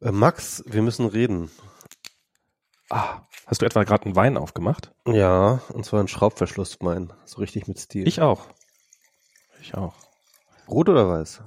Äh, 0.00 0.12
Max, 0.12 0.62
wir 0.66 0.82
müssen 0.82 1.06
reden. 1.06 1.50
Ah, 2.88 3.20
hast 3.46 3.62
du 3.62 3.66
etwa 3.66 3.84
gerade 3.84 4.06
einen 4.06 4.16
Wein 4.16 4.36
aufgemacht? 4.36 4.92
Ja, 5.06 5.60
und 5.72 5.84
zwar 5.84 6.00
ein 6.00 6.08
Schraubverschlusswein. 6.08 7.12
So 7.24 7.38
richtig 7.38 7.68
mit 7.68 7.78
Stil. 7.78 8.08
Ich 8.08 8.20
auch. 8.20 8.46
Ich 9.60 9.74
auch. 9.74 9.94
Rot 10.68 10.88
oder 10.88 11.08
weiß? 11.08 11.42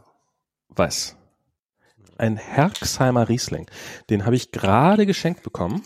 Weiß. 0.69 1.17
Ein 2.17 2.37
Herxheimer 2.37 3.27
Riesling. 3.27 3.69
Den 4.09 4.25
habe 4.25 4.35
ich 4.35 4.51
gerade 4.51 5.05
geschenkt 5.05 5.43
bekommen 5.43 5.83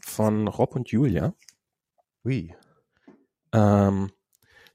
von 0.00 0.48
Rob 0.48 0.74
und 0.74 0.88
Julia. 0.88 1.34
Wie? 2.24 2.54
Ähm, 3.52 4.10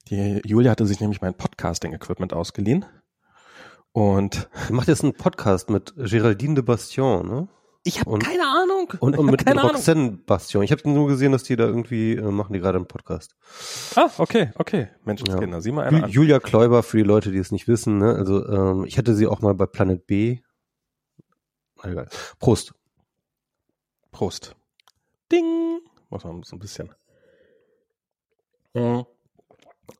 die 0.09 0.41
Julia 0.45 0.71
hatte 0.71 0.85
sich 0.85 0.99
nämlich 0.99 1.21
mein 1.21 1.33
Podcasting-Equipment 1.33 2.33
ausgeliehen. 2.33 2.85
Und 3.93 4.49
Du 4.67 4.73
machst 4.73 4.87
jetzt 4.87 5.03
einen 5.03 5.13
Podcast 5.13 5.69
mit 5.69 5.93
Géraldine 5.97 6.55
de 6.55 6.63
Bastion, 6.63 7.27
ne? 7.27 7.47
ich 7.83 7.99
habe 7.99 8.19
keine 8.19 8.45
Ahnung. 8.45 8.93
Und, 8.99 9.17
und 9.17 9.25
mit, 9.25 9.43
mit 9.43 9.47
Ahnung. 9.47 9.71
Roxanne 9.71 10.11
Bastion. 10.11 10.63
Ich 10.63 10.71
habe 10.71 10.87
nur 10.87 11.07
gesehen, 11.07 11.31
dass 11.31 11.43
die 11.43 11.55
da 11.55 11.65
irgendwie 11.65 12.13
äh, 12.15 12.21
machen 12.31 12.53
die 12.53 12.59
gerade 12.59 12.77
einen 12.77 12.87
Podcast. 12.87 13.35
Ah, 13.95 14.09
okay, 14.19 14.51
okay. 14.55 14.89
Menschenskinder, 15.03 15.57
Ja. 15.57 15.61
sieh 15.61 15.71
mal 15.71 15.85
einer 15.87 15.97
Ju 15.99 16.03
an. 16.05 16.09
Julia 16.11 16.39
Kläuber, 16.39 16.83
für 16.83 16.97
die 16.97 17.03
Leute, 17.03 17.31
die 17.31 17.39
es 17.39 17.51
nicht 17.51 17.67
wissen, 17.67 17.97
ne? 17.97 18.13
Also 18.15 18.47
ähm, 18.47 18.85
ich 18.85 18.97
hatte 18.99 19.15
sie 19.15 19.25
auch 19.27 19.41
mal 19.41 19.55
bei 19.55 19.65
Planet 19.65 20.05
B. 20.05 20.39
Na, 21.83 21.89
Egal. 21.91 22.07
Prost. 22.39 22.73
Prost. 24.11 24.55
Ding. 25.31 25.79
Muss 26.09 26.23
man 26.23 26.43
so 26.43 26.55
ein 26.55 26.59
bisschen. 26.59 26.93
Mhm. 28.75 29.05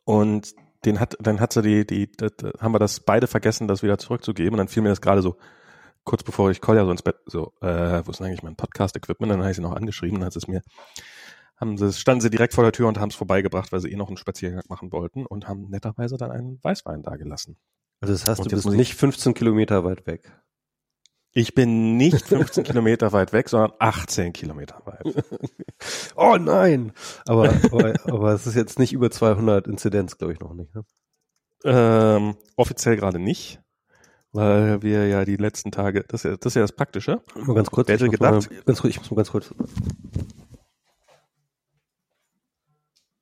Und 0.06 0.54
den 0.86 1.00
hat, 1.00 1.16
dann 1.20 1.40
hat 1.40 1.54
sie 1.54 1.62
die, 1.62 1.86
die, 1.86 2.12
das, 2.12 2.32
haben 2.60 2.74
wir 2.74 2.80
das 2.80 3.00
beide 3.00 3.28
vergessen, 3.28 3.68
das 3.68 3.84
wieder 3.84 3.98
zurückzugeben. 3.98 4.54
Und 4.54 4.58
dann 4.58 4.68
fiel 4.68 4.84
mir 4.84 4.90
das 4.90 5.02
gerade 5.02 5.22
so, 5.22 5.38
kurz 6.04 6.24
bevor 6.24 6.50
ich 6.52 6.62
Kolja 6.62 6.86
so 6.86 6.92
ins 6.92 7.04
Bett, 7.04 7.18
so, 7.26 7.54
äh, 7.62 8.02
wo 8.06 8.12
ist 8.12 8.20
denn 8.20 8.28
eigentlich 8.28 8.44
mein 8.44 8.56
Podcast-Equipment? 8.56 9.32
Dann 9.32 9.40
habe 9.40 9.52
ich 9.52 9.56
sie 9.56 9.62
noch 9.62 9.76
angeschrieben, 9.76 10.20
dann 10.20 10.26
hat 10.26 10.34
sie 10.34 10.40
es 10.40 10.48
mir, 10.48 10.62
haben 11.58 11.78
sie, 11.78 11.94
standen 11.94 12.22
sie 12.22 12.30
direkt 12.30 12.54
vor 12.54 12.64
der 12.64 12.74
Tür 12.74 12.88
und 12.88 13.00
haben 13.00 13.10
es 13.10 13.16
vorbeigebracht, 13.16 13.72
weil 13.72 13.80
sie 13.80 13.92
eh 13.92 13.96
noch 13.96 14.08
einen 14.08 14.18
Spaziergang 14.18 14.64
machen 14.68 14.92
wollten 14.92 15.26
und 15.26 15.48
haben 15.48 15.70
netterweise 15.70 16.18
dann 16.18 16.32
einen 16.32 16.60
Weißwein 16.64 17.04
da 17.04 17.16
gelassen. 17.16 17.58
Also 18.00 18.14
das 18.14 18.28
heißt, 18.28 18.40
Und 18.40 18.52
du 18.52 18.56
bist 18.56 18.68
nicht 18.68 18.96
15 18.96 19.36
Kilometer 19.36 19.84
weit 19.84 20.08
weg. 20.08 20.32
Ich 21.34 21.54
bin 21.54 21.98
nicht 21.98 22.22
15 22.28 22.64
Kilometer 22.64 23.12
weit 23.14 23.34
weg, 23.34 23.50
sondern 23.50 23.72
18 23.80 24.34
Kilometer 24.34 24.82
weit. 24.86 25.24
Oh 26.16 26.38
nein! 26.40 26.92
Aber, 27.26 27.50
aber, 27.72 27.96
aber 28.06 28.34
es 28.34 28.46
ist 28.46 28.54
jetzt 28.54 28.78
nicht 28.78 28.94
über 28.94 29.10
200 29.10 29.66
Inzidenz, 29.66 30.16
glaube 30.20 30.34
ich, 30.34 30.40
noch 30.40 30.54
nicht. 30.54 30.76
Ne? 30.76 30.86
Ähm, 31.64 32.36
offiziell 32.56 32.98
gerade 32.98 33.18
nicht, 33.18 33.60
weil 34.32 34.84
wir 34.84 35.08
ja 35.08 35.26
die 35.26 35.38
letzten 35.38 35.72
Tage, 35.72 36.04
das 36.08 36.24
ist 36.24 36.30
ja 36.30 36.38
das, 36.38 36.52
ist 36.52 36.56
ja 36.56 36.62
das 36.62 36.74
Praktische. 36.74 37.24
Mal 37.34 37.56
ganz 37.56 37.72
kurz. 37.72 37.88
Wer 37.88 37.96
hätte 37.96 38.06
ich 38.06 38.12
muss 38.12 38.20
mal, 38.20 38.40
gedacht? 38.40 38.66
ganz 38.68 38.82
kurz, 38.82 38.92
ich 38.94 39.00
muss 39.00 39.10
mal 39.10 39.18
ganz 39.18 39.32
kurz. 39.32 39.56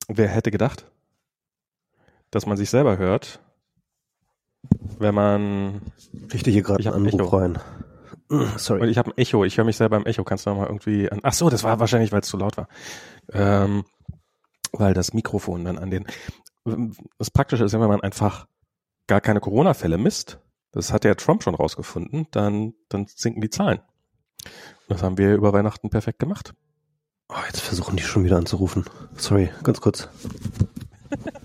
Wer 0.09 0.27
hätte 0.27 0.51
gedacht, 0.51 0.91
dass 2.29 2.45
man 2.45 2.57
sich 2.57 2.69
selber 2.69 2.97
hört, 2.97 3.39
wenn 4.97 5.15
man, 5.15 5.81
Richte 6.33 6.51
hier 6.51 6.63
gerade 6.63 6.93
einen 6.93 7.07
Anruf 7.07 7.31
rein. 7.31 7.59
Sorry. 8.57 8.81
und 8.81 8.89
ich 8.89 8.97
habe 8.97 9.11
ein 9.11 9.17
Echo, 9.17 9.43
ich 9.43 9.57
höre 9.57 9.65
mich 9.65 9.77
selber 9.77 9.97
im 9.97 10.05
Echo, 10.05 10.23
kannst 10.23 10.45
du 10.45 10.51
noch 10.51 10.57
mal 10.57 10.67
irgendwie, 10.67 11.11
an, 11.11 11.19
ach 11.23 11.33
so, 11.33 11.49
das 11.49 11.63
war 11.63 11.79
wahrscheinlich, 11.79 12.11
weil 12.11 12.21
es 12.21 12.27
zu 12.27 12.37
laut 12.37 12.57
war, 12.57 12.67
ähm, 13.33 13.85
weil 14.71 14.93
das 14.93 15.13
Mikrofon 15.13 15.65
dann 15.65 15.77
an 15.77 15.89
den, 15.89 16.05
das 17.17 17.31
Praktische 17.31 17.63
ist 17.63 17.71
ja, 17.71 17.81
wenn 17.81 17.89
man 17.89 18.01
einfach 18.01 18.47
gar 19.07 19.21
keine 19.21 19.39
Corona-Fälle 19.39 19.97
misst, 19.97 20.39
das 20.71 20.93
hat 20.93 21.05
ja 21.05 21.15
Trump 21.15 21.43
schon 21.43 21.55
rausgefunden, 21.55 22.27
dann, 22.31 22.73
dann 22.89 23.07
sinken 23.07 23.41
die 23.41 23.49
Zahlen. 23.49 23.81
Das 24.87 25.01
haben 25.01 25.17
wir 25.17 25.33
über 25.33 25.51
Weihnachten 25.51 25.89
perfekt 25.89 26.19
gemacht. 26.19 26.53
Oh, 27.29 27.35
jetzt 27.47 27.61
versuchen 27.61 27.97
die 27.97 28.03
schon 28.03 28.23
wieder 28.23 28.37
anzurufen. 28.37 28.85
Sorry, 29.15 29.49
ganz 29.63 29.81
kurz. 29.81 30.09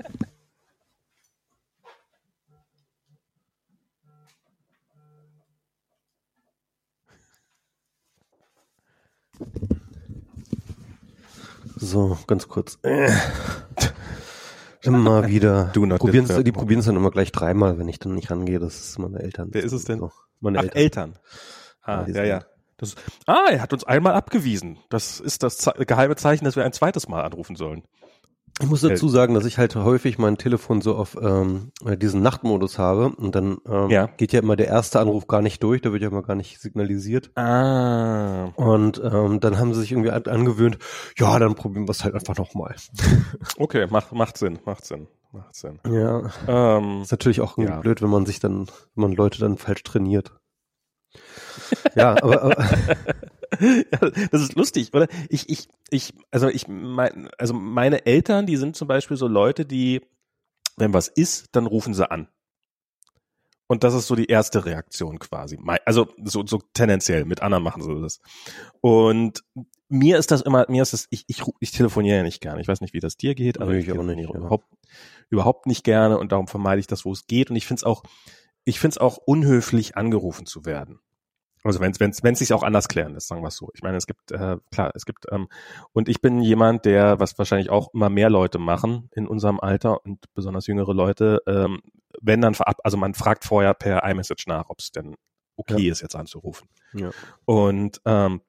So, 11.84 12.17
ganz 12.27 12.49
kurz. 12.49 12.78
Äh. 12.83 13.11
Immer 14.83 15.27
wieder. 15.28 15.71
Not 15.77 16.00
Probieren's, 16.00 16.34
die 16.43 16.53
probieren 16.53 16.81
es 16.81 16.87
dann 16.87 16.97
immer 16.97 17.11
gleich 17.11 17.31
dreimal, 17.31 17.78
wenn 17.78 17.89
ich 17.89 17.99
dann 17.99 18.15
nicht 18.15 18.31
rangehe. 18.31 18.59
Das 18.59 18.81
ist 18.81 18.99
meine 18.99 19.21
Eltern. 19.21 19.49
Wer 19.53 19.62
ist 19.62 19.72
es 19.72 19.84
denn? 19.84 19.99
So, 19.99 20.11
meine 20.41 20.61
Ach, 20.61 20.62
Eltern. 20.62 20.78
Eltern. 20.78 21.19
Ah, 21.83 22.06
Ja, 22.09 22.25
ja. 22.25 22.44
Das, 22.78 22.97
ah, 23.27 23.49
er 23.50 23.61
hat 23.61 23.73
uns 23.73 23.84
einmal 23.84 24.15
abgewiesen. 24.15 24.78
Das 24.89 25.21
ist 25.21 25.43
das 25.43 25.59
Ze 25.59 25.73
geheime 25.87 26.17
Zeichen, 26.17 26.44
dass 26.44 26.56
wir 26.56 26.65
ein 26.65 26.73
zweites 26.73 27.06
Mal 27.06 27.23
anrufen 27.23 27.55
sollen. 27.55 27.84
Ich 28.62 28.69
muss 28.69 28.82
dazu 28.82 29.09
sagen, 29.09 29.34
dass 29.34 29.44
ich 29.47 29.59
halt 29.59 29.75
häufig 29.75 30.16
mein 30.19 30.38
Telefon 30.38 30.81
so 30.81 30.94
auf 30.94 31.16
ähm, 31.20 31.72
diesen 31.98 32.22
Nachtmodus 32.22 32.78
habe 32.78 33.09
und 33.16 33.34
dann 33.34 33.59
ähm, 33.66 33.91
Ja. 33.91 34.06
geht 34.06 34.32
ja 34.32 34.41
immer 34.41 34.54
der 34.54 34.69
erste 34.69 35.00
Anruf 35.00 35.26
gar 35.26 35.42
nicht 35.42 35.60
durch, 35.62 35.82
da 35.82 35.92
wird 35.92 36.03
ja 36.03 36.09
immer 36.09 36.22
gar 36.22 36.37
nicht 36.37 36.60
signalisiert. 36.60 37.31
Ah. 37.37 38.44
Und 38.54 39.03
ähm, 39.04 39.41
dann 39.41 39.59
haben 39.59 39.75
sie 39.75 39.81
sich 39.81 39.91
irgendwie 39.93 40.12
an 40.12 40.22
angewöhnt, 40.26 40.78
ja, 41.19 41.37
dann 41.41 41.56
probieren 41.56 41.87
wir 41.88 41.91
es 41.91 42.04
halt 42.04 42.14
einfach 42.14 42.37
nochmal. 42.37 42.75
Okay, 43.59 43.87
macht, 43.91 44.12
macht 44.12 44.38
Sinn, 44.38 44.59
macht 44.64 44.84
Sinn, 44.84 45.09
macht 45.32 45.54
Sinn. 45.56 45.81
Ja, 45.87 46.22
Ähm, 46.47 47.03
ist 47.03 47.10
natürlich 47.10 47.41
auch 47.41 47.59
irgendwie 47.59 47.75
Ja. 47.75 47.81
blöd, 47.81 48.03
wenn 48.03 48.10
man 48.10 48.25
sich 48.25 48.38
dann, 48.38 48.66
wenn 48.94 49.03
man 49.03 49.12
Leute 49.12 49.41
dann 49.41 49.59
falsch 49.59 49.82
trainiert. 49.82 50.32
ja, 51.97 52.12
aber, 52.22 52.43
aber 52.43 52.56
ja, 53.60 54.10
das 54.31 54.42
ist 54.42 54.54
lustig, 54.54 54.92
oder? 54.94 55.09
Ich, 55.28 55.48
ich, 55.48 55.69
ich, 55.91 56.15
also 56.31 56.48
ich, 56.48 56.69
mein, 56.69 57.28
also 57.38 57.54
meine 57.54 58.06
Eltern, 58.06 58.47
die 58.47 58.56
sind 58.56 58.76
zum 58.76 58.88
Beispiel 58.88 59.16
so 59.16 59.28
Leute, 59.28 59.65
die, 59.65 60.03
wenn 60.76 60.94
was 60.94 61.09
ist, 61.09 61.48
dann 61.53 61.66
rufen 61.66 61.94
sie 61.94 62.10
an. 62.10 62.28
Und 63.66 63.82
das 63.82 63.94
ist 63.94 64.06
so 64.06 64.14
die 64.14 64.26
erste 64.26 64.66
Reaktion 64.66 65.19
quasi. 65.19 65.59
Also 65.87 66.09
so, 66.22 66.47
so 66.47 66.60
tendenziell, 66.75 67.25
mit 67.25 67.43
anderen 67.43 67.64
machen 67.64 67.82
sie 67.82 68.00
das. 68.00 68.20
Und 68.81 69.43
mir 69.88 70.19
ist 70.19 70.31
das 70.31 70.43
immer, 70.43 70.66
mir 70.69 70.82
ist 70.82 70.93
das, 70.93 71.06
ich, 71.10 71.25
ich, 71.28 71.43
ich 71.60 71.70
telefoniere 71.70 72.19
ja 72.19 72.22
nicht 72.22 72.41
gerne. 72.41 72.60
Ich 72.60 72.69
weiß 72.69 72.82
nicht, 72.82 72.93
wie 72.93 73.00
das 73.00 73.16
dir 73.16 73.34
geht, 73.34 73.60
aber 73.60 73.72
Nee, 73.72 73.78
ich 73.78 73.87
ich 73.87 73.93
auch 73.93 74.03
nicht, 74.03 74.16
telefoniere 74.16 74.32
ja. 74.32 74.38
überhaupt, 74.38 74.66
überhaupt 75.31 75.66
nicht 75.66 75.84
gerne 75.84 76.19
und 76.19 76.32
darum 76.32 76.47
vermeide 76.47 76.81
ich 76.81 76.87
das, 76.87 77.04
wo 77.04 77.12
es 77.12 77.26
geht. 77.26 77.50
Und 77.50 77.56
ich 77.56 77.66
finde 77.66 77.81
es 77.81 77.84
auch, 77.84 78.03
ich 78.64 78.81
finde 78.81 78.94
es 78.94 78.98
auch 78.98 79.16
unhöflich, 79.16 79.97
angerufen 79.97 80.47
zu 80.47 80.64
werden. 80.66 81.00
Also 81.64 81.80
wenn 81.80 81.91
es 81.91 82.00
wenn 82.00 82.32
es 82.34 82.38
sich 82.38 82.52
auch 82.52 82.62
anders 82.62 82.88
klären 82.88 83.14
lässt, 83.14 83.28
sagen 83.28 83.42
wir 83.42 83.48
es 83.48 83.56
so. 83.56 83.70
Ich 83.75 83.82
meine, 83.82 83.97
es 83.97 84.06
gibt 84.06 84.30
äh, 84.30 84.58
klar, 84.70 84.92
es 84.94 85.06
gibt 85.06 85.25
ähm, 85.32 85.48
und 85.92 86.08
ich 86.08 86.20
bin 86.20 86.41
jemand, 86.41 86.84
der 86.84 87.19
was 87.19 87.38
wahrscheinlich 87.38 87.70
auch 87.70 87.92
immer 87.94 88.10
mehr 88.10 88.28
Leute 88.28 88.58
machen 88.58 89.08
in 89.12 89.26
unserem 89.26 89.58
Alter 89.58 90.04
und 90.04 90.26
besonders 90.34 90.66
jüngere 90.66 90.92
Leute, 90.92 91.42
ähm, 91.47 91.80
wenn 92.20 92.42
dann 92.42 92.54
verab, 92.54 92.76
also 92.84 92.97
man 92.98 93.14
fragt 93.14 93.44
vorher 93.44 93.72
per 93.75 94.04
iMessage 94.04 94.47
nach, 94.47 94.69
ob 94.69 94.78
es 94.80 94.92
denn 94.92 95.16
okay 95.56 95.88
ist, 95.88 96.02
jetzt 96.02 96.16
anzurufen. 96.16 96.69
Ja. 96.92 97.10
Und 97.47 98.00
ähm, 98.04 98.42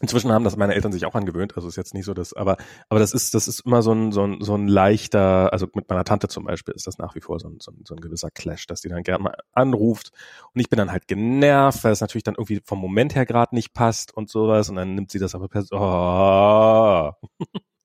inzwischen 0.00 0.32
haben 0.32 0.44
das 0.44 0.56
meine 0.56 0.74
Eltern 0.74 0.92
sich 0.92 1.06
auch 1.06 1.14
angewöhnt, 1.14 1.56
also 1.56 1.68
ist 1.68 1.76
jetzt 1.76 1.94
nicht 1.94 2.04
so 2.06 2.14
das, 2.14 2.32
aber 2.34 2.56
aber 2.88 3.00
das 3.00 3.12
ist 3.12 3.34
das 3.34 3.48
ist 3.48 3.60
immer 3.60 3.82
so 3.82 3.92
ein 3.92 4.12
so 4.12 4.24
ein 4.24 4.40
so 4.42 4.54
ein 4.54 4.68
leichter, 4.68 5.52
also 5.52 5.66
mit 5.74 5.88
meiner 5.88 6.04
Tante 6.04 6.28
zum 6.28 6.44
Beispiel 6.44 6.74
ist 6.74 6.86
das 6.86 6.98
nach 6.98 7.14
wie 7.14 7.20
vor 7.20 7.38
so 7.40 7.48
ein 7.48 7.58
so 7.60 7.70
ein, 7.72 7.82
so 7.86 7.94
ein 7.94 8.00
gewisser 8.00 8.30
Clash, 8.30 8.66
dass 8.66 8.80
die 8.80 8.88
dann 8.88 9.02
gerne 9.02 9.22
mal 9.24 9.34
anruft 9.52 10.12
und 10.54 10.60
ich 10.60 10.68
bin 10.70 10.78
dann 10.78 10.90
halt 10.92 11.06
genervt, 11.08 11.84
weil 11.84 11.92
es 11.92 12.00
natürlich 12.00 12.24
dann 12.24 12.34
irgendwie 12.34 12.60
vom 12.64 12.78
Moment 12.80 13.14
her 13.14 13.26
gerade 13.26 13.54
nicht 13.54 13.72
passt 13.74 14.16
und 14.16 14.30
sowas 14.30 14.68
und 14.70 14.76
dann 14.76 14.94
nimmt 14.94 15.10
sie 15.10 15.18
das 15.18 15.34
aber 15.34 15.48
per 15.48 15.64
oh. 15.72 17.12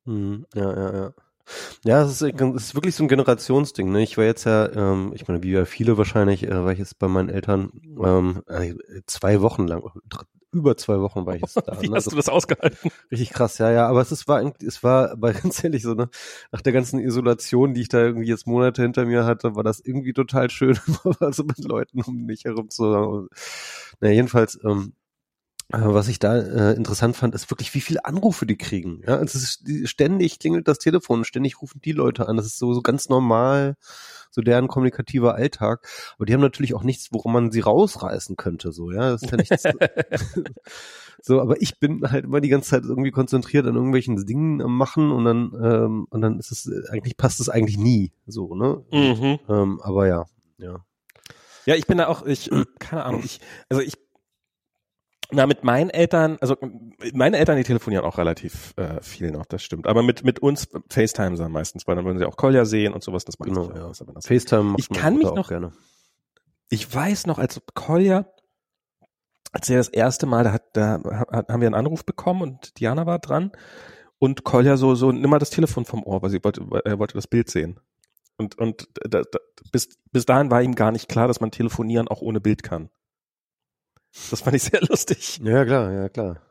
Hm, 0.06 0.46
ja, 0.54 0.74
ja, 0.76 0.94
ja. 0.98 1.14
Ja, 1.86 2.04
es 2.04 2.22
ist, 2.22 2.24
es 2.24 2.64
ist 2.64 2.76
wirklich 2.76 2.96
so 2.96 3.04
ein 3.04 3.08
Generationsding. 3.08 3.92
Ne? 3.92 4.04
Ich 4.04 4.18
war 4.18 4.26
jetzt 4.26 4.46
ja, 4.46 4.70
ähm, 4.72 5.12
ich 5.16 5.28
meine, 5.28 5.44
wie 5.44 5.52
ja 5.52 5.66
viele 5.66 5.98
wahrscheinlich, 5.98 6.44
äh, 6.44 6.64
war 6.66 6.72
ich 6.74 6.80
jetzt 6.80 7.00
bei 7.00 7.08
meinen 7.08 7.30
Eltern 7.30 7.72
ähm, 8.04 8.44
äh, 8.48 8.76
zwei 9.08 9.42
Wochen 9.42 9.68
lang, 9.68 9.84
dr- 10.10 10.26
über 10.56 10.78
zwei 10.78 11.00
Wochen 11.00 11.26
war 11.26 11.36
ich 11.36 11.42
jetzt 11.42 11.58
da. 11.58 11.78
Wie 11.82 11.90
ne? 11.90 11.96
hast 11.96 12.12
du 12.12 12.16
das 12.16 12.30
ausgehalten? 12.30 12.92
Richtig 13.12 13.32
krass, 13.32 13.58
ja, 13.58 13.72
ja. 13.72 13.88
Aber 13.88 14.02
es 14.02 14.12
ist, 14.12 14.28
war, 14.28 14.42
es 14.66 14.84
war, 14.84 15.12
aber 15.12 15.34
ganz 15.34 15.64
ehrlich 15.64 15.84
so, 15.84 15.94
ne, 15.94 16.10
nach 16.52 16.62
der 16.62 16.74
ganzen 16.74 17.00
Isolation, 17.00 17.74
die 17.74 17.82
ich 17.82 17.90
da 17.90 18.00
irgendwie 18.00 18.28
jetzt 18.28 18.48
Monate 18.48 18.82
hinter 18.82 19.06
mir 19.06 19.26
hatte, 19.26 19.56
war 19.56 19.64
das 19.64 19.80
irgendwie 19.80 20.14
total 20.14 20.50
schön, 20.50 20.78
also 21.20 21.44
mit 21.44 21.60
Leuten 21.60 22.02
um 22.02 22.26
mich 22.26 22.46
herum 22.46 22.70
zu. 22.70 23.28
Na, 24.00 24.10
jedenfalls, 24.10 24.60
ähm, 24.64 24.94
äh, 24.94 25.05
was 25.70 26.08
ich 26.08 26.20
da 26.20 26.38
äh, 26.38 26.74
interessant 26.76 27.16
fand, 27.16 27.34
ist 27.34 27.50
wirklich, 27.50 27.74
wie 27.74 27.82
viele 27.82 28.06
Anrufe 28.06 28.46
die 28.46 28.58
kriegen. 28.58 29.02
Ja, 29.06 29.20
es 29.22 29.36
ist 29.36 29.90
ständig 29.90 30.40
klingelt 30.40 30.68
das 30.68 30.78
Telefon, 30.78 31.26
ständig 31.26 31.62
rufen 31.62 31.82
die 31.84 31.92
Leute 31.92 32.28
an. 32.28 32.38
Das 32.38 32.46
ist 32.46 32.60
so, 32.60 32.74
so 32.74 32.82
ganz 32.82 33.10
normal, 33.10 33.76
so 34.30 34.42
deren 34.42 34.68
kommunikativer 34.68 35.34
Alltag. 35.34 35.88
Aber 36.16 36.26
die 36.26 36.34
haben 36.34 36.42
natürlich 36.42 36.76
auch 36.76 36.84
nichts, 36.84 37.08
worum 37.12 37.34
man 37.34 37.52
sie 37.52 37.62
rausreißen 37.62 38.36
könnte. 38.36 38.72
So, 38.72 38.92
ja, 38.92 39.12
das 39.12 39.24
ist 39.24 39.32
ja 39.32 39.38
nichts. 39.38 39.64
so, 41.22 41.42
aber 41.42 41.60
ich 41.62 41.80
bin 41.80 42.12
halt 42.12 42.26
immer 42.26 42.42
die 42.42 42.50
ganze 42.50 42.70
Zeit 42.70 42.84
irgendwie 42.84 43.12
konzentriert 43.12 43.66
an 43.66 43.76
irgendwelchen 43.76 44.24
Dingen 44.26 44.62
am 44.62 44.78
machen 44.78 45.12
und 45.12 45.26
dann 45.26 45.52
ähm, 45.64 46.08
und 46.12 46.22
dann 46.22 46.38
ist 46.38 46.52
es 46.52 46.68
äh, 46.68 46.92
eigentlich 46.92 47.18
passt 47.18 47.40
es 47.40 47.50
eigentlich 47.50 47.78
nie. 47.78 48.12
So, 48.28 48.54
ne? 48.54 48.84
Mhm. 48.92 49.40
Ähm, 49.50 49.82
aber 49.82 50.08
ja, 50.08 50.26
ja. 50.60 50.86
Ja, 51.66 51.74
ich 51.74 51.88
bin 51.88 51.98
da 51.98 52.08
auch, 52.08 52.24
ich, 52.28 52.52
keine 52.78 53.06
Ahnung, 53.06 53.24
ich, 53.26 53.40
also 53.70 53.82
ich, 53.82 53.96
Na, 55.32 55.48
mit 55.48 55.64
meinen 55.64 55.90
Eltern, 55.90 56.38
also 56.40 56.56
meine 57.14 57.38
Eltern, 57.38 57.58
die 57.58 57.64
telefonieren 57.64 58.06
auch 58.06 58.18
relativ 58.18 58.74
äh, 58.78 59.02
viel 59.02 59.32
noch, 59.32 59.46
das 59.46 59.64
stimmt. 59.64 59.88
Aber 59.88 60.04
mit 60.04 60.24
mit 60.24 60.40
uns 60.40 60.68
FaceTime 60.90 61.36
dann 61.36 61.52
meistens, 61.52 61.88
weil 61.88 61.96
dann 61.96 62.06
würden 62.06 62.20
sie 62.20 62.26
auch 62.26 62.38
Kolja 62.38 62.66
sehen 62.66 62.94
und 62.94 63.04
sowas. 63.04 63.26
Das 63.26 63.40
macht 63.40 63.50
Genau, 63.50 63.70
ja. 63.74 63.86
aber 63.86 64.14
das- 64.14 64.28
FaceTime 64.28 64.76
Ich 64.78 64.90
kann 64.90 65.18
mich 65.18 65.26
noch- 65.26 65.48
gerne. 65.50 65.72
Ich 66.70 66.94
weiß 66.94 67.26
noch, 67.28 67.38
als 67.40 67.62
Kolja, 67.74 68.28
als 69.52 69.70
er 69.70 69.78
das 69.78 69.88
erste 69.90 70.26
Mal, 70.26 70.44
da, 70.44 70.52
hat, 70.52 70.64
da 70.74 71.00
hat, 71.32 71.50
haben 71.50 71.62
wir 71.62 71.68
einen 71.68 71.76
Anruf 71.76 72.06
bekommen 72.06 72.42
und 72.42 72.80
Diana 72.80 73.06
war 73.06 73.20
dran 73.20 73.52
und 74.20 74.44
Kolja 74.44 74.78
so, 74.78 74.96
so, 74.96 75.12
nimm 75.12 75.30
mal 75.30 75.40
das 75.40 75.50
Telefon 75.50 75.86
vom 75.86 76.04
Ohr, 76.04 76.22
weil 76.22 76.30
sie 76.30 76.44
wollte, 76.44 76.66
er 76.86 77.00
wollte 77.00 77.14
das 77.16 77.28
Bild 77.28 77.50
sehen. 77.50 77.80
Und, 78.38 78.58
und 78.58 78.90
da, 79.08 79.22
da, 79.22 79.40
bis, 79.72 79.90
bis 80.12 80.26
dahin 80.26 80.52
war 80.52 80.62
ihm 80.62 80.76
gar 80.76 80.92
nicht 80.92 81.08
klar, 81.08 81.28
dass 81.28 81.40
man 81.40 81.52
telefonieren 81.52 82.08
auch 82.08 82.22
ohne 82.22 82.42
Bild 82.42 82.64
kann. 82.64 82.90
Das 84.30 84.42
fand 84.42 84.56
ich 84.56 84.64
sehr 84.64 84.82
lustig. 84.82 85.40
Ja, 85.44 85.66
klar, 85.66 85.92
ja, 85.92 86.10
klar. 86.10 86.42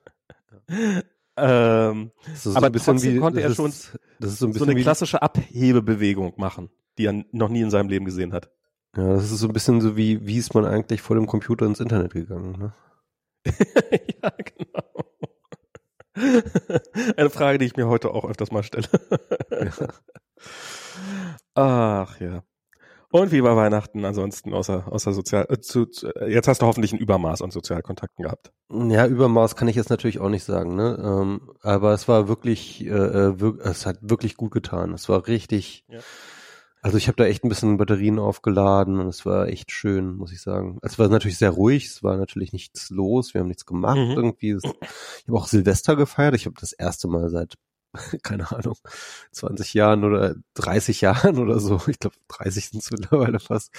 Ähm, 1.36 2.12
Das 2.26 2.46
ist 2.46 2.56
Aber 2.56 2.70
bisschen 2.70 3.02
wie, 3.02 3.18
konnte 3.18 3.40
das 3.40 3.52
er 3.52 3.54
schon 3.56 3.70
ist, 3.70 3.98
ist 4.20 4.38
so 4.38 4.46
ein 4.46 4.52
so 4.52 4.64
eine 4.64 4.74
klassische 4.80 5.20
Abhebebewegung 5.22 6.34
machen, 6.36 6.70
die 6.98 7.06
er 7.06 7.24
noch 7.32 7.48
nie 7.48 7.60
in 7.62 7.70
seinem 7.70 7.88
Leben 7.88 8.04
gesehen 8.04 8.32
hat. 8.32 8.50
ja, 8.96 9.14
das 9.14 9.30
ist 9.32 9.38
so 9.40 9.48
ein 9.48 9.52
bisschen 9.52 9.80
so 9.80 9.96
wie, 9.96 10.24
wie 10.26 10.36
ist 10.38 10.54
man 10.54 10.64
eigentlich 10.64 11.02
vor 11.02 11.16
dem 11.16 11.26
Computer 11.26 11.66
ins 11.66 11.80
Internet 11.80 12.12
gegangen, 12.12 12.52
ne? 12.58 12.72
ja, 14.22 14.30
genau. 14.30 15.04
Eine 17.16 17.30
Frage, 17.30 17.58
die 17.58 17.66
ich 17.66 17.76
mir 17.76 17.88
heute 17.88 18.10
auch 18.10 18.24
öfters 18.24 18.52
mal 18.52 18.62
stelle. 18.62 18.86
Ach 21.54 22.20
ja. 22.20 22.44
Und 23.16 23.30
wie 23.30 23.44
war 23.44 23.54
Weihnachten 23.56 24.04
ansonsten 24.04 24.52
außer, 24.52 24.90
außer 24.92 25.12
sozial, 25.12 25.46
äh, 25.48 25.60
zu, 25.60 25.86
zu, 25.86 26.08
jetzt 26.26 26.48
hast 26.48 26.62
du 26.62 26.66
hoffentlich 26.66 26.92
ein 26.92 26.98
Übermaß 26.98 27.42
an 27.42 27.52
Sozialkontakten 27.52 28.24
gehabt. 28.24 28.50
Ja, 28.72 29.06
Übermaß 29.06 29.54
kann 29.54 29.68
ich 29.68 29.76
jetzt 29.76 29.88
natürlich 29.88 30.18
auch 30.18 30.30
nicht 30.30 30.42
sagen, 30.42 30.74
ne? 30.74 30.98
Ähm, 31.00 31.52
aber 31.62 31.92
es 31.92 32.08
war 32.08 32.26
wirklich, 32.26 32.84
äh, 32.84 32.88
äh, 32.88 33.38
wirk 33.40 33.60
es 33.64 33.86
hat 33.86 33.98
wirklich 34.00 34.36
gut 34.36 34.50
getan. 34.50 34.92
Es 34.94 35.08
war 35.08 35.28
richtig. 35.28 35.84
Ja. 35.86 36.00
Also 36.82 36.96
ich 36.98 37.06
habe 37.06 37.14
da 37.16 37.24
echt 37.26 37.44
ein 37.44 37.48
bisschen 37.48 37.76
Batterien 37.76 38.18
aufgeladen 38.18 38.98
und 38.98 39.06
es 39.06 39.24
war 39.24 39.46
echt 39.46 39.70
schön, 39.70 40.16
muss 40.16 40.32
ich 40.32 40.42
sagen. 40.42 40.78
Es 40.82 40.98
war 40.98 41.06
natürlich 41.08 41.38
sehr 41.38 41.50
ruhig, 41.50 41.86
es 41.86 42.02
war 42.02 42.16
natürlich 42.16 42.52
nichts 42.52 42.90
los, 42.90 43.32
wir 43.32 43.42
haben 43.42 43.48
nichts 43.48 43.64
gemacht 43.64 43.96
Mhm. 43.96 44.10
irgendwie. 44.10 44.50
Es- 44.50 44.64
Ich 44.64 45.28
habe 45.28 45.38
auch 45.38 45.46
Silvester 45.46 45.94
gefeiert. 45.94 46.34
Ich 46.34 46.46
habe 46.46 46.56
das 46.60 46.72
erste 46.72 47.06
Mal 47.06 47.30
seit 47.30 47.54
keine 48.22 48.50
Ahnung 48.50 48.76
20 49.32 49.74
Jahren 49.74 50.04
oder 50.04 50.34
30 50.54 51.00
Jahren 51.00 51.38
oder 51.38 51.58
so. 51.60 51.80
Ich 51.86 51.98
glaube 51.98 52.16
30 52.28 52.70
sind 52.70 52.82
es 52.82 52.90
mittlerweile 52.90 53.40
fast. 53.40 53.72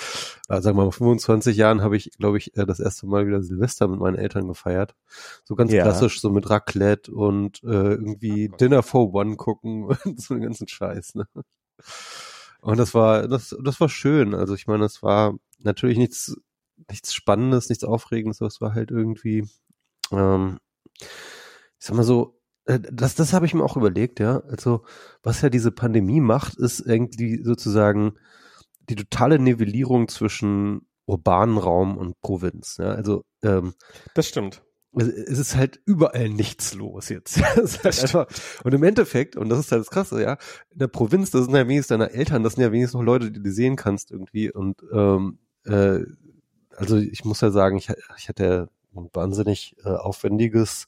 Also 0.47 0.63
sagen 0.65 0.77
wir 0.77 0.85
mal 0.85 0.91
25 0.91 1.55
Jahren 1.57 1.81
habe 1.81 1.97
ich, 1.97 2.11
glaube 2.17 2.37
ich, 2.37 2.55
äh, 2.57 2.65
das 2.65 2.79
erste 2.79 3.07
Mal 3.07 3.27
wieder 3.27 3.41
Silvester 3.43 3.87
mit 3.87 3.99
meinen 3.99 4.15
Eltern 4.15 4.47
gefeiert. 4.47 4.95
So 5.43 5.55
ganz 5.55 5.71
Ja. 5.71 5.83
klassisch, 5.83 6.21
so 6.21 6.29
mit 6.29 6.49
Raclette 6.49 7.11
und 7.11 7.63
äh, 7.63 7.67
irgendwie 7.93 8.49
Dinner 8.49 8.83
for 8.83 9.13
One 9.13 9.35
gucken 9.35 9.85
und 10.05 10.21
so 10.21 10.33
einen 10.33 10.43
ganzen 10.43 10.67
Scheiß. 10.67 11.15
Ne? 11.15 11.27
Und 12.61 12.77
das 12.79 12.93
war, 12.93 13.27
das, 13.27 13.55
das 13.63 13.79
war 13.79 13.89
schön. 13.89 14.33
Also 14.33 14.55
ich 14.55 14.65
meine, 14.67 14.85
es 14.85 15.03
war 15.03 15.35
natürlich 15.59 15.97
nichts, 15.97 16.35
nichts 16.89 17.13
Spannendes, 17.13 17.69
nichts 17.69 17.83
Aufregendes, 17.83 18.41
aber 18.41 18.47
es 18.47 18.59
war 18.61 18.73
halt 18.73 18.91
irgendwie, 18.91 19.47
ähm, 20.11 20.57
ich 20.99 21.07
sag 21.77 21.95
mal 21.95 22.03
so, 22.03 22.31
äh, 22.31 22.44
das, 22.65 23.15
das 23.15 23.33
habe 23.33 23.45
ich 23.45 23.53
mir 23.53 23.63
auch 23.63 23.77
überlegt, 23.77 24.19
ja. 24.19 24.39
Also, 24.49 24.83
was 25.23 25.41
ja 25.41 25.49
diese 25.49 25.71
Pandemie 25.71 26.19
macht, 26.19 26.55
ist 26.57 26.79
irgendwie 26.79 27.43
sozusagen 27.43 28.13
die 28.89 28.95
totale 28.95 29.39
Nivellierung 29.39 30.07
zwischen 30.07 30.87
urbanen 31.05 31.57
Raum 31.57 31.97
und 31.97 32.19
Provinz. 32.21 32.77
Ja? 32.77 32.89
Also 32.91 33.23
ähm, 33.43 33.73
Das 34.13 34.27
stimmt. 34.27 34.63
es 34.95 35.37
ist 35.37 35.55
halt 35.55 35.79
überall 35.85 36.29
nichts 36.29 36.73
los 36.73 37.09
jetzt. 37.09 37.37
Halt 37.83 37.85
einfach, 37.85 38.27
und 38.63 38.73
im 38.73 38.83
Endeffekt, 38.83 39.35
und 39.35 39.49
das 39.49 39.59
ist 39.59 39.71
halt 39.71 39.81
das 39.81 39.89
Krasse, 39.89 40.21
ja, 40.21 40.37
in 40.71 40.79
der 40.79 40.87
Provinz, 40.87 41.31
das 41.31 41.45
sind 41.45 41.55
ja 41.55 41.67
wenigstens 41.67 41.97
deine 41.97 42.11
Eltern, 42.11 42.43
das 42.43 42.53
sind 42.53 42.63
ja 42.63 42.71
wenigstens 42.71 42.99
noch 42.99 43.05
Leute, 43.05 43.31
die 43.31 43.41
du 43.41 43.51
sehen 43.51 43.75
kannst 43.75 44.11
irgendwie. 44.11 44.51
Und 44.51 44.81
ähm, 44.93 45.39
äh, 45.65 45.99
also 46.75 46.97
ich 46.97 47.25
muss 47.25 47.41
ja 47.41 47.51
sagen, 47.51 47.77
ich, 47.77 47.91
ich 48.17 48.29
hatte 48.29 48.69
ein 48.95 49.09
wahnsinnig 49.13 49.75
äh, 49.83 49.89
aufwendiges 49.89 50.87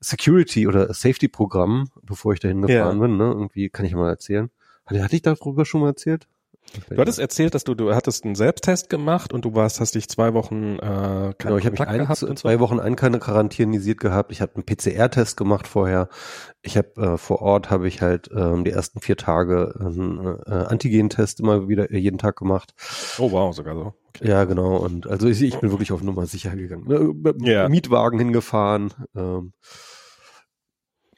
Security- 0.00 0.66
oder 0.66 0.92
Safety-Programm, 0.92 1.88
bevor 2.02 2.32
ich 2.32 2.40
dahin 2.40 2.62
gefahren 2.62 2.96
Ja. 3.00 3.06
bin. 3.06 3.16
Ne? 3.16 3.24
Irgendwie 3.24 3.68
kann 3.68 3.86
ich 3.86 3.94
mal 3.94 4.08
erzählen. 4.08 4.50
Hatte, 4.86 5.02
hatte 5.02 5.16
ich 5.16 5.22
darüber 5.22 5.64
schon 5.64 5.80
mal 5.82 5.88
erzählt? 5.88 6.26
Du 6.88 6.96
hattest 6.98 7.18
erzählt, 7.18 7.54
dass 7.54 7.64
du, 7.64 7.74
du 7.74 7.94
hattest 7.94 8.24
einen 8.24 8.34
Selbsttest 8.34 8.88
gemacht 8.90 9.32
und 9.32 9.44
du 9.44 9.54
warst, 9.54 9.80
hast 9.80 9.94
dich 9.94 10.08
zwei 10.08 10.34
Wochen 10.34 10.78
äh, 10.78 11.34
Genau, 11.38 11.56
ich 11.56 11.64
habe 11.66 11.70
mich 11.72 11.80
ein, 11.80 12.06
so. 12.14 12.32
zwei 12.34 12.60
Wochen 12.60 12.78
ein 12.78 12.96
keine 12.96 13.18
quarantänisiert 13.18 13.98
gehabt. 13.98 14.30
Ich 14.32 14.40
habe 14.40 14.52
einen 14.54 14.64
PCR-Test 14.64 15.36
gemacht 15.36 15.66
vorher. 15.66 16.08
Ich 16.62 16.76
habe 16.76 16.88
äh, 16.96 17.16
vor 17.16 17.42
Ort 17.42 17.70
habe 17.70 17.88
ich 17.88 18.02
halt 18.02 18.30
ähm, 18.34 18.64
die 18.64 18.70
ersten 18.70 19.00
vier 19.00 19.16
Tage 19.16 19.74
einen 19.80 20.38
äh, 20.46 20.50
Antigen-Test 20.50 21.40
immer 21.40 21.68
wieder 21.68 21.90
äh, 21.90 21.98
jeden 21.98 22.18
Tag 22.18 22.36
gemacht. 22.36 22.74
Oh 23.18 23.30
wow, 23.32 23.54
sogar 23.54 23.74
so. 23.74 23.94
Okay. 24.10 24.28
Ja, 24.28 24.44
genau. 24.44 24.76
Und 24.76 25.06
also 25.06 25.28
ich, 25.28 25.42
ich 25.42 25.58
bin 25.58 25.70
wirklich 25.70 25.92
auf 25.92 26.02
Nummer 26.02 26.26
sicher 26.26 26.54
gegangen. 26.54 26.86
Ne? 26.86 27.32
Dem 27.32 27.44
Ja. 27.44 27.68
Mietwagen 27.68 28.18
hingefahren. 28.18 28.92
Ähm, 29.16 29.52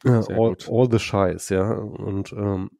all, 0.04 0.56
all 0.68 0.88
the 0.90 0.98
Scheiß, 0.98 1.48
ja. 1.50 1.72
Und 1.72 2.32
ähm, 2.32 2.70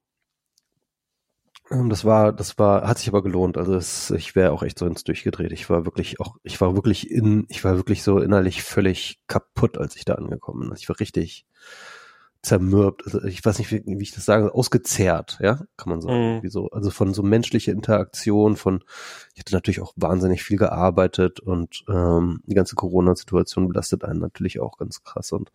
das 1.89 2.05
war, 2.05 2.33
das 2.33 2.59
war, 2.59 2.87
hat 2.87 2.99
sich 2.99 3.09
aber 3.09 3.23
gelohnt. 3.23 3.57
Also 3.57 3.75
es, 3.75 4.11
ich 4.11 4.35
wäre 4.35 4.53
auch 4.53 4.63
echt 4.63 4.79
so 4.79 4.87
ins 4.87 5.05
durchgedreht. 5.05 5.53
Ich 5.53 5.71
war 5.71 5.85
wirklich 5.85 6.21
auch, 6.21 6.37
ich 6.43 6.61
war 6.61 6.75
wirklich 6.75 7.11
in, 7.11 7.47
ich 7.49 7.65
war 7.65 7.77
wirklich 7.77 8.03
so 8.03 8.19
innerlich 8.19 8.63
völlig 8.63 9.21
kaputt, 9.27 9.79
als 9.79 9.97
ich 9.97 10.05
da 10.05 10.15
angekommen 10.15 10.69
bin. 10.69 10.79
Ich 10.79 10.89
war 10.89 11.01
richtig 11.01 11.47
zermürbt. 12.43 13.05
Also 13.05 13.23
ich 13.23 13.45
weiß 13.45 13.59
nicht, 13.59 13.71
wie, 13.71 13.83
wie 13.87 14.03
ich 14.03 14.13
das 14.13 14.25
sage, 14.25 14.53
ausgezehrt, 14.53 15.39
ja, 15.41 15.61
kann 15.77 15.91
man 15.91 16.01
sagen. 16.01 16.41
Mhm. 16.43 16.51
So. 16.51 16.69
Also 16.71 16.91
von 16.91 17.15
so 17.15 17.23
menschlicher 17.23 17.73
Interaktion, 17.73 18.57
von, 18.57 18.83
ich 19.35 19.41
hatte 19.41 19.55
natürlich 19.55 19.81
auch 19.81 19.93
wahnsinnig 19.97 20.43
viel 20.43 20.59
gearbeitet 20.59 21.41
und 21.41 21.85
ähm, 21.89 22.41
die 22.47 22.55
ganze 22.55 22.75
Corona-Situation 22.75 23.69
belastet 23.69 24.05
einen 24.05 24.21
natürlich 24.21 24.61
auch 24.61 24.77
ganz 24.77 25.05
krass 25.05 25.33
und 25.33 25.53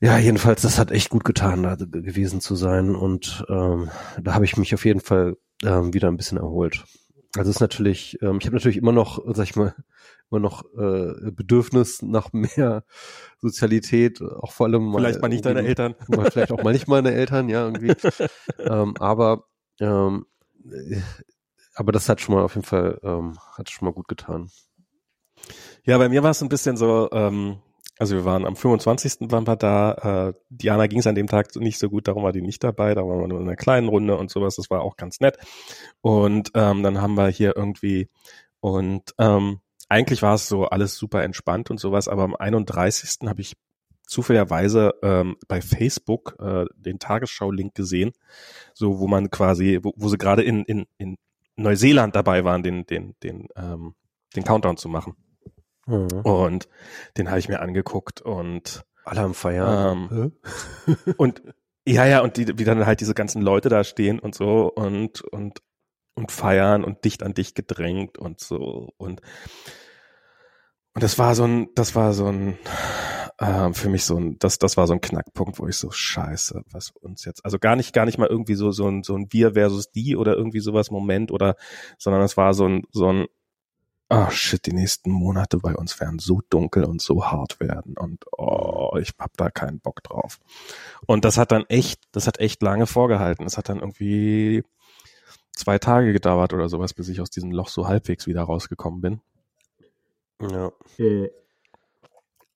ja, 0.00 0.18
jedenfalls, 0.18 0.62
das 0.62 0.78
hat 0.78 0.90
echt 0.90 1.08
gut 1.10 1.24
getan, 1.24 1.62
da 1.62 1.74
ge- 1.76 1.88
gewesen 2.02 2.40
zu 2.40 2.54
sein 2.54 2.94
und 2.94 3.44
ähm, 3.48 3.90
da 4.22 4.34
habe 4.34 4.44
ich 4.44 4.56
mich 4.56 4.74
auf 4.74 4.84
jeden 4.84 5.00
Fall 5.00 5.36
ähm, 5.64 5.94
wieder 5.94 6.08
ein 6.08 6.16
bisschen 6.16 6.38
erholt. 6.38 6.84
Also 7.36 7.50
es 7.50 7.56
ist 7.56 7.60
natürlich, 7.60 8.18
ähm, 8.22 8.38
ich 8.40 8.46
habe 8.46 8.56
natürlich 8.56 8.76
immer 8.76 8.92
noch, 8.92 9.18
sag 9.34 9.44
ich 9.44 9.56
mal, 9.56 9.74
immer 10.30 10.40
noch 10.40 10.64
äh, 10.76 11.30
Bedürfnis 11.30 12.02
nach 12.02 12.32
mehr 12.32 12.84
Sozialität, 13.38 14.20
auch 14.22 14.52
vor 14.52 14.66
allem 14.66 14.84
mal 14.84 14.98
Vielleicht 15.00 15.22
mal 15.22 15.28
nicht 15.28 15.44
deine 15.46 15.62
Eltern. 15.62 15.94
vielleicht 16.30 16.52
auch 16.52 16.62
mal 16.62 16.72
nicht 16.72 16.88
meine 16.88 17.12
Eltern, 17.12 17.48
ja, 17.48 17.64
irgendwie. 17.64 17.94
ähm, 18.58 18.94
aber 18.98 19.44
ähm, 19.80 20.26
äh, 20.70 21.00
aber 21.74 21.92
das 21.92 22.08
hat 22.08 22.20
schon 22.22 22.34
mal 22.34 22.42
auf 22.42 22.54
jeden 22.54 22.66
Fall, 22.66 22.98
ähm, 23.02 23.36
hat 23.52 23.70
schon 23.70 23.86
mal 23.86 23.92
gut 23.92 24.08
getan. 24.08 24.50
Ja, 25.84 25.98
bei 25.98 26.08
mir 26.08 26.22
war 26.22 26.30
es 26.30 26.42
ein 26.42 26.48
bisschen 26.48 26.76
so, 26.76 27.08
ähm, 27.12 27.58
also 27.98 28.14
wir 28.14 28.24
waren 28.24 28.44
am 28.44 28.56
25. 28.56 29.30
waren 29.30 29.46
wir 29.46 29.56
da, 29.56 30.28
äh, 30.28 30.34
Diana 30.50 30.86
ging 30.86 30.98
es 30.98 31.06
an 31.06 31.14
dem 31.14 31.26
Tag 31.26 31.54
nicht 31.56 31.78
so 31.78 31.88
gut, 31.88 32.08
darum 32.08 32.22
war 32.22 32.32
die 32.32 32.42
nicht 32.42 32.62
dabei, 32.62 32.94
da 32.94 33.02
waren 33.02 33.20
wir 33.20 33.28
nur 33.28 33.40
in 33.40 33.46
einer 33.46 33.56
kleinen 33.56 33.88
Runde 33.88 34.16
und 34.16 34.30
sowas, 34.30 34.56
das 34.56 34.70
war 34.70 34.82
auch 34.82 34.96
ganz 34.96 35.20
nett. 35.20 35.38
Und 36.00 36.50
ähm, 36.54 36.82
dann 36.82 37.00
haben 37.00 37.14
wir 37.14 37.28
hier 37.28 37.56
irgendwie 37.56 38.10
und 38.60 39.14
ähm, 39.18 39.60
eigentlich 39.88 40.22
war 40.22 40.34
es 40.34 40.48
so 40.48 40.64
alles 40.66 40.96
super 40.96 41.22
entspannt 41.22 41.70
und 41.70 41.78
sowas, 41.78 42.08
aber 42.08 42.24
am 42.24 42.34
31. 42.34 43.28
habe 43.28 43.40
ich 43.40 43.54
zufälligerweise 44.06 44.94
ähm, 45.02 45.36
bei 45.48 45.60
Facebook 45.60 46.36
äh, 46.38 46.66
den 46.76 46.98
Tagesschau-Link 46.98 47.74
gesehen, 47.74 48.12
so 48.74 48.98
wo 48.98 49.08
man 49.08 49.30
quasi, 49.30 49.80
wo, 49.82 49.92
wo 49.96 50.08
sie 50.08 50.18
gerade 50.18 50.42
in, 50.42 50.64
in, 50.64 50.86
in 50.98 51.16
Neuseeland 51.56 52.14
dabei 52.14 52.44
waren, 52.44 52.62
den, 52.62 52.86
den, 52.86 53.14
den, 53.22 53.48
ähm, 53.56 53.94
den 54.34 54.44
Countdown 54.44 54.76
zu 54.76 54.88
machen. 54.88 55.16
Mhm. 55.86 56.20
Und 56.22 56.68
den 57.16 57.28
habe 57.28 57.38
ich 57.38 57.48
mir 57.48 57.60
angeguckt 57.60 58.20
und 58.20 58.84
Alle 59.04 59.20
am 59.20 59.34
Feiern. 59.34 60.08
Ähm, 60.10 60.32
und 61.16 61.42
ja, 61.86 62.04
ja, 62.04 62.20
und 62.20 62.36
die, 62.36 62.58
wie 62.58 62.64
dann 62.64 62.84
halt 62.84 63.00
diese 63.00 63.14
ganzen 63.14 63.42
Leute 63.42 63.68
da 63.68 63.84
stehen 63.84 64.18
und 64.18 64.34
so 64.34 64.72
und 64.72 65.22
und 65.22 65.62
und 66.14 66.32
feiern 66.32 66.82
und 66.82 67.04
dicht 67.04 67.22
an 67.22 67.34
dich 67.34 67.54
gedrängt 67.54 68.18
und 68.18 68.40
so 68.40 68.92
und 68.96 69.20
und 70.94 71.02
das 71.02 71.18
war 71.18 71.34
so 71.34 71.44
ein, 71.44 71.68
das 71.74 71.94
war 71.94 72.14
so 72.14 72.26
ein 72.26 72.58
ähm, 73.38 73.74
für 73.74 73.90
mich 73.90 74.04
so 74.04 74.16
ein, 74.16 74.38
das 74.38 74.58
das 74.58 74.78
war 74.78 74.86
so 74.86 74.94
ein 74.94 75.02
Knackpunkt, 75.02 75.58
wo 75.58 75.68
ich 75.68 75.76
so 75.76 75.90
Scheiße, 75.90 76.62
was 76.72 76.90
uns 76.90 77.24
jetzt, 77.26 77.44
also 77.44 77.58
gar 77.58 77.76
nicht 77.76 77.92
gar 77.92 78.06
nicht 78.06 78.16
mal 78.18 78.28
irgendwie 78.28 78.54
so 78.54 78.72
so 78.72 78.88
ein 78.88 79.02
so 79.02 79.14
ein 79.14 79.26
wir 79.30 79.52
versus 79.52 79.90
die 79.90 80.16
oder 80.16 80.34
irgendwie 80.34 80.60
sowas 80.60 80.90
Moment 80.90 81.30
oder, 81.30 81.56
sondern 81.98 82.22
es 82.22 82.36
war 82.38 82.54
so 82.54 82.66
ein 82.66 82.82
so 82.90 83.12
ein 83.12 83.26
Ah, 84.08 84.30
shit, 84.30 84.64
die 84.66 84.72
nächsten 84.72 85.10
Monate 85.10 85.56
bei 85.56 85.74
uns 85.74 85.98
werden 85.98 86.20
so 86.20 86.40
dunkel 86.48 86.84
und 86.84 87.02
so 87.02 87.26
hart 87.26 87.58
werden 87.58 87.96
und 87.98 88.24
oh, 88.36 88.96
ich 89.00 89.12
hab 89.18 89.36
da 89.36 89.50
keinen 89.50 89.80
Bock 89.80 90.02
drauf. 90.04 90.38
Und 91.06 91.24
das 91.24 91.38
hat 91.38 91.50
dann 91.50 91.64
echt, 91.68 92.00
das 92.12 92.28
hat 92.28 92.38
echt 92.38 92.62
lange 92.62 92.86
vorgehalten. 92.86 93.44
Das 93.44 93.58
hat 93.58 93.68
dann 93.68 93.80
irgendwie 93.80 94.62
zwei 95.52 95.78
Tage 95.78 96.12
gedauert 96.12 96.52
oder 96.52 96.68
sowas, 96.68 96.94
bis 96.94 97.08
ich 97.08 97.20
aus 97.20 97.30
diesem 97.30 97.50
Loch 97.50 97.68
so 97.68 97.88
halbwegs 97.88 98.28
wieder 98.28 98.42
rausgekommen 98.42 99.00
bin. 99.00 99.20
Ja. 100.40 100.70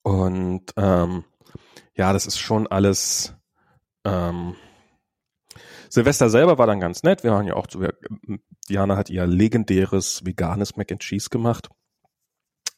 Und 0.03 0.63
ähm, 0.77 1.25
ja, 1.95 2.13
das 2.13 2.27
ist 2.27 2.39
schon 2.39 2.67
alles. 2.67 3.33
Ähm, 4.05 4.55
Silvester 5.91 6.29
selber 6.29 6.57
war 6.57 6.67
dann 6.67 6.79
ganz 6.79 7.03
nett. 7.03 7.23
Wir 7.23 7.31
waren 7.31 7.45
ja 7.45 7.55
auch, 7.55 7.67
Diana 8.69 8.95
hat 8.95 9.09
ihr 9.09 9.27
legendäres 9.27 10.25
veganes 10.25 10.77
Mac 10.77 10.91
and 10.91 11.01
Cheese 11.01 11.29
gemacht. 11.29 11.69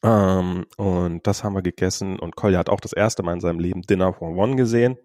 Ähm, 0.01 0.65
und 0.77 1.25
das 1.27 1.43
haben 1.43 1.53
wir 1.53 1.62
gegessen. 1.62 2.17
Und 2.17 2.36
Kolja 2.36 2.58
hat 2.58 2.70
auch 2.70 2.79
das 2.79 2.91
erste 2.91 3.22
Mal 3.22 3.34
in 3.34 3.39
seinem 3.39 3.60
Leben 3.60 3.84
Dinner 3.84 4.13
for 4.13 4.29
One 4.29 4.55
gesehen 4.55 4.98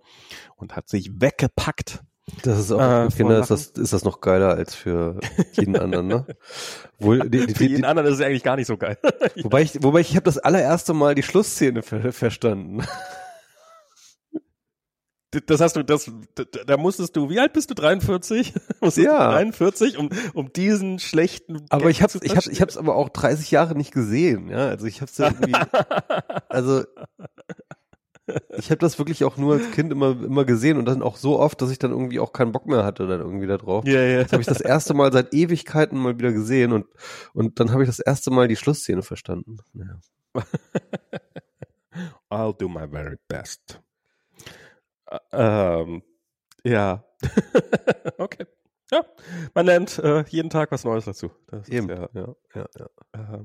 und 0.57 0.75
hat 0.75 0.89
sich 0.89 1.21
weggepackt. 1.21 2.03
Das 2.43 2.59
ist 2.59 2.73
auch 2.73 2.81
äh, 2.81 3.11
für 3.11 3.19
Kinder 3.19 3.41
ist 3.41 3.51
das, 3.51 3.69
ist 3.69 3.93
das 3.93 4.05
noch 4.05 4.21
geiler 4.21 4.51
als 4.51 4.75
für 4.75 5.19
jeden 5.53 5.77
anderen, 5.77 6.07
ne? 6.09 6.27
Wohl, 6.99 7.29
die, 7.29 7.47
die, 7.47 7.55
für 7.55 7.65
jeden 7.65 7.83
die, 7.83 7.85
anderen 7.85 8.09
ist 8.09 8.19
es 8.19 8.25
eigentlich 8.25 8.43
gar 8.43 8.57
nicht 8.57 8.67
so 8.67 8.77
geil. 8.77 8.99
wobei 9.43 9.63
ich, 9.63 9.83
wobei 9.83 10.01
ich, 10.01 10.11
ich 10.11 10.17
habe 10.17 10.25
das 10.25 10.39
allererste 10.39 10.95
Mal 10.95 11.15
die 11.15 11.23
Schlussszene 11.23 11.83
ver 11.83 12.13
verstanden. 12.13 12.83
Das 15.31 15.61
hast 15.61 15.77
du, 15.77 15.85
das, 15.85 16.11
da 16.67 16.77
musstest 16.79 17.15
du, 17.15 17.29
wie 17.29 17.39
alt 17.39 17.53
bist 17.53 17.69
du? 17.69 17.75
43? 17.75 18.55
ja. 18.97 19.31
43, 19.31 19.99
um, 19.99 20.09
um 20.33 20.53
diesen 20.55 20.99
schlechten. 20.99 21.67
Aber 21.69 21.91
ich 21.91 22.03
hab's, 22.03 22.19
ich 22.23 22.35
hab's, 22.35 22.47
ich 22.47 22.63
hab's 22.63 22.79
aber 22.79 22.97
auch 22.97 23.11
30 23.11 23.51
Jahre 23.51 23.77
nicht 23.77 23.93
gesehen, 23.93 24.49
ja. 24.49 24.69
Also 24.69 24.87
ich 24.87 25.03
hab's 25.03 25.19
ja 25.19 25.27
irgendwie, 25.27 25.53
also, 26.49 26.85
ich 28.57 28.71
habe 28.71 28.79
das 28.79 28.99
wirklich 28.99 29.25
auch 29.25 29.37
nur 29.37 29.55
als 29.55 29.71
Kind 29.73 29.93
immer, 29.93 30.11
immer 30.11 30.47
gesehen 30.47 30.79
und 30.79 30.87
dann 30.87 31.03
auch 31.03 31.17
so 31.17 31.39
oft, 31.39 31.61
dass 31.61 31.71
ich 31.71 31.79
dann 31.79 31.91
irgendwie 31.91 32.21
auch 32.21 32.33
keinen 32.33 32.53
Bock 32.53 32.67
mehr 32.67 32.85
hatte 32.85 33.07
dann 33.07 33.21
irgendwie 33.21 33.47
da 33.47 33.59
drauf. 33.59 33.87
Ja, 33.87 34.01
ja. 34.01 34.23
Das 34.23 34.33
habe 34.33 34.41
ich 34.41 34.49
das 34.49 34.63
erste 34.63 34.95
Mal 34.95 35.13
seit 35.13 35.35
Ewigkeiten 35.35 35.99
mal 35.99 36.19
wieder 36.19 36.33
gesehen 36.33 36.73
und, 36.73 36.87
und 37.35 37.61
dann 37.61 37.71
habe 37.73 37.83
ich 37.83 37.89
das 37.89 37.99
erste 37.99 38.31
Mal 38.31 38.49
die 38.49 38.57
Schlussszene 38.57 39.03
verstanden. 39.03 39.59
Ja. 39.75 40.01
I'll 42.31 42.57
do 42.57 42.69
my 42.69 42.89
very 42.89 43.17
best. 43.29 43.81
Ähm, 45.33 46.03
ja. 46.65 47.05
okay. 48.19 48.47
Ja, 48.91 49.05
man 49.55 49.67
lernt 49.67 49.99
äh, 49.99 50.25
jeden 50.29 50.51
Tag 50.51 50.73
was 50.73 50.85
Neues 50.85 51.05
dazu. 51.05 51.31
Das 51.49 51.69
Eben. 51.69 51.89
ja, 51.91 52.09
ja, 52.15 52.35
ja. 52.55 52.67
Ja, 52.75 52.85
äh, 53.13 53.45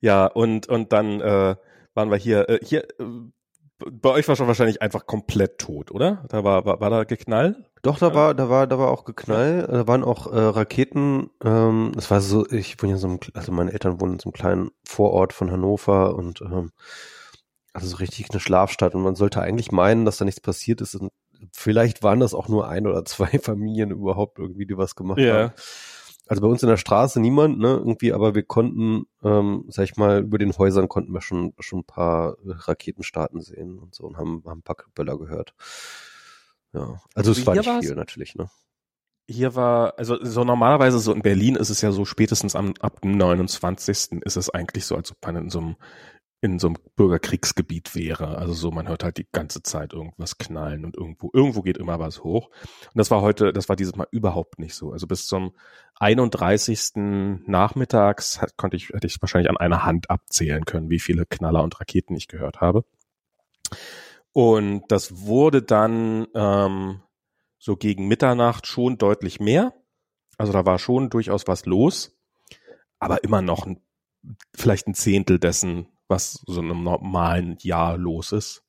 ja 0.00 0.26
und, 0.26 0.68
und 0.68 0.92
dann 0.92 1.20
äh, 1.20 1.56
waren 1.94 2.10
wir 2.10 2.16
hier, 2.16 2.48
äh, 2.48 2.58
hier, 2.62 2.84
äh, 2.98 3.04
bei 3.78 4.10
euch 4.10 4.28
war 4.28 4.36
schon 4.36 4.46
wahrscheinlich 4.46 4.82
einfach 4.82 5.06
komplett 5.06 5.58
tot, 5.58 5.90
oder? 5.90 6.24
Da 6.28 6.44
war, 6.44 6.64
war, 6.66 6.80
war 6.80 6.90
da 6.90 7.04
Geknall? 7.04 7.64
Doch, 7.82 7.98
da 7.98 8.14
war, 8.14 8.34
da 8.34 8.50
war, 8.50 8.66
da 8.66 8.78
war 8.78 8.90
auch 8.90 9.04
Geknall. 9.04 9.66
Da 9.66 9.86
waren 9.86 10.04
auch 10.04 10.30
äh, 10.30 10.38
Raketen. 10.38 11.30
Ähm, 11.42 11.92
das 11.94 12.10
war 12.10 12.20
so, 12.20 12.46
ich 12.50 12.82
wohne 12.82 12.92
in 12.92 12.98
so 12.98 13.08
einem, 13.08 13.20
also 13.32 13.52
meine 13.52 13.72
Eltern 13.72 14.00
wohnen 14.00 14.14
in 14.14 14.18
so 14.18 14.28
einem 14.28 14.34
kleinen 14.34 14.70
Vorort 14.84 15.32
von 15.32 15.50
Hannover 15.50 16.14
und 16.14 16.42
ähm, 16.42 16.72
also 17.72 17.86
so 17.86 17.96
richtig 17.96 18.30
eine 18.30 18.40
Schlafstadt 18.40 18.94
und 18.94 19.02
man 19.02 19.14
sollte 19.14 19.40
eigentlich 19.40 19.72
meinen, 19.72 20.04
dass 20.04 20.18
da 20.18 20.24
nichts 20.24 20.40
passiert 20.40 20.80
ist. 20.80 20.94
Und 20.94 21.12
vielleicht 21.52 22.02
waren 22.02 22.20
das 22.20 22.34
auch 22.34 22.48
nur 22.48 22.68
ein 22.68 22.86
oder 22.86 23.04
zwei 23.04 23.38
Familien 23.42 23.90
überhaupt 23.90 24.38
irgendwie, 24.38 24.66
die 24.66 24.76
was 24.76 24.96
gemacht 24.96 25.18
yeah. 25.18 25.34
haben. 25.34 25.52
Also 26.26 26.42
bei 26.42 26.48
uns 26.48 26.62
in 26.62 26.68
der 26.68 26.76
Straße 26.76 27.18
niemand, 27.18 27.58
ne, 27.58 27.70
irgendwie, 27.70 28.12
aber 28.12 28.36
wir 28.36 28.44
konnten, 28.44 29.06
ähm, 29.24 29.64
sag 29.66 29.82
ich 29.82 29.96
mal, 29.96 30.20
über 30.20 30.38
den 30.38 30.56
Häusern 30.56 30.88
konnten 30.88 31.12
wir 31.12 31.22
schon 31.22 31.54
schon 31.58 31.80
ein 31.80 31.84
paar 31.84 32.36
Raketenstarten 32.44 33.40
sehen 33.40 33.80
und 33.80 33.96
so 33.96 34.04
und 34.04 34.16
haben, 34.16 34.44
haben 34.46 34.60
ein 34.60 34.62
paar 34.62 34.76
Böller 34.94 35.18
gehört. 35.18 35.54
Ja, 36.72 37.00
also 37.16 37.32
es 37.32 37.44
war 37.46 37.56
nicht 37.56 37.68
viel 37.80 37.96
natürlich, 37.96 38.36
ne? 38.36 38.48
Hier 39.26 39.56
war, 39.56 39.94
also 39.98 40.24
so 40.24 40.44
normalerweise 40.44 41.00
so 41.00 41.12
in 41.12 41.22
Berlin 41.22 41.56
ist 41.56 41.70
es 41.70 41.80
ja 41.80 41.90
so 41.90 42.04
spätestens 42.04 42.54
am, 42.54 42.74
ab 42.78 43.00
dem 43.00 43.16
29. 43.16 44.22
ist 44.22 44.36
es 44.36 44.50
eigentlich 44.50 44.86
so, 44.86 44.94
als 44.94 45.10
ob 45.10 45.18
man 45.24 45.34
in 45.36 45.50
so 45.50 45.58
einem 45.58 45.76
in 46.42 46.58
so 46.58 46.68
einem 46.68 46.76
Bürgerkriegsgebiet 46.96 47.94
wäre. 47.94 48.38
Also 48.38 48.54
so, 48.54 48.70
man 48.70 48.88
hört 48.88 49.04
halt 49.04 49.18
die 49.18 49.26
ganze 49.30 49.62
Zeit 49.62 49.92
irgendwas 49.92 50.38
knallen 50.38 50.86
und 50.86 50.96
irgendwo, 50.96 51.30
irgendwo 51.34 51.60
geht 51.60 51.76
immer 51.76 51.98
was 51.98 52.24
hoch. 52.24 52.48
Und 52.48 52.96
das 52.96 53.10
war 53.10 53.20
heute, 53.20 53.52
das 53.52 53.68
war 53.68 53.76
dieses 53.76 53.94
Mal 53.94 54.06
überhaupt 54.10 54.58
nicht 54.58 54.74
so. 54.74 54.92
Also 54.92 55.06
bis 55.06 55.26
zum 55.26 55.52
31. 55.96 56.92
Nachmittags 57.46 58.40
konnte 58.56 58.76
ich, 58.76 58.88
hätte 58.88 59.06
ich 59.06 59.20
wahrscheinlich 59.20 59.50
an 59.50 59.58
einer 59.58 59.84
Hand 59.84 60.08
abzählen 60.08 60.64
können, 60.64 60.88
wie 60.88 60.98
viele 60.98 61.26
Knaller 61.26 61.62
und 61.62 61.78
Raketen 61.78 62.16
ich 62.16 62.26
gehört 62.26 62.62
habe. 62.62 62.84
Und 64.32 64.84
das 64.88 65.26
wurde 65.26 65.62
dann 65.62 66.26
ähm, 66.34 67.02
so 67.58 67.76
gegen 67.76 68.08
Mitternacht 68.08 68.66
schon 68.66 68.96
deutlich 68.96 69.40
mehr. 69.40 69.74
Also 70.38 70.54
da 70.54 70.64
war 70.64 70.78
schon 70.78 71.10
durchaus 71.10 71.46
was 71.46 71.66
los, 71.66 72.18
aber 72.98 73.24
immer 73.24 73.42
noch 73.42 73.66
ein, 73.66 73.82
vielleicht 74.54 74.86
ein 74.86 74.94
Zehntel 74.94 75.38
dessen, 75.38 75.86
was 76.10 76.42
so 76.46 76.60
in 76.60 76.70
einem 76.70 76.82
normalen 76.82 77.56
Jahr 77.60 77.96
los 77.96 78.32
ist. 78.32 78.62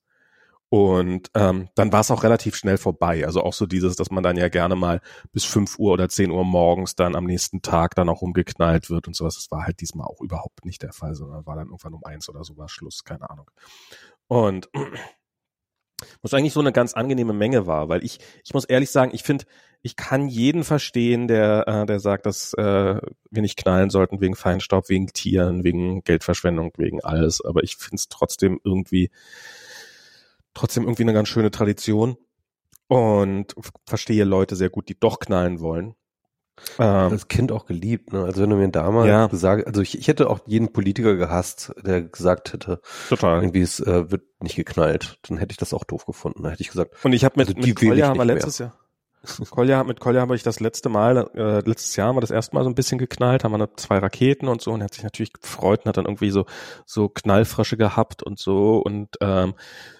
Und 0.69 1.29
ähm, 1.35 1.67
dann 1.75 1.91
war 1.91 1.99
es 1.99 2.11
auch 2.11 2.23
relativ 2.23 2.55
schnell 2.55 2.77
vorbei. 2.77 3.25
Also 3.25 3.43
auch 3.43 3.51
so 3.51 3.65
dieses, 3.65 3.97
dass 3.97 4.09
man 4.09 4.23
dann 4.23 4.37
ja 4.37 4.47
gerne 4.47 4.77
mal 4.77 5.01
bis 5.33 5.43
fünf 5.43 5.77
Uhr 5.77 5.91
oder 5.91 6.07
zehn 6.07 6.31
Uhr 6.31 6.45
morgens 6.45 6.95
dann 6.95 7.17
am 7.17 7.25
nächsten 7.25 7.61
Tag 7.61 7.93
dann 7.95 8.07
auch 8.07 8.21
umgeknallt 8.21 8.89
wird 8.89 9.07
und 9.07 9.13
sowas. 9.13 9.35
Das 9.35 9.51
war 9.51 9.65
halt 9.65 9.81
diesmal 9.81 10.07
auch 10.07 10.21
überhaupt 10.21 10.63
nicht 10.63 10.81
der 10.81 10.93
Fall, 10.93 11.13
sondern 11.13 11.45
war 11.45 11.57
dann 11.57 11.67
irgendwann 11.67 11.93
um 11.93 12.05
eins 12.05 12.29
oder 12.29 12.45
so 12.45 12.55
war 12.55 12.69
Schluss, 12.69 13.03
keine 13.03 13.29
Ahnung. 13.29 13.51
Und 14.27 14.69
was 16.21 16.33
eigentlich 16.33 16.53
so 16.53 16.59
eine 16.59 16.71
ganz 16.71 16.93
angenehme 16.93 17.33
Menge 17.33 17.67
war, 17.67 17.89
weil 17.89 18.03
ich, 18.03 18.19
ich 18.43 18.53
muss 18.53 18.65
ehrlich 18.65 18.89
sagen, 18.91 19.11
ich 19.13 19.23
finde, 19.23 19.45
ich 19.83 19.95
kann 19.95 20.27
jeden 20.27 20.63
verstehen, 20.63 21.27
der, 21.27 21.67
äh, 21.67 21.85
der 21.85 21.99
sagt, 21.99 22.25
dass 22.25 22.53
äh, 22.53 22.99
wir 23.31 23.41
nicht 23.41 23.57
knallen 23.57 23.89
sollten 23.89 24.21
wegen 24.21 24.35
Feinstaub, 24.35 24.89
wegen 24.89 25.07
Tieren, 25.07 25.63
wegen 25.63 26.03
Geldverschwendung, 26.03 26.71
wegen 26.77 27.03
alles. 27.03 27.43
Aber 27.43 27.63
ich 27.63 27.77
finde 27.77 27.95
es 27.95 28.07
trotzdem 28.07 28.59
irgendwie, 28.63 29.09
trotzdem 30.53 30.83
irgendwie 30.83 31.03
eine 31.03 31.13
ganz 31.13 31.29
schöne 31.29 31.49
Tradition 31.49 32.17
und 32.87 33.55
verstehe 33.87 34.23
Leute 34.23 34.55
sehr 34.55 34.69
gut, 34.69 34.89
die 34.89 34.99
doch 34.99 35.19
knallen 35.19 35.61
wollen. 35.61 35.95
Ähm, 36.79 37.09
das 37.09 37.27
Kind 37.27 37.51
auch 37.51 37.65
geliebt, 37.65 38.13
ne? 38.13 38.23
Also 38.23 38.41
wenn 38.41 38.49
du 38.49 38.55
mir 38.55 38.69
damals 38.69 39.07
ja. 39.07 39.27
gesagt, 39.27 39.67
also 39.67 39.81
ich, 39.81 39.97
ich 39.97 40.07
hätte 40.07 40.29
auch 40.29 40.39
jeden 40.45 40.71
Politiker 40.71 41.15
gehasst, 41.15 41.73
der 41.83 42.01
gesagt 42.01 42.53
hätte, 42.53 42.81
total, 43.09 43.41
irgendwie 43.41 43.61
es 43.61 43.79
äh, 43.79 44.11
wird 44.11 44.23
nicht 44.41 44.55
geknallt, 44.55 45.17
dann 45.27 45.37
hätte 45.37 45.51
ich 45.51 45.57
das 45.57 45.73
auch 45.73 45.83
doof 45.83 46.05
gefunden. 46.05 46.43
Da 46.43 46.49
hätte 46.49 46.61
ich 46.61 46.69
gesagt. 46.69 47.03
Und 47.03 47.13
ich 47.13 47.23
habe 47.23 47.39
mit, 47.39 47.49
also 47.49 47.59
mit 47.59 47.75
Kolja 47.75 48.07
haben 48.07 48.19
wir 48.19 48.25
letztes 48.25 48.59
Jahr. 48.59 48.73
Kolja, 49.51 49.83
mit 49.83 49.99
Kolja 49.99 50.21
habe 50.21 50.35
ich 50.35 50.41
das 50.41 50.59
letzte 50.59 50.89
Mal, 50.89 51.29
äh, 51.35 51.59
letztes 51.59 51.95
Jahr 51.95 52.07
haben 52.07 52.15
wir 52.15 52.21
das 52.21 52.31
erste 52.31 52.55
Mal 52.55 52.63
so 52.63 52.69
ein 52.69 52.75
bisschen 52.75 52.97
geknallt, 52.97 53.43
haben 53.43 53.51
wir 53.51 53.75
zwei 53.75 53.99
Raketen 53.99 54.47
und 54.47 54.61
so 54.61 54.71
und 54.71 54.81
er 54.81 54.85
hat 54.85 54.95
sich 54.95 55.03
natürlich 55.03 55.33
gefreut 55.33 55.81
und 55.83 55.89
hat 55.89 55.97
dann 55.97 56.05
irgendwie 56.05 56.31
so 56.31 56.45
so 56.85 57.07
Knallfrösche 57.07 57.77
gehabt 57.77 58.23
und 58.23 58.39
so 58.39 58.79
und 58.79 59.17
ähm, 59.21 59.53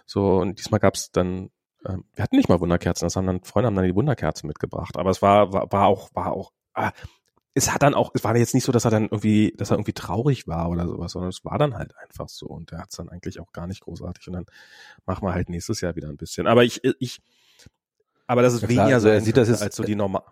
so 0.08 0.38
und 0.38 0.58
diesmal 0.58 0.80
gab's 0.80 1.12
dann 1.12 1.52
ähm, 1.88 2.06
wir 2.14 2.24
hatten 2.24 2.36
nicht 2.36 2.50
mal 2.50 2.60
Wunderkerzen, 2.60 3.06
das 3.06 3.16
haben 3.16 3.28
dann 3.28 3.44
Freunde 3.44 3.68
haben 3.68 3.76
dann 3.76 3.86
die 3.86 3.96
Wunderkerzen 3.96 4.48
mitgebracht, 4.48 4.98
aber 4.98 5.10
es 5.10 5.22
war 5.22 5.54
war, 5.54 5.72
war 5.72 5.88
auch 5.88 6.10
war 6.14 6.34
auch 6.34 6.52
ah, 6.74 6.92
es 7.54 7.74
hat 7.74 7.84
dann 7.84 7.94
auch, 7.94 8.12
es 8.14 8.24
war 8.24 8.36
jetzt 8.36 8.54
nicht 8.54 8.64
so, 8.64 8.72
dass 8.72 8.86
er 8.86 8.92
dann 8.92 9.04
irgendwie, 9.04 9.54
dass 9.58 9.72
er 9.72 9.76
irgendwie 9.76 9.94
traurig 9.94 10.48
war 10.48 10.70
oder 10.70 10.88
sowas, 10.88 11.12
sondern 11.12 11.30
es 11.30 11.44
war 11.44 11.58
dann 11.58 11.76
halt 11.76 11.94
einfach 11.98 12.30
so 12.30 12.48
und 12.48 12.72
er 12.72 12.80
hat 12.80 12.92
es 12.92 12.98
dann 12.98 13.10
eigentlich 13.10 13.40
auch 13.40 13.52
gar 13.52 13.68
nicht 13.68 13.82
großartig 13.82 14.28
und 14.28 14.34
dann 14.34 14.46
machen 15.06 15.28
wir 15.28 15.34
halt 15.34 15.50
nächstes 15.50 15.82
Jahr 15.82 15.96
wieder 15.96 16.08
ein 16.08 16.18
bisschen. 16.18 16.48
Aber 16.48 16.64
ich, 16.64 16.82
ich, 17.00 17.22
aber 18.26 18.42
das 18.42 18.54
ist 18.54 18.62
ja, 18.62 18.70
weniger 18.70 18.86
klar, 18.86 18.96
also 18.96 19.08
so 19.08 19.14
er 19.14 19.22
sieht 19.22 19.38
das 19.38 19.50
jetzt, 19.50 19.62
als 19.62 19.76
so 19.76 19.84
die 19.84 19.96
normal. 19.96 20.24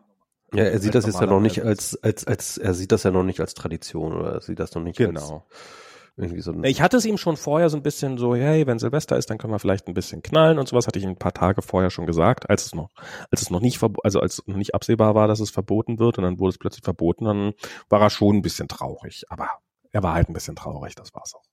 Ja, 0.54 0.64
er 0.64 0.80
sieht 0.80 0.96
das 0.96 1.06
jetzt 1.06 1.20
ja 1.20 1.28
noch 1.28 1.42
nicht 1.42 1.64
als, 1.64 2.02
als, 2.02 2.26
als, 2.26 2.58
er 2.58 2.74
sieht 2.74 2.92
das 2.92 3.04
ja 3.04 3.12
noch 3.12 3.24
nicht 3.24 3.40
als 3.40 3.54
Tradition 3.54 4.14
oder 4.14 4.34
er 4.36 4.42
sieht 4.42 4.60
das 4.60 4.74
noch 4.74 4.82
nicht 4.82 4.98
genau. 4.98 5.46
als 5.50 5.89
irgendwie 6.20 6.42
so. 6.42 6.54
Ich 6.64 6.82
hatte 6.82 6.98
es 6.98 7.06
ihm 7.06 7.18
schon 7.18 7.38
vorher 7.38 7.70
so 7.70 7.78
ein 7.78 7.84
bisschen 7.84 8.18
so, 8.18 8.36
hey, 8.36 8.68
wenn 8.68 8.78
Silvester 8.78 9.18
ist, 9.18 9.30
dann 9.30 9.38
können 9.38 9.54
wir 9.54 9.60
vielleicht 9.60 9.88
ein 9.88 9.94
bisschen 9.94 10.22
knallen 10.22 10.60
und 10.60 10.68
sowas. 10.68 10.86
Hatte 10.86 11.00
ich 11.00 11.06
ihm 11.06 11.12
ein 11.12 11.18
paar 11.18 11.34
Tage 11.34 11.62
vorher 11.62 11.90
schon 11.90 12.06
gesagt, 12.06 12.50
als 12.50 12.66
es 12.66 12.76
noch, 12.76 12.90
als 13.32 13.42
es 13.42 13.50
noch 13.50 13.62
nicht, 13.62 13.82
also 14.04 14.20
als 14.20 14.44
noch 14.46 14.58
nicht 14.58 14.76
absehbar 14.76 15.16
war, 15.16 15.28
dass 15.28 15.40
es 15.40 15.50
verboten 15.50 15.98
wird 15.98 16.18
und 16.18 16.26
dann 16.26 16.40
wurde 16.40 16.50
es 16.50 16.58
plötzlich 16.58 16.84
verboten, 16.84 17.26
dann 17.26 17.54
war 17.88 18.02
er 18.02 18.10
schon 18.10 18.38
ein 18.38 18.42
bisschen 18.42 18.68
traurig. 18.68 19.24
Aber 19.30 19.50
er 19.92 20.04
war 20.04 20.14
halt 20.14 20.30
ein 20.30 20.34
bisschen 20.34 20.56
traurig, 20.56 20.96
das 20.96 21.14
war's 21.16 21.36
auch. 21.36 21.46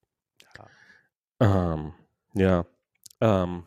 Ja. 1.40 1.74
Ähm, 1.74 1.92
ja. 2.34 2.66
Ähm, 3.20 3.64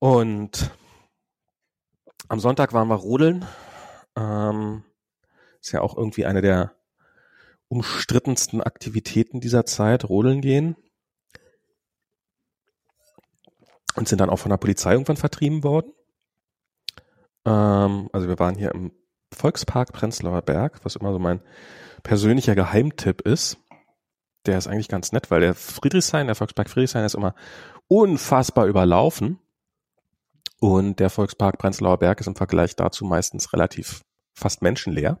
und 0.00 0.70
am 2.28 2.40
Sonntag 2.40 2.72
waren 2.72 2.88
wir 2.88 2.96
rodeln. 2.96 3.44
Ähm, 4.16 4.84
ist 5.60 5.72
ja 5.72 5.80
auch 5.80 5.96
irgendwie 5.96 6.26
eine 6.26 6.42
der 6.42 6.74
umstrittensten 7.74 8.60
Aktivitäten 8.60 9.40
dieser 9.40 9.66
Zeit, 9.66 10.08
rodeln 10.08 10.40
gehen. 10.40 10.76
Und 13.96 14.08
sind 14.08 14.20
dann 14.20 14.30
auch 14.30 14.38
von 14.38 14.50
der 14.50 14.58
Polizei 14.58 14.92
irgendwann 14.92 15.16
vertrieben 15.16 15.64
worden. 15.64 15.92
Ähm, 17.44 18.08
also 18.12 18.28
wir 18.28 18.38
waren 18.38 18.54
hier 18.54 18.72
im 18.72 18.92
Volkspark 19.32 19.92
Prenzlauer 19.92 20.42
Berg, 20.42 20.84
was 20.84 20.96
immer 20.96 21.12
so 21.12 21.18
mein 21.18 21.40
persönlicher 22.02 22.54
Geheimtipp 22.54 23.22
ist. 23.22 23.58
Der 24.46 24.58
ist 24.58 24.68
eigentlich 24.68 24.88
ganz 24.88 25.10
nett, 25.12 25.30
weil 25.30 25.40
der 25.40 25.54
Friedrichshain, 25.54 26.26
der 26.26 26.36
Volkspark 26.36 26.70
Friedrichshain 26.70 27.04
ist 27.04 27.14
immer 27.14 27.34
unfassbar 27.88 28.66
überlaufen. 28.66 29.40
Und 30.60 31.00
der 31.00 31.10
Volkspark 31.10 31.58
Prenzlauer 31.58 31.98
Berg 31.98 32.20
ist 32.20 32.26
im 32.26 32.36
Vergleich 32.36 32.76
dazu 32.76 33.04
meistens 33.04 33.52
relativ 33.52 34.02
fast 34.32 34.62
menschenleer. 34.62 35.20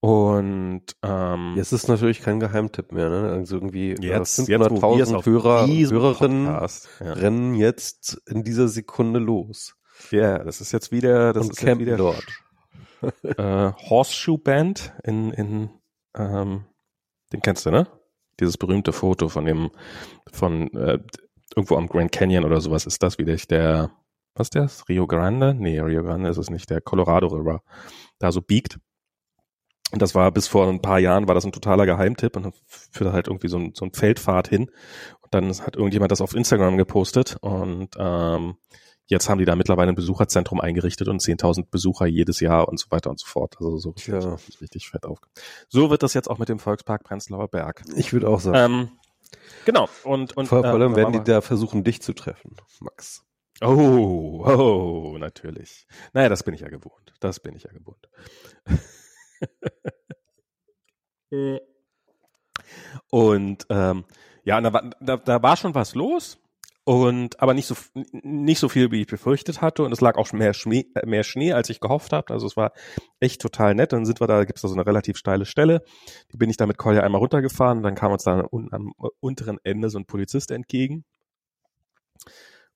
Und 0.00 0.82
ähm, 1.02 1.54
jetzt 1.56 1.72
ist 1.72 1.88
natürlich 1.88 2.22
kein 2.22 2.40
Geheimtipp 2.40 2.90
mehr, 2.90 3.10
ne? 3.10 3.30
Also 3.30 3.56
irgendwie 3.56 3.96
jetzt, 4.00 4.38
äh, 4.38 4.56
500.000 4.56 5.26
Hörer, 5.26 5.66
Hörerinnen 5.66 6.46
ja. 6.46 6.66
rennen 7.00 7.54
jetzt 7.54 8.20
in 8.26 8.42
dieser 8.42 8.68
Sekunde 8.68 9.20
los. 9.20 9.74
Ja, 10.10 10.38
das 10.38 10.62
ist 10.62 10.72
jetzt 10.72 10.90
wieder, 10.90 11.34
das 11.34 11.44
Und 11.44 11.52
ist 11.52 11.62
jetzt 11.62 11.78
wieder 11.78 11.98
dort. 11.98 12.26
äh, 13.22 13.72
Horseshoe 13.88 14.38
Band 14.38 14.94
in, 15.04 15.32
in 15.32 15.70
ähm, 16.16 16.64
den 17.32 17.42
kennst 17.42 17.66
du, 17.66 17.70
ne? 17.70 17.86
Dieses 18.40 18.56
berühmte 18.56 18.92
Foto 18.92 19.28
von 19.28 19.44
dem, 19.44 19.70
von 20.32 20.72
äh, 20.74 20.98
irgendwo 21.54 21.76
am 21.76 21.88
Grand 21.88 22.10
Canyon 22.10 22.44
oder 22.44 22.60
sowas 22.60 22.86
ist 22.86 23.02
das 23.02 23.18
wieder 23.18 23.36
der, 23.36 23.90
was 24.34 24.46
ist 24.46 24.54
das? 24.54 24.88
Rio 24.88 25.06
Grande? 25.06 25.54
Nee, 25.54 25.78
Rio 25.80 26.02
Grande 26.02 26.30
ist 26.30 26.38
es 26.38 26.48
nicht, 26.48 26.70
der 26.70 26.80
Colorado 26.80 27.26
River 27.26 27.62
da 28.18 28.32
so 28.32 28.40
biegt. 28.40 28.78
Und 29.92 30.00
das 30.02 30.14
war 30.14 30.30
bis 30.30 30.46
vor 30.46 30.68
ein 30.68 30.80
paar 30.82 30.98
Jahren 30.98 31.26
war 31.26 31.34
das 31.34 31.44
ein 31.44 31.52
totaler 31.52 31.86
Geheimtipp 31.86 32.36
und 32.36 32.54
führte 32.66 33.12
halt 33.12 33.26
irgendwie 33.26 33.48
so 33.48 33.58
ein, 33.58 33.72
so 33.74 33.84
ein 33.84 33.92
Feldfahrt 33.92 34.48
hin. 34.48 34.70
Und 35.20 35.34
dann 35.34 35.48
hat 35.60 35.76
irgendjemand 35.76 36.12
das 36.12 36.20
auf 36.20 36.34
Instagram 36.34 36.76
gepostet 36.76 37.36
und 37.40 37.90
ähm, 37.98 38.56
jetzt 39.06 39.28
haben 39.28 39.38
die 39.38 39.44
da 39.44 39.56
mittlerweile 39.56 39.90
ein 39.90 39.96
Besucherzentrum 39.96 40.60
eingerichtet 40.60 41.08
und 41.08 41.20
10.000 41.20 41.66
Besucher 41.70 42.06
jedes 42.06 42.38
Jahr 42.40 42.68
und 42.68 42.78
so 42.78 42.86
weiter 42.90 43.10
und 43.10 43.18
so 43.18 43.26
fort. 43.26 43.56
Also 43.58 43.76
so 43.78 43.90
richtig, 43.90 44.14
Ja. 44.14 44.36
richtig 44.60 44.88
fett 44.88 45.04
auf. 45.04 45.18
So 45.68 45.90
wird 45.90 46.04
das 46.04 46.14
jetzt 46.14 46.30
auch 46.30 46.38
mit 46.38 46.48
dem 46.48 46.60
Volkspark 46.60 47.02
Prenzlauer 47.02 47.48
Berg. 47.48 47.82
Ich 47.96 48.12
würde 48.12 48.28
auch 48.28 48.38
sagen. 48.40 48.74
Ähm, 48.74 48.88
genau. 49.64 49.88
Und, 50.04 50.36
und 50.36 50.46
vor, 50.46 50.60
vor 50.62 50.70
allem 50.70 50.92
äh, 50.92 50.96
werden 50.96 51.12
die 51.12 51.24
da 51.24 51.40
versuchen, 51.40 51.82
dich 51.82 52.00
zu 52.02 52.12
treffen, 52.12 52.54
Max. 52.80 53.24
Oh, 53.62 54.44
oh, 54.46 55.18
natürlich. 55.18 55.86
Naja, 56.12 56.28
das 56.28 56.44
bin 56.44 56.54
ich 56.54 56.60
ja 56.60 56.68
gewohnt. 56.68 57.12
Das 57.20 57.40
bin 57.40 57.54
ich 57.56 57.64
ja 57.64 57.72
gewohnt. 57.72 58.08
und 63.10 63.66
ähm, 63.68 64.04
ja, 64.44 64.60
da 64.60 64.72
war, 64.72 64.90
da, 65.00 65.16
da 65.16 65.42
war 65.42 65.56
schon 65.56 65.74
was 65.74 65.94
los. 65.94 66.38
Und 66.84 67.40
aber 67.40 67.54
nicht 67.54 67.66
so 67.66 67.76
nicht 67.94 68.58
so 68.58 68.68
viel, 68.68 68.90
wie 68.90 69.02
ich 69.02 69.06
befürchtet 69.06 69.60
hatte. 69.60 69.84
Und 69.84 69.92
es 69.92 70.00
lag 70.00 70.16
auch 70.16 70.32
mehr 70.32 70.54
Schnee, 70.54 70.86
äh, 70.94 71.06
mehr 71.06 71.24
Schnee, 71.24 71.52
als 71.52 71.68
ich 71.68 71.78
gehofft 71.78 72.12
habe. 72.12 72.32
Also 72.32 72.46
es 72.46 72.56
war 72.56 72.72
echt 73.20 73.40
total 73.40 73.74
nett. 73.74 73.92
Dann 73.92 74.06
sind 74.06 74.20
wir 74.20 74.26
da, 74.26 74.44
gibt's 74.44 74.62
da 74.62 74.68
so 74.68 74.74
eine 74.74 74.86
relativ 74.86 75.16
steile 75.16 75.44
Stelle. 75.44 75.82
Die 76.32 76.36
bin 76.36 76.50
ich 76.50 76.56
da 76.56 76.66
mit 76.66 76.78
Kolja 76.78 77.02
einmal 77.02 77.20
runtergefahren. 77.20 77.82
Dann 77.82 77.94
kam 77.94 78.12
uns 78.12 78.24
da 78.24 78.48
am 78.50 78.92
unteren 79.20 79.58
Ende 79.62 79.90
so 79.90 79.98
ein 79.98 80.06
Polizist 80.06 80.50
entgegen. 80.50 81.04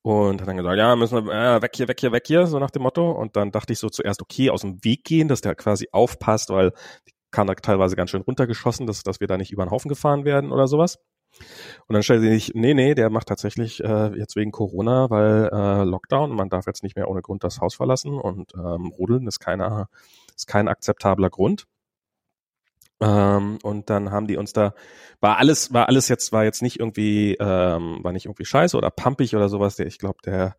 Und 0.02 0.42
hat 0.42 0.49
dann 0.49 0.58
gesagt, 0.58 0.76
ja, 0.76 0.94
müssen 0.96 1.26
wir, 1.26 1.32
äh, 1.32 1.62
weg 1.62 1.73
hier, 1.75 1.88
weg 1.88 1.99
hier, 1.99 2.12
weg 2.12 2.25
hier, 2.26 2.46
so 2.46 2.58
nach 2.58 2.70
dem 2.70 2.82
Motto. 2.82 3.11
Und 3.11 3.37
dann 3.37 3.52
dachte 3.52 3.73
ich 3.73 3.78
so 3.78 3.88
zuerst, 3.88 4.20
okay, 4.20 4.50
aus 4.50 4.61
dem 4.61 4.84
Weg 4.84 5.04
gehen, 5.04 5.28
dass 5.28 5.40
der 5.40 5.54
quasi 5.54 5.88
aufpasst, 5.92 6.50
weil 6.50 6.73
die 7.08 7.13
da 7.34 7.54
teilweise 7.54 7.96
ganz 7.96 8.10
schön 8.10 8.22
runtergeschossen, 8.22 8.86
dass, 8.86 9.02
dass 9.02 9.20
wir 9.20 9.26
da 9.26 9.36
nicht 9.36 9.52
über 9.52 9.64
den 9.64 9.70
Haufen 9.70 9.88
gefahren 9.88 10.24
werden 10.24 10.52
oder 10.52 10.66
sowas. 10.66 10.98
Und 11.88 11.94
dann 11.94 12.02
stellte 12.02 12.28
sich, 12.28 12.52
nee, 12.54 12.74
nee, 12.74 12.94
der 12.94 13.10
macht 13.10 13.28
tatsächlich 13.28 13.82
äh, 13.82 14.16
jetzt 14.16 14.36
wegen 14.36 14.52
Corona, 14.52 15.10
weil 15.10 15.50
äh, 15.52 15.84
Lockdown, 15.84 16.34
man 16.34 16.48
darf 16.48 16.66
jetzt 16.66 16.82
nicht 16.82 16.96
mehr 16.96 17.08
ohne 17.08 17.22
Grund 17.22 17.44
das 17.44 17.60
Haus 17.60 17.74
verlassen 17.74 18.14
und 18.14 18.52
ähm, 18.54 18.86
Rodeln 18.86 19.26
ist 19.26 19.40
keiner, 19.40 19.88
ist 20.36 20.46
kein 20.46 20.68
akzeptabler 20.68 21.30
Grund. 21.30 21.66
Ähm, 23.00 23.58
und 23.62 23.90
dann 23.90 24.12
haben 24.12 24.26
die 24.26 24.36
uns 24.36 24.52
da, 24.52 24.74
war 25.20 25.38
alles, 25.38 25.72
war 25.72 25.88
alles 25.88 26.08
jetzt, 26.08 26.32
war 26.32 26.44
jetzt 26.44 26.62
nicht 26.62 26.78
irgendwie, 26.78 27.36
ähm, 27.40 27.98
war 28.02 28.12
nicht 28.12 28.26
irgendwie 28.26 28.44
scheiße 28.44 28.76
oder 28.76 28.90
pumpig 28.90 29.34
oder 29.34 29.48
sowas. 29.48 29.76
Der, 29.76 29.86
ich 29.86 29.98
glaube, 29.98 30.18
der, 30.24 30.56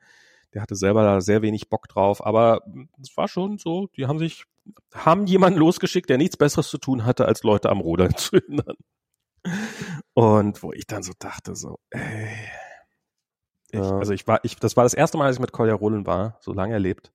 der 0.53 0.61
hatte 0.61 0.75
selber 0.75 1.03
da 1.03 1.21
sehr 1.21 1.41
wenig 1.41 1.69
Bock 1.69 1.87
drauf, 1.87 2.25
aber 2.25 2.61
es 3.01 3.15
war 3.15 3.27
schon 3.27 3.57
so, 3.57 3.87
die 3.95 4.05
haben 4.05 4.19
sich, 4.19 4.45
haben 4.93 5.27
jemanden 5.27 5.59
losgeschickt, 5.59 6.09
der 6.09 6.17
nichts 6.17 6.37
Besseres 6.37 6.69
zu 6.69 6.77
tun 6.77 7.05
hatte, 7.05 7.25
als 7.25 7.43
Leute 7.43 7.69
am 7.69 7.81
Rudern 7.81 8.13
zu 8.17 8.37
hindern. 8.37 8.75
Und 10.13 10.63
wo 10.63 10.71
ich 10.73 10.87
dann 10.87 11.03
so 11.03 11.13
dachte, 11.17 11.55
so, 11.55 11.79
ey. 11.91 12.29
Ich, 13.71 13.79
Ja. 13.79 13.97
Also 13.97 14.13
ich 14.13 14.27
war, 14.27 14.39
ich, 14.43 14.55
das 14.57 14.77
war 14.77 14.83
das 14.83 14.93
erste 14.93 15.17
Mal, 15.17 15.25
als 15.25 15.35
ich 15.37 15.41
mit 15.41 15.51
Kolja 15.51 15.75
Rodeln 15.75 16.05
war, 16.05 16.37
so 16.41 16.53
lange 16.53 16.73
erlebt. 16.73 17.11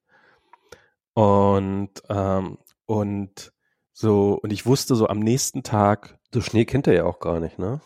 Und, 1.14 1.90
ähm, 2.08 2.58
und 2.86 3.52
so, 3.92 4.38
und 4.42 4.52
ich 4.52 4.66
wusste 4.66 4.94
so 4.94 5.08
am 5.08 5.18
nächsten 5.18 5.62
Tag, 5.62 6.18
So 6.32 6.40
Schnee 6.40 6.64
kennt 6.64 6.86
er 6.86 6.94
ja 6.94 7.04
auch 7.04 7.18
gar 7.20 7.40
nicht, 7.40 7.58
ne? 7.58 7.80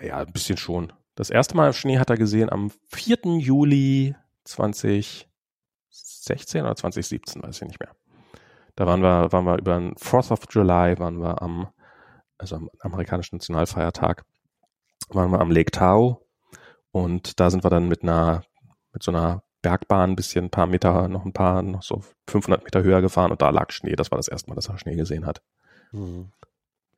ja, 0.00 0.18
ein 0.18 0.32
bisschen 0.32 0.56
schon. 0.56 0.92
Das 1.14 1.30
erste 1.30 1.56
Mal 1.56 1.72
Schnee 1.72 1.98
hat 1.98 2.10
er 2.10 2.16
gesehen 2.16 2.50
am 2.50 2.70
4. 2.88 3.18
Juli 3.38 4.16
2016 4.44 5.24
oder 6.62 6.74
2017, 6.76 7.42
weiß 7.42 7.62
ich 7.62 7.68
nicht 7.68 7.80
mehr. 7.80 7.94
Da 8.76 8.86
waren 8.86 9.02
wir, 9.02 9.30
waren 9.32 9.44
wir 9.44 9.58
über 9.58 9.74
den 9.78 9.94
4th 9.94 10.32
of 10.32 10.40
July, 10.50 10.98
waren 10.98 11.20
wir 11.20 11.42
am, 11.42 11.68
also 12.38 12.56
am 12.56 12.70
amerikanischen 12.80 13.36
Nationalfeiertag, 13.36 14.24
waren 15.10 15.30
wir 15.30 15.40
am 15.40 15.50
Lake 15.50 15.70
Tahoe 15.70 16.18
und 16.90 17.38
da 17.40 17.50
sind 17.50 17.64
wir 17.64 17.70
dann 17.70 17.88
mit 17.88 18.02
einer, 18.02 18.42
mit 18.92 19.02
so 19.02 19.10
einer 19.10 19.42
Bergbahn 19.60 20.10
ein 20.10 20.16
bisschen, 20.16 20.46
ein 20.46 20.50
paar 20.50 20.66
Meter, 20.66 21.08
noch 21.08 21.24
ein 21.24 21.32
paar, 21.32 21.62
noch 21.62 21.82
so 21.82 22.02
500 22.28 22.64
Meter 22.64 22.82
höher 22.82 23.00
gefahren 23.00 23.30
und 23.30 23.42
da 23.42 23.50
lag 23.50 23.70
Schnee. 23.70 23.94
Das 23.94 24.10
war 24.10 24.18
das 24.18 24.28
erste 24.28 24.48
Mal, 24.50 24.56
dass 24.56 24.68
er 24.68 24.78
Schnee 24.78 24.96
gesehen 24.96 25.24
hat. 25.26 25.42
Hm. 25.90 26.32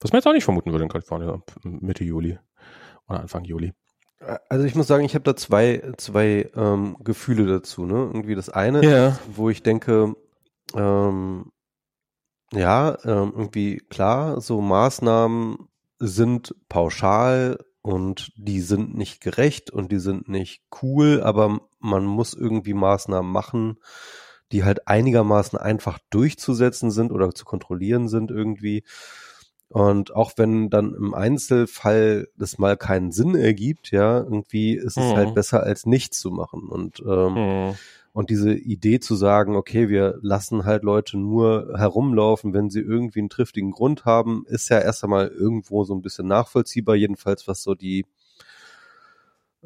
Was 0.00 0.12
man 0.12 0.18
jetzt 0.18 0.26
auch 0.26 0.32
nicht 0.32 0.44
vermuten 0.44 0.70
würde 0.72 0.84
in 0.84 0.90
Kalifornien, 0.90 1.42
Mitte 1.62 2.04
Juli 2.04 2.38
oder 3.08 3.20
Anfang 3.20 3.44
Juli. 3.44 3.72
Also 4.48 4.64
ich 4.64 4.74
muss 4.74 4.86
sagen, 4.86 5.04
ich 5.04 5.14
habe 5.14 5.24
da 5.24 5.36
zwei, 5.36 5.92
zwei 5.98 6.50
ähm, 6.54 6.96
Gefühle 7.00 7.46
dazu. 7.46 7.84
Ne? 7.84 7.94
Irgendwie 7.94 8.34
das 8.34 8.48
eine, 8.48 8.82
Ja. 8.84 9.18
wo 9.34 9.50
ich 9.50 9.62
denke, 9.62 10.14
ähm, 10.74 11.50
ja, 12.52 12.96
ähm, 13.04 13.32
irgendwie 13.36 13.78
klar, 13.88 14.40
so 14.40 14.60
Maßnahmen 14.60 15.56
sind 15.98 16.54
pauschal 16.68 17.58
und 17.82 18.32
die 18.36 18.60
sind 18.60 18.96
nicht 18.96 19.20
gerecht 19.20 19.70
und 19.70 19.92
die 19.92 19.98
sind 19.98 20.28
nicht 20.28 20.62
cool, 20.82 21.20
aber 21.22 21.60
man 21.80 22.04
muss 22.04 22.34
irgendwie 22.34 22.74
Maßnahmen 22.74 23.30
machen, 23.30 23.78
die 24.52 24.64
halt 24.64 24.86
einigermaßen 24.88 25.58
einfach 25.58 25.98
durchzusetzen 26.10 26.90
sind 26.90 27.12
oder 27.12 27.34
zu 27.34 27.44
kontrollieren 27.44 28.08
sind 28.08 28.30
irgendwie. 28.30 28.84
Und 29.68 30.14
auch 30.14 30.32
wenn 30.36 30.70
dann 30.70 30.94
im 30.94 31.14
Einzelfall 31.14 32.28
das 32.36 32.58
mal 32.58 32.76
keinen 32.76 33.10
Sinn 33.10 33.34
ergibt, 33.34 33.90
ja, 33.90 34.18
irgendwie 34.18 34.74
ist 34.76 34.96
es 34.96 35.10
Mhm. 35.12 35.16
halt 35.16 35.34
besser 35.34 35.62
als 35.64 35.86
nichts 35.86 36.20
zu 36.20 36.30
machen. 36.30 36.68
Und 36.68 37.00
ähm, 37.00 37.34
Hm. 37.34 37.74
Und 38.14 38.30
diese 38.30 38.54
Idee 38.54 39.00
zu 39.00 39.16
sagen, 39.16 39.56
okay, 39.56 39.88
wir 39.88 40.18
lassen 40.22 40.64
halt 40.64 40.84
Leute 40.84 41.18
nur 41.18 41.74
herumlaufen, 41.76 42.54
wenn 42.54 42.70
sie 42.70 42.80
irgendwie 42.80 43.18
einen 43.18 43.28
triftigen 43.28 43.72
Grund 43.72 44.04
haben, 44.04 44.44
ist 44.46 44.68
ja 44.70 44.78
erst 44.78 45.02
einmal 45.02 45.28
irgendwo 45.28 45.82
so 45.82 45.94
ein 45.94 46.00
bisschen 46.00 46.28
nachvollziehbar, 46.28 46.94
jedenfalls 46.94 47.48
was 47.48 47.62
so 47.64 47.74
die, 47.74 48.06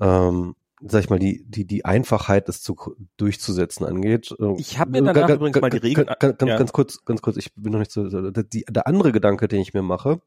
ähm, 0.01 0.57
sag 0.81 1.05
ich 1.05 1.11
mal, 1.11 1.19
die, 1.19 1.45
die, 1.47 1.67
die 1.67 1.85
Einfachheit 1.85 2.49
des 2.49 2.63
zu, 2.63 2.75
durchzusetzen 3.19 3.85
angeht. 3.85 4.35
Ich 4.57 4.79
hab 4.79 4.89
mir 4.89 5.03
danach 5.03 5.27
Ga- 5.29 5.35
übrigens 5.35 5.61
mal 5.61 5.69
die 5.71 5.77
Regeln- 5.79 6.07
ga- 6.07 6.15
Ganz, 6.19 6.39
ganz, 6.39 6.49
ja. 6.49 6.57
ganz 6.57 6.73
kurz, 6.73 7.05
ganz 7.05 7.21
kurz, 7.21 7.37
ich 7.37 7.53
bin 7.55 7.73
noch 7.73 7.81
nicht 7.81 7.91
so, 7.93 8.09
so 8.09 8.31
die, 8.31 8.65
der 8.71 8.87
andere 8.87 9.13
Gedanke, 9.13 9.47
den 9.47 9.61
ich 9.61 9.75
mir 9.75 9.83
mache, 9.83 10.23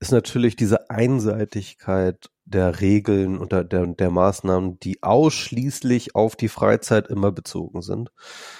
ist 0.00 0.12
natürlich 0.12 0.56
diese 0.56 0.90
Einseitigkeit 0.90 2.30
der 2.46 2.80
Regeln 2.80 3.38
und 3.38 3.52
der, 3.52 3.62
der, 3.62 4.10
Maßnahmen, 4.10 4.80
die 4.80 5.04
ausschließlich 5.04 6.16
auf 6.16 6.34
die 6.34 6.48
Freizeit 6.48 7.06
immer 7.06 7.30
bezogen 7.30 7.80
sind. 7.80 8.10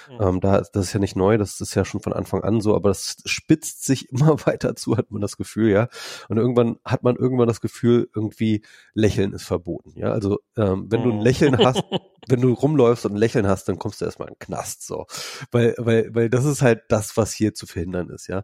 Mhm. 0.09 0.21
Ähm, 0.21 0.39
da, 0.39 0.61
das 0.61 0.85
ist 0.85 0.93
ja 0.93 0.99
nicht 0.99 1.17
neu, 1.17 1.37
das 1.37 1.59
ist 1.59 1.75
ja 1.75 1.83
schon 1.83 1.99
von 1.99 2.13
Anfang 2.13 2.41
an 2.43 2.61
so, 2.61 2.73
aber 2.73 2.89
das 2.89 3.17
spitzt 3.25 3.83
sich 3.83 4.09
immer 4.11 4.37
weiter 4.45 4.75
zu, 4.77 4.95
hat 4.95 5.11
man 5.11 5.19
das 5.19 5.35
Gefühl, 5.35 5.71
ja. 5.71 5.89
Und 6.29 6.37
irgendwann 6.37 6.77
hat 6.85 7.03
man 7.03 7.17
irgendwann 7.17 7.47
das 7.47 7.59
Gefühl, 7.59 8.09
irgendwie 8.15 8.61
Lächeln 8.93 9.33
ist 9.33 9.43
verboten, 9.43 9.91
ja. 9.95 10.11
Also 10.11 10.39
ähm, 10.55 10.85
wenn 10.89 11.03
du 11.03 11.09
ein 11.09 11.17
Mhm. 11.17 11.23
Lächeln 11.23 11.57
hast, 11.57 11.83
wenn 12.29 12.39
du 12.39 12.53
rumläufst 12.53 13.05
und 13.05 13.13
ein 13.13 13.17
Lächeln 13.17 13.47
hast, 13.47 13.67
dann 13.67 13.79
kommst 13.79 13.99
du 13.99 14.05
erstmal 14.05 14.29
in 14.29 14.35
den 14.35 14.39
Knast, 14.39 14.85
so. 14.85 15.05
Weil, 15.51 15.75
weil, 15.77 16.15
weil 16.15 16.29
das 16.29 16.45
ist 16.45 16.61
halt 16.61 16.83
das, 16.87 17.17
was 17.17 17.33
hier 17.33 17.53
zu 17.55 17.65
verhindern 17.65 18.09
ist, 18.09 18.27
ja. 18.27 18.43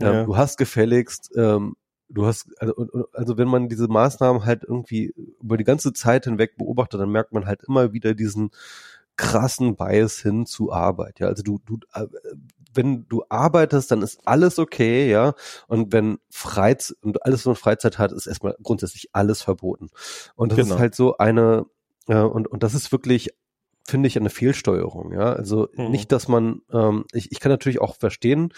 Ähm, 0.00 0.14
Ja. 0.14 0.24
Du 0.24 0.36
hast 0.36 0.56
gefälligst, 0.56 1.32
ähm, 1.36 1.74
du 2.08 2.26
hast, 2.26 2.48
also, 2.58 2.74
also 3.12 3.38
wenn 3.38 3.48
man 3.48 3.68
diese 3.68 3.88
Maßnahmen 3.88 4.44
halt 4.44 4.64
irgendwie 4.64 5.12
über 5.40 5.56
die 5.56 5.64
ganze 5.64 5.92
Zeit 5.92 6.24
hinweg 6.24 6.56
beobachtet, 6.56 7.00
dann 7.00 7.10
merkt 7.10 7.32
man 7.32 7.46
halt 7.46 7.62
immer 7.66 7.92
wieder 7.92 8.14
diesen 8.14 8.50
krassen 9.16 9.74
Bias 9.76 10.18
hin 10.20 10.46
zu 10.46 10.72
Arbeit, 10.72 11.18
ja. 11.18 11.26
Also 11.26 11.42
du, 11.42 11.58
du, 11.66 11.78
äh, 11.94 12.06
wenn 12.72 13.06
du 13.08 13.24
arbeitest, 13.28 13.90
dann 13.90 14.02
ist 14.02 14.20
alles 14.26 14.58
okay, 14.60 15.10
ja. 15.10 15.34
Und 15.66 15.92
wenn 15.92 16.18
Freizeit, 16.30 16.96
und 17.02 17.24
alles, 17.24 17.40
was 17.40 17.46
man 17.46 17.56
Freizeit 17.56 17.98
hat, 17.98 18.12
ist 18.12 18.26
erstmal 18.28 18.56
grundsätzlich 18.62 19.08
alles 19.12 19.42
verboten. 19.42 19.88
Und 20.36 20.52
das 20.52 20.58
Genau. 20.58 20.74
ist 20.76 20.80
halt 20.80 20.94
so 20.94 21.16
eine, 21.16 21.66
äh, 22.06 22.20
und, 22.20 22.46
und 22.46 22.62
das 22.62 22.74
ist 22.74 22.92
wirklich, 22.92 23.30
finde 23.84 24.06
ich, 24.06 24.16
eine 24.18 24.30
Fehlsteuerung, 24.30 25.12
ja. 25.12 25.32
Also 25.32 25.68
Mhm. 25.74 25.90
nicht, 25.90 26.12
dass 26.12 26.28
man, 26.28 26.60
ähm, 26.72 27.04
ich, 27.12 27.32
ich 27.32 27.40
kann 27.40 27.50
natürlich 27.50 27.80
auch 27.80 27.96
verstehen, 27.96 28.52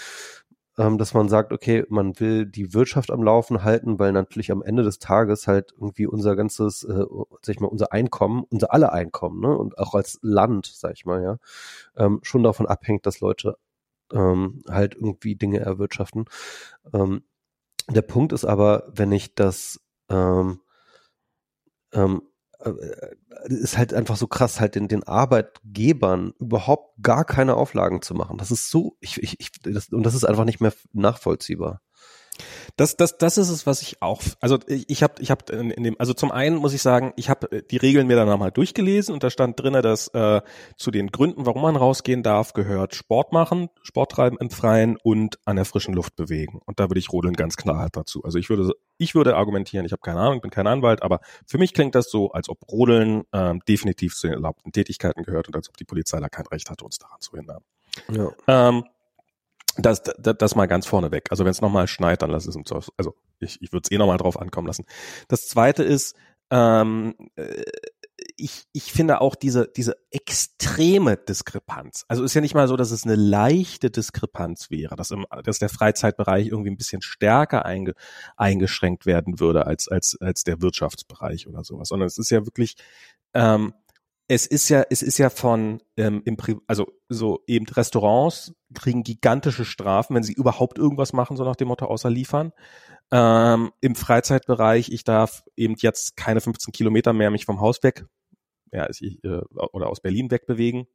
ähm, 0.80 0.96
dass 0.96 1.12
man 1.12 1.28
sagt, 1.28 1.52
okay, 1.52 1.84
man 1.90 2.18
will 2.20 2.46
die 2.46 2.72
Wirtschaft 2.72 3.10
am 3.10 3.22
Laufen 3.22 3.64
halten, 3.64 3.98
weil 3.98 4.12
natürlich 4.12 4.50
am 4.50 4.62
Ende 4.62 4.82
des 4.82 4.98
Tages 4.98 5.46
halt 5.46 5.72
irgendwie 5.72 6.06
unser 6.06 6.36
ganzes, 6.36 6.84
äh, 6.84 7.04
sag 7.42 7.54
ich 7.54 7.60
mal, 7.60 7.68
unser 7.68 7.92
Einkommen, 7.92 8.44
unser 8.48 8.72
alle 8.72 8.90
Einkommen, 8.90 9.40
ne, 9.40 9.56
und 9.56 9.76
auch 9.78 9.94
als 9.94 10.18
Land, 10.22 10.72
sag 10.74 10.94
ich 10.94 11.04
mal, 11.04 11.22
ja, 11.22 11.36
ähm, 11.96 12.20
schon 12.22 12.42
davon 12.42 12.66
abhängt, 12.66 13.04
dass 13.04 13.20
Leute 13.20 13.58
ähm, 14.12 14.62
halt 14.70 14.94
irgendwie 14.94 15.36
Dinge 15.36 15.60
erwirtschaften. 15.60 16.24
Ähm, 16.94 17.24
der 17.90 18.02
Punkt 18.02 18.32
ist 18.32 18.46
aber, 18.46 18.84
wenn 18.94 19.12
ich 19.12 19.34
das 19.34 19.80
ähm, 20.08 20.60
ähm, 21.92 22.22
äh, 22.22 22.29
ist 23.44 23.78
halt 23.78 23.94
einfach 23.94 24.16
so 24.16 24.26
krass, 24.26 24.60
halt 24.60 24.74
den, 24.74 24.88
den 24.88 25.02
Arbeitgebern 25.04 26.34
überhaupt 26.38 27.02
gar 27.02 27.24
keine 27.24 27.56
Auflagen 27.56 28.02
zu 28.02 28.14
machen. 28.14 28.38
Das 28.38 28.50
ist 28.50 28.70
so, 28.70 28.96
ich, 29.00 29.22
ich, 29.22 29.40
ich 29.40 29.52
das, 29.62 29.88
und 29.88 30.04
das 30.04 30.14
ist 30.14 30.24
einfach 30.24 30.44
nicht 30.44 30.60
mehr 30.60 30.72
nachvollziehbar. 30.92 31.80
Das, 32.76 32.96
das, 32.96 33.18
das 33.18 33.38
ist 33.38 33.50
es, 33.50 33.66
was 33.66 33.82
ich 33.82 34.02
auch, 34.02 34.22
also 34.40 34.58
ich, 34.66 34.88
ich 34.88 35.02
habe, 35.02 35.14
ich 35.20 35.30
habe 35.30 35.52
in, 35.52 35.70
in 35.70 35.82
dem, 35.82 35.96
also 35.98 36.14
zum 36.14 36.30
einen 36.30 36.56
muss 36.56 36.72
ich 36.72 36.82
sagen, 36.82 37.12
ich 37.16 37.28
habe 37.28 37.50
äh, 37.52 37.62
die 37.62 37.76
Regeln 37.76 38.06
mir 38.06 38.16
dann 38.16 38.28
nochmal 38.28 38.50
durchgelesen 38.50 39.12
und 39.12 39.22
da 39.22 39.30
stand 39.30 39.60
drinne, 39.60 39.82
dass 39.82 40.08
äh, 40.08 40.40
zu 40.76 40.90
den 40.90 41.08
Gründen, 41.08 41.46
warum 41.46 41.62
man 41.62 41.76
rausgehen 41.76 42.22
darf, 42.22 42.52
gehört 42.52 42.94
Sport 42.94 43.32
machen, 43.32 43.68
Sport 43.82 44.12
treiben 44.12 44.36
im 44.40 44.50
Freien 44.50 44.96
und 45.02 45.38
an 45.44 45.56
der 45.56 45.64
frischen 45.64 45.94
Luft 45.94 46.16
bewegen. 46.16 46.60
Und 46.64 46.80
da 46.80 46.88
würde 46.88 47.00
ich 47.00 47.12
Rodeln 47.12 47.34
ganz 47.34 47.56
klar 47.56 47.78
halt 47.78 47.96
dazu. 47.96 48.22
Also 48.24 48.38
ich 48.38 48.48
würde, 48.50 48.72
ich 48.98 49.14
würde 49.14 49.36
argumentieren, 49.36 49.84
ich 49.84 49.92
habe 49.92 50.02
keine 50.02 50.20
Ahnung, 50.20 50.40
bin 50.40 50.50
kein 50.50 50.66
Anwalt, 50.66 51.02
aber 51.02 51.20
für 51.46 51.58
mich 51.58 51.74
klingt 51.74 51.94
das 51.94 52.10
so, 52.10 52.32
als 52.32 52.48
ob 52.48 52.58
Rodeln 52.70 53.24
ähm, 53.32 53.60
definitiv 53.68 54.14
zu 54.14 54.26
den 54.26 54.34
erlaubten 54.34 54.72
Tätigkeiten 54.72 55.22
gehört 55.22 55.48
und 55.48 55.56
als 55.56 55.68
ob 55.68 55.76
die 55.76 55.84
Polizei 55.84 56.20
da 56.20 56.28
kein 56.28 56.46
Recht 56.46 56.70
hatte, 56.70 56.84
uns 56.84 56.98
daran 56.98 57.20
zu 57.20 57.36
hindern. 57.36 57.62
Ja. 58.10 58.30
Ähm, 58.46 58.84
das, 59.76 60.02
das, 60.02 60.36
das 60.38 60.54
mal 60.54 60.66
ganz 60.66 60.86
vorne 60.86 61.10
weg. 61.10 61.28
Also 61.30 61.44
wenn 61.44 61.50
es 61.50 61.60
nochmal 61.60 61.88
schneit, 61.88 62.22
dann 62.22 62.30
lass 62.30 62.46
es 62.46 62.56
im 62.56 62.64
Zweifel. 62.64 62.92
Also 62.96 63.14
ich, 63.38 63.60
ich 63.62 63.72
würde 63.72 63.82
es 63.84 63.90
eh 63.90 63.98
nochmal 63.98 64.18
drauf 64.18 64.40
ankommen 64.40 64.66
lassen. 64.66 64.84
Das 65.28 65.46
zweite 65.48 65.82
ist, 65.82 66.16
ähm, 66.50 67.14
äh, 67.36 67.62
ich, 68.36 68.64
ich 68.72 68.92
finde 68.92 69.20
auch 69.20 69.34
diese, 69.34 69.68
diese 69.68 69.96
extreme 70.10 71.16
Diskrepanz. 71.16 72.04
Also 72.08 72.24
ist 72.24 72.34
ja 72.34 72.40
nicht 72.40 72.54
mal 72.54 72.68
so, 72.68 72.76
dass 72.76 72.90
es 72.90 73.04
eine 73.04 73.14
leichte 73.14 73.90
Diskrepanz 73.90 74.70
wäre, 74.70 74.96
dass, 74.96 75.10
im, 75.10 75.26
dass 75.44 75.58
der 75.58 75.68
Freizeitbereich 75.68 76.48
irgendwie 76.48 76.70
ein 76.70 76.76
bisschen 76.76 77.02
stärker 77.02 77.64
einge, 77.64 77.94
eingeschränkt 78.36 79.06
werden 79.06 79.40
würde 79.40 79.66
als, 79.66 79.88
als, 79.88 80.16
als 80.20 80.44
der 80.44 80.60
Wirtschaftsbereich 80.60 81.46
oder 81.46 81.64
sowas, 81.64 81.88
sondern 81.88 82.06
es 82.06 82.18
ist 82.18 82.30
ja 82.30 82.44
wirklich 82.46 82.76
ähm, 83.34 83.74
es 84.30 84.46
ist 84.46 84.68
ja, 84.68 84.84
es 84.88 85.02
ist 85.02 85.18
ja 85.18 85.28
von 85.28 85.82
ähm, 85.96 86.22
im 86.24 86.36
Pri 86.36 86.56
also 86.68 86.86
so 87.08 87.42
eben 87.48 87.66
Restaurants 87.66 88.54
kriegen 88.72 89.02
gigantische 89.02 89.64
Strafen, 89.64 90.14
wenn 90.14 90.22
sie 90.22 90.34
überhaupt 90.34 90.78
irgendwas 90.78 91.12
machen, 91.12 91.36
so 91.36 91.42
nach 91.42 91.56
dem 91.56 91.66
Motto 91.66 91.86
außer 91.86 92.08
liefern. 92.08 92.52
Ähm, 93.10 93.72
Im 93.80 93.96
Freizeitbereich, 93.96 94.90
ich 94.90 95.02
darf 95.02 95.42
eben 95.56 95.74
jetzt 95.78 96.16
keine 96.16 96.40
15 96.40 96.70
Kilometer 96.70 97.12
mehr 97.12 97.32
mich 97.32 97.44
vom 97.44 97.60
Haus 97.60 97.82
weg, 97.82 98.06
ja, 98.70 98.88
ich, 98.88 99.18
äh, 99.24 99.40
oder 99.72 99.88
aus 99.88 100.00
Berlin 100.00 100.30
wegbewegen. 100.30 100.86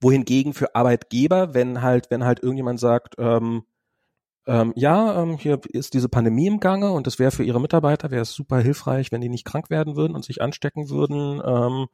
Wohingegen 0.00 0.54
für 0.54 0.74
Arbeitgeber, 0.74 1.52
wenn 1.52 1.82
halt, 1.82 2.10
wenn 2.10 2.24
halt 2.24 2.42
irgendjemand 2.42 2.80
sagt, 2.80 3.16
ähm, 3.18 3.64
ähm, 4.48 4.72
ja, 4.74 5.22
ähm, 5.22 5.36
hier 5.36 5.60
ist 5.68 5.94
diese 5.94 6.08
Pandemie 6.08 6.46
im 6.46 6.58
Gange 6.58 6.90
und 6.90 7.06
es 7.06 7.18
wäre 7.18 7.30
für 7.30 7.44
ihre 7.44 7.60
Mitarbeiter, 7.60 8.10
wäre 8.10 8.22
es 8.22 8.32
super 8.32 8.58
hilfreich, 8.58 9.12
wenn 9.12 9.20
die 9.20 9.28
nicht 9.28 9.44
krank 9.44 9.68
werden 9.70 9.94
würden 9.94 10.14
und 10.14 10.24
sich 10.24 10.40
anstecken 10.40 10.88
würden 10.88 11.42
ähm, 11.44 11.86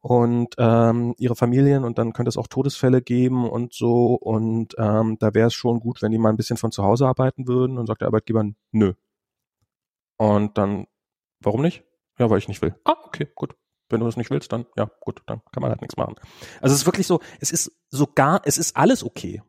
und 0.00 0.54
ähm, 0.58 1.14
ihre 1.18 1.36
Familien 1.36 1.84
und 1.84 1.98
dann 1.98 2.12
könnte 2.12 2.28
es 2.30 2.36
auch 2.36 2.48
Todesfälle 2.48 3.00
geben 3.00 3.48
und 3.48 3.72
so 3.72 4.14
und 4.14 4.74
ähm, 4.76 5.18
da 5.20 5.34
wäre 5.34 5.46
es 5.46 5.54
schon 5.54 5.80
gut, 5.80 6.02
wenn 6.02 6.10
die 6.10 6.18
mal 6.18 6.30
ein 6.30 6.36
bisschen 6.36 6.56
von 6.56 6.72
zu 6.72 6.82
Hause 6.82 7.06
arbeiten 7.06 7.46
würden 7.46 7.78
und 7.78 7.86
sagt 7.86 8.00
der 8.00 8.08
Arbeitgeber, 8.08 8.44
nö. 8.72 8.94
Und 10.16 10.58
dann, 10.58 10.88
warum 11.40 11.62
nicht? 11.62 11.84
Ja, 12.18 12.28
weil 12.28 12.38
ich 12.38 12.48
nicht 12.48 12.60
will. 12.60 12.74
Ah, 12.84 12.96
okay, 13.04 13.28
gut. 13.36 13.54
Wenn 13.88 14.00
du 14.00 14.06
das 14.06 14.16
nicht 14.16 14.30
willst, 14.30 14.52
dann, 14.52 14.66
ja, 14.76 14.90
gut, 15.00 15.22
dann 15.26 15.40
kann 15.52 15.60
man 15.62 15.70
halt 15.70 15.80
nichts 15.80 15.96
machen. 15.96 16.16
Also 16.60 16.74
es 16.74 16.80
ist 16.80 16.86
wirklich 16.86 17.06
so, 17.06 17.20
es 17.40 17.52
ist 17.52 17.72
sogar, 17.88 18.42
es 18.44 18.58
ist 18.58 18.76
alles 18.76 19.04
okay. 19.04 19.42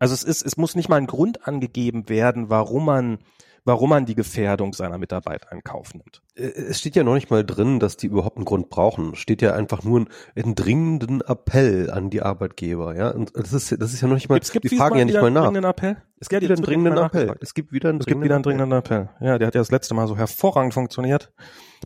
Also 0.00 0.14
es 0.14 0.24
ist, 0.24 0.42
es 0.42 0.56
muss 0.56 0.74
nicht 0.74 0.88
mal 0.88 0.96
ein 0.96 1.06
Grund 1.06 1.46
angegeben 1.46 2.08
werden, 2.08 2.48
warum 2.48 2.86
man, 2.86 3.18
warum 3.66 3.90
man 3.90 4.06
die 4.06 4.14
Gefährdung 4.14 4.72
seiner 4.72 4.96
Mitarbeiter 4.96 5.52
in 5.52 5.62
Kauf 5.62 5.92
nimmt. 5.92 6.22
Äh, 6.34 6.46
es 6.46 6.80
steht 6.80 6.96
ja 6.96 7.04
noch 7.04 7.12
nicht 7.12 7.30
mal 7.30 7.44
drin, 7.44 7.78
dass 7.80 7.98
die 7.98 8.06
überhaupt 8.06 8.38
einen 8.38 8.46
Grund 8.46 8.70
brauchen. 8.70 9.12
Es 9.12 9.18
steht 9.18 9.42
ja 9.42 9.52
einfach 9.52 9.84
nur 9.84 10.00
ein, 10.00 10.08
ein 10.34 10.54
dringenden 10.54 11.20
Appell 11.20 11.90
an 11.90 12.08
die 12.08 12.22
Arbeitgeber, 12.22 12.96
ja. 12.96 13.10
Und 13.10 13.36
das 13.36 13.52
ist, 13.52 13.72
das 13.78 13.92
ist 13.92 14.00
ja 14.00 14.08
noch 14.08 14.14
nicht 14.14 14.30
mal, 14.30 14.36
Gibt's, 14.36 14.52
gibt's 14.52 14.70
die 14.70 14.76
fragen 14.76 14.96
ja 14.96 15.04
nicht 15.04 15.20
mal 15.20 15.30
nach. 15.30 15.52
Appell? 15.52 15.98
Es 16.18 16.30
gibt 16.30 16.42
wieder 16.42 16.54
einen 16.54 16.64
dringenden 16.64 16.96
Appell. 16.96 17.36
Es 17.42 17.52
gibt 17.52 17.70
wieder 17.70 17.90
einen, 17.90 18.00
es 18.00 18.06
gibt 18.06 18.22
wieder 18.22 18.34
einen 18.36 18.42
dringenden 18.42 18.72
Appell. 18.72 19.10
Ja, 19.20 19.36
der 19.36 19.48
hat 19.48 19.54
ja 19.54 19.60
das 19.60 19.70
letzte 19.70 19.92
Mal 19.92 20.08
so 20.08 20.16
hervorragend 20.16 20.72
funktioniert. 20.72 21.30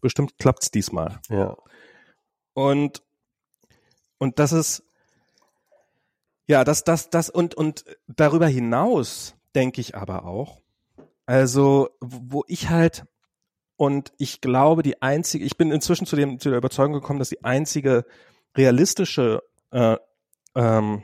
Bestimmt 0.00 0.38
klappt's 0.38 0.70
diesmal. 0.70 1.18
Ja. 1.30 1.56
Und, 2.52 3.02
und 4.18 4.38
das 4.38 4.52
ist, 4.52 4.84
ja, 6.46 6.64
das, 6.64 6.84
das, 6.84 7.10
das 7.10 7.30
und, 7.30 7.54
und 7.54 7.84
darüber 8.06 8.46
hinaus 8.46 9.34
denke 9.54 9.80
ich 9.80 9.94
aber 9.94 10.24
auch, 10.24 10.62
also, 11.26 11.90
wo 12.00 12.44
ich 12.46 12.68
halt, 12.68 13.04
und 13.76 14.12
ich 14.18 14.40
glaube, 14.40 14.82
die 14.82 15.00
einzige, 15.00 15.44
ich 15.44 15.56
bin 15.56 15.72
inzwischen 15.72 16.06
zu, 16.06 16.16
dem, 16.16 16.38
zu 16.38 16.50
der 16.50 16.58
Überzeugung 16.58 16.94
gekommen, 16.94 17.18
dass 17.18 17.30
die 17.30 17.44
einzige 17.44 18.04
realistische 18.56 19.42
äh, 19.70 19.96
ähm, 20.54 21.02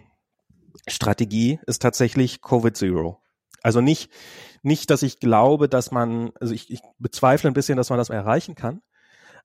Strategie 0.86 1.58
ist 1.66 1.82
tatsächlich 1.82 2.42
Covid 2.42 2.76
Zero. 2.76 3.20
Also 3.62 3.80
nicht, 3.80 4.10
nicht, 4.62 4.90
dass 4.90 5.02
ich 5.02 5.20
glaube, 5.20 5.68
dass 5.68 5.90
man, 5.90 6.32
also 6.40 6.54
ich, 6.54 6.70
ich 6.70 6.80
bezweifle 6.98 7.50
ein 7.50 7.54
bisschen, 7.54 7.76
dass 7.76 7.90
man 7.90 7.98
das 7.98 8.10
erreichen 8.10 8.54
kann. 8.54 8.82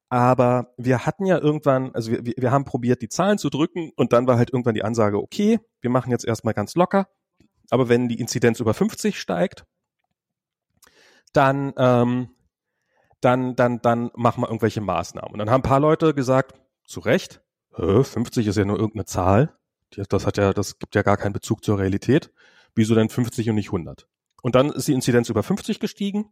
Aber 0.09 0.73
wir 0.77 1.05
hatten 1.05 1.25
ja 1.25 1.39
irgendwann, 1.39 1.93
also 1.93 2.11
wir, 2.11 2.23
wir 2.23 2.51
haben 2.51 2.65
probiert, 2.65 3.01
die 3.01 3.09
Zahlen 3.09 3.37
zu 3.37 3.49
drücken 3.49 3.91
und 3.95 4.13
dann 4.13 4.27
war 4.27 4.37
halt 4.37 4.51
irgendwann 4.51 4.75
die 4.75 4.83
Ansage, 4.83 5.21
okay, 5.21 5.59
wir 5.81 5.89
machen 5.89 6.11
jetzt 6.11 6.25
erstmal 6.25 6.53
ganz 6.53 6.75
locker. 6.75 7.07
Aber 7.71 7.89
wenn 7.89 8.07
die 8.07 8.19
Inzidenz 8.19 8.59
über 8.59 8.73
50 8.73 9.19
steigt, 9.19 9.65
dann, 11.33 11.73
ähm, 11.77 12.29
dann, 13.21 13.55
dann, 13.55 13.81
dann 13.81 14.11
machen 14.15 14.43
wir 14.43 14.47
irgendwelche 14.47 14.81
Maßnahmen. 14.81 15.31
Und 15.31 15.39
dann 15.39 15.49
haben 15.49 15.61
ein 15.61 15.69
paar 15.69 15.79
Leute 15.79 16.13
gesagt, 16.13 16.53
zu 16.85 16.99
Recht, 16.99 17.41
50 17.71 18.47
ist 18.47 18.55
ja 18.55 18.63
nur 18.65 18.77
irgendeine 18.77 19.05
Zahl. 19.05 19.57
Das 20.09 20.25
hat 20.25 20.37
ja, 20.37 20.53
das 20.53 20.79
gibt 20.79 20.95
ja 20.95 21.01
gar 21.01 21.17
keinen 21.17 21.33
Bezug 21.33 21.63
zur 21.63 21.79
Realität. 21.79 22.31
Wieso 22.73 22.95
denn 22.95 23.09
50 23.09 23.49
und 23.49 23.55
nicht 23.55 23.67
100? 23.67 24.07
Und 24.41 24.55
dann 24.55 24.71
ist 24.71 24.87
die 24.87 24.93
Inzidenz 24.93 25.29
über 25.29 25.43
50 25.43 25.79
gestiegen 25.79 26.29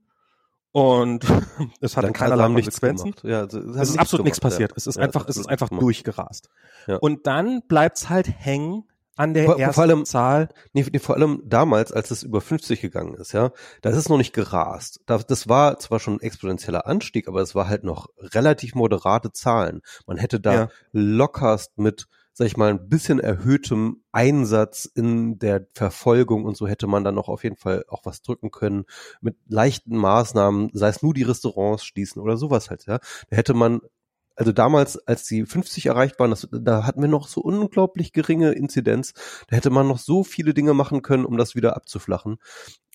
und 0.74 1.24
es 1.82 1.96
hat 1.96 2.12
keinerlei 2.14 2.52
Konsequenzen. 2.52 3.14
Ja, 3.22 3.42
also, 3.42 3.60
es, 3.60 3.90
ist 3.90 4.00
absolut 4.00 4.26
nichts 4.26 4.42
passiert. 4.42 4.72
Ja. 4.72 4.78
Es 4.78 4.88
ist 4.88 4.98
ja, 4.98 5.04
einfach, 5.04 5.28
es 5.30 5.38
ist 5.38 5.48
einfach 5.48 5.70
gemacht. 5.70 5.84
durchgerast. 5.84 6.50
Ja. 6.88 6.98
Und 6.98 7.28
dann 7.28 7.62
bleibt's 7.68 8.10
halt 8.10 8.28
hängen 8.28 8.84
an 9.16 9.36
der 9.36 9.46
vor, 9.46 9.60
ersten 9.60 9.74
vor 9.76 9.84
allem, 9.84 10.06
Zahl. 10.06 10.50
Nee, 10.74 10.84
nee, 10.92 10.98
vor 10.98 11.16
allem 11.16 11.44
damals, 11.46 11.92
als 11.92 12.10
es 12.10 12.24
über 12.24 12.42
50 12.42 12.82
gegangen 12.82 13.14
ist, 13.14 13.34
ja, 13.34 13.52
da 13.84 13.92
ist 13.92 13.98
es 13.98 14.10
noch 14.10 14.18
nicht 14.18 14.34
gerast. 14.34 15.02
Das 15.06 15.48
war 15.48 15.78
zwar 15.78 16.00
schon 16.00 16.16
ein 16.16 16.22
exponentieller 16.22 16.88
Anstieg, 16.88 17.28
aber 17.28 17.42
es 17.42 17.54
war 17.54 17.68
halt 17.68 17.84
noch 17.84 18.08
relativ 18.18 18.74
moderate 18.74 19.32
Zahlen. 19.32 19.82
Man 20.08 20.18
hätte 20.18 20.40
da 20.40 20.54
ja. 20.54 20.70
lockerst 20.92 21.78
mit 21.78 22.08
sag 22.34 22.48
ich 22.48 22.58
mal, 22.58 22.70
ein 22.70 22.90
bisschen 22.90 23.20
erhöhtem 23.20 24.04
Einsatz 24.12 24.86
in 24.86 25.38
der 25.40 25.68
Verfolgung 25.74 26.46
und 26.46 26.58
so 26.58 26.68
hätte 26.68 26.88
man 26.88 27.04
dann 27.04 27.16
noch 27.16 27.30
auf 27.30 27.44
jeden 27.44 27.58
Fall 27.58 27.86
auch 27.88 28.06
was 28.06 28.22
drücken 28.22 28.52
können 28.52 28.86
mit 29.22 29.38
leichten 29.48 29.96
Maßnahmen, 29.96 30.72
sei 30.74 30.88
es 30.90 31.04
nur 31.04 31.14
die 31.14 31.24
Restaurants 31.24 31.86
schließen 31.86 32.22
oder 32.22 32.38
sowas 32.38 32.70
halt, 32.70 32.86
ja. 32.88 33.00
Da 33.30 33.38
hätte 33.38 33.54
man 33.54 33.82
also 34.36 34.52
damals, 34.52 34.98
als 35.08 35.26
die 35.26 35.46
50 35.46 35.86
erreicht 35.86 36.20
waren, 36.20 36.32
das, 36.32 36.48
da 36.52 36.88
hatten 36.88 37.02
wir 37.02 37.08
noch 37.08 37.28
so 37.28 37.40
unglaublich 37.42 38.14
geringe 38.14 38.54
Inzidenz. 38.54 39.14
Da 39.48 39.56
hätte 39.56 39.70
man 39.70 39.88
noch 39.88 40.00
so 40.00 40.24
viele 40.24 40.56
Dinge 40.56 40.74
machen 40.74 41.04
können, 41.04 41.24
um 41.26 41.38
das 41.38 41.54
wieder 41.54 41.76
abzuflachen. 41.76 42.38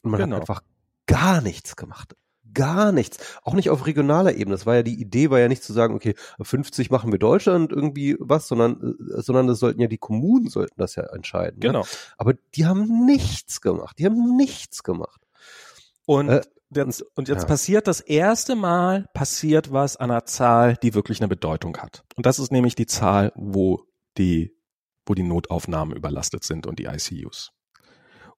Und 0.02 0.10
man 0.10 0.20
genau. 0.20 0.34
hat 0.34 0.42
einfach 0.42 0.62
gar 1.06 1.40
nichts 1.40 1.76
gemacht 1.76 2.16
gar 2.54 2.92
nichts. 2.92 3.18
Auch 3.42 3.54
nicht 3.54 3.70
auf 3.70 3.86
regionaler 3.86 4.34
Ebene. 4.34 4.54
Das 4.54 4.66
war 4.66 4.76
ja 4.76 4.82
die 4.82 5.00
Idee, 5.00 5.30
war 5.30 5.38
ja 5.38 5.48
nicht 5.48 5.62
zu 5.62 5.72
sagen, 5.72 5.94
okay, 5.94 6.14
50 6.40 6.90
machen 6.90 7.12
wir 7.12 7.18
Deutschland 7.18 7.72
irgendwie 7.72 8.16
was, 8.18 8.48
sondern, 8.48 8.96
äh, 9.16 9.22
sondern 9.22 9.46
das 9.46 9.58
sollten 9.58 9.80
ja 9.80 9.88
die 9.88 9.98
Kommunen 9.98 10.48
sollten 10.48 10.74
das 10.76 10.94
ja 10.96 11.04
entscheiden. 11.04 11.58
Ne? 11.58 11.68
Genau. 11.68 11.80
Ne? 11.80 11.86
Aber 12.16 12.34
die 12.54 12.66
haben 12.66 13.06
nichts 13.06 13.60
gemacht. 13.60 13.98
Die 13.98 14.06
haben 14.06 14.36
nichts 14.36 14.82
gemacht. 14.82 15.22
Und 16.06 16.28
äh, 16.28 16.42
jetzt, 16.74 17.04
und 17.14 17.28
jetzt 17.28 17.42
ja. 17.42 17.48
passiert 17.48 17.86
das 17.86 18.00
erste 18.00 18.56
Mal 18.56 19.06
passiert 19.14 19.72
was 19.72 19.96
an 19.96 20.10
einer 20.10 20.24
Zahl, 20.24 20.76
die 20.76 20.94
wirklich 20.94 21.20
eine 21.20 21.28
Bedeutung 21.28 21.76
hat. 21.76 22.04
Und 22.16 22.26
das 22.26 22.38
ist 22.38 22.52
nämlich 22.52 22.74
die 22.74 22.86
Zahl, 22.86 23.32
wo 23.34 23.84
die, 24.16 24.56
wo 25.06 25.14
die 25.14 25.22
Notaufnahmen 25.22 25.96
überlastet 25.96 26.44
sind 26.44 26.66
und 26.66 26.78
die 26.78 26.84
ICUs. 26.84 27.52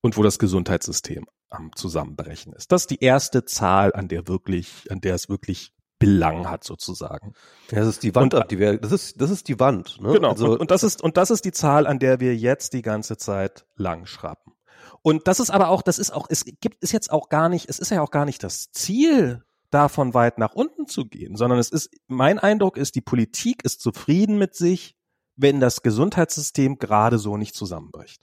Und 0.03 0.17
wo 0.17 0.23
das 0.23 0.39
Gesundheitssystem 0.39 1.27
am 1.51 1.75
Zusammenbrechen 1.75 2.53
ist. 2.53 2.73
Das 2.73 2.83
ist 2.83 2.91
die 2.91 3.03
erste 3.03 3.45
Zahl, 3.45 3.93
an 3.93 4.09
der 4.09 4.29
wirklich, 4.29 4.87
an 4.91 5.01
der 5.01 5.15
es 5.15 5.29
wirklich 5.29 5.75
Belang 5.99 6.49
hat 6.49 6.65
sozusagen. 6.65 7.35
Das 7.69 7.87
ist 7.87 8.03
die 8.03 8.15
Wand, 8.15 8.33
und, 8.33 8.51
die 8.51 8.59
wir, 8.59 8.79
das 8.79 8.93
ist, 8.93 9.21
das 9.21 9.31
ist 9.31 9.49
die 9.49 9.61
Wand. 9.61 10.01
Ne? 10.01 10.15
Genau. 10.15 10.31
Also, 10.31 10.53
und, 10.53 10.61
und 10.61 10.71
das 10.71 10.83
ist 10.83 11.03
und 11.03 11.19
das 11.19 11.31
ist 11.31 11.45
die 11.45 11.53
Zahl, 11.53 11.87
an 11.87 11.99
der 11.99 12.21
wir 12.21 12.35
jetzt 12.35 12.73
die 12.73 12.81
ganze 12.81 13.19
Zeit 13.19 13.67
lang 13.77 14.07
schrappen. 14.07 14.55
Und 15.03 15.29
das 15.29 15.41
ist 15.41 15.51
aber 15.51 15.69
auch, 15.69 15.83
das 15.83 15.99
ist 15.99 16.11
auch, 16.11 16.27
es 16.31 16.45
gibt 16.47 16.83
es 16.83 16.93
jetzt 16.93 17.13
auch 17.13 17.29
gar 17.29 17.51
nicht, 17.51 17.69
es 17.69 17.79
ist 17.79 17.91
ja 17.91 18.01
auch 18.01 18.11
gar 18.11 18.25
nicht 18.25 18.43
das 18.43 18.71
Ziel, 18.73 19.45
davon 19.71 20.15
weit 20.15 20.39
nach 20.39 20.55
unten 20.55 20.87
zu 20.87 21.05
gehen, 21.07 21.37
sondern 21.37 21.59
es 21.59 21.71
ist, 21.71 21.91
mein 22.09 22.39
Eindruck 22.39 22.77
ist, 22.77 22.95
die 22.97 23.01
Politik 23.01 23.65
ist 23.65 23.81
zufrieden 23.81 24.37
mit 24.37 24.55
sich, 24.55 24.97
wenn 25.37 25.61
das 25.61 25.83
Gesundheitssystem 25.83 26.79
gerade 26.79 27.19
so 27.19 27.37
nicht 27.37 27.55
zusammenbricht. 27.55 28.21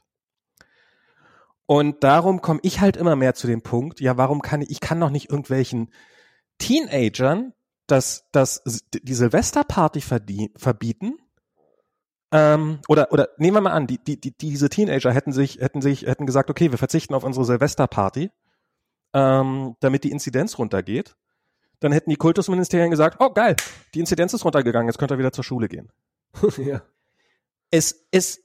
Und 1.67 2.03
darum 2.03 2.41
komme 2.41 2.61
ich 2.63 2.79
halt 2.79 2.97
immer 2.97 3.15
mehr 3.15 3.35
zu 3.35 3.45
dem 3.45 3.61
Punkt, 3.61 3.99
ja, 4.01 4.17
warum 4.17 4.41
kann 4.41 4.61
ich, 4.61 4.71
ich 4.71 4.79
kann 4.79 4.99
doch 4.99 5.09
nicht 5.09 5.29
irgendwelchen 5.29 5.91
Teenagern 6.57 7.53
das, 7.85 8.25
das, 8.31 8.63
die 8.91 9.13
Silvesterparty 9.13 10.01
verbieten, 10.01 11.19
ähm, 12.31 12.79
oder, 12.87 13.11
oder 13.13 13.29
nehmen 13.37 13.55
wir 13.55 13.61
mal 13.61 13.71
an, 13.71 13.87
die, 13.87 14.03
die, 14.03 14.19
die, 14.19 14.35
diese 14.35 14.69
Teenager 14.69 15.13
hätten 15.13 15.31
sich, 15.31 15.59
hätten 15.59 15.81
sich, 15.81 16.03
hätten 16.03 16.25
gesagt, 16.25 16.49
okay, 16.49 16.71
wir 16.71 16.77
verzichten 16.77 17.13
auf 17.13 17.23
unsere 17.23 17.45
Silvesterparty, 17.45 18.31
ähm, 19.13 19.75
damit 19.79 20.03
die 20.03 20.11
Inzidenz 20.11 20.57
runtergeht. 20.57 21.15
Dann 21.79 21.91
hätten 21.91 22.09
die 22.09 22.17
Kultusministerien 22.17 22.91
gesagt, 22.91 23.17
oh 23.19 23.29
geil, 23.29 23.55
die 23.93 23.99
Inzidenz 23.99 24.33
ist 24.33 24.43
runtergegangen, 24.43 24.89
jetzt 24.89 24.97
könnt 24.97 25.11
ihr 25.11 25.19
wieder 25.19 25.31
zur 25.31 25.43
Schule 25.43 25.69
gehen. 25.69 25.89
ja. 26.57 26.81
Es, 27.71 28.07
es, 28.11 28.41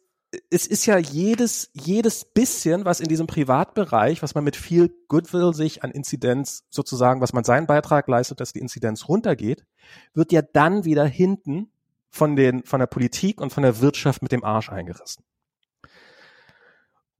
es 0.50 0.66
ist 0.66 0.86
ja 0.86 0.96
jedes, 0.96 1.70
jedes 1.74 2.24
bisschen, 2.24 2.84
was 2.84 3.00
in 3.00 3.08
diesem 3.08 3.26
Privatbereich, 3.26 4.22
was 4.22 4.34
man 4.34 4.44
mit 4.44 4.56
viel 4.56 4.90
Goodwill 5.08 5.52
sich 5.52 5.84
an 5.84 5.90
Inzidenz 5.90 6.64
sozusagen, 6.70 7.20
was 7.20 7.34
man 7.34 7.44
seinen 7.44 7.66
Beitrag 7.66 8.08
leistet, 8.08 8.40
dass 8.40 8.52
die 8.52 8.60
Inzidenz 8.60 9.08
runtergeht, 9.08 9.66
wird 10.14 10.32
ja 10.32 10.40
dann 10.40 10.84
wieder 10.84 11.04
hinten 11.04 11.70
von 12.08 12.36
den, 12.36 12.64
von 12.64 12.80
der 12.80 12.86
Politik 12.86 13.40
und 13.40 13.52
von 13.52 13.62
der 13.62 13.80
Wirtschaft 13.80 14.22
mit 14.22 14.32
dem 14.32 14.44
Arsch 14.44 14.70
eingerissen. 14.70 15.24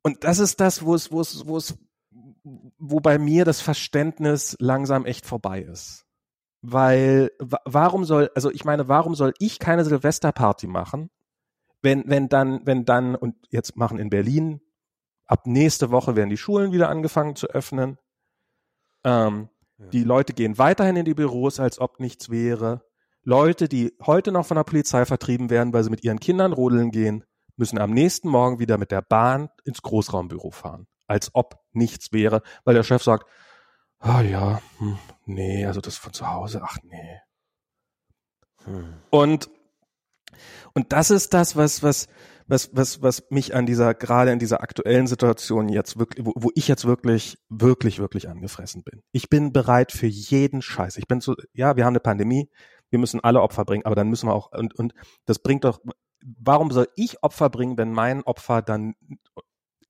Und 0.03 0.25
das 0.25 0.38
ist 0.38 0.61
das, 0.61 0.85
wo 0.85 0.94
es, 0.94 1.12
wo 1.12 1.20
es, 1.20 1.46
wo 1.46 1.57
es, 1.59 1.75
wo 2.79 3.01
bei 3.01 3.18
mir 3.18 3.44
das 3.44 3.61
Verständnis 3.61 4.57
langsam 4.59 5.05
echt 5.05 5.27
vorbei 5.27 5.61
ist. 5.62 6.07
Weil, 6.62 7.31
warum 7.38 8.05
soll, 8.05 8.31
also 8.35 8.51
ich 8.51 8.64
meine, 8.64 8.88
warum 8.88 9.14
soll 9.14 9.35
ich 9.38 9.59
keine 9.59 9.85
Silvesterparty 9.85 10.66
machen, 10.66 11.11
wenn, 11.82 12.04
wenn 12.06 12.28
dann, 12.28 12.64
wenn 12.64 12.84
dann, 12.84 13.14
und 13.14 13.36
jetzt 13.50 13.76
machen 13.76 13.98
in 13.98 14.10
Berlin, 14.10 14.60
ab 15.26 15.46
nächste 15.46 15.90
Woche 15.90 16.16
werden 16.16 16.30
die 16.30 16.36
Schulen 16.36 16.72
wieder 16.72 16.88
angefangen 16.88 17.36
zu 17.36 17.48
öffnen. 17.48 17.98
Ähm, 19.04 19.48
ja. 19.78 19.86
Die 19.86 20.04
Leute 20.04 20.32
gehen 20.32 20.58
weiterhin 20.58 20.96
in 20.96 21.04
die 21.04 21.14
Büros, 21.14 21.60
als 21.60 21.80
ob 21.80 22.00
nichts 22.00 22.30
wäre. 22.30 22.84
Leute, 23.24 23.68
die 23.68 23.96
heute 24.04 24.32
noch 24.32 24.46
von 24.46 24.56
der 24.56 24.64
Polizei 24.64 25.04
vertrieben 25.04 25.50
werden, 25.50 25.72
weil 25.72 25.84
sie 25.84 25.90
mit 25.90 26.02
ihren 26.04 26.20
Kindern 26.20 26.52
rodeln 26.52 26.90
gehen, 26.90 27.24
müssen 27.56 27.78
am 27.78 27.90
nächsten 27.90 28.28
Morgen 28.28 28.58
wieder 28.58 28.78
mit 28.78 28.90
der 28.90 29.02
Bahn 29.02 29.48
ins 29.64 29.82
Großraumbüro 29.82 30.50
fahren. 30.50 30.86
Als 31.06 31.30
ob 31.34 31.60
nichts 31.72 32.12
wäre, 32.12 32.42
weil 32.64 32.74
der 32.74 32.82
Chef 32.82 33.02
sagt, 33.02 33.26
ah 33.98 34.22
ja, 34.22 34.60
hm, 34.78 34.98
nee, 35.26 35.64
also 35.66 35.80
das 35.80 35.96
von 35.96 36.12
zu 36.12 36.28
Hause, 36.28 36.62
ach 36.64 36.78
nee. 36.82 37.20
Hm. 38.64 38.94
Und, 39.10 39.50
und 40.74 40.92
das 40.92 41.10
ist 41.10 41.34
das, 41.34 41.56
was, 41.56 41.82
was, 41.82 42.08
was, 42.46 42.70
was, 42.72 43.02
was 43.02 43.24
mich 43.30 43.54
an 43.54 43.66
dieser, 43.66 43.94
gerade 43.94 44.30
in 44.30 44.38
dieser 44.38 44.62
aktuellen 44.62 45.06
Situation 45.06 45.68
jetzt 45.68 45.98
wirklich, 45.98 46.24
wo, 46.26 46.32
wo 46.36 46.50
ich 46.54 46.68
jetzt 46.68 46.84
wirklich, 46.84 47.38
wirklich, 47.48 47.98
wirklich 47.98 48.28
angefressen 48.28 48.82
bin. 48.82 49.02
Ich 49.12 49.28
bin 49.28 49.52
bereit 49.52 49.92
für 49.92 50.06
jeden 50.06 50.62
Scheiß. 50.62 50.96
Ich 50.96 51.06
bin 51.06 51.20
so, 51.20 51.34
ja, 51.52 51.76
wir 51.76 51.84
haben 51.84 51.92
eine 51.92 52.00
Pandemie, 52.00 52.50
wir 52.90 52.98
müssen 52.98 53.20
alle 53.20 53.40
Opfer 53.40 53.64
bringen, 53.64 53.86
aber 53.86 53.94
dann 53.94 54.08
müssen 54.08 54.28
wir 54.28 54.34
auch, 54.34 54.52
und, 54.52 54.74
und 54.78 54.92
das 55.24 55.38
bringt 55.38 55.64
doch, 55.64 55.80
warum 56.22 56.70
soll 56.70 56.88
ich 56.96 57.22
Opfer 57.22 57.50
bringen, 57.50 57.78
wenn 57.78 57.92
mein 57.92 58.22
Opfer 58.22 58.62
dann, 58.62 58.94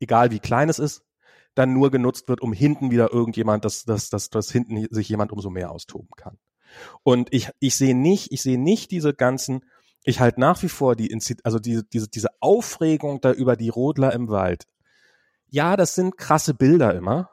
egal 0.00 0.30
wie 0.30 0.40
klein 0.40 0.68
es 0.68 0.78
ist, 0.78 1.02
dann 1.54 1.74
nur 1.74 1.90
genutzt 1.90 2.28
wird, 2.28 2.40
um 2.40 2.52
hinten 2.52 2.90
wieder 2.90 3.12
irgendjemand, 3.12 3.64
dass, 3.64 3.84
dass, 3.84 4.08
dass, 4.08 4.30
dass 4.30 4.50
hinten 4.50 4.86
sich 4.90 5.08
jemand 5.08 5.32
umso 5.32 5.50
mehr 5.50 5.70
austoben 5.70 6.08
kann. 6.16 6.38
Und 7.02 7.32
ich, 7.32 7.50
ich 7.60 7.76
sehe 7.76 7.94
nicht, 7.94 8.32
ich 8.32 8.42
sehe 8.42 8.58
nicht 8.58 8.90
diese 8.90 9.12
ganzen, 9.12 9.64
ich 10.04 10.20
halte 10.20 10.40
nach 10.40 10.62
wie 10.62 10.68
vor 10.68 10.96
die, 10.96 11.16
also 11.44 11.58
diese, 11.58 11.84
diese, 11.84 12.08
diese 12.08 12.28
Aufregung 12.40 13.20
da 13.20 13.32
über 13.32 13.56
die 13.56 13.68
Rodler 13.68 14.12
im 14.12 14.28
Wald. 14.28 14.64
Ja, 15.48 15.76
das 15.76 15.94
sind 15.94 16.16
krasse 16.16 16.54
Bilder 16.54 16.94
immer. 16.94 17.30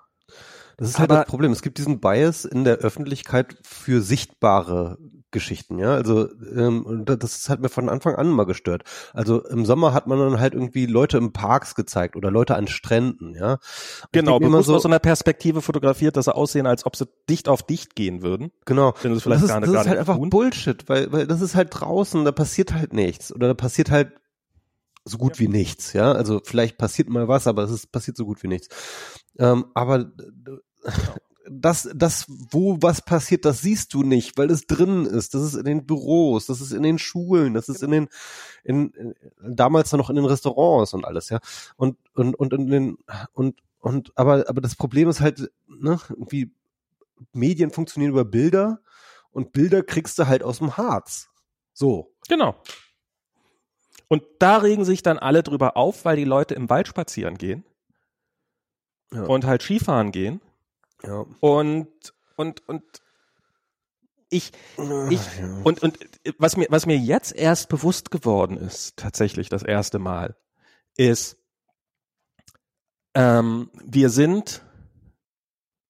Das 0.77 0.89
ist 0.89 0.99
halt 0.99 1.11
das 1.11 1.25
Problem. 1.25 1.51
Es 1.51 1.61
gibt 1.61 1.77
diesen 1.77 1.99
Bias 1.99 2.45
in 2.45 2.63
der 2.63 2.77
Öffentlichkeit 2.77 3.57
für 3.63 4.01
sichtbare 4.01 4.97
Geschichten, 5.31 5.77
ja. 5.77 5.93
Also 5.93 6.29
ähm, 6.55 7.03
das 7.05 7.49
hat 7.49 7.59
mir 7.59 7.69
von 7.69 7.89
Anfang 7.89 8.15
an 8.15 8.29
mal 8.29 8.45
gestört. 8.45 8.83
Also 9.13 9.45
im 9.45 9.65
Sommer 9.65 9.93
hat 9.93 10.07
man 10.07 10.19
dann 10.19 10.39
halt 10.39 10.53
irgendwie 10.53 10.85
Leute 10.85 11.17
im 11.17 11.33
Parks 11.33 11.75
gezeigt 11.75 12.15
oder 12.15 12.31
Leute 12.31 12.55
an 12.55 12.67
Stränden, 12.67 13.35
ja. 13.35 13.53
Und 13.53 13.59
genau, 14.11 14.39
bewusst 14.39 14.67
so, 14.67 14.75
aus 14.75 14.83
so 14.83 14.89
einer 14.89 14.99
Perspektive 14.99 15.61
fotografiert, 15.61 16.17
dass 16.17 16.25
sie 16.25 16.35
aussehen, 16.35 16.65
als 16.65 16.85
ob 16.85 16.95
sie 16.95 17.07
dicht 17.29 17.47
auf 17.47 17.63
dicht 17.63 17.95
gehen 17.95 18.21
würden. 18.21 18.51
Genau. 18.65 18.93
Wenn 19.01 19.13
das 19.13 19.23
vielleicht 19.23 19.43
das 19.43 19.49
ist, 19.49 19.53
gar, 19.53 19.61
das 19.61 19.71
gar 19.71 19.81
ist 19.81 19.87
halt 19.89 19.99
einfach 19.99 20.17
tun. 20.17 20.29
Bullshit, 20.29 20.87
weil, 20.89 21.11
weil 21.11 21.27
das 21.27 21.41
ist 21.41 21.55
halt 21.55 21.69
draußen, 21.71 22.25
da 22.25 22.31
passiert 22.31 22.73
halt 22.73 22.93
nichts. 22.93 23.33
Oder 23.33 23.47
da 23.47 23.53
passiert 23.53 23.91
halt 23.91 24.13
so 25.05 25.17
gut 25.17 25.35
ja. 25.35 25.41
wie 25.41 25.47
nichts, 25.47 25.93
ja. 25.93 26.11
Also 26.11 26.41
vielleicht 26.43 26.77
passiert 26.77 27.09
mal 27.09 27.27
was, 27.27 27.47
aber 27.47 27.63
es 27.63 27.71
ist 27.71 27.91
passiert 27.91 28.17
so 28.17 28.25
gut 28.25 28.43
wie 28.43 28.47
nichts. 28.47 28.69
Ähm, 29.37 29.65
aber 29.73 30.05
genau 30.05 30.59
das, 31.49 31.89
das, 31.95 32.25
wo 32.27 32.77
was 32.81 33.01
passiert, 33.01 33.43
das 33.43 33.61
siehst 33.61 33.93
du 33.93 34.03
nicht, 34.03 34.37
weil 34.37 34.51
es 34.51 34.67
drin 34.67 35.05
ist. 35.05 35.33
Das 35.33 35.41
ist 35.41 35.55
in 35.55 35.65
den 35.65 35.85
Büros, 35.85 36.45
das 36.45 36.61
ist 36.61 36.71
in 36.71 36.83
den 36.83 36.99
Schulen, 36.99 37.53
das 37.53 37.69
ist 37.69 37.81
in 37.81 37.91
den, 37.91 38.07
in, 38.63 38.91
in 38.91 39.15
damals 39.41 39.91
noch 39.91 40.09
in 40.09 40.15
den 40.15 40.25
Restaurants 40.25 40.93
und 40.93 41.05
alles, 41.05 41.29
ja. 41.29 41.39
Und, 41.75 41.97
und, 42.13 42.35
und 42.35 42.53
in 42.53 42.67
den, 42.67 42.97
und, 43.33 43.61
und, 43.79 44.11
aber, 44.15 44.47
aber 44.47 44.61
das 44.61 44.75
Problem 44.75 45.09
ist 45.09 45.21
halt, 45.21 45.51
ne, 45.67 45.99
wie 46.29 46.51
Medien 47.33 47.71
funktionieren 47.71 48.11
über 48.11 48.25
Bilder 48.25 48.79
und 49.31 49.51
Bilder 49.51 49.81
kriegst 49.81 50.19
du 50.19 50.27
halt 50.27 50.43
aus 50.43 50.59
dem 50.59 50.77
Harz. 50.77 51.29
So. 51.73 52.13
Genau. 52.27 52.55
Und 54.07 54.23
da 54.39 54.57
regen 54.57 54.85
sich 54.85 55.03
dann 55.03 55.17
alle 55.17 55.43
drüber 55.43 55.77
auf, 55.77 56.05
weil 56.05 56.15
die 56.15 56.25
Leute 56.25 56.53
im 56.53 56.69
Wald 56.69 56.87
spazieren 56.87 57.37
gehen 57.37 57.63
ja. 59.13 59.23
und 59.23 59.45
halt 59.45 59.61
Skifahren 59.61 60.11
gehen 60.11 60.41
ja. 61.03 61.25
Und, 61.39 62.13
und, 62.35 62.67
und 62.67 62.83
ich, 64.29 64.51
ich, 65.09 65.39
ja. 65.39 65.61
und, 65.63 65.81
und 65.81 65.97
was 66.37 66.55
mir, 66.55 66.67
was 66.69 66.85
mir 66.85 66.97
jetzt 66.97 67.35
erst 67.35 67.69
bewusst 67.69 68.11
geworden 68.11 68.57
ist, 68.57 68.97
tatsächlich 68.97 69.49
das 69.49 69.63
erste 69.63 69.97
Mal, 69.97 70.35
ist, 70.97 71.37
ähm, 73.15 73.71
wir 73.83 74.09
sind, 74.09 74.63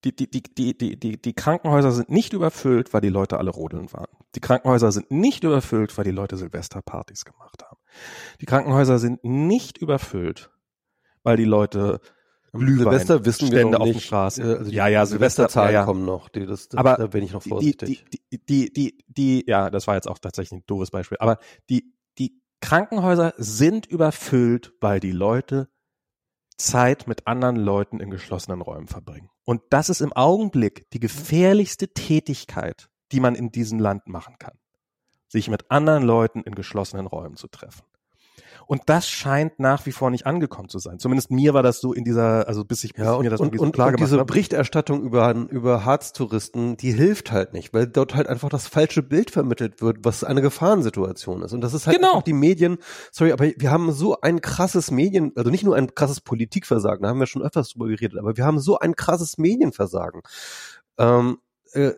die, 0.06 0.16
die, 0.16 0.30
die, 0.32 0.44
die, 0.44 0.78
die, 0.78 0.98
die, 0.98 1.22
die 1.22 1.34
Krankenhäuser 1.34 1.92
sind 1.92 2.10
nicht 2.10 2.32
überfüllt, 2.32 2.94
weil 2.94 3.02
die 3.02 3.10
Leute 3.10 3.38
alle 3.38 3.52
rodeln 3.52 3.92
waren. 3.92 4.08
Die 4.36 4.40
Krankenhäuser 4.40 4.94
sind 4.94 5.12
nicht 5.12 5.44
überfüllt, 5.44 5.98
weil 5.98 6.06
die 6.06 6.12
Leute 6.12 6.38
Silvesterpartys 6.38 7.26
gemacht 7.26 7.64
haben. 7.64 7.80
Die 8.40 8.46
Krankenhäuser 8.46 9.00
sind 9.00 9.24
nicht 9.26 9.80
überfüllt, 9.80 10.50
weil 11.24 11.36
die 11.36 11.46
Leute 11.46 12.00
Glühwein. 12.52 12.84
Silvester 12.84 13.26
wissen 13.26 13.48
Stände 13.48 13.74
wir 13.74 13.80
noch 13.80 13.86
nicht. 13.86 14.06
Straße. 14.06 14.42
Äh, 14.42 14.58
also 14.58 14.72
ja, 14.72 14.88
ja, 14.88 15.06
Silvesterzahlen 15.06 15.74
ja, 15.74 15.82
ja. 15.82 15.86
kommen 15.86 16.06
noch. 16.06 16.30
Die, 16.30 16.46
das, 16.46 16.70
das, 16.70 16.78
aber 16.78 16.96
da 16.96 17.08
bin 17.08 17.24
ich 17.24 17.34
noch 17.34 17.44
vorsichtig. 17.44 18.06
Die, 18.12 18.20
die, 18.32 18.46
die, 18.46 18.74
die, 18.74 19.06
die, 19.08 19.44
ja, 19.48 19.70
das 19.70 19.88
war 19.88 19.96
jetzt 19.96 20.08
auch 20.08 20.20
tatsächlich 20.20 20.60
ein 20.60 20.64
doofes 20.66 20.92
Beispiel. 20.92 21.18
Aber 21.20 21.38
die, 21.70 21.94
die 22.18 22.42
Krankenhäuser 22.62 23.34
sind 23.38 23.86
überfüllt, 23.86 24.74
weil 24.82 25.00
die 25.00 25.12
Leute 25.12 25.70
Zeit 26.58 27.08
mit 27.08 27.26
anderen 27.26 27.56
Leuten 27.56 28.00
in 28.00 28.10
geschlossenen 28.10 28.62
Räumen 28.62 28.88
verbringen. 28.88 29.30
Und 29.46 29.62
das 29.70 29.90
ist 29.90 30.02
im 30.02 30.14
Augenblick 30.14 30.90
die 30.92 31.00
gefährlichste 31.00 31.94
Tätigkeit, 31.94 32.90
die 33.12 33.20
man 33.20 33.36
in 33.36 33.52
diesem 33.52 33.80
Land 33.80 34.08
machen 34.08 34.36
kann. 34.38 34.60
Sich 35.28 35.50
mit 35.50 35.72
anderen 35.72 36.04
Leuten 36.04 36.42
in 36.42 36.56
geschlossenen 36.56 37.08
Räumen 37.08 37.36
zu 37.36 37.48
treffen. 37.48 37.84
Und 38.70 38.84
das 38.86 39.10
scheint 39.10 39.60
nach 39.60 39.88
wie 39.88 39.92
vor 39.92 40.12
nicht 40.12 40.28
angekommen 40.28 40.70
zu 40.70 40.78
sein. 40.78 41.00
Zumindest 41.00 41.32
mir 41.32 41.56
war 41.56 41.64
das 41.64 41.82
so 41.82 41.92
in 41.92 42.04
dieser, 42.04 42.48
also 42.48 42.64
bis 42.64 42.84
ich 42.84 42.96
ja, 42.96 43.14
und, 43.14 43.24
mir 43.24 43.32
das 43.32 43.40
und, 43.40 43.58
so 43.58 43.64
und, 43.64 43.72
klar 43.72 43.88
und 43.88 44.00
diese 44.00 44.20
habe. 44.20 44.26
Berichterstattung 44.26 45.02
über, 45.02 45.34
über 45.50 45.86
Harztouristen, 45.86 46.78
die 46.78 46.92
hilft 46.92 47.32
halt 47.32 47.54
nicht, 47.54 47.74
weil 47.74 47.88
dort 47.88 48.14
halt 48.14 48.28
einfach 48.28 48.48
das 48.50 48.68
falsche 48.68 49.02
Bild 49.02 49.32
vermittelt 49.32 49.82
wird, 49.82 50.06
was 50.06 50.24
eine 50.24 50.44
Gefahrensituation 50.44 51.42
ist. 51.42 51.54
Und 51.54 51.62
das 51.62 51.74
ist 51.74 51.88
halt 51.88 51.98
genau. 51.98 52.22
die 52.22 52.34
Medien, 52.34 52.78
sorry, 53.12 53.32
aber 53.32 53.46
wir 53.58 53.72
haben 53.72 53.92
so 53.92 54.22
ein 54.22 54.40
krasses 54.40 54.92
Medien, 54.92 55.32
also 55.36 55.50
nicht 55.50 55.64
nur 55.64 55.76
ein 55.76 55.96
krasses 55.96 56.22
Politikversagen, 56.22 57.02
da 57.02 57.10
haben 57.10 57.20
wir 57.20 57.26
schon 57.26 57.42
öfters 57.42 57.70
drüber 57.70 57.88
geredet, 57.88 58.20
aber 58.20 58.38
wir 58.38 58.46
haben 58.46 58.60
so 58.60 58.78
ein 58.78 58.96
krasses 58.96 59.40
Medienversagen. 59.40 60.22
Ähm, 61.00 61.40
äh, 61.72 61.94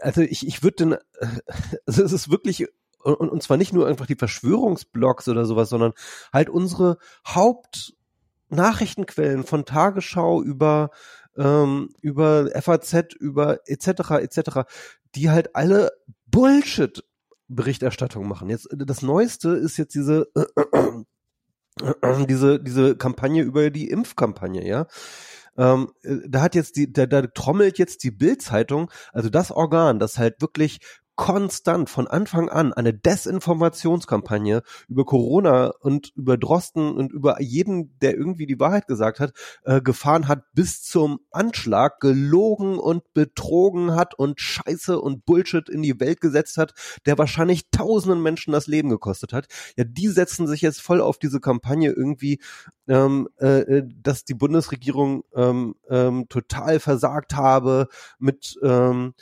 also 0.00 0.22
ich, 0.22 0.44
ich 0.44 0.64
würde 0.64 0.76
den, 0.76 0.96
also 1.86 2.02
es 2.02 2.12
ist 2.12 2.32
wirklich 2.32 2.66
und, 3.14 3.30
und 3.30 3.42
zwar 3.42 3.56
nicht 3.56 3.72
nur 3.72 3.86
einfach 3.86 4.06
die 4.06 4.16
Verschwörungsblogs 4.16 5.28
oder 5.28 5.44
sowas, 5.44 5.68
sondern 5.68 5.92
halt 6.32 6.50
unsere 6.50 6.98
Hauptnachrichtenquellen 7.26 9.44
von 9.44 9.64
Tagesschau 9.64 10.42
über 10.42 10.90
ähm, 11.36 11.90
über 12.00 12.50
FAZ, 12.60 13.14
über 13.18 13.60
etc. 13.66 14.22
etc., 14.22 14.62
die 15.14 15.30
halt 15.30 15.54
alle 15.54 15.92
Bullshit 16.26 17.04
Berichterstattung 17.48 18.26
machen. 18.26 18.50
Jetzt 18.50 18.66
das 18.72 19.02
Neueste 19.02 19.50
ist 19.50 19.76
jetzt 19.76 19.94
diese 19.94 20.26
diese 22.28 22.58
diese 22.60 22.96
Kampagne 22.96 23.42
über 23.42 23.70
die 23.70 23.88
Impfkampagne, 23.88 24.66
ja. 24.66 24.88
Ähm, 25.58 25.92
da 26.02 26.42
hat 26.42 26.54
jetzt 26.54 26.76
die, 26.76 26.92
da, 26.92 27.06
da 27.06 27.22
trommelt 27.22 27.78
jetzt 27.78 28.04
die 28.04 28.10
Bildzeitung, 28.10 28.90
also 29.12 29.30
das 29.30 29.50
Organ, 29.50 29.98
das 29.98 30.18
halt 30.18 30.42
wirklich 30.42 30.80
konstant 31.16 31.88
von 31.88 32.06
Anfang 32.06 32.50
an 32.50 32.74
eine 32.74 32.92
Desinformationskampagne 32.92 34.62
über 34.86 35.04
Corona 35.06 35.72
und 35.80 36.12
über 36.14 36.36
Drosten 36.36 36.94
und 36.94 37.10
über 37.10 37.40
jeden, 37.40 37.98
der 38.00 38.16
irgendwie 38.16 38.46
die 38.46 38.60
Wahrheit 38.60 38.86
gesagt 38.86 39.18
hat, 39.18 39.32
äh, 39.64 39.80
gefahren 39.80 40.28
hat 40.28 40.44
bis 40.52 40.82
zum 40.82 41.20
Anschlag, 41.30 42.00
gelogen 42.00 42.78
und 42.78 43.14
betrogen 43.14 43.94
hat 43.94 44.14
und 44.18 44.40
Scheiße 44.40 45.00
und 45.00 45.24
Bullshit 45.24 45.68
in 45.70 45.82
die 45.82 45.98
Welt 46.00 46.20
gesetzt 46.20 46.58
hat, 46.58 46.74
der 47.06 47.16
wahrscheinlich 47.16 47.70
tausenden 47.70 48.22
Menschen 48.22 48.52
das 48.52 48.66
Leben 48.66 48.90
gekostet 48.90 49.32
hat. 49.32 49.46
Ja, 49.76 49.84
die 49.84 50.08
setzen 50.08 50.46
sich 50.46 50.60
jetzt 50.60 50.82
voll 50.82 51.00
auf 51.00 51.18
diese 51.18 51.40
Kampagne 51.40 51.92
irgendwie, 51.92 52.40
ähm, 52.88 53.28
äh, 53.40 53.60
äh 53.60 53.88
dass 54.02 54.24
die 54.24 54.34
Bundesregierung 54.34 55.24
ähm, 55.34 55.76
ähm, 55.88 56.28
total 56.28 56.78
versagt 56.78 57.34
habe 57.34 57.88
mit 58.18 58.58
ähm, 58.62 59.14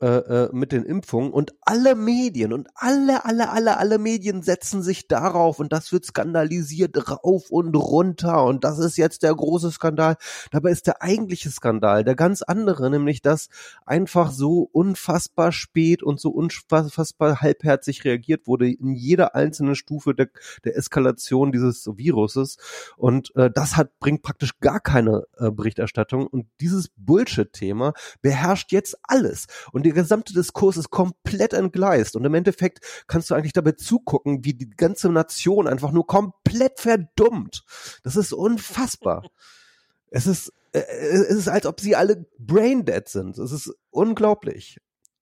äh, 0.00 0.06
äh, 0.06 0.48
mit 0.52 0.70
den 0.70 0.84
Impfungen 0.84 1.32
und 1.32 1.56
alle 1.60 1.96
Medien 1.96 2.52
und 2.52 2.68
alle, 2.76 3.24
alle, 3.24 3.50
alle, 3.50 3.78
alle 3.78 3.98
Medien 3.98 4.42
setzen 4.42 4.80
sich 4.80 5.08
darauf 5.08 5.58
und 5.58 5.72
das 5.72 5.90
wird 5.90 6.04
skandalisiert 6.04 7.10
rauf 7.10 7.50
und 7.50 7.74
runter 7.74 8.44
und 8.44 8.62
das 8.62 8.78
ist 8.78 8.96
jetzt 8.96 9.24
der 9.24 9.34
große 9.34 9.72
Skandal. 9.72 10.14
Dabei 10.52 10.70
ist 10.70 10.86
der 10.86 11.02
eigentliche 11.02 11.50
Skandal 11.50 12.04
der 12.04 12.14
ganz 12.14 12.42
andere, 12.42 12.88
nämlich 12.90 13.22
dass 13.22 13.48
einfach 13.86 14.30
so 14.30 14.68
unfassbar 14.70 15.50
spät 15.50 16.04
und 16.04 16.20
so 16.20 16.30
unfassbar 16.30 17.40
halbherzig 17.40 18.04
reagiert 18.04 18.46
wurde 18.46 18.70
in 18.70 18.94
jeder 18.94 19.34
einzelnen 19.34 19.74
Stufe 19.74 20.14
der, 20.14 20.28
der 20.62 20.76
Eskalation 20.76 21.50
dieses 21.50 21.88
Viruses 21.96 22.56
und 22.96 23.34
äh, 23.34 23.50
das 23.52 23.76
hat 23.76 23.98
bringt 23.98 24.22
praktisch 24.22 24.60
gar 24.60 24.78
keine 24.78 25.24
äh, 25.38 25.50
Berichterstattung 25.50 26.28
und 26.28 26.46
dieses 26.60 26.90
Bullshit-Thema 26.96 27.94
beherrscht 28.22 28.70
jetzt 28.70 28.96
alles 29.02 29.48
und 29.72 29.87
der 29.92 30.02
gesamte 30.02 30.32
Diskurs 30.32 30.76
ist 30.76 30.90
komplett 30.90 31.52
entgleist 31.52 32.16
und 32.16 32.24
im 32.24 32.34
Endeffekt 32.34 32.80
kannst 33.06 33.30
du 33.30 33.34
eigentlich 33.34 33.52
dabei 33.52 33.72
zugucken, 33.72 34.44
wie 34.44 34.54
die 34.54 34.70
ganze 34.70 35.10
Nation 35.10 35.66
einfach 35.66 35.92
nur 35.92 36.06
komplett 36.06 36.80
verdummt. 36.80 37.64
Das 38.02 38.16
ist 38.16 38.32
unfassbar. 38.32 39.28
es 40.10 40.26
ist, 40.26 40.52
äh, 40.72 40.80
es 40.80 41.30
ist, 41.30 41.48
als 41.48 41.66
ob 41.66 41.80
sie 41.80 41.96
alle 41.96 42.26
brain 42.38 42.84
dead 42.84 43.08
sind. 43.08 43.38
Es 43.38 43.52
ist 43.52 43.72
unglaublich. 43.90 44.78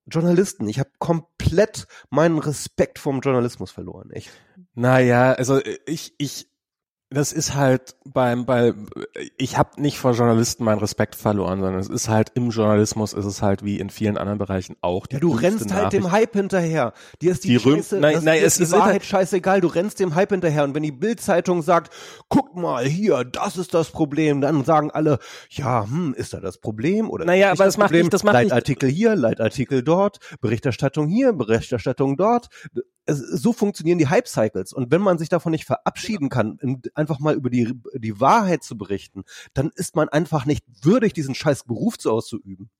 Journalisten, 0.07 0.69
ich 0.69 0.79
habe 0.79 0.91
komplett 0.99 1.87
meinen 2.11 2.39
Respekt 2.39 2.99
vom 2.99 3.21
Journalismus 3.21 3.73
verloren. 3.73 4.11
Echt. 4.11 4.31
Naja, 4.75 5.33
also 5.33 5.61
ich, 5.87 6.15
ich, 6.19 6.49
das 7.09 7.33
ist 7.33 7.55
halt 7.55 7.95
beim, 8.05 8.47
bei, 8.47 8.75
ich 9.37 9.57
habe 9.57 9.81
nicht 9.81 9.97
vor 9.97 10.13
Journalisten 10.13 10.65
meinen 10.65 10.81
Respekt 10.81 11.15
verloren, 11.15 11.61
sondern 11.61 11.81
es 11.81 11.89
ist 11.89 12.09
halt 12.09 12.33
im 12.35 12.51
Journalismus 12.51 13.13
ist 13.13 13.25
es 13.25 13.43
halt 13.43 13.65
wie 13.65 13.79
in 13.79 13.91
vielen 13.91 14.19
anderen 14.19 14.39
Bereichen 14.39 14.75
auch. 14.81 15.07
ja, 15.13 15.21
du 15.21 15.31
rennst 15.31 15.73
halt 15.73 15.93
dem 15.93 16.11
Hype 16.11 16.33
hinterher. 16.33 16.95
Dir 17.23 17.31
ist 17.31 17.45
die, 17.45 17.49
die 17.49 17.61
Scheiße, 17.61 18.01
nein, 18.01 18.25
nein, 18.25 18.43
es 18.43 18.59
ist 18.59 18.73
die 18.73 18.77
Wahrheit 18.77 18.93
halt 18.93 19.05
scheißegal. 19.05 19.61
Du 19.61 19.69
rennst 19.69 20.01
dem 20.01 20.17
Hype 20.17 20.31
hinterher 20.31 20.65
und 20.65 20.75
wenn 20.75 20.83
die 20.83 20.91
Bildzeitung 20.91 21.63
sagt, 21.63 21.95
guck 22.29 22.57
mal 22.57 22.85
hier, 22.85 23.23
das 23.23 23.57
ist 23.57 23.73
das 23.73 23.91
Problem, 23.91 24.41
dann 24.41 24.65
sagen 24.65 24.91
alle, 24.91 25.21
ja, 25.51 25.85
hm, 25.85 26.13
ist 26.13 26.35
da 26.35 26.41
das 26.41 26.59
Problem 26.59 27.09
oder? 27.09 27.25
Naja, 27.25 27.53
aber 27.53 27.65
das, 27.65 27.75
das 27.75 27.79
macht 27.79 27.93
nicht, 27.93 28.13
das 28.13 28.25
macht 28.25 28.35
Leitartikel 28.35 28.89
nicht. 28.89 28.99
hier, 28.99 29.15
Leitartikel 29.15 29.85
dort, 29.85 30.19
Berichterstattung 30.41 31.07
hier, 31.07 31.33
Berichterstattung 31.33 32.17
dort 32.17 32.49
es, 33.07 33.19
so 33.19 33.53
funktionieren 33.53 33.99
die 33.99 34.09
Hype-Cycles. 34.09 34.73
Und 34.73 34.91
wenn 34.91 35.01
man 35.01 35.19
sich 35.19 35.29
davon 35.29 35.53
nicht 35.53 35.65
verabschieden 35.65 36.29
kann, 36.29 36.59
einfach 36.95 37.19
mal 37.19 37.35
über 37.35 37.51
die, 37.51 37.73
die 37.95 38.21
Wahrheit 38.21 38.63
zu 38.63 38.77
berichten, 38.77 39.25
dann 39.55 39.71
ist 39.75 39.97
man 39.97 40.09
einfach 40.09 40.45
nicht 40.45 40.65
würdig, 40.83 41.15
diesen 41.15 41.35
scheiß 41.35 41.65
Beruf 41.65 41.99
zu 41.99 42.11
auszuüben. 42.11 42.71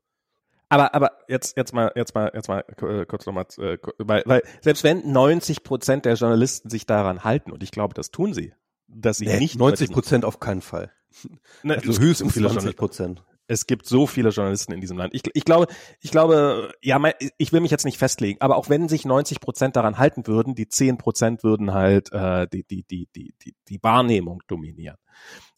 Aber, 0.69 0.95
aber 0.95 1.13
jetzt, 1.29 1.57
jetzt 1.57 1.73
mal, 1.73 1.93
jetzt 1.95 2.15
mal, 2.15 2.33
jetzt 2.35 2.49
mal 2.49 2.65
äh, 2.83 3.07
kurz 3.07 3.25
nochmal, 3.25 3.47
äh, 3.59 3.79
weil, 3.99 4.25
weil 4.27 4.43
selbst 4.61 4.83
wenn 4.83 5.11
90 5.13 5.63
Prozent 5.63 6.05
der 6.05 6.15
Journalisten 6.15 6.71
sich 6.71 6.87
daran 6.87 7.23
halten, 7.23 7.53
und 7.53 7.63
ich 7.63 7.71
glaube, 7.71 7.95
das 7.95 8.11
tun 8.11 8.35
sie, 8.35 8.53
dass 8.89 9.19
sie 9.19 9.27
nee, 9.27 9.39
nicht 9.39 9.59
90 9.59 9.93
Prozent 9.93 10.25
auf 10.25 10.41
keinen 10.41 10.63
Fall. 10.63 10.93
Ne, 11.63 11.77
also 11.77 11.99
höchstens 11.99 12.35
20 12.35 12.77
Prozent 12.77 13.25
es 13.49 13.67
gibt 13.67 13.87
so 13.87 14.07
viele 14.07 14.31
Journalisten 14.31 14.73
in 14.73 14.81
diesem 14.81 14.99
Land. 14.99 15.15
Ich, 15.15 15.23
ich 15.35 15.45
glaube, 15.45 15.67
ich 16.01 16.11
glaube, 16.11 16.73
ja, 16.83 17.01
ich 17.39 17.53
will 17.53 17.61
mich 17.61 17.71
jetzt 17.71 17.85
nicht 17.85 17.99
festlegen, 17.99 18.41
aber 18.41 18.57
auch 18.57 18.69
wenn 18.69 18.89
sich 18.89 19.05
90 19.05 19.41
Prozent 19.41 19.77
daran 19.77 19.99
halten 19.99 20.27
würden, 20.27 20.55
die 20.55 20.69
10 20.69 20.99
Prozent 20.99 21.45
würden 21.45 21.73
halt 21.73 22.13
äh, 22.13 22.47
die, 22.49 22.65
die, 22.65 22.83
die, 22.85 23.09
die, 23.15 23.35
die, 23.43 23.55
die 23.69 23.83
Wahrnehmung 23.83 24.43
dominieren. 24.47 24.97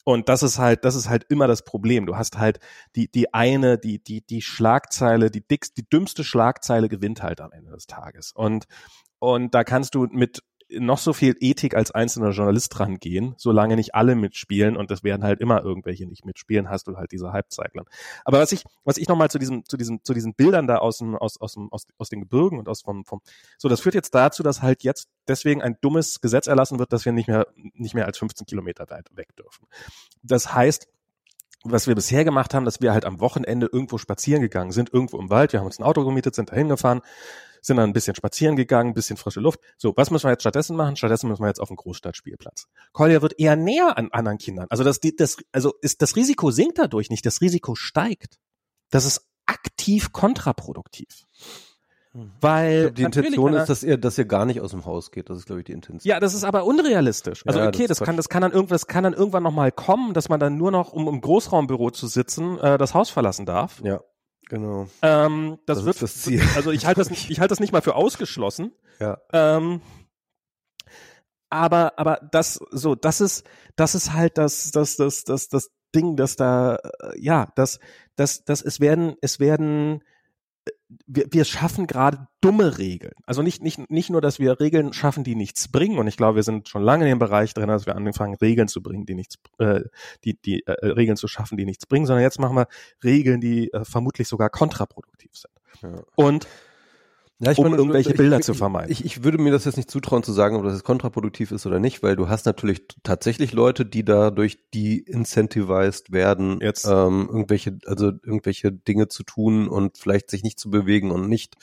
Und 0.04 0.28
das 0.28 0.42
ist 0.42 0.58
halt, 0.58 0.84
das 0.84 0.94
ist 0.94 1.08
halt 1.08 1.24
immer 1.28 1.46
das 1.46 1.62
Problem. 1.62 2.06
Du 2.06 2.16
hast 2.16 2.38
halt 2.38 2.60
die, 2.96 3.10
die 3.10 3.34
eine, 3.34 3.78
die, 3.78 4.02
die, 4.02 4.22
die 4.22 4.40
Schlagzeile, 4.40 5.30
die 5.30 5.46
dickste, 5.46 5.82
die 5.82 5.88
dümmste 5.88 6.24
Schlagzeile 6.24 6.88
gewinnt 6.88 7.22
halt 7.22 7.40
am 7.40 7.52
Ende 7.52 7.72
des 7.72 7.86
Tages. 7.86 8.32
Und, 8.32 8.64
und 9.18 9.54
da 9.54 9.64
kannst 9.64 9.94
du 9.94 10.06
mit 10.10 10.42
noch 10.70 10.98
so 10.98 11.12
viel 11.12 11.36
Ethik 11.40 11.74
als 11.74 11.90
einzelner 11.90 12.30
Journalist 12.30 12.78
dran 12.78 12.98
gehen, 12.98 13.34
solange 13.38 13.76
nicht 13.76 13.94
alle 13.94 14.14
mitspielen 14.14 14.76
und 14.76 14.90
das 14.90 15.02
werden 15.02 15.24
halt 15.24 15.40
immer 15.40 15.62
irgendwelche 15.62 16.06
nicht 16.06 16.24
mitspielen, 16.24 16.68
hast 16.68 16.88
du 16.88 16.96
halt 16.96 17.12
diese 17.12 17.32
Halbzeitlern. 17.32 17.86
Aber 18.24 18.38
was 18.38 18.52
ich, 18.52 18.64
was 18.84 18.98
ich 18.98 19.08
nochmal 19.08 19.30
zu 19.30 19.38
diesem, 19.38 19.64
zu 19.64 19.76
diesem, 19.76 20.04
zu 20.04 20.14
diesen 20.14 20.34
Bildern 20.34 20.66
da 20.66 20.76
aus 20.76 20.98
dem, 20.98 21.16
aus, 21.16 21.40
aus 21.40 21.54
dem, 21.54 21.72
aus, 21.72 21.86
aus 21.96 22.08
den 22.08 22.20
Gebirgen 22.20 22.58
und 22.58 22.68
aus 22.68 22.82
vom, 22.82 23.04
vom, 23.04 23.20
so, 23.56 23.68
das 23.68 23.80
führt 23.80 23.94
jetzt 23.94 24.14
dazu, 24.14 24.42
dass 24.42 24.62
halt 24.62 24.82
jetzt 24.82 25.08
deswegen 25.26 25.62
ein 25.62 25.76
dummes 25.80 26.20
Gesetz 26.20 26.46
erlassen 26.46 26.78
wird, 26.78 26.92
dass 26.92 27.04
wir 27.04 27.12
nicht 27.12 27.28
mehr, 27.28 27.46
nicht 27.74 27.94
mehr 27.94 28.06
als 28.06 28.18
15 28.18 28.46
Kilometer 28.46 28.88
weit 28.90 29.08
weg 29.16 29.34
dürfen. 29.36 29.66
Das 30.22 30.54
heißt, 30.54 30.88
was 31.64 31.86
wir 31.86 31.94
bisher 31.94 32.24
gemacht 32.24 32.54
haben, 32.54 32.64
dass 32.64 32.80
wir 32.80 32.92
halt 32.92 33.04
am 33.04 33.20
Wochenende 33.20 33.68
irgendwo 33.72 33.98
spazieren 33.98 34.42
gegangen 34.42 34.70
sind, 34.70 34.92
irgendwo 34.92 35.18
im 35.18 35.30
Wald, 35.30 35.52
wir 35.52 35.60
haben 35.60 35.66
uns 35.66 35.78
ein 35.78 35.84
Auto 35.84 36.04
gemietet, 36.04 36.34
sind 36.34 36.50
da 36.50 36.54
hingefahren, 36.54 37.02
sind 37.60 37.76
dann 37.76 37.90
ein 37.90 37.92
bisschen 37.92 38.14
spazieren 38.14 38.56
gegangen, 38.56 38.90
ein 38.90 38.94
bisschen 38.94 39.16
frische 39.16 39.40
Luft. 39.40 39.60
So, 39.76 39.94
was 39.96 40.10
müssen 40.10 40.24
wir 40.24 40.30
jetzt 40.30 40.42
stattdessen 40.42 40.76
machen? 40.76 40.96
Stattdessen 40.96 41.28
müssen 41.28 41.42
wir 41.42 41.48
jetzt 41.48 41.60
auf 41.60 41.68
den 41.68 41.76
Großstadtspielplatz. 41.76 42.66
Kolja 42.92 43.22
wird 43.22 43.38
eher 43.38 43.56
näher 43.56 43.96
an 43.96 44.08
anderen 44.12 44.38
Kindern. 44.38 44.66
Also 44.70 44.84
das, 44.84 45.00
das, 45.00 45.36
also 45.52 45.74
ist, 45.82 46.02
das 46.02 46.16
Risiko 46.16 46.50
sinkt 46.50 46.78
dadurch 46.78 47.10
nicht, 47.10 47.24
das 47.26 47.40
Risiko 47.40 47.74
steigt. 47.74 48.38
Das 48.90 49.04
ist 49.04 49.26
aktiv 49.46 50.12
kontraproduktiv. 50.12 51.24
Hm. 52.12 52.32
Weil 52.40 52.90
die 52.90 53.02
Intention 53.02 53.54
ist, 53.54 53.68
dass 53.68 53.82
ihr, 53.82 53.98
dass 53.98 54.16
ihr 54.16 54.24
gar 54.24 54.46
nicht 54.46 54.60
aus 54.60 54.70
dem 54.70 54.84
Haus 54.86 55.10
geht. 55.10 55.28
Das 55.28 55.38
ist, 55.38 55.46
glaube 55.46 55.60
ich, 55.60 55.66
die 55.66 55.72
Intention. 55.72 56.08
Ja, 56.08 56.20
das 56.20 56.34
ist 56.34 56.44
aber 56.44 56.64
unrealistisch. 56.64 57.46
Also 57.46 57.60
ja, 57.60 57.68
okay, 57.68 57.86
das, 57.86 57.98
das 57.98 58.06
kann, 58.06 58.16
das 58.16 58.28
kann 58.28 58.42
dann 58.42 58.52
irgendwas, 58.52 58.86
kann 58.86 59.04
dann 59.04 59.12
irgendwann 59.12 59.42
noch 59.42 59.52
mal 59.52 59.70
kommen, 59.72 60.14
dass 60.14 60.28
man 60.28 60.40
dann 60.40 60.56
nur 60.56 60.70
noch, 60.70 60.92
um 60.92 61.06
im 61.08 61.20
Großraumbüro 61.20 61.90
zu 61.90 62.06
sitzen, 62.06 62.58
äh, 62.58 62.78
das 62.78 62.94
Haus 62.94 63.10
verlassen 63.10 63.46
darf. 63.46 63.80
Ja. 63.82 64.00
Genau. 64.48 64.88
Ähm, 65.02 65.58
das, 65.66 65.78
das 65.78 65.86
wird 65.86 66.02
das 66.02 66.22
Ziel. 66.22 66.42
Also 66.56 66.70
ich 66.70 66.86
halte 66.86 67.00
das 67.00 67.10
nicht, 67.10 67.30
ich 67.30 67.40
halte 67.40 67.52
das 67.52 67.60
nicht 67.60 67.72
mal 67.72 67.82
für 67.82 67.94
ausgeschlossen. 67.94 68.72
Ja. 68.98 69.18
Ähm, 69.32 69.80
aber 71.50 71.98
aber 71.98 72.20
das 72.30 72.60
so, 72.70 72.94
das 72.94 73.20
ist 73.20 73.46
das 73.76 73.94
ist 73.94 74.12
halt 74.12 74.38
das 74.38 74.70
das 74.70 74.96
das 74.96 75.24
das 75.24 75.48
das 75.48 75.70
Ding, 75.94 76.16
dass 76.16 76.36
da 76.36 76.76
äh, 76.76 77.18
ja, 77.18 77.48
das 77.56 77.78
das 78.16 78.44
das 78.44 78.62
es 78.62 78.80
werden 78.80 79.16
es 79.22 79.40
werden 79.40 80.02
wir, 81.06 81.26
wir 81.30 81.44
schaffen 81.44 81.86
gerade 81.86 82.28
dumme 82.40 82.78
Regeln. 82.78 83.14
Also 83.26 83.42
nicht, 83.42 83.62
nicht, 83.62 83.90
nicht 83.90 84.10
nur, 84.10 84.20
dass 84.20 84.38
wir 84.38 84.60
Regeln 84.60 84.92
schaffen, 84.92 85.24
die 85.24 85.34
nichts 85.34 85.68
bringen, 85.68 85.98
und 85.98 86.06
ich 86.06 86.16
glaube, 86.16 86.36
wir 86.36 86.42
sind 86.42 86.68
schon 86.68 86.82
lange 86.82 87.04
in 87.04 87.10
dem 87.10 87.18
Bereich 87.18 87.54
drin, 87.54 87.68
dass 87.68 87.86
wir 87.86 87.96
anfangen, 87.96 88.34
Regeln 88.36 88.68
zu 88.68 88.82
bringen, 88.82 89.06
die 89.06 89.14
nichts, 89.14 89.36
äh, 89.58 89.80
die, 90.24 90.40
die 90.40 90.66
äh, 90.66 90.86
Regeln 90.86 91.16
zu 91.16 91.28
schaffen, 91.28 91.58
die 91.58 91.64
nichts 91.64 91.86
bringen, 91.86 92.06
sondern 92.06 92.22
jetzt 92.22 92.38
machen 92.38 92.56
wir 92.56 92.68
Regeln, 93.04 93.40
die 93.40 93.72
äh, 93.72 93.84
vermutlich 93.84 94.28
sogar 94.28 94.50
kontraproduktiv 94.50 95.32
sind. 95.34 95.52
Ja. 95.82 96.02
Und 96.16 96.46
ja, 97.40 97.52
ich 97.52 97.58
um 97.58 97.64
meine, 97.64 97.76
irgendwelche 97.76 98.14
Bilder 98.14 98.38
ich, 98.38 98.44
zu 98.44 98.52
vermeiden. 98.52 98.90
Ich, 98.90 99.04
ich 99.04 99.22
würde 99.22 99.38
mir 99.38 99.52
das 99.52 99.64
jetzt 99.64 99.76
nicht 99.76 99.90
zutrauen 99.90 100.24
zu 100.24 100.32
sagen, 100.32 100.56
ob 100.56 100.64
das 100.64 100.72
jetzt 100.72 100.84
kontraproduktiv 100.84 101.52
ist 101.52 101.66
oder 101.66 101.78
nicht, 101.78 102.02
weil 102.02 102.16
du 102.16 102.28
hast 102.28 102.46
natürlich 102.46 102.82
tatsächlich 103.04 103.52
Leute, 103.52 103.86
die 103.86 104.04
dadurch 104.04 104.58
die 104.74 104.98
incentivized 104.98 106.10
werden, 106.10 106.58
jetzt. 106.60 106.86
Ähm, 106.86 107.28
irgendwelche, 107.30 107.78
also 107.86 108.06
irgendwelche 108.06 108.72
Dinge 108.72 109.06
zu 109.06 109.22
tun 109.22 109.68
und 109.68 109.98
vielleicht 109.98 110.30
sich 110.30 110.42
nicht 110.42 110.58
zu 110.58 110.68
bewegen 110.68 111.12
und 111.12 111.28
nicht 111.28 111.54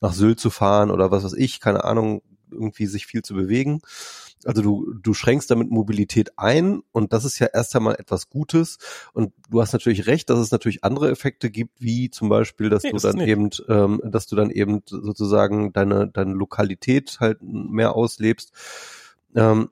nach 0.00 0.14
Sylt 0.14 0.40
zu 0.40 0.48
fahren 0.48 0.90
oder 0.90 1.10
was 1.10 1.24
weiß 1.24 1.34
ich, 1.34 1.60
keine 1.60 1.84
Ahnung, 1.84 2.22
irgendwie 2.50 2.86
sich 2.86 3.06
viel 3.06 3.22
zu 3.22 3.34
bewegen. 3.34 3.82
Also 4.44 4.62
du, 4.62 4.94
du 4.94 5.14
schränkst 5.14 5.50
damit 5.50 5.70
Mobilität 5.70 6.38
ein 6.38 6.82
und 6.92 7.12
das 7.12 7.24
ist 7.24 7.38
ja 7.38 7.48
erst 7.52 7.74
einmal 7.76 7.96
etwas 7.96 8.30
Gutes. 8.30 8.78
Und 9.12 9.32
du 9.48 9.60
hast 9.60 9.72
natürlich 9.72 10.06
recht, 10.06 10.30
dass 10.30 10.38
es 10.38 10.50
natürlich 10.50 10.84
andere 10.84 11.10
Effekte 11.10 11.50
gibt, 11.50 11.80
wie 11.80 12.10
zum 12.10 12.28
Beispiel, 12.28 12.70
dass 12.70 12.82
nee, 12.82 12.92
du 12.92 12.98
dann 12.98 13.20
eben, 13.20 13.50
ähm, 13.68 14.00
dass 14.04 14.26
du 14.26 14.36
dann 14.36 14.50
eben 14.50 14.82
sozusagen 14.86 15.72
deine, 15.72 16.08
deine 16.08 16.34
Lokalität 16.34 17.18
halt 17.20 17.38
mehr 17.42 17.94
auslebst. 17.94 18.52
Ähm, 19.34 19.70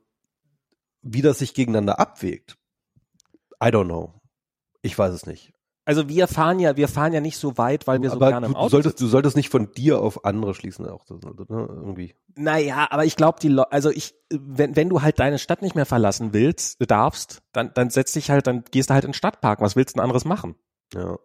wie 1.03 1.23
das 1.23 1.39
sich 1.39 1.55
gegeneinander 1.55 2.01
abwägt, 2.01 2.57
I 3.63 3.69
don't 3.69 3.85
know. 3.85 4.13
Ich 4.83 4.99
weiß 4.99 5.15
es 5.15 5.27
nicht. 5.27 5.53
Also 5.87 6.09
wir 6.09 6.27
fahren 6.27 6.59
ja, 6.59 6.77
wir 6.77 6.89
fahren 6.89 7.13
ja 7.13 7.21
nicht 7.21 7.39
so 7.39 7.57
weit, 7.59 7.87
weil 7.87 8.03
wir 8.03 8.11
so 8.11 8.17
aber 8.17 8.31
gerne 8.31 8.47
im 8.47 8.57
Auto 8.57 8.65
du 8.65 8.71
solltest, 8.71 9.01
du 9.01 9.07
solltest 9.07 9.37
nicht 9.37 9.51
von 9.51 9.71
dir 9.71 10.01
auf 10.01 10.25
andere 10.25 10.53
schließen, 10.53 10.85
auch 10.89 11.05
das, 11.05 11.21
ne, 11.23 11.37
irgendwie. 11.49 12.17
Naja, 12.35 12.89
aber 12.91 13.05
ich 13.05 13.15
glaube, 13.15 13.39
die, 13.41 13.57
also 13.71 13.91
ich, 13.91 14.17
wenn, 14.29 14.75
wenn 14.75 14.89
du 14.89 15.03
halt 15.03 15.21
deine 15.21 15.39
Stadt 15.39 15.63
nicht 15.63 15.77
mehr 15.77 15.87
verlassen 15.87 16.33
willst, 16.33 16.79
darfst, 16.91 17.41
dann, 17.53 17.71
dann 17.75 17.91
setz 17.91 18.13
dich 18.13 18.31
halt, 18.31 18.49
dann 18.49 18.65
gehst 18.69 18.91
du 18.91 18.95
halt 18.95 19.05
in 19.05 19.11
den 19.11 19.15
Stadtpark. 19.15 19.61
Was 19.61 19.77
willst 19.77 19.95
du 19.95 19.99
denn 19.99 20.03
anderes 20.03 20.25
machen? 20.25 20.57
Ja. 20.93 21.19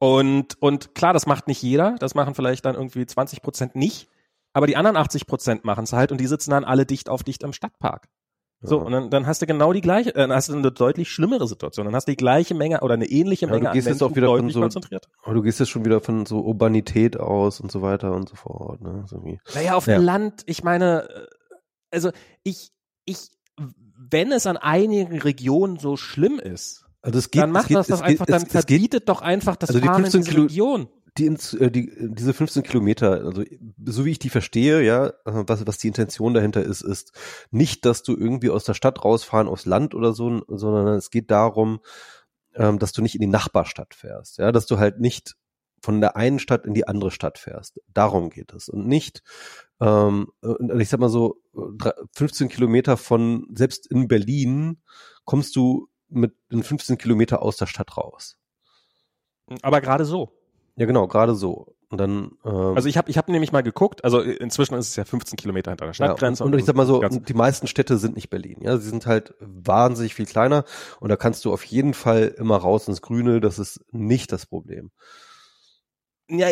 Und, 0.00 0.60
und 0.62 0.94
klar, 0.94 1.12
das 1.12 1.26
macht 1.26 1.46
nicht 1.46 1.62
jeder, 1.62 1.96
das 2.00 2.14
machen 2.14 2.34
vielleicht 2.34 2.64
dann 2.64 2.74
irgendwie 2.74 3.04
20 3.04 3.42
Prozent 3.42 3.76
nicht, 3.76 4.08
aber 4.54 4.66
die 4.66 4.76
anderen 4.76 4.96
80 4.96 5.26
Prozent 5.26 5.64
machen 5.66 5.84
es 5.84 5.92
halt 5.92 6.10
und 6.10 6.18
die 6.22 6.26
sitzen 6.26 6.52
dann 6.52 6.64
alle 6.64 6.86
dicht 6.86 7.10
auf 7.10 7.22
dicht 7.22 7.42
im 7.42 7.52
Stadtpark. 7.52 8.08
So, 8.64 8.78
und 8.78 8.92
dann, 8.92 9.10
dann 9.10 9.26
hast 9.26 9.42
du 9.42 9.46
genau 9.46 9.72
die 9.72 9.80
gleiche, 9.80 10.10
äh, 10.10 10.18
dann 10.18 10.32
hast 10.32 10.48
du 10.48 10.54
eine 10.56 10.70
deutlich 10.70 11.10
schlimmere 11.10 11.48
Situation. 11.48 11.84
Dann 11.86 11.94
hast 11.96 12.06
du 12.06 12.12
die 12.12 12.16
gleiche 12.16 12.54
Menge 12.54 12.80
oder 12.80 12.94
eine 12.94 13.06
ähnliche 13.06 13.46
Menge 13.48 13.64
ja, 13.64 13.70
du 13.70 13.74
gehst 13.74 13.86
an 13.88 13.92
Menschen 13.92 14.04
jetzt 14.06 14.12
auch 14.12 14.16
wieder 14.16 14.26
deutlich 14.28 14.52
von 14.52 14.52
so, 14.52 14.60
konzentriert. 14.60 15.08
Aber 15.24 15.34
du 15.34 15.42
gehst 15.42 15.58
jetzt 15.60 15.70
schon 15.70 15.84
wieder 15.84 16.00
von 16.00 16.26
so 16.26 16.40
Urbanität 16.40 17.18
aus 17.18 17.60
und 17.60 17.72
so 17.72 17.82
weiter 17.82 18.12
und 18.12 18.28
so 18.28 18.36
fort. 18.36 18.80
Ne? 18.80 19.04
So 19.08 19.24
wie. 19.24 19.38
Naja, 19.54 19.74
auf 19.74 19.86
Ja. 19.86 19.98
dem 19.98 20.04
Land, 20.04 20.42
ich 20.46 20.62
meine, 20.62 21.08
äh, 21.08 21.26
also 21.90 22.10
ich, 22.44 22.70
ich, 23.04 23.30
wenn 24.10 24.30
es 24.32 24.46
an 24.46 24.56
einigen 24.56 25.18
Regionen 25.20 25.78
so 25.78 25.96
schlimm 25.96 26.38
ist, 26.38 26.84
Also 27.02 27.18
es 27.18 27.30
geht, 27.30 27.42
dann 27.42 27.50
macht 27.50 27.64
es 27.64 27.68
geht, 27.68 27.76
das 27.78 27.86
doch 27.88 27.96
es 27.96 28.02
einfach, 28.02 28.26
geht, 28.26 28.34
dann 28.34 28.42
es, 28.42 28.48
es 28.54 28.66
geht 28.66 28.78
verbietet 28.78 29.08
doch 29.08 29.22
einfach 29.22 29.56
das 29.56 29.70
Also 29.70 29.80
die 29.80 29.86
Fahren 29.86 30.04
in 30.04 30.10
15 30.10 30.20
diese 30.20 30.30
Kilo- 30.30 30.42
Region. 30.46 30.88
Die, 31.18 31.26
äh, 31.26 31.70
die 31.70 31.92
diese 32.00 32.32
15 32.32 32.62
Kilometer, 32.62 33.24
also 33.24 33.44
so 33.84 34.04
wie 34.04 34.12
ich 34.12 34.18
die 34.18 34.30
verstehe, 34.30 34.82
ja, 34.82 35.08
äh, 35.08 35.12
was 35.24 35.66
was 35.66 35.78
die 35.78 35.88
Intention 35.88 36.34
dahinter 36.34 36.62
ist, 36.62 36.82
ist 36.82 37.12
nicht, 37.50 37.84
dass 37.84 38.02
du 38.02 38.16
irgendwie 38.16 38.50
aus 38.50 38.64
der 38.64 38.74
Stadt 38.74 39.04
rausfahren 39.04 39.48
aufs 39.48 39.66
Land 39.66 39.94
oder 39.94 40.12
so, 40.12 40.42
sondern 40.48 40.88
es 40.96 41.10
geht 41.10 41.30
darum, 41.30 41.80
ähm, 42.54 42.78
dass 42.78 42.92
du 42.92 43.02
nicht 43.02 43.14
in 43.14 43.20
die 43.20 43.26
Nachbarstadt 43.26 43.94
fährst, 43.94 44.38
ja, 44.38 44.52
dass 44.52 44.66
du 44.66 44.78
halt 44.78 45.00
nicht 45.00 45.36
von 45.82 46.00
der 46.00 46.16
einen 46.16 46.38
Stadt 46.38 46.64
in 46.64 46.74
die 46.74 46.86
andere 46.86 47.10
Stadt 47.10 47.38
fährst. 47.38 47.80
Darum 47.92 48.30
geht 48.30 48.52
es 48.52 48.68
und 48.68 48.86
nicht, 48.86 49.22
ähm, 49.80 50.28
und 50.40 50.80
ich 50.80 50.88
sag 50.88 51.00
mal 51.00 51.08
so, 51.08 51.40
drei- 51.76 51.94
15 52.12 52.48
Kilometer 52.48 52.96
von 52.96 53.46
selbst 53.52 53.90
in 53.90 54.06
Berlin 54.08 54.80
kommst 55.24 55.56
du 55.56 55.88
mit 56.08 56.34
in 56.50 56.62
15 56.62 56.98
Kilometer 56.98 57.42
aus 57.42 57.56
der 57.56 57.66
Stadt 57.66 57.96
raus. 57.96 58.38
Aber 59.62 59.80
gerade 59.80 60.04
so. 60.04 60.32
Ja, 60.76 60.86
genau, 60.86 61.06
gerade 61.06 61.34
so. 61.34 61.74
Und 61.90 61.98
dann, 61.98 62.32
ähm, 62.44 62.74
Also 62.74 62.88
ich 62.88 62.96
habe 62.96 63.10
ich 63.10 63.18
hab 63.18 63.28
nämlich 63.28 63.52
mal 63.52 63.62
geguckt, 63.62 64.02
also 64.02 64.20
inzwischen 64.20 64.74
ist 64.76 64.88
es 64.88 64.96
ja 64.96 65.04
15 65.04 65.36
Kilometer 65.36 65.70
hinter 65.72 65.84
der 65.84 65.90
ja, 65.90 65.94
Stadtgrenze. 65.94 66.42
und, 66.42 66.54
und 66.54 66.58
ich 66.58 66.64
sag 66.64 66.74
mal 66.74 66.86
so, 66.86 67.02
die 67.06 67.34
meisten 67.34 67.66
Städte 67.66 67.98
sind 67.98 68.14
nicht 68.14 68.30
Berlin. 68.30 68.58
Ja, 68.62 68.78
sie 68.78 68.88
sind 68.88 69.06
halt 69.06 69.34
wahnsinnig 69.40 70.14
viel 70.14 70.24
kleiner 70.24 70.64
und 71.00 71.10
da 71.10 71.16
kannst 71.16 71.44
du 71.44 71.52
auf 71.52 71.64
jeden 71.64 71.92
Fall 71.92 72.34
immer 72.38 72.56
raus 72.56 72.88
ins 72.88 73.02
Grüne. 73.02 73.40
Das 73.40 73.58
ist 73.58 73.84
nicht 73.92 74.32
das 74.32 74.46
Problem. 74.46 74.90
Ja, 76.30 76.48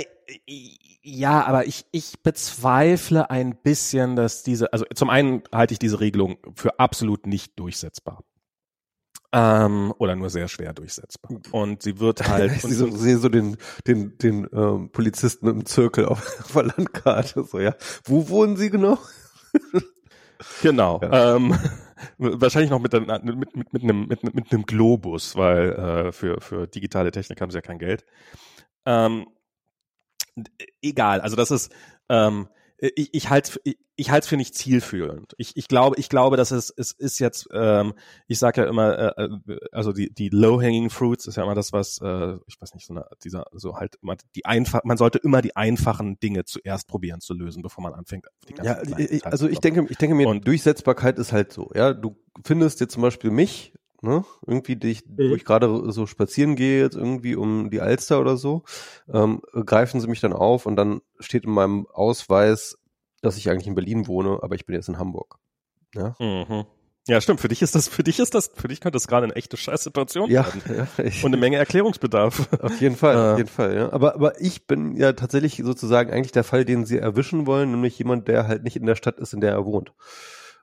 ja, 1.02 1.42
aber 1.46 1.66
ich, 1.66 1.86
ich 1.90 2.22
bezweifle 2.22 3.30
ein 3.30 3.56
bisschen, 3.56 4.16
dass 4.16 4.42
diese, 4.42 4.74
also 4.74 4.84
zum 4.94 5.08
einen 5.08 5.42
halte 5.54 5.72
ich 5.72 5.78
diese 5.78 6.00
Regelung 6.00 6.36
für 6.54 6.78
absolut 6.78 7.26
nicht 7.26 7.58
durchsetzbar. 7.58 8.24
Ähm, 9.32 9.94
oder 9.98 10.16
nur 10.16 10.28
sehr 10.28 10.48
schwer 10.48 10.72
durchsetzbar. 10.72 11.40
Und 11.52 11.82
sie 11.82 12.00
wird 12.00 12.28
halt. 12.28 12.52
ich 12.56 12.62
sehe 12.62 12.74
so, 12.74 12.90
sehe 12.90 13.18
so 13.18 13.28
den, 13.28 13.56
den, 13.86 14.18
den 14.18 14.48
ähm, 14.52 14.90
Polizisten 14.90 15.46
im 15.48 15.64
Zirkel 15.66 16.06
auf, 16.06 16.18
auf 16.40 16.52
der 16.52 16.64
Landkarte. 16.64 17.44
So, 17.44 17.60
ja. 17.60 17.74
Wo 18.04 18.28
wohnen 18.28 18.56
sie 18.56 18.70
genau? 18.70 18.98
Genau. 20.62 20.98
Ja. 21.02 21.36
Ähm, 21.36 21.54
wahrscheinlich 22.16 22.70
noch 22.70 22.80
mit, 22.80 22.94
mit, 22.94 23.06
mit, 23.06 23.72
mit, 23.74 23.82
einem, 23.82 24.06
mit, 24.06 24.22
mit 24.34 24.50
einem 24.50 24.64
Globus, 24.64 25.36
weil 25.36 25.72
äh, 25.72 26.12
für, 26.12 26.40
für 26.40 26.66
digitale 26.66 27.10
Technik 27.10 27.42
haben 27.42 27.50
sie 27.50 27.58
ja 27.58 27.60
kein 27.60 27.78
Geld. 27.78 28.06
Ähm, 28.86 29.26
egal, 30.80 31.20
also 31.20 31.36
das 31.36 31.50
ist, 31.50 31.70
ähm, 32.08 32.48
ich, 32.80 33.10
ich 33.12 33.30
halte 33.30 33.60
ich, 33.64 33.78
ich 33.96 34.10
halte 34.10 34.24
es 34.24 34.28
für 34.28 34.36
nicht 34.36 34.54
zielführend. 34.54 35.34
Ich, 35.36 35.56
ich 35.56 35.68
glaube, 35.68 35.96
ich 35.98 36.08
glaube, 36.08 36.36
dass 36.38 36.50
es 36.50 36.72
es 36.74 36.92
ist 36.92 37.18
jetzt, 37.18 37.48
ähm, 37.52 37.92
ich 38.26 38.38
sage 38.38 38.62
ja 38.62 38.66
immer, 38.68 39.16
äh, 39.18 39.24
äh, 39.24 39.58
also 39.72 39.92
die 39.92 40.12
die 40.12 40.30
low-hanging 40.30 40.88
fruits 40.88 41.26
ist 41.26 41.36
ja 41.36 41.42
immer 41.42 41.54
das, 41.54 41.72
was 41.72 42.00
äh, 42.02 42.36
ich 42.46 42.60
weiß 42.60 42.74
nicht 42.74 42.86
so 42.86 42.94
eine, 42.94 43.06
dieser 43.22 43.44
so 43.52 43.76
halt 43.76 43.96
immer 44.02 44.16
die 44.34 44.46
einfach, 44.46 44.80
man 44.84 44.96
sollte 44.96 45.18
immer 45.18 45.42
die 45.42 45.54
einfachen 45.56 46.18
Dinge 46.20 46.44
zuerst 46.44 46.88
probieren 46.88 47.20
zu 47.20 47.34
lösen, 47.34 47.62
bevor 47.62 47.82
man 47.82 47.92
anfängt. 47.92 48.26
Ja, 48.62 48.80
ich, 48.82 48.94
Details 48.96 49.24
also 49.24 49.48
ich 49.48 49.58
denke, 49.58 49.86
ich 49.90 49.98
denke 49.98 50.14
mir, 50.14 50.28
Und- 50.28 50.46
Durchsetzbarkeit 50.46 51.18
ist 51.18 51.32
halt 51.32 51.52
so. 51.52 51.70
Ja, 51.74 51.92
du 51.92 52.16
findest 52.44 52.80
jetzt 52.80 52.94
zum 52.94 53.02
Beispiel 53.02 53.30
mich, 53.30 53.74
ne, 54.02 54.24
irgendwie 54.46 54.76
dich, 54.76 55.02
wo 55.06 55.34
ich 55.34 55.44
gerade 55.44 55.90
so 55.92 56.06
spazieren 56.06 56.56
gehe 56.56 56.80
jetzt 56.82 56.96
irgendwie 56.96 57.36
um 57.36 57.70
die 57.70 57.80
Alster 57.80 58.20
oder 58.20 58.36
so, 58.36 58.62
ähm, 59.12 59.40
greifen 59.66 60.00
sie 60.00 60.08
mich 60.08 60.20
dann 60.20 60.32
auf 60.32 60.66
und 60.66 60.76
dann 60.76 61.00
steht 61.18 61.44
in 61.44 61.52
meinem 61.52 61.86
Ausweis, 61.92 62.78
dass 63.22 63.36
ich 63.36 63.50
eigentlich 63.50 63.66
in 63.66 63.74
Berlin 63.74 64.06
wohne, 64.06 64.38
aber 64.42 64.54
ich 64.54 64.66
bin 64.66 64.74
jetzt 64.74 64.88
in 64.88 64.98
Hamburg. 64.98 65.36
Ja, 65.94 66.14
Mhm. 66.18 66.64
Ja, 67.08 67.20
stimmt. 67.20 67.40
Für 67.40 67.48
dich 67.48 67.62
ist 67.62 67.74
das, 67.74 67.88
für 67.88 68.04
dich 68.04 68.20
ist 68.20 68.34
das, 68.34 68.50
für 68.54 68.68
dich 68.68 68.80
könnte 68.80 68.94
das 68.96 69.08
gerade 69.08 69.24
eine 69.24 69.34
echte 69.34 69.56
Scheißsituation 69.56 70.30
ja, 70.30 70.44
werden. 70.46 70.62
ja 70.98 71.04
ich, 71.04 71.24
Und 71.24 71.32
eine 71.32 71.40
Menge 71.40 71.56
Erklärungsbedarf. 71.56 72.48
auf 72.62 72.80
jeden 72.80 72.94
Fall, 72.94 73.16
Äh. 73.16 73.32
auf 73.32 73.38
jeden 73.38 73.48
Fall. 73.48 73.74
Ja. 73.74 73.92
Aber, 73.92 74.14
aber 74.14 74.40
ich 74.40 74.66
bin 74.66 74.94
ja 74.94 75.14
tatsächlich 75.14 75.56
sozusagen 75.64 76.12
eigentlich 76.12 76.32
der 76.32 76.44
Fall, 76.44 76.64
den 76.64 76.84
sie 76.84 76.98
erwischen 76.98 77.46
wollen, 77.46 77.70
nämlich 77.70 77.98
jemand, 77.98 78.28
der 78.28 78.46
halt 78.46 78.62
nicht 78.64 78.76
in 78.76 78.86
der 78.86 78.96
Stadt 78.96 79.18
ist, 79.18 79.32
in 79.32 79.40
der 79.40 79.52
er 79.52 79.64
wohnt. 79.64 79.92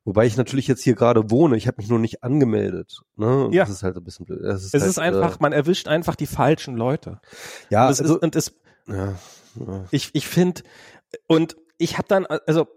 Wobei 0.08 0.26
ich 0.26 0.38
natürlich 0.38 0.68
jetzt 0.68 0.84
hier 0.84 0.95
gerade 0.95 1.32
wohne, 1.32 1.58
ich 1.58 1.68
habe 1.68 1.82
mich 1.82 1.89
nur 1.89 1.99
nicht 1.99 2.24
angemeldet. 2.24 3.01
Ne? 3.18 3.43
Und 3.43 3.51
Ja. 3.53 3.66
Das 3.66 3.72
ist 3.72 3.84
halt 3.84 3.97
ein 3.97 4.05
bisschen 4.05 4.26
blöd. 4.26 4.39
Es 4.39 4.72
halt, 4.72 4.82
ist 4.82 4.99
einfach, 4.99 5.41
man 5.41 5.51
erwischt 5.51 5.89
einfach 5.89 6.16
die 6.16 6.28
falchen 6.28 6.78
Leute. 6.78 7.20
Äh, 7.70 7.74
ja, 7.74 7.86
und 7.88 7.91
es 7.91 7.99
also, 7.99 8.16
ist, 8.16 8.24
und 8.24 8.36
es, 8.38 8.55
ja, 8.88 9.16
ja. 9.55 9.86
ich, 9.91 10.12
ich 10.14 10.26
finde, 10.26 10.62
und 11.28 11.58
ich 11.78 11.97
habe 11.97 12.08
dann, 12.08 12.26
also, 12.26 12.70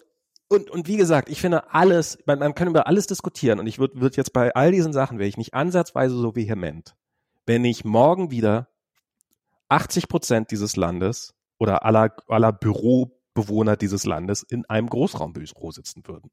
und, 0.49 0.71
und 0.71 0.89
wie 0.89 0.97
gesagt, 0.97 1.29
ich 1.29 1.41
finde 1.41 1.73
alles, 1.73 2.19
man, 2.27 2.41
man 2.41 2.57
kann 2.57 2.67
über 2.67 2.89
alles 2.89 3.07
diskutieren 3.07 3.61
und 3.61 3.69
ich 3.69 3.79
würde 3.79 4.01
würd 4.01 4.17
jetzt 4.17 4.33
bei 4.33 4.53
all 4.57 4.73
diesen 4.73 4.93
Sachen, 4.93 5.21
wäre 5.21 5.29
ich 5.29 5.37
nicht 5.37 5.55
ansatzweise 5.55 6.17
so 6.17 6.35
vehement, 6.35 6.97
wenn 7.47 7.65
ich 7.65 7.85
morgen 7.85 8.33
wieder 8.33 8.71
80 9.69 10.09
Prozent 10.09 10.51
dieses 10.51 10.75
Landes 10.75 11.33
oder 11.59 11.85
aller, 11.85 12.13
aller 12.27 12.53
Bürobewohner 12.53 13.77
dieses 13.77 14.05
Landes 14.05 14.43
in 14.43 14.65
einem 14.65 14.89
Großraumbüro 14.89 15.71
sitzen 15.71 16.03
würden. 16.09 16.33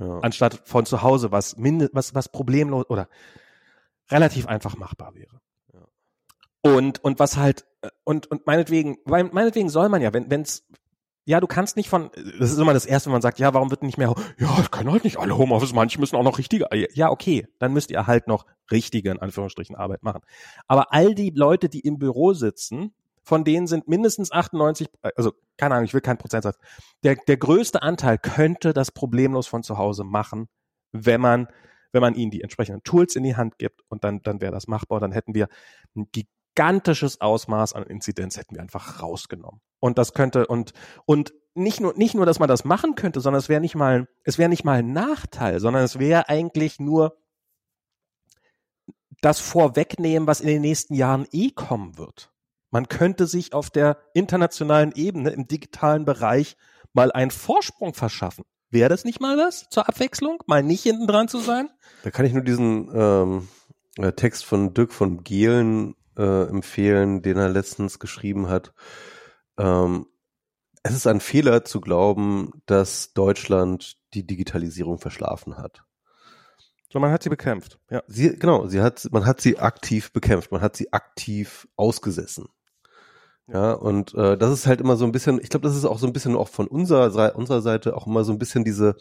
Ja. 0.00 0.20
anstatt 0.20 0.62
von 0.64 0.86
zu 0.86 1.02
Hause, 1.02 1.32
was 1.32 1.56
minde, 1.56 1.90
was 1.92 2.14
was 2.14 2.28
problemlos 2.28 2.88
oder 2.88 3.08
relativ 4.10 4.46
einfach 4.46 4.76
machbar 4.76 5.14
wäre. 5.14 5.40
Ja. 5.72 5.80
Und 6.62 7.02
und 7.04 7.18
was 7.18 7.36
halt 7.36 7.66
äh, 7.82 7.90
und 8.04 8.30
und 8.30 8.46
meinetwegen, 8.46 8.98
weil 9.04 9.24
meinetwegen 9.24 9.68
soll 9.68 9.88
man 9.88 10.02
ja, 10.02 10.12
wenn 10.12 10.30
wenn's 10.30 10.64
ja, 11.28 11.40
du 11.40 11.46
kannst 11.46 11.76
nicht 11.76 11.90
von, 11.90 12.10
das 12.38 12.50
ist 12.50 12.58
immer 12.58 12.72
das 12.72 12.86
Erste, 12.86 13.10
wenn 13.10 13.12
man 13.12 13.20
sagt, 13.20 13.38
ja, 13.38 13.52
warum 13.52 13.70
wird 13.70 13.82
nicht 13.82 13.98
mehr, 13.98 14.14
ja, 14.38 14.56
das 14.56 14.70
können 14.70 14.90
halt 14.90 15.04
nicht 15.04 15.18
alle 15.18 15.36
Homeoffice, 15.36 15.74
manche 15.74 16.00
müssen 16.00 16.16
auch 16.16 16.22
noch 16.22 16.38
richtige, 16.38 16.66
ja, 16.94 17.10
okay, 17.10 17.46
dann 17.58 17.74
müsst 17.74 17.90
ihr 17.90 18.06
halt 18.06 18.28
noch 18.28 18.46
richtige, 18.70 19.10
in 19.10 19.18
Anführungsstrichen, 19.18 19.76
Arbeit 19.76 20.02
machen. 20.02 20.22
Aber 20.68 20.94
all 20.94 21.14
die 21.14 21.28
Leute, 21.28 21.68
die 21.68 21.80
im 21.80 21.98
Büro 21.98 22.32
sitzen, 22.32 22.94
von 23.28 23.44
denen 23.44 23.66
sind 23.66 23.88
mindestens 23.88 24.32
98, 24.32 24.88
also 25.14 25.32
keine 25.58 25.74
Ahnung, 25.74 25.84
ich 25.84 25.92
will 25.92 26.00
keinen 26.00 26.16
Prozentsatz, 26.16 26.56
der, 27.04 27.16
der 27.16 27.36
größte 27.36 27.82
Anteil 27.82 28.16
könnte 28.16 28.72
das 28.72 28.90
problemlos 28.90 29.46
von 29.46 29.62
zu 29.62 29.76
Hause 29.76 30.02
machen, 30.02 30.48
wenn 30.92 31.20
man, 31.20 31.46
wenn 31.92 32.00
man 32.00 32.14
ihnen 32.14 32.30
die 32.30 32.40
entsprechenden 32.40 32.82
Tools 32.84 33.16
in 33.16 33.24
die 33.24 33.36
Hand 33.36 33.58
gibt 33.58 33.82
und 33.88 34.02
dann, 34.02 34.22
dann 34.22 34.40
wäre 34.40 34.52
das 34.52 34.66
machbar, 34.66 34.98
dann 34.98 35.12
hätten 35.12 35.34
wir 35.34 35.48
ein 35.94 36.08
gigantisches 36.10 37.20
Ausmaß 37.20 37.74
an 37.74 37.82
Inzidenz 37.82 38.38
hätten 38.38 38.54
wir 38.54 38.62
einfach 38.62 39.02
rausgenommen. 39.02 39.60
Und 39.78 39.98
das 39.98 40.14
könnte, 40.14 40.46
und, 40.46 40.72
und 41.04 41.34
nicht 41.54 41.82
nur, 41.82 41.92
nicht 41.98 42.14
nur, 42.14 42.24
dass 42.24 42.38
man 42.38 42.48
das 42.48 42.64
machen 42.64 42.94
könnte, 42.94 43.20
sondern 43.20 43.40
es 43.40 43.50
wäre 43.50 43.60
nicht 43.60 43.74
mal, 43.74 44.08
es 44.24 44.38
wäre 44.38 44.48
nicht 44.48 44.64
mal 44.64 44.78
ein 44.78 44.94
Nachteil, 44.94 45.60
sondern 45.60 45.84
es 45.84 45.98
wäre 45.98 46.30
eigentlich 46.30 46.80
nur 46.80 47.18
das 49.20 49.38
Vorwegnehmen, 49.38 50.26
was 50.26 50.40
in 50.40 50.46
den 50.46 50.62
nächsten 50.62 50.94
Jahren 50.94 51.26
eh 51.30 51.50
kommen 51.50 51.98
wird. 51.98 52.32
Man 52.70 52.88
könnte 52.88 53.26
sich 53.26 53.54
auf 53.54 53.70
der 53.70 53.98
internationalen 54.14 54.92
Ebene 54.92 55.30
im 55.30 55.46
digitalen 55.46 56.04
Bereich 56.04 56.56
mal 56.92 57.12
einen 57.12 57.30
Vorsprung 57.30 57.94
verschaffen. 57.94 58.44
Wäre 58.70 58.90
das 58.90 59.04
nicht 59.04 59.20
mal 59.20 59.38
was 59.38 59.68
zur 59.70 59.88
Abwechslung? 59.88 60.42
Mal 60.46 60.62
nicht 60.62 60.82
hinten 60.82 61.06
dran 61.06 61.28
zu 61.28 61.38
sein? 61.38 61.70
Da 62.02 62.10
kann 62.10 62.26
ich 62.26 62.34
nur 62.34 62.42
diesen 62.42 62.90
ähm, 62.92 63.48
äh, 63.96 64.12
Text 64.12 64.44
von 64.44 64.74
Dirk 64.74 64.92
von 64.92 65.24
Gehlen 65.24 65.94
äh, 66.18 66.48
empfehlen, 66.48 67.22
den 67.22 67.38
er 67.38 67.48
letztens 67.48 67.98
geschrieben 67.98 68.48
hat. 68.48 68.74
Ähm, 69.58 70.06
es 70.82 70.94
ist 70.94 71.06
ein 71.06 71.20
Fehler 71.20 71.64
zu 71.64 71.80
glauben, 71.80 72.62
dass 72.66 73.14
Deutschland 73.14 73.96
die 74.14 74.26
Digitalisierung 74.26 74.98
verschlafen 74.98 75.56
hat. 75.56 75.84
So, 76.90 76.98
man 77.00 77.10
hat 77.10 77.22
sie 77.22 77.28
bekämpft. 77.28 77.78
Ja. 77.90 78.02
Sie, 78.06 78.36
genau, 78.36 78.66
sie 78.66 78.80
hat, 78.80 79.08
man 79.12 79.26
hat 79.26 79.40
sie 79.40 79.58
aktiv 79.58 80.12
bekämpft, 80.12 80.52
man 80.52 80.62
hat 80.62 80.76
sie 80.76 80.92
aktiv 80.92 81.68
ausgesessen. 81.76 82.48
Ja, 83.50 83.72
und 83.72 84.14
äh, 84.14 84.36
das 84.36 84.52
ist 84.52 84.66
halt 84.66 84.80
immer 84.80 84.96
so 84.96 85.04
ein 85.06 85.12
bisschen, 85.12 85.40
ich 85.42 85.48
glaube, 85.48 85.66
das 85.66 85.76
ist 85.76 85.86
auch 85.86 85.98
so 85.98 86.06
ein 86.06 86.12
bisschen 86.12 86.36
auch 86.36 86.48
von 86.48 86.66
unserer, 86.66 87.34
unserer 87.34 87.62
Seite 87.62 87.96
auch 87.96 88.06
immer 88.06 88.22
so 88.24 88.32
ein 88.32 88.38
bisschen 88.38 88.62
diese, 88.64 88.96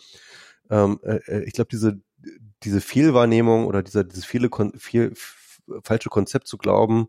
ähm, 0.69 0.99
äh, 1.03 1.17
äh, 1.27 1.43
ich 1.43 1.53
glaube, 1.53 1.67
diese, 1.69 1.99
diese 2.63 2.79
Fehlwahrnehmung 2.81 3.65
oder 3.67 3.83
dieser, 3.83 4.03
dieses 4.05 4.25
viele, 4.25 4.49
viel, 4.77 5.13
falsche 5.83 6.09
Konzept 6.09 6.47
zu 6.47 6.57
glauben, 6.57 7.07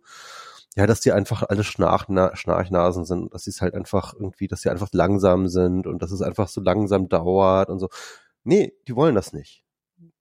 ja, 0.76 0.86
dass 0.86 1.00
die 1.00 1.12
einfach 1.12 1.42
alle 1.44 1.64
Schnarch, 1.64 2.06
Schnarchnasen 2.34 3.04
sind, 3.04 3.32
dass 3.34 3.44
sie 3.44 3.50
es 3.50 3.60
halt 3.62 3.74
einfach 3.74 4.14
irgendwie, 4.14 4.48
dass 4.48 4.62
sie 4.62 4.70
einfach 4.70 4.88
langsam 4.92 5.48
sind 5.48 5.86
und 5.86 6.02
dass 6.02 6.10
es 6.12 6.22
einfach 6.22 6.48
so 6.48 6.60
langsam 6.60 7.08
dauert 7.08 7.70
und 7.70 7.78
so. 7.78 7.88
Nee, 8.44 8.74
die 8.88 8.96
wollen 8.96 9.14
das 9.14 9.32
nicht. 9.32 9.64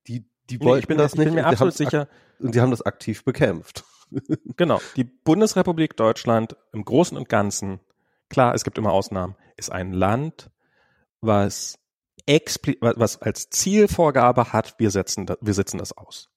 Die, 0.07 0.25
die 0.49 0.57
Nee, 0.59 0.65
wollten 0.65 0.79
ich 0.83 0.87
bin, 0.87 0.97
das 0.97 1.13
ich 1.13 1.19
nicht. 1.19 1.25
bin 1.25 1.35
mir 1.35 1.45
absolut 1.45 1.73
sicher, 1.73 2.07
Und 2.39 2.55
die 2.55 2.61
haben 2.61 2.71
das 2.71 2.81
aktiv 2.83 3.23
bekämpft. 3.23 3.83
Genau. 4.57 4.79
Die 4.95 5.03
Bundesrepublik 5.03 5.97
Deutschland 5.97 6.55
im 6.71 6.83
Großen 6.83 7.17
und 7.17 7.29
Ganzen, 7.29 7.79
klar, 8.29 8.53
es 8.53 8.63
gibt 8.63 8.77
immer 8.77 8.91
Ausnahmen, 8.91 9.35
ist 9.55 9.71
ein 9.71 9.91
Land, 9.91 10.49
was 11.21 11.79
expli 12.25 12.77
was 12.81 13.21
als 13.21 13.49
Zielvorgabe 13.49 14.53
hat, 14.53 14.75
wir 14.77 14.91
setzen, 14.91 15.25
das, 15.25 15.37
wir 15.41 15.53
setzen 15.53 15.77
das 15.77 15.97
aus. 15.97 16.29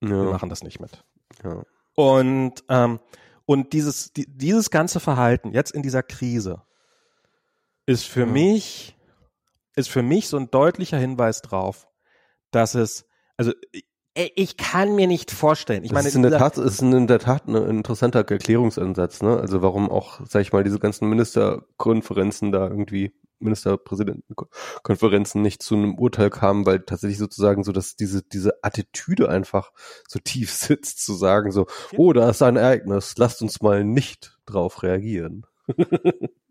Ja. 0.00 0.10
Wir 0.10 0.30
machen 0.30 0.48
das 0.48 0.62
nicht 0.62 0.80
mit. 0.80 1.04
Ja. 1.42 1.62
Und, 1.94 2.64
ähm, 2.68 3.00
und 3.44 3.72
dieses, 3.72 4.12
die, 4.12 4.26
dieses 4.26 4.70
ganze 4.70 5.00
Verhalten 5.00 5.52
jetzt 5.52 5.72
in 5.72 5.82
dieser 5.82 6.02
Krise 6.02 6.62
ist 7.86 8.04
für 8.04 8.20
ja. 8.20 8.26
mich, 8.26 8.96
ist 9.74 9.88
für 9.88 10.02
mich 10.02 10.28
so 10.28 10.36
ein 10.36 10.50
deutlicher 10.50 10.98
Hinweis 10.98 11.42
drauf, 11.42 11.88
dass 12.50 12.74
es, 12.74 13.06
also 13.36 13.52
ich 14.34 14.56
kann 14.56 14.94
mir 14.94 15.06
nicht 15.06 15.30
vorstellen. 15.30 15.84
Ich 15.84 15.90
das 15.90 15.94
meine, 15.94 16.08
ist 16.08 16.14
in 16.14 16.22
der 16.22 16.38
Tat, 16.38 16.56
ist 16.56 16.80
in 16.80 17.06
der 17.06 17.18
Tat 17.18 17.46
ein 17.46 17.54
interessanter 17.54 18.28
Erklärungsansatz, 18.28 19.22
ne? 19.22 19.38
Also 19.38 19.62
warum 19.62 19.90
auch, 19.90 20.20
sag 20.26 20.40
ich 20.40 20.52
mal, 20.52 20.64
diese 20.64 20.78
ganzen 20.78 21.08
Ministerkonferenzen 21.08 22.50
da 22.50 22.66
irgendwie 22.66 23.12
Ministerpräsidentenkonferenzen 23.38 25.42
nicht 25.42 25.62
zu 25.62 25.74
einem 25.74 25.98
Urteil 25.98 26.30
kamen, 26.30 26.64
weil 26.64 26.80
tatsächlich 26.80 27.18
sozusagen 27.18 27.64
so, 27.64 27.72
dass 27.72 27.96
diese, 27.96 28.22
diese 28.22 28.54
Attitüde 28.62 29.28
einfach 29.28 29.72
so 30.08 30.18
tief 30.18 30.50
sitzt, 30.52 31.04
zu 31.04 31.14
sagen 31.14 31.52
so, 31.52 31.66
oh, 31.96 32.14
da 32.14 32.30
ist 32.30 32.42
ein 32.42 32.56
Ereignis, 32.56 33.14
lasst 33.18 33.42
uns 33.42 33.60
mal 33.60 33.84
nicht 33.84 34.38
drauf 34.46 34.82
reagieren. 34.82 35.44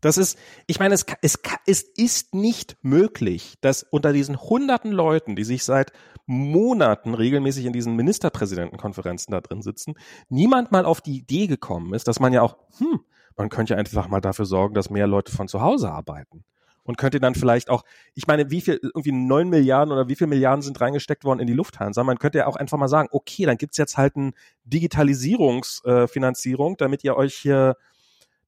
Das 0.00 0.18
ist, 0.18 0.38
ich 0.66 0.78
meine, 0.78 0.94
es, 0.94 1.04
es, 1.22 1.38
es 1.66 1.82
ist 1.82 2.34
nicht 2.34 2.76
möglich, 2.82 3.56
dass 3.60 3.82
unter 3.82 4.12
diesen 4.12 4.40
hunderten 4.40 4.92
Leuten, 4.92 5.36
die 5.36 5.44
sich 5.44 5.64
seit 5.64 5.92
Monaten 6.26 7.14
regelmäßig 7.14 7.64
in 7.64 7.72
diesen 7.72 7.96
Ministerpräsidentenkonferenzen 7.96 9.32
da 9.32 9.40
drin 9.40 9.62
sitzen, 9.62 9.94
niemand 10.28 10.72
mal 10.72 10.84
auf 10.84 11.00
die 11.00 11.16
Idee 11.16 11.46
gekommen 11.46 11.94
ist, 11.94 12.06
dass 12.06 12.20
man 12.20 12.32
ja 12.32 12.42
auch, 12.42 12.56
hm, 12.78 13.00
man 13.36 13.48
könnte 13.48 13.74
ja 13.74 13.78
einfach 13.78 14.08
mal 14.08 14.20
dafür 14.20 14.44
sorgen, 14.44 14.74
dass 14.74 14.90
mehr 14.90 15.06
Leute 15.06 15.32
von 15.32 15.48
zu 15.48 15.62
Hause 15.62 15.90
arbeiten. 15.90 16.44
Und 16.84 16.96
könnte 16.96 17.20
dann 17.20 17.34
vielleicht 17.34 17.68
auch, 17.68 17.84
ich 18.14 18.26
meine, 18.26 18.50
wie 18.50 18.62
viel, 18.62 18.80
irgendwie 18.82 19.12
neun 19.12 19.50
Milliarden 19.50 19.92
oder 19.92 20.08
wie 20.08 20.16
viel 20.16 20.26
Milliarden 20.26 20.62
sind 20.62 20.80
reingesteckt 20.80 21.24
worden 21.24 21.38
in 21.38 21.46
die 21.46 21.52
Lufthansa? 21.52 22.02
Man 22.02 22.18
könnte 22.18 22.38
ja 22.38 22.46
auch 22.46 22.56
einfach 22.56 22.78
mal 22.78 22.88
sagen, 22.88 23.10
okay, 23.12 23.44
dann 23.44 23.58
gibt's 23.58 23.76
jetzt 23.76 23.98
halt 23.98 24.16
eine 24.16 24.32
Digitalisierungsfinanzierung, 24.64 26.72
äh, 26.72 26.76
damit 26.78 27.04
ihr 27.04 27.14
euch 27.14 27.34
hier, 27.34 27.76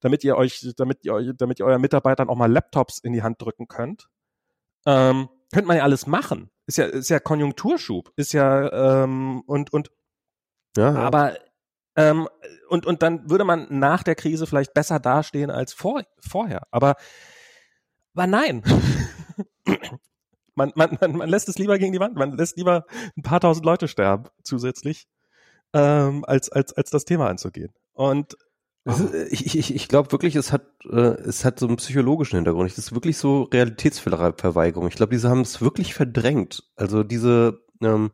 damit 0.01 0.23
ihr 0.23 0.35
euch, 0.35 0.73
damit 0.75 1.05
ihr, 1.05 1.13
euch, 1.13 1.31
damit 1.37 1.59
ihr 1.59 1.65
euren 1.65 1.81
Mitarbeitern 1.81 2.29
auch 2.29 2.35
mal 2.35 2.51
Laptops 2.51 2.99
in 2.99 3.13
die 3.13 3.23
Hand 3.23 3.41
drücken 3.41 3.67
könnt. 3.67 4.09
Ähm, 4.85 5.29
könnte 5.53 5.67
man 5.67 5.77
ja 5.77 5.83
alles 5.83 6.07
machen. 6.07 6.49
Ist 6.65 6.77
ja, 6.77 6.85
ist 6.85 7.09
ja 7.09 7.19
Konjunkturschub. 7.19 8.11
Ist 8.15 8.33
ja, 8.33 9.03
ähm, 9.03 9.41
und, 9.45 9.71
und, 9.73 9.91
ja, 10.75 10.93
ja. 10.93 10.99
aber 10.99 11.37
ähm, 11.95 12.27
und, 12.69 12.85
und 12.85 13.03
dann 13.03 13.29
würde 13.29 13.43
man 13.43 13.67
nach 13.69 14.03
der 14.03 14.15
Krise 14.15 14.47
vielleicht 14.47 14.73
besser 14.73 14.99
dastehen 14.99 15.51
als 15.51 15.73
vor, 15.73 16.03
vorher. 16.19 16.63
Aber, 16.71 16.95
aber 18.15 18.27
nein. 18.27 18.63
man, 20.55 20.71
man, 20.75 20.97
man, 20.99 21.11
man 21.17 21.29
lässt 21.29 21.49
es 21.49 21.57
lieber 21.57 21.77
gegen 21.77 21.91
die 21.91 21.99
Wand. 21.99 22.15
Man 22.15 22.37
lässt 22.37 22.57
lieber 22.57 22.85
ein 23.17 23.23
paar 23.23 23.41
tausend 23.41 23.65
Leute 23.65 23.87
sterben 23.87 24.29
zusätzlich, 24.43 25.07
ähm, 25.73 26.23
als, 26.25 26.49
als, 26.49 26.73
als 26.73 26.89
das 26.89 27.05
Thema 27.05 27.29
anzugehen. 27.29 27.73
Und 27.93 28.37
ist, 28.85 29.13
ich, 29.31 29.57
ich, 29.57 29.75
ich 29.75 29.87
glaube 29.87 30.11
wirklich, 30.11 30.35
es 30.35 30.51
hat, 30.51 30.65
äh, 30.89 30.95
es 30.95 31.45
hat 31.45 31.59
so 31.59 31.67
einen 31.67 31.77
psychologischen 31.77 32.37
Hintergrund. 32.37 32.69
Es 32.69 32.77
ist 32.77 32.93
wirklich 32.93 33.17
so 33.17 33.43
Realitätsverweigerung. 33.43 34.87
Ich 34.87 34.95
glaube, 34.95 35.13
diese 35.13 35.29
haben 35.29 35.41
es 35.41 35.61
wirklich 35.61 35.93
verdrängt. 35.93 36.63
Also 36.75 37.03
diese, 37.03 37.61
ähm, 37.81 38.11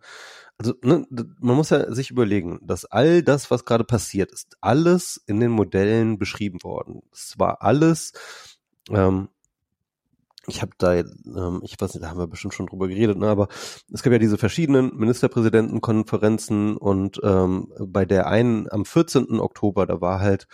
also 0.57 0.73
ne, 0.81 1.05
man 1.39 1.55
muss 1.55 1.69
ja 1.69 1.93
sich 1.93 2.11
überlegen, 2.11 2.59
dass 2.63 2.85
all 2.85 3.23
das, 3.23 3.51
was 3.51 3.63
gerade 3.63 3.83
passiert, 3.83 4.31
ist 4.31 4.57
alles 4.59 5.23
in 5.27 5.39
den 5.39 5.51
Modellen 5.51 6.17
beschrieben 6.17 6.61
worden. 6.63 7.01
Es 7.13 7.35
war 7.37 7.61
alles, 7.61 8.13
ähm, 8.89 9.29
ich 10.47 10.61
habe 10.61 10.71
da, 10.77 10.95
ähm, 10.95 11.59
ich 11.61 11.79
weiß 11.79 11.93
nicht, 11.93 12.03
da 12.03 12.09
haben 12.09 12.19
wir 12.19 12.27
bestimmt 12.27 12.53
schon 12.53 12.67
drüber 12.67 12.87
geredet, 12.87 13.17
ne, 13.17 13.27
aber 13.27 13.49
es 13.93 14.01
gab 14.01 14.13
ja 14.13 14.19
diese 14.19 14.37
verschiedenen 14.37 14.95
Ministerpräsidentenkonferenzen 14.95 16.77
und 16.77 17.19
ähm, 17.23 17.71
bei 17.79 18.05
der 18.05 18.27
einen 18.27 18.71
am 18.71 18.85
14. 18.85 19.39
Oktober, 19.39 19.85
da 19.85 19.99
war 19.99 20.21
halt 20.21 20.47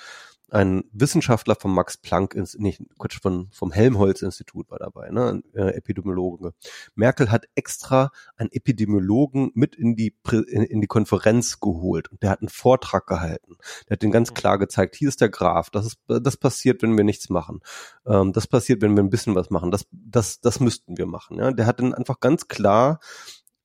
ein 0.54 0.84
Wissenschaftler 0.92 1.56
vom 1.56 1.74
Max 1.74 1.98
Planck, 1.98 2.36
nicht 2.36 2.82
Quatsch, 3.00 3.20
von, 3.20 3.50
vom 3.52 3.72
Helmholtz-Institut 3.72 4.70
war 4.70 4.78
dabei, 4.78 5.10
ne, 5.10 5.30
ein 5.30 5.44
äh, 5.56 5.72
Epidemiologe. 5.72 6.54
Merkel 6.94 7.32
hat 7.32 7.46
extra 7.56 8.12
einen 8.38 8.52
Epidemiologen 8.52 9.52
mit 9.56 9.76
in 9.76 9.96
die, 9.96 10.16
in, 10.32 10.64
in, 10.64 10.82
die 10.82 10.88
Konferenz 10.88 11.60
geholt 11.60 12.10
und 12.12 12.22
der 12.22 12.30
hat 12.30 12.42
einen 12.42 12.50
Vortrag 12.50 13.08
gehalten. 13.08 13.58
Der 13.90 13.96
hat 13.96 14.04
den 14.04 14.12
ganz 14.12 14.30
mhm. 14.30 14.36
klar 14.36 14.60
gezeigt, 14.60 14.96
hier 14.96 15.10
ist 15.10 15.22
der 15.22 15.30
Graph, 15.30 15.72
das 15.72 15.88
ist, 15.88 15.98
das 16.08 16.38
passiert, 16.38 16.84
wenn 16.84 16.96
wir 16.96 17.04
nichts 17.04 17.30
machen. 17.30 17.62
Ähm, 18.06 18.32
das 18.32 18.46
passiert, 18.46 18.84
wenn 18.84 18.96
wir 18.96 19.04
ein 19.04 19.10
bisschen 19.10 19.34
was 19.34 19.50
machen. 19.50 19.72
Das, 19.72 19.88
das, 19.92 20.40
das 20.40 20.60
müssten 20.60 20.98
wir 20.98 21.08
machen, 21.08 21.40
ja. 21.40 21.52
Der 21.52 21.66
hat 21.66 21.80
dann 21.80 21.96
einfach 21.96 22.20
ganz 22.20 22.48
klar 22.48 23.00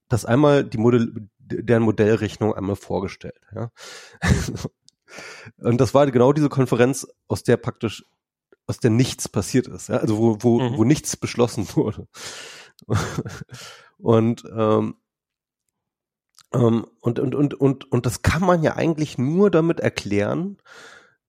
das 0.08 0.24
einmal 0.24 0.64
die 0.64 0.78
Modell, 0.78 1.12
deren 1.38 1.82
Modellrechnung 1.82 2.54
einmal 2.54 2.76
vorgestellt, 2.76 3.40
ja. 3.54 3.70
Und 5.58 5.80
das 5.80 5.94
war 5.94 6.10
genau 6.10 6.32
diese 6.32 6.48
Konferenz, 6.48 7.06
aus 7.26 7.42
der 7.42 7.56
praktisch, 7.56 8.04
aus 8.66 8.78
der 8.78 8.90
nichts 8.90 9.28
passiert 9.28 9.66
ist, 9.66 9.88
ja? 9.88 9.96
also 9.96 10.18
wo, 10.18 10.36
wo, 10.40 10.60
mhm. 10.60 10.76
wo 10.76 10.84
nichts 10.84 11.16
beschlossen 11.16 11.66
wurde. 11.74 12.06
und, 13.98 14.44
ähm, 14.54 14.96
ähm, 16.52 16.86
und, 17.00 17.18
und, 17.18 17.34
und, 17.34 17.54
und, 17.54 17.92
und 17.92 18.06
das 18.06 18.22
kann 18.22 18.42
man 18.42 18.62
ja 18.62 18.76
eigentlich 18.76 19.18
nur 19.18 19.50
damit 19.50 19.80
erklären, 19.80 20.58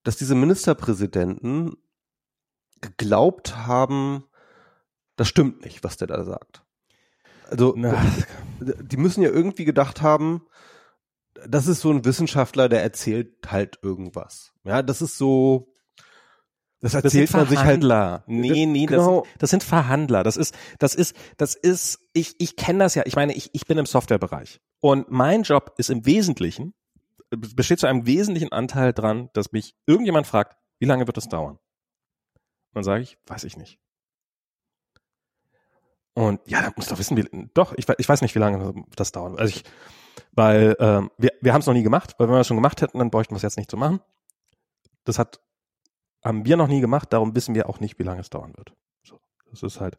dass 0.03 0.17
diese 0.17 0.35
Ministerpräsidenten 0.35 1.75
geglaubt 2.81 3.57
haben, 3.57 4.23
das 5.15 5.27
stimmt 5.27 5.65
nicht, 5.65 5.83
was 5.83 5.97
der 5.97 6.07
da 6.07 6.23
sagt. 6.23 6.63
Also, 7.49 7.73
Na. 7.75 8.01
die 8.59 8.97
müssen 8.97 9.21
ja 9.21 9.29
irgendwie 9.29 9.65
gedacht 9.65 10.01
haben, 10.01 10.47
das 11.47 11.67
ist 11.67 11.81
so 11.81 11.91
ein 11.91 12.05
Wissenschaftler, 12.05 12.69
der 12.69 12.83
erzählt 12.83 13.51
halt 13.51 13.79
irgendwas. 13.81 14.53
Ja, 14.63 14.81
das 14.81 15.01
ist 15.01 15.17
so, 15.17 15.73
das 16.81 16.93
erzählt 16.93 17.29
das 17.29 17.33
man 17.33 17.47
sich 17.47 17.59
halt. 17.59 17.83
Nee, 18.27 18.65
nee, 18.65 18.85
genau. 18.85 19.21
das, 19.21 19.31
das 19.39 19.49
sind 19.49 19.63
Verhandler. 19.63 20.23
Das 20.23 20.37
ist, 20.37 20.55
das 20.79 20.95
ist, 20.95 21.15
das 21.37 21.55
ist, 21.55 21.99
ich, 22.13 22.35
ich 22.39 22.55
kenne 22.55 22.79
das 22.79 22.95
ja. 22.95 23.03
Ich 23.05 23.15
meine, 23.15 23.33
ich, 23.33 23.49
ich 23.53 23.65
bin 23.65 23.77
im 23.77 23.85
Softwarebereich. 23.85 24.61
Und 24.79 25.11
mein 25.11 25.43
Job 25.43 25.73
ist 25.77 25.89
im 25.89 26.05
Wesentlichen, 26.05 26.73
besteht 27.29 27.79
zu 27.79 27.87
einem 27.87 28.05
wesentlichen 28.05 28.51
Anteil 28.51 28.93
dran, 28.93 29.29
dass 29.33 29.51
mich 29.51 29.75
irgendjemand 29.85 30.25
fragt, 30.25 30.57
wie 30.79 30.85
lange 30.85 31.05
wird 31.05 31.17
das 31.17 31.27
dauern? 31.27 31.55
Und 31.55 32.75
dann 32.75 32.83
sage 32.83 33.03
ich, 33.03 33.17
weiß 33.27 33.43
ich 33.43 33.57
nicht. 33.57 33.79
Und 36.13 36.39
ja, 36.47 36.61
da 36.61 36.71
muss 36.75 36.87
doch 36.87 36.97
wissen, 36.97 37.17
wie, 37.17 37.49
doch, 37.53 37.73
ich, 37.77 37.87
ich 37.97 38.09
weiß 38.09 38.21
nicht, 38.21 38.35
wie 38.35 38.39
lange 38.39 38.73
das 38.95 39.11
dauert. 39.11 39.39
Also 39.39 39.53
ich, 39.55 39.63
weil 40.31 40.75
ähm, 40.79 41.11
wir, 41.17 41.31
wir 41.41 41.53
haben 41.53 41.61
es 41.61 41.67
noch 41.67 41.73
nie 41.73 41.83
gemacht, 41.83 42.15
weil 42.17 42.27
wenn 42.27 42.35
wir 42.35 42.41
es 42.41 42.47
schon 42.47 42.57
gemacht 42.57 42.81
hätten, 42.81 42.99
dann 42.99 43.11
bräuchten 43.11 43.33
wir 43.33 43.37
es 43.37 43.43
jetzt 43.43 43.57
nicht 43.57 43.71
zu 43.71 43.77
machen. 43.77 43.99
Das 45.03 45.19
hat, 45.19 45.39
haben 46.23 46.45
wir 46.45 46.57
noch 46.57 46.67
nie 46.67 46.81
gemacht, 46.81 47.13
darum 47.13 47.35
wissen 47.35 47.55
wir 47.55 47.69
auch 47.69 47.79
nicht, 47.79 47.99
wie 47.99 48.03
lange 48.03 48.21
es 48.21 48.29
dauern 48.29 48.53
wird. 48.55 48.73
So, 49.03 49.19
das 49.49 49.63
ist 49.63 49.79
halt, 49.79 49.97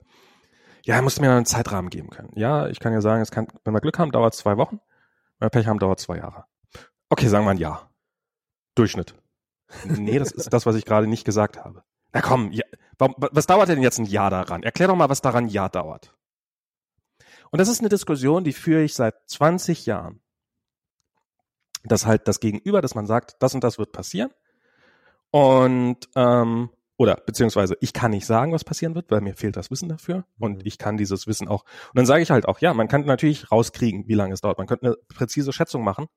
ja, 0.84 0.94
er 0.94 1.02
musste 1.02 1.20
mir 1.20 1.30
einen 1.30 1.46
Zeitrahmen 1.46 1.90
geben 1.90 2.10
können. 2.10 2.30
Ja, 2.34 2.68
ich 2.68 2.80
kann 2.80 2.92
ja 2.92 3.00
sagen, 3.00 3.22
es 3.22 3.30
kann, 3.30 3.48
wenn 3.64 3.74
wir 3.74 3.80
Glück 3.80 3.98
haben, 3.98 4.12
dauert 4.12 4.34
zwei 4.34 4.56
Wochen. 4.56 4.80
Wenn 5.38 5.46
wir 5.46 5.50
Pech 5.50 5.66
haben, 5.66 5.78
dauert 5.78 6.00
zwei 6.00 6.16
Jahre. 6.18 6.44
Okay, 7.08 7.28
sagen 7.28 7.44
wir 7.44 7.50
ein 7.50 7.58
Jahr. 7.58 7.90
Durchschnitt. 8.74 9.14
Nee, 9.84 10.18
das 10.18 10.32
ist 10.32 10.52
das, 10.52 10.66
was 10.66 10.74
ich 10.76 10.84
gerade 10.84 11.06
nicht 11.06 11.24
gesagt 11.24 11.64
habe. 11.64 11.84
Na 12.12 12.20
komm, 12.20 12.50
ja, 12.50 12.64
was 12.98 13.46
dauert 13.46 13.68
denn 13.68 13.82
jetzt 13.82 13.98
ein 13.98 14.04
Jahr 14.04 14.30
daran? 14.30 14.62
Erklär 14.62 14.88
doch 14.88 14.96
mal, 14.96 15.08
was 15.08 15.20
daran 15.20 15.44
ein 15.44 15.48
Jahr 15.48 15.68
dauert. 15.68 16.16
Und 17.50 17.58
das 17.58 17.68
ist 17.68 17.80
eine 17.80 17.88
Diskussion, 17.88 18.44
die 18.44 18.52
führe 18.52 18.82
ich 18.82 18.94
seit 18.94 19.14
20 19.28 19.86
Jahren. 19.86 20.19
Dass 21.84 22.06
halt 22.06 22.28
das 22.28 22.40
Gegenüber, 22.40 22.82
dass 22.82 22.94
man 22.94 23.06
sagt, 23.06 23.36
das 23.40 23.54
und 23.54 23.64
das 23.64 23.78
wird 23.78 23.92
passieren. 23.92 24.30
Und 25.30 26.08
ähm, 26.16 26.70
oder 27.00 27.16
beziehungsweise 27.16 27.78
ich 27.80 27.94
kann 27.94 28.10
nicht 28.10 28.26
sagen, 28.26 28.52
was 28.52 28.62
passieren 28.62 28.94
wird, 28.94 29.10
weil 29.10 29.22
mir 29.22 29.34
fehlt 29.34 29.56
das 29.56 29.70
Wissen 29.70 29.88
dafür 29.88 30.26
und 30.38 30.58
mhm. 30.58 30.62
ich 30.64 30.76
kann 30.76 30.98
dieses 30.98 31.26
Wissen 31.26 31.48
auch. 31.48 31.62
Und 31.62 31.96
dann 31.96 32.04
sage 32.04 32.22
ich 32.22 32.30
halt 32.30 32.46
auch, 32.46 32.58
ja, 32.58 32.74
man 32.74 32.88
kann 32.88 33.06
natürlich 33.06 33.50
rauskriegen, 33.50 34.06
wie 34.06 34.12
lange 34.12 34.34
es 34.34 34.42
dauert. 34.42 34.58
Man 34.58 34.66
könnte 34.66 34.84
eine 34.84 34.96
präzise 35.08 35.50
Schätzung 35.54 35.82
machen. 35.82 36.08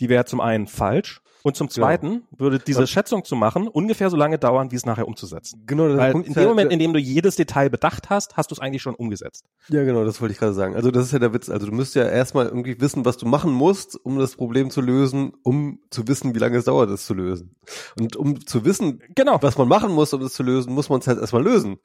Die 0.00 0.08
wäre 0.08 0.24
zum 0.24 0.40
einen 0.40 0.66
falsch 0.66 1.22
und 1.42 1.56
zum 1.56 1.70
Zweiten 1.70 2.12
ja. 2.32 2.38
würde 2.38 2.58
diese 2.58 2.86
Schätzung 2.86 3.24
zu 3.24 3.34
machen 3.34 3.66
ungefähr 3.68 4.10
so 4.10 4.16
lange 4.16 4.38
dauern, 4.38 4.70
wie 4.72 4.76
es 4.76 4.84
nachher 4.84 5.08
umzusetzen. 5.08 5.62
Genau. 5.66 5.96
Weil 5.96 6.12
Punkt 6.12 6.28
in 6.28 6.34
dem 6.34 6.48
Moment, 6.48 6.72
in 6.72 6.78
dem 6.78 6.92
du 6.92 6.98
jedes 6.98 7.36
Detail 7.36 7.70
bedacht 7.70 8.10
hast, 8.10 8.36
hast 8.36 8.50
du 8.50 8.54
es 8.54 8.60
eigentlich 8.60 8.82
schon 8.82 8.94
umgesetzt. 8.94 9.46
Ja, 9.68 9.84
genau, 9.84 10.04
das 10.04 10.20
wollte 10.20 10.32
ich 10.32 10.38
gerade 10.38 10.52
sagen. 10.52 10.74
Also 10.74 10.90
das 10.90 11.06
ist 11.06 11.12
ja 11.12 11.18
der 11.18 11.32
Witz. 11.32 11.48
Also 11.48 11.66
du 11.66 11.72
müsst 11.72 11.94
ja 11.94 12.04
erstmal 12.04 12.46
irgendwie 12.46 12.80
wissen, 12.80 13.04
was 13.04 13.16
du 13.16 13.26
machen 13.26 13.52
musst, 13.52 13.96
um 14.04 14.18
das 14.18 14.36
Problem 14.36 14.70
zu 14.70 14.80
lösen, 14.80 15.32
um 15.42 15.80
zu 15.90 16.06
wissen, 16.08 16.34
wie 16.34 16.38
lange 16.38 16.58
es 16.58 16.64
dauert, 16.64 16.90
es 16.90 17.06
zu 17.06 17.14
lösen. 17.14 17.56
Und 17.98 18.16
um 18.16 18.44
zu 18.46 18.64
wissen, 18.64 19.02
genau. 19.14 19.38
was 19.40 19.56
man 19.56 19.68
machen 19.68 19.92
muss, 19.92 20.12
um 20.12 20.22
es 20.22 20.34
zu 20.34 20.42
lösen, 20.42 20.74
muss 20.74 20.88
man 20.88 21.00
es 21.00 21.06
halt 21.06 21.18
erstmal 21.18 21.42
lösen. 21.42 21.78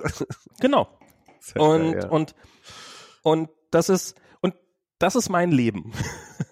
genau. 0.60 0.88
Und, 1.54 1.92
ja. 1.92 2.08
und, 2.08 2.34
und 3.22 3.50
das 3.70 3.88
ist, 3.88 4.16
und 4.40 4.54
das 4.98 5.16
ist 5.16 5.28
mein 5.28 5.52
Leben. 5.52 5.92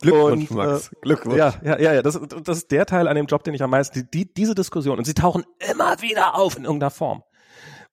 Glückwunsch, 0.00 0.50
und, 0.50 0.56
Max. 0.56 0.88
Äh, 0.88 0.96
Glückwunsch. 1.02 1.36
Ja, 1.36 1.54
ja, 1.62 1.78
ja. 1.78 2.02
Das, 2.02 2.20
das 2.44 2.58
ist 2.58 2.70
der 2.70 2.86
Teil 2.86 3.08
an 3.08 3.16
dem 3.16 3.26
Job, 3.26 3.42
den 3.44 3.54
ich 3.54 3.62
am 3.62 3.70
meisten, 3.70 3.98
die, 3.98 4.10
die, 4.10 4.34
diese 4.34 4.54
Diskussion. 4.54 4.98
Und 4.98 5.04
sie 5.04 5.14
tauchen 5.14 5.44
immer 5.70 6.00
wieder 6.00 6.34
auf 6.36 6.56
in 6.56 6.64
irgendeiner 6.64 6.90
Form. 6.90 7.22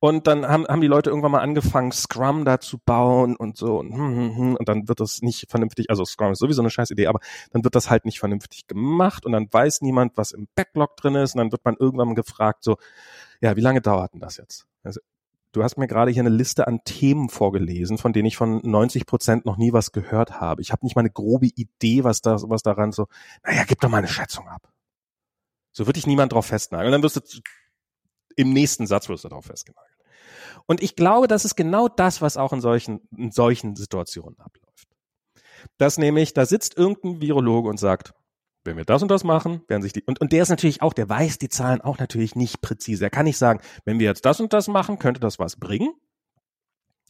Und 0.04 0.28
dann 0.28 0.46
haben, 0.46 0.68
haben 0.68 0.82
die 0.82 0.88
Leute 0.88 1.10
irgendwann 1.10 1.32
mal 1.32 1.40
angefangen, 1.40 1.94
Scrum 1.94 2.44
da 2.44 2.60
zu 2.60 2.78
bauen 2.78 3.38
und 3.38 3.56
so. 3.56 3.80
Und, 3.80 3.94
hm, 3.94 4.16
hm, 4.16 4.36
hm, 4.36 4.56
und 4.58 4.68
dann 4.68 4.90
wird 4.90 5.00
das 5.00 5.22
nicht 5.22 5.50
vernünftig, 5.50 5.90
also 5.90 6.04
Scrum 6.04 6.34
ist 6.34 6.40
sowieso 6.40 6.62
eine 6.62 6.70
scheiß 6.70 6.92
Idee, 6.92 7.08
aber 7.08 7.22
dann 7.54 7.64
wird 7.64 7.74
das 7.74 7.90
halt 7.90 8.04
nicht 8.04 8.20
vernünftig 8.20 8.68
gemacht 8.68 9.26
und 9.26 9.32
dann 9.32 9.48
weiß 9.50 9.82
niemand, 9.82 10.18
was 10.18 10.34
im 10.34 10.50
Backlog 10.56 10.98
drin 10.98 11.16
ist. 11.16 11.36
Und 11.36 11.40
dann 11.40 11.52
wird 11.54 11.64
man 11.64 11.78
irgendwann 11.80 12.16
gefragt, 12.16 12.66
so, 12.66 12.76
ja, 13.40 13.56
wie 13.56 13.62
lange 13.62 13.80
dauert 13.80 14.14
denn 14.14 14.20
das 14.20 14.36
jetzt? 14.36 14.68
Also, 14.84 15.00
du 15.54 15.64
hast 15.64 15.78
mir 15.78 15.88
gerade 15.88 16.12
hier 16.12 16.22
eine 16.22 16.30
Liste 16.30 16.68
an 16.68 16.84
Themen 16.84 17.30
vorgelesen, 17.30 17.98
von 17.98 18.12
denen 18.12 18.26
ich 18.26 18.36
von 18.36 18.60
90 18.64 19.06
Prozent 19.06 19.46
noch 19.46 19.56
nie 19.56 19.72
was 19.72 19.94
gehört 19.94 20.42
habe. 20.42 20.62
Ich 20.62 20.72
habe 20.72 20.86
nicht 20.86 20.96
mal 20.96 21.02
eine 21.02 21.12
grobe 21.12 21.46
Idee, 21.46 22.04
was 22.04 22.22
da, 22.22 22.38
was 22.50 22.64
daran 22.64 22.92
so, 22.92 23.08
naja, 23.44 23.64
gib 23.66 23.80
doch 23.80 23.90
mal 23.90 24.00
eine 24.00 24.08
Schätzung 24.08 24.48
ab. 24.50 24.68
So 25.72 25.88
wird 25.88 25.96
dich 25.96 26.08
niemand 26.08 26.34
drauf 26.34 26.48
festnageln. 26.48 26.88
Und 26.88 26.92
dann 26.92 27.04
wirst 27.04 27.16
du 27.16 27.42
im 28.36 28.52
nächsten 28.52 28.88
Satz 28.88 29.10
wirst 29.10 29.24
du 29.24 29.30
darauf 29.30 29.46
festgenagelt. 29.46 29.94
Und 30.66 30.82
ich 30.82 30.96
glaube, 30.96 31.28
das 31.28 31.46
ist 31.46 31.56
genau 31.56 31.88
das, 31.88 32.22
was 32.22 32.38
auch 32.38 32.54
in 32.54 32.62
solchen, 32.62 33.02
in 33.16 33.32
solchen 33.32 33.76
Situationen 33.76 34.40
abläuft. 34.40 34.88
Das 35.78 35.98
nämlich, 35.98 36.34
da 36.34 36.46
sitzt 36.46 36.78
irgendein 36.78 37.22
Virologe 37.22 37.70
und 37.70 37.78
sagt, 37.78 38.14
wenn 38.64 38.78
wir 38.78 38.86
das 38.86 39.02
und 39.02 39.10
das 39.10 39.24
machen, 39.24 39.62
werden 39.68 39.82
sich 39.82 39.94
die, 39.94 40.04
und, 40.04 40.22
und 40.22 40.32
der 40.32 40.44
ist 40.44 40.50
natürlich 40.50 40.82
auch, 40.82 40.94
der 40.94 41.10
weiß 41.10 41.38
die 41.38 41.50
Zahlen 41.50 41.82
auch 41.82 42.00
natürlich 42.00 42.36
nicht 42.36 42.62
präzise. 42.62 43.06
Er 43.06 43.10
kann 43.10 43.26
nicht 43.26 43.38
sagen, 43.38 43.60
wenn 43.86 44.00
wir 44.00 44.08
jetzt 44.08 44.26
das 44.26 44.40
und 44.40 44.54
das 44.54 44.68
machen, 44.68 45.00
könnte 45.00 45.20
das 45.20 45.40
was 45.40 45.58
bringen? 45.58 45.94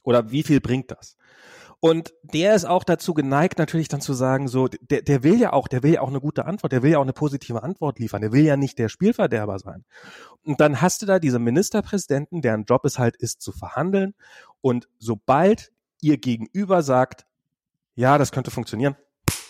Oder 0.03 0.31
wie 0.31 0.43
viel 0.43 0.59
bringt 0.59 0.91
das? 0.91 1.15
Und 1.79 2.13
der 2.23 2.55
ist 2.55 2.63
auch 2.63 2.85
dazu 2.85 3.13
geneigt, 3.13 3.59
natürlich 3.59 3.89
dann 3.89 3.99
zu 3.99 4.13
sagen, 4.13 4.47
so, 4.47 4.69
der, 4.69 5.01
der 5.01 5.21
will 5.21 5.37
ja 5.37 5.51
auch, 5.51 5.67
der 5.67 5.83
will 5.83 5.95
ja 5.95 6.01
auch 6.01 6.07
eine 6.07 6.21
gute 6.21 6.45
Antwort, 6.45 6.71
der 6.71 6.81
will 6.81 6.91
ja 6.91 6.97
auch 6.97 7.03
eine 7.03 7.11
positive 7.11 7.61
Antwort 7.61 7.99
liefern, 7.99 8.21
der 8.21 8.31
will 8.31 8.45
ja 8.45 8.55
nicht 8.55 8.79
der 8.79 8.87
Spielverderber 8.87 9.59
sein. 9.59 9.83
Und 10.45 10.61
dann 10.61 10.81
hast 10.81 11.01
du 11.01 11.05
da 11.05 11.19
diese 11.19 11.39
Ministerpräsidenten, 11.39 12.41
deren 12.41 12.63
Job 12.63 12.85
es 12.85 12.99
halt 12.99 13.17
ist, 13.17 13.41
zu 13.41 13.51
verhandeln. 13.51 14.13
Und 14.61 14.87
sobald 14.97 15.73
ihr 15.99 16.17
Gegenüber 16.17 16.83
sagt, 16.83 17.25
ja, 17.95 18.17
das 18.17 18.31
könnte 18.31 18.49
funktionieren, 18.49 18.95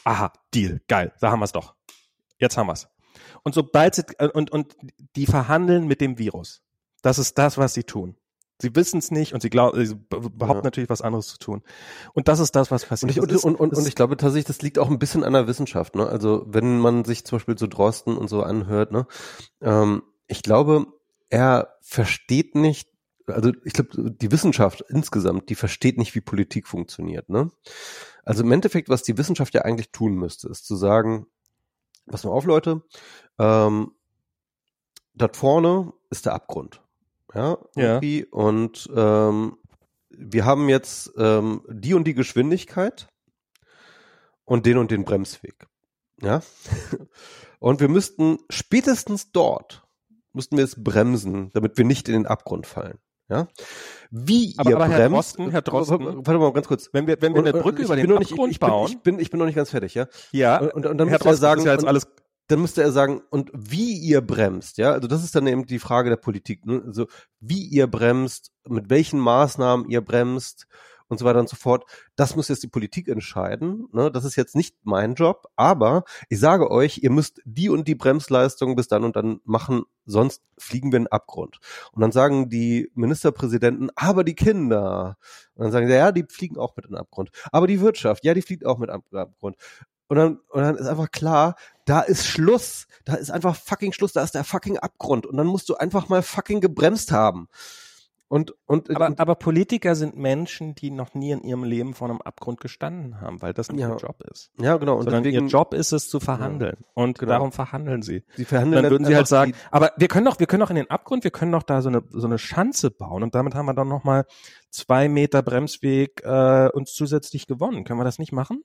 aha, 0.04 0.34
Deal, 0.56 0.82
geil, 0.88 1.14
da 1.22 1.30
haben 1.30 1.39
wir 1.39 1.45
es 1.45 1.51
doch. 1.51 1.76
Jetzt 2.44 2.58
haben 2.58 2.68
wir 2.68 2.74
es. 2.74 2.89
Und 3.44 3.56
sobald 3.56 3.96
sie, 3.96 4.04
und, 4.34 4.52
und 4.52 4.76
die 5.16 5.26
verhandeln 5.26 5.88
mit 5.88 6.02
dem 6.02 6.18
Virus. 6.18 6.62
Das 7.02 7.18
ist 7.18 7.38
das, 7.38 7.58
was 7.58 7.74
sie 7.74 7.84
tun. 7.84 8.18
Sie 8.62 8.76
wissen 8.76 8.98
es 8.98 9.12
nicht 9.12 9.34
und 9.34 9.41
sie 9.41 9.50
glauben, 9.50 9.86
sie 9.86 9.96
behaupten 9.96 10.39
ja. 10.39 10.64
natürlich 10.64 10.89
was 10.89 11.02
anderes 11.02 11.28
zu 11.28 11.38
tun. 11.38 11.64
Und 12.14 12.28
das 12.28 12.39
ist 12.39 12.54
das, 12.56 12.70
was 12.70 12.86
passiert. 12.86 13.18
Und 13.18 13.32
ich, 13.32 13.44
und, 13.44 13.56
und, 13.56 13.74
und 13.74 13.88
ich 13.88 13.96
glaube 13.96 14.18
tatsächlich, 14.18 14.46
das 14.46 14.62
liegt 14.62 14.78
auch 14.78 14.89
ein 14.89 15.00
bisschen 15.00 15.24
an 15.24 15.34
der 15.34 15.48
Wissenschaft. 15.48 15.96
Ne? 15.96 16.06
Also 16.06 16.46
wenn 16.48 16.80
man 16.80 17.06
sich 17.06 17.26
zum 17.26 17.38
Beispiel 17.38 17.58
so 17.58 17.68
Drosten 17.68 18.18
und 18.18 18.28
so 18.28 18.44
anhört, 18.44 18.91
ne? 18.91 19.08
Ähm, 19.62 20.04
ich 20.28 20.44
glaube, 20.44 20.88
er 21.30 21.78
versteht 21.82 22.56
nicht, 22.56 22.89
also 23.28 23.54
ich 23.64 23.72
glaube, 23.72 24.12
die 24.12 24.32
Wissenschaft 24.34 24.84
insgesamt, 24.89 25.50
die 25.50 25.56
versteht 25.56 25.98
nicht, 25.98 26.14
wie 26.14 26.22
Politik 26.22 26.68
funktioniert. 26.68 27.30
Ne? 27.30 27.52
Also 28.24 28.44
im 28.44 28.52
Endeffekt, 28.52 28.89
was 28.89 29.04
die 29.04 29.18
Wissenschaft 29.18 29.54
ja 29.54 29.62
eigentlich 29.62 29.91
tun 29.91 30.16
müsste, 30.16 30.50
ist 30.50 30.66
zu 30.66 30.76
sagen, 30.76 31.28
pass 32.08 32.24
mal 32.24 32.32
auf, 32.32 32.45
Leute, 32.45 32.84
ähm, 33.39 33.91
dort 35.14 35.38
vorne 35.38 35.93
ist 36.10 36.26
der 36.26 36.34
Abgrund. 36.34 36.82
Ja, 37.34 37.58
irgendwie. 37.76 38.20
Ja. 38.20 38.26
Und 38.32 38.89
ähm, 38.95 39.58
wir 40.10 40.45
haben 40.45 40.70
jetzt 40.70 41.12
ähm, 41.18 41.64
die 41.68 41.93
und 41.93 42.06
die 42.06 42.14
Geschwindigkeit 42.14 43.08
und 44.45 44.66
den 44.66 44.78
und 44.78 44.91
den 44.91 45.04
Bremsweg. 45.04 45.68
Ja. 46.22 46.41
und 47.60 47.80
wir 47.80 47.89
müssten 47.89 48.38
spätestens 48.49 49.32
dort 49.32 49.84
müssten 50.34 50.58
wir 50.58 50.64
es 50.64 50.84
bremsen, 50.84 51.51
damit 51.54 51.78
wir 51.78 51.86
nicht 51.86 52.08
in 52.10 52.14
den 52.14 52.26
Abgrund 52.26 52.68
fallen. 52.68 52.99
Ja. 53.30 53.47
Wie 54.11 54.53
aber, 54.57 54.69
ihr 54.69 54.76
aber 54.76 54.86
bremst, 54.88 54.99
Herr 54.99 55.09
Drosten, 55.09 55.51
Herr 55.51 55.61
Drosten, 55.61 56.05
warte 56.17 56.38
mal 56.38 56.53
ganz 56.53 56.67
kurz. 56.67 56.89
Wenn 56.91 57.07
wir, 57.07 57.21
wenn 57.21 57.34
wir 57.34 57.41
eine 57.41 57.53
Brücke 57.53 57.84
über 57.84 57.95
den 57.95 58.11
Abgrund 58.11 58.49
ich, 58.49 58.55
ich 58.55 58.59
bauen. 58.59 58.86
Bin, 58.86 58.97
ich, 58.97 59.03
bin, 59.03 59.19
ich 59.19 59.32
bin 59.32 59.39
noch 59.39 59.45
nicht 59.45 59.55
ganz 59.55 59.69
fertig, 59.69 59.93
ja. 59.95 60.07
Ja. 60.32 60.59
Und, 60.59 60.86
und 60.86 60.97
dann 60.97 61.07
Herr 61.07 61.19
Drosten, 61.19 61.41
sagen, 61.41 61.65
ja 61.65 61.74
alles 61.74 62.07
dann 62.47 62.61
müsste 62.61 62.84
er 62.84 62.91
sagen, 62.91 63.21
und 63.30 63.51
wie 63.53 63.97
ihr 63.97 64.21
bremst, 64.21 64.78
ja, 64.78 64.91
also 64.91 65.07
das 65.07 65.24
ist 65.24 65.36
dann 65.36 65.47
eben 65.47 65.65
die 65.65 65.80
Frage 65.80 66.09
der 66.09 66.17
Politik, 66.17 66.65
ne? 66.65 66.84
also 66.86 67.07
wie 67.39 67.63
ihr 67.65 67.88
bremst, 67.88 68.51
mit 68.67 68.89
welchen 68.89 69.19
Maßnahmen 69.19 69.89
ihr 69.89 70.01
bremst 70.01 70.67
und 71.14 71.20
so 71.20 71.26
weiter 71.26 71.39
und 71.39 71.49
so 71.49 71.55
fort, 71.55 71.86
das 72.16 72.36
muss 72.36 72.47
jetzt 72.47 72.64
die 72.64 72.68
Politik 72.68 73.07
entscheiden, 73.07 73.88
ne? 73.93 74.11
das 74.11 74.26
ist 74.26 74.36
jetzt 74.36 74.55
nicht 74.55 74.76
mein 74.84 75.14
Job, 75.14 75.47
aber 75.55 76.03
ich 76.30 76.39
sage 76.39 76.70
euch, 76.70 76.99
ihr 77.03 77.11
müsst 77.11 77.41
die 77.45 77.70
und 77.70 77.88
die 77.88 77.95
Bremsleistung 77.95 78.76
bis 78.76 78.88
dann 78.88 79.03
und 79.03 79.16
dann 79.16 79.39
machen, 79.45 79.84
sonst 80.05 80.41
fliegen 80.57 80.91
wir 80.91 80.97
in 80.97 81.03
den 81.03 81.11
Abgrund. 81.11 81.59
Und 81.93 82.01
dann 82.01 82.11
sagen 82.11 82.49
die 82.49 82.91
Ministerpräsidenten, 82.95 83.89
aber 83.95 84.24
die 84.24 84.36
Kinder, 84.36 85.18
und 85.55 85.64
dann 85.64 85.72
sagen 85.72 85.88
sie, 85.88 85.93
ja, 85.93 86.11
die 86.11 86.26
fliegen 86.28 86.57
auch 86.57 86.76
mit 86.76 86.86
in 86.86 86.91
den 86.91 86.99
Abgrund, 86.99 87.30
aber 87.51 87.68
die 87.68 87.80
Wirtschaft, 87.80 88.26
ja, 88.26 88.34
die 88.34 88.41
fliegt 88.41 88.66
auch 88.66 88.78
mit 88.78 88.89
in 88.89 89.01
den 89.11 89.20
Abgrund. 89.20 89.55
Und 90.07 90.18
dann, 90.18 90.39
und 90.49 90.61
dann 90.61 90.76
ist 90.76 90.88
einfach 90.88 91.09
klar, 91.11 91.55
da 91.86 92.01
ist 92.01 92.28
Schluss. 92.28 92.88
Da 93.05 93.16
ist 93.16 93.32
einfach 93.32 93.55
fucking 93.55 93.93
Schluss. 93.93 94.14
Da 94.14 94.22
ist 94.22 94.36
der 94.36 94.43
fucking 94.43 94.78
Abgrund. 94.78 95.26
Und 95.26 95.38
dann 95.38 95.47
musst 95.47 95.70
du 95.70 95.76
einfach 95.76 96.09
mal 96.09 96.22
fucking 96.22 96.61
gebremst 96.61 97.11
haben. 97.11 97.47
Und, 98.34 98.55
und, 98.65 98.89
aber, 98.89 99.05
und, 99.05 99.19
aber 99.19 99.36
Politiker 99.36 99.93
sind 99.93 100.17
Menschen, 100.17 100.73
die 100.73 100.89
noch 100.89 101.13
nie 101.13 101.29
in 101.29 101.43
ihrem 101.43 101.63
Leben 101.63 101.93
vor 101.93 102.09
einem 102.09 102.19
Abgrund 102.19 102.59
gestanden 102.59 103.21
haben, 103.21 103.43
weil 103.43 103.53
das 103.53 103.71
nicht 103.71 103.81
ja. 103.81 103.91
ihr 103.91 103.97
Job 103.97 104.23
ist. 104.23 104.49
Ja, 104.59 104.77
genau. 104.77 104.95
Und 104.95 105.03
Sondern 105.03 105.21
deswegen, 105.21 105.45
ihr 105.45 105.51
Job 105.51 105.75
ist 105.75 105.91
es 105.91 106.09
zu 106.09 106.19
verhandeln. 106.19 106.77
Ja, 106.79 106.88
und 106.95 107.19
genau. 107.19 107.34
darum 107.34 107.51
verhandeln 107.51 108.01
sie. 108.01 108.23
Sie 108.36 108.45
verhandeln 108.45 108.81
dann 108.81 108.91
würden 108.91 109.05
sie 109.05 109.15
halt 109.15 109.27
sagen, 109.27 109.53
aber 109.69 109.91
wir 109.97 110.07
können 110.07 110.25
doch, 110.25 110.39
wir 110.39 110.47
können 110.47 110.61
doch 110.61 110.71
in 110.71 110.77
den 110.77 110.89
Abgrund, 110.89 111.23
wir 111.23 111.29
können 111.29 111.51
doch 111.51 111.61
da 111.61 111.84
so 111.84 111.89
eine, 111.89 112.01
so 112.09 112.25
eine 112.25 112.39
Schanze 112.39 112.89
bauen 112.89 113.21
und 113.21 113.36
damit 113.36 113.53
haben 113.53 113.67
wir 113.67 113.75
dann 113.75 113.88
nochmal 113.88 114.25
zwei 114.71 115.09
Meter 115.09 115.43
Bremsweg 115.43 116.23
äh, 116.23 116.69
uns 116.73 116.95
zusätzlich 116.95 117.45
gewonnen. 117.45 117.84
Können 117.84 117.99
wir 117.99 118.03
das 118.03 118.17
nicht 118.17 118.31
machen? 118.31 118.63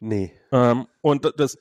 Nee. 0.00 0.32
Ähm, 0.50 0.88
und 1.02 1.32
das, 1.36 1.56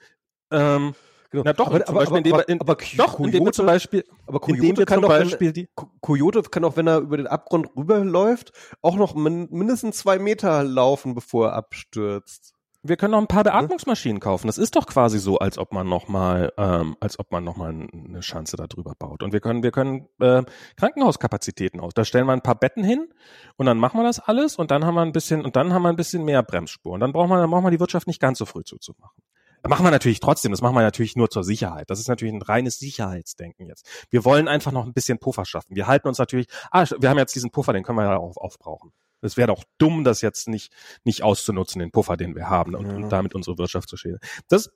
ähm, 0.49 0.95
Genau. 1.34 1.45
Na 1.45 1.53
doch, 1.53 1.65
aber, 1.65 1.89
aber, 1.89 2.01
aber, 2.03 2.17
aber, 2.19 2.47
in, 2.47 2.61
aber 2.61 2.77
doch, 2.95 3.15
Coyote, 3.17 3.51
zum 3.53 3.65
Beispiel, 3.65 4.03
aber 4.27 4.39
Coyote 4.39 4.86
kann 4.86 5.01
doch, 5.01 5.09
Beispiel 5.09 5.47
wenn, 5.47 5.53
die 5.55 5.67
Coyote 5.99 6.43
kann 6.43 6.63
auch, 6.63 6.77
wenn 6.77 6.86
er 6.86 6.99
über 6.99 7.17
den 7.17 7.25
Abgrund 7.25 7.69
rüberläuft, 7.75 8.51
auch 8.84 8.95
noch 8.95 9.15
min, 9.15 9.47
mindestens 9.49 9.97
zwei 9.97 10.19
Meter 10.19 10.63
laufen, 10.63 11.15
bevor 11.15 11.47
er 11.47 11.53
abstürzt. 11.55 12.53
Wir 12.84 12.97
können 12.97 13.13
noch 13.13 13.19
ein 13.19 13.27
paar 13.27 13.45
Beatmungsmaschinen 13.45 14.19
kaufen. 14.19 14.45
Das 14.45 14.59
ist 14.59 14.75
doch 14.75 14.86
quasi 14.86 15.17
so, 15.17 15.39
als 15.39 15.57
ob 15.57 15.73
man 15.73 15.89
noch 15.89 16.07
mal, 16.07 16.53
ähm, 16.57 16.97
als 16.99 17.17
ob 17.17 17.31
man 17.31 17.43
noch 17.43 17.55
mal 17.55 17.69
eine 17.69 18.21
Schanze 18.21 18.55
da 18.55 18.67
drüber 18.67 18.93
baut. 18.99 19.23
Und 19.23 19.34
wir 19.34 19.39
können, 19.39 19.63
wir 19.63 19.71
können 19.71 20.09
äh, 20.19 20.43
Krankenhauskapazitäten 20.77 21.79
aus. 21.79 21.93
Da 21.95 22.05
stellen 22.05 22.27
wir 22.27 22.34
ein 22.34 22.41
paar 22.41 22.59
Betten 22.59 22.84
hin 22.84 23.07
und 23.55 23.65
dann 23.65 23.79
machen 23.79 23.99
wir 23.99 24.03
das 24.03 24.19
alles 24.19 24.57
und 24.57 24.69
dann 24.69 24.86
haben 24.86 24.93
wir 24.93 25.01
ein 25.01 25.13
bisschen 25.13 25.43
und 25.43 25.55
dann 25.55 25.73
haben 25.73 25.81
wir 25.81 25.89
ein 25.89 25.95
bisschen 25.95 26.25
mehr 26.25 26.43
Bremsspur. 26.43 26.91
Und 26.91 26.99
dann 26.99 27.11
braucht 27.11 27.29
man, 27.29 27.39
dann 27.39 27.49
braucht 27.49 27.63
man 27.63 27.71
die 27.71 27.79
Wirtschaft 27.79 28.05
nicht 28.05 28.19
ganz 28.19 28.38
so 28.38 28.45
früh 28.45 28.63
zuzumachen. 28.63 29.23
Machen 29.68 29.86
wir 29.86 29.91
natürlich 29.91 30.20
trotzdem. 30.20 30.51
Das 30.51 30.61
machen 30.61 30.76
wir 30.76 30.82
natürlich 30.82 31.16
nur 31.16 31.30
zur 31.30 31.43
Sicherheit. 31.43 31.89
Das 31.89 31.99
ist 31.99 32.09
natürlich 32.09 32.34
ein 32.34 32.41
reines 32.41 32.80
Sicherheitsdenken 32.80 33.68
jetzt. 33.68 33.88
Wir 34.09 34.26
wollen 34.26 34.47
einfach 34.47 34.72
noch 34.72 34.86
ein 34.86 34.93
bisschen 34.93 35.20
Puffer 35.20 35.45
schaffen. 35.45 35.76
Wir 35.76 35.88
halten 35.88 36.07
uns 36.07 36.18
natürlich, 36.18 36.47
ah, 36.72 36.86
wir 36.99 37.09
haben 37.09 37.18
jetzt 37.18 37.34
diesen 37.36 37.51
Puffer, 37.51 37.72
den 37.72 37.84
können 37.84 37.97
wir 37.97 38.05
ja 38.05 38.18
auch 38.18 38.38
aufbrauchen. 38.38 38.91
Es 39.22 39.38
wäre 39.38 39.47
doch 39.47 39.64
dumm, 39.78 40.03
das 40.03 40.22
jetzt 40.22 40.49
nicht, 40.49 40.74
nicht 41.05 41.24
auszunutzen, 41.24 41.80
den 41.80 41.91
Puffer, 41.91 42.18
den 42.18 42.36
wir 42.36 42.49
haben 42.49 42.76
und, 42.76 42.88
ja. 42.88 42.95
und 42.95 43.09
damit 43.09 43.36
unsere 43.36 43.57
Wirtschaft 43.57 43.88
zu 43.88 43.95
schädigen. 43.95 44.20
Das, 44.49 44.70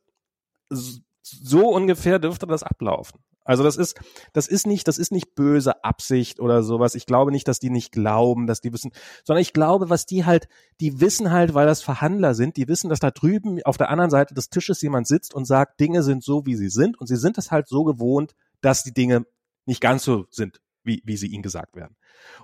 so 1.22 1.70
ungefähr 1.70 2.20
dürfte 2.20 2.48
das 2.48 2.64
ablaufen. 2.64 3.20
Also 3.48 3.64
das 3.64 3.78
ist, 3.78 3.98
das 4.34 4.48
ist 4.48 4.68
nicht, 4.68 4.89
das 4.89 4.98
ist 4.98 5.14
nicht 5.14 5.34
böse 5.34 5.86
Absicht 5.86 6.41
oder 6.41 6.64
sowas. 6.64 6.95
Ich 6.95 7.06
glaube 7.06 7.32
nicht, 7.32 7.48
dass 7.48 7.60
die 7.60 7.70
nicht 7.70 7.93
glauben, 7.93 8.45
dass 8.45 8.60
die 8.60 8.74
wissen, 8.74 8.91
sondern 9.24 9.41
ich 9.41 9.54
glaube, 9.54 9.89
was 9.89 10.06
die 10.06 10.26
halt, 10.26 10.50
die 10.82 11.00
wissen 11.00 11.32
halt, 11.32 11.54
weil 11.54 11.66
das 11.66 11.82
Verhandler 11.82 12.36
sind, 12.36 12.58
die 12.58 12.68
wissen, 12.68 12.89
dass 12.89 13.00
da 13.00 13.10
drüben 13.10 13.64
auf 13.64 13.78
der 13.78 13.89
anderen 13.89 14.12
Seite 14.12 14.34
des 14.34 14.50
Tisches 14.50 14.82
jemand 14.82 15.08
sitzt 15.08 15.34
und 15.34 15.45
sagt, 15.45 15.80
Dinge 15.80 16.04
sind 16.04 16.26
so, 16.26 16.45
wie 16.45 16.56
sie 16.56 16.70
sind 16.70 17.00
und 17.00 17.08
sie 17.08 17.16
sind 17.16 17.38
es 17.38 17.50
halt 17.50 17.70
so 17.70 17.86
gewohnt, 17.86 18.36
dass 18.60 18.84
die 18.84 18.93
Dinge 18.93 19.26
nicht 19.66 19.80
ganz 19.80 20.04
so 20.04 20.26
sind, 20.30 20.60
wie, 20.84 21.02
wie 21.06 21.16
sie 21.16 21.28
ihnen 21.28 21.41
gesagt 21.41 21.78
werden. 21.78 21.95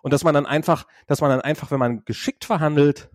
Und 0.03 0.13
dass 0.13 0.23
man 0.23 0.33
dann 0.33 0.45
einfach, 0.45 0.87
dass 1.07 1.19
man 1.19 1.31
dann 1.31 1.41
einfach, 1.41 1.69
wenn 1.69 1.79
man 1.79 2.05
geschickt 2.05 2.45
verhandelt, 2.45 3.09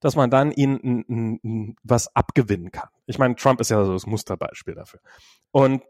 dass 0.00 0.16
man 0.16 0.30
dann 0.30 0.50
ihnen 0.50 1.04
n, 1.06 1.38
n, 1.42 1.76
was 1.82 2.14
abgewinnen 2.16 2.72
kann. 2.72 2.88
Ich 3.06 3.18
meine, 3.18 3.36
Trump 3.36 3.60
ist 3.60 3.70
ja 3.70 3.84
so 3.84 3.92
das 3.92 4.06
Musterbeispiel 4.06 4.74
dafür. 4.74 5.00
Und 5.50 5.82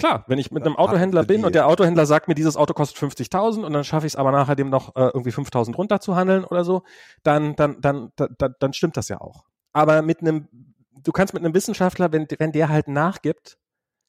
klar, 0.00 0.24
wenn 0.26 0.38
ich 0.38 0.50
mit 0.50 0.64
einem 0.64 0.76
Autohändler 0.76 1.24
bin 1.24 1.44
und 1.44 1.54
der 1.54 1.66
Autohändler 1.66 2.06
sagt 2.06 2.28
mir, 2.28 2.34
dieses 2.34 2.56
Auto 2.56 2.74
kostet 2.74 2.98
50.000 2.98 3.64
und 3.64 3.72
dann 3.72 3.84
schaffe 3.84 4.06
ich 4.06 4.14
es 4.14 4.16
aber 4.16 4.32
nachher 4.32 4.56
dem 4.56 4.70
noch 4.70 4.96
äh, 4.96 5.10
irgendwie 5.14 5.30
5.000 5.30 5.74
runterzuhandeln 5.74 6.44
oder 6.44 6.64
so, 6.64 6.82
dann, 7.22 7.56
dann, 7.56 7.80
dann, 7.80 8.12
dann, 8.16 8.54
dann 8.58 8.72
stimmt 8.72 8.96
das 8.96 9.08
ja 9.08 9.20
auch. 9.20 9.44
Aber 9.72 10.02
mit 10.02 10.20
einem, 10.20 10.48
du 10.92 11.12
kannst 11.12 11.34
mit 11.34 11.44
einem 11.44 11.54
Wissenschaftler, 11.54 12.12
wenn, 12.12 12.26
wenn 12.38 12.52
der 12.52 12.68
halt 12.68 12.88
nachgibt, 12.88 13.58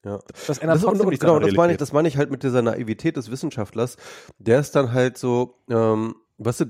ja. 0.04 0.20
Das 0.48 0.58
ändert 0.58 0.78
das, 0.78 0.84
trotzdem 0.84 1.08
und, 1.08 1.20
Genau, 1.20 1.40
das 1.40 1.54
meine 1.54 1.74
ich, 1.74 1.78
das 1.78 1.94
meine 1.94 2.08
ich 2.08 2.18
halt 2.18 2.32
mit 2.32 2.42
dieser 2.42 2.64
Naivität 2.64 3.18
des 3.18 3.30
Wissenschaftlers. 3.30 3.98
Der 4.40 4.60
ist 4.60 4.76
dann 4.76 4.94
halt 4.94 5.18
so, 5.18 5.60
ähm, 5.70 6.16
weißt 6.40 6.62
du, 6.62 6.66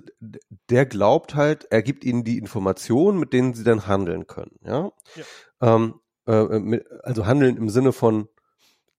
der 0.70 0.86
glaubt 0.86 1.36
halt, 1.36 1.66
er 1.70 1.82
gibt 1.82 2.04
ihnen 2.04 2.24
die 2.24 2.38
Informationen, 2.38 3.20
mit 3.20 3.32
denen 3.32 3.54
sie 3.54 3.64
dann 3.64 3.88
handeln 3.88 4.28
können, 4.28 4.58
ja. 4.66 4.92
ja. 5.16 5.76
Ähm, 5.76 6.02
äh, 6.28 6.60
mit, 6.60 6.86
also 7.04 7.26
handeln 7.26 7.58
im 7.58 7.70
Sinne 7.70 7.94
von 7.94 8.28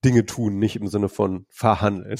Dinge 0.04 0.26
tun, 0.26 0.58
nicht 0.58 0.76
im 0.76 0.86
Sinne 0.88 1.08
von 1.08 1.46
verhandeln. 1.50 2.18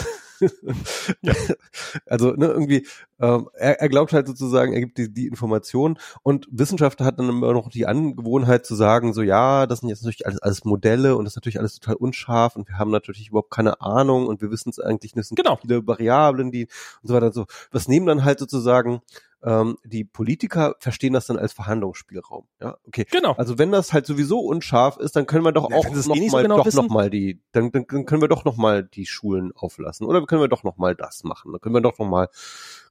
Ja. 1.22 1.32
Also 2.06 2.32
ne, 2.32 2.46
irgendwie, 2.46 2.86
ähm, 3.20 3.48
er, 3.54 3.80
er 3.80 3.88
glaubt 3.88 4.12
halt 4.12 4.26
sozusagen, 4.26 4.72
er 4.72 4.80
gibt 4.80 4.98
die, 4.98 5.12
die 5.12 5.26
Informationen 5.26 5.98
und 6.22 6.46
Wissenschaftler 6.50 7.06
hat 7.06 7.18
dann 7.18 7.28
immer 7.28 7.52
noch 7.52 7.68
die 7.68 7.86
Angewohnheit 7.86 8.66
zu 8.66 8.74
sagen, 8.74 9.12
so 9.12 9.22
ja, 9.22 9.66
das 9.66 9.80
sind 9.80 9.88
jetzt 9.88 10.02
natürlich 10.02 10.26
alles, 10.26 10.40
alles 10.40 10.64
Modelle 10.64 11.16
und 11.16 11.24
das 11.24 11.32
ist 11.32 11.36
natürlich 11.36 11.58
alles 11.58 11.78
total 11.78 11.96
unscharf 11.96 12.56
und 12.56 12.68
wir 12.68 12.78
haben 12.78 12.90
natürlich 12.90 13.28
überhaupt 13.28 13.50
keine 13.50 13.80
Ahnung 13.80 14.26
und 14.26 14.40
wir 14.40 14.50
wissen 14.50 14.70
es 14.70 14.78
eigentlich, 14.78 15.14
es 15.16 15.28
sind 15.28 15.36
genau. 15.36 15.56
viele 15.56 15.86
Variablen, 15.86 16.50
die 16.50 16.64
und 17.02 17.08
so 17.08 17.14
weiter 17.14 17.26
und 17.26 17.34
so. 17.34 17.46
Das 17.70 17.88
nehmen 17.88 18.06
dann 18.06 18.24
halt 18.24 18.38
sozusagen 18.38 19.02
ähm, 19.44 19.76
die 19.84 20.04
Politiker 20.04 20.76
verstehen 20.78 21.12
das 21.12 21.26
dann 21.26 21.36
als 21.36 21.52
Verhandlungsspielraum. 21.52 22.46
Ja, 22.60 22.76
okay. 22.86 23.06
Genau. 23.10 23.32
Also 23.32 23.58
wenn 23.58 23.72
das 23.72 23.92
halt 23.92 24.06
sowieso 24.06 24.38
unscharf 24.38 24.98
ist, 24.98 25.16
dann 25.16 25.26
können 25.26 25.44
wir 25.44 25.52
doch 25.52 25.64
auch 25.64 25.70
noch 25.70 26.16
eh 26.16 26.28
mal, 26.28 26.30
so 26.30 26.36
genau 26.38 26.62
doch 26.62 26.72
noch 26.72 26.88
mal 26.88 27.10
die, 27.10 27.40
dann, 27.50 27.72
dann 27.72 27.86
können 27.86 28.20
wir 28.20 28.28
doch 28.28 28.44
noch 28.44 28.56
mal 28.56 28.84
die 28.84 29.06
Schulen 29.06 29.52
auflassen 29.54 30.06
oder 30.06 30.24
können 30.32 30.40
wir 30.40 30.48
doch 30.48 30.62
noch 30.62 30.78
mal 30.78 30.94
das 30.94 31.24
machen. 31.24 31.52
Dann 31.52 31.60
können 31.60 31.74
wir 31.74 31.82
doch 31.82 31.98
noch 31.98 32.08
mal, 32.08 32.30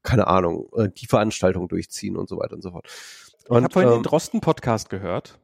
keine 0.03 0.27
Ahnung, 0.27 0.69
äh, 0.75 0.89
die 0.89 1.07
Veranstaltung 1.07 1.67
durchziehen 1.67 2.15
und 2.15 2.29
so 2.29 2.37
weiter 2.37 2.53
und 2.53 2.61
so 2.61 2.69
fort. 2.69 2.85
Und, 3.47 3.57
ich 3.57 3.63
habe 3.63 3.73
vorhin 3.73 3.91
ähm, 3.93 3.97
den 3.97 4.03
Drosten-Podcast 4.03 4.91
gehört. 4.91 5.39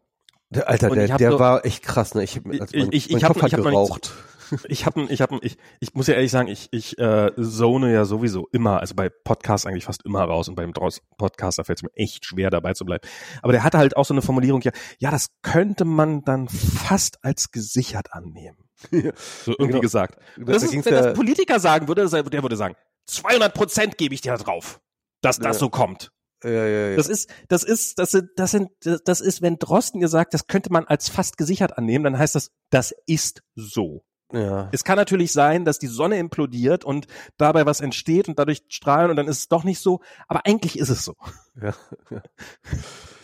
Der, 0.52 0.70
Alter, 0.70 0.92
der, 0.92 1.18
der 1.18 1.32
so, 1.32 1.40
war 1.40 1.66
echt 1.66 1.82
krass, 1.82 2.14
ne? 2.14 2.24
Ich, 2.24 2.36
also 2.46 2.46
mein, 2.78 2.90
ich, 2.92 3.10
ich, 3.10 3.16
ich 3.16 3.24
habe 3.24 3.42
hab 3.42 3.50
geraucht. 3.50 4.14
ich 4.70 4.86
habe 4.86 5.08
ich 5.10 5.22
hab, 5.22 5.32
ich, 5.42 5.58
ich 5.80 5.96
muss 5.96 6.06
ja 6.06 6.14
ehrlich 6.14 6.30
sagen, 6.30 6.50
ich, 6.50 6.68
ich 6.70 7.00
äh, 7.00 7.32
zone 7.42 7.92
ja 7.92 8.06
sowieso 8.06 8.48
immer, 8.52 8.80
also 8.80 8.94
bei 8.94 9.10
Podcasts 9.10 9.66
eigentlich 9.66 9.86
fast 9.86 10.06
immer 10.06 10.22
raus 10.22 10.50
und 10.50 10.54
beim 10.54 10.74
Podcast, 10.74 11.58
da 11.58 11.64
fällt 11.64 11.80
es 11.80 11.84
mir 11.84 11.96
echt 11.96 12.26
schwer 12.26 12.52
dabei 12.52 12.74
zu 12.74 12.86
bleiben. 12.86 13.08
Aber 13.42 13.54
der 13.54 13.64
hatte 13.64 13.80
halt 13.80 13.98
auch 13.98 14.06
so 14.06 14.14
eine 14.14 14.22
Formulierung, 14.22 14.62
ja, 14.62 14.72
ja, 15.00 15.10
das 15.10 15.30
könnte 15.42 15.84
man 15.84 16.22
dann 16.22 16.48
fast 16.48 17.26
als 17.26 17.50
gesichert 17.50 18.14
annehmen. 18.14 18.67
So 18.92 19.52
irgendwie 19.52 19.68
genau. 19.68 19.80
gesagt. 19.82 20.20
Das, 20.38 20.64
ist, 20.64 20.74
wenn 20.74 20.94
das 20.94 21.14
Politiker 21.14 21.60
sagen 21.60 21.88
würde, 21.88 22.08
der 22.10 22.42
würde 22.44 22.58
sagen, 22.58 22.76
200 23.08 23.54
Prozent 23.54 23.98
gebe 23.98 24.14
ich 24.14 24.22
dir 24.22 24.34
da 24.34 24.38
drauf, 24.38 24.82
dass 25.22 25.40
das 25.40 25.56
ja. 25.56 25.60
so 25.60 25.70
kommt. 25.70 26.12
Ja, 26.44 26.52
ja, 26.52 26.68
ja. 26.90 26.96
Das 26.96 27.08
ist, 27.08 27.34
das 27.48 27.64
ist, 27.64 27.98
das 27.98 28.12
sind, 28.12 28.30
das 28.36 28.52
sind, 28.52 28.70
das 28.82 29.22
ist, 29.22 29.42
wenn 29.42 29.58
Drosten 29.58 30.00
ihr 30.02 30.08
sagt, 30.08 30.34
das 30.34 30.48
könnte 30.48 30.72
man 30.72 30.86
als 30.86 31.10
fast 31.10 31.38
gesichert 31.38 31.78
annehmen, 31.78 32.04
dann 32.04 32.18
heißt 32.18 32.36
das, 32.36 32.52
das 32.70 32.94
ist 33.08 33.42
so. 33.56 34.04
Ja. 34.32 34.70
Es 34.74 34.84
kann 34.84 34.98
natürlich 34.98 35.32
sein, 35.32 35.64
dass 35.64 35.80
die 35.80 35.88
Sonne 35.88 36.20
implodiert 36.20 36.84
und 36.84 37.08
dabei 37.38 37.66
was 37.66 37.80
entsteht 37.80 38.28
und 38.28 38.38
dadurch 38.38 38.62
strahlen 38.68 39.10
und 39.10 39.16
dann 39.16 39.28
ist 39.28 39.40
es 39.40 39.48
doch 39.48 39.64
nicht 39.64 39.80
so, 39.80 40.02
aber 40.28 40.46
eigentlich 40.46 40.78
ist 40.78 40.90
es 40.90 41.06
so. 41.06 41.16
Ja. 41.60 41.74
ja. 42.12 42.22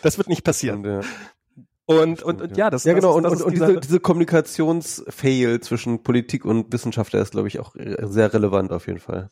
Das 0.02 0.18
wird 0.18 0.28
nicht 0.28 0.44
passieren. 0.44 0.84
Ja. 0.84 1.00
Und, 1.86 2.22
und, 2.22 2.40
und 2.40 2.56
ja, 2.56 2.70
das, 2.70 2.84
ja, 2.84 2.94
genau. 2.94 3.20
Das, 3.20 3.32
und, 3.32 3.40
und, 3.40 3.46
und 3.46 3.52
diese, 3.52 3.80
diese 3.80 4.00
Kommunikationsfail 4.00 5.60
zwischen 5.60 6.02
Politik 6.02 6.44
und 6.46 6.72
Wissenschaft, 6.72 7.12
der 7.12 7.20
ist, 7.20 7.32
glaube 7.32 7.48
ich, 7.48 7.60
auch 7.60 7.74
sehr 7.74 8.32
relevant 8.32 8.72
auf 8.72 8.86
jeden 8.86 9.00
Fall. 9.00 9.30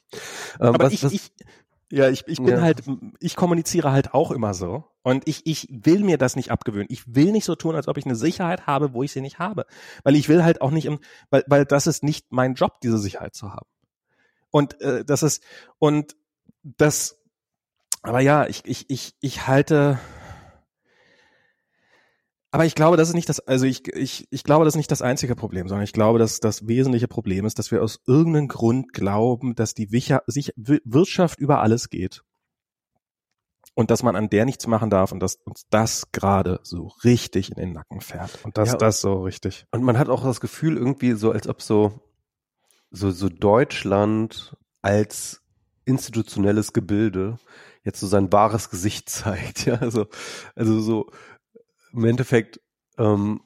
Ähm, 0.61 0.67
aber 0.67 0.85
was, 0.85 0.93
ich, 0.93 1.03
was, 1.03 1.13
ich, 1.13 1.33
ja, 1.91 2.09
ich, 2.09 2.25
ich 2.27 2.39
bin 2.39 2.57
ja. 2.57 2.61
halt, 2.61 2.83
ich 3.21 3.37
kommuniziere 3.37 3.93
halt 3.93 4.15
auch 4.15 4.31
immer 4.31 4.55
so. 4.55 4.85
Und 5.03 5.29
ich, 5.29 5.47
ich 5.47 5.69
will 5.71 6.05
mir 6.05 6.17
das 6.17 6.37
nicht 6.37 6.51
abgewöhnen. 6.51 6.87
Ich 6.89 7.15
will 7.15 7.33
nicht 7.33 7.45
so 7.45 7.55
tun, 7.55 7.75
als 7.75 7.89
ob 7.89 7.99
ich 7.99 8.07
eine 8.07 8.17
Sicherheit 8.17 8.67
habe, 8.67 8.95
wo 8.95 9.03
ich 9.03 9.13
sie 9.13 9.21
nicht 9.21 9.39
habe. 9.39 9.67
Weil 10.05 10.15
ich 10.15 10.29
will 10.29 10.45
halt 10.45 10.63
auch 10.63 10.71
nicht 10.71 10.87
im, 10.87 11.01
weil, 11.31 11.45
weil 11.49 11.65
das 11.67 11.87
ist 11.87 12.03
nicht 12.03 12.33
mein 12.33 12.55
Job, 12.55 12.81
diese 12.83 12.99
Sicherheit 12.99 13.35
zu 13.35 13.53
haben. 13.53 13.67
Und 14.51 14.81
äh, 14.81 15.05
das 15.05 15.23
ist, 15.23 15.43
und 15.79 16.17
das, 16.63 17.19
aber 18.03 18.21
ja, 18.21 18.47
ich, 18.47 18.63
ich, 18.65 18.89
ich, 18.89 19.15
ich 19.21 19.47
halte, 19.47 19.99
aber 22.53 22.67
ich 22.67 22.75
glaube, 22.75 22.99
das 22.99 23.09
ist 23.09 23.15
nicht 23.15 23.31
das, 23.31 23.41
also 23.41 23.65
ich, 23.65 23.89
ich, 23.89 24.29
ich 24.31 24.45
glaube, 24.45 24.67
das 24.67 24.75
ist 24.75 24.79
nicht 24.79 24.91
das 24.91 25.01
einzige 25.01 25.35
Problem, 25.35 25.69
sondern 25.69 25.85
ich 25.85 25.95
glaube, 25.95 26.19
dass 26.19 26.39
das 26.39 26.69
wesentliche 26.69 27.09
Problem 27.09 27.47
ist, 27.47 27.59
dass 27.59 27.71
wir 27.71 27.83
aus 27.83 28.01
irgendeinem 28.07 28.49
Grund 28.49 28.93
glauben, 28.93 29.55
dass 29.55 29.73
die 29.73 29.91
Wirtschaft 29.91 31.39
über 31.39 31.63
alles 31.63 31.89
geht. 31.89 32.23
Und 33.75 33.91
dass 33.91 34.03
man 34.03 34.17
an 34.17 34.29
der 34.29 34.45
nichts 34.45 34.67
machen 34.67 34.91
darf 34.91 35.13
und 35.13 35.21
dass 35.21 35.37
uns 35.37 35.65
das 35.71 36.13
gerade 36.13 36.61
so 36.63 36.89
richtig 37.05 37.49
in 37.49 37.57
den 37.57 37.73
Nacken 37.73 38.03
fährt. 38.03 38.39
Und 38.45 38.59
dass 38.59 38.73
ja, 38.73 38.77
das 38.77 39.01
so 39.01 39.23
richtig. 39.23 39.65
Und 39.71 39.83
man 39.83 39.99
hat 39.99 40.11
auch 40.11 40.23
das 40.23 40.43
Gefühl 40.43 40.77
irgendwie 40.77 41.13
so, 41.13 41.33
als 41.33 41.49
ob 41.49 41.63
so, 41.63 42.03
so, 42.91 43.11
so 43.11 43.31
Deutschland 43.31 44.55
als 44.83 45.41
institutionelles 45.87 46.75
Gebilde 46.75 47.39
jetzt 47.83 48.01
so 48.01 48.07
sein 48.07 48.31
wahres 48.31 48.69
Gesicht 48.69 49.09
zeigt. 49.09 49.65
Ja, 49.65 49.77
also, 49.77 50.07
also 50.55 50.81
so, 50.81 51.11
im 51.93 52.05
Endeffekt, 52.05 52.61
ähm, 52.99 53.40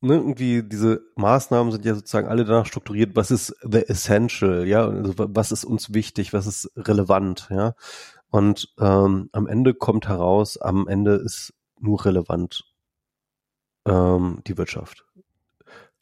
ne, 0.00 0.14
irgendwie 0.16 0.62
diese 0.62 1.02
Maßnahmen 1.16 1.72
sind 1.72 1.84
ja 1.84 1.94
sozusagen 1.94 2.28
alle 2.28 2.44
danach 2.44 2.66
strukturiert, 2.66 3.16
was 3.16 3.30
ist 3.30 3.54
the 3.62 3.86
essential, 3.88 4.66
ja, 4.66 4.86
also 4.86 5.14
was 5.16 5.52
ist 5.52 5.64
uns 5.64 5.94
wichtig, 5.94 6.32
was 6.32 6.46
ist 6.46 6.70
relevant, 6.76 7.48
ja. 7.50 7.74
Und 8.30 8.74
ähm, 8.80 9.28
am 9.32 9.46
Ende 9.46 9.74
kommt 9.74 10.08
heraus, 10.08 10.58
am 10.58 10.88
Ende 10.88 11.14
ist 11.14 11.54
nur 11.78 12.04
relevant 12.04 12.64
ähm, 13.86 14.40
die 14.46 14.58
Wirtschaft. 14.58 15.04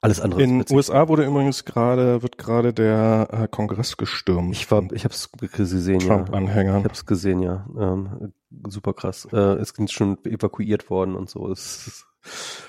Alles 0.01 0.21
andere. 0.21 0.43
In 0.43 0.59
den 0.59 0.77
USA 0.77 1.07
wurde 1.09 1.25
übrigens 1.25 1.65
gerade 1.65 2.23
wird 2.23 2.37
gerade 2.37 2.75
der 2.75 3.29
äh, 3.31 3.49
Kongress 3.49 3.97
gestürmt. 3.97 4.53
Ich 4.53 4.69
war, 4.71 4.83
ich 4.93 5.05
habe 5.05 5.15
es 5.15 5.31
gesehen, 5.31 6.01
Trump 6.01 6.31
ja. 6.33 6.41
Ich 6.41 6.85
habe 6.85 6.89
es 6.93 7.07
gesehen, 7.07 7.41
ja. 7.41 7.67
Ähm, 7.79 8.33
super 8.69 8.95
krass. 8.95 9.27
Äh, 9.33 9.61
ist 9.61 9.93
schon 9.93 10.25
evakuiert 10.25 10.91
worden 10.91 11.15
und 11.15 11.29
so. 11.31 11.51
Es, 11.51 12.07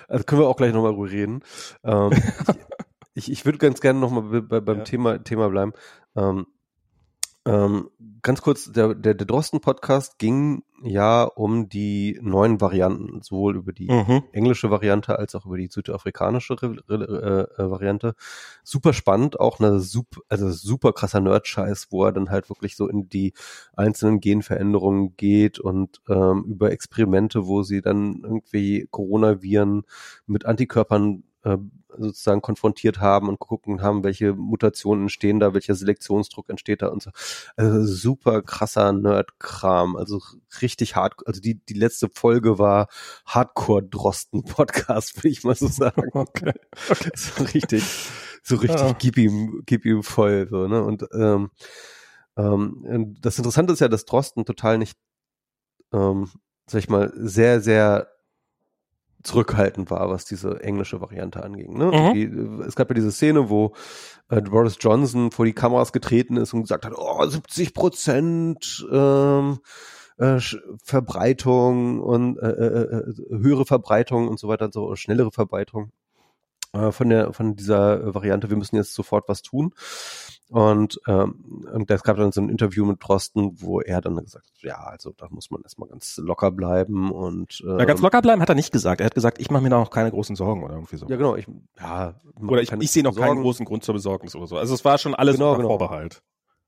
also 0.08 0.24
können 0.24 0.42
wir 0.42 0.48
auch 0.48 0.58
gleich 0.58 0.74
nochmal 0.74 0.94
drüber 0.94 1.12
reden. 1.12 1.44
Ähm, 1.84 2.12
ich 3.14 3.32
ich 3.32 3.46
würde 3.46 3.58
ganz 3.58 3.82
gerne 3.82 4.00
nochmal 4.00 4.42
bei, 4.42 4.60
beim 4.60 4.80
ja. 4.80 4.84
Thema 4.84 5.24
Thema 5.24 5.50
bleiben. 5.50 5.74
Ähm, 6.16 6.48
ähm, 7.46 7.90
ganz 8.22 8.42
kurz, 8.42 8.72
der, 8.72 8.96
der, 8.96 9.14
der 9.14 9.28
Drosten-Podcast 9.28 10.18
ging 10.18 10.64
ja 10.84 11.24
um 11.24 11.70
die 11.70 12.20
neuen 12.22 12.62
Varianten, 12.62 13.22
sowohl 13.22 13.56
über 13.56 13.74
die 13.74 13.92
mhm. 13.92 14.24
englische 14.32 14.70
Variante 14.70 15.18
als 15.18 15.36
auch 15.36 15.46
über 15.46 15.58
die 15.58 15.70
südafrikanische 15.70 16.56
äh, 16.90 16.94
äh, 16.94 17.70
Variante. 17.70 18.16
Super 18.64 18.94
spannend, 18.94 19.40
auch 19.40 19.60
eine 19.60 19.80
super, 19.80 20.22
also 20.30 20.52
super 20.52 20.94
krasser 20.94 21.20
Nerd-Scheiß, 21.20 21.88
wo 21.92 22.06
er 22.06 22.12
dann 22.12 22.30
halt 22.30 22.50
wirklich 22.50 22.76
so 22.76 22.88
in 22.88 23.10
die 23.10 23.34
einzelnen 23.76 24.20
Genveränderungen 24.20 25.16
geht 25.18 25.60
und 25.60 26.02
ähm, 26.10 26.46
über 26.48 26.72
Experimente, 26.72 27.48
wo 27.48 27.64
sie 27.64 27.82
dann 27.82 28.22
irgendwie 28.24 28.88
Coronaviren 28.92 29.84
mit 30.26 30.46
Antikörpern 30.46 31.24
äh, 31.44 31.58
sozusagen 31.98 32.42
konfrontiert 32.42 33.00
haben 33.00 33.30
und 33.30 33.40
gucken 33.40 33.82
haben, 33.82 34.04
welche 34.04 34.34
Mutationen 34.34 35.04
entstehen 35.04 35.40
da, 35.40 35.54
welcher 35.54 35.76
Selektionsdruck 35.76 36.50
entsteht 36.50 36.82
da 36.82 36.88
und 36.88 37.04
so. 37.04 37.12
Also 37.56 37.86
super 37.86 38.42
krasser 38.42 38.92
Nerd-Kram, 38.94 39.96
also 39.96 40.22
richtig 40.62 40.96
hart, 40.96 41.16
also 41.26 41.42
die, 41.42 41.64
die 41.66 41.74
letzte 41.74 42.10
Folge 42.10 42.60
war 42.60 42.88
Hardcore-Drosten-Podcast, 43.26 45.18
würde 45.18 45.30
ich 45.30 45.44
mal 45.44 45.56
so 45.56 45.68
sagen. 45.68 46.12
Okay. 46.34 46.54
okay. 46.90 47.12
So 47.16 47.44
richtig, 47.44 47.84
so 48.44 48.56
richtig, 48.56 48.80
ja. 48.80 48.94
gib 48.94 49.18
ihm, 49.18 49.62
gib 49.66 49.86
ihm 49.86 50.04
voll, 50.04 50.48
so, 50.50 50.68
ne, 50.68 50.84
und, 50.84 51.06
ähm, 51.14 51.52
ähm, 52.38 53.16
das 53.20 53.38
Interessante 53.38 53.74
ist 53.74 53.80
ja, 53.80 53.88
dass 53.88 54.06
Drosten 54.06 54.46
total 54.46 54.78
nicht, 54.78 54.98
ähm, 55.92 56.30
sag 56.68 56.80
ich 56.80 56.90
mal, 56.90 57.12
sehr, 57.16 57.62
sehr 57.62 58.13
zurückhaltend 59.24 59.90
war, 59.90 60.10
was 60.10 60.26
diese 60.26 60.62
englische 60.62 61.02
Variante 61.02 61.44
anging. 61.44 61.78
Ne? 61.78 61.86
Mhm. 61.86 62.14
Die, 62.14 62.66
es 62.68 62.76
gab 62.76 62.90
ja 62.90 62.94
diese 62.94 63.12
Szene, 63.12 63.50
wo 63.50 63.74
äh, 64.30 64.42
Boris 64.42 64.78
Johnson 64.80 65.32
vor 65.32 65.46
die 65.46 65.54
Kameras 65.54 65.92
getreten 65.94 66.38
ist 66.38 66.54
und 66.54 66.62
gesagt 66.62 66.86
hat, 66.86 66.94
oh, 66.96 67.26
70 67.26 67.74
Prozent 67.74 68.86
ähm, 68.92 69.60
äh, 70.18 70.40
Verbreitung 70.84 72.02
und 72.02 72.38
äh, 72.38 72.48
äh, 72.48 72.98
äh, 72.98 73.14
höhere 73.30 73.66
Verbreitung 73.66 74.28
und 74.28 74.40
so 74.40 74.48
weiter 74.48 74.66
und 74.66 74.74
so, 74.74 74.96
schnellere 74.96 75.32
Verbreitung 75.32 75.92
äh, 76.74 76.92
von 76.92 77.10
der 77.10 77.34
von 77.34 77.56
dieser 77.56 78.14
Variante. 78.14 78.50
Wir 78.50 78.58
müssen 78.58 78.76
jetzt 78.76 78.94
sofort 78.94 79.28
was 79.28 79.42
tun. 79.42 79.74
Und, 80.54 81.02
ähm, 81.08 81.66
und 81.74 81.90
es 81.90 82.04
gab 82.04 82.18
dann 82.18 82.32
so 82.32 82.40
ein 82.40 82.48
Interview 82.48 82.86
mit 82.86 83.00
Drosten, 83.02 83.60
wo 83.60 83.82
er 83.82 84.02
dann 84.02 84.18
gesagt 84.18 84.46
hat, 84.46 84.62
ja, 84.62 84.76
also 84.84 85.12
da 85.18 85.26
muss 85.32 85.50
man 85.50 85.64
erstmal 85.64 85.90
ganz 85.90 86.18
locker 86.24 86.52
bleiben 86.52 87.12
und 87.12 87.64
ähm, 87.68 87.80
ja, 87.80 87.86
ganz 87.86 88.02
locker 88.02 88.22
bleiben 88.22 88.40
hat 88.40 88.50
er 88.50 88.56
nicht 88.56 88.72
gesagt. 88.72 89.02
Er 89.02 89.08
hat 89.08 89.16
gesagt, 89.16 89.40
ich 89.40 89.50
mache 89.50 89.64
mir 89.64 89.72
da 89.72 89.80
noch 89.80 89.90
keine 89.90 90.12
großen 90.12 90.36
Sorgen 90.36 90.64
oder 90.64 90.76
irgendwie 90.76 90.98
so. 90.98 91.08
Ja, 91.08 91.16
genau. 91.16 91.36
Ich, 91.36 91.48
ja, 91.80 92.22
oder 92.40 92.62
ich, 92.62 92.72
ich 92.72 92.92
sehe 92.92 93.02
noch 93.02 93.14
Sorgen. 93.14 93.30
keinen 93.30 93.42
großen 93.42 93.66
Grund 93.66 93.84
zur 93.84 93.96
Besorgnis 93.96 94.36
oder 94.36 94.46
so. 94.46 94.58
Also 94.58 94.76
es 94.76 94.86
war 94.86 95.00
schon 95.00 95.16
alles 95.16 95.38
genau, 95.38 95.56
genau. 95.56 95.70
Vorbehalt. 95.70 96.22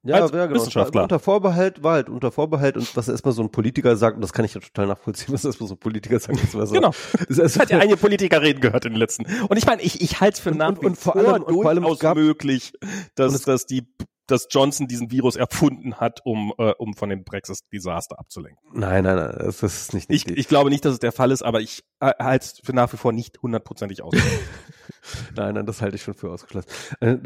Ja, 0.06 0.22
als 0.22 0.32
ja, 0.32 0.46
genau. 0.46 0.60
Wissenschaftler. 0.60 1.04
Unter 1.04 1.18
Vorbehalt 1.18 1.82
war 1.82 1.94
halt 1.94 2.10
unter 2.10 2.32
Vorbehalt 2.32 2.78
und 2.78 2.96
was 2.96 3.08
erstmal 3.08 3.34
so 3.34 3.42
ein 3.42 3.50
Politiker 3.50 3.96
sagt, 3.96 4.16
und 4.16 4.22
das 4.22 4.34
kann 4.34 4.46
ich 4.46 4.54
ja 4.54 4.62
total 4.62 4.86
nachvollziehen, 4.86 5.34
was 5.34 5.44
erstmal 5.44 5.68
so 5.68 5.74
ein 5.74 5.80
Politiker 5.80 6.20
sagt. 6.20 6.44
Das 6.44 6.54
war 6.54 6.68
so, 6.68 6.76
genau. 6.76 6.92
Das, 7.28 7.38
das 7.38 7.60
hat 7.60 7.72
ja 7.72 7.80
einige 7.80 7.98
Politiker 7.98 8.42
reden 8.42 8.62
gehört 8.62 8.86
in 8.86 8.94
den 8.94 9.00
letzten. 9.00 9.26
Und 9.48 9.58
ich 9.58 9.66
meine, 9.66 9.82
ich, 9.82 10.02
ich 10.02 10.22
halte 10.22 10.36
es 10.36 10.40
für 10.40 10.52
nach 10.52 10.70
und, 10.70 10.86
und, 10.86 10.98
vor 10.98 11.16
allem, 11.16 11.42
und 11.42 11.54
vor 11.56 11.70
allem 11.70 11.84
gab, 11.98 12.18
möglich, 12.18 12.74
dass, 13.16 13.42
dass 13.42 13.66
die 13.66 13.88
dass 14.28 14.48
Johnson 14.50 14.88
diesen 14.88 15.12
Virus 15.12 15.36
erfunden 15.36 15.96
hat, 15.96 16.22
um, 16.26 16.54
äh, 16.58 16.72
um 16.78 16.94
von 16.96 17.10
dem 17.10 17.24
Brexit-Desaster 17.24 18.20
abzulenken. 18.20 18.60
Nein, 18.74 19.04
nein, 19.04 19.16
nein, 19.16 19.36
das 19.38 19.62
ist 19.62 19.94
nicht. 19.94 20.10
nicht 20.10 20.30
ich, 20.30 20.38
ich 20.38 20.48
glaube 20.48 20.70
nicht, 20.70 20.86
dass 20.86 20.94
es 20.94 21.00
der 21.00 21.12
Fall 21.12 21.32
ist, 21.32 21.44
aber 21.44 21.62
ich 21.62 21.84
äh, 22.00 22.12
halte 22.20 22.46
es 22.46 22.62
für 22.64 22.74
nach 22.74 22.92
wie 22.92 22.98
vor 22.98 23.12
nicht 23.14 23.42
hundertprozentig 23.42 24.02
aus. 24.02 24.14
nein, 25.36 25.56
nein, 25.56 25.66
das 25.66 25.82
halte 25.82 25.96
ich 25.96 26.04
schon 26.04 26.14
für 26.14 26.32
ausgeschlossen. 26.32 26.70
Äh, 27.00 27.18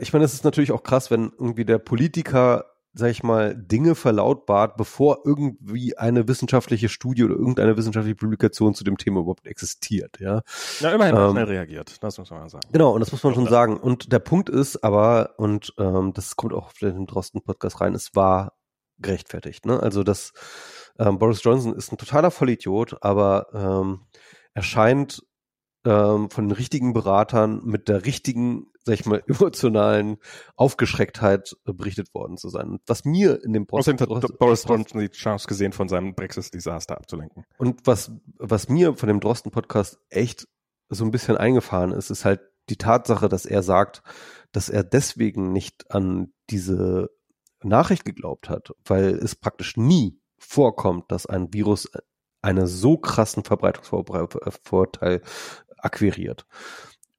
ich 0.00 0.12
meine, 0.12 0.24
es 0.24 0.34
ist 0.34 0.44
natürlich 0.44 0.72
auch 0.72 0.82
krass, 0.82 1.10
wenn 1.10 1.32
irgendwie 1.38 1.64
der 1.64 1.78
Politiker 1.78 2.64
sag 2.94 3.10
ich 3.10 3.22
mal, 3.22 3.54
Dinge 3.54 3.94
verlautbart, 3.94 4.76
bevor 4.76 5.22
irgendwie 5.24 5.96
eine 5.96 6.26
wissenschaftliche 6.26 6.88
Studie 6.88 7.24
oder 7.24 7.34
irgendeine 7.34 7.76
wissenschaftliche 7.76 8.16
Publikation 8.16 8.74
zu 8.74 8.84
dem 8.84 8.96
Thema 8.96 9.20
überhaupt 9.20 9.46
existiert, 9.46 10.18
ja. 10.20 10.42
Ja, 10.80 10.92
immerhin 10.92 11.16
ähm, 11.16 11.30
schnell 11.32 11.44
reagiert, 11.44 12.02
das 12.02 12.18
muss 12.18 12.30
man 12.30 12.40
mal 12.40 12.48
sagen. 12.48 12.68
Genau, 12.72 12.92
und 12.92 13.00
das 13.00 13.12
muss 13.12 13.22
man 13.22 13.34
schon 13.34 13.46
sagen. 13.46 13.76
Und 13.76 14.12
der 14.12 14.18
Punkt 14.18 14.48
ist 14.48 14.82
aber, 14.82 15.34
und 15.36 15.72
ähm, 15.78 16.12
das 16.14 16.36
kommt 16.36 16.52
auch 16.52 16.66
auf 16.66 16.78
den 16.78 17.06
Drosten-Podcast 17.06 17.80
rein, 17.80 17.94
es 17.94 18.14
war 18.14 18.54
gerechtfertigt, 18.98 19.64
ne? 19.64 19.80
Also 19.80 20.02
das 20.02 20.32
ähm, 20.98 21.18
Boris 21.18 21.42
Johnson 21.42 21.74
ist 21.74 21.92
ein 21.92 21.98
totaler 21.98 22.30
Vollidiot, 22.30 22.96
aber 23.02 23.46
ähm, 23.54 24.06
er 24.54 24.62
scheint 24.62 25.22
ähm, 25.84 26.30
von 26.30 26.48
den 26.48 26.56
richtigen 26.56 26.92
Beratern 26.92 27.60
mit 27.64 27.88
der 27.88 28.04
richtigen, 28.04 28.66
sag 28.88 29.00
ich 29.00 29.06
mal, 29.06 29.22
emotionalen 29.28 30.16
Aufgeschrecktheit 30.56 31.56
berichtet 31.64 32.14
worden 32.14 32.38
zu 32.38 32.48
sein. 32.48 32.80
was 32.86 33.04
mir 33.04 33.44
in 33.44 33.52
dem 33.52 33.66
Post 33.66 33.88
Außerdem 33.88 34.16
hat 34.16 34.38
Boris 34.38 34.64
Johnson 34.66 35.00
die 35.00 35.10
Chance 35.10 35.46
gesehen, 35.46 35.72
von 35.72 35.88
seinem 35.88 36.14
Brexit-Desaster 36.14 36.96
abzulenken. 36.96 37.44
Und 37.58 37.86
was, 37.86 38.10
was 38.38 38.68
mir 38.68 38.96
von 38.96 39.08
dem 39.08 39.20
Drosten-Podcast 39.20 39.98
echt 40.08 40.48
so 40.88 41.04
ein 41.04 41.10
bisschen 41.10 41.36
eingefahren 41.36 41.92
ist, 41.92 42.10
ist 42.10 42.24
halt 42.24 42.40
die 42.70 42.76
Tatsache, 42.76 43.28
dass 43.28 43.44
er 43.44 43.62
sagt, 43.62 44.02
dass 44.52 44.70
er 44.70 44.84
deswegen 44.84 45.52
nicht 45.52 45.90
an 45.90 46.32
diese 46.48 47.10
Nachricht 47.62 48.06
geglaubt 48.06 48.48
hat, 48.48 48.72
weil 48.86 49.10
es 49.16 49.34
praktisch 49.34 49.76
nie 49.76 50.18
vorkommt, 50.38 51.12
dass 51.12 51.26
ein 51.26 51.52
Virus 51.52 51.90
einen 52.40 52.66
so 52.66 52.96
krassen 52.96 53.44
Verbreitungsvorteil 53.44 55.20
akquiriert. 55.76 56.46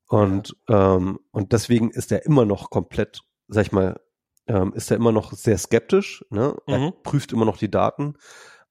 Und, 0.09 0.57
ja. 0.67 0.95
ähm, 0.95 1.19
und 1.31 1.53
deswegen 1.53 1.91
ist 1.91 2.11
er 2.11 2.25
immer 2.25 2.43
noch 2.43 2.71
komplett, 2.71 3.21
sag 3.47 3.67
ich 3.67 3.71
mal, 3.71 4.01
ähm, 4.47 4.73
ist 4.73 4.89
er 4.89 4.97
immer 4.97 5.11
noch 5.11 5.33
sehr 5.33 5.57
skeptisch, 5.57 6.25
ne? 6.31 6.57
Mhm. 6.67 6.73
Er 6.73 6.91
prüft 6.91 7.31
immer 7.31 7.45
noch 7.45 7.57
die 7.57 7.69
Daten, 7.69 8.15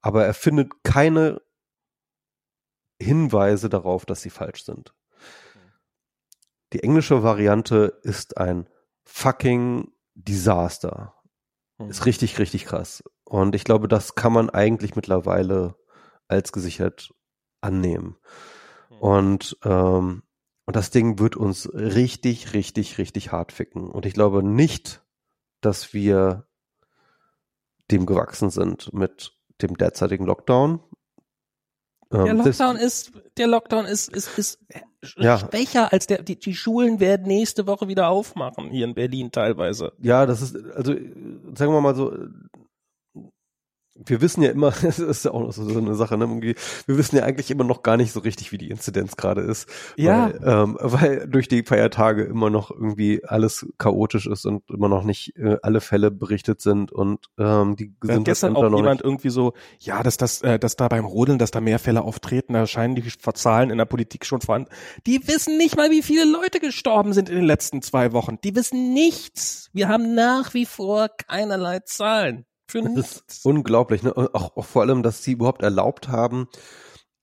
aber 0.01 0.26
er 0.26 0.34
findet 0.34 0.82
keine 0.82 1.41
Hinweise 3.01 3.68
darauf, 3.68 4.05
dass 4.05 4.20
sie 4.20 4.30
falsch 4.30 4.64
sind. 4.64 4.95
Die 6.72 6.82
englische 6.82 7.22
Variante 7.22 8.01
ist 8.03 8.36
ein 8.36 8.68
fucking 9.05 9.93
Desaster. 10.14 11.14
Mhm. 11.78 11.91
Ist 11.91 12.05
richtig, 12.05 12.41
richtig 12.41 12.64
krass. 12.64 13.05
Und 13.24 13.55
ich 13.55 13.62
glaube, 13.62 13.86
das 13.86 14.16
kann 14.16 14.32
man 14.32 14.51
eigentlich 14.51 14.97
mittlerweile 14.97 15.76
als 16.26 16.51
gesichert 16.51 17.14
annehmen. 17.61 18.16
Und, 18.99 19.57
ähm, 19.62 20.24
und 20.68 20.76
das 20.76 20.90
Ding 20.90 21.18
wird 21.18 21.34
uns 21.34 21.66
richtig, 21.72 22.52
richtig, 22.52 22.98
richtig 22.98 23.32
hart 23.32 23.52
ficken. 23.52 23.90
Und 23.90 24.04
ich 24.04 24.12
glaube 24.12 24.42
nicht, 24.42 25.02
dass 25.62 25.94
wir 25.94 26.46
dem 27.90 28.04
gewachsen 28.04 28.50
sind 28.50 28.92
mit 28.92 29.32
dem 29.62 29.78
derzeitigen 29.78 30.26
Lockdown. 30.26 30.80
Ähm, 32.12 32.24
der 32.26 32.34
Lockdown 32.34 32.76
ist, 32.76 33.12
der 33.38 33.46
Lockdown 33.46 33.86
ist, 33.86 34.14
ist, 34.14 34.36
ist 34.36 34.60
ja. 35.16 35.38
schwächer 35.38 35.90
als 35.90 36.06
der, 36.06 36.22
die, 36.22 36.38
die 36.38 36.54
Schulen 36.54 37.00
werden 37.00 37.26
nächste 37.26 37.66
Woche 37.66 37.88
wieder 37.88 38.10
aufmachen, 38.10 38.68
hier 38.68 38.84
in 38.84 38.94
Berlin 38.94 39.32
teilweise. 39.32 39.94
Ja, 40.02 40.26
das 40.26 40.42
ist, 40.42 40.54
also, 40.54 40.92
sagen 40.92 41.72
wir 41.72 41.80
mal 41.80 41.94
so, 41.94 42.12
wir 44.05 44.20
wissen 44.20 44.42
ja 44.42 44.51
immer, 44.51 44.70
das 44.82 44.99
ist 44.99 45.24
ja 45.24 45.32
auch 45.32 45.40
noch 45.40 45.53
so, 45.53 45.62
eine 45.62 45.94
Sache, 45.94 46.16
ne? 46.16 46.24
Irgendwie, 46.24 46.55
wir 46.86 46.99
wissen 46.99 47.16
ja 47.16 47.24
eigentlich 47.24 47.51
immer 47.51 47.64
noch 47.64 47.82
gar 47.82 47.96
nicht 47.96 48.12
so 48.12 48.20
richtig, 48.20 48.53
wie 48.53 48.59
die 48.59 48.70
Inzidenz 48.70 49.16
gerade 49.16 49.40
ist. 49.40 49.68
Ja. 49.96 50.32
Weil, 50.40 50.40
ähm, 50.44 50.78
weil 50.80 51.28
durch 51.28 51.49
die 51.49 51.62
Feiertage 51.62 52.24
immer 52.24 52.51
noch 52.51 52.70
irgendwie 52.70 53.24
alles 53.24 53.66
chaotisch 53.78 54.26
ist 54.26 54.46
und 54.46 54.62
immer 54.70 54.88
noch 54.88 55.05
nicht 55.05 55.36
äh, 55.36 55.57
alle 55.62 55.80
Fälle 55.80 56.11
berichtet 56.11 56.61
sind 56.61 56.92
und 56.92 57.26
ähm, 57.38 57.76
die 57.76 57.94
sind 58.03 58.24
gestern 58.24 58.57
auch 58.57 58.74
jemand 58.74 59.03
irgendwie 59.03 59.30
so, 59.30 59.55
ja, 59.80 60.03
dass 60.03 60.16
das, 60.16 60.42
äh, 60.42 60.59
dass 60.59 60.76
da 60.76 60.88
beim 60.88 61.05
Rodeln, 61.05 61.38
dass 61.38 61.51
da 61.51 61.61
mehr 61.61 61.78
Fälle 61.78 62.03
auftreten, 62.03 62.53
da 62.53 62.66
scheinen 62.66 62.94
die 62.94 63.05
Zahlen 63.34 63.70
in 63.70 63.78
der 63.78 63.84
Politik 63.84 64.26
schon 64.26 64.40
vorhanden. 64.40 64.70
Die 65.07 65.26
wissen 65.26 65.57
nicht 65.59 65.76
mal, 65.76 65.90
wie 65.90 66.03
viele 66.03 66.24
Leute 66.24 66.61
gestorben 66.61 67.12
sind 67.12 67.28
in 67.28 67.36
den 67.36 67.44
letzten 67.44 67.82
zwei 67.82 68.12
Wochen. 68.12 68.38
Die 68.42 68.55
wissen 68.55 68.92
nichts. 68.92 69.70
Wir 69.72 69.88
haben 69.88 70.14
nach 70.14 70.55
wie 70.55 70.66
vor 70.66 71.09
keinerlei 71.09 71.80
Zahlen. 71.80 72.46
Für 72.68 72.82
das 72.82 73.24
ist 73.26 73.46
unglaublich, 73.46 74.02
ne? 74.02 74.14
Auch, 74.14 74.56
auch 74.56 74.64
vor 74.64 74.82
allem, 74.82 75.02
dass 75.02 75.24
sie 75.24 75.32
überhaupt 75.32 75.62
erlaubt 75.62 76.08
haben, 76.08 76.48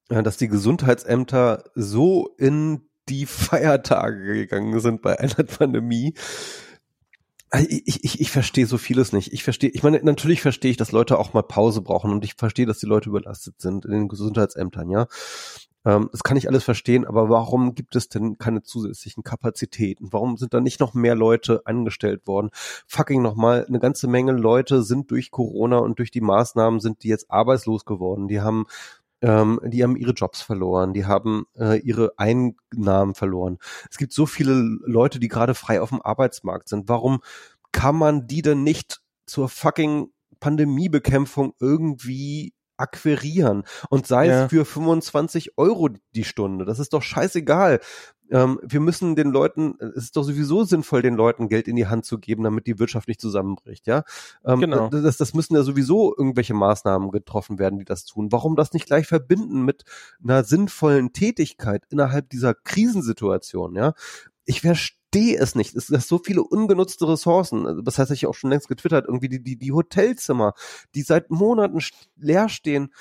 äh, 0.09 0.23
dass 0.23 0.37
die 0.37 0.47
Gesundheitsämter 0.47 1.65
so 1.75 2.33
in 2.37 2.89
die 3.07 3.25
Feiertage 3.27 4.33
gegangen 4.33 4.79
sind 4.79 5.01
bei 5.03 5.19
einer 5.19 5.43
Pandemie. 5.43 6.15
Also 7.55 7.69
ich, 7.69 8.03
ich, 8.03 8.19
ich 8.19 8.31
verstehe 8.31 8.65
so 8.65 8.77
vieles 8.77 9.13
nicht. 9.13 9.31
Ich 9.31 9.45
verstehe, 9.45 9.69
ich 9.69 9.81
meine, 9.81 10.01
natürlich 10.03 10.41
verstehe 10.41 10.71
ich, 10.71 10.75
dass 10.75 10.91
Leute 10.91 11.17
auch 11.17 11.33
mal 11.33 11.41
Pause 11.41 11.81
brauchen 11.81 12.11
und 12.11 12.25
ich 12.25 12.33
verstehe, 12.33 12.65
dass 12.65 12.79
die 12.79 12.85
Leute 12.85 13.07
überlastet 13.07 13.61
sind 13.61 13.85
in 13.85 13.91
den 13.91 14.07
Gesundheitsämtern, 14.09 14.89
ja. 14.89 15.07
Ähm, 15.85 16.09
das 16.11 16.21
kann 16.21 16.35
ich 16.35 16.49
alles 16.49 16.65
verstehen, 16.65 17.05
aber 17.05 17.29
warum 17.29 17.73
gibt 17.73 17.95
es 17.95 18.09
denn 18.09 18.37
keine 18.37 18.61
zusätzlichen 18.63 19.23
Kapazitäten? 19.23 20.11
Warum 20.11 20.35
sind 20.35 20.53
da 20.53 20.59
nicht 20.59 20.81
noch 20.81 20.93
mehr 20.95 21.15
Leute 21.15 21.61
angestellt 21.63 22.27
worden? 22.27 22.49
Fucking 22.87 23.21
nochmal, 23.21 23.65
eine 23.65 23.79
ganze 23.79 24.09
Menge 24.09 24.33
Leute 24.33 24.83
sind 24.83 25.09
durch 25.09 25.31
Corona 25.31 25.77
und 25.77 25.99
durch 25.99 26.11
die 26.11 26.19
Maßnahmen 26.19 26.81
sind 26.81 27.03
die 27.03 27.07
jetzt 27.07 27.31
arbeitslos 27.31 27.85
geworden. 27.85 28.27
Die 28.27 28.41
haben 28.41 28.65
ähm, 29.21 29.59
die 29.63 29.83
haben 29.83 29.95
ihre 29.95 30.11
Jobs 30.11 30.41
verloren, 30.41 30.93
die 30.93 31.05
haben 31.05 31.45
äh, 31.57 31.79
ihre 31.79 32.13
Einnahmen 32.17 33.15
verloren. 33.15 33.57
Es 33.89 33.97
gibt 33.97 34.13
so 34.13 34.25
viele 34.25 34.53
Leute, 34.85 35.19
die 35.19 35.27
gerade 35.27 35.55
frei 35.55 35.81
auf 35.81 35.89
dem 35.89 36.01
Arbeitsmarkt 36.01 36.69
sind. 36.69 36.89
Warum 36.89 37.21
kann 37.71 37.95
man 37.95 38.27
die 38.27 38.41
denn 38.41 38.63
nicht 38.63 39.01
zur 39.25 39.49
fucking 39.49 40.11
Pandemiebekämpfung 40.39 41.53
irgendwie 41.59 42.53
akquirieren 42.77 43.63
und 43.89 44.07
sei 44.07 44.27
ja. 44.27 44.43
es 44.43 44.49
für 44.49 44.65
25 44.65 45.57
Euro 45.57 45.89
die 46.15 46.23
Stunde. 46.23 46.65
Das 46.65 46.79
ist 46.79 46.93
doch 46.93 47.01
scheißegal. 47.01 47.79
Ähm, 48.31 48.59
wir 48.63 48.79
müssen 48.79 49.15
den 49.15 49.29
Leuten, 49.29 49.75
es 49.79 50.05
ist 50.05 50.17
doch 50.17 50.23
sowieso 50.23 50.63
sinnvoll, 50.63 51.01
den 51.01 51.13
Leuten 51.13 51.47
Geld 51.47 51.67
in 51.67 51.75
die 51.75 51.87
Hand 51.87 52.05
zu 52.05 52.17
geben, 52.17 52.43
damit 52.43 52.65
die 52.65 52.79
Wirtschaft 52.79 53.07
nicht 53.07 53.21
zusammenbricht, 53.21 53.85
ja. 53.85 54.03
Ähm, 54.43 54.61
genau. 54.61 54.89
Das, 54.89 55.17
das 55.17 55.33
müssen 55.33 55.55
ja 55.55 55.61
sowieso 55.61 56.15
irgendwelche 56.17 56.55
Maßnahmen 56.55 57.11
getroffen 57.11 57.59
werden, 57.59 57.77
die 57.77 57.85
das 57.85 58.05
tun. 58.05 58.31
Warum 58.31 58.55
das 58.55 58.73
nicht 58.73 58.87
gleich 58.87 59.05
verbinden 59.05 59.63
mit 59.63 59.83
einer 60.23 60.43
sinnvollen 60.43 61.13
Tätigkeit 61.13 61.83
innerhalb 61.89 62.29
dieser 62.29 62.55
Krisensituation, 62.55 63.75
ja? 63.75 63.93
Ich 64.45 64.61
verstehe 64.61 65.37
es 65.37 65.55
nicht. 65.55 65.75
Es 65.75 65.87
sind 65.87 66.03
so 66.03 66.19
viele 66.19 66.43
ungenutzte 66.43 67.07
Ressourcen. 67.07 67.65
Also, 67.65 67.81
das 67.81 67.97
heißt, 67.97 68.11
ich 68.11 68.27
auch 68.27 68.35
schon 68.35 68.51
längst 68.51 68.67
getwittert, 68.67 69.05
irgendwie 69.07 69.29
die, 69.29 69.43
die, 69.43 69.57
die 69.57 69.71
Hotelzimmer, 69.71 70.53
die 70.93 71.01
seit 71.01 71.31
Monaten 71.31 71.79
leer 72.15 72.49
stehen, 72.49 72.93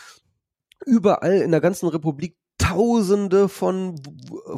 überall 0.87 1.41
in 1.41 1.51
der 1.51 1.61
ganzen 1.61 1.89
Republik 1.89 2.37
Tausende 2.65 3.51
von, 3.51 4.01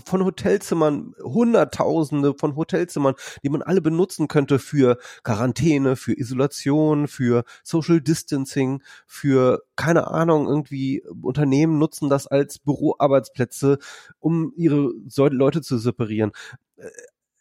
von 0.04 0.24
Hotelzimmern, 0.24 1.12
Hunderttausende 1.20 2.34
von 2.38 2.54
Hotelzimmern, 2.54 3.14
die 3.42 3.48
man 3.48 3.62
alle 3.62 3.80
benutzen 3.80 4.28
könnte 4.28 4.60
für 4.60 4.98
Quarantäne, 5.24 5.96
für 5.96 6.16
Isolation, 6.16 7.08
für 7.08 7.42
Social 7.64 8.00
Distancing, 8.00 8.80
für, 9.06 9.64
keine 9.74 10.06
Ahnung, 10.08 10.46
irgendwie 10.46 11.02
Unternehmen 11.20 11.78
nutzen 11.78 12.08
das 12.08 12.28
als 12.28 12.60
Büroarbeitsplätze, 12.60 13.78
um 14.20 14.52
ihre 14.54 14.92
Leute 15.30 15.60
zu 15.60 15.76
separieren. 15.76 16.30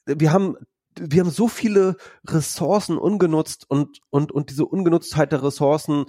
Wir 0.05 0.33
haben 0.33 0.55
wir 0.97 1.19
haben 1.19 1.29
so 1.29 1.47
viele 1.47 1.97
Ressourcen 2.25 2.97
ungenutzt 2.97 3.69
und 3.69 3.99
und 4.09 4.31
und 4.31 4.49
diese 4.49 4.65
Ungenutztheit 4.65 5.31
der 5.31 5.43
Ressourcen 5.43 6.05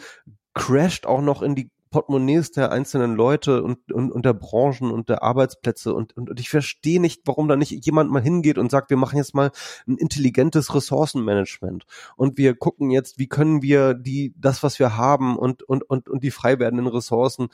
crasht 0.55 1.07
auch 1.07 1.21
noch 1.21 1.43
in 1.43 1.55
die 1.55 1.71
Portemonnaies 1.91 2.51
der 2.53 2.73
einzelnen 2.73 3.15
Leute 3.15 3.63
und, 3.63 3.93
und, 3.93 4.11
und 4.11 4.25
der 4.25 4.35
Branchen 4.35 4.91
und 4.91 5.09
der 5.09 5.23
Arbeitsplätze 5.23 5.95
und, 5.95 6.17
und, 6.17 6.31
und 6.31 6.41
ich 6.41 6.51
verstehe 6.51 7.01
nicht, 7.01 7.23
warum 7.25 7.49
da 7.49 7.57
nicht 7.57 7.85
jemand 7.85 8.11
mal 8.11 8.23
hingeht 8.23 8.59
und 8.59 8.71
sagt, 8.71 8.91
wir 8.91 8.97
machen 8.97 9.17
jetzt 9.17 9.35
mal 9.35 9.51
ein 9.87 9.97
intelligentes 9.97 10.75
Ressourcenmanagement 10.75 11.87
und 12.17 12.39
wir 12.39 12.55
gucken 12.55 12.91
jetzt, 12.91 13.19
wie 13.19 13.29
können 13.29 13.63
wir 13.63 13.95
die 13.95 14.35
das, 14.37 14.63
was 14.63 14.79
wir 14.79 14.97
haben 14.97 15.37
und 15.37 15.63
und 15.63 15.89
und 15.89 16.09
und 16.09 16.23
die 16.23 16.31
frei 16.31 16.59
werdenden 16.59 16.89
Ressourcen 16.89 17.49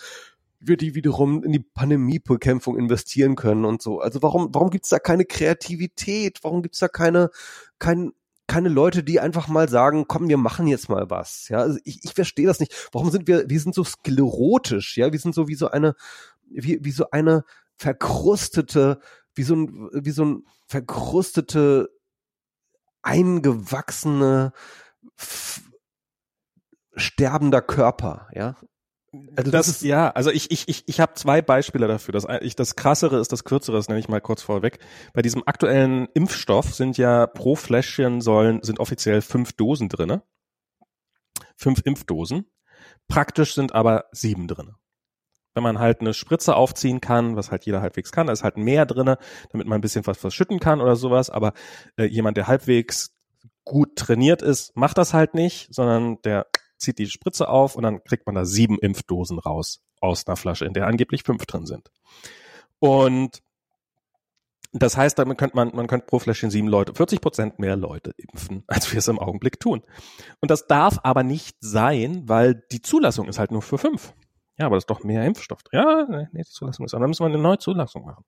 wir 0.65 0.77
die 0.77 0.95
wiederum 0.95 1.43
in 1.43 1.53
die 1.53 1.59
Pandemiebekämpfung 1.59 2.79
investieren 2.79 3.35
können 3.35 3.65
und 3.65 3.83
so. 3.83 4.01
Also 4.01 4.23
warum, 4.23 4.51
warum 4.53 4.71
gibt's 4.71 4.91
da 4.91 4.99
keine 4.99 5.25
Kreativität? 5.25 6.39
Warum 6.43 6.63
gibt's 6.63 6.79
da 6.79 6.89
keine, 6.89 7.31
kein, 7.79 8.13
keine 8.47 8.69
Leute, 8.69 9.03
die 9.03 9.21
einfach 9.21 9.49
mal 9.49 9.69
sagen, 9.69 10.07
komm, 10.09 10.29
wir 10.29 10.37
machen 10.37 10.67
jetzt 10.67 10.89
mal 10.89 11.09
was. 11.11 11.49
Ja, 11.49 11.59
also 11.59 11.79
ich, 11.85 12.01
ich 12.05 12.15
verstehe 12.15 12.47
das 12.47 12.61
nicht. 12.61 12.89
Warum 12.93 13.11
sind 13.11 13.27
wir, 13.27 13.49
wir 13.49 13.61
sind 13.61 13.75
so 13.75 13.85
sklerotisch, 13.85 14.97
ja, 14.97 15.13
wir 15.13 15.19
sind 15.19 15.35
so 15.35 15.49
wie 15.49 15.55
so 15.55 15.69
eine, 15.69 15.95
wie, 16.49 16.79
wie 16.83 16.91
so 16.91 17.11
eine 17.11 17.45
verkrustete, 17.77 19.01
wie 19.35 19.43
so 19.43 19.55
ein, 19.55 19.89
wie 19.93 20.11
so 20.11 20.25
ein 20.25 20.45
verkrustete 20.67 21.89
eingewachsene 23.03 24.53
sterbender 26.95 27.63
Körper, 27.63 28.29
ja. 28.33 28.57
Also 29.13 29.51
das, 29.51 29.67
das, 29.67 29.69
ist 29.69 29.83
ja, 29.83 30.11
also 30.11 30.31
ich 30.31 30.51
ich 30.51 30.69
ich 30.69 30.85
ich 30.87 30.99
habe 30.99 31.13
zwei 31.15 31.43
Beispiele 31.43 31.87
dafür. 31.87 32.13
Das 32.13 32.27
ich, 32.41 32.57
das 32.57 32.77
krassere 32.77 33.21
ist 33.21 33.31
das 33.31 33.45
kürzere, 33.45 33.77
das 33.77 33.89
nenne 33.89 34.01
ich 34.01 34.09
mal 34.09 34.23
kurz 34.23 34.41
vorweg. 34.41 34.79
Bei 35.13 35.21
diesem 35.21 35.47
aktuellen 35.47 36.09
Impfstoff 36.15 36.75
sind 36.75 36.97
ja 36.97 37.27
pro 37.27 37.55
Fläschchen 37.55 38.23
sollen 38.23 38.63
sind 38.63 38.81
offiziell 38.81 39.21
fünf 39.21 39.53
Dosen 39.53 39.91
drinne, 39.91 40.23
fünf 41.57 41.83
Impfdosen. 41.85 42.47
Praktisch 43.07 43.55
sind 43.55 43.75
aber 43.75 44.07
sieben 44.13 44.49
drinne. 44.49 44.77
Wenn 45.55 45.63
man 45.63 45.79
halt 45.79 46.01
eine 46.01 46.15
Spritze 46.15 46.57
aufziehen 46.57 47.03
kann, 47.03 47.37
was 47.37 47.51
halt 47.51 47.67
jeder 47.67 47.83
halbwegs 47.83 48.13
kann, 48.13 48.29
da 48.29 48.33
ist 48.33 48.43
halt 48.43 48.57
mehr 48.57 48.87
drinne, 48.87 49.19
damit 49.51 49.67
man 49.67 49.79
ein 49.79 49.83
bisschen 49.83 50.07
was 50.07 50.17
verschütten 50.17 50.59
kann 50.59 50.81
oder 50.81 50.97
sowas. 50.97 51.29
Aber 51.29 51.53
äh, 51.99 52.05
jemand, 52.05 52.39
der 52.39 52.47
halbwegs 52.47 53.15
gut 53.65 53.97
trainiert 53.97 54.41
ist, 54.41 54.75
macht 54.75 54.97
das 54.97 55.13
halt 55.13 55.35
nicht, 55.35 55.73
sondern 55.75 56.23
der 56.23 56.47
zieht 56.83 56.99
die 56.99 57.07
Spritze 57.07 57.49
auf 57.49 57.77
und 57.77 57.83
dann 57.83 58.05
kriegt 58.05 58.27
man 58.27 58.35
da 58.35 58.45
sieben 58.45 58.79
Impfdosen 58.79 59.39
raus 59.39 59.83
aus 60.01 60.27
einer 60.27 60.37
Flasche, 60.37 60.65
in 60.65 60.75
der 60.75 60.87
angeblich 60.87 61.23
fünf 61.23 61.47
drin 61.47 61.67
sind. 61.67 61.91
Und 62.79 63.43
das 64.73 64.97
heißt, 64.97 65.19
damit 65.19 65.37
könnte 65.37 65.55
man, 65.55 65.71
man 65.75 65.87
könnte 65.87 66.07
pro 66.07 66.19
Fläschchen 66.19 66.51
sieben 66.51 66.67
Leute, 66.67 66.95
40 66.95 67.21
Prozent 67.21 67.59
mehr 67.59 67.77
Leute 67.77 68.13
impfen, 68.17 68.65
als 68.67 68.91
wir 68.91 68.99
es 68.99 69.09
im 69.09 69.19
Augenblick 69.19 69.61
tun. 69.61 69.83
Und 70.41 70.51
das 70.51 70.67
darf 70.67 70.99
aber 71.03 71.23
nicht 71.23 71.57
sein, 71.61 72.29
weil 72.29 72.65
die 72.73 72.83
Zulassung 72.83 73.29
ist 73.29 73.39
halt 73.39 73.53
nur 73.53 73.63
für 73.63 73.79
fünf. 73.79 74.15
Ja, 74.59 74.67
aber 74.67 74.77
das 74.77 74.83
ist 74.83 74.91
doch 74.91 75.05
mehr 75.05 75.25
Impfstoff. 75.25 75.61
Ja, 75.73 76.07
nee, 76.09 76.43
die 76.43 76.51
Zulassung 76.51 76.87
ist, 76.87 76.95
aber 76.95 77.03
dann 77.03 77.11
müssen 77.11 77.23
wir 77.25 77.29
eine 77.29 77.39
neue 77.39 77.59
Zulassung 77.59 78.05
machen. 78.05 78.25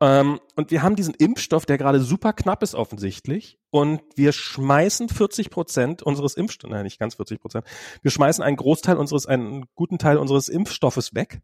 Ähm, 0.00 0.40
und 0.54 0.70
wir 0.70 0.82
haben 0.82 0.96
diesen 0.96 1.14
Impfstoff, 1.14 1.66
der 1.66 1.78
gerade 1.78 2.00
super 2.00 2.32
knapp 2.32 2.62
ist 2.62 2.74
offensichtlich. 2.74 3.58
Und 3.70 4.00
wir 4.14 4.32
schmeißen 4.32 5.08
40 5.08 5.50
Prozent 5.50 6.02
unseres 6.02 6.34
Impfstoffs, 6.34 6.70
nein, 6.70 6.84
nicht 6.84 6.98
ganz 6.98 7.16
40 7.16 7.40
Prozent, 7.40 7.66
wir 8.02 8.10
schmeißen 8.10 8.42
einen 8.42 8.56
Großteil 8.56 8.96
unseres, 8.96 9.26
einen 9.26 9.66
guten 9.74 9.98
Teil 9.98 10.18
unseres 10.18 10.48
Impfstoffes 10.48 11.14
weg, 11.14 11.40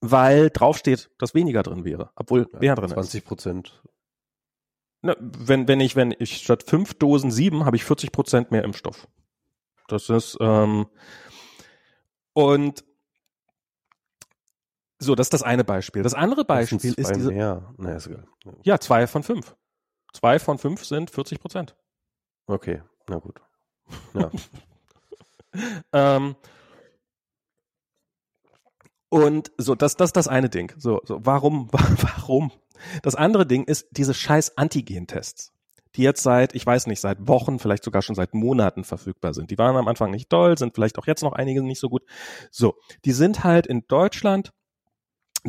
weil 0.00 0.50
draufsteht, 0.50 1.10
dass 1.18 1.34
weniger 1.34 1.62
drin 1.62 1.84
wäre, 1.84 2.10
obwohl 2.16 2.48
ja, 2.52 2.58
mehr 2.58 2.74
drin 2.74 2.90
20 2.90 3.24
Prozent. 3.24 3.82
Ne, 5.02 5.16
wenn, 5.20 5.68
wenn 5.68 5.80
ich, 5.80 5.94
wenn 5.94 6.14
ich 6.18 6.38
statt 6.38 6.64
fünf 6.64 6.94
Dosen 6.94 7.30
sieben, 7.30 7.64
habe 7.64 7.76
ich 7.76 7.84
40 7.84 8.10
Prozent 8.12 8.50
mehr 8.50 8.64
Impfstoff. 8.64 9.06
Das 9.88 10.10
ist, 10.10 10.36
ähm, 10.40 10.86
und 12.32 12.84
so, 14.98 15.14
das 15.14 15.26
ist 15.26 15.34
das 15.34 15.42
eine 15.42 15.64
Beispiel. 15.64 16.02
Das 16.02 16.14
andere 16.14 16.44
Beispiel 16.44 16.78
das 16.78 16.96
ist 16.96 17.16
diese. 17.16 17.30
Mehr. 17.30 17.74
Naja, 17.76 17.96
ist 17.96 18.06
egal. 18.06 18.26
Ja, 18.62 18.78
zwei 18.78 19.06
von 19.06 19.22
fünf. 19.22 19.54
Zwei 20.12 20.38
von 20.38 20.58
fünf 20.58 20.84
sind 20.84 21.10
40 21.10 21.40
Prozent. 21.40 21.76
Okay, 22.46 22.82
na 23.08 23.18
gut. 23.18 23.40
Ja. 24.14 24.30
ähm, 25.92 26.36
und 29.08 29.52
so, 29.58 29.74
das, 29.74 29.96
das 29.96 30.10
ist 30.10 30.16
das 30.16 30.28
eine 30.28 30.48
Ding. 30.48 30.72
So, 30.78 31.00
so, 31.04 31.24
warum, 31.24 31.68
warum? 31.72 32.50
Das 33.02 33.14
andere 33.14 33.46
Ding 33.46 33.64
ist 33.64 33.88
diese 33.90 34.14
scheiß 34.14 34.56
Antigen-Tests, 34.56 35.52
die 35.94 36.02
jetzt 36.02 36.22
seit, 36.22 36.54
ich 36.54 36.64
weiß 36.64 36.86
nicht, 36.86 37.00
seit 37.00 37.26
Wochen, 37.28 37.58
vielleicht 37.58 37.84
sogar 37.84 38.02
schon 38.02 38.14
seit 38.14 38.32
Monaten 38.34 38.84
verfügbar 38.84 39.34
sind. 39.34 39.50
Die 39.50 39.58
waren 39.58 39.76
am 39.76 39.88
Anfang 39.88 40.10
nicht 40.10 40.32
doll, 40.32 40.56
sind 40.56 40.74
vielleicht 40.74 40.98
auch 40.98 41.06
jetzt 41.06 41.22
noch 41.22 41.32
einige 41.32 41.62
nicht 41.62 41.80
so 41.80 41.88
gut. 41.88 42.02
So, 42.50 42.76
die 43.04 43.12
sind 43.12 43.44
halt 43.44 43.66
in 43.66 43.86
Deutschland 43.86 44.52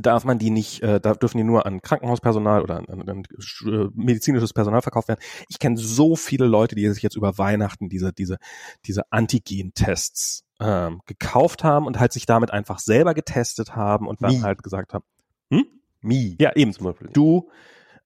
darf 0.02 0.26
man 0.26 0.40
die 0.40 0.50
nicht, 0.50 0.82
äh, 0.82 1.00
da 1.00 1.14
dürfen 1.14 1.38
die 1.38 1.44
nur 1.44 1.66
an 1.66 1.82
Krankenhauspersonal 1.82 2.62
oder 2.62 2.78
an, 2.78 2.86
an, 2.86 3.10
an 3.10 3.24
äh, 3.66 3.90
medizinisches 3.94 4.54
Personal 4.54 4.82
verkauft 4.82 5.08
werden. 5.08 5.20
Ich 5.50 5.60
kenne 5.60 5.78
so 5.78 6.16
viele 6.16 6.46
Leute, 6.46 6.76
die 6.76 6.88
sich 6.90 7.04
jetzt 7.04 7.16
über 7.16 7.38
Weihnachten 7.38 7.90
diese, 7.90 8.14
diese, 8.14 8.38
diese 8.86 9.12
Antigen-Tests 9.12 10.46
ähm, 10.60 11.02
gekauft 11.06 11.64
haben 11.64 11.86
und 11.86 12.00
halt 12.00 12.14
sich 12.14 12.26
damit 12.26 12.52
einfach 12.52 12.80
selber 12.80 13.14
getestet 13.14 13.76
haben 13.76 14.08
und 14.08 14.22
dann 14.24 14.32
Nie. 14.32 14.42
halt 14.42 14.64
gesagt 14.64 14.94
haben, 14.94 15.04
hm? 15.52 15.66
Mi. 16.02 16.36
Ja, 16.40 16.56
eben. 16.56 16.74
Du, 17.14 17.50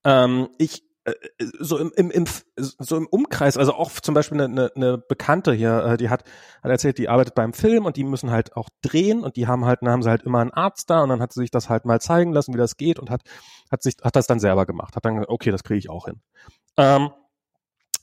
ähm, 0.03 0.49
ich, 0.57 0.83
so 1.60 1.78
im, 1.78 1.91
im, 1.95 2.12
im, 2.12 2.26
so 2.58 2.95
im 2.95 3.08
Umkreis, 3.08 3.58
also 3.58 3.74
auch 3.74 3.91
zum 3.91 4.14
Beispiel 4.14 4.39
eine, 4.39 4.72
eine 4.76 4.97
Bekannte 4.97 5.54
hier, 5.54 5.84
äh, 5.84 5.97
die 5.97 6.10
hat, 6.10 6.24
hat 6.62 6.72
erzählt, 6.72 6.97
die 6.99 7.10
arbeitet 7.10 7.34
beim 7.34 7.54
Film 7.54 7.86
und 7.86 7.97
die 7.97 8.04
müssen 8.04 8.30
halt 8.30 8.56
auch 8.56 8.70
drehen 8.82 9.24
und 9.24 9.36
die 9.36 9.47
haben 9.47 9.66
halt, 9.66 9.82
dann 9.82 9.89
haben 9.89 10.04
sie 10.04 10.10
halt 10.10 10.24
immer 10.24 10.39
einen 10.39 10.52
Arzt 10.52 10.89
da 10.89 11.02
und 11.02 11.10
dann 11.10 11.22
hat 11.22 11.34
sie 11.34 11.41
sich 11.41 11.52
das 11.52 11.70
halt 11.70 11.86
mal 11.86 11.99
zeigen 11.99 12.34
lassen, 12.34 12.54
wie 12.54 12.60
das 12.60 12.78
geht 12.78 12.99
und 12.99 13.10
hat, 13.10 13.24
hat 13.72 13.82
sich, 13.82 13.95
hat 14.04 14.16
das 14.16 14.28
dann 14.28 14.39
selber 14.39 14.66
gemacht, 14.66 14.95
hat 14.95 15.04
dann 15.04 15.16
gesagt, 15.16 15.32
okay, 15.32 15.52
das 15.52 15.64
kriege 15.64 15.80
ich 15.80 15.89
auch 15.89 16.06
hin. 16.06 16.22
Ähm, 16.78 17.10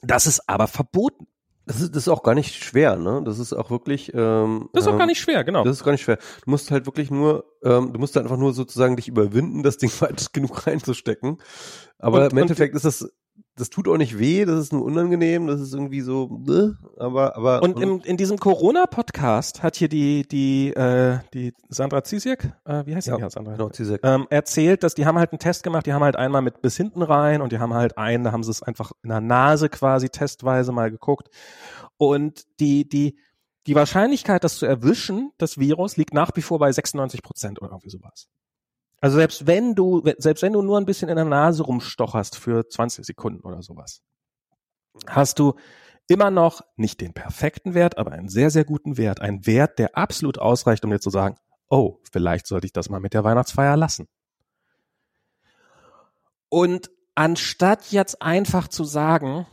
das 0.03 0.27
ist 0.27 0.49
aber 0.49 0.67
verboten. 0.67 1.27
Das 1.69 1.81
ist, 1.83 1.95
das 1.95 2.05
ist 2.05 2.09
auch 2.09 2.23
gar 2.23 2.35
nicht 2.35 2.64
schwer, 2.64 2.97
ne? 2.97 3.23
Das 3.25 3.39
ist 3.39 3.53
auch 3.53 3.71
wirklich. 3.71 4.11
Ähm, 4.14 4.71
das 4.73 4.85
ist 4.85 4.89
auch 4.89 4.93
ähm, 4.93 4.99
gar 4.99 5.07
nicht 5.07 5.21
schwer, 5.21 5.45
genau. 5.45 5.64
Das 5.64 5.77
ist 5.77 5.85
gar 5.85 5.93
nicht 5.93 6.01
schwer. 6.03 6.16
Du 6.45 6.51
musst 6.51 6.71
halt 6.71 6.87
wirklich 6.87 7.11
nur, 7.11 7.45
ähm, 7.62 7.93
du 7.93 7.99
musst 8.01 8.16
halt 8.16 8.25
einfach 8.25 8.39
nur 8.39 8.55
sozusagen 8.55 8.97
dich 8.97 9.07
überwinden, 9.07 9.62
das 9.62 9.77
Ding 9.77 9.91
weit 10.01 10.33
genug 10.33 10.66
reinzustecken. 10.66 11.37
Aber 11.99 12.25
Und- 12.25 12.33
im 12.33 12.39
Endeffekt 12.39 12.75
ist 12.75 12.85
das, 12.87 13.09
das 13.59 13.71
tut 13.71 13.89
auch 13.89 13.97
nicht 13.97 14.19
weh, 14.19 14.45
das 14.45 14.59
ist 14.61 14.73
nur 14.73 14.85
unangenehm, 14.85 15.47
das 15.47 15.61
ist 15.61 15.75
irgendwie 15.75 16.01
so, 16.01 16.29
bäh, 16.29 16.71
aber, 16.97 17.37
aber. 17.37 17.63
Und 17.63 17.81
im, 17.81 18.01
in 18.03 18.17
diesem 18.17 18.39
Corona-Podcast 18.39 19.63
hat 19.63 19.77
hier 19.77 19.89
die, 19.89 20.27
die, 20.27 20.69
äh, 20.75 21.19
die 21.35 21.53
Sandra 21.69 22.05
Zisiek, 22.05 22.53
äh, 22.65 22.87
wie 22.87 22.95
heißt 22.95 23.09
die? 23.09 23.11
Ja, 23.11 23.19
Ja, 23.19 23.31
Sandra. 23.31 23.53
genau, 23.53 23.69
Zizek. 23.71 24.01
ähm, 24.05 24.27
erzählt, 24.31 24.83
dass 24.83 24.95
die 24.95 25.07
haben 25.07 25.19
halt 25.19 25.33
einen 25.33 25.39
Test 25.41 25.63
gemacht, 25.63 25.87
die 25.87 25.93
haben 25.93 26.05
halt 26.05 26.17
einmal 26.17 26.43
mit 26.43 26.63
bis 26.63 26.77
hinten 26.77 27.03
rein 27.03 27.43
und 27.43 27.53
die 27.53 27.59
haben 27.59 27.75
halt 27.75 27.99
einen, 27.99 28.25
da 28.25 28.33
haben 28.33 28.43
sie 28.45 28.51
es 28.51 28.63
einfach 28.63 28.93
in 29.03 29.11
der 29.11 29.21
Nase 29.21 29.69
quasi 29.69 30.09
testweise 30.09 30.73
mal 30.73 30.91
geguckt. 30.91 31.29
Und 31.97 32.45
die, 32.61 32.89
die, 32.89 33.19
die 33.67 33.75
Wahrscheinlichkeit, 33.75 34.45
das 34.45 34.57
zu 34.57 34.67
erwischen, 34.67 35.33
das 35.39 35.59
Virus, 35.59 35.97
liegt 35.97 36.15
nach 36.15 36.31
wie 36.35 36.43
vor 36.43 36.59
bei 36.59 36.71
96 36.71 37.23
Prozent 37.23 37.61
oder 37.61 37.73
irgendwie 37.73 37.91
sowas. 37.91 38.29
Also 39.01 39.17
selbst 39.17 39.47
wenn 39.47 39.75
du, 39.75 40.03
selbst 40.19 40.43
wenn 40.43 40.53
du 40.53 40.63
nur 40.63 40.79
ein 40.79 40.87
bisschen 40.87 41.09
in 41.09 41.17
der 41.17 41.25
Nase 41.25 41.63
rumstocherst 41.63 42.37
für 42.37 42.69
20 42.69 43.05
Sekunden 43.07 43.47
oder 43.47 43.63
sowas, 43.63 44.03
hast 45.07 45.39
du 45.39 45.55
immer 46.09 46.31
noch 46.31 46.63
nicht 46.77 47.01
den 47.01 47.13
perfekten 47.13 47.75
Wert, 47.75 47.99
aber 47.99 48.13
einen 48.13 48.29
sehr, 48.29 48.51
sehr 48.51 48.65
guten 48.65 48.97
Wert. 48.97 49.21
Ein 49.21 49.47
Wert, 49.47 49.79
der 49.79 49.97
absolut 49.97 50.39
ausreicht, 50.39 50.85
um 50.85 50.91
dir 50.91 51.01
zu 51.01 51.11
sagen, 51.11 51.37
oh, 51.69 51.99
vielleicht 52.11 52.47
sollte 52.47 52.67
ich 52.67 52.73
das 52.73 52.89
mal 52.89 52.99
mit 53.01 53.15
der 53.15 53.25
Weihnachtsfeier 53.25 53.77
lassen. 53.77 54.09
Und 56.49 56.91
anstatt 57.15 57.93
jetzt 57.93 58.23
einfach 58.23 58.69
zu 58.69 58.85
sagen, 58.85 59.47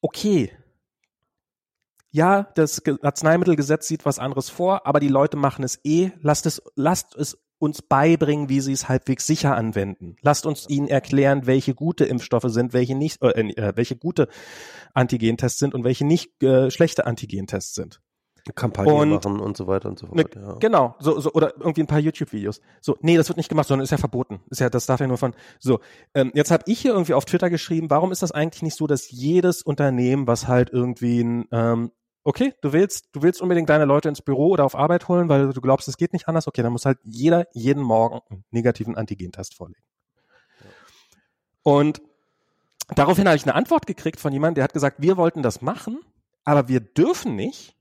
okay, 0.00 0.52
ja, 2.10 2.44
das 2.54 2.82
Ge- 2.84 2.98
Arzneimittelgesetz 3.02 3.88
sieht 3.88 4.06
was 4.06 4.18
anderes 4.18 4.48
vor, 4.48 4.86
aber 4.86 5.00
die 5.00 5.08
Leute 5.08 5.36
machen 5.36 5.64
es 5.64 5.80
eh, 5.84 6.12
lasst 6.20 6.46
es, 6.46 6.62
lasst 6.76 7.14
es 7.16 7.36
uns 7.58 7.82
beibringen, 7.82 8.48
wie 8.48 8.60
sie 8.60 8.72
es 8.72 8.88
halbwegs 8.88 9.26
sicher 9.26 9.56
anwenden. 9.56 10.16
Lasst 10.22 10.46
uns 10.46 10.68
ihnen 10.68 10.88
erklären, 10.88 11.46
welche 11.46 11.74
gute 11.74 12.04
Impfstoffe 12.04 12.46
sind, 12.48 12.72
welche 12.72 12.94
nicht, 12.94 13.22
äh, 13.22 13.28
äh, 13.40 13.72
welche 13.76 13.96
gute 13.96 14.28
Antigentests 14.94 15.58
sind 15.58 15.74
und 15.74 15.84
welche 15.84 16.04
nicht 16.04 16.42
äh, 16.42 16.70
schlechte 16.70 17.06
Antigentests 17.06 17.74
sind. 17.74 18.00
Kampagne 18.54 18.94
und- 18.94 19.10
machen 19.10 19.40
und 19.40 19.56
so 19.56 19.66
weiter 19.66 19.88
und 19.88 19.98
so 19.98 20.06
Ne, 20.06 20.22
fort, 20.22 20.36
ja. 20.36 20.54
Genau, 20.60 20.94
so, 21.00 21.18
so 21.18 21.32
oder 21.32 21.54
irgendwie 21.58 21.80
ein 21.80 21.88
paar 21.88 21.98
YouTube-Videos. 21.98 22.60
So, 22.80 22.96
nee, 23.00 23.16
das 23.16 23.28
wird 23.28 23.38
nicht 23.38 23.48
gemacht, 23.48 23.66
sondern 23.66 23.82
ist 23.82 23.90
ja 23.90 23.98
verboten. 23.98 24.40
Ist 24.50 24.60
ja, 24.60 24.70
das 24.70 24.86
darf 24.86 25.00
ja 25.00 25.08
nur 25.08 25.18
von. 25.18 25.34
So, 25.58 25.80
ähm, 26.14 26.30
jetzt 26.32 26.52
habe 26.52 26.62
ich 26.66 26.78
hier 26.78 26.92
irgendwie 26.92 27.14
auf 27.14 27.24
Twitter 27.24 27.50
geschrieben, 27.50 27.90
warum 27.90 28.12
ist 28.12 28.22
das 28.22 28.30
eigentlich 28.30 28.62
nicht 28.62 28.76
so, 28.76 28.86
dass 28.86 29.10
jedes 29.10 29.62
Unternehmen, 29.62 30.28
was 30.28 30.46
halt 30.46 30.70
irgendwie 30.70 31.22
ein 31.24 31.48
ähm, 31.50 31.90
Okay, 32.26 32.54
du 32.60 32.72
willst, 32.72 33.10
du 33.12 33.22
willst 33.22 33.40
unbedingt 33.40 33.70
deine 33.70 33.84
Leute 33.84 34.08
ins 34.08 34.20
Büro 34.20 34.48
oder 34.48 34.64
auf 34.64 34.74
Arbeit 34.74 35.06
holen, 35.06 35.28
weil 35.28 35.52
du 35.52 35.60
glaubst, 35.60 35.86
es 35.86 35.96
geht 35.96 36.12
nicht 36.12 36.26
anders. 36.26 36.48
Okay, 36.48 36.60
dann 36.60 36.72
muss 36.72 36.84
halt 36.84 36.98
jeder 37.04 37.46
jeden 37.52 37.84
Morgen 37.84 38.18
einen 38.28 38.44
negativen 38.50 38.96
Antigentest 38.96 39.54
vorlegen. 39.54 39.84
Und 41.62 42.02
daraufhin 42.96 43.28
habe 43.28 43.36
ich 43.36 43.44
eine 43.44 43.54
Antwort 43.54 43.86
gekriegt 43.86 44.18
von 44.18 44.32
jemandem, 44.32 44.56
der 44.56 44.64
hat 44.64 44.72
gesagt, 44.72 44.96
wir 45.00 45.16
wollten 45.16 45.44
das 45.44 45.62
machen, 45.62 46.00
aber 46.42 46.66
wir 46.66 46.80
dürfen 46.80 47.36
nicht, 47.36 47.76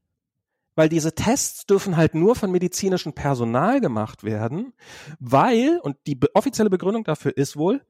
weil 0.75 0.89
diese 0.89 1.15
Tests 1.15 1.65
dürfen 1.65 1.97
halt 1.97 2.13
nur 2.13 2.35
von 2.35 2.51
medizinischem 2.51 3.13
Personal 3.13 3.81
gemacht 3.81 4.23
werden, 4.23 4.73
weil, 5.19 5.79
und 5.81 5.97
die 6.05 6.19
offizielle 6.35 6.69
Begründung 6.69 7.03
dafür 7.03 7.35
ist 7.35 7.57
wohl, 7.57 7.81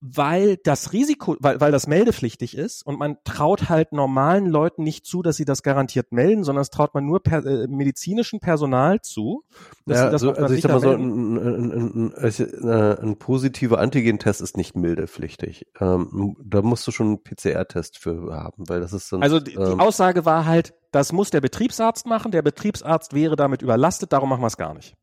weil 0.00 0.58
das 0.58 0.92
Risiko, 0.92 1.36
weil, 1.40 1.60
weil 1.60 1.72
das 1.72 1.88
meldepflichtig 1.88 2.56
ist 2.56 2.86
und 2.86 2.98
man 2.98 3.16
traut 3.24 3.68
halt 3.68 3.92
normalen 3.92 4.46
Leuten 4.46 4.84
nicht 4.84 5.06
zu, 5.06 5.22
dass 5.22 5.36
sie 5.36 5.44
das 5.44 5.62
garantiert 5.64 6.12
melden, 6.12 6.44
sondern 6.44 6.62
es 6.62 6.70
traut 6.70 6.94
man 6.94 7.04
nur 7.04 7.20
per, 7.20 7.44
äh, 7.44 7.66
medizinischem 7.66 8.38
Personal 8.38 9.00
zu. 9.00 9.42
dass 9.86 9.98
Ja, 9.98 10.04
sie 10.06 10.12
das 10.12 10.24
auf 10.24 10.38
also 10.38 10.54
ich 10.54 10.62
sag 10.62 10.72
mal 10.72 10.80
so, 10.80 10.90
ein, 10.90 11.36
ein, 11.36 11.72
ein, 11.72 12.12
ein, 12.14 12.70
ein, 12.70 12.98
ein 12.98 13.18
positiver 13.18 13.80
Antigentest 13.80 14.40
ist 14.40 14.56
nicht 14.56 14.76
meldepflichtig. 14.76 15.66
Ähm, 15.80 16.36
da 16.44 16.62
musst 16.62 16.86
du 16.86 16.92
schon 16.92 17.06
einen 17.08 17.22
PCR-Test 17.24 17.98
für 17.98 18.32
haben, 18.32 18.68
weil 18.68 18.80
das 18.80 18.92
ist 18.92 19.08
sonst, 19.08 19.24
Also 19.24 19.40
die, 19.40 19.52
die 19.52 19.56
ähm, 19.56 19.80
Aussage 19.80 20.24
war 20.24 20.46
halt, 20.46 20.74
das 20.92 21.12
muss 21.12 21.30
der 21.30 21.40
Betriebsarzt 21.40 22.06
machen, 22.06 22.30
der 22.30 22.42
Betriebsarzt 22.42 23.14
wäre 23.14 23.34
damit 23.34 23.62
überlastet, 23.62 24.12
darum 24.12 24.28
machen 24.28 24.42
wir 24.42 24.46
es 24.46 24.56
gar 24.56 24.74
nicht. 24.74 24.94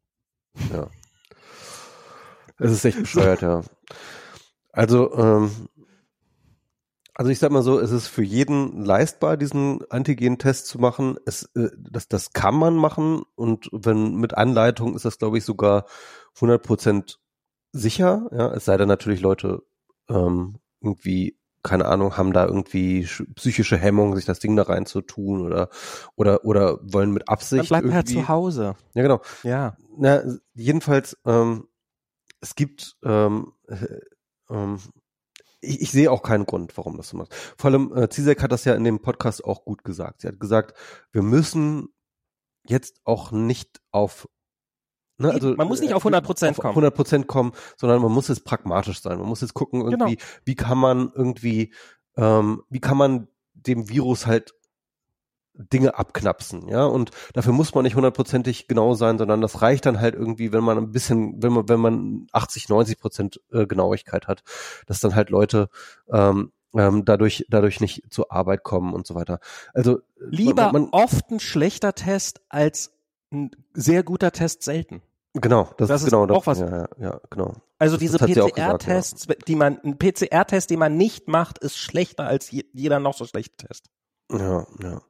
ja. 0.73 0.87
Es 2.57 2.71
ist 2.71 2.85
echt 2.85 2.99
bescheuert, 2.99 3.41
ja. 3.41 3.61
Also, 4.75 5.13
ähm, 5.15 5.51
Also 7.17 7.31
ich 7.31 7.39
sag 7.39 7.49
mal 7.51 7.63
so, 7.63 7.79
es 7.79 7.91
ist 7.91 8.07
für 8.07 8.23
jeden 8.23 8.83
leistbar, 8.83 9.37
diesen 9.37 9.89
Antigen-Test 9.89 10.67
zu 10.67 10.79
machen. 10.79 11.15
Es, 11.25 11.43
äh, 11.55 11.69
das, 11.77 12.09
das 12.09 12.33
kann 12.33 12.55
man 12.55 12.75
machen 12.75 13.23
und 13.35 13.69
wenn 13.71 14.15
mit 14.15 14.33
Anleitung 14.33 14.95
ist 14.95 15.05
das, 15.05 15.17
glaube 15.17 15.37
ich, 15.37 15.45
sogar 15.45 15.85
100 16.35 16.61
Prozent 16.61 17.19
sicher. 17.71 18.27
Ja, 18.33 18.51
es 18.53 18.65
sei 18.65 18.75
denn 18.75 18.89
natürlich 18.89 19.21
Leute 19.21 19.63
ähm, 20.09 20.57
irgendwie 20.81 21.37
keine 21.63 21.85
Ahnung, 21.85 22.15
haben 22.15 22.31
da 22.31 22.45
irgendwie 22.45 23.07
psychische 23.33 23.75
Hemmungen, 23.75 24.15
sich 24.15 24.25
das 24.25 24.39
Ding 24.39 24.55
da 24.55 24.63
rein 24.63 24.85
zu 24.85 25.01
tun 25.01 25.41
oder 25.41 25.69
oder 26.15 26.45
oder 26.45 26.79
wollen 26.83 27.11
mit 27.11 27.27
Absicht. 27.27 27.71
Dann 27.71 27.81
bleibt 27.81 27.93
halt 27.93 28.07
zu 28.07 28.27
Hause. 28.27 28.75
Ja, 28.93 29.01
genau. 29.01 29.21
Ja. 29.41 29.75
Na, 29.97 30.21
jedenfalls, 30.53 31.17
ähm, 31.25 31.67
es 32.39 32.53
gibt 32.53 32.97
ähm, 33.03 33.53
äh, 33.67 33.75
ähm, 34.49 34.79
ich, 35.61 35.81
ich 35.81 35.91
sehe 35.91 36.11
auch 36.11 36.21
keinen 36.21 36.45
Grund, 36.45 36.77
warum 36.77 36.97
das 36.97 37.09
so 37.09 37.17
macht. 37.17 37.33
Vor 37.57 37.71
allem, 37.71 37.95
äh, 37.95 38.09
Zizek 38.09 38.41
hat 38.41 38.51
das 38.51 38.65
ja 38.65 38.75
in 38.75 38.83
dem 38.83 39.01
Podcast 39.01 39.43
auch 39.43 39.65
gut 39.65 39.83
gesagt. 39.83 40.21
Sie 40.21 40.27
hat 40.27 40.39
gesagt, 40.39 40.77
wir 41.11 41.21
müssen 41.21 41.89
jetzt 42.67 43.01
auch 43.03 43.31
nicht 43.31 43.81
auf 43.91 44.27
Ne, 45.17 45.31
also, 45.31 45.55
man 45.55 45.69
muss 45.69 45.79
nicht 45.79 45.93
auf 45.93 46.01
100 46.01 46.25
Prozent 46.25 46.57
kommen. 46.57 46.71
100 46.71 46.93
Prozent 46.93 47.27
kommen, 47.27 47.53
sondern 47.77 48.01
man 48.01 48.11
muss 48.11 48.27
jetzt 48.27 48.43
pragmatisch 48.43 49.01
sein. 49.01 49.17
Man 49.17 49.29
muss 49.29 49.39
jetzt 49.39 49.53
gucken, 49.53 49.79
irgendwie, 49.79 50.17
genau. 50.17 50.27
wie 50.43 50.55
kann 50.55 50.77
man 50.77 51.09
irgendwie, 51.15 51.73
ähm, 52.17 52.63
wie 52.69 52.81
kann 52.81 52.97
man 52.97 53.29
dem 53.53 53.87
Virus 53.87 54.25
halt 54.25 54.53
Dinge 55.57 55.97
abknapsen, 55.97 56.67
ja, 56.67 56.85
und 56.85 57.11
dafür 57.33 57.53
muss 57.53 57.73
man 57.73 57.83
nicht 57.83 57.95
hundertprozentig 57.95 58.67
genau 58.67 58.93
sein, 58.93 59.17
sondern 59.17 59.41
das 59.41 59.61
reicht 59.61 59.85
dann 59.85 59.99
halt 59.99 60.15
irgendwie, 60.15 60.51
wenn 60.51 60.63
man 60.63 60.77
ein 60.77 60.91
bisschen, 60.91 61.41
wenn 61.41 61.53
man, 61.53 61.69
wenn 61.69 61.79
man 61.79 62.27
80, 62.31 62.69
90 62.69 62.99
Prozent 62.99 63.41
äh, 63.51 63.65
Genauigkeit 63.65 64.27
hat, 64.27 64.43
dass 64.87 64.99
dann 64.99 65.15
halt 65.15 65.29
Leute 65.29 65.69
ähm, 66.11 66.51
ähm, 66.77 67.05
dadurch, 67.05 67.45
dadurch 67.49 67.79
nicht 67.79 68.03
zur 68.09 68.31
Arbeit 68.31 68.63
kommen 68.63 68.93
und 68.93 69.07
so 69.07 69.15
weiter. 69.15 69.39
Also 69.73 69.99
lieber 70.17 70.71
man, 70.71 70.83
man, 70.83 70.89
oft 70.91 71.31
ein 71.31 71.39
schlechter 71.39 71.93
Test 71.93 72.41
als 72.49 72.91
ein 73.31 73.51
sehr 73.73 74.03
guter 74.03 74.31
Test 74.31 74.63
selten. 74.63 75.01
Genau, 75.33 75.69
das, 75.77 75.89
das 75.89 76.03
ist 76.03 76.11
genau 76.11 76.27
auch 76.33 76.47
was. 76.47 76.59
Ja, 76.59 76.69
ja, 76.69 76.87
ja, 76.97 77.21
genau. 77.29 77.55
Also 77.77 77.97
diese 77.97 78.17
PCR-Tests, 78.17 79.27
ja. 79.27 79.35
die 79.47 79.55
man, 79.55 79.79
ein 79.83 79.97
PCR-Test, 79.97 80.69
den 80.69 80.79
man 80.79 80.95
nicht 80.95 81.27
macht, 81.27 81.57
ist 81.57 81.77
schlechter 81.77 82.25
als 82.25 82.51
je, 82.51 82.63
jeder 82.71 82.99
noch 82.99 83.13
so 83.13 83.25
schlechte 83.25 83.67
Test. 83.67 83.89
Ja, 84.31 84.65
ja. 84.81 85.01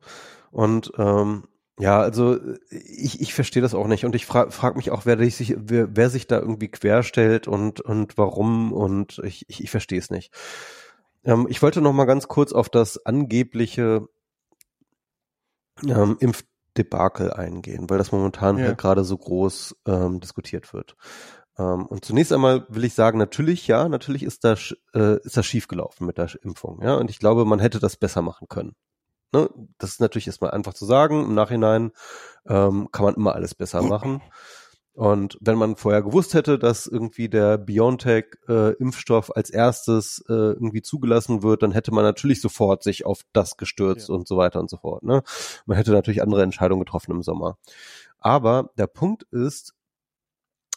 Und 0.56 0.94
ähm, 0.98 1.44
ja, 1.78 2.00
also 2.00 2.40
ich, 2.70 3.20
ich 3.20 3.34
verstehe 3.34 3.62
das 3.62 3.76
auch 3.76 3.88
nicht 3.88 4.06
und 4.06 4.16
ich 4.16 4.26
frage 4.26 4.52
frag 4.52 4.78
mich 4.78 4.90
auch, 4.90 5.06
wer 5.06 5.18
sich, 5.30 5.54
wer, 5.58 5.94
wer 5.98 6.10
sich 6.10 6.28
da 6.28 6.40
irgendwie 6.40 6.70
querstellt 6.70 7.50
und 7.50 7.82
und 7.82 8.18
warum 8.18 8.72
und 8.72 9.20
ich, 9.26 9.44
ich, 9.50 9.62
ich 9.62 9.70
verstehe 9.70 10.00
es 10.00 10.10
nicht. 10.10 10.34
Ähm, 11.26 11.46
ich 11.50 11.62
wollte 11.62 11.82
noch 11.82 11.92
mal 11.92 12.06
ganz 12.06 12.30
kurz 12.30 12.54
auf 12.54 12.70
das 12.70 13.06
angebliche 13.06 14.08
ähm, 15.86 16.16
Impf 16.22 16.46
Debakel 16.78 17.34
eingehen, 17.34 17.90
weil 17.90 17.98
das 17.98 18.14
momentan 18.14 18.58
ja. 18.58 18.68
halt 18.68 18.78
gerade 18.78 19.04
so 19.04 19.18
groß 19.18 19.76
ähm, 19.88 20.22
diskutiert 20.22 20.74
wird. 20.74 20.96
Ähm, 21.58 21.86
und 21.86 22.06
zunächst 22.06 22.32
einmal 22.32 22.66
will 22.70 22.86
ich 22.86 22.94
sagen, 22.94 23.18
natürlich, 23.18 23.68
ja, 23.68 23.90
natürlich 23.90 24.24
ist 24.24 24.46
das, 24.46 24.74
äh, 24.94 25.20
ist 25.24 25.36
das 25.36 25.46
schiefgelaufen 25.46 26.08
mit 26.08 26.18
der 26.18 26.30
Impfung, 26.44 26.82
ja, 26.82 26.96
und 26.96 27.10
ich 27.10 27.20
glaube, 27.20 27.44
man 27.46 27.60
hätte 27.60 27.80
das 27.80 27.98
besser 27.98 28.22
machen 28.22 28.48
können. 28.50 28.74
Ne? 29.36 29.50
Das 29.78 29.92
ist 29.92 30.02
natürlich 30.02 30.28
erstmal 30.28 30.52
einfach 30.52 30.74
zu 30.74 30.86
sagen. 30.86 31.26
Im 31.26 31.36
Nachhinein 31.36 31.92
ähm, 32.48 32.90
kann 32.92 33.06
man 33.06 33.16
immer 33.16 33.36
alles 33.36 33.56
besser 33.56 33.82
machen. 33.82 34.22
Und 34.94 35.38
wenn 35.42 35.58
man 35.58 35.76
vorher 35.76 36.02
gewusst 36.02 36.34
hätte, 36.34 36.58
dass 36.58 36.88
irgendwie 36.88 37.28
der 37.28 37.58
BioNTech-Impfstoff 37.58 39.30
äh, 39.30 39.34
als 39.36 39.50
erstes 39.50 40.24
äh, 40.30 40.34
irgendwie 40.34 40.82
zugelassen 40.82 41.44
wird, 41.44 41.64
dann 41.64 41.74
hätte 41.74 41.94
man 41.94 42.06
natürlich 42.06 42.40
sofort 42.40 42.82
sich 42.82 43.06
auf 43.06 43.24
das 43.34 43.58
gestürzt 43.58 44.08
ja. 44.08 44.16
und 44.16 44.26
so 44.26 44.38
weiter 44.38 44.62
und 44.62 44.70
so 44.70 44.78
fort. 44.78 45.04
Ne? 45.04 45.22
Man 45.66 45.76
hätte 45.76 45.92
natürlich 45.92 46.22
andere 46.22 46.44
Entscheidungen 46.44 46.80
getroffen 46.80 47.12
im 47.12 47.24
Sommer. 47.24 47.58
Aber 48.20 48.70
der 48.78 48.88
Punkt 48.88 49.24
ist, 49.32 49.76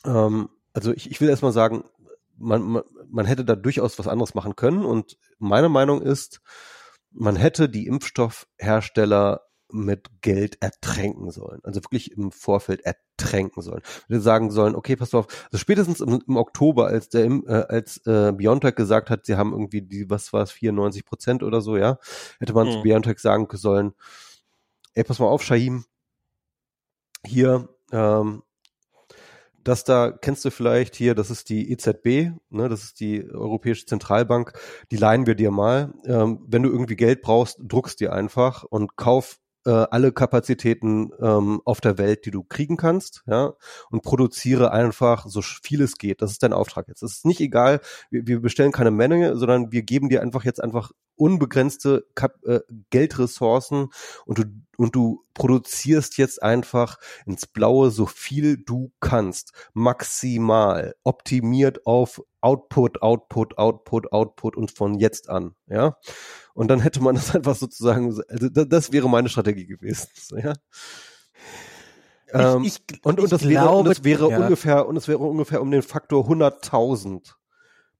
ähm, 0.05 0.49
also 0.73 0.93
ich, 0.93 1.09
ich 1.13 1.21
will 1.21 1.29
erstmal 1.29 1.53
sagen, 1.53 1.85
man, 2.37 2.63
man, 2.63 2.83
man 3.09 3.27
hätte 3.27 3.45
da 3.45 3.55
durchaus 3.55 4.01
was 4.01 4.09
anderes 4.09 4.35
machen 4.35 4.57
können. 4.57 4.85
Und 4.85 5.17
meine 5.39 5.69
Meinung 5.69 6.03
ist, 6.03 6.41
man 7.11 7.37
hätte 7.37 7.69
die 7.69 7.87
Impfstoffhersteller 7.87 9.43
mit 9.71 10.23
Geld 10.23 10.63
ertränken 10.63 11.31
sollen. 11.31 11.61
Also 11.63 11.83
wirklich 11.83 12.13
im 12.13 12.33
Vorfeld 12.33 12.81
ertränken 12.81 13.63
sollen. 13.63 13.83
Wir 14.09 14.21
sagen 14.21 14.51
sollen, 14.51 14.75
okay, 14.75 14.97
pass 14.97 15.15
auf, 15.15 15.27
also 15.47 15.59
spätestens 15.59 16.01
im, 16.01 16.23
im 16.27 16.37
Oktober, 16.37 16.87
als 16.87 17.11
der 17.11 17.27
äh, 17.27 17.67
als 17.69 17.99
äh, 18.07 18.33
Biontech 18.33 18.75
gesagt 18.75 19.11
hat, 19.11 19.27
sie 19.27 19.37
haben 19.37 19.53
irgendwie 19.53 19.83
die, 19.83 20.09
was 20.09 20.33
war 20.33 20.43
es, 20.43 20.53
94 20.53 21.05
Prozent 21.05 21.43
oder 21.43 21.61
so, 21.61 21.77
ja, 21.77 21.99
hätte 22.39 22.55
man 22.55 22.67
mhm. 22.67 22.73
zu 22.73 22.83
Biontech 22.83 23.19
sagen 23.19 23.47
sollen, 23.53 23.93
ey, 24.95 25.05
pass 25.05 25.19
mal 25.19 25.27
auf, 25.27 25.43
Shahim, 25.43 25.85
hier, 27.27 27.69
ähm, 27.93 28.43
das 29.69 29.85
da 29.85 30.11
kennst 30.11 30.45
du 30.45 30.51
vielleicht 30.51 30.97
hier, 30.97 31.15
das 31.15 31.31
ist 31.31 31.51
die 31.51 31.71
EZB, 31.71 32.33
ne, 32.51 32.69
das 32.69 32.85
ist 32.85 33.01
die 33.01 33.29
Europäische 33.31 33.85
Zentralbank, 33.85 34.53
die 34.91 34.97
leihen 34.97 35.27
wir 35.27 35.35
dir 35.35 35.51
mal. 35.51 35.93
Ähm, 36.07 36.41
wenn 36.47 36.63
du 36.63 36.71
irgendwie 36.71 36.97
Geld 36.97 37.21
brauchst, 37.21 37.59
druckst 37.63 38.01
dir 38.01 38.13
einfach 38.13 38.65
und 38.65 38.97
kauf 38.97 39.39
äh, 39.67 39.71
alle 39.71 40.13
Kapazitäten 40.13 41.11
ähm, 41.21 41.61
auf 41.67 41.83
der 41.83 41.99
Welt, 41.99 42.25
die 42.25 42.31
du 42.31 42.43
kriegen 42.45 42.79
kannst, 42.79 43.23
ja, 43.27 43.53
und 43.91 44.03
produziere 44.03 44.73
einfach 44.73 45.27
so 45.27 45.43
viel 45.43 45.83
es 45.83 45.99
geht. 45.99 46.23
Das 46.23 46.31
ist 46.31 46.43
dein 46.43 46.55
Auftrag 46.55 46.89
jetzt. 46.89 47.03
Es 47.03 47.19
ist 47.19 47.27
nicht 47.27 47.41
egal, 47.41 47.81
wir, 48.11 48.27
wir 48.27 48.41
bestellen 48.41 48.73
keine 48.73 48.91
Menge, 48.91 49.37
sondern 49.37 49.71
wir 49.71 49.83
geben 49.83 50.09
dir 50.09 50.23
einfach 50.23 50.45
jetzt 50.45 50.63
einfach 50.63 50.93
unbegrenzte 51.19 52.07
Kap 52.15 52.45
äh, 52.45 52.61
Geldressourcen 52.91 53.89
und 54.25 54.39
du 54.39 54.45
und 54.79 54.95
du 54.95 55.25
produzierst 55.35 56.19
jetzt 56.19 56.41
einfach 56.41 56.99
ins 57.27 57.47
Blaue 57.47 57.91
so 57.91 58.07
viel 58.07 58.57
du 58.57 58.93
kannst, 59.01 59.53
maximal, 59.75 60.95
optimiert 61.03 61.85
auf 61.85 62.23
Output, 62.41 63.03
Output, 63.03 63.59
Output, 63.59 64.13
Output 64.13 64.57
und 64.57 64.71
von 64.71 64.99
jetzt 64.99 65.29
an, 65.29 65.57
ja. 65.67 65.97
Und 66.55 66.69
dann 66.69 66.81
hätte 66.81 67.03
man 67.03 67.15
das 67.17 67.35
einfach 67.35 67.57
sozusagen, 67.57 68.17
also 68.29 68.49
das, 68.49 68.93
wäre 68.93 69.09
meine 69.09 69.29
Strategie 69.29 69.67
gewesen, 69.67 70.09
ja. 70.43 70.55
Ähm, 72.31 72.63
ich, 72.63 72.81
ich, 72.91 73.05
und, 73.05 73.19
und, 73.19 73.33
das 73.33 73.49
wäre, 73.49 73.63
glaube, 73.63 73.79
und 73.79 73.85
das 73.87 74.05
wäre 74.05 74.31
ja. 74.31 74.39
ungefähr, 74.39 74.87
und 74.87 74.97
es 74.97 75.09
wäre 75.09 75.19
ungefähr 75.19 75.61
um 75.61 75.71
den 75.71 75.83
Faktor 75.83 76.29
100.000 76.29 77.33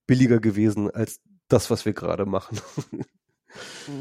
billiger 0.07 0.39
gewesen 0.39 0.89
als 0.89 1.19
das, 1.49 1.69
was 1.69 1.85
wir 1.85 1.93
gerade 1.93 2.25
machen. 2.25 2.59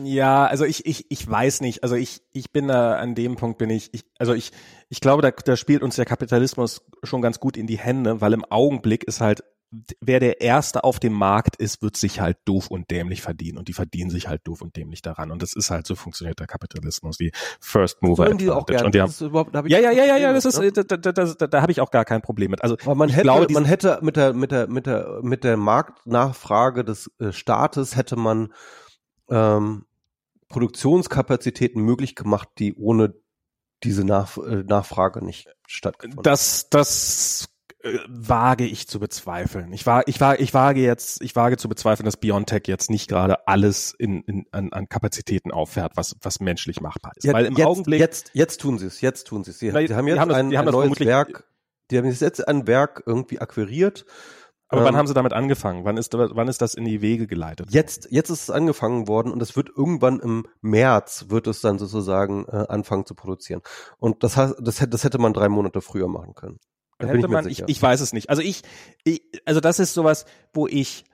Ja, 0.04 0.46
also 0.46 0.64
ich, 0.64 0.84
ich, 0.86 1.10
ich 1.10 1.28
weiß 1.28 1.62
nicht. 1.62 1.82
Also 1.82 1.94
ich, 1.94 2.22
ich 2.32 2.52
bin 2.52 2.68
da 2.68 2.96
an 2.96 3.14
dem 3.14 3.36
Punkt 3.36 3.58
bin 3.58 3.70
ich, 3.70 3.92
ich 3.94 4.04
also 4.18 4.34
ich, 4.34 4.52
ich 4.88 5.00
glaube, 5.00 5.22
da, 5.22 5.30
da 5.30 5.56
spielt 5.56 5.82
uns 5.82 5.96
der 5.96 6.04
Kapitalismus 6.04 6.82
schon 7.02 7.22
ganz 7.22 7.40
gut 7.40 7.56
in 7.56 7.66
die 7.66 7.78
Hände, 7.78 8.20
weil 8.20 8.34
im 8.34 8.44
Augenblick 8.44 9.04
ist 9.04 9.20
halt, 9.20 9.42
wer 10.00 10.20
der 10.20 10.40
Erste 10.40 10.84
auf 10.84 10.98
dem 10.98 11.12
Markt 11.12 11.56
ist, 11.56 11.82
wird 11.82 11.96
sich 11.96 12.20
halt 12.20 12.38
doof 12.46 12.68
und 12.68 12.90
dämlich 12.90 13.20
verdienen 13.20 13.58
und 13.58 13.68
die 13.68 13.74
verdienen 13.74 14.10
sich 14.10 14.28
halt 14.28 14.40
doof 14.44 14.62
und 14.62 14.76
dämlich 14.76 15.02
daran 15.02 15.30
und 15.30 15.42
das 15.42 15.52
ist 15.52 15.70
halt 15.70 15.86
so 15.86 15.94
funktioniert 15.94 16.40
der 16.40 16.46
Kapitalismus, 16.46 17.18
die 17.18 17.32
First 17.60 18.02
Mover 18.02 18.28
die 18.34 18.50
auch 18.50 18.66
gerne. 18.66 18.86
Und 18.86 18.94
die 18.94 19.00
haben, 19.02 19.68
ja, 19.68 19.78
ja, 19.78 19.90
ja, 19.90 20.04
ja, 20.04 20.16
ja, 20.16 20.32
das 20.32 20.44
ist, 20.44 20.58
ne? 20.58 20.72
da, 20.72 20.82
da, 20.82 20.96
da, 20.96 21.12
da, 21.12 21.46
da 21.46 21.62
habe 21.62 21.72
ich 21.72 21.80
auch 21.80 21.90
gar 21.90 22.04
kein 22.04 22.22
Problem 22.22 22.50
mit. 22.50 22.62
Also 22.62 22.76
Aber 22.82 22.94
man 22.94 23.10
hätte, 23.10 23.22
glaube, 23.22 23.52
man 23.52 23.64
hätte 23.64 23.98
mit 24.02 24.16
der, 24.16 24.32
mit 24.32 24.52
der, 24.52 24.68
mit 24.68 24.86
der, 24.86 25.20
mit 25.22 25.44
der 25.44 25.56
Marktnachfrage 25.56 26.84
des 26.84 27.10
äh, 27.18 27.32
Staates 27.32 27.96
hätte 27.96 28.16
man 28.16 28.52
ähm, 29.28 29.84
Produktionskapazitäten 30.48 31.82
möglich 31.82 32.14
gemacht, 32.14 32.48
die 32.58 32.74
ohne 32.74 33.14
diese 33.84 34.04
Nach 34.04 34.36
äh, 34.38 34.64
Nachfrage 34.64 35.24
nicht 35.24 35.48
stattgefunden 35.66 36.22
Das, 36.22 36.68
das 36.70 37.48
äh, 37.82 37.98
wage 38.08 38.64
ich 38.64 38.88
zu 38.88 39.00
bezweifeln. 39.00 39.72
Ich 39.72 39.86
war, 39.86 40.06
ich 40.08 40.20
war, 40.20 40.40
ich 40.40 40.54
wage 40.54 40.80
jetzt, 40.80 41.22
ich 41.22 41.36
wage 41.36 41.56
zu 41.56 41.68
bezweifeln, 41.68 42.04
dass 42.04 42.16
Biontech 42.16 42.62
jetzt 42.66 42.90
nicht 42.90 43.08
gerade 43.08 43.46
alles 43.46 43.94
in, 43.98 44.22
in, 44.22 44.46
an, 44.52 44.72
an 44.72 44.88
Kapazitäten 44.88 45.50
auffährt, 45.50 45.92
was, 45.96 46.16
was 46.22 46.40
menschlich 46.40 46.80
machbar 46.80 47.12
ist. 47.16 47.24
Jetzt, 47.24 47.34
Weil 47.34 47.46
im 47.46 47.56
jetzt, 47.56 47.66
Augenblick 47.66 48.00
jetzt, 48.00 48.30
jetzt 48.34 48.60
tun 48.60 48.78
sie 48.78 48.86
es, 48.86 49.00
jetzt 49.00 49.26
tun 49.26 49.44
sie 49.44 49.50
es. 49.50 49.58
Sie, 49.58 49.70
sie, 49.70 49.72
haben 49.72 50.06
jetzt 50.06 50.18
haben 50.18 50.30
ein, 50.32 50.50
das, 50.50 50.60
ein 50.60 50.72
neues 50.72 51.00
Werk, 51.00 51.44
die 51.90 51.98
haben 51.98 52.06
jetzt 52.06 52.48
ein 52.48 52.66
Werk 52.66 53.02
irgendwie 53.06 53.38
akquiriert 53.40 54.04
aber 54.68 54.82
ähm, 54.82 54.86
wann 54.86 54.96
haben 54.96 55.06
Sie 55.06 55.14
damit 55.14 55.32
angefangen? 55.32 55.84
Wann 55.84 55.96
ist, 55.96 56.12
wann 56.14 56.48
ist 56.48 56.60
das 56.60 56.74
in 56.74 56.84
die 56.84 57.00
Wege 57.00 57.26
geleitet? 57.26 57.68
Jetzt, 57.70 58.08
jetzt 58.10 58.28
ist 58.30 58.42
es 58.42 58.50
angefangen 58.50 59.08
worden 59.08 59.32
und 59.32 59.42
es 59.42 59.56
wird 59.56 59.70
irgendwann 59.74 60.20
im 60.20 60.46
März 60.60 61.26
wird 61.28 61.46
es 61.46 61.60
dann 61.60 61.78
sozusagen 61.78 62.44
äh, 62.46 62.66
anfangen 62.68 63.06
zu 63.06 63.14
produzieren. 63.14 63.62
Und 63.98 64.22
das 64.22 64.34
das, 64.34 64.86
das 64.88 65.04
hätte 65.04 65.18
man 65.18 65.32
drei 65.32 65.48
Monate 65.48 65.80
früher 65.80 66.08
machen 66.08 66.34
können. 66.34 66.58
Hätte 66.98 67.28
man, 67.28 67.48
ich, 67.48 67.62
ich 67.66 67.80
weiß 67.82 68.00
es 68.00 68.12
nicht. 68.12 68.30
Also 68.30 68.42
ich, 68.42 68.62
ich, 69.04 69.22
also 69.44 69.60
das 69.60 69.78
ist 69.78 69.94
sowas, 69.94 70.24
wo 70.52 70.66
ich 70.66 71.04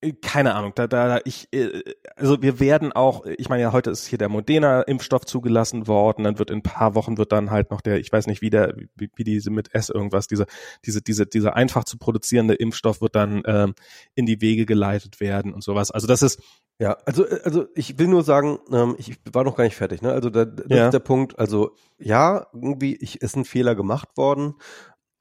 äh, 0.00 0.12
keine 0.12 0.54
Ahnung, 0.54 0.72
da, 0.74 0.86
da, 0.86 1.20
ich, 1.24 1.48
äh, 1.52 1.82
also 2.16 2.40
wir 2.40 2.60
werden 2.60 2.92
auch, 2.92 3.26
ich 3.26 3.48
meine 3.48 3.62
ja, 3.62 3.72
heute 3.72 3.90
ist 3.90 4.06
hier 4.06 4.18
der 4.18 4.28
Moderna-Impfstoff 4.28 5.24
zugelassen 5.26 5.86
worden, 5.88 6.24
dann 6.24 6.38
wird 6.38 6.50
in 6.50 6.58
ein 6.58 6.62
paar 6.62 6.94
Wochen 6.94 7.18
wird 7.18 7.32
dann 7.32 7.50
halt 7.50 7.70
noch 7.70 7.80
der, 7.80 7.98
ich 7.98 8.12
weiß 8.12 8.26
nicht, 8.28 8.40
wie 8.40 8.50
der, 8.50 8.76
wie, 8.94 9.10
wie 9.16 9.24
diese 9.24 9.50
mit 9.50 9.74
S 9.74 9.88
irgendwas, 9.88 10.28
diese, 10.28 10.46
diese, 10.84 11.02
diese, 11.02 11.26
dieser 11.26 11.56
einfach 11.56 11.84
zu 11.84 11.98
produzierende 11.98 12.54
Impfstoff 12.54 13.00
wird 13.00 13.16
dann 13.16 13.42
ähm, 13.46 13.74
in 14.14 14.26
die 14.26 14.40
Wege 14.40 14.66
geleitet 14.66 15.20
werden 15.20 15.52
und 15.52 15.64
sowas. 15.64 15.90
Also 15.90 16.06
das 16.06 16.22
ist, 16.22 16.40
Ja, 16.80 16.96
also, 17.04 17.26
also 17.42 17.66
ich 17.74 17.98
will 17.98 18.06
nur 18.06 18.22
sagen, 18.22 18.60
ähm, 18.70 18.94
ich 18.98 19.16
war 19.32 19.42
noch 19.42 19.56
gar 19.56 19.64
nicht 19.64 19.74
fertig. 19.76 20.00
Ne? 20.00 20.12
Also 20.12 20.30
da, 20.30 20.44
das 20.44 20.66
Ja. 20.68 20.84
ist 20.86 20.92
der 20.92 21.00
Punkt. 21.00 21.36
Also 21.40 21.74
ja, 21.98 22.46
irgendwie 22.52 22.94
ich, 22.94 23.20
ist 23.20 23.36
ein 23.36 23.44
Fehler 23.44 23.74
gemacht 23.74 24.10
worden 24.16 24.54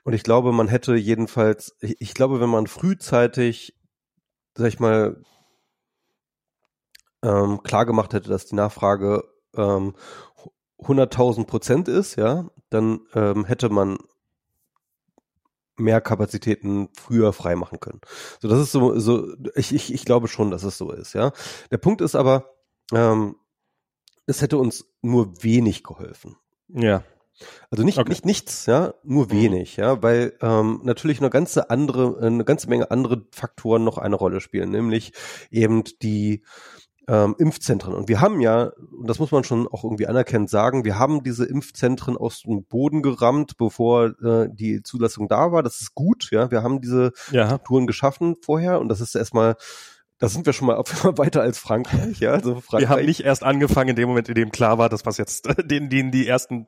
und 0.07 0.13
ich 0.13 0.23
glaube, 0.23 0.53
man 0.53 0.69
hätte 0.69 0.95
jedenfalls, 0.95 1.75
ich, 1.81 2.13
glaube, 2.13 2.39
wenn 2.39 2.49
man 2.49 2.67
frühzeitig, 2.67 3.77
sag 4.55 4.69
ich 4.69 4.79
mal, 4.79 5.21
ähm, 7.21 7.61
klar 7.61 7.85
gemacht 7.85 8.13
hätte, 8.13 8.29
dass 8.29 8.45
die 8.45 8.55
Nachfrage 8.55 9.25
ähm, 9.53 9.97
100.000 10.79 11.45
Prozent 11.45 11.89
ist, 11.89 12.15
ja, 12.15 12.49
dann 12.69 13.01
ähm, 13.15 13.43
hätte 13.43 13.67
man 13.67 13.97
mehr 15.75 15.99
Kapazitäten 15.99 16.87
früher 16.95 17.33
freimachen 17.33 17.81
können. 17.81 17.99
So, 18.39 18.47
das 18.47 18.61
ist 18.61 18.71
so, 18.71 18.97
so 18.97 19.35
ich, 19.55 19.75
ich, 19.75 19.93
ich 19.93 20.05
glaube 20.05 20.29
schon, 20.29 20.51
dass 20.51 20.63
es 20.63 20.77
so 20.77 20.89
ist, 20.89 21.15
ja. 21.15 21.33
Der 21.69 21.79
Punkt 21.79 21.99
ist 21.99 22.15
aber, 22.15 22.55
ähm, 22.93 23.35
es 24.25 24.41
hätte 24.41 24.57
uns 24.57 24.85
nur 25.01 25.43
wenig 25.43 25.83
geholfen. 25.83 26.37
Ja. 26.69 27.03
Also 27.69 27.83
nicht, 27.83 27.97
Okay. 27.99 28.09
nicht 28.09 28.25
nichts, 28.25 28.65
ja, 28.65 28.93
nur 29.03 29.25
Mhm. 29.25 29.31
wenig, 29.31 29.77
ja, 29.77 30.01
weil 30.01 30.33
ähm, 30.41 30.81
natürlich 30.83 31.19
eine 31.19 31.29
ganze 31.29 31.69
andere, 31.69 32.17
eine 32.25 32.43
ganze 32.45 32.69
Menge 32.69 32.89
andere 32.91 33.25
Faktoren 33.31 33.83
noch 33.83 33.97
eine 33.97 34.15
Rolle 34.15 34.41
spielen, 34.41 34.69
nämlich 34.71 35.13
eben 35.51 35.83
die 36.01 36.43
ähm, 37.09 37.35
Impfzentren. 37.37 37.93
Und 37.93 38.09
wir 38.09 38.19
haben 38.19 38.41
ja, 38.41 38.71
und 38.91 39.07
das 39.09 39.19
muss 39.19 39.31
man 39.31 39.45
schon 39.45 39.65
auch 39.67 39.83
irgendwie 39.85 40.07
anerkennend 40.07 40.49
sagen, 40.49 40.83
wir 40.83 40.99
haben 40.99 41.23
diese 41.23 41.45
Impfzentren 41.45 42.17
aus 42.17 42.41
dem 42.41 42.65
Boden 42.65 43.01
gerammt, 43.01 43.55
bevor 43.57 44.07
äh, 44.21 44.49
die 44.51 44.83
Zulassung 44.83 45.29
da 45.29 45.53
war. 45.53 45.63
Das 45.63 45.79
ist 45.79 45.95
gut, 45.95 46.27
ja. 46.31 46.51
Wir 46.51 46.63
haben 46.63 46.81
diese 46.81 47.13
Ja. 47.31 47.47
Strukturen 47.47 47.87
geschaffen 47.87 48.35
vorher 48.41 48.81
und 48.81 48.89
das 48.89 48.99
ist 48.99 49.15
erstmal, 49.15 49.55
da 50.19 50.29
sind 50.29 50.45
wir 50.45 50.53
schon 50.53 50.67
mal 50.67 50.77
weiter 51.17 51.41
als 51.41 51.59
Frankreich, 51.59 52.19
ja. 52.19 52.31
Also 52.31 52.55
Frankreich, 52.61 52.81
Wir 52.81 52.89
haben 52.89 53.05
nicht 53.05 53.21
erst 53.23 53.43
angefangen 53.43 53.89
in 53.91 53.95
dem 53.95 54.07
Moment, 54.09 54.29
in 54.29 54.35
dem 54.35 54.51
klar 54.51 54.77
war, 54.77 54.89
dass 54.89 55.05
was 55.05 55.17
jetzt 55.17 55.47
denen, 55.69 55.89
denen 55.89 56.11
die 56.11 56.27
ersten 56.27 56.67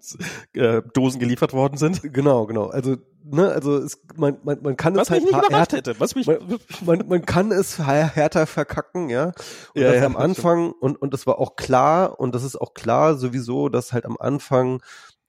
äh, 0.54 0.82
Dosen 0.94 1.20
geliefert 1.20 1.54
worden 1.54 1.78
sind. 1.78 2.02
Genau, 2.14 2.46
genau. 2.46 2.68
Also, 2.68 2.98
ne, 3.24 3.50
also 3.52 3.78
es, 3.78 4.02
man, 4.16 4.38
man, 4.44 4.62
man 4.62 4.78
kann 4.78 4.96
Was 4.96 5.04
es 5.04 5.10
halt 5.12 5.24
mich 5.24 5.32
nicht 5.34 5.50
härter, 5.52 5.78
hätte. 5.78 6.00
Was 6.00 6.16
mich, 6.16 6.28
man, 6.28 6.38
man, 6.86 7.08
man 7.08 7.26
kann 7.26 7.52
es 7.52 7.80
hä- 7.80 8.10
härter 8.14 8.46
verkacken, 8.46 9.10
ja. 9.10 9.32
Und 9.74 9.82
Ja, 9.82 9.94
ja, 9.94 10.06
am 10.06 10.16
Anfang, 10.16 10.72
und, 10.72 11.02
und 11.02 11.14
das 11.14 11.26
war 11.26 11.40
auch 11.40 11.56
klar, 11.56 12.20
und 12.20 12.36
das 12.36 12.44
ist 12.44 12.56
auch 12.60 12.74
klar 12.74 13.16
sowieso, 13.18 13.70
dass 13.70 13.94
halt 13.94 14.06
am 14.06 14.18
Anfang 14.20 14.82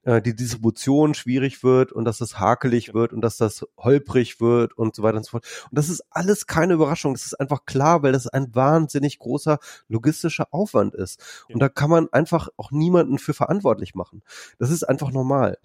äh, 0.03 0.23
die 0.23 0.35
Distribution 0.35 1.15
schwierig 1.15 1.63
wird 1.63 1.93
und 1.93 2.05
dass 2.05 2.21
es 2.21 2.39
hakelig 2.39 2.95
wird 2.95 3.13
und 3.13 3.21
dass 3.21 3.37
das 3.37 3.67
holprig 3.77 4.41
wird 4.41 4.77
und 4.77 4.95
so 4.95 5.03
weiter 5.03 5.19
und 5.19 5.25
so 5.25 5.31
fort. 5.31 5.47
Und 5.71 5.79
das 5.79 5.89
ist 5.89 6.03
alles 6.11 6.47
keine 6.47 6.75
Überraschung. 6.75 7.15
Das 7.15 7.27
ist 7.27 7.39
einfach 7.39 7.65
klar, 7.67 8.03
weil 8.03 8.13
das 8.13 8.27
ein 8.27 8.55
wahnsinnig 8.55 9.19
großer 9.19 9.59
logistischer 9.89 10.49
Aufwand 10.53 10.95
ist. 10.95 11.21
Ja. 11.49 11.55
Und 11.55 11.61
da 11.61 11.69
kann 11.69 11.91
man 11.91 12.09
einfach 12.13 12.49
auch 12.57 12.71
niemanden 12.71 13.19
für 13.19 13.35
verantwortlich 13.35 13.95
machen. 13.95 14.23
Das 14.59 14.71
ist 14.71 14.85
einfach 14.85 15.11
normal. 15.11 15.59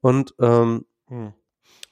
Und 0.00 0.34
ähm, 0.40 0.86
hm. 1.08 1.32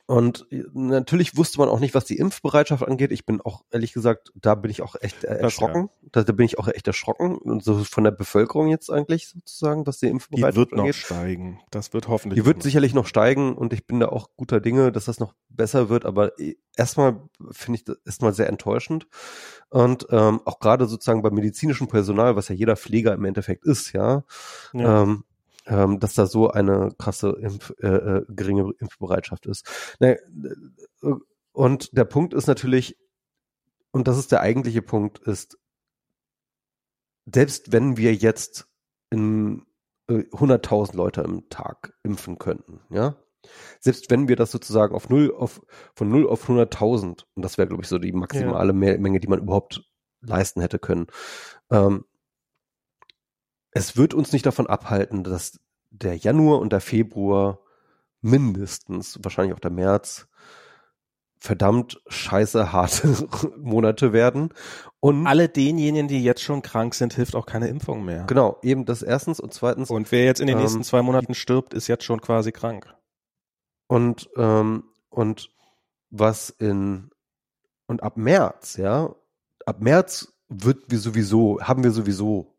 Und 0.06 0.46
äh, 0.50 0.62
natürlich 0.72 1.36
wusste 1.36 1.58
man 1.58 1.68
auch 1.68 1.80
nicht, 1.80 1.94
was 1.94 2.04
die 2.04 2.16
Impfbereitschaft 2.18 2.86
angeht. 2.86 3.10
Ich 3.12 3.26
bin 3.26 3.40
auch, 3.40 3.64
ehrlich 3.70 3.92
gesagt, 3.92 4.32
da 4.36 4.54
bin 4.54 4.70
ich 4.70 4.82
auch 4.82 4.94
echt 5.00 5.24
äh, 5.24 5.36
erschrocken. 5.38 5.90
Da, 6.12 6.22
da 6.22 6.32
bin 6.32 6.46
ich 6.46 6.58
auch 6.58 6.68
echt 6.68 6.86
erschrocken. 6.86 7.36
Und 7.36 7.64
so 7.64 7.82
von 7.84 8.04
der 8.04 8.12
Bevölkerung 8.12 8.68
jetzt 8.68 8.88
eigentlich 8.90 9.28
sozusagen, 9.28 9.86
was 9.86 9.98
die 9.98 10.06
Die 10.06 10.12
Impfbereitschaft 10.12 10.56
wird 10.56 10.72
noch 10.72 10.78
angeht. 10.80 10.94
steigen. 10.94 11.60
Das 11.70 11.92
wird 11.92 12.06
hoffentlich. 12.08 12.40
Die 12.40 12.46
wird 12.46 12.58
noch- 12.58 12.62
sicherlich 12.62 12.94
noch 12.94 13.06
steigen 13.06 13.56
und 13.56 13.72
ich 13.72 13.86
bin 13.86 13.98
da 14.00 14.08
auch 14.08 14.30
guter 14.36 14.60
Dinge, 14.60 14.92
dass 14.92 15.06
das 15.06 15.18
noch 15.18 15.34
besser 15.48 15.88
wird. 15.88 16.04
Aber 16.06 16.38
eh, 16.38 16.56
erstmal 16.76 17.20
finde 17.50 17.78
ich 17.78 17.84
das 17.84 17.96
erstmal 18.06 18.32
sehr 18.32 18.48
enttäuschend. 18.48 19.08
Und 19.70 20.06
ähm, 20.10 20.40
auch 20.44 20.60
gerade 20.60 20.86
sozusagen 20.86 21.22
beim 21.22 21.34
medizinischen 21.34 21.88
Personal, 21.88 22.36
was 22.36 22.48
ja 22.48 22.54
jeder 22.54 22.76
Pfleger 22.76 23.12
im 23.12 23.24
Endeffekt 23.24 23.64
ist, 23.64 23.92
ja, 23.92 24.22
Ja. 24.72 25.02
ähm, 25.02 25.24
ähm, 25.66 26.00
dass 26.00 26.14
da 26.14 26.26
so 26.26 26.50
eine 26.50 26.90
krasse 26.98 27.30
Impf, 27.40 27.72
äh, 27.80 27.86
äh, 27.88 28.24
geringe 28.28 28.72
Impfbereitschaft 28.78 29.46
ist. 29.46 29.96
Ne, 30.00 30.18
äh, 31.02 31.12
und 31.52 31.96
der 31.96 32.04
Punkt 32.04 32.34
ist 32.34 32.46
natürlich, 32.46 32.96
und 33.90 34.08
das 34.08 34.18
ist 34.18 34.32
der 34.32 34.40
eigentliche 34.40 34.82
Punkt, 34.82 35.18
ist, 35.20 35.58
selbst 37.32 37.72
wenn 37.72 37.96
wir 37.96 38.14
jetzt 38.14 38.68
in 39.10 39.64
äh, 40.08 40.24
100.000 40.32 40.96
Leute 40.96 41.22
im 41.22 41.48
Tag 41.48 41.94
impfen 42.02 42.38
könnten, 42.38 42.80
ja, 42.90 43.16
selbst 43.80 44.10
wenn 44.10 44.28
wir 44.28 44.36
das 44.36 44.50
sozusagen 44.50 44.94
auf 44.94 45.08
null 45.08 45.32
auf 45.34 45.60
von 45.94 46.08
null 46.08 46.28
auf 46.28 46.48
100.000 46.48 47.24
und 47.34 47.42
das 47.44 47.58
wäre 47.58 47.68
glaube 47.68 47.82
ich 47.84 47.88
so 47.88 47.98
die 47.98 48.12
maximale 48.12 48.72
Me- 48.72 48.98
Menge, 48.98 49.20
die 49.20 49.28
man 49.28 49.40
überhaupt 49.40 49.82
leisten 50.20 50.60
hätte 50.60 50.78
können, 50.80 51.06
ähm, 51.70 52.04
es 53.76 53.96
wird 53.96 54.14
uns 54.14 54.32
nicht 54.32 54.46
davon 54.46 54.66
abhalten, 54.66 55.22
dass 55.24 55.60
der 55.90 56.16
Januar 56.16 56.60
und 56.60 56.72
der 56.72 56.80
Februar 56.80 57.60
mindestens, 58.20 59.18
wahrscheinlich 59.22 59.54
auch 59.54 59.60
der 59.60 59.70
März, 59.70 60.26
verdammt 61.38 62.00
scheiße 62.08 62.72
harte 62.72 63.28
Monate 63.58 64.12
werden. 64.12 64.48
Und 65.00 65.26
Alle 65.26 65.48
denjenigen, 65.48 66.08
die 66.08 66.24
jetzt 66.24 66.42
schon 66.42 66.62
krank 66.62 66.94
sind, 66.94 67.12
hilft 67.14 67.34
auch 67.36 67.46
keine 67.46 67.68
Impfung 67.68 68.04
mehr. 68.04 68.24
genau, 68.24 68.58
eben 68.62 68.84
das 68.86 69.02
erstens 69.02 69.38
und 69.38 69.52
zweitens 69.52 69.90
Und 69.90 70.10
wer 70.10 70.24
jetzt 70.24 70.40
in 70.40 70.46
den 70.46 70.56
Ähm, 70.56 70.62
nächsten 70.62 70.82
zwei 70.82 71.02
Monaten 71.02 71.34
stirbt, 71.34 71.74
ist 71.74 71.86
jetzt 71.86 72.04
schon 72.04 72.20
quasi 72.20 72.52
krank. 72.52 72.92
und 73.86 74.28
ähm, 74.36 74.84
und 75.10 75.50
was 76.10 76.50
in 76.50 77.10
und 77.86 78.02
ab 78.02 78.16
März, 78.16 78.76
ja, 78.76 79.14
ab 79.66 79.80
März 79.80 80.32
wird 80.48 80.90
wir 80.90 80.98
sowieso, 80.98 81.60
haben 81.60 81.84
wir 81.84 81.90
sowieso 81.92 82.55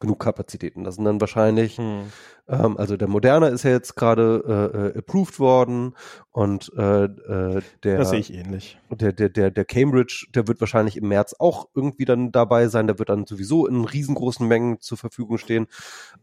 genug 0.00 0.18
Kapazitäten. 0.18 0.84
Das 0.84 0.96
sind 0.96 1.04
dann 1.04 1.20
wahrscheinlich 1.20 1.78
Hm. 1.78 2.10
Ähm, 2.50 2.76
also 2.76 2.96
der 2.96 3.08
Moderna 3.08 3.48
ist 3.48 3.62
ja 3.62 3.70
jetzt 3.70 3.94
gerade 3.94 4.42
äh, 4.46 4.78
äh, 4.78 4.98
approved 4.98 5.38
worden 5.38 5.94
und 6.32 6.70
äh, 6.76 7.04
äh, 7.04 7.62
der, 7.84 7.98
Das 7.98 8.10
sehe 8.10 8.18
ich 8.18 8.34
ähnlich. 8.34 8.78
der, 8.90 9.12
der, 9.12 9.28
der, 9.28 9.50
der 9.50 9.64
Cambridge, 9.64 10.26
der 10.34 10.48
wird 10.48 10.60
wahrscheinlich 10.60 10.96
im 10.96 11.08
März 11.08 11.34
auch 11.38 11.68
irgendwie 11.74 12.04
dann 12.04 12.32
dabei 12.32 12.68
sein. 12.68 12.88
Der 12.88 12.98
wird 12.98 13.08
dann 13.08 13.26
sowieso 13.26 13.66
in 13.66 13.84
riesengroßen 13.84 14.46
Mengen 14.46 14.80
zur 14.80 14.98
Verfügung 14.98 15.38
stehen. 15.38 15.68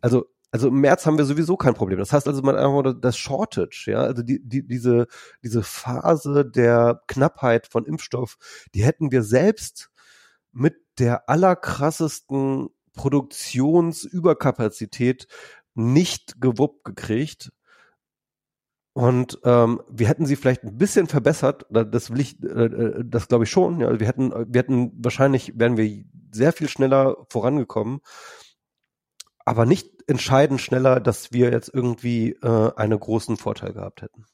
Also 0.02 0.26
also 0.50 0.70
im 0.70 0.80
März 0.80 1.06
haben 1.06 1.18
wir 1.18 1.26
sowieso 1.26 1.58
kein 1.58 1.74
Problem. 1.74 2.00
Das 2.00 2.14
heißt 2.14 2.26
also, 2.26 2.42
man 2.42 2.56
einfach 2.56 2.94
das 3.02 3.18
Shortage, 3.18 3.92
ja, 3.92 4.00
also 4.00 4.24
die, 4.24 4.40
die, 4.42 4.66
diese, 4.66 5.08
diese 5.44 5.62
Phase 5.62 6.46
der 6.46 7.02
Knappheit 7.08 7.68
von 7.68 7.86
Impfstoff, 7.86 8.38
die 8.74 8.86
hätten 8.86 9.12
wir 9.12 9.24
selbst 9.24 9.90
mit 10.54 10.78
der 11.00 11.30
allerkrassesten 11.30 12.70
Produktionsüberkapazität 12.98 15.28
nicht 15.76 16.42
gewuppt 16.42 16.84
gekriegt. 16.84 17.54
Und 18.94 19.40
ähm, 19.44 19.82
wir 19.90 20.08
hätten 20.08 20.26
sie 20.26 20.36
vielleicht 20.36 20.64
ein 20.64 20.78
bisschen 20.78 21.08
verbessert, 21.08 21.68
da- 21.70 21.84
das 21.84 22.10
will 22.10 22.20
ich, 22.20 22.42
äh, 22.44 22.48
äh, 22.66 23.04
das 23.06 23.28
glaube 23.28 23.44
ich 23.44 23.52
schon. 23.52 23.80
Ja, 23.80 24.00
wir 24.00 24.08
hätten, 24.08 24.32
wir 24.32 24.60
hätten 24.60 24.92
wahrscheinlich 24.98 25.54
wären 25.56 25.78
wir 25.78 26.04
sehr 26.32 26.52
viel 26.52 26.68
schneller 26.68 27.16
vorangekommen, 27.30 28.00
aber 29.46 29.68
nicht 29.68 29.88
entscheidend 30.08 30.62
schneller, 30.62 31.00
dass 31.00 31.32
wir 31.32 31.52
jetzt 31.52 31.70
irgendwie 31.72 32.32
äh, 32.42 32.72
einen 32.76 33.00
großen 33.00 33.38
Vorteil 33.38 33.74
gehabt 33.74 34.02
hätten. 34.02 34.26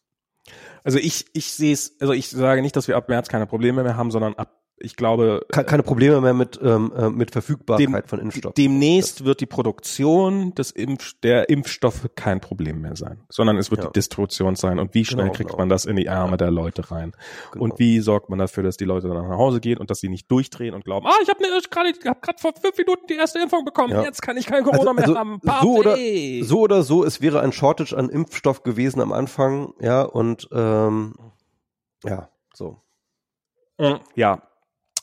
Also 0.85 0.97
ich, 0.97 1.25
ich 1.33 1.51
sehe 1.51 1.73
es, 1.73 1.99
also 1.99 2.13
ich 2.13 2.29
sage 2.29 2.61
nicht, 2.61 2.77
dass 2.77 2.87
wir 2.87 2.95
ab 2.95 3.09
März 3.09 3.27
keine 3.27 3.47
Probleme 3.47 3.83
mehr 3.83 3.97
haben, 3.97 4.11
sondern 4.11 4.35
ab, 4.35 4.62
ich 4.83 4.95
glaube, 4.95 5.45
Ke- 5.51 5.63
Keine 5.63 5.83
Probleme 5.83 6.21
mehr 6.21 6.33
mit 6.33 6.59
ähm, 6.61 6.91
äh, 6.95 7.09
mit 7.09 7.31
Verfügbarkeit 7.31 7.87
Dem- 7.87 8.07
von 8.07 8.19
Impfstoff. 8.19 8.53
demnächst 8.53 9.25
wird 9.25 9.39
die 9.41 9.45
Produktion 9.45 10.53
des 10.55 10.71
Impf 10.71 11.13
der 11.23 11.49
Impfstoffe 11.49 12.09
kein 12.15 12.39
Problem 12.41 12.81
mehr 12.81 12.95
sein, 12.95 13.21
sondern 13.29 13.57
es 13.57 13.71
wird 13.71 13.81
Ja. 13.81 13.87
die 13.87 13.93
Distribution 13.93 14.55
sein. 14.55 14.79
Und 14.79 14.93
wie 14.93 15.05
schnell 15.05 15.25
Genau, 15.25 15.33
kriegt 15.35 15.49
genau. 15.51 15.59
man 15.61 15.69
das 15.69 15.85
in 15.85 15.95
die 15.95 16.09
Arme 16.09 16.37
der 16.37 16.51
Leute 16.51 16.91
rein? 16.91 17.13
Genau. 17.51 17.63
Und 17.65 17.79
wie 17.79 17.99
sorgt 17.99 18.29
man 18.29 18.39
dafür, 18.39 18.63
dass 18.63 18.77
die 18.77 18.85
Leute 18.85 19.07
dann 19.07 19.27
nach 19.27 19.37
Hause 19.37 19.59
gehen 19.61 19.77
und 19.77 19.89
dass 19.89 19.99
sie 19.99 20.09
nicht 20.09 20.29
durchdrehen 20.29 20.73
und 20.73 20.83
glauben, 20.85 21.07
ah, 21.07 21.13
ich 21.23 21.29
habe 21.29 21.41
ne, 21.41 21.47
gerade, 21.69 21.89
ich 21.89 22.05
habe 22.05 22.19
gerade 22.21 22.39
vor 22.39 22.51
fünf 22.59 22.77
Minuten 22.77 23.07
die 23.07 23.15
erste 23.15 23.39
Impfung 23.39 23.65
bekommen, 23.65 23.93
Ja. 23.93 24.03
jetzt 24.03 24.21
kann 24.21 24.37
ich 24.37 24.45
kein 24.45 24.63
Corona 24.63 24.93
mehr 24.93 25.07
haben. 25.07 25.39
so 25.61 25.77
oder 25.77 25.91
Party! 25.91 26.41
so 26.43 26.59
oder 26.59 26.83
so, 26.83 27.03
es 27.03 27.21
wäre 27.21 27.39
ein 27.41 27.51
Shortage 27.51 27.95
an 27.97 28.09
Impfstoff 28.09 28.63
gewesen 28.63 28.99
am 29.01 29.11
Anfang, 29.13 29.73
ja 29.79 30.01
und 30.03 30.47
ähm, 30.51 31.13
ja, 32.03 32.29
so. 32.53 32.81
Mm, 33.79 33.95
Ja, 34.15 34.41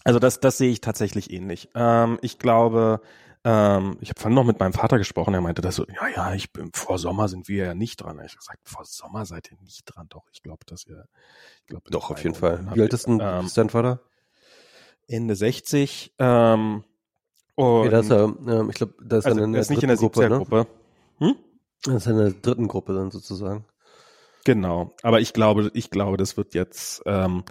also 0.04 0.18
das, 0.18 0.40
das 0.40 0.58
sehe 0.58 0.70
ich 0.70 0.80
tatsächlich 0.80 1.30
ähnlich. 1.30 1.68
Ähm, 1.74 2.18
ich 2.22 2.38
glaube, 2.38 3.00
ähm, 3.44 3.96
ich 4.00 4.10
habe 4.10 4.20
vorhin 4.20 4.34
noch 4.34 4.44
mit 4.44 4.60
meinem 4.60 4.72
Vater 4.72 4.98
gesprochen, 4.98 5.32
er 5.32 5.40
meinte 5.40 5.62
das 5.62 5.76
so, 5.76 5.86
ja, 5.86 6.08
ja, 6.14 6.34
ich 6.34 6.52
bin, 6.52 6.70
vor 6.74 6.98
Sommer 6.98 7.28
sind 7.28 7.48
wir 7.48 7.64
ja 7.64 7.74
nicht 7.74 7.96
dran. 8.02 8.16
Ich 8.24 8.32
habe 8.32 8.38
gesagt, 8.38 8.68
vor 8.68 8.84
Sommer 8.84 9.24
seid 9.24 9.50
ihr 9.50 9.58
nicht 9.60 9.84
dran. 9.86 10.06
Doch, 10.10 10.24
ich 10.32 10.42
glaube, 10.42 10.64
dass 10.66 10.86
ihr, 10.86 11.06
ich 11.60 11.66
glaube, 11.66 11.90
Doch, 11.90 12.10
auf 12.10 12.22
jeden 12.22 12.34
Fall. 12.34 12.66
Wie 12.74 12.82
alt 12.82 12.92
ist 12.92 13.06
denn 13.06 13.20
ähm, 13.22 13.46
ist 13.46 13.56
dein 13.56 13.70
Vater? 13.70 14.00
Ende 15.08 15.34
60. 15.34 16.14
Ähm, 16.18 16.84
und 17.54 17.84
Ja, 17.84 17.90
das 17.90 18.06
ist 18.06 18.10
ja, 18.10 18.24
ähm, 18.24 18.70
ich 18.70 18.76
glaube, 18.76 18.94
das 19.02 19.20
ist 19.20 19.26
also, 19.26 19.38
in 19.42 19.50
er 19.50 19.52
der 19.52 19.60
ist 19.62 19.70
nicht 19.70 19.82
in 19.82 19.88
der 19.88 19.96
dritten 19.96 20.12
Gruppe, 20.12 20.28
ne? 20.28 20.36
70er-Gruppe. 20.36 20.66
Hm? 21.18 21.36
Das 21.84 21.94
ist 21.94 22.06
in 22.06 22.16
der 22.18 22.30
dritten 22.30 22.68
Gruppe 22.68 22.94
dann 22.94 23.10
sozusagen. 23.10 23.64
Genau, 24.44 24.94
aber 25.02 25.20
ich 25.20 25.34
glaube, 25.34 25.70
ich 25.74 25.90
glaube, 25.90 26.16
das 26.16 26.38
wird 26.38 26.54
jetzt, 26.54 27.02
ähm, 27.04 27.44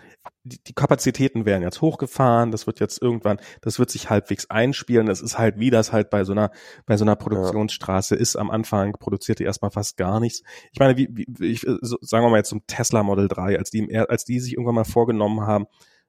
die, 0.43 0.57
die 0.63 0.73
Kapazitäten 0.73 1.45
werden 1.45 1.61
jetzt 1.61 1.81
hochgefahren, 1.81 2.51
das 2.51 2.65
wird 2.65 2.79
jetzt 2.79 2.99
irgendwann, 2.99 3.39
das 3.61 3.77
wird 3.77 3.91
sich 3.91 4.09
halbwegs 4.09 4.49
einspielen. 4.49 5.05
Das 5.05 5.21
ist 5.21 5.37
halt, 5.37 5.59
wie 5.59 5.69
das 5.69 5.91
halt 5.91 6.09
bei 6.09 6.23
so 6.23 6.31
einer, 6.31 6.51
bei 6.87 6.97
so 6.97 7.05
einer 7.05 7.15
Produktionsstraße 7.15 8.15
ja. 8.15 8.21
ist. 8.21 8.35
Am 8.35 8.49
Anfang 8.49 8.93
produzierte 8.93 9.43
erstmal 9.43 9.69
fast 9.69 9.97
gar 9.97 10.19
nichts. 10.19 10.41
Ich 10.71 10.79
meine, 10.79 10.97
wie, 10.97 11.09
wie 11.11 11.51
ich, 11.51 11.61
so, 11.61 11.97
sagen 12.01 12.25
wir 12.25 12.29
mal 12.29 12.37
jetzt 12.37 12.49
zum 12.49 12.65
Tesla 12.65 13.03
Model 13.03 13.27
3, 13.27 13.59
als 13.59 13.69
die, 13.69 13.95
als 13.95 14.25
die 14.25 14.39
sich 14.39 14.53
irgendwann 14.53 14.75
mal 14.75 14.83
vorgenommen 14.83 15.41
haben, 15.41 15.67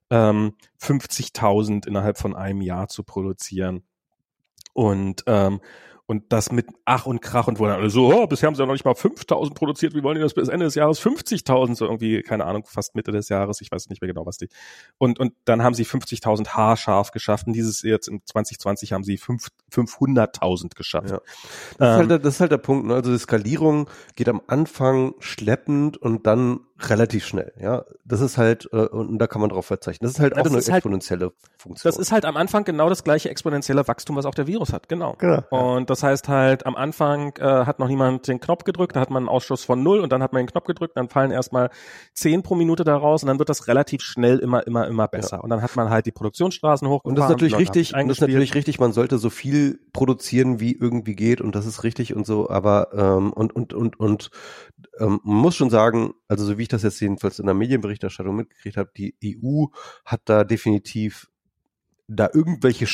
ähm, 0.08 0.54
50.000 0.80 1.86
innerhalb 1.86 2.16
von 2.16 2.34
einem 2.34 2.62
Jahr 2.62 2.88
zu 2.88 3.04
produzieren. 3.04 3.82
Und 4.72 5.24
ähm, 5.26 5.60
und 6.10 6.24
das 6.32 6.50
mit 6.50 6.66
Ach 6.86 7.06
und 7.06 7.22
Krach 7.22 7.46
und 7.46 7.60
wo 7.60 7.66
dann 7.66 7.78
alle 7.78 7.88
so, 7.88 8.12
oh, 8.12 8.26
bisher 8.26 8.48
haben 8.48 8.56
sie 8.56 8.62
ja 8.62 8.66
noch 8.66 8.72
nicht 8.72 8.84
mal 8.84 8.96
5000 8.96 9.54
produziert, 9.54 9.94
wie 9.94 10.02
wollen 10.02 10.16
die 10.16 10.20
das 10.20 10.34
bis 10.34 10.48
Ende 10.48 10.64
des 10.64 10.74
Jahres 10.74 11.00
50.000, 11.00 11.76
so 11.76 11.84
irgendwie, 11.84 12.20
keine 12.22 12.46
Ahnung, 12.46 12.64
fast 12.66 12.96
Mitte 12.96 13.12
des 13.12 13.28
Jahres, 13.28 13.60
ich 13.60 13.70
weiß 13.70 13.88
nicht 13.90 14.02
mehr 14.02 14.08
genau, 14.08 14.26
was 14.26 14.36
die. 14.36 14.48
Und, 14.98 15.20
und 15.20 15.34
dann 15.44 15.62
haben 15.62 15.74
sie 15.74 15.84
50.000 15.84 16.48
haarscharf 16.48 17.12
geschafft 17.12 17.46
und 17.46 17.52
dieses 17.52 17.82
jetzt 17.82 18.08
in 18.08 18.22
2020 18.26 18.92
haben 18.92 19.04
sie 19.04 19.18
500.000 19.18 20.74
geschafft. 20.74 21.10
Ja. 21.10 21.20
Das, 21.78 21.78
ähm, 21.78 21.86
ist 21.86 21.96
halt, 21.96 22.10
ähm, 22.10 22.22
das 22.22 22.34
ist 22.34 22.40
halt 22.40 22.50
der 22.50 22.58
Punkt, 22.58 22.88
ne? 22.88 22.94
also 22.94 23.12
die 23.12 23.18
Skalierung 23.18 23.88
geht 24.16 24.28
am 24.28 24.42
Anfang 24.48 25.14
schleppend 25.20 25.96
und 25.96 26.26
dann 26.26 26.58
relativ 26.88 27.26
schnell, 27.26 27.52
ja. 27.60 27.84
Das 28.04 28.20
ist 28.20 28.38
halt, 28.38 28.68
äh, 28.72 28.86
und 28.86 29.18
da 29.18 29.26
kann 29.26 29.40
man 29.40 29.50
drauf 29.50 29.66
verzeichnen. 29.66 30.08
Das 30.08 30.14
ist 30.14 30.20
halt 30.20 30.32
auch 30.32 30.38
das 30.38 30.52
eine 30.52 30.62
halt 30.62 30.68
exponentielle 30.68 31.32
Funktion. 31.56 31.88
Das 31.88 31.98
ist 31.98 32.10
halt 32.10 32.24
am 32.24 32.36
Anfang 32.36 32.64
genau 32.64 32.88
das 32.88 33.04
gleiche 33.04 33.30
exponentielle 33.30 33.86
Wachstum, 33.86 34.16
was 34.16 34.24
auch 34.24 34.34
der 34.34 34.46
Virus 34.46 34.72
hat, 34.72 34.88
genau. 34.88 35.14
genau 35.18 35.44
und 35.50 35.90
das 35.90 35.99
heißt 36.02 36.28
halt, 36.28 36.66
am 36.66 36.76
Anfang 36.76 37.36
äh, 37.38 37.64
hat 37.64 37.78
noch 37.78 37.88
niemand 37.88 38.28
den 38.28 38.40
Knopf 38.40 38.64
gedrückt, 38.64 38.96
da 38.96 39.00
hat 39.00 39.10
man 39.10 39.22
einen 39.22 39.28
Ausschuss 39.28 39.64
von 39.64 39.82
null 39.82 40.00
und 40.00 40.12
dann 40.12 40.22
hat 40.22 40.32
man 40.32 40.42
den 40.42 40.50
Knopf 40.50 40.66
gedrückt, 40.66 40.96
dann 40.96 41.08
fallen 41.08 41.30
erstmal 41.30 41.70
zehn 42.14 42.42
pro 42.42 42.54
Minute 42.54 42.84
daraus 42.84 43.22
und 43.22 43.28
dann 43.28 43.38
wird 43.38 43.48
das 43.48 43.68
relativ 43.68 44.02
schnell 44.02 44.38
immer, 44.38 44.66
immer, 44.66 44.86
immer 44.86 45.08
besser. 45.08 45.38
Ja. 45.38 45.42
Und 45.42 45.50
dann 45.50 45.62
hat 45.62 45.76
man 45.76 45.90
halt 45.90 46.06
die 46.06 46.12
Produktionsstraßen 46.12 46.88
hochgefahren. 46.88 47.10
Und 47.10 47.18
das 47.18 47.26
ist 47.26 47.30
natürlich 47.30 47.56
richtig, 47.56 47.92
das 47.92 48.04
ist 48.04 48.20
natürlich 48.20 48.54
richtig, 48.54 48.80
man 48.80 48.92
sollte 48.92 49.18
so 49.18 49.30
viel 49.30 49.80
produzieren, 49.92 50.60
wie 50.60 50.72
irgendwie 50.72 51.14
geht 51.14 51.40
und 51.40 51.54
das 51.54 51.66
ist 51.66 51.84
richtig 51.84 52.14
und 52.14 52.26
so, 52.26 52.48
aber 52.50 52.88
ähm, 52.92 53.32
und, 53.32 53.54
und, 53.54 53.74
und, 53.74 53.98
und 53.98 54.30
ähm, 54.98 55.20
man 55.24 55.36
muss 55.36 55.56
schon 55.56 55.70
sagen, 55.70 56.12
also 56.28 56.44
so 56.44 56.58
wie 56.58 56.62
ich 56.62 56.68
das 56.68 56.82
jetzt 56.82 57.00
jedenfalls 57.00 57.38
in 57.38 57.46
der 57.46 57.54
Medienberichterstattung 57.54 58.36
mitgekriegt 58.36 58.76
habe, 58.76 58.90
die 58.96 59.14
EU 59.24 59.66
hat 60.04 60.22
da 60.24 60.44
definitiv 60.44 61.28
da 62.10 62.28
irgendwelche 62.32 62.86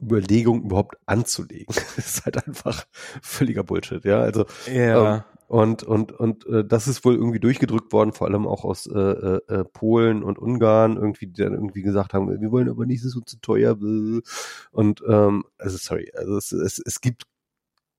Sparüberlegungen 0.00 0.64
überhaupt 0.64 0.96
anzulegen. 1.06 1.66
das 1.96 1.98
ist 1.98 2.24
halt 2.24 2.46
einfach 2.46 2.84
völliger 3.22 3.64
Bullshit, 3.64 4.04
ja. 4.04 4.20
Also 4.20 4.46
ja. 4.72 5.16
Ähm, 5.16 5.22
und 5.48 5.82
und 5.82 6.12
und 6.12 6.46
äh, 6.46 6.64
das 6.64 6.86
ist 6.86 7.04
wohl 7.04 7.16
irgendwie 7.16 7.40
durchgedrückt 7.40 7.92
worden, 7.92 8.12
vor 8.12 8.28
allem 8.28 8.46
auch 8.46 8.64
aus 8.64 8.86
äh, 8.86 8.98
äh, 8.98 9.40
äh 9.48 9.64
Polen 9.64 10.22
und 10.22 10.38
Ungarn, 10.38 10.96
irgendwie 10.96 11.26
die 11.26 11.42
dann 11.42 11.54
irgendwie 11.54 11.82
gesagt 11.82 12.14
haben, 12.14 12.40
wir 12.40 12.50
wollen 12.52 12.68
aber 12.68 12.86
nicht, 12.86 13.00
es 13.00 13.06
ist 13.06 13.16
uns 13.16 13.32
zu 13.32 13.40
teuer. 13.40 13.76
Und 14.70 15.02
ähm, 15.08 15.44
also 15.58 15.76
sorry, 15.76 16.12
also 16.14 16.36
es, 16.36 16.52
es, 16.52 16.80
es 16.84 17.00
gibt 17.00 17.24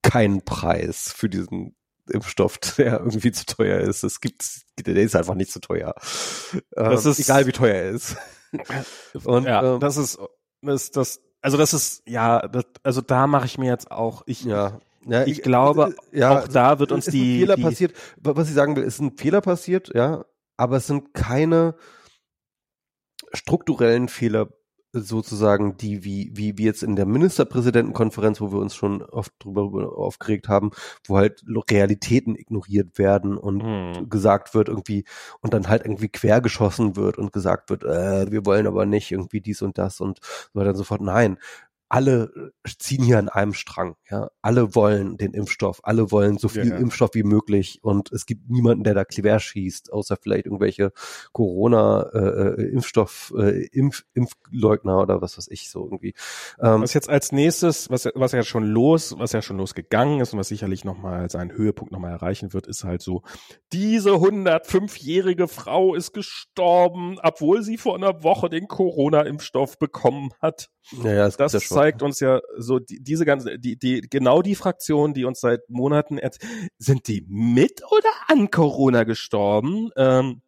keinen 0.01 0.43
Preis 0.45 1.13
für 1.13 1.27
diesen 1.27 1.75
Impfstoff, 2.09 2.57
der 2.77 2.99
irgendwie 2.99 3.33
zu 3.33 3.45
teuer 3.45 3.81
ist. 3.81 4.03
Es 4.03 4.21
gibt, 4.21 4.45
der 4.79 4.95
ist 4.95 5.17
einfach 5.17 5.35
nicht 5.35 5.51
zu 5.51 5.59
teuer. 5.59 5.93
Das 6.71 7.05
ähm, 7.05 7.11
ist, 7.11 7.19
egal 7.19 7.47
wie 7.47 7.51
teuer 7.51 7.75
er 7.75 7.89
ist. 7.89 8.15
Und 9.25 9.43
ja, 9.43 9.73
ähm, 9.73 9.79
das 9.81 9.97
ist, 9.97 10.19
das, 10.61 10.91
das, 10.91 11.19
also 11.41 11.57
das 11.57 11.73
ist, 11.73 12.03
ja, 12.07 12.47
das, 12.47 12.65
also 12.83 13.01
da 13.01 13.27
mache 13.27 13.45
ich 13.45 13.57
mir 13.57 13.69
jetzt 13.69 13.91
auch, 13.91 14.23
ich, 14.25 14.43
ja. 14.43 14.79
Ja, 15.07 15.23
ich, 15.23 15.39
ich 15.39 15.41
glaube, 15.41 15.95
ja, 16.11 16.41
auch 16.41 16.47
da 16.47 16.77
wird 16.77 16.91
uns 16.91 17.05
die, 17.05 17.39
Fehler 17.39 17.55
die, 17.55 17.63
passiert. 17.63 17.93
Was 18.17 18.47
ich 18.47 18.53
sagen 18.53 18.75
will, 18.75 18.83
ist 18.83 18.99
ein 18.99 19.17
Fehler 19.17 19.41
passiert, 19.41 19.91
ja, 19.95 20.25
aber 20.57 20.77
es 20.77 20.85
sind 20.85 21.15
keine 21.15 21.73
strukturellen 23.33 24.09
Fehler 24.09 24.49
sozusagen 24.93 25.77
die, 25.77 26.03
wie, 26.03 26.31
wie, 26.33 26.57
wie 26.57 26.65
jetzt 26.65 26.83
in 26.83 26.95
der 26.95 27.05
Ministerpräsidentenkonferenz, 27.05 28.41
wo 28.41 28.51
wir 28.51 28.59
uns 28.59 28.75
schon 28.75 29.01
oft 29.01 29.33
drüber 29.39 29.97
aufgeregt 29.97 30.49
haben, 30.49 30.71
wo 31.07 31.17
halt 31.17 31.43
Realitäten 31.69 32.35
ignoriert 32.35 32.97
werden 32.97 33.37
und 33.37 33.63
hm. 33.63 34.09
gesagt 34.09 34.53
wird 34.53 34.67
irgendwie 34.67 35.05
und 35.39 35.53
dann 35.53 35.67
halt 35.67 35.85
irgendwie 35.85 36.09
quergeschossen 36.09 36.95
wird 36.95 37.17
und 37.17 37.31
gesagt 37.31 37.69
wird, 37.69 37.83
äh, 37.83 38.31
wir 38.31 38.45
wollen 38.45 38.67
aber 38.67 38.85
nicht 38.85 39.11
irgendwie 39.11 39.41
dies 39.41 39.61
und 39.61 39.77
das 39.77 40.01
und 40.01 40.19
so 40.21 40.59
weiter 40.59 40.71
und 40.71 40.75
so 40.77 40.83
fort. 40.83 41.01
Nein, 41.01 41.37
alle 41.91 42.53
ziehen 42.79 43.03
hier 43.03 43.19
an 43.19 43.27
einem 43.27 43.53
Strang. 43.53 43.97
Ja, 44.09 44.29
alle 44.41 44.75
wollen 44.75 45.17
den 45.17 45.33
Impfstoff, 45.33 45.81
alle 45.83 46.09
wollen 46.09 46.37
so 46.37 46.47
viel 46.47 46.69
ja, 46.69 46.75
ja. 46.75 46.77
Impfstoff 46.77 47.09
wie 47.15 47.23
möglich 47.23 47.79
und 47.81 48.13
es 48.13 48.25
gibt 48.25 48.49
niemanden, 48.49 48.85
der 48.85 48.93
da 48.93 49.03
quer 49.03 49.41
schießt, 49.41 49.91
außer 49.91 50.15
vielleicht 50.15 50.45
irgendwelche 50.45 50.93
Corona-Impfstoff, 51.33 53.33
äh, 53.37 53.41
äh, 53.41 53.67
Impf, 53.73 54.05
Impfleugner 54.13 55.01
oder 55.01 55.21
was 55.21 55.37
weiß 55.37 55.49
ich 55.49 55.69
so 55.69 55.83
irgendwie. 55.83 56.13
Ähm, 56.61 56.81
was 56.81 56.93
jetzt 56.93 57.09
als 57.09 57.33
nächstes, 57.33 57.89
was 57.89 58.07
was 58.15 58.31
ja 58.31 58.43
schon 58.43 58.67
los, 58.67 59.13
was 59.17 59.33
ja 59.33 59.41
schon 59.41 59.57
losgegangen 59.57 60.21
ist 60.21 60.31
und 60.31 60.39
was 60.39 60.47
sicherlich 60.47 60.85
nochmal 60.85 61.29
seinen 61.29 61.51
Höhepunkt 61.51 61.91
nochmal 61.91 62.13
erreichen 62.13 62.53
wird, 62.53 62.67
ist 62.67 62.85
halt 62.85 63.01
so: 63.01 63.23
Diese 63.73 64.11
105-jährige 64.11 65.49
Frau 65.49 65.93
ist 65.93 66.13
gestorben, 66.13 67.17
obwohl 67.21 67.63
sie 67.63 67.77
vor 67.77 67.97
einer 67.97 68.23
Woche 68.23 68.49
den 68.49 68.69
Corona-Impfstoff 68.69 69.77
bekommen 69.77 70.29
hat. 70.41 70.69
Ja, 71.03 71.13
ja, 71.13 71.29
das, 71.29 71.37
das 71.37 71.63
zeigt 71.81 72.03
uns 72.03 72.19
ja 72.19 72.41
so 72.57 72.77
die, 72.77 73.01
diese 73.01 73.25
ganze, 73.25 73.57
die, 73.57 73.77
die, 73.77 74.01
genau 74.01 74.43
die 74.43 74.53
Fraktionen, 74.55 75.15
die 75.15 75.25
uns 75.25 75.39
seit 75.39 75.67
Monaten, 75.67 76.19
sind 76.77 77.07
die 77.07 77.25
mit 77.27 77.81
oder 77.91 78.09
an 78.27 78.51
Corona 78.51 79.03
gestorben, 79.03 79.89
ähm, 79.95 80.41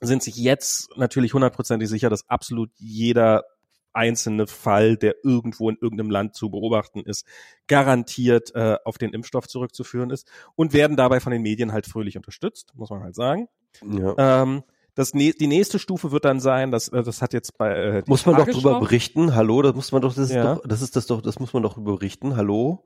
sind 0.00 0.22
sich 0.22 0.36
jetzt 0.36 0.96
natürlich 0.96 1.34
hundertprozentig 1.34 1.88
sicher, 1.88 2.08
dass 2.08 2.28
absolut 2.30 2.70
jeder 2.76 3.44
einzelne 3.92 4.46
Fall, 4.46 4.96
der 4.96 5.16
irgendwo 5.24 5.68
in 5.68 5.76
irgendeinem 5.78 6.10
Land 6.10 6.34
zu 6.34 6.50
beobachten 6.50 7.00
ist, 7.00 7.26
garantiert 7.66 8.54
äh, 8.54 8.76
auf 8.84 8.96
den 8.96 9.12
Impfstoff 9.12 9.46
zurückzuführen 9.46 10.10
ist 10.10 10.30
und 10.54 10.72
werden 10.72 10.96
dabei 10.96 11.20
von 11.20 11.32
den 11.32 11.42
Medien 11.42 11.72
halt 11.72 11.86
fröhlich 11.86 12.16
unterstützt, 12.16 12.72
muss 12.74 12.90
man 12.90 13.02
halt 13.02 13.14
sagen. 13.14 13.48
Ja. 13.82 14.42
Ähm, 14.42 14.62
das, 14.98 15.12
die 15.12 15.46
nächste 15.46 15.78
Stufe 15.78 16.10
wird 16.10 16.24
dann 16.24 16.40
sein, 16.40 16.72
dass 16.72 16.88
äh, 16.88 17.04
das 17.04 17.22
hat 17.22 17.32
jetzt 17.32 17.56
bei 17.56 17.72
äh, 17.72 18.02
muss 18.08 18.26
man 18.26 18.34
doch 18.34 18.48
drüber 18.48 18.80
berichten. 18.80 19.36
Hallo, 19.36 19.62
das 19.62 19.72
muss 19.76 19.92
man 19.92 20.02
doch, 20.02 20.12
das 20.12 20.30
ist 20.30 20.34
ja. 20.34 20.56
doch, 20.56 20.66
das 20.66 20.82
ist 20.82 20.96
das 20.96 21.06
doch, 21.06 21.22
das 21.22 21.38
muss 21.38 21.52
man 21.52 21.62
doch 21.62 21.74
drüber 21.74 21.92
berichten. 21.92 22.36
Hallo. 22.36 22.82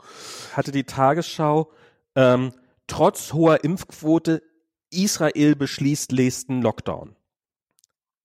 Hatte 0.52 0.72
die 0.72 0.84
Tagesschau 0.84 1.70
ähm, 2.14 2.52
trotz 2.86 3.32
hoher 3.32 3.64
Impfquote 3.64 4.42
Israel 4.90 5.56
beschließt 5.56 6.12
nächsten 6.12 6.60
Lockdown. 6.60 7.16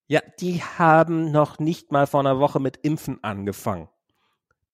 Ja, 0.07 0.19
die 0.41 0.61
haben 0.61 1.31
noch 1.31 1.57
nicht 1.57 1.93
mal 1.93 2.07
vor 2.07 2.19
einer 2.19 2.39
Woche 2.39 2.59
mit 2.59 2.75
Impfen 2.81 3.23
angefangen. 3.23 3.87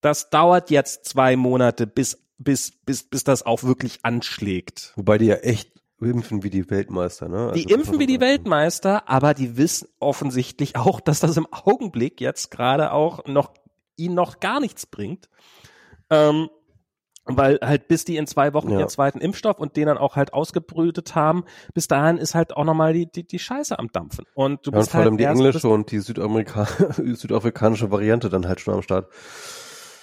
Das 0.01 0.31
dauert 0.31 0.71
jetzt 0.71 1.05
zwei 1.05 1.35
Monate, 1.35 1.85
bis 1.85 2.17
bis 2.39 2.71
bis 2.83 3.03
bis 3.03 3.23
das 3.23 3.45
auch 3.45 3.61
wirklich 3.61 3.99
anschlägt. 4.01 4.91
Wobei 4.95 5.19
die 5.19 5.27
ja 5.27 5.35
echt 5.35 5.82
impfen 6.03 6.43
wie 6.43 6.49
die 6.49 6.69
Weltmeister, 6.69 7.29
ne? 7.29 7.49
Also 7.49 7.53
die 7.53 7.71
impfen 7.71 7.99
wie 7.99 8.05
die 8.05 8.19
Weltmeister, 8.19 9.09
aber 9.09 9.33
die 9.33 9.57
wissen 9.57 9.87
offensichtlich 9.99 10.75
auch, 10.75 10.99
dass 10.99 11.19
das 11.19 11.37
im 11.37 11.47
Augenblick 11.51 12.21
jetzt 12.21 12.51
gerade 12.51 12.91
auch 12.91 13.25
noch 13.25 13.53
ihnen 13.95 14.15
noch 14.15 14.39
gar 14.39 14.59
nichts 14.59 14.85
bringt. 14.85 15.29
Ähm, 16.09 16.49
weil 17.25 17.59
halt 17.61 17.87
bis 17.87 18.03
die 18.03 18.17
in 18.17 18.27
zwei 18.27 18.53
Wochen 18.53 18.71
ja. 18.71 18.79
ihren 18.79 18.89
zweiten 18.89 19.19
Impfstoff 19.19 19.57
und 19.59 19.77
den 19.77 19.87
dann 19.87 19.97
auch 19.97 20.15
halt 20.15 20.33
ausgebrütet 20.33 21.15
haben, 21.15 21.45
bis 21.73 21.87
dahin 21.87 22.17
ist 22.17 22.35
halt 22.35 22.55
auch 22.55 22.65
nochmal 22.65 22.93
die, 22.93 23.09
die, 23.09 23.25
die 23.25 23.39
Scheiße 23.39 23.79
am 23.79 23.89
Dampfen. 23.91 24.25
Und 24.33 24.67
du 24.67 24.71
ja, 24.71 24.79
bist 24.79 24.89
und 24.89 24.91
vor 24.91 24.97
halt 24.99 25.07
allem 25.07 25.17
die 25.17 25.23
englische 25.23 25.69
und 25.69 25.91
die 25.91 25.99
Südamerika 25.99 26.67
südafrikanische 26.97 27.91
Variante 27.91 28.29
dann 28.29 28.47
halt 28.47 28.59
schon 28.59 28.73
am 28.73 28.81
Start. 28.81 29.09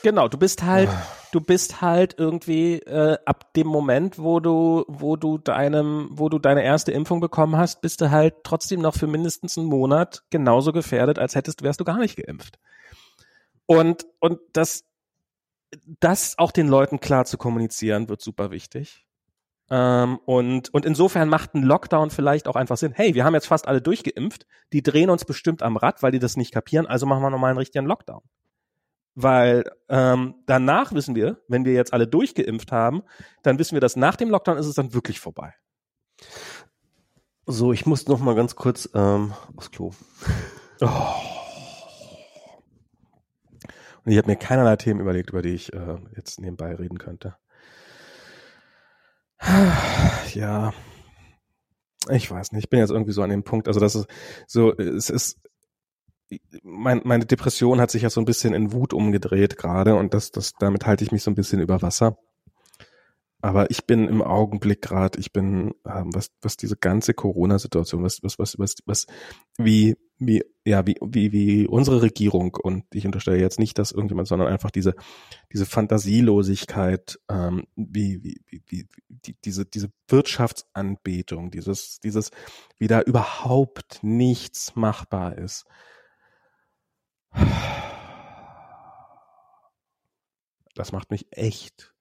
Genau, 0.03 0.29
du 0.29 0.39
bist 0.39 0.63
halt, 0.63 0.89
ah. 0.89 1.07
du 1.33 1.41
bist 1.41 1.81
halt 1.83 2.15
irgendwie 2.19 2.77
äh, 2.79 3.19
ab 3.27 3.53
dem 3.55 3.67
Moment, 3.67 4.19
wo 4.19 4.41
du, 4.41 4.85
wo 4.89 5.17
du 5.17 5.39
deinem, 5.39 6.09
wo 6.13 6.29
du 6.29 6.39
deine 6.39 6.63
erste 6.63 6.93
Impfung 6.93 7.21
bekommen 7.21 7.57
hast, 7.57 7.83
bist 7.83 8.01
du 8.01 8.11
halt 8.11 8.37
trotzdem 8.43 8.81
noch 8.81 8.95
für 8.95 9.07
mindestens 9.07 9.59
einen 9.59 9.67
Monat 9.67 10.23
genauso 10.31 10.73
gefährdet, 10.73 11.19
als 11.19 11.35
hättest, 11.35 11.63
wärst 11.63 11.81
du 11.81 11.85
gar 11.85 11.99
nicht 11.99 12.17
geimpft. 12.17 12.59
Und 13.67 14.07
und 14.21 14.41
das, 14.53 14.85
das 16.01 16.39
auch 16.39 16.51
den 16.51 16.69
Leuten 16.69 17.01
klar 17.01 17.27
zu 17.27 17.37
kommunizieren, 17.37 18.09
wird 18.09 18.23
super 18.23 18.51
wichtig. 18.51 19.07
Ähm, 19.71 20.19
und, 20.25 20.75
und 20.75 20.85
insofern 20.85 21.29
macht 21.29 21.55
ein 21.55 21.63
Lockdown 21.63 22.11
vielleicht 22.11 22.49
auch 22.49 22.57
einfach 22.57 22.77
Sinn. 22.77 22.93
Hey, 22.93 23.15
wir 23.15 23.25
haben 23.25 23.35
jetzt 23.35 23.47
fast 23.47 23.69
alle 23.69 23.81
durchgeimpft, 23.81 24.47
die 24.73 24.83
drehen 24.83 25.11
uns 25.11 25.25
bestimmt 25.25 25.63
am 25.63 25.77
Rad, 25.77 26.03
weil 26.03 26.11
die 26.11 26.19
das 26.19 26.37
nicht 26.37 26.53
kapieren, 26.53 26.87
also 26.87 27.07
machen 27.07 27.23
wir 27.23 27.31
nochmal 27.31 27.51
einen 27.51 27.59
richtigen 27.59 27.87
Lockdown. 27.87 28.23
Weil 29.23 29.65
ähm, 29.89 30.35
danach 30.47 30.93
wissen 30.93 31.15
wir, 31.15 31.43
wenn 31.49 31.65
wir 31.65 31.73
jetzt 31.73 31.93
alle 31.93 32.07
durchgeimpft 32.07 32.73
haben, 32.73 33.03
dann 33.43 33.59
wissen 33.59 33.75
wir, 33.75 33.81
dass 33.81 33.97
nach 33.97 34.17
dem 34.17 34.31
Lockdown 34.31 34.57
ist 34.57 34.67
es 34.67 34.75
dann 34.75 34.95
wirklich 34.95 35.21
vorbei. 35.21 35.55
So, 37.47 37.73
ich 37.73 37.85
muss 37.85 38.07
noch 38.07 38.21
mal 38.21 38.35
ganz 38.35 38.55
kurz 38.55 38.89
ähm, 38.95 39.35
aufs 39.57 39.71
Klo. 39.71 39.93
Oh. 40.81 41.15
Und 44.05 44.13
ich 44.13 44.19
habe 44.19 44.29
mir 44.29 44.37
keinerlei 44.37 44.77
Themen 44.77 45.01
überlegt, 45.01 45.31
über 45.31 45.43
die 45.43 45.55
ich 45.55 45.73
äh, 45.75 45.99
jetzt 46.17 46.41
nebenbei 46.41 46.75
reden 46.75 46.99
könnte. 46.99 47.37
Ja, 50.35 50.73
ich 52.09 52.31
weiß 52.31 52.53
nicht, 52.53 52.65
ich 52.65 52.71
bin 52.71 52.81
jetzt 52.81 52.91
irgendwie 52.91 53.13
so 53.13 53.23
an 53.23 53.31
dem 53.31 53.43
Punkt, 53.43 53.69
also 53.69 53.81
das 53.81 53.95
ist 53.95 54.07
so, 54.47 54.73
es 54.77 55.11
ist, 55.11 55.39
mein, 56.63 57.01
meine 57.05 57.27
Depression 57.27 57.81
hat 57.81 57.91
sich 57.91 58.03
ja 58.03 58.11
so 58.11 58.21
ein 58.21 58.27
bisschen 58.27 58.55
in 58.55 58.73
Wut 58.73 58.93
umgedreht 58.93 59.57
gerade 59.57 59.95
und 59.97 60.15
das, 60.15 60.31
das, 60.31 60.53
damit 60.59 60.87
halte 60.87 61.05
ich 61.05 61.13
mich 61.13 61.23
so 61.23 61.31
ein 61.31 61.35
bisschen 61.35 61.61
über 61.61 61.83
Wasser. 61.83 62.19
Aber 63.43 63.71
ich 63.71 63.87
bin 63.87 64.07
im 64.07 64.21
Augenblick 64.21 64.83
gerade, 64.83 65.19
ich 65.19 65.33
bin, 65.33 65.73
ähm, 65.87 66.11
was, 66.13 66.31
was 66.43 66.59
diese 66.59 66.77
ganze 66.77 67.15
Corona-Situation, 67.15 68.03
was, 68.03 68.23
was, 68.23 68.39
was, 68.39 68.59
was, 68.59 68.75
was, 68.85 69.07
wie, 69.57 69.97
wie, 70.19 70.43
ja, 70.67 70.87
wie, 70.87 70.97
wie, 71.01 71.33
wie 71.33 71.67
unsere 71.67 72.03
Regierung 72.03 72.55
und 72.63 72.85
ich 72.93 73.07
unterstelle 73.07 73.41
jetzt 73.41 73.59
nicht, 73.59 73.79
dass 73.79 73.93
irgendjemand, 73.93 74.29
sondern 74.29 74.49
einfach 74.49 74.71
diese, 74.71 74.95
diese 75.51 75.65
Fantasielosigkeit, 75.65 77.19
ähm, 77.31 77.65
wie, 77.77 78.23
wie, 78.23 78.43
wie, 78.47 78.63
wie 78.69 78.87
die, 79.09 79.37
diese, 79.43 79.65
diese 79.65 79.89
Wirtschaftsanbetung, 80.09 81.51
dieses, 81.51 81.99
dieses, 82.01 82.31
wie 82.79 82.89
da 82.89 83.01
überhaupt 83.01 84.01
nichts 84.03 84.77
machbar 84.77 85.39
ist. 85.39 85.65
Das 90.75 90.93
macht 90.93 91.11
mich 91.11 91.27
echt 91.31 91.95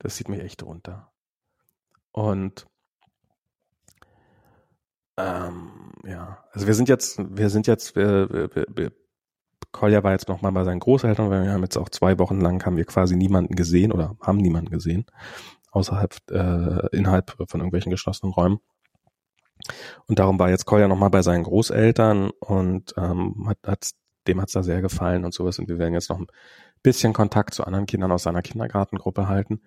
das 0.00 0.16
sieht 0.16 0.28
mich 0.28 0.40
echt 0.40 0.62
runter. 0.64 1.12
Und 2.10 2.66
ähm, 5.16 5.92
ja, 6.04 6.42
also 6.52 6.66
wir 6.66 6.74
sind 6.74 6.88
jetzt, 6.88 7.18
wir 7.18 7.50
sind 7.50 7.66
jetzt, 7.66 7.94
wir, 7.94 8.28
wir, 8.30 8.66
wir, 8.74 8.92
Kolja 9.70 10.02
war 10.02 10.12
jetzt 10.12 10.28
noch 10.28 10.40
mal 10.40 10.50
bei 10.50 10.64
seinen 10.64 10.80
Großeltern, 10.80 11.30
weil 11.30 11.44
wir 11.44 11.52
haben 11.52 11.62
jetzt 11.62 11.76
auch 11.76 11.90
zwei 11.90 12.18
Wochen 12.18 12.40
lang 12.40 12.64
haben 12.64 12.76
wir 12.76 12.86
quasi 12.86 13.14
niemanden 13.14 13.54
gesehen 13.54 13.92
oder 13.92 14.16
haben 14.20 14.38
niemanden 14.38 14.70
gesehen 14.70 15.04
außerhalb, 15.70 16.16
äh, 16.30 16.96
innerhalb 16.96 17.30
von 17.30 17.60
irgendwelchen 17.60 17.90
geschlossenen 17.90 18.32
Räumen. 18.32 18.58
Und 20.06 20.18
darum 20.18 20.38
war 20.38 20.48
jetzt 20.48 20.64
Kolja 20.64 20.88
noch 20.88 20.96
mal 20.96 21.10
bei 21.10 21.22
seinen 21.22 21.44
Großeltern 21.44 22.30
und 22.40 22.94
ähm, 22.96 23.46
hat, 23.46 23.58
hat 23.64 23.90
dem 24.26 24.40
hat's 24.40 24.52
da 24.52 24.62
sehr 24.62 24.82
gefallen 24.82 25.24
und 25.24 25.34
sowas. 25.34 25.58
Und 25.58 25.68
wir 25.68 25.78
werden 25.78 25.94
jetzt 25.94 26.10
noch 26.10 26.18
ein 26.18 26.28
bisschen 26.82 27.12
Kontakt 27.12 27.54
zu 27.54 27.64
anderen 27.64 27.86
Kindern 27.86 28.12
aus 28.12 28.22
seiner 28.24 28.42
Kindergartengruppe 28.42 29.28
halten. 29.28 29.60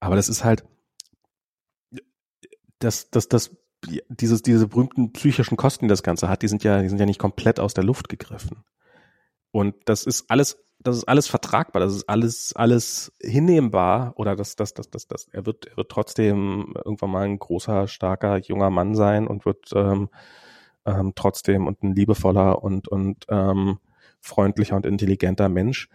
Aber 0.00 0.16
das 0.16 0.28
ist 0.28 0.44
halt, 0.44 0.64
das, 2.78 3.10
das, 3.10 3.28
das, 3.28 3.56
dieses, 4.08 4.42
diese 4.42 4.68
berühmten 4.68 5.12
psychischen 5.12 5.56
Kosten, 5.56 5.86
die 5.86 5.90
das 5.90 6.02
Ganze 6.02 6.28
hat, 6.28 6.42
die 6.42 6.48
sind 6.48 6.64
ja, 6.64 6.82
die 6.82 6.88
sind 6.88 6.98
ja 6.98 7.06
nicht 7.06 7.20
komplett 7.20 7.60
aus 7.60 7.74
der 7.74 7.84
Luft 7.84 8.08
gegriffen. 8.08 8.64
Und 9.50 9.74
das 9.86 10.04
ist 10.04 10.30
alles, 10.30 10.58
das 10.80 10.96
ist 10.96 11.04
alles 11.04 11.26
vertragbar, 11.26 11.80
das 11.80 11.94
ist 11.94 12.08
alles, 12.08 12.54
alles 12.54 13.12
hinnehmbar 13.20 14.12
oder 14.16 14.36
das, 14.36 14.56
das, 14.56 14.74
das, 14.74 14.90
das, 14.90 15.08
das, 15.08 15.28
er 15.32 15.46
wird, 15.46 15.66
er 15.66 15.76
wird 15.76 15.90
trotzdem 15.90 16.74
irgendwann 16.84 17.10
mal 17.10 17.24
ein 17.24 17.38
großer, 17.38 17.88
starker, 17.88 18.38
junger 18.38 18.70
Mann 18.70 18.94
sein 18.94 19.26
und 19.26 19.44
wird 19.44 19.70
ähm, 19.74 20.08
ähm, 20.88 21.12
trotzdem 21.14 21.66
und 21.66 21.82
ein 21.82 21.94
liebevoller 21.94 22.62
und, 22.62 22.88
und 22.88 23.26
ähm, 23.28 23.78
freundlicher 24.20 24.76
und 24.76 24.86
intelligenter 24.86 25.48
Mensch. 25.48 25.88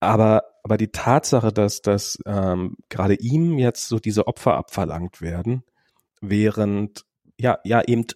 Aber, 0.00 0.44
aber 0.62 0.76
die 0.76 0.88
Tatsache, 0.88 1.52
dass, 1.52 1.80
dass 1.80 2.18
ähm, 2.26 2.76
gerade 2.90 3.14
ihm 3.14 3.58
jetzt 3.58 3.88
so 3.88 3.98
diese 3.98 4.26
Opfer 4.26 4.54
abverlangt 4.56 5.22
werden, 5.22 5.64
während 6.20 7.04
ja, 7.38 7.58
ja 7.64 7.82
eben 7.82 8.06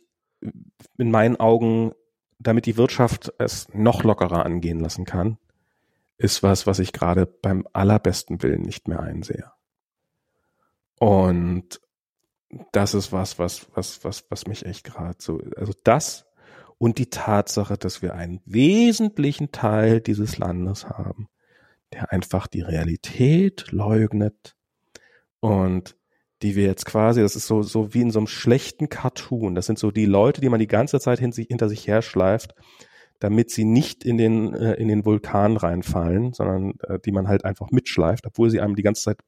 in 0.99 1.11
meinen 1.11 1.37
Augen, 1.37 1.93
damit 2.39 2.67
die 2.67 2.77
Wirtschaft 2.77 3.33
es 3.39 3.69
noch 3.73 4.05
lockerer 4.05 4.45
angehen 4.45 4.81
lassen 4.81 5.05
kann, 5.05 5.39
ist 6.19 6.43
was, 6.43 6.67
was 6.67 6.79
ich 6.79 6.93
gerade 6.93 7.27
beim 7.27 7.67
allerbesten 7.73 8.43
Willen 8.43 8.63
nicht 8.63 8.87
mehr 8.87 9.01
einsehe. 9.01 9.51
Und 10.99 11.81
das 12.73 12.95
ist 12.95 13.13
was, 13.13 13.39
was, 13.39 13.67
was, 13.75 14.05
was, 14.05 14.25
was 14.31 14.47
mich 14.47 14.65
echt 14.65 14.85
gerade 14.85 15.17
so, 15.19 15.41
also 15.57 15.73
das 15.85 16.27
und 16.79 16.99
die 16.99 17.11
Tatsache, 17.11 17.77
dass 17.77 18.03
wir 18.03 18.15
einen 18.15 18.41
wesentlichen 18.45 19.51
Teil 19.51 20.01
dieses 20.01 20.39
Landes 20.39 20.89
haben, 20.89 21.29
der 21.93 22.13
einfach 22.13 22.47
die 22.47 22.63
Realität 22.63 23.73
leugnet 23.73 24.57
und 25.41 25.97
die 26.43 26.55
wir 26.55 26.65
jetzt 26.65 26.87
quasi, 26.87 27.21
das 27.21 27.35
ist 27.35 27.49
so, 27.49 27.63
so 27.63 27.95
wie 27.95 28.03
in 28.03 28.13
so 28.13 28.21
einem 28.21 28.29
schlechten 28.29 28.89
Cartoon. 28.89 29.57
Das 29.57 29.67
sind 29.67 29.79
so 29.79 29.91
die 29.91 30.07
Leute, 30.07 30.41
die 30.41 30.49
man 30.49 30.61
die 30.61 30.69
ganze 30.69 31.01
Zeit 31.01 31.19
hinter 31.19 31.69
sich 31.69 31.87
herschleift, 31.87 32.55
damit 33.19 33.51
sie 33.51 33.65
nicht 33.65 34.05
in 34.05 34.17
den, 34.17 34.55
äh, 34.55 34.75
in 34.75 34.87
den 34.87 35.05
Vulkan 35.05 35.57
reinfallen, 35.57 36.33
sondern 36.33 36.75
äh, 36.87 37.01
die 37.01 37.11
man 37.11 37.27
halt 37.27 37.45
einfach 37.45 37.73
mitschleift, 37.73 38.25
obwohl 38.27 38.51
sie 38.51 38.61
einem 38.61 38.77
die 38.77 38.85
ganze 38.85 39.03
Zeit 39.03 39.19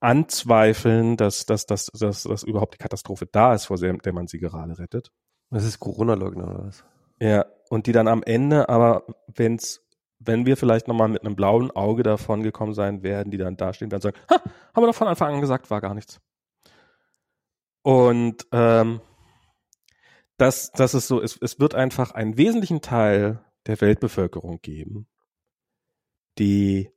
anzweifeln, 0.00 1.16
dass, 1.16 1.46
dass, 1.46 1.66
dass, 1.66 1.86
dass, 1.86 2.24
dass 2.24 2.42
überhaupt 2.42 2.74
die 2.74 2.78
Katastrophe 2.78 3.26
da 3.30 3.54
ist, 3.54 3.66
vor 3.66 3.78
der, 3.78 4.12
man 4.12 4.26
sie 4.26 4.38
gerade 4.38 4.78
rettet. 4.78 5.10
Das 5.50 5.64
ist 5.64 5.80
Corona-Leugner 5.80 6.44
oder 6.44 6.64
was? 6.66 6.84
Ja, 7.20 7.46
und 7.70 7.86
die 7.86 7.92
dann 7.92 8.08
am 8.08 8.22
Ende, 8.22 8.68
aber 8.68 9.04
wenn 9.28 9.56
es 9.56 9.84
wenn 10.26 10.46
wir 10.46 10.56
vielleicht 10.56 10.88
nochmal 10.88 11.08
mit 11.08 11.24
einem 11.24 11.36
blauen 11.36 11.70
Auge 11.70 12.02
davon 12.02 12.42
gekommen 12.42 12.74
sein 12.74 13.02
werden, 13.02 13.30
die 13.30 13.38
dann 13.38 13.56
dastehen 13.56 13.90
werden 13.90 14.02
sagen, 14.02 14.16
ha, 14.30 14.40
haben 14.74 14.82
wir 14.82 14.86
doch 14.86 14.94
von 14.94 15.08
Anfang 15.08 15.34
an 15.34 15.40
gesagt, 15.40 15.70
war 15.70 15.80
gar 15.80 15.94
nichts. 15.94 16.20
Und 17.82 18.46
ähm, 18.52 19.00
das, 20.36 20.72
das 20.72 20.94
ist 20.94 21.08
so, 21.08 21.20
es, 21.20 21.38
es 21.40 21.60
wird 21.60 21.74
einfach 21.74 22.12
einen 22.12 22.36
wesentlichen 22.36 22.80
Teil 22.80 23.44
der 23.66 23.80
Weltbevölkerung 23.80 24.60
geben, 24.62 25.06
die, 26.38 26.90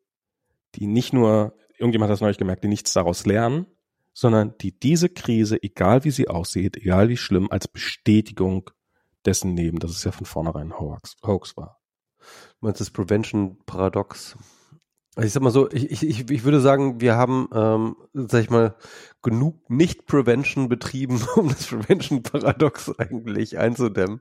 die 0.75 0.87
nicht 0.87 1.13
nur, 1.13 1.55
irgendjemand 1.77 2.09
hat 2.09 2.15
das 2.15 2.21
neulich 2.21 2.37
gemerkt, 2.37 2.63
die 2.63 2.67
nichts 2.69 2.93
daraus 2.93 3.25
lernen, 3.25 3.67
sondern 4.13 4.55
die 4.59 4.77
diese 4.77 5.09
Krise, 5.09 5.61
egal 5.61 6.03
wie 6.03 6.11
sie 6.11 6.27
aussieht, 6.27 6.77
egal 6.77 7.09
wie 7.09 7.17
schlimm, 7.17 7.47
als 7.51 7.67
Bestätigung 7.67 8.69
dessen 9.25 9.53
nehmen, 9.53 9.79
dass 9.79 9.91
es 9.91 10.03
ja 10.03 10.11
von 10.11 10.25
vornherein 10.25 10.79
Hoax, 10.79 11.17
Hoax 11.23 11.57
war 11.57 11.77
meinst 12.59 12.81
das 12.81 12.91
Prevention-Paradox? 12.91 14.37
Ich 15.19 15.33
sag 15.33 15.41
mal 15.41 15.51
so, 15.51 15.69
ich, 15.71 16.03
ich, 16.03 16.29
ich 16.29 16.43
würde 16.43 16.59
sagen, 16.59 17.01
wir 17.01 17.15
haben, 17.15 17.47
ähm, 17.53 17.95
sag 18.13 18.43
ich 18.43 18.49
mal, 18.49 18.75
genug 19.23 19.69
Nicht-Prevention 19.69 20.69
betrieben, 20.69 21.21
um 21.35 21.49
das 21.49 21.67
Prevention-Paradox 21.67 22.93
eigentlich 22.99 23.57
einzudämmen. 23.57 24.19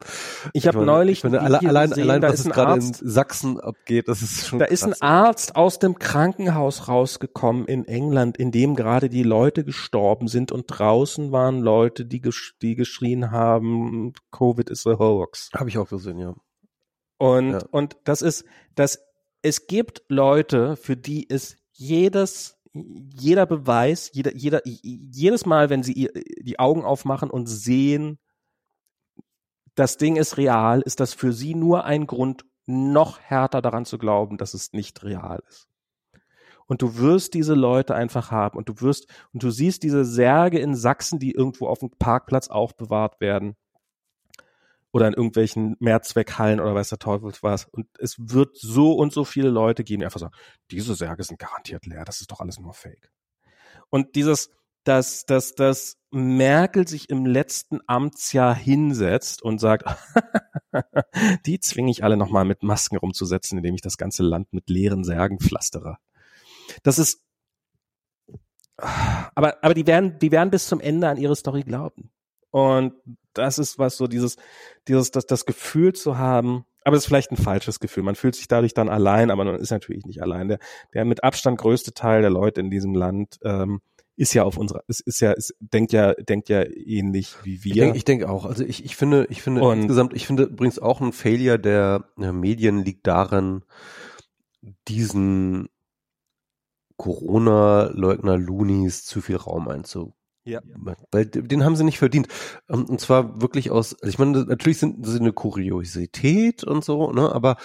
Ich 0.53 0.67
habe 0.67 0.85
neulich 0.85 1.19
ich 1.19 1.25
meine, 1.25 1.43
alle, 1.43 1.61
allein, 1.61 1.91
gesehen, 1.91 2.11
allein 2.11 2.23
was 2.23 2.41
es 2.41 2.47
gerade 2.47 2.81
in 2.81 2.95
Sachsen 2.95 3.61
abgeht, 3.61 4.09
das 4.09 4.23
ist 4.23 4.47
schon 4.47 4.59
Da 4.59 4.67
krass. 4.67 4.83
ist 4.83 4.85
ein 4.85 5.03
Arzt 5.03 5.57
aus 5.57 5.79
dem 5.79 5.99
Krankenhaus 5.99 6.89
rausgekommen 6.89 7.67
in 7.67 7.87
England, 7.87 8.39
in 8.39 8.51
dem 8.51 8.75
gerade 8.75 9.09
die 9.09 9.23
Leute 9.23 9.65
gestorben 9.65 10.29
sind 10.29 10.51
und 10.51 10.65
draußen 10.67 11.31
waren 11.31 11.61
Leute, 11.61 12.07
die, 12.07 12.21
gesch 12.21 12.57
die 12.63 12.75
geschrien 12.75 13.31
haben, 13.31 14.13
Covid 14.33 14.71
is 14.71 14.87
a 14.87 14.99
hoax. 14.99 15.51
Habe 15.55 15.69
ich 15.69 15.79
auch 15.79 15.89
gesehen, 15.89 16.19
ja. 16.19 16.35
Und, 17.19 17.53
ja. 17.53 17.61
und 17.71 17.97
das 18.05 18.23
ist, 18.23 18.45
dass 18.75 19.06
es 19.47 19.69
gibt 19.69 20.03
Leute, 20.09 20.75
für 20.75 20.97
die 20.97 21.23
ist 21.23 21.57
jedes, 21.71 22.59
jeder 22.73 23.47
Beweis, 23.47 24.11
jeder, 24.13 24.35
jeder, 24.35 24.61
jedes 24.65 25.47
Mal, 25.47 25.71
wenn 25.71 25.85
sie 25.85 26.11
die 26.41 26.59
Augen 26.59 26.85
aufmachen 26.85 27.31
und 27.31 27.47
sehen, 27.47 28.19
das 29.77 29.99
Ding 29.99 30.17
ist 30.17 30.37
real, 30.37 30.83
ist 30.83 30.99
das 30.99 31.15
für 31.15 31.33
sie 31.33 31.55
nur 31.55 31.85
ein 31.85 32.09
Grund, 32.09 32.45
noch 32.67 33.21
härter 33.21 33.63
daran 33.63 33.85
zu 33.85 33.99
glauben, 33.99 34.37
dass 34.37 34.53
es 34.53 34.73
nicht 34.73 35.05
real 35.05 35.41
ist. 35.49 35.69
Und 36.67 36.83
du 36.83 36.97
wirst 36.97 37.35
diese 37.35 37.55
Leute 37.55 37.95
einfach 37.95 38.33
haben 38.33 38.59
und 38.59 38.69
du 38.69 38.81
wirst, 38.81 39.07
und 39.33 39.45
du 39.45 39.51
siehst 39.51 39.85
diese 39.85 40.05
Särge 40.05 40.59
in 40.59 40.75
Sachsen, 40.75 41.21
die 41.21 41.31
irgendwo 41.31 41.69
auf 41.69 41.79
dem 41.79 41.91
Parkplatz 41.91 42.49
aufbewahrt 42.49 43.21
werden 43.21 43.55
oder 44.97 45.09
in 45.09 45.13
irgendwelchen 45.13 45.77
Mehrzweckhallen 45.79 46.59
oder 46.59 46.75
weiß 46.75 46.89
der 46.89 46.99
Teufel 46.99 47.31
was. 47.43 47.67
Und 47.67 47.87
es 47.99 48.17
wird 48.19 48.57
so 48.57 48.95
und 48.95 49.13
so 49.13 49.27
viele 49.27 49.51
Leute 49.51 49.85
geben, 49.85 50.01
die 50.01 50.07
einfach 50.07 50.21
sagen, 50.21 50.35
diese 50.71 50.95
Särge 50.95 51.23
sind 51.23 51.39
garantiert 51.39 51.85
leer, 51.85 52.07
das 52.07 52.23
ist 52.23 52.31
doch 52.31 52.41
alles 52.41 52.59
nur 52.59 52.73
Fake. 52.73 53.13
Und 53.91 54.15
dieses, 54.17 54.49
dass, 54.85 55.27
dass, 55.27 55.55
dass 55.55 55.99
Merkel 56.11 56.89
sich 56.89 57.11
im 57.11 57.27
letzten 57.27 57.81
Amtsjahr 57.87 58.55
hinsetzt 58.55 59.43
und 59.43 59.59
sagt, 59.59 59.85
die 61.45 61.61
zwinge 61.61 61.91
ich 61.91 62.03
alle 62.03 62.17
nochmal 62.17 62.47
mit 62.47 62.63
Masken 62.63 62.97
rumzusetzen, 62.97 63.59
indem 63.59 63.75
ich 63.75 63.83
das 63.83 63.99
ganze 63.99 64.23
Land 64.23 64.55
mit 64.55 64.71
leeren 64.71 65.05
Särgen 65.05 65.41
pflastere. 65.41 65.99
Das 66.85 66.99
ist, 66.99 67.23
aber, 68.79 69.63
aber 69.63 69.75
die 69.75 69.87
werden, 69.87 70.19
die 70.21 70.33
werden 70.33 70.51
bis 70.51 70.69
zum 70.69 70.81
Ende 70.81 71.07
an 71.07 71.19
ihre 71.19 71.37
Story 71.37 71.65
glauben. 71.65 72.13
Und 72.51 72.95
das 73.39 73.59
ist 73.59 73.79
was 73.79 73.97
so 73.97 74.07
dieses, 74.07 74.37
dieses, 74.89 75.11
das, 75.11 75.27
das 75.27 75.47
Gefühl 75.47 75.93
zu 75.93 76.19
haben, 76.19 76.65
aber 76.85 76.97
es 76.97 77.03
ist 77.03 77.09
vielleicht 77.09 77.33
ein 77.33 77.37
falsches 77.37 77.81
Gefühl. 77.81 78.05
Man 78.05 78.15
fühlt 78.15 78.37
sich 78.37 78.47
dadurch 78.47 78.73
dann 78.73 78.89
allein, 78.89 79.33
aber 79.33 79.45
man 79.45 79.57
ist 79.57 79.73
natürlich 79.73 80.07
nicht 80.07 80.23
allein. 80.23 80.47
Der, 80.47 80.61
der 80.95 81.05
mit 81.05 81.25
Abstand 81.25 81.59
größte 81.59 81.95
Teil 81.95 82.21
der 82.21 82.31
Leute 82.31 82.61
in 82.61 82.71
diesem 82.71 82.95
Land 82.95 83.41
ähm, 83.43 83.81
ist 84.15 84.35
ja 84.35 84.45
auf 84.45 84.57
unserer, 84.57 84.85
ist, 84.87 85.01
ist 85.01 85.21
ja, 85.21 85.33
ist, 85.33 85.53
denkt 85.59 85.93
ja, 85.93 86.15
denkt 86.15 86.49
ja 86.49 86.65
ähnlich 86.65 87.35
wie 87.43 87.65
wir. 87.65 87.73
Ich 87.73 87.79
denke 87.79 87.99
ich 87.99 88.05
denk 88.05 88.25
auch. 88.25 88.45
Also 88.45 88.65
ich, 88.65 88.85
ich 88.85 88.95
finde, 88.95 89.27
ich 89.31 89.43
finde 89.43 89.63
Und, 89.63 89.81
insgesamt, 89.81 90.15
ich 90.15 90.29
finde 90.29 90.45
übrigens 90.45 90.79
auch 90.79 91.01
ein 91.01 91.13
Failure 91.13 91.59
der, 91.59 92.05
Medien 92.17 92.85
liegt 92.85 93.07
darin, 93.07 93.65
diesen 94.87 95.69
Corona-Leugner-Loonies 96.97 99.05
zu 99.05 99.21
viel 99.21 99.37
Raum 99.37 99.69
einzu 99.69 100.15
Ja. 100.47 100.61
Weil 101.11 101.27
den 101.27 101.65
haben 101.65 101.77
sie 101.77 101.85
nicht 101.85 101.99
verdient. 101.99 102.29
Ähm, 102.69 102.85
und 102.87 103.01
zwar 103.01 103.41
wirklich 103.43 103.71
aus, 103.71 103.95
also 103.95 104.09
ich 104.09 104.19
meine, 104.19 104.45
natürlich 104.45 104.79
sind 104.79 105.05
sie 105.05 105.19
eine 105.19 105.33
Kuriosität 105.33 106.65
und 106.65 106.85
so, 106.85 107.13
ne, 107.13 107.33
aber, 107.33 107.57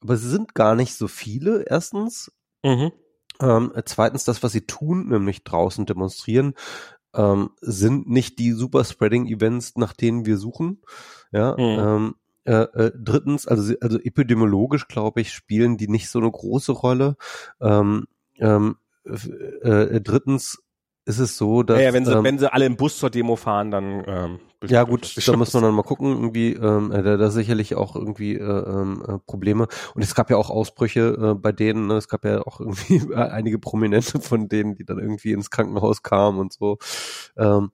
aber 0.00 0.16
sie 0.16 0.30
sind 0.30 0.54
gar 0.54 0.74
nicht 0.74 0.94
so 0.94 1.08
viele, 1.08 1.64
erstens. 1.68 2.32
Mhm. 2.64 2.92
Ähm, 3.40 3.72
zweitens, 3.84 4.24
das, 4.24 4.42
was 4.42 4.52
sie 4.52 4.66
tun, 4.66 5.08
nämlich 5.08 5.44
draußen 5.44 5.86
demonstrieren, 5.86 6.54
ähm, 7.14 7.50
sind 7.60 8.08
nicht 8.08 8.38
die 8.38 8.52
Super-Spreading-Events, 8.52 9.76
nach 9.76 9.92
denen 9.92 10.24
wir 10.24 10.36
suchen. 10.36 10.82
Ja, 11.32 11.52
mhm. 11.52 11.58
ähm, 11.58 12.14
äh, 12.44 12.62
äh, 12.62 12.92
drittens, 12.96 13.46
also, 13.46 13.74
also 13.80 13.98
epidemiologisch, 13.98 14.88
glaube 14.88 15.20
ich, 15.20 15.32
spielen 15.32 15.76
die 15.76 15.88
nicht 15.88 16.08
so 16.08 16.20
eine 16.20 16.30
große 16.30 16.72
Rolle. 16.72 17.16
Ähm, 17.60 18.06
ähm, 18.38 18.76
äh, 19.04 20.00
drittens 20.00 20.62
ist 21.10 21.18
es 21.18 21.36
so, 21.36 21.62
dass. 21.62 21.78
Ja, 21.78 21.84
ja 21.84 21.92
wenn 21.92 22.04
sie, 22.04 22.12
ähm, 22.12 22.24
wenn 22.24 22.38
sie 22.38 22.52
alle 22.52 22.66
im 22.66 22.76
Bus 22.76 22.98
zur 22.98 23.10
Demo 23.10 23.36
fahren, 23.36 23.70
dann 23.70 24.04
ähm, 24.06 24.38
ja 24.66 24.82
gut, 24.82 25.16
da 25.26 25.36
muss 25.36 25.54
man 25.54 25.62
dann 25.62 25.74
mal 25.74 25.82
gucken, 25.82 26.08
irgendwie, 26.08 26.52
ähm, 26.52 26.92
äh, 26.92 27.02
da, 27.02 27.16
da 27.16 27.30
sicherlich 27.30 27.76
auch 27.76 27.96
irgendwie 27.96 28.34
äh, 28.34 28.42
ähm, 28.42 29.02
äh, 29.06 29.18
Probleme. 29.26 29.68
Und 29.94 30.02
es 30.02 30.14
gab 30.14 30.28
ja 30.28 30.36
auch 30.36 30.50
Ausbrüche 30.50 31.16
äh, 31.18 31.34
bei 31.34 31.50
denen, 31.50 31.86
ne? 31.86 31.94
es 31.94 32.08
gab 32.08 32.26
ja 32.26 32.42
auch 32.42 32.60
irgendwie 32.60 33.00
einige 33.14 33.58
Prominente 33.58 34.20
von 34.20 34.48
denen, 34.48 34.74
die 34.74 34.84
dann 34.84 34.98
irgendwie 34.98 35.32
ins 35.32 35.50
Krankenhaus 35.50 36.02
kamen 36.02 36.38
und 36.38 36.52
so. 36.52 36.76
Ähm, 37.38 37.70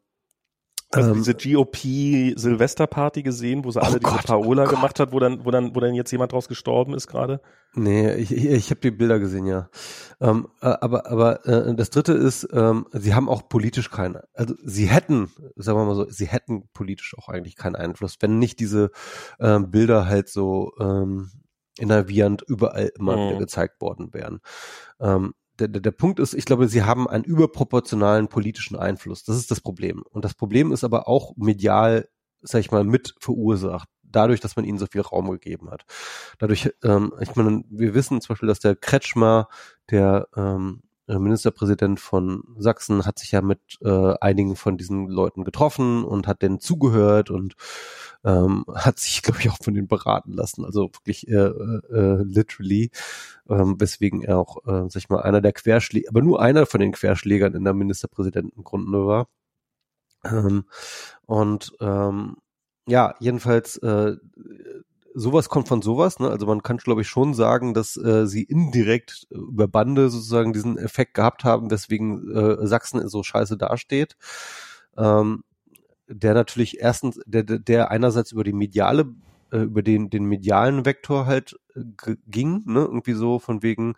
also 0.97 1.11
ähm, 1.11 1.17
diese 1.17 1.35
GOP-Silvesterparty 1.35 3.23
gesehen, 3.23 3.65
wo 3.65 3.71
sie 3.71 3.81
alle 3.81 3.97
oh 3.97 3.99
diese 3.99 4.13
Gott, 4.13 4.27
Paola 4.27 4.65
oh 4.65 4.69
gemacht 4.69 4.99
hat, 5.01 5.13
wo 5.13 5.19
dann, 5.19 5.45
wo 5.45 5.51
dann, 5.51 5.75
wo 5.75 5.81
dann 5.81 5.95
jetzt 5.95 6.11
jemand 6.11 6.33
draus 6.33 6.49
gestorben 6.49 6.95
ist 6.95 7.07
gerade? 7.07 7.41
Nee, 7.75 8.15
ich, 8.15 8.33
ich, 8.33 8.71
habe 8.71 8.81
die 8.81 8.91
Bilder 8.91 9.19
gesehen, 9.19 9.47
ja. 9.47 9.69
Ähm, 10.21 10.49
äh, 10.63 10.67
aber 10.81 11.11
aber 11.11 11.47
äh, 11.47 11.75
das 11.75 11.91
Dritte 11.91 12.15
ist, 12.15 12.49
ähm, 12.53 12.87
sie 12.93 13.15
haben 13.15 13.29
auch 13.29 13.49
politisch 13.49 13.91
keinen, 13.91 14.19
also 14.33 14.55
sie 14.65 14.87
hätten, 14.87 15.31
sagen 15.57 15.79
wir 15.79 15.85
mal 15.85 15.95
so, 15.95 16.09
sie 16.09 16.27
hätten 16.27 16.69
politisch 16.73 17.15
auch 17.19 17.29
eigentlich 17.29 17.57
keinen 17.57 17.77
Einfluss, 17.77 18.17
wenn 18.21 18.39
nicht 18.39 18.61
diese 18.61 18.91
ähm, 19.39 19.71
Bilder 19.71 20.07
halt 20.07 20.29
so 20.29 20.73
ähm, 20.81 21.31
innervierend 21.79 22.43
überall 22.47 22.91
immer 22.99 23.17
mhm. 23.17 23.29
wieder 23.29 23.39
gezeigt 23.41 23.81
worden 23.81 24.13
wären. 24.13 24.41
Ähm, 25.01 25.35
der, 25.59 25.69
der, 25.69 25.81
der 25.81 25.91
Punkt 25.91 26.19
ist, 26.19 26.35
ich 26.35 26.45
glaube, 26.45 26.69
sie 26.69 26.83
haben 26.83 27.09
einen 27.09 27.25
überproportionalen 27.25 28.29
politischen 28.29 28.77
Einfluss. 28.77 29.25
Das 29.25 29.37
ist 29.37 29.51
das 29.51 29.61
Problem. 29.61 30.03
Und 30.11 30.25
das 30.25 30.35
Problem 30.35 30.73
ist 30.73 30.85
aber 30.85 31.09
auch 31.09 31.35
medial, 31.37 32.09
sag 32.43 32.61
ich 32.61 32.71
mal, 32.71 32.85
mit 32.85 33.15
verursacht. 33.21 33.89
Dadurch, 34.03 34.41
dass 34.41 34.57
man 34.57 34.65
ihnen 34.65 34.79
so 34.79 34.87
viel 34.87 35.01
Raum 35.01 35.31
gegeben 35.31 35.71
hat. 35.71 35.85
Dadurch, 36.39 36.71
ähm, 36.85 37.13
ich 37.21 37.35
meine, 37.35 37.65
wir 37.69 37.95
wissen 37.95 38.21
zum 38.21 38.35
Beispiel, 38.35 38.49
dass 38.49 38.61
der 38.61 38.77
Kretschmer, 38.77 39.49
der 39.91 40.29
ähm, 40.37 40.83
Ministerpräsident 41.07 42.01
von 42.01 42.43
Sachsen, 42.59 43.07
hat 43.07 43.19
sich 43.19 43.33
ja 43.33 43.43
mit 43.43 43.61
äh, 43.83 44.15
einigen 44.21 44.57
von 44.57 44.77
diesen 44.77 45.09
Leuten 45.09 45.45
getroffen 45.45 46.05
und 46.05 46.27
hat 46.27 46.43
denen 46.43 46.61
zugehört 46.61 47.31
und 47.31 47.55
ähm, 48.25 48.65
hat 48.75 48.99
sich, 48.99 49.23
glaube 49.23 49.41
ich, 49.41 49.51
auch 49.51 49.59
von 49.63 49.75
denen 49.75 49.89
beraten 49.89 50.33
lassen. 50.33 50.65
Also 50.65 50.91
wirklich 50.93 51.29
äh, 51.29 51.35
äh, 51.35 52.23
literally 52.23 52.91
ähm, 53.49 53.81
weswegen 53.81 54.23
er 54.23 54.39
auch, 54.39 54.65
äh, 54.67 54.89
sag 54.89 54.97
ich 54.97 55.09
mal, 55.09 55.23
einer 55.23 55.41
der 55.41 55.53
Querschläger, 55.53 56.09
aber 56.11 56.23
nur 56.23 56.41
einer 56.41 56.67
von 56.67 56.81
den 56.81 56.93
Querschlägern 56.93 57.55
in 57.55 57.65
der 57.65 57.75
Ministerpräsidentengrunde 57.75 59.07
war. 59.07 59.29
Ähm, 60.25 60.65
und 61.27 61.73
ähm, 61.81 62.37
ja, 62.89 63.15
jedenfalls 63.21 63.77
äh, 63.79 64.17
sowas 65.19 65.49
kommt 65.49 65.67
von 65.67 65.81
sowas, 65.81 66.21
ne? 66.21 66.29
Also 66.29 66.47
man 66.47 66.63
kann, 66.63 66.77
glaube 66.77 67.01
ich, 67.01 67.09
schon 67.09 67.33
sagen, 67.33 67.73
dass 67.73 67.97
äh, 67.97 68.27
sie 68.27 68.43
indirekt 68.43 69.27
über 69.31 69.67
Bande 69.67 70.11
sozusagen 70.11 70.53
diesen 70.53 70.77
Effekt 70.77 71.15
gehabt 71.15 71.43
haben, 71.43 71.71
weswegen 71.71 72.31
äh, 72.31 72.67
Sachsen 72.67 73.09
so 73.09 73.23
scheiße 73.23 73.57
dasteht. 73.57 74.17
Ähm, 74.97 75.43
der 76.07 76.35
natürlich 76.35 76.81
erstens, 76.81 77.19
der, 77.27 77.43
der 77.43 77.91
einerseits 77.91 78.33
über 78.33 78.45
die 78.45 78.53
mediale 78.53 79.07
äh, 79.51 79.59
über 79.63 79.83
den, 79.83 80.11
den 80.11 80.27
medialen 80.27 80.85
Vektor 80.85 81.25
halt 81.25 81.59
äh, 81.75 82.17
ging, 82.27 82.63
ne? 82.67 82.81
Irgendwie 82.81 83.15
so 83.15 83.39
von 83.39 83.63
wegen, 83.63 83.95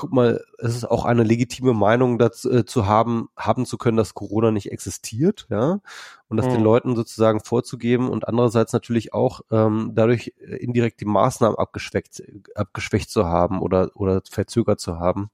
guck 0.00 0.12
mal, 0.12 0.42
es 0.58 0.74
ist 0.74 0.90
auch 0.90 1.04
eine 1.04 1.22
legitime 1.22 1.74
Meinung 1.74 2.18
dazu 2.18 2.50
äh, 2.50 2.64
zu 2.64 2.86
haben, 2.86 3.28
haben 3.36 3.66
zu 3.66 3.76
können, 3.76 3.98
dass 3.98 4.14
Corona 4.14 4.50
nicht 4.50 4.72
existiert, 4.72 5.46
ja, 5.50 5.80
und 6.28 6.36
das 6.38 6.46
mhm. 6.46 6.52
den 6.52 6.62
Leuten 6.62 6.96
sozusagen 6.96 7.40
vorzugeben 7.40 8.08
und 8.08 8.26
andererseits 8.26 8.72
natürlich 8.72 9.12
auch 9.12 9.42
ähm, 9.50 9.90
dadurch 9.94 10.32
äh, 10.38 10.56
indirekt 10.56 11.02
die 11.02 11.04
Maßnahmen 11.04 11.58
abgeschwächt, 11.58 12.22
abgeschwächt 12.54 13.10
zu 13.10 13.26
haben 13.26 13.60
oder 13.60 13.90
oder 13.94 14.22
verzögert 14.28 14.80
zu 14.80 14.98
haben. 14.98 15.28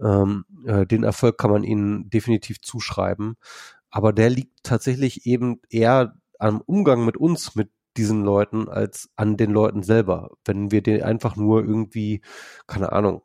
Ähm, 0.00 0.46
äh, 0.64 0.86
den 0.86 1.04
Erfolg 1.04 1.36
kann 1.36 1.50
man 1.50 1.62
ihnen 1.62 2.08
definitiv 2.08 2.62
zuschreiben, 2.62 3.36
aber 3.90 4.14
der 4.14 4.30
liegt 4.30 4.64
tatsächlich 4.64 5.26
eben 5.26 5.60
eher 5.68 6.14
am 6.38 6.62
Umgang 6.62 7.04
mit 7.04 7.18
uns, 7.18 7.54
mit 7.56 7.68
diesen 7.98 8.24
Leuten 8.24 8.70
als 8.70 9.10
an 9.16 9.36
den 9.36 9.50
Leuten 9.50 9.82
selber. 9.82 10.30
Wenn 10.46 10.70
wir 10.70 10.80
den 10.80 11.02
einfach 11.02 11.36
nur 11.36 11.62
irgendwie, 11.62 12.22
keine 12.66 12.92
Ahnung, 12.92 13.20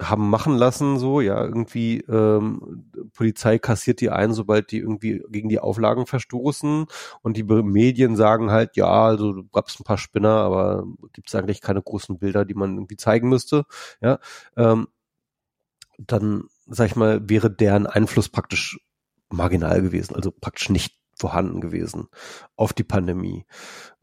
haben 0.00 0.30
machen 0.30 0.56
lassen, 0.56 0.98
so, 0.98 1.20
ja, 1.20 1.44
irgendwie 1.44 2.00
ähm, 2.02 2.90
Polizei 3.14 3.58
kassiert 3.58 4.00
die 4.00 4.10
ein, 4.10 4.32
sobald 4.32 4.70
die 4.70 4.78
irgendwie 4.78 5.24
gegen 5.28 5.48
die 5.48 5.58
Auflagen 5.58 6.06
verstoßen. 6.06 6.86
Und 7.22 7.36
die 7.36 7.42
Medien 7.42 8.14
sagen 8.14 8.50
halt, 8.50 8.76
ja, 8.76 8.86
also 8.86 9.32
du 9.32 9.48
gab's 9.48 9.78
ein 9.80 9.84
paar 9.84 9.98
Spinner, 9.98 10.36
aber 10.36 10.86
gibt's 11.12 11.34
eigentlich 11.34 11.60
keine 11.60 11.82
großen 11.82 12.18
Bilder, 12.18 12.44
die 12.44 12.54
man 12.54 12.74
irgendwie 12.74 12.96
zeigen 12.96 13.28
müsste, 13.28 13.64
ja, 14.00 14.18
ähm, 14.56 14.88
dann, 15.98 16.44
sag 16.66 16.86
ich 16.86 16.96
mal, 16.96 17.28
wäre 17.28 17.50
deren 17.50 17.86
Einfluss 17.86 18.28
praktisch 18.28 18.78
marginal 19.30 19.82
gewesen, 19.82 20.14
also 20.14 20.30
praktisch 20.30 20.70
nicht 20.70 20.96
vorhanden 21.18 21.60
gewesen 21.60 22.08
auf 22.56 22.72
die 22.72 22.84
Pandemie. 22.84 23.44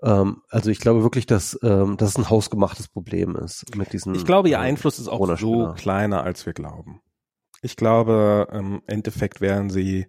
Ähm, 0.01 0.41
also 0.49 0.69
ich 0.69 0.79
glaube 0.79 1.03
wirklich, 1.03 1.25
dass 1.25 1.57
ähm, 1.63 1.97
das 1.97 2.17
ein 2.17 2.29
hausgemachtes 2.29 2.87
Problem 2.87 3.35
ist 3.35 3.75
mit 3.75 3.93
diesen. 3.93 4.15
Ich 4.15 4.25
glaube, 4.25 4.49
ihr 4.49 4.57
äh, 4.57 4.61
Einfluss 4.61 4.99
ist 4.99 5.07
auch 5.07 5.37
so 5.37 5.73
kleiner, 5.75 6.23
als 6.23 6.45
wir 6.45 6.53
glauben. 6.53 7.01
Ich 7.61 7.77
glaube, 7.77 8.47
im 8.51 8.81
Endeffekt 8.85 9.41
werden 9.41 9.69
sie 9.69 10.07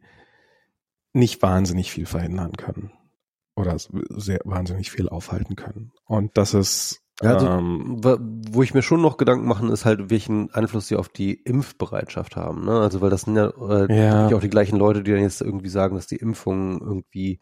nicht 1.13 1.41
wahnsinnig 1.41 1.91
viel 1.91 2.07
verhindern 2.07 2.53
können 2.53 2.93
oder 3.55 3.77
sehr 3.79 4.41
wahnsinnig 4.45 4.91
viel 4.91 5.09
aufhalten 5.09 5.57
können. 5.57 5.93
Und 6.05 6.37
das 6.37 6.53
ist 6.53 7.06
ja, 7.23 7.33
also, 7.33 7.47
ähm, 7.47 8.01
wo 8.51 8.63
ich 8.63 8.75
mir 8.75 8.83
schon 8.83 9.01
noch 9.01 9.17
Gedanken 9.17 9.47
machen, 9.47 9.71
ist 9.71 9.87
halt, 9.87 10.11
welchen 10.11 10.53
Einfluss 10.53 10.89
sie 10.89 10.97
auf 10.97 11.09
die 11.09 11.33
Impfbereitschaft 11.33 12.37
haben. 12.37 12.67
Ne? 12.67 12.79
Also, 12.79 13.01
weil 13.01 13.09
das 13.09 13.23
sind 13.23 13.37
ja, 13.37 13.49
äh, 13.49 13.97
ja. 13.97 14.37
auch 14.37 14.41
die 14.41 14.51
gleichen 14.51 14.77
Leute, 14.77 15.03
die 15.03 15.13
dann 15.13 15.23
jetzt 15.23 15.41
irgendwie 15.41 15.71
sagen, 15.71 15.97
dass 15.97 16.07
die 16.07 16.17
Impfung 16.17 16.81
irgendwie 16.81 17.41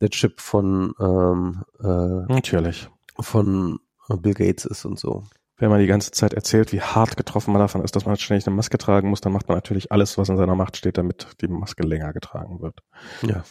der 0.00 0.10
Chip 0.10 0.40
von 0.40 0.92
ähm, 1.00 1.62
äh, 1.82 2.32
natürlich 2.32 2.88
von 3.18 3.78
Bill 4.20 4.34
Gates 4.34 4.64
ist 4.64 4.84
und 4.84 4.98
so. 4.98 5.24
Wenn 5.56 5.70
man 5.70 5.80
die 5.80 5.86
ganze 5.86 6.12
Zeit 6.12 6.34
erzählt, 6.34 6.72
wie 6.72 6.80
hart 6.80 7.16
getroffen 7.16 7.52
man 7.52 7.60
davon 7.60 7.82
ist, 7.82 7.96
dass 7.96 8.06
man 8.06 8.16
ständig 8.16 8.46
eine 8.46 8.54
Maske 8.54 8.78
tragen 8.78 9.08
muss, 9.10 9.20
dann 9.20 9.32
macht 9.32 9.48
man 9.48 9.56
natürlich 9.56 9.90
alles, 9.90 10.16
was 10.16 10.28
in 10.28 10.36
seiner 10.36 10.54
Macht 10.54 10.76
steht, 10.76 10.98
damit 10.98 11.26
die 11.40 11.48
Maske 11.48 11.82
länger 11.82 12.12
getragen 12.12 12.60
wird. 12.60 12.80
Ja. 13.22 13.42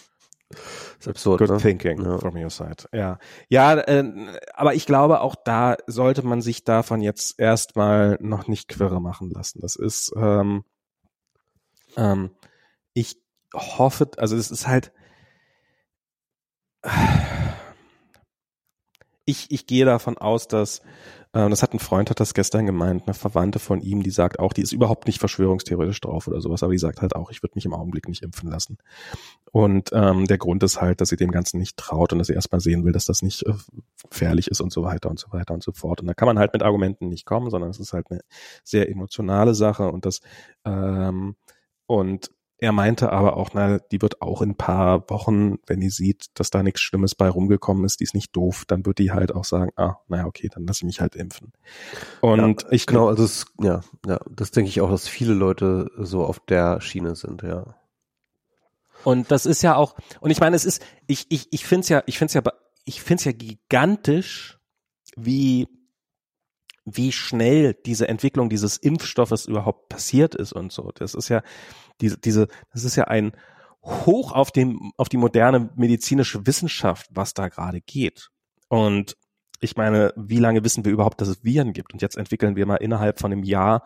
Ist 0.49 1.07
absurd. 1.07 1.39
Good 1.39 1.49
ne? 1.49 1.57
thinking 1.57 2.03
ja. 2.03 2.17
from 2.17 2.35
your 2.35 2.49
side. 2.49 2.87
Ja, 2.93 3.19
ja, 3.49 3.75
äh, 3.75 4.03
aber 4.53 4.75
ich 4.75 4.85
glaube, 4.85 5.21
auch 5.21 5.35
da 5.35 5.77
sollte 5.87 6.25
man 6.25 6.41
sich 6.41 6.63
davon 6.63 7.01
jetzt 7.01 7.39
erstmal 7.39 8.17
noch 8.21 8.47
nicht 8.47 8.67
quirre 8.67 9.01
machen 9.01 9.29
lassen. 9.29 9.59
Das 9.61 9.75
ist, 9.75 10.13
ähm, 10.15 10.63
ähm, 11.95 12.31
ich 12.93 13.21
hoffe, 13.53 14.09
also 14.17 14.35
es 14.35 14.51
ist 14.51 14.67
halt, 14.67 14.91
ich, 19.25 19.51
ich 19.51 19.67
gehe 19.67 19.85
davon 19.85 20.17
aus, 20.17 20.47
dass 20.47 20.81
äh, 21.33 21.49
das 21.49 21.63
hat 21.63 21.73
ein 21.73 21.79
Freund, 21.79 22.09
hat 22.09 22.19
das 22.19 22.33
gestern 22.33 22.65
gemeint, 22.65 23.03
eine 23.05 23.13
Verwandte 23.13 23.59
von 23.59 23.81
ihm, 23.81 24.03
die 24.03 24.09
sagt 24.09 24.39
auch, 24.39 24.53
die 24.53 24.61
ist 24.61 24.71
überhaupt 24.71 25.07
nicht 25.07 25.19
verschwörungstheoretisch 25.19 26.01
drauf 26.01 26.27
oder 26.27 26.41
sowas, 26.41 26.63
aber 26.63 26.71
die 26.71 26.77
sagt 26.77 27.01
halt 27.01 27.15
auch, 27.15 27.31
ich 27.31 27.43
würde 27.43 27.53
mich 27.55 27.65
im 27.65 27.73
Augenblick 27.73 28.07
nicht 28.07 28.23
impfen 28.23 28.49
lassen. 28.49 28.77
Und 29.51 29.89
ähm, 29.93 30.25
der 30.25 30.37
Grund 30.37 30.63
ist 30.63 30.81
halt, 30.81 31.01
dass 31.01 31.09
sie 31.09 31.17
dem 31.17 31.31
Ganzen 31.31 31.57
nicht 31.57 31.77
traut 31.77 32.13
und 32.13 32.19
dass 32.19 32.27
sie 32.27 32.33
erstmal 32.33 32.61
sehen 32.61 32.85
will, 32.85 32.91
dass 32.91 33.05
das 33.05 33.21
nicht 33.21 33.45
äh, 33.45 33.53
gefährlich 34.09 34.49
ist 34.49 34.61
und 34.61 34.71
so 34.71 34.83
weiter 34.83 35.09
und 35.09 35.19
so 35.19 35.31
weiter 35.31 35.53
und 35.53 35.63
so 35.63 35.71
fort. 35.71 36.01
Und 36.01 36.07
da 36.07 36.13
kann 36.13 36.27
man 36.27 36.39
halt 36.39 36.53
mit 36.53 36.63
Argumenten 36.63 37.09
nicht 37.09 37.25
kommen, 37.25 37.49
sondern 37.49 37.69
es 37.69 37.79
ist 37.79 37.93
halt 37.93 38.11
eine 38.11 38.21
sehr 38.63 38.89
emotionale 38.89 39.53
Sache 39.55 39.89
und 39.89 40.05
das 40.05 40.21
ähm, 40.65 41.35
und 41.87 42.31
er 42.59 42.71
meinte 42.71 43.11
aber 43.11 43.37
auch, 43.37 43.51
na, 43.53 43.77
die 43.77 44.01
wird 44.01 44.21
auch 44.21 44.41
in 44.41 44.51
ein 44.51 44.57
paar 44.57 45.07
Wochen, 45.09 45.57
wenn 45.67 45.79
die 45.79 45.91
sieht, 45.91 46.27
dass 46.33 46.49
da 46.49 46.63
nichts 46.63 46.81
Schlimmes 46.81 47.13
bei 47.13 47.29
rumgekommen 47.29 47.85
ist, 47.85 47.99
die 47.99 48.03
ist 48.03 48.15
nicht 48.15 48.35
doof, 48.35 48.63
dann 48.67 48.85
wird 48.85 48.97
die 48.97 49.11
halt 49.11 49.31
auch 49.31 49.45
sagen, 49.45 49.71
ah, 49.75 49.97
naja, 50.07 50.25
okay, 50.25 50.49
dann 50.51 50.65
lass 50.65 50.77
ich 50.77 50.83
mich 50.83 50.99
halt 50.99 51.15
impfen. 51.15 51.53
Und 52.21 52.63
ja, 52.63 52.71
ich 52.71 52.87
genau, 52.87 53.09
also 53.09 53.23
es, 53.23 53.45
ja, 53.61 53.81
ja, 54.07 54.19
das 54.29 54.51
denke 54.51 54.69
ich 54.69 54.81
auch, 54.81 54.89
dass 54.89 55.07
viele 55.07 55.33
Leute 55.33 55.91
so 55.97 56.25
auf 56.25 56.39
der 56.39 56.81
Schiene 56.81 57.15
sind, 57.15 57.43
ja. 57.43 57.75
Und 59.03 59.31
das 59.31 59.45
ist 59.45 59.61
ja 59.61 59.75
auch, 59.75 59.95
und 60.19 60.31
ich 60.31 60.39
meine, 60.39 60.55
es 60.55 60.65
ist, 60.65 60.83
ich, 61.05 61.27
ich, 61.29 61.53
ich 61.53 61.65
finde 61.65 61.81
es 61.81 61.89
ja, 61.89 62.03
ich 62.07 62.17
finde 62.17 62.29
es 62.29 62.33
ja, 62.33 62.41
ich 62.85 63.01
finde 63.03 63.21
es 63.21 63.25
ja 63.25 63.31
gigantisch, 63.33 64.59
wie 65.15 65.67
wie 66.89 67.11
schnell 67.11 67.73
diese 67.73 68.07
Entwicklung 68.07 68.49
dieses 68.49 68.77
Impfstoffes 68.77 69.45
überhaupt 69.45 69.89
passiert 69.89 70.35
ist 70.35 70.53
und 70.53 70.71
so. 70.71 70.91
Das 70.95 71.15
ist 71.15 71.27
ja 71.27 71.43
diese, 72.01 72.17
diese, 72.17 72.47
das 72.73 72.83
ist 72.83 72.95
ja 72.95 73.05
ein 73.05 73.31
hoch 73.83 74.33
auf 74.33 74.51
dem, 74.51 74.91
auf 74.97 75.09
die 75.09 75.17
moderne 75.17 75.69
medizinische 75.75 76.45
Wissenschaft, 76.45 77.07
was 77.11 77.33
da 77.33 77.47
gerade 77.47 77.81
geht. 77.81 78.29
Und 78.67 79.15
ich 79.59 79.75
meine, 79.75 80.13
wie 80.15 80.39
lange 80.39 80.63
wissen 80.63 80.85
wir 80.85 80.91
überhaupt, 80.91 81.21
dass 81.21 81.29
es 81.29 81.43
Viren 81.43 81.73
gibt? 81.73 81.93
Und 81.93 82.01
jetzt 82.01 82.17
entwickeln 82.17 82.55
wir 82.55 82.65
mal 82.65 82.75
innerhalb 82.75 83.19
von 83.19 83.31
einem 83.31 83.43
Jahr 83.43 83.83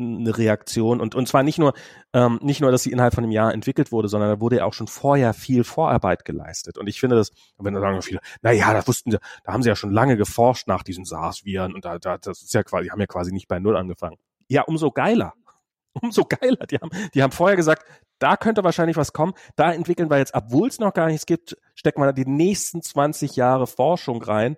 eine 0.00 0.36
Reaktion 0.36 1.00
und 1.00 1.14
und 1.14 1.28
zwar 1.28 1.42
nicht 1.42 1.58
nur 1.58 1.74
ähm, 2.12 2.38
nicht 2.42 2.60
nur, 2.60 2.70
dass 2.70 2.82
sie 2.82 2.92
innerhalb 2.92 3.14
von 3.14 3.24
einem 3.24 3.32
Jahr 3.32 3.52
entwickelt 3.52 3.92
wurde, 3.92 4.08
sondern 4.08 4.30
da 4.30 4.40
wurde 4.40 4.56
ja 4.56 4.64
auch 4.64 4.72
schon 4.72 4.86
vorher 4.86 5.34
viel 5.34 5.62
Vorarbeit 5.62 6.24
geleistet 6.24 6.78
und 6.78 6.86
ich 6.88 7.00
finde 7.00 7.16
das, 7.16 7.30
wenn 7.58 7.74
da 7.74 7.80
sagen 7.80 8.00
viele, 8.02 8.20
na 8.40 8.52
ja, 8.52 8.72
das 8.72 8.88
wussten 8.88 9.10
sie, 9.10 9.18
da 9.44 9.52
haben 9.52 9.62
sie 9.62 9.68
ja 9.68 9.76
schon 9.76 9.90
lange 9.90 10.16
geforscht 10.16 10.66
nach 10.68 10.82
diesen 10.82 11.04
SARS-Viren 11.04 11.74
und 11.74 11.84
da, 11.84 11.98
da 11.98 12.18
das 12.18 12.42
ist 12.42 12.54
ja 12.54 12.62
quasi, 12.62 12.88
haben 12.88 13.00
ja 13.00 13.06
quasi 13.06 13.32
nicht 13.32 13.48
bei 13.48 13.60
null 13.60 13.76
angefangen. 13.76 14.16
Ja, 14.48 14.62
umso 14.62 14.90
geiler, 14.90 15.34
umso 16.02 16.24
geiler. 16.24 16.66
Die 16.66 16.76
haben 16.76 16.90
die 17.14 17.22
haben 17.22 17.32
vorher 17.32 17.56
gesagt, 17.56 17.84
da 18.18 18.36
könnte 18.36 18.64
wahrscheinlich 18.64 18.96
was 18.96 19.12
kommen. 19.12 19.32
Da 19.56 19.72
entwickeln 19.72 20.10
wir 20.10 20.18
jetzt, 20.18 20.34
obwohl 20.34 20.68
es 20.68 20.78
noch 20.78 20.92
gar 20.92 21.06
nichts 21.06 21.26
gibt, 21.26 21.56
stecken 21.74 22.00
wir 22.00 22.06
da 22.06 22.12
die 22.12 22.26
nächsten 22.26 22.82
20 22.82 23.36
Jahre 23.36 23.66
Forschung 23.66 24.22
rein 24.22 24.56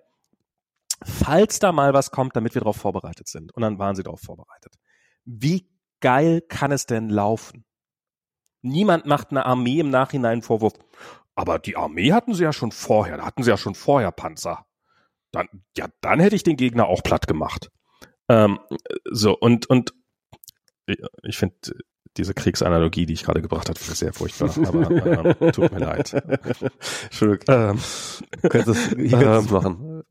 falls 1.05 1.59
da 1.59 1.73
mal 1.73 1.93
was 1.93 2.11
kommt, 2.11 2.33
damit 2.37 2.53
wir 2.53 2.61
darauf 2.61 2.77
vorbereitet 2.77 3.27
sind. 3.27 3.53
Und 3.53 3.61
dann 3.61 3.77
waren 3.77 3.93
sie 3.93 4.03
darauf 4.03 4.21
vorbereitet 4.21 4.77
wie 5.25 5.69
geil 5.99 6.41
kann 6.41 6.71
es 6.71 6.85
denn 6.85 7.09
laufen? 7.09 7.65
Niemand 8.61 9.05
macht 9.05 9.31
einer 9.31 9.45
Armee 9.45 9.79
im 9.79 9.89
Nachhinein 9.89 10.41
Vorwurf. 10.41 10.73
Aber 11.35 11.59
die 11.59 11.75
Armee 11.75 12.13
hatten 12.13 12.33
sie 12.33 12.43
ja 12.43 12.53
schon 12.53 12.71
vorher, 12.71 13.17
da 13.17 13.25
hatten 13.25 13.43
sie 13.43 13.49
ja 13.49 13.57
schon 13.57 13.75
vorher 13.75 14.11
Panzer. 14.11 14.65
Dann, 15.31 15.47
ja, 15.75 15.87
dann 16.01 16.19
hätte 16.19 16.35
ich 16.35 16.43
den 16.43 16.57
Gegner 16.57 16.87
auch 16.87 17.01
platt 17.01 17.27
gemacht. 17.27 17.71
Ähm, 18.29 18.59
so, 19.09 19.35
und, 19.35 19.65
und 19.65 19.93
ich 21.23 21.37
finde 21.37 21.55
diese 22.17 22.33
Kriegsanalogie, 22.33 23.05
die 23.05 23.13
ich 23.13 23.23
gerade 23.23 23.41
gebracht 23.41 23.69
habe, 23.69 23.79
sehr 23.79 24.13
furchtbar, 24.13 24.51
aber 24.67 24.91
ähm, 24.91 25.51
tut 25.51 25.71
mir 25.71 25.79
leid. 25.79 26.13
Entschuldigung. 27.05 27.55
Ähm, 27.55 27.79
du 28.41 28.49
könntest, 28.49 28.91
ich 28.93 29.11
könnte 29.11 29.31
es 29.31 29.45
ähm, 29.47 29.51
machen. 29.51 30.03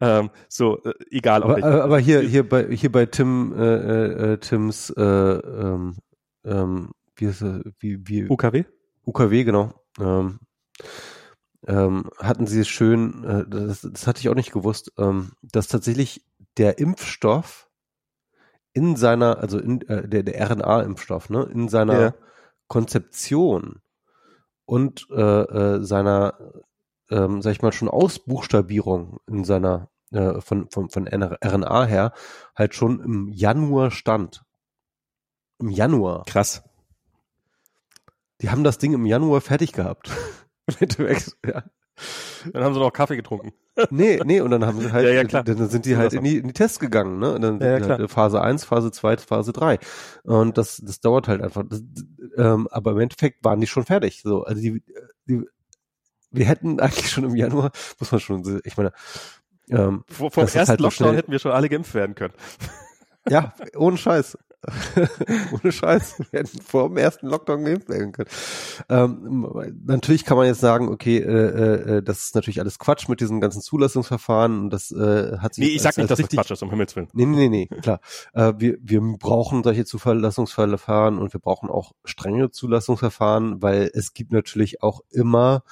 ähm, 0.00 0.30
so, 0.48 0.82
äh, 0.84 0.92
egal. 1.10 1.42
Aber, 1.42 1.56
aber, 1.56 1.84
aber, 1.84 1.98
hier, 1.98 2.20
hier 2.20 2.48
bei, 2.48 2.68
hier 2.74 2.92
bei 2.92 3.06
Tim, 3.06 3.52
äh, 3.56 3.62
äh, 3.62 4.32
äh 4.32 4.36
Tims, 4.38 4.90
äh, 4.90 5.02
ähm, 5.02 5.96
ähm, 6.44 6.90
wie 7.16 7.24
ist 7.24 7.42
er, 7.42 7.62
wie, 7.78 8.06
wie? 8.06 8.28
UKW? 8.28 8.64
UKW, 9.04 9.44
genau. 9.44 9.74
Ähm, 9.98 10.40
ähm, 11.66 12.10
hatten 12.18 12.46
sie 12.46 12.60
es 12.60 12.68
schön, 12.68 13.24
äh, 13.24 13.44
das, 13.48 13.82
das 13.82 14.06
hatte 14.06 14.20
ich 14.20 14.28
auch 14.28 14.34
nicht 14.34 14.52
gewusst, 14.52 14.92
ähm, 14.98 15.32
dass 15.42 15.68
tatsächlich 15.68 16.24
der 16.56 16.78
Impfstoff 16.78 17.69
in 18.72 18.96
seiner, 18.96 19.38
also 19.38 19.58
in, 19.58 19.80
äh, 19.88 20.08
der, 20.08 20.22
der 20.22 20.50
RNA-Impfstoff, 20.50 21.30
ne, 21.30 21.42
in 21.52 21.68
seiner 21.68 22.00
ja. 22.00 22.14
Konzeption 22.68 23.80
und 24.64 25.06
äh, 25.10 25.20
äh, 25.20 25.82
seiner 25.82 26.34
ähm, 27.10 27.42
sag 27.42 27.52
ich 27.52 27.62
mal, 27.62 27.72
schon 27.72 27.88
Ausbuchstabierung 27.88 29.18
in 29.26 29.44
seiner 29.44 29.90
äh, 30.12 30.40
von, 30.40 30.70
von, 30.70 30.90
von 30.90 31.06
RNA 31.08 31.84
her 31.84 32.12
halt 32.56 32.74
schon 32.74 33.00
im 33.00 33.28
Januar 33.28 33.90
stand. 33.90 34.42
Im 35.58 35.68
Januar. 35.68 36.24
Krass. 36.24 36.62
Die 38.40 38.50
haben 38.50 38.64
das 38.64 38.78
Ding 38.78 38.94
im 38.94 39.04
Januar 39.04 39.40
fertig 39.40 39.72
gehabt. 39.72 40.10
ja. 41.44 41.62
Dann 42.52 42.64
haben 42.64 42.74
sie 42.74 42.80
noch 42.80 42.92
Kaffee 42.92 43.16
getrunken. 43.16 43.52
Nee, 43.90 44.20
nee, 44.24 44.40
und 44.40 44.50
dann 44.50 44.66
haben 44.66 44.80
sie 44.80 44.92
halt, 44.92 45.06
ja, 45.06 45.12
ja, 45.12 45.24
klar. 45.24 45.44
dann 45.44 45.68
sind 45.68 45.86
die 45.86 45.96
halt 45.96 46.12
in 46.12 46.24
die, 46.24 46.38
in 46.38 46.48
die 46.48 46.52
Tests 46.52 46.78
gegangen, 46.78 47.18
ne? 47.18 47.34
Und 47.34 47.42
dann 47.42 47.60
ja, 47.60 47.78
ja, 47.78 47.88
halt 47.88 48.10
Phase 48.10 48.40
1, 48.42 48.64
Phase 48.64 48.90
2, 48.90 49.18
Phase 49.18 49.52
3. 49.52 49.78
Und 50.24 50.58
das, 50.58 50.82
das 50.84 51.00
dauert 51.00 51.28
halt 51.28 51.42
einfach. 51.42 51.64
Das, 51.68 51.82
ähm, 52.36 52.68
aber 52.70 52.92
im 52.92 53.00
Endeffekt 53.00 53.44
waren 53.44 53.60
die 53.60 53.66
schon 53.66 53.84
fertig. 53.84 54.22
So, 54.22 54.44
also 54.44 54.60
die, 54.60 54.82
die 55.26 55.44
wir 56.30 56.46
hätten 56.46 56.80
eigentlich 56.80 57.10
schon 57.10 57.24
im 57.24 57.34
Januar, 57.34 57.72
muss 57.98 58.12
man 58.12 58.20
schon, 58.20 58.60
ich 58.64 58.76
meine, 58.76 58.92
ähm, 59.68 60.04
Vor, 60.08 60.30
vom 60.30 60.42
ersten 60.42 60.68
halt 60.68 60.80
Lockdown 60.80 61.14
hätten 61.14 61.32
wir 61.32 61.38
schon 61.38 61.52
alle 61.52 61.68
geimpft 61.68 61.94
werden 61.94 62.14
können. 62.14 62.34
Ja, 63.28 63.54
ohne 63.76 63.98
Scheiß. 63.98 64.38
ohne 65.52 65.72
Scheiß. 65.72 66.18
Wir 66.30 66.40
hätten 66.40 66.60
vor 66.60 66.88
dem 66.88 66.96
ersten 66.98 67.26
Lockdown 67.26 67.64
geimpft 67.64 67.88
werden 67.88 68.12
können. 68.12 68.28
Ähm, 68.88 69.48
natürlich 69.84 70.24
kann 70.24 70.36
man 70.36 70.46
jetzt 70.46 70.60
sagen, 70.60 70.88
okay, 70.88 71.18
äh, 71.18 71.96
äh, 71.96 72.02
das 72.02 72.24
ist 72.24 72.34
natürlich 72.34 72.60
alles 72.60 72.78
Quatsch 72.78 73.08
mit 73.08 73.20
diesen 73.20 73.40
ganzen 73.40 73.62
Zulassungsverfahren 73.62 74.60
und 74.60 74.70
das 74.70 74.90
äh, 74.90 75.38
hat 75.38 75.54
sich. 75.54 75.64
Nee, 75.64 75.70
ich 75.70 75.82
sag 75.82 75.96
nicht, 75.96 76.10
dass 76.10 76.18
das 76.18 76.28
Quatsch 76.28 76.50
ist, 76.50 76.62
um 76.62 76.70
Himmels 76.70 76.94
Willen. 76.96 77.08
Nee, 77.12 77.26
nee, 77.26 77.48
nee, 77.48 77.68
nee 77.70 77.80
klar. 77.80 78.00
Äh, 78.34 78.54
wir, 78.58 78.78
wir 78.82 79.00
brauchen 79.18 79.62
solche 79.62 79.84
Zulassungsverfahren 79.84 81.18
und 81.18 81.32
wir 81.32 81.40
brauchen 81.40 81.70
auch 81.70 81.92
strenge 82.04 82.50
Zulassungsverfahren, 82.50 83.62
weil 83.62 83.90
es 83.94 84.12
gibt 84.12 84.32
natürlich 84.32 84.82
auch 84.82 85.00
immer 85.10 85.62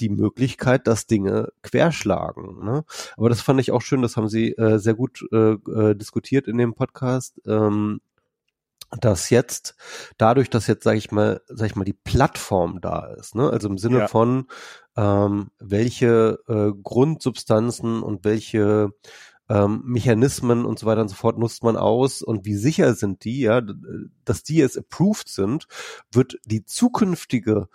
die 0.00 0.08
Möglichkeit, 0.08 0.86
dass 0.86 1.06
Dinge 1.06 1.52
querschlagen. 1.62 2.64
Ne? 2.64 2.84
Aber 3.16 3.28
das 3.28 3.40
fand 3.40 3.60
ich 3.60 3.72
auch 3.72 3.82
schön, 3.82 4.02
das 4.02 4.16
haben 4.16 4.28
sie 4.28 4.52
äh, 4.52 4.78
sehr 4.78 4.94
gut 4.94 5.24
äh, 5.32 5.52
äh, 5.52 5.94
diskutiert 5.94 6.48
in 6.48 6.58
dem 6.58 6.74
Podcast. 6.74 7.40
Ähm, 7.46 8.00
dass 9.00 9.30
jetzt 9.30 9.74
dadurch, 10.18 10.50
dass 10.50 10.66
jetzt 10.66 10.84
sage 10.84 10.98
ich 10.98 11.10
mal, 11.10 11.40
sage 11.46 11.66
ich 11.66 11.76
mal, 11.76 11.84
die 11.84 11.92
Plattform 11.92 12.80
da 12.80 13.06
ist, 13.06 13.34
ne? 13.34 13.50
Also 13.50 13.68
im 13.68 13.78
Sinne 13.78 14.00
ja. 14.00 14.08
von 14.08 14.46
ähm, 14.96 15.50
welche 15.58 16.38
äh, 16.48 16.72
Grundsubstanzen 16.82 18.02
und 18.02 18.24
welche 18.24 18.90
ähm, 19.48 19.82
Mechanismen 19.84 20.64
und 20.64 20.78
so 20.78 20.86
weiter 20.86 21.02
und 21.02 21.08
so 21.08 21.14
fort 21.14 21.38
nutzt 21.38 21.64
man 21.64 21.76
aus 21.76 22.22
und 22.22 22.44
wie 22.44 22.54
sicher 22.54 22.94
sind 22.94 23.24
die, 23.24 23.40
ja, 23.40 23.60
dass 24.24 24.42
die 24.42 24.56
jetzt 24.56 24.78
approved 24.78 25.28
sind, 25.28 25.66
wird 26.10 26.38
die 26.44 26.64
zukünftige 26.64 27.68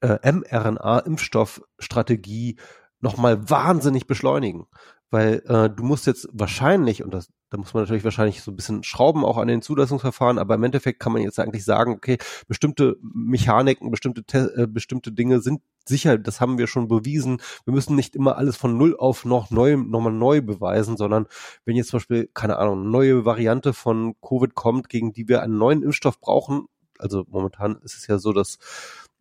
äh, 0.00 0.32
mRNA-Impfstoffstrategie 0.32 2.56
nochmal 3.00 3.48
wahnsinnig 3.48 4.06
beschleunigen. 4.06 4.66
Weil 5.10 5.42
äh, 5.46 5.68
du 5.68 5.82
musst 5.82 6.06
jetzt 6.06 6.28
wahrscheinlich, 6.32 7.04
und 7.04 7.12
das, 7.12 7.28
da 7.52 7.58
muss 7.58 7.74
man 7.74 7.82
natürlich 7.82 8.02
wahrscheinlich 8.02 8.40
so 8.40 8.50
ein 8.50 8.56
bisschen 8.56 8.82
schrauben 8.82 9.26
auch 9.26 9.36
an 9.36 9.46
den 9.46 9.60
Zulassungsverfahren, 9.60 10.38
aber 10.38 10.54
im 10.54 10.64
Endeffekt 10.64 11.00
kann 11.00 11.12
man 11.12 11.20
jetzt 11.20 11.38
eigentlich 11.38 11.66
sagen, 11.66 11.92
okay, 11.92 12.16
bestimmte 12.48 12.96
Mechaniken, 13.02 13.90
bestimmte, 13.90 14.22
äh, 14.56 14.66
bestimmte 14.66 15.12
Dinge 15.12 15.40
sind 15.40 15.60
sicher, 15.86 16.16
das 16.16 16.40
haben 16.40 16.56
wir 16.56 16.66
schon 16.66 16.88
bewiesen. 16.88 17.42
Wir 17.66 17.74
müssen 17.74 17.94
nicht 17.94 18.16
immer 18.16 18.38
alles 18.38 18.56
von 18.56 18.78
null 18.78 18.96
auf 18.96 19.26
noch 19.26 19.50
neu, 19.50 19.76
nochmal 19.76 20.14
neu 20.14 20.40
beweisen, 20.40 20.96
sondern 20.96 21.26
wenn 21.66 21.76
jetzt 21.76 21.90
zum 21.90 21.98
Beispiel, 21.98 22.30
keine 22.32 22.56
Ahnung, 22.56 22.80
eine 22.80 22.90
neue 22.90 23.26
Variante 23.26 23.74
von 23.74 24.14
Covid 24.22 24.54
kommt, 24.54 24.88
gegen 24.88 25.12
die 25.12 25.28
wir 25.28 25.42
einen 25.42 25.58
neuen 25.58 25.82
Impfstoff 25.82 26.20
brauchen, 26.20 26.68
also 26.98 27.26
momentan 27.28 27.76
ist 27.82 27.96
es 27.96 28.06
ja 28.06 28.18
so, 28.18 28.32
dass 28.32 28.58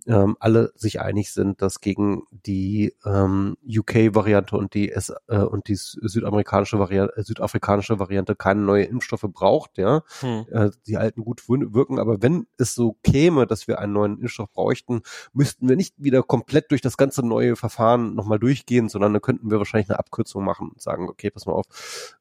ähm, 0.07 0.35
alle 0.39 0.71
sich 0.75 1.01
einig 1.01 1.31
sind, 1.31 1.61
dass 1.61 1.81
gegen 1.81 2.23
die 2.31 2.95
ähm, 3.05 3.57
UK-Variante 3.67 4.55
und 4.55 4.73
die 4.73 4.91
S 4.91 5.13
äh, 5.27 5.37
und 5.37 5.67
die 5.67 5.75
südamerikanische 5.75 6.79
Variante, 6.79 7.15
äh, 7.17 7.23
südafrikanische 7.23 7.99
Variante 7.99 8.35
keine 8.35 8.61
neue 8.61 8.85
Impfstoffe 8.85 9.25
braucht, 9.31 9.77
ja. 9.77 10.03
Hm. 10.21 10.45
Äh, 10.51 10.69
die 10.87 10.97
alten 10.97 11.23
gut 11.23 11.47
wirken, 11.47 11.99
aber 11.99 12.21
wenn 12.21 12.47
es 12.57 12.73
so 12.73 12.97
käme, 13.03 13.45
dass 13.45 13.67
wir 13.67 13.79
einen 13.79 13.93
neuen 13.93 14.19
Impfstoff 14.19 14.51
bräuchten, 14.51 15.01
müssten 15.33 15.69
wir 15.69 15.75
nicht 15.75 15.95
wieder 15.97 16.23
komplett 16.23 16.71
durch 16.71 16.81
das 16.81 16.97
ganze 16.97 17.25
neue 17.25 17.55
Verfahren 17.55 18.15
nochmal 18.15 18.39
durchgehen, 18.39 18.89
sondern 18.89 19.13
dann 19.13 19.21
könnten 19.21 19.51
wir 19.51 19.59
wahrscheinlich 19.59 19.89
eine 19.89 19.99
Abkürzung 19.99 20.43
machen 20.43 20.69
und 20.69 20.81
sagen, 20.81 21.09
okay, 21.09 21.29
pass 21.29 21.45
mal 21.45 21.53
auf, 21.53 21.65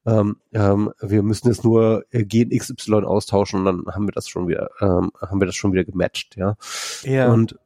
ähm, 0.05 0.37
ähm, 0.53 0.91
wir 1.01 1.23
müssen 1.23 1.47
jetzt 1.47 1.63
nur 1.63 2.05
äh, 2.11 2.23
Gen 2.23 2.49
XY 2.49 3.05
austauschen 3.05 3.59
und 3.59 3.65
dann 3.65 3.95
haben 3.95 4.07
wir 4.07 4.13
das 4.13 4.27
schon 4.27 4.47
wieder, 4.47 4.69
ähm, 4.79 5.11
haben 5.19 5.39
wir 5.39 5.47
das 5.47 5.55
schon 5.55 5.73
wieder 5.73 5.83
gematcht, 5.83 6.35
ja. 6.35 6.55
Ja. 7.03 7.31
Und 7.31 7.57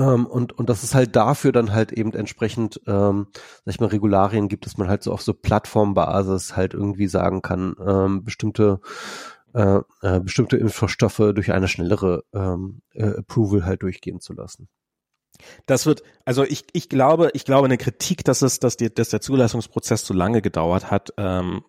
ähm, 0.00 0.26
und, 0.26 0.58
und 0.58 0.70
dass 0.70 0.82
es 0.82 0.94
halt 0.94 1.14
dafür 1.14 1.52
dann 1.52 1.72
halt 1.72 1.92
eben 1.92 2.12
entsprechend, 2.14 2.80
ähm, 2.86 3.26
sag 3.64 3.74
ich 3.74 3.80
mal, 3.80 3.86
Regularien 3.86 4.48
gibt, 4.48 4.64
dass 4.64 4.78
man 4.78 4.88
halt 4.88 5.02
so 5.02 5.12
auf 5.12 5.22
so 5.22 5.34
Plattformbasis 5.34 6.56
halt 6.56 6.72
irgendwie 6.72 7.06
sagen 7.06 7.42
kann, 7.42 7.76
ähm, 7.86 8.24
bestimmte 8.24 8.80
äh, 9.52 9.80
äh, 10.02 10.20
bestimmte 10.20 10.56
Impfstoffe 10.56 11.32
durch 11.34 11.52
eine 11.52 11.68
schnellere 11.68 12.24
ähm, 12.32 12.82
äh, 12.94 13.18
Approval 13.18 13.64
halt 13.64 13.82
durchgehen 13.82 14.20
zu 14.20 14.32
lassen. 14.32 14.68
Das 15.66 15.86
wird, 15.86 16.02
also 16.24 16.44
ich, 16.44 16.66
ich 16.72 16.88
glaube, 16.88 17.30
ich 17.34 17.44
glaube, 17.44 17.66
eine 17.66 17.78
Kritik, 17.78 18.24
dass 18.24 18.42
es, 18.42 18.60
dass, 18.60 18.76
die, 18.76 18.92
dass 18.92 19.08
der 19.10 19.20
Zulassungsprozess 19.20 20.04
zu 20.04 20.14
lange 20.14 20.40
gedauert 20.40 20.90
hat, 20.90 21.12
ähm, 21.16 21.62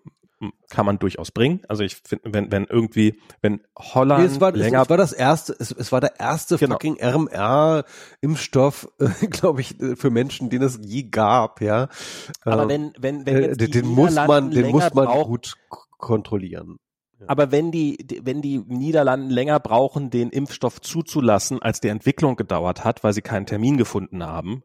kann 0.69 0.85
man 0.85 0.99
durchaus 0.99 1.31
bringen. 1.31 1.61
Also 1.67 1.83
ich 1.83 1.95
finde, 1.95 2.33
wenn, 2.33 2.51
wenn 2.51 2.65
irgendwie, 2.65 3.19
wenn 3.41 3.61
Holland 3.77 4.23
nee, 4.23 4.27
es 4.27 4.41
war, 4.41 4.51
länger. 4.51 4.81
Es, 4.81 4.89
war 4.89 4.97
das 4.97 5.13
erste, 5.13 5.55
es, 5.59 5.71
es 5.71 5.91
war 5.91 6.01
der 6.01 6.19
erste 6.19 6.57
genau. 6.57 6.73
fucking 6.73 6.97
RMR-Impfstoff, 7.01 8.87
äh, 8.99 9.27
glaube 9.27 9.61
ich, 9.61 9.75
für 9.95 10.09
Menschen, 10.09 10.49
den 10.49 10.61
es 10.63 10.79
je 10.81 11.03
gab, 11.03 11.61
ja. 11.61 11.89
Aber 12.43 12.63
äh, 12.63 12.69
wenn, 12.69 12.93
wenn, 12.97 13.25
wenn 13.25 13.43
jetzt 13.43 13.61
äh, 13.61 13.67
den 13.67 13.87
muss 13.87 14.15
man, 14.15 14.51
den 14.51 14.71
muss 14.71 14.93
man 14.93 15.05
braucht, 15.05 15.27
gut 15.27 15.53
kontrollieren. 15.97 16.77
Aber 17.27 17.51
wenn 17.51 17.71
die, 17.71 18.19
wenn 18.23 18.41
die 18.41 18.59
Niederlanden 18.59 19.29
länger 19.29 19.59
brauchen, 19.59 20.09
den 20.09 20.29
Impfstoff 20.29 20.81
zuzulassen, 20.81 21.61
als 21.61 21.79
die 21.79 21.89
Entwicklung 21.89 22.35
gedauert 22.35 22.83
hat, 22.83 23.03
weil 23.03 23.13
sie 23.13 23.21
keinen 23.21 23.45
Termin 23.45 23.77
gefunden 23.77 24.25
haben, 24.25 24.63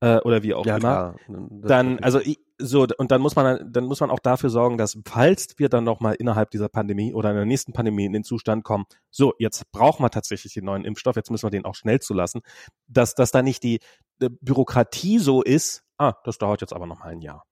äh, 0.00 0.18
oder 0.18 0.42
wie 0.42 0.54
auch 0.54 0.66
ja, 0.66 0.78
immer, 0.78 1.14
klar. 1.24 1.48
dann, 1.62 2.00
also 2.00 2.20
ich, 2.20 2.40
so, 2.62 2.86
und 2.96 3.10
dann 3.10 3.20
muss 3.20 3.36
man, 3.36 3.70
dann 3.72 3.84
muss 3.84 4.00
man 4.00 4.10
auch 4.10 4.20
dafür 4.20 4.50
sorgen, 4.50 4.78
dass 4.78 4.98
falls 5.06 5.48
wir 5.58 5.68
dann 5.68 5.84
nochmal 5.84 6.14
innerhalb 6.14 6.50
dieser 6.50 6.68
Pandemie 6.68 7.12
oder 7.12 7.30
in 7.30 7.36
der 7.36 7.44
nächsten 7.44 7.72
Pandemie 7.72 8.04
in 8.04 8.12
den 8.12 8.24
Zustand 8.24 8.64
kommen, 8.64 8.84
so, 9.10 9.34
jetzt 9.38 9.70
brauchen 9.72 10.04
wir 10.04 10.10
tatsächlich 10.10 10.54
den 10.54 10.64
neuen 10.64 10.84
Impfstoff, 10.84 11.16
jetzt 11.16 11.30
müssen 11.30 11.46
wir 11.46 11.50
den 11.50 11.64
auch 11.64 11.74
schnell 11.74 12.00
zulassen, 12.00 12.40
dass, 12.86 13.14
dass 13.14 13.30
da 13.30 13.42
nicht 13.42 13.62
die, 13.62 13.80
Bürokratie 14.18 15.18
so 15.18 15.42
ist, 15.42 15.82
ah, 15.98 16.14
das 16.24 16.38
dauert 16.38 16.60
jetzt 16.60 16.72
aber 16.72 16.86
nochmal 16.86 17.08
ein 17.10 17.20
Jahr. 17.20 17.44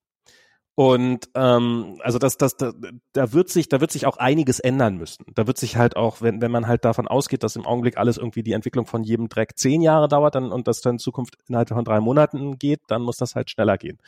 Und 0.76 1.28
ähm, 1.34 1.98
also 2.00 2.18
das, 2.18 2.38
das, 2.38 2.56
da, 2.56 2.72
da 3.12 3.32
wird 3.34 3.50
sich, 3.50 3.68
da 3.68 3.82
wird 3.82 3.90
sich 3.90 4.06
auch 4.06 4.16
einiges 4.16 4.60
ändern 4.60 4.96
müssen. 4.96 5.26
Da 5.34 5.46
wird 5.46 5.58
sich 5.58 5.76
halt 5.76 5.94
auch, 5.96 6.22
wenn, 6.22 6.40
wenn 6.40 6.50
man 6.50 6.66
halt 6.66 6.86
davon 6.86 7.06
ausgeht, 7.06 7.42
dass 7.42 7.56
im 7.56 7.66
Augenblick 7.66 7.98
alles 7.98 8.16
irgendwie 8.16 8.42
die 8.42 8.52
Entwicklung 8.52 8.86
von 8.86 9.02
jedem 9.02 9.28
Dreck 9.28 9.58
zehn 9.58 9.82
Jahre 9.82 10.08
dauert 10.08 10.36
dann, 10.36 10.52
und 10.52 10.68
das 10.68 10.80
dann 10.80 10.94
in 10.94 10.98
Zukunft 10.98 11.34
innerhalb 11.48 11.68
von 11.68 11.84
drei 11.84 12.00
Monaten 12.00 12.58
geht, 12.58 12.80
dann 12.86 13.02
muss 13.02 13.18
das 13.18 13.34
halt 13.34 13.50
schneller 13.50 13.76
gehen. 13.76 13.98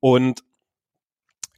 Und 0.00 0.42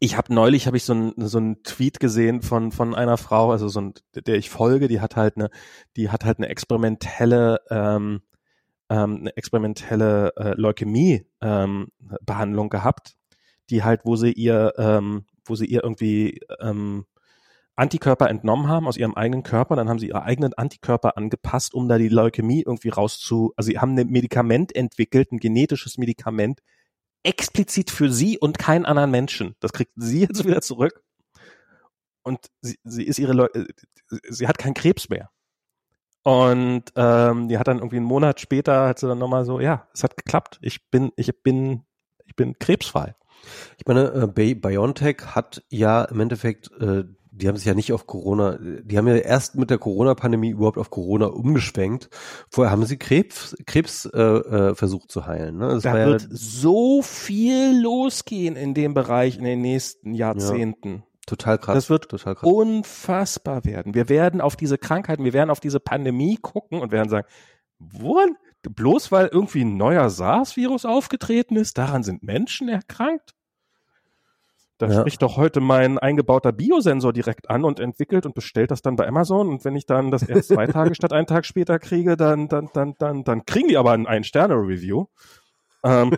ich 0.01 0.17
habe 0.17 0.35
neulich 0.35 0.67
habe 0.67 0.77
ich 0.77 0.85
so 0.85 0.95
ein 0.95 1.15
so 1.17 1.39
ein 1.39 1.63
Tweet 1.63 2.01
gesehen 2.01 2.43
von 2.43 2.73
von 2.73 2.95
einer 2.95 3.17
Frau, 3.17 3.53
also 3.53 3.69
so 3.69 3.81
ein, 3.81 3.95
der 4.15 4.35
ich 4.35 4.51
folge, 4.51 4.89
die 4.89 5.01
hat 5.01 5.15
halt 5.15 5.37
eine 5.37 5.49
die 5.97 6.11
hat 6.11 6.25
halt 6.25 6.39
eine 6.39 6.49
experimentelle 6.49 7.61
ähm, 7.71 8.23
ähm, 8.91 9.19
eine 9.21 9.37
experimentelle 9.37 10.33
äh, 10.37 10.55
Leukämie 10.57 11.25
ähm, 11.41 11.93
Behandlung 12.27 12.69
gehabt, 12.69 13.15
die 13.71 13.85
halt 13.85 14.01
wo 14.05 14.17
sie 14.17 14.33
ihr 14.33 14.73
ähm, 14.77 15.25
wo 15.45 15.55
sie 15.55 15.67
ihr 15.67 15.85
irgendwie 15.85 16.41
ähm, 16.61 17.07
Antikörper 17.77 18.29
entnommen 18.29 18.69
haben 18.69 18.89
aus 18.89 18.97
ihrem 18.97 19.15
eigenen 19.15 19.45
Körper, 19.45 19.77
dann 19.77 19.89
haben 19.89 19.99
sie 19.99 20.09
ihre 20.09 20.25
eigenen 20.25 20.53
Antikörper 20.53 21.17
angepasst, 21.17 21.75
um 21.75 21.89
da 21.89 21.97
die 21.97 22.09
Leukämie 22.09 22.63
irgendwie 22.63 22.91
rauszu, 22.91 23.53
also 23.57 23.69
sie 23.71 23.79
haben 23.79 23.97
ein 23.97 24.09
Medikament 24.09 24.75
entwickelt, 24.75 25.33
ein 25.33 25.39
genetisches 25.39 25.97
Medikament, 25.97 26.61
explizit 27.23 27.91
für 27.91 28.11
sie 28.11 28.39
und 28.39 28.59
keinen 28.59 28.85
anderen 28.85 29.11
Menschen. 29.11 29.55
Das 29.61 29.73
kriegt 29.73 29.93
sie 29.97 30.21
jetzt 30.21 30.45
wieder 30.45 30.61
zurück. 30.61 31.03
Und 32.23 32.51
sie, 32.61 32.79
sie 32.85 33.05
ist 33.05 33.19
ihre 33.19 33.33
Leute, 33.33 33.67
äh, 34.11 34.17
sie 34.29 34.47
hat 34.47 34.59
keinen 34.59 34.75
Krebs 34.75 35.09
mehr. 35.09 35.31
Und 36.25 36.85
ähm, 36.95 37.49
die 37.49 37.59
hat 37.59 37.67
dann 37.67 37.79
irgendwie 37.79 37.97
einen 37.97 38.07
Monat 38.07 38.41
später 38.41 38.87
hat 38.87 38.99
sie 39.01 39.09
dann 39.09 39.19
nochmal 39.19 39.45
so, 39.45 39.59
ja, 39.59 39.89
es 39.93 40.05
hat 40.05 40.17
geklappt. 40.17 40.59
Ich 40.63 40.89
bin, 40.91 41.11
ich 41.17 41.43
bin, 41.43 41.85
ich 42.27 42.37
bin 42.37 42.59
krebsfrei. 42.59 43.17
Ich 43.77 43.87
meine, 43.87 44.33
äh, 44.37 44.55
BioNTech 44.55 45.35
hat 45.35 45.65
ja 45.69 46.05
im 46.05 46.21
Endeffekt 46.21 46.71
äh, 46.81 47.05
die 47.35 47.49
haben 47.49 47.57
sich 47.57 47.65
ja 47.65 47.75
nicht 47.75 47.93
auf 47.93 48.07
Corona, 48.07 48.59
die 48.61 48.99
haben 48.99 49.09
ja 49.09 49.17
erst 49.17 49.55
mit 49.55 49.71
der 49.71 49.79
Corona-Pandemie 49.79 50.51
überhaupt 50.51 50.77
auf 50.77 50.91
Corona 50.91 51.27
umgeschwenkt. 51.27 52.11
Vorher 52.51 52.71
haben 52.71 52.85
sie 52.85 52.99
Krebs, 52.99 53.57
Krebs 53.67 54.05
äh, 54.05 54.21
äh, 54.21 54.75
versucht 54.75 55.11
zu 55.11 55.27
heilen. 55.27 55.57
Ne? 55.57 55.69
Das 55.69 55.83
da 55.83 55.95
wird 55.95 56.23
ja, 56.23 56.29
so 56.31 57.01
viel 57.01 57.81
losgehen 57.81 58.55
in 58.55 58.75
dem 58.75 58.93
Bereich 58.93 59.39
in 59.39 59.45
den 59.45 59.63
nächsten 59.63 60.13
Jahrzehnten. 60.15 60.91
Ja, 60.91 61.03
total 61.27 61.59
krass. 61.59 61.75
Das 61.75 61.91
wird 61.91 62.11
total 62.11 62.35
krass. 62.35 62.51
unfassbar 62.51 63.65
werden. 63.65 63.95
Wir 63.95 64.11
werden 64.11 64.43
auf 64.43 64.55
diese 64.55 64.77
Krankheiten, 64.77 65.25
wir 65.25 65.33
werden 65.33 65.51
auf 65.51 65.61
diese 65.61 65.81
Pandemie 65.81 66.37
gucken 66.37 66.81
und 66.81 66.93
werden 66.93 67.09
sagen, 67.09 67.27
wo, 67.79 68.21
bloß 68.63 69.11
weil 69.11 69.29
irgendwie 69.33 69.65
ein 69.65 69.79
neuer 69.79 70.11
SARS-Virus 70.11 70.85
aufgetreten 70.85 71.57
ist, 71.57 71.79
daran 71.79 72.03
sind 72.03 72.23
Menschen 72.23 72.69
erkrankt? 72.69 73.35
Da 74.79 74.87
ja. 74.89 75.01
spricht 75.01 75.23
doch 75.23 75.37
heute 75.37 75.61
mein 75.61 75.99
eingebauter 75.99 76.53
Biosensor 76.53 77.13
direkt 77.13 77.51
an 77.51 77.65
und 77.65 77.79
entwickelt 77.79 78.27
und 78.27 78.35
bestellt 78.35 78.71
das 78.71 78.83
dann 78.83 78.97
bei 78.97 79.07
Amazon. 79.07 79.49
Und 79.49 79.65
wenn 79.65 79.77
ich 79.77 79.87
dann 79.87 80.11
das 80.11 80.23
erst 80.23 80.49
zwei 80.49 80.67
Tage 80.69 80.95
statt 80.95 81.13
einen 81.13 81.27
Tag 81.27 81.47
später 81.47 81.79
kriege, 81.79 82.17
dann, 82.17 82.49
dann, 82.49 82.69
dann, 82.73 82.95
dann, 82.99 83.25
dann 83.25 83.45
kriegen 83.45 83.69
die 83.69 83.77
aber 83.77 83.93
ein 83.93 84.07
Ein-Sterne-Review. 84.07 85.07
Ähm. 85.85 86.13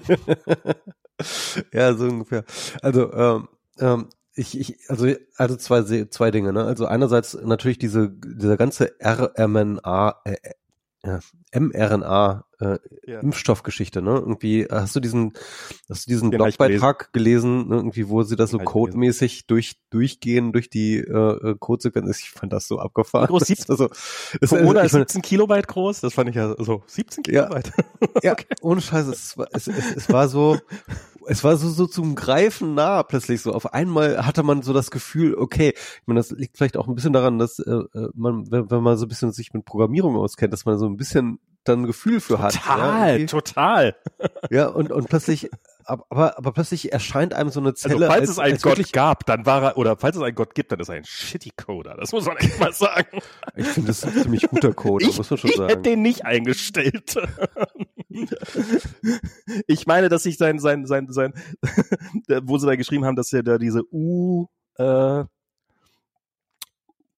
ja, 1.73 1.95
so 1.95 2.05
ungefähr. 2.07 2.45
Also, 2.83 3.13
ähm, 3.13 3.49
ähm, 3.79 4.09
ich, 4.37 4.59
ich, 4.59 4.79
also, 4.89 5.07
also 5.37 5.57
zwei, 5.57 5.83
zwei 6.07 6.31
Dinge, 6.31 6.53
ne? 6.53 6.65
Also 6.65 6.87
einerseits 6.87 7.35
natürlich 7.35 7.79
diese, 7.79 8.11
dieser 8.11 8.57
ganze 8.57 8.93
RMNA, 9.01 10.21
äh, 10.25 10.37
ja, 11.05 11.21
mRNA 11.53 12.45
äh, 12.61 12.79
ja. 13.07 13.21
Impfstoffgeschichte, 13.21 14.01
ne? 14.01 14.13
Irgendwie 14.13 14.67
hast 14.71 14.97
du 14.97 15.01
diesen 15.01 15.33
hast 15.89 16.07
du 16.07 16.11
diesen 16.11 16.31
Den 16.31 16.39
Blogbeitrag 16.39 17.13
gelesen, 17.13 17.69
ne? 17.69 17.77
irgendwie 17.77 18.09
wo 18.09 18.23
sie 18.23 18.37
das 18.37 18.51
so 18.51 18.59
codemäßig 18.59 19.47
durch 19.47 19.77
durchgehen 19.91 20.53
durch 20.53 20.71
die 20.71 20.97
äh, 20.97 21.51
äh 21.51 21.57
Codesequenz. 21.59 22.21
Ich 22.21 22.31
fand 22.31 22.53
das 22.53 22.67
so 22.67 22.79
abgefahren. 22.79 23.27
Groß 23.27 23.47
17, 23.47 23.67
also, 23.71 23.89
ist, 24.41 24.51
Corona 24.51 24.81
ist 24.81 24.93
17 24.93 25.23
Kilobyte 25.23 25.69
groß, 25.69 26.01
das 26.01 26.15
fand 26.15 26.31
ich 26.31 26.37
ja 26.37 26.55
so 26.59 26.83
17 26.87 27.23
Kilobyte. 27.23 27.73
Ja, 28.23 28.33
okay. 28.33 28.47
ja 28.49 28.57
ohne 28.63 28.81
Scheiße, 28.81 29.11
es, 29.11 29.37
es, 29.53 29.67
es, 29.67 29.97
es 29.97 30.13
war 30.13 30.29
so 30.29 30.59
es 31.27 31.45
war 31.45 31.57
so, 31.57 31.69
so 31.69 31.87
zum 31.87 32.15
Greifen 32.15 32.75
nah 32.75 33.03
plötzlich 33.03 33.43
so. 33.43 33.53
Auf 33.53 33.73
einmal 33.73 34.27
hatte 34.27 34.43
man 34.43 34.63
so 34.63 34.73
das 34.73 34.91
Gefühl, 34.91 35.35
okay, 35.35 35.75
ich 35.77 36.07
meine, 36.07 36.21
das 36.21 36.31
liegt 36.31 36.57
vielleicht 36.57 36.77
auch 36.77 36.89
ein 36.89 36.95
bisschen 36.95 37.13
daran, 37.13 37.39
dass 37.39 37.59
äh, 37.59 37.71
äh 37.71 38.09
man, 38.15 38.51
wenn, 38.51 38.71
wenn 38.71 38.83
man 38.83 38.97
so 38.97 39.07
ein 39.07 39.09
bisschen 39.09 39.33
sich 39.33 39.53
mit 39.53 39.65
Programmierung 39.65 40.17
auskennt, 40.17 40.53
dass 40.53 40.65
man 40.65 40.79
so 40.79 40.87
ein 40.87 40.97
bisschen 40.97 41.39
dann 41.65 41.81
ein 41.81 41.87
Gefühl 41.87 42.21
für 42.21 42.39
hat. 42.39 42.55
Total, 42.55 43.21
ja, 43.21 43.27
total. 43.27 43.97
Ja, 44.51 44.69
und, 44.69 44.93
und 44.93 45.09
plötzlich, 45.09 45.51
aber, 45.85 46.39
aber 46.39 46.53
plötzlich 46.53 46.93
erscheint 46.93 47.35
einem 47.35 47.51
so 47.51 47.61
eine 47.61 47.71
also 47.71 47.89
Zelle. 47.89 48.07
Also 48.07 48.13
falls 48.13 48.21
als, 48.21 48.31
es 48.31 48.39
einen 48.39 48.59
Gott 48.59 48.93
gab, 48.93 49.27
dann 49.27 49.47
war 49.47 49.63
er, 49.63 49.77
oder 49.77 49.97
falls 49.97 50.17
es 50.17 50.23
einen 50.23 50.35
Gott 50.35 50.55
gibt, 50.55 50.73
dann 50.73 50.81
ist 50.81 50.89
er 50.89 50.97
ein 50.97 51.05
shitty 51.05 51.51
Coder. 51.57 51.97
Das 51.97 52.13
muss 52.13 52.27
man 52.27 52.37
echt 52.39 52.59
mal 52.59 52.73
sagen. 52.73 53.19
Ich 53.57 53.67
finde, 53.67 53.89
das 53.89 53.99
ist 53.99 54.05
ein 54.05 54.23
ziemlich 54.23 54.49
guter 54.49 54.73
Coder, 54.73 55.07
ich, 55.09 55.17
muss 55.17 55.31
man 55.31 55.39
schon 55.39 55.51
ich 55.51 55.57
sagen. 55.57 55.69
Ich 55.69 55.77
hätte 55.77 55.91
den 55.91 56.03
nicht 56.03 56.25
eingestellt. 56.25 57.17
ich 59.67 59.87
meine, 59.87 60.09
dass 60.09 60.27
ich 60.27 60.39
sein, 60.39 60.59
sein, 60.59 60.87
sein, 60.87 61.07
sein, 61.11 61.33
wo 62.43 62.59
sie 62.59 62.67
da 62.67 62.77
geschrieben 62.77 63.05
haben, 63.05 63.17
dass 63.17 63.33
er 63.33 63.43
da 63.43 63.59
diese 63.59 63.83
U, 63.93 64.47
äh, 64.77 65.25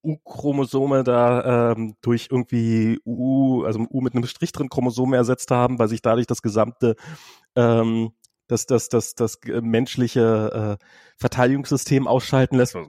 U-Chromosome 0.07 1.03
da 1.03 1.73
ähm, 1.73 1.97
durch 2.01 2.29
irgendwie 2.31 3.01
U, 3.05 3.65
also 3.65 3.87
U 3.91 4.01
mit 4.01 4.15
einem 4.15 4.27
Strich 4.27 4.53
drin 4.53 4.69
Chromosome 4.69 5.17
ersetzt 5.17 5.51
haben, 5.51 5.79
weil 5.79 5.89
sich 5.89 6.01
dadurch 6.01 6.27
das 6.27 6.43
gesamte 6.43 6.95
ähm, 7.57 8.13
das, 8.49 8.67
das, 8.67 8.89
das, 8.89 9.15
das 9.15 9.41
menschliche 9.63 10.79
äh, 10.81 10.85
Verteidigungssystem 11.17 12.07
ausschalten 12.07 12.57
lässt. 12.57 12.77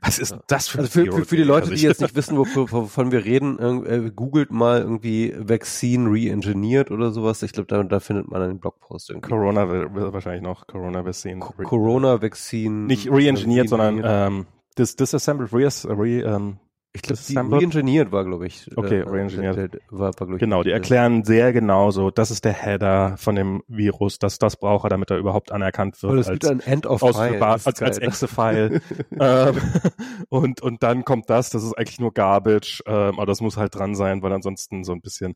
Was 0.00 0.18
ist 0.18 0.36
das 0.46 0.68
für, 0.68 0.78
also 0.78 0.90
für, 0.90 1.12
für, 1.12 1.24
für 1.24 1.36
die 1.36 1.42
Leute, 1.42 1.70
die 1.70 1.82
jetzt 1.82 2.00
nicht 2.00 2.14
wissen, 2.14 2.36
wovon 2.36 3.10
wir 3.10 3.24
reden, 3.24 3.58
äh, 3.84 4.10
googelt 4.10 4.50
mal 4.50 4.80
irgendwie 4.80 5.34
Vaccine 5.36 6.10
re-engineered 6.10 6.90
oder 6.90 7.10
sowas. 7.10 7.42
Ich 7.42 7.52
glaube, 7.52 7.66
da, 7.66 7.82
da 7.82 8.00
findet 8.00 8.28
man 8.28 8.42
einen 8.42 8.60
Blogpost 8.60 9.10
irgendwie. 9.10 9.30
Corona 9.30 9.68
wahrscheinlich 9.68 10.42
noch 10.42 10.66
Corona 10.66 11.04
Vaccine. 11.04 11.40
Corona 11.40 12.22
Vaccine. 12.22 12.86
Nicht 12.86 13.10
re-engineered, 13.10 13.68
sondern 13.68 14.02
ähm, 14.04 14.46
dis 14.78 14.96
disassembled, 14.96 15.52
re, 15.52 15.68
re 15.88 16.20
ähm, 16.20 16.58
ich 16.94 17.02
glaube, 17.02 17.56
re-engineert 17.56 18.12
war, 18.12 18.24
glaube 18.24 18.46
ich. 18.46 18.70
Okay, 18.76 19.00
äh, 19.00 19.02
re-engineert. 19.02 19.80
War, 19.90 20.12
war, 20.16 20.30
ich, 20.30 20.38
genau, 20.38 20.62
die 20.62 20.70
erklären 20.70 21.24
sehr 21.24 21.52
genau 21.52 21.90
so, 21.90 22.12
das 22.12 22.30
ist 22.30 22.44
der 22.44 22.52
Header 22.52 23.16
von 23.16 23.34
dem 23.34 23.64
Virus, 23.66 24.20
das, 24.20 24.38
das 24.38 24.56
braucht 24.56 24.86
er, 24.86 24.90
damit 24.90 25.10
er 25.10 25.18
überhaupt 25.18 25.50
anerkannt 25.50 26.00
wird. 26.04 26.20
es 26.20 26.28
gibt 26.30 26.46
ein 26.46 26.60
End 26.60 26.86
of 26.86 27.00
File. 27.00 27.42
Als, 27.42 27.82
als 27.82 27.98
Exe-File. 27.98 28.80
ähm, 29.20 29.56
und, 30.28 30.60
und 30.62 30.84
dann 30.84 31.04
kommt 31.04 31.28
das, 31.28 31.50
das 31.50 31.64
ist 31.64 31.76
eigentlich 31.76 31.98
nur 31.98 32.14
Garbage, 32.14 32.84
ähm, 32.86 33.18
aber 33.18 33.26
das 33.26 33.40
muss 33.40 33.56
halt 33.56 33.74
dran 33.74 33.96
sein, 33.96 34.22
weil 34.22 34.32
ansonsten 34.32 34.84
so 34.84 34.92
ein 34.92 35.00
bisschen, 35.00 35.34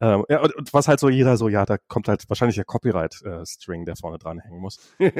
ähm, 0.00 0.24
ja, 0.28 0.40
und, 0.40 0.54
und 0.54 0.72
was 0.72 0.86
halt 0.86 1.00
so 1.00 1.08
jeder 1.08 1.36
so, 1.36 1.48
ja, 1.48 1.66
da 1.66 1.76
kommt 1.76 2.06
halt 2.06 2.22
wahrscheinlich 2.28 2.54
der 2.54 2.64
Copyright-String, 2.64 3.82
äh, 3.82 3.84
der 3.84 3.96
vorne 3.96 4.18
dran 4.18 4.38
hängen 4.38 4.60
muss. 4.60 4.78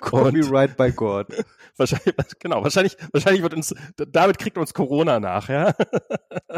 Copyright 0.00 0.76
by 0.76 0.92
God. 0.92 1.26
Wahrscheinlich, 1.76 2.14
genau, 2.38 2.62
wahrscheinlich, 2.62 2.96
wahrscheinlich 3.12 3.42
wird 3.42 3.54
uns 3.54 3.71
damit 3.96 4.38
kriegt 4.38 4.58
uns 4.58 4.74
Corona 4.74 5.20
nach, 5.20 5.48
ja. 5.48 5.74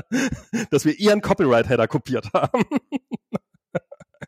Dass 0.70 0.84
wir 0.84 0.98
ihren 0.98 1.20
Copyright-Header 1.20 1.88
kopiert 1.88 2.32
haben. 2.32 2.64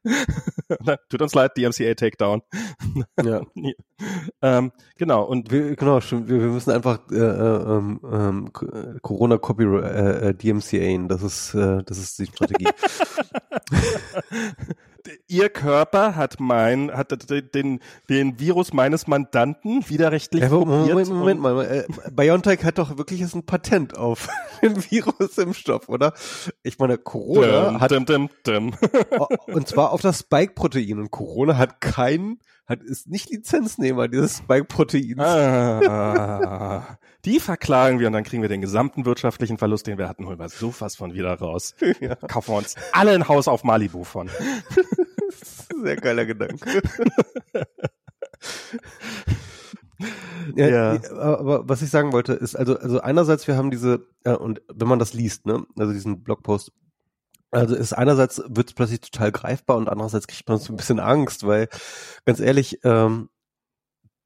Tut 1.08 1.22
uns 1.22 1.34
leid, 1.34 1.56
DMCA 1.56 1.94
Takedown. 1.94 2.42
Ja. 3.22 3.42
ähm, 4.42 4.72
genau, 4.96 5.24
und 5.24 5.50
wir, 5.50 5.76
genau, 5.76 6.00
wir, 6.00 6.28
wir 6.28 6.48
müssen 6.48 6.70
einfach 6.70 7.00
äh, 7.10 7.16
äh, 7.16 7.76
ähm, 7.76 8.00
ähm 8.04 8.52
Corona 9.02 9.38
Copyright 9.38 9.84
äh, 9.84 10.28
äh 10.28 10.34
DMCA, 10.34 11.08
das 11.08 11.22
ist, 11.22 11.54
äh, 11.54 11.82
das 11.84 11.98
ist 11.98 12.18
die 12.18 12.26
Strategie. 12.26 12.68
Ihr 15.28 15.48
Körper 15.48 16.16
hat 16.16 16.40
mein, 16.40 16.90
hat 16.90 17.12
den, 17.54 17.80
den 18.08 18.40
Virus 18.40 18.72
meines 18.72 19.06
Mandanten 19.06 19.88
widerrechtlich 19.88 20.42
ja, 20.42 20.48
Moment, 20.48 20.88
Moment, 20.88 21.10
Moment 21.10 21.40
mal. 21.40 21.64
Äh, 21.64 21.84
BioNTech 22.10 22.64
hat 22.64 22.78
doch 22.78 22.98
wirklich 22.98 23.20
jetzt 23.20 23.34
ein 23.34 23.44
Patent 23.44 23.96
auf 23.96 24.28
den 24.62 24.76
Virus 24.90 25.38
im 25.38 25.54
Stoff, 25.54 25.88
oder? 25.88 26.12
Ich 26.62 26.78
meine, 26.78 26.98
Corona 26.98 27.70
dim, 27.70 27.80
hat, 27.80 27.90
dim, 27.90 28.06
dim, 28.06 28.28
dim. 28.46 28.74
und 29.46 29.68
zwar 29.68 29.92
auf 29.92 30.00
das 30.00 30.20
Spike-Protein 30.20 30.98
und 30.98 31.10
Corona 31.10 31.56
hat 31.56 31.80
keinen 31.80 32.40
hat, 32.66 32.82
ist 32.82 33.09
nicht 33.09 33.30
Lizenznehmer 33.30 34.09
dieses 34.09 34.38
Spike-Proteins. 34.38 35.20
Ah, 35.20 36.98
die 37.24 37.40
verklagen 37.40 37.98
wir 37.98 38.09
und 38.09 38.12
dann 38.12 38.24
kriegen 38.24 38.43
wir 38.43 38.48
den 38.48 38.60
gesamten 38.60 39.05
wirtschaftlichen 39.05 39.59
Verlust, 39.59 39.86
den 39.86 39.98
wir 39.98 40.09
hatten, 40.09 40.26
holen 40.26 40.38
wir 40.38 40.48
so 40.48 40.70
fast 40.70 40.97
von 40.97 41.14
wieder 41.14 41.34
raus. 41.34 41.74
Ja. 42.01 42.14
Kaufen 42.14 42.52
wir 42.52 42.59
uns 42.59 42.74
alle 42.93 43.12
ein 43.12 43.26
Haus 43.26 43.48
auf 43.48 43.64
Malibu 43.64 44.05
von. 44.05 44.28
Sehr 45.82 45.97
geiler 45.97 46.26
Gedanke. 46.26 46.82
Ja, 50.55 50.68
ja, 50.68 51.10
aber 51.18 51.66
was 51.66 51.80
ich 51.80 51.88
sagen 51.88 52.12
wollte, 52.12 52.34
ist 52.34 52.55
also, 52.55 52.78
also 52.78 53.01
einerseits, 53.01 53.48
wir 53.48 53.56
haben 53.56 53.70
diese, 53.70 54.06
ja, 54.26 54.34
und 54.34 54.60
wenn 54.72 54.88
man 54.88 54.98
das 54.98 55.14
liest, 55.14 55.47
ne, 55.47 55.64
also 55.78 55.94
diesen 55.94 56.22
Blogpost, 56.22 56.72
also 57.51 57.74
ist 57.74 57.93
einerseits 57.93 58.43
wird 58.48 58.68
es 58.68 58.74
plötzlich 58.74 59.01
total 59.01 59.32
greifbar 59.32 59.77
und 59.77 59.89
andererseits 59.89 60.27
kriegt 60.27 60.48
man 60.48 60.59
so 60.59 60.73
ein 60.73 60.77
bisschen 60.77 61.01
Angst, 61.01 61.47
weil 61.47 61.68
ganz 62.24 62.40
ehrlich, 62.40 62.81
ähm, 62.85 63.28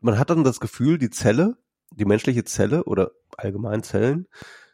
man 0.01 0.19
hat 0.19 0.31
dann 0.31 0.45
das 0.45 0.61
Gefühl, 0.61 0.99
die 0.99 1.11
Zelle, 1.11 1.57
die 1.91 2.05
menschliche 2.05 2.45
Zelle 2.45 2.85
oder 2.85 3.11
allgemein 3.37 3.83
Zellen, 3.83 4.27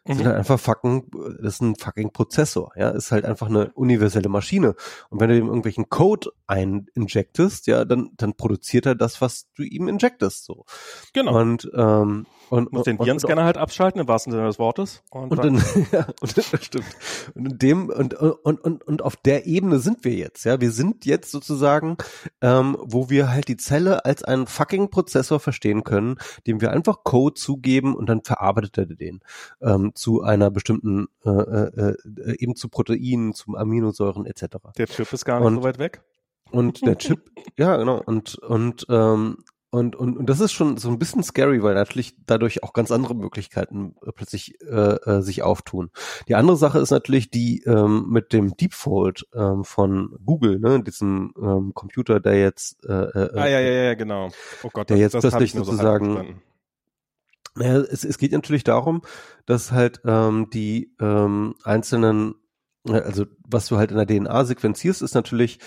mhm. 0.07 0.15
sind 0.15 0.27
halt 0.27 0.37
einfach 0.37 0.61
fucking, 0.61 1.11
das 1.43 1.55
ist 1.55 1.63
ein 1.63 1.77
fucking 1.77 2.13
Prozessor, 2.13 2.73
ja, 2.77 2.91
ist 2.91 3.13
halt 3.13 3.25
einfach 3.25 3.49
eine 3.49 3.73
universelle 3.73 4.29
Maschine. 4.29 4.75
Und 5.11 5.21
wenn 5.21 5.29
du 5.29 5.37
ihm 5.37 5.47
irgendwelchen 5.47 5.89
Code 5.89 6.31
eininjectest, 6.47 7.67
ja, 7.67 7.85
dann, 7.85 8.11
dann 8.17 8.35
produziert 8.35 8.87
er 8.87 8.95
das, 8.95 9.21
was 9.21 9.51
du 9.55 9.63
ihm 9.63 9.89
injectest, 9.89 10.45
so. 10.45 10.65
Genau. 11.13 11.39
Und, 11.41 11.71
ähm, 11.75 12.27
und, 12.51 12.73
muss 12.73 12.85
den 12.85 12.99
Virenscanner 12.99 13.45
halt 13.45 13.57
abschalten, 13.57 14.01
im 14.01 14.09
wahrsten 14.09 14.33
Sinne 14.33 14.47
des 14.47 14.59
Wortes. 14.59 15.03
Und, 15.11 15.33
und 15.33 15.45
dann, 15.45 15.57
ja, 15.93 16.07
und 16.21 16.37
das 16.37 16.65
stimmt. 16.65 16.87
Und 17.35 17.47
in 17.47 17.59
dem, 17.59 17.89
und, 17.89 18.15
und, 18.15 18.61
und, 18.61 18.85
und 18.85 19.03
auf 19.03 19.17
der 19.17 19.47
Ebene 19.47 19.79
sind 19.79 20.05
wir 20.05 20.13
jetzt, 20.13 20.45
ja. 20.45 20.61
Wir 20.61 20.71
sind 20.71 21.05
jetzt 21.07 21.31
sozusagen, 21.31 21.97
ähm, 22.41 22.77
wo 22.81 23.11
wir 23.11 23.31
halt 23.31 23.49
die 23.49 23.57
Zelle 23.57 24.05
als 24.05 24.23
einen 24.23 24.47
fucking 24.47 24.91
Prozessor 24.91 25.41
verstehen 25.41 25.85
können, 25.85 26.17
dem 26.47 26.61
wir 26.61 26.71
einfach 26.71 27.05
Code 27.05 27.35
zugeben 27.35 27.95
und 27.95 28.09
dann 28.09 28.23
verarbeitet 28.23 28.79
er 28.79 28.87
den 28.87 29.21
ähm, 29.61 29.93
zu 29.95 30.23
einer 30.23 30.51
bestimmten, 30.51 31.07
äh, 31.25 31.31
äh, 31.31 31.95
äh, 32.05 32.37
eben 32.39 32.57
zu 32.57 32.69
Proteinen, 32.69 33.35
zum 33.35 33.55
Aminosäuren 33.55 34.27
etc. 34.27 34.57
Der 34.77 34.87
Chip 34.87 35.13
ist 35.13 35.25
gar 35.25 35.41
nicht 35.41 35.47
und, 35.47 35.55
so 35.57 35.63
weit 35.63 35.79
weg. 35.79 36.03
Und 36.51 36.87
der 36.87 36.97
Chip, 36.99 37.31
ja, 37.59 37.77
genau, 37.77 38.01
und, 38.05 38.37
und, 38.37 38.87
ähm, 38.89 39.39
und, 39.71 39.97
und, 39.97 40.17
und 40.17 40.31
das 40.31 40.41
ist 40.41 40.53
schon 40.53 40.77
so 40.77 40.89
ein 40.89 40.99
bisschen 40.99 41.23
scary, 41.23 41.63
weil 41.63 41.75
natürlich 41.75 42.17
dadurch 42.25 42.63
auch 42.63 42.73
ganz 42.73 42.91
andere 42.91 43.15
Möglichkeiten 43.15 43.97
äh, 44.07 44.13
plötzlich 44.13 44.61
äh, 44.63 44.95
äh, 44.95 45.23
sich 45.23 45.43
auftun. 45.43 45.91
Die 46.29 46.35
andere 46.35 46.57
Sache 46.57 46.79
ist 46.79 46.91
natürlich 46.91 47.31
die 47.31 47.63
ähm, 47.65 48.07
mit 48.09 48.33
dem 48.33 48.57
Deepfold 48.57 49.27
ähm, 49.35 49.65
von 49.65 50.17
Google, 50.25 50.61
ne, 50.61 50.83
diesem 50.83 51.33
ähm, 51.37 51.73
Computer, 51.75 52.21
der 52.21 52.39
jetzt 52.39 52.85
äh, 52.87 52.93
äh, 52.93 53.39
ah, 53.39 53.47
ja, 53.49 53.61
ja, 53.61 53.83
ja, 53.85 53.95
genau. 53.95 54.29
Oh 54.63 54.71
Gott, 54.73 54.89
der 54.89 54.97
das, 54.97 55.13
jetzt 55.13 55.15
das 55.15 55.23
plötzlich 55.23 55.53
sozusagen 55.53 56.41
naja, 57.57 57.79
es, 57.81 58.05
es 58.05 58.19
geht 58.19 58.33
natürlich 58.33 58.65
darum, 58.65 59.03
dass 59.47 59.73
halt 59.73 60.01
ähm, 60.05 60.49
die 60.53 60.95
ähm, 61.01 61.55
einzelnen, 61.65 62.35
äh, 62.87 63.01
also 63.01 63.25
was 63.47 63.67
du 63.67 63.79
halt 63.79 63.91
in 63.91 63.97
der 63.97 64.07
DNA 64.07 64.45
sequenzierst, 64.45 65.03
ist 65.03 65.15
natürlich 65.15 65.59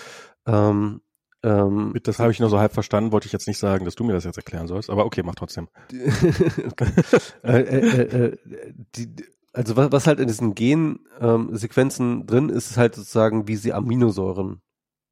ähm, 0.46 1.02
ähm, 1.42 1.94
das 2.02 2.18
habe 2.18 2.32
ich 2.32 2.40
nur 2.40 2.50
so 2.50 2.58
halb 2.58 2.72
verstanden, 2.72 3.12
wollte 3.12 3.26
ich 3.26 3.32
jetzt 3.32 3.48
nicht 3.48 3.58
sagen, 3.58 3.84
dass 3.84 3.94
du 3.94 4.04
mir 4.04 4.12
das 4.12 4.24
jetzt 4.24 4.36
erklären 4.36 4.66
sollst, 4.66 4.90
aber 4.90 5.06
okay, 5.06 5.22
mach 5.22 5.34
trotzdem. 5.34 5.68
äh, 7.42 7.60
äh, 7.60 8.02
äh, 8.02 8.36
die, 8.96 9.08
also 9.52 9.76
was, 9.76 9.92
was 9.92 10.06
halt 10.06 10.20
in 10.20 10.28
diesen 10.28 10.54
Gensequenzen 10.54 12.20
ähm, 12.20 12.26
drin 12.26 12.48
ist, 12.50 12.70
ist 12.70 12.76
halt 12.76 12.94
sozusagen, 12.94 13.48
wie 13.48 13.56
sie 13.56 13.72
Aminosäuren 13.72 14.62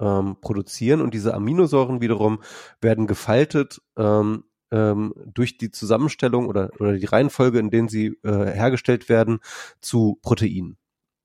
ähm, 0.01 0.37
produzieren 0.41 1.01
und 1.01 1.15
diese 1.15 1.35
Aminosäuren 1.35 2.01
wiederum 2.01 2.41
werden 2.81 3.07
gefaltet 3.07 3.81
ähm, 3.97 4.45
ähm, 4.71 5.15
durch 5.27 5.59
die 5.59 5.71
Zusammenstellung 5.71 6.47
oder, 6.47 6.71
oder 6.79 6.93
die 6.95 7.07
Reihenfolge, 7.07 7.59
in 7.59 7.71
denen 7.71 7.89
sie 7.89 8.19
äh, 8.23 8.31
hergestellt 8.53 9.09
werden, 9.09 9.41
zu 9.81 10.19
Proteinen. 10.23 10.78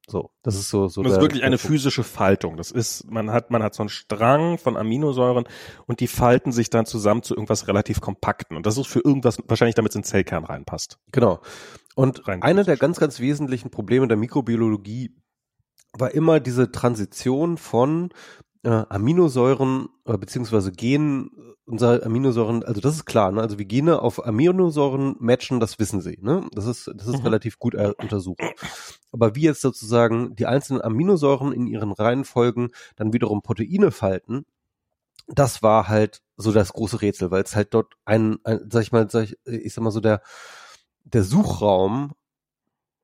So, 0.08 0.32
das 0.42 0.56
ist 0.56 0.70
so, 0.70 0.90
so. 0.90 1.02
Das 1.02 1.14
ist 1.14 1.22
wirklich 1.22 1.44
eine 1.44 1.58
physische 1.58 2.04
Faltung. 2.04 2.58
Das 2.58 2.72
ist, 2.72 3.10
man 3.10 3.32
hat, 3.32 3.52
man 3.52 3.64
hat 3.64 3.74
so 3.74 3.84
einen 3.84 3.90
Strang 3.90 4.58
von 4.58 4.76
Aminosäuren 4.76 5.46
und 5.88 6.02
die 6.02 6.08
falten 6.08 6.52
sich 6.52 6.70
dann 6.70 6.86
zusammen 6.86 7.24
zu 7.24 7.36
irgendwas 7.36 7.68
relativ 7.68 8.02
Kompakten. 8.02 8.58
Und 8.58 8.66
das 8.66 8.78
ist 8.78 8.88
für 8.88 9.00
irgendwas, 9.00 9.38
wahrscheinlich 9.48 9.76
damit 9.76 9.92
es 9.92 9.96
in 9.96 10.02
den 10.02 10.08
Zellkern 10.08 10.44
reinpasst. 10.44 11.00
Genau. 11.12 11.40
Und 11.96 12.28
Rein 12.28 12.44
einer 12.44 12.64
der 12.64 12.76
ganz, 12.76 13.00
ganz 13.00 13.20
wesentlichen 13.20 13.70
Probleme 13.70 14.08
der 14.08 14.18
Mikrobiologie 14.18 15.16
war 15.94 16.12
immer 16.12 16.40
diese 16.40 16.72
Transition 16.72 17.58
von 17.58 18.10
äh, 18.64 18.70
Aminosäuren 18.90 19.90
äh, 20.06 20.18
beziehungsweise 20.18 20.72
Genen 20.72 21.30
unser 21.66 22.06
Aminosäuren, 22.06 22.64
also 22.64 22.82
das 22.82 22.96
ist 22.96 23.06
klar, 23.06 23.32
ne? 23.32 23.42
also 23.42 23.58
wie 23.58 23.66
Gene 23.66 24.02
auf 24.02 24.26
Aminosäuren 24.26 25.16
matchen, 25.20 25.60
das 25.60 25.80
wissen 25.80 26.02
sie, 26.02 26.18
ne? 26.22 26.46
Das 26.52 26.66
ist, 26.66 26.92
das 26.96 27.08
ist 27.08 27.20
mhm. 27.20 27.24
relativ 27.24 27.58
gut 27.58 27.74
äh, 27.74 27.94
untersucht. 27.98 28.42
Aber 29.12 29.36
wie 29.36 29.44
jetzt 29.44 29.62
sozusagen 29.62 30.36
die 30.36 30.46
einzelnen 30.46 30.82
Aminosäuren 30.82 31.54
in 31.54 31.68
ihren 31.68 31.94
Reihenfolgen 31.94 32.72
dann 32.96 33.14
wiederum 33.14 33.42
Proteine 33.42 33.92
falten, 33.92 34.46
das 35.28 35.64
war 35.64 35.88
halt 35.88 36.22
so 36.36 36.52
das 36.52 36.74
große 36.74 37.02
Rätsel, 37.02 37.32
weil 37.32 37.44
es 37.44 37.56
halt 37.56 37.74
dort 37.74 37.94
ein, 38.04 38.40
ein 38.44 38.68
sag 38.70 38.82
ich 38.84 38.92
mal, 38.92 39.10
sag 39.10 39.24
ich, 39.24 39.38
ich 39.46 39.74
sag 39.74 39.84
mal 39.84 39.92
so 39.92 40.02
der, 40.02 40.22
der 41.06 41.24
Suchraum, 41.24 42.12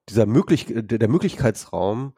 dieser 0.09 0.25
möglich, 0.25 0.65
der, 0.67 0.99
der 0.99 1.07
Möglichkeitsraum 1.07 2.13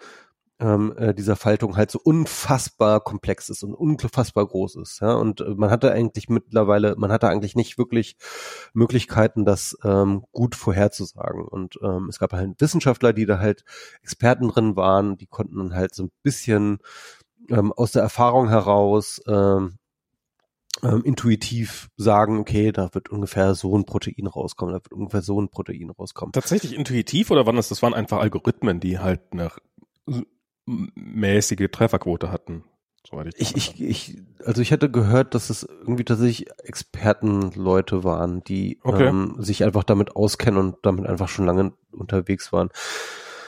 ähm, 0.61 0.93
äh, 0.95 1.13
dieser 1.13 1.35
Faltung 1.35 1.75
halt 1.75 1.91
so 1.91 1.99
unfassbar 2.01 2.99
komplex 3.01 3.49
ist 3.49 3.63
und 3.63 3.73
unfassbar 3.73 4.45
groß 4.45 4.75
ist. 4.75 5.01
Ja? 5.01 5.15
Und 5.15 5.41
äh, 5.41 5.55
man 5.55 5.71
hatte 5.71 5.91
eigentlich 5.91 6.29
mittlerweile, 6.29 6.95
man 6.97 7.11
hatte 7.11 7.27
eigentlich 7.27 7.55
nicht 7.55 7.77
wirklich 7.77 8.15
Möglichkeiten, 8.73 9.43
das 9.43 9.77
ähm, 9.83 10.23
gut 10.31 10.55
vorherzusagen. 10.55 11.43
Und 11.43 11.79
ähm, 11.81 12.07
es 12.09 12.19
gab 12.19 12.33
halt 12.33 12.61
Wissenschaftler, 12.61 13.11
die 13.11 13.25
da 13.25 13.39
halt 13.39 13.65
Experten 14.03 14.49
drin 14.49 14.75
waren, 14.75 15.17
die 15.17 15.27
konnten 15.27 15.57
dann 15.57 15.73
halt 15.73 15.95
so 15.95 16.03
ein 16.03 16.11
bisschen 16.21 16.77
ähm, 17.49 17.73
aus 17.73 17.91
der 17.91 18.03
Erfahrung 18.03 18.49
heraus 18.49 19.21
ähm, 19.27 19.79
ähm, 20.83 21.03
intuitiv 21.03 21.89
sagen, 21.97 22.39
okay, 22.39 22.71
da 22.71 22.93
wird 22.93 23.09
ungefähr 23.09 23.55
so 23.55 23.77
ein 23.77 23.85
Protein 23.85 24.27
rauskommen, 24.27 24.73
da 24.73 24.83
wird 24.83 24.93
ungefähr 24.93 25.21
so 25.21 25.41
ein 25.41 25.49
Protein 25.49 25.89
rauskommen. 25.89 26.31
Tatsächlich 26.33 26.75
intuitiv 26.75 27.31
oder 27.31 27.45
waren 27.45 27.55
das, 27.55 27.69
das 27.69 27.81
waren 27.81 27.93
einfach 27.93 28.19
Algorithmen, 28.19 28.79
die 28.79 28.99
halt 28.99 29.33
nach 29.33 29.57
mäßige 30.65 31.69
Trefferquote 31.71 32.31
hatten. 32.31 32.63
Soweit 33.07 33.33
ich, 33.37 33.55
ich, 33.55 33.81
ich, 33.81 34.17
also 34.45 34.61
ich 34.61 34.69
hätte 34.69 34.89
gehört, 34.91 35.33
dass 35.33 35.49
es 35.49 35.63
irgendwie 35.63 36.03
tatsächlich 36.03 36.47
Expertenleute 36.63 38.03
waren, 38.03 38.43
die 38.43 38.79
okay. 38.83 39.07
ähm, 39.07 39.35
sich 39.39 39.63
einfach 39.63 39.83
damit 39.83 40.15
auskennen 40.15 40.59
und 40.59 40.75
damit 40.83 41.07
einfach 41.07 41.27
schon 41.27 41.45
lange 41.45 41.73
unterwegs 41.91 42.53
waren. 42.53 42.69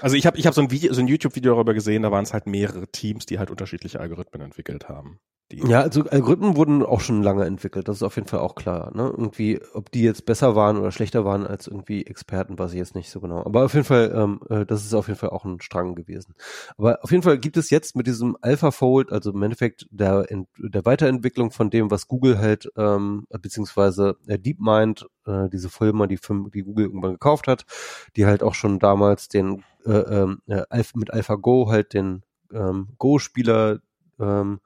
Also 0.02 0.16
ich 0.16 0.26
habe 0.26 0.38
ich 0.38 0.48
hab 0.48 0.54
so 0.54 0.62
ein 0.62 0.72
Video, 0.72 0.92
so 0.94 1.02
ein 1.02 1.08
YouTube-Video 1.08 1.54
darüber 1.54 1.74
gesehen, 1.74 2.02
da 2.02 2.12
waren 2.12 2.24
es 2.24 2.34
halt 2.34 2.48
mehrere 2.48 2.88
Teams, 2.88 3.26
die 3.26 3.38
halt 3.40 3.52
unterschiedliche 3.52 4.00
Algorithmen 4.00 4.42
entwickelt 4.42 4.90
haben. 4.90 5.20
Ja, 5.52 5.82
also 5.82 6.04
Algorithmen 6.04 6.56
wurden 6.56 6.84
auch 6.84 7.02
schon 7.02 7.22
lange 7.22 7.46
entwickelt, 7.46 7.88
das 7.88 7.98
ist 7.98 8.04
auf 8.04 8.16
jeden 8.16 8.28
Fall 8.28 8.40
auch 8.40 8.56
klar. 8.56 8.92
Ne? 8.96 9.04
Irgendwie, 9.04 9.60
ob 9.74 9.92
die 9.92 10.02
jetzt 10.02 10.26
besser 10.26 10.56
waren 10.56 10.78
oder 10.78 10.92
schlechter 10.92 11.26
waren 11.26 11.46
als 11.46 11.68
irgendwie 11.68 12.06
Experten, 12.06 12.58
weiß 12.58 12.72
ich 12.72 12.78
jetzt 12.78 12.96
nicht 12.96 13.12
so 13.12 13.20
genau. 13.20 13.44
Aber 13.46 13.66
auf 13.66 13.74
jeden 13.74 13.86
Fall, 13.86 14.12
ähm, 14.16 14.40
äh, 14.50 14.66
das 14.66 14.84
ist 14.84 14.94
auf 14.94 15.08
jeden 15.08 15.20
Fall 15.20 15.30
auch 15.30 15.46
ein 15.46 15.62
Strang 15.62 15.96
gewesen. 15.96 16.34
Aber 16.78 17.04
auf 17.04 17.12
jeden 17.12 17.24
Fall 17.24 17.38
gibt 17.38 17.58
es 17.58 17.70
jetzt 17.70 17.96
mit 17.96 18.08
diesem 18.08 18.36
AlphaFold, 18.42 19.12
also 19.12 19.32
im 19.32 19.44
Endeffekt 19.44 19.88
der, 19.92 20.26
der 20.58 20.86
Weiterentwicklung 20.86 21.52
von 21.52 21.70
dem, 21.70 21.92
was 21.92 22.08
Google 22.08 22.40
halt, 22.40 22.72
ähm, 22.76 23.28
beziehungsweise 23.30 24.18
äh, 24.28 24.40
DeepMind, 24.40 25.08
äh, 25.26 25.50
diese 25.50 25.70
Firma, 25.70 26.08
die, 26.08 26.20
die 26.54 26.64
Google 26.64 26.86
irgendwann 26.86 27.14
gekauft 27.14 27.48
hat, 27.48 27.66
die 28.16 28.26
halt 28.26 28.42
auch 28.44 28.56
schon 28.56 28.80
damals 28.80 29.28
den 29.28 29.64
äh, 29.86 29.92
ähm, 29.92 30.42
äh, 30.48 30.84
mit 30.96 31.14
AlphaGo 31.14 31.70
halt 31.70 31.94
den 31.94 32.24
ähm, 32.54 32.90
Go-Spieler 32.98 33.80
ähm, 34.20 34.60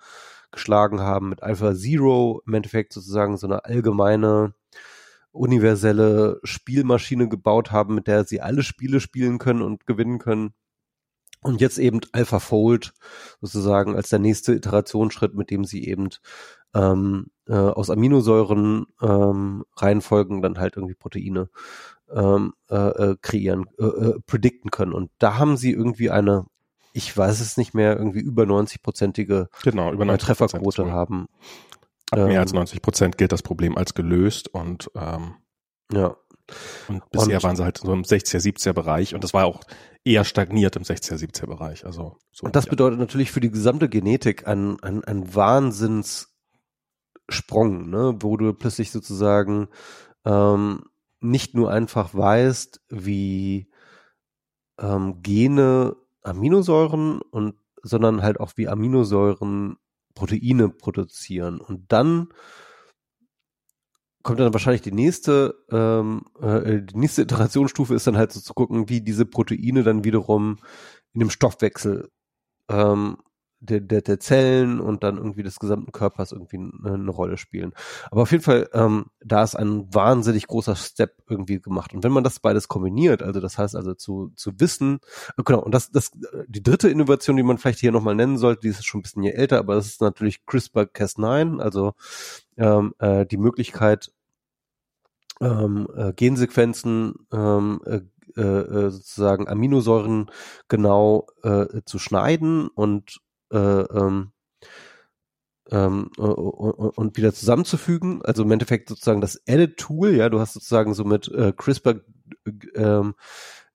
geschlagen 0.51 1.01
haben, 1.01 1.29
mit 1.29 1.43
Alpha 1.43 1.75
Zero 1.75 2.41
im 2.45 2.53
Endeffekt 2.53 2.93
sozusagen 2.93 3.37
so 3.37 3.47
eine 3.47 3.65
allgemeine 3.65 4.53
universelle 5.31 6.39
Spielmaschine 6.43 7.29
gebaut 7.29 7.71
haben, 7.71 7.95
mit 7.95 8.07
der 8.07 8.25
sie 8.25 8.41
alle 8.41 8.63
Spiele 8.63 8.99
spielen 8.99 9.37
können 9.37 9.61
und 9.61 9.85
gewinnen 9.85 10.19
können. 10.19 10.53
Und 11.41 11.61
jetzt 11.61 11.77
eben 11.77 12.01
AlphaFold 12.13 12.93
sozusagen 13.41 13.95
als 13.95 14.09
der 14.09 14.19
nächste 14.19 14.53
Iterationsschritt, 14.53 15.35
mit 15.35 15.51
dem 15.51 15.65
sie 15.65 15.87
eben 15.87 16.09
ähm, 16.73 17.27
äh, 17.47 17.53
aus 17.53 17.89
Aminosäuren 17.89 18.87
ähm, 19.01 19.63
Reihenfolgen 19.75 20.41
dann 20.41 20.57
halt 20.57 20.75
irgendwie 20.75 20.95
Proteine 20.95 21.49
ähm, 22.11 22.53
äh, 22.69 22.75
äh, 22.75 23.17
kreieren, 23.21 23.65
äh, 23.77 23.85
äh, 23.85 24.19
predikten 24.25 24.71
können. 24.71 24.93
Und 24.93 25.11
da 25.19 25.37
haben 25.37 25.57
sie 25.57 25.71
irgendwie 25.71 26.09
eine, 26.09 26.45
ich 26.97 27.15
weiß 27.15 27.39
es 27.41 27.57
nicht 27.57 27.75
mehr, 27.75 27.95
irgendwie 27.95 28.21
über 28.21 28.43
90-prozentige 28.43 29.49
genau, 29.61 29.93
über 29.93 30.03
90 30.03 30.25
Trefferquote 30.25 30.91
haben. 30.91 31.27
Ab 32.09 32.27
mehr 32.27 32.39
als 32.39 32.53
90 32.53 32.77
ähm, 32.77 32.81
Prozent 32.81 33.19
gilt 33.19 33.31
das 33.31 33.43
Problem 33.43 33.77
als 33.77 33.93
gelöst 33.93 34.47
und 34.47 34.89
ähm, 34.95 35.35
ja. 35.91 36.17
Und 36.87 37.07
bisher 37.11 37.37
und, 37.37 37.43
waren 37.43 37.55
sie 37.55 37.63
halt 37.63 37.77
so 37.77 37.93
im 37.93 38.01
60er, 38.03 38.39
70er 38.39 38.73
Bereich 38.73 39.13
und 39.13 39.23
das 39.23 39.33
war 39.33 39.45
auch 39.45 39.61
eher 40.03 40.23
stagniert 40.23 40.75
im 40.75 40.81
60er, 40.83 41.15
70er 41.15 41.45
Bereich. 41.45 41.85
Also 41.85 42.17
so 42.31 42.45
und 42.45 42.55
das 42.55 42.65
ja. 42.65 42.71
bedeutet 42.71 42.99
natürlich 42.99 43.31
für 43.31 43.41
die 43.41 43.51
gesamte 43.51 43.89
Genetik 43.89 44.47
ein, 44.47 44.81
ein, 44.81 45.03
ein 45.03 45.35
Wahnsinnssprung, 45.35 47.89
ne, 47.89 48.15
wo 48.21 48.37
du 48.37 48.53
plötzlich 48.53 48.91
sozusagen 48.91 49.67
ähm, 50.25 50.85
nicht 51.19 51.53
nur 51.53 51.69
einfach 51.69 52.15
weißt, 52.15 52.81
wie 52.89 53.69
ähm, 54.79 55.21
Gene 55.21 55.95
Aminosäuren 56.23 57.21
und 57.21 57.55
sondern 57.83 58.21
halt 58.21 58.39
auch 58.39 58.53
wie 58.55 58.67
Aminosäuren 58.67 59.77
Proteine 60.13 60.69
produzieren. 60.69 61.59
Und 61.59 61.91
dann 61.91 62.29
kommt 64.23 64.39
dann 64.39 64.53
wahrscheinlich 64.53 64.81
die 64.81 64.91
nächste, 64.91 65.55
ähm, 65.71 66.25
äh, 66.41 66.81
die 66.81 66.97
nächste 66.97 67.21
Iterationsstufe 67.21 67.95
ist 67.95 68.07
dann 68.07 68.17
halt 68.17 68.33
so 68.33 68.41
zu 68.41 68.53
gucken, 68.53 68.89
wie 68.89 69.01
diese 69.01 69.25
Proteine 69.25 69.83
dann 69.83 70.03
wiederum 70.03 70.57
in 71.13 71.19
dem 71.19 71.29
Stoffwechsel 71.29 72.09
ähm, 72.69 73.17
der, 73.59 73.79
der, 73.79 74.01
der 74.01 74.19
Zellen 74.19 74.79
und 74.79 75.03
dann 75.03 75.17
irgendwie 75.17 75.43
des 75.43 75.59
gesamten 75.59 75.91
Körpers 75.91 76.31
irgendwie 76.31 76.57
eine, 76.57 77.09
Rolle 77.09 77.37
spielen. 77.37 77.73
Aber 78.11 78.21
auf 78.23 78.31
jeden 78.31 78.43
Fall, 78.43 78.69
ähm, 78.73 79.07
da 79.23 79.43
ist 79.43 79.55
ein 79.55 79.93
wahnsinnig 79.93 80.47
großer 80.47 80.75
Step 80.75 81.23
irgendwie 81.27 81.59
gemacht. 81.59 81.93
Und 81.93 82.03
wenn 82.03 82.11
man 82.11 82.23
das 82.23 82.39
beides 82.39 82.67
kombiniert, 82.67 83.23
also 83.23 83.39
das 83.39 83.57
heißt 83.57 83.75
also 83.75 83.93
zu, 83.93 84.31
zu 84.35 84.59
wissen, 84.59 84.99
äh, 85.37 85.43
genau, 85.43 85.61
und 85.61 85.73
das, 85.73 85.91
das, 85.91 86.11
die 86.47 86.63
dritte 86.63 86.89
Innovation, 86.89 87.37
die 87.37 87.43
man 87.43 87.57
vielleicht 87.57 87.79
hier 87.79 87.91
nochmal 87.91 88.15
nennen 88.15 88.37
sollte, 88.37 88.61
die 88.61 88.69
ist 88.69 88.85
schon 88.85 88.99
ein 88.99 89.03
bisschen 89.03 89.23
hier 89.23 89.35
älter, 89.35 89.59
aber 89.59 89.75
das 89.75 89.87
ist 89.87 90.01
natürlich 90.01 90.41
CRISPR-Cas9, 90.45 91.59
also 91.59 91.93
ähm, 92.57 92.93
äh, 92.99 93.25
die 93.25 93.37
Möglichkeit, 93.37 94.11
ähm, 95.41 95.87
äh, 95.95 96.13
Gensequenzen 96.13 97.13
ähm, 97.31 97.79
äh, 97.85 98.01
äh, 98.39 98.89
sozusagen 98.91 99.47
Aminosäuren 99.47 100.29
genau 100.67 101.27
äh, 101.43 101.81
zu 101.85 101.97
schneiden 101.97 102.67
und 102.67 103.19
äh, 103.51 103.57
ähm, 103.57 104.31
ähm, 105.71 106.09
und 106.17 107.17
wieder 107.17 107.33
zusammenzufügen. 107.33 108.21
Also 108.23 108.43
im 108.43 108.51
Endeffekt 108.51 108.89
sozusagen 108.89 109.21
das 109.21 109.41
Edit-Tool, 109.45 110.15
ja, 110.15 110.29
du 110.29 110.39
hast 110.39 110.53
sozusagen 110.53 110.93
so 110.93 111.03
mit 111.03 111.27
äh, 111.29 111.51
CRISPR, 111.51 112.01
ähm, 112.75 113.15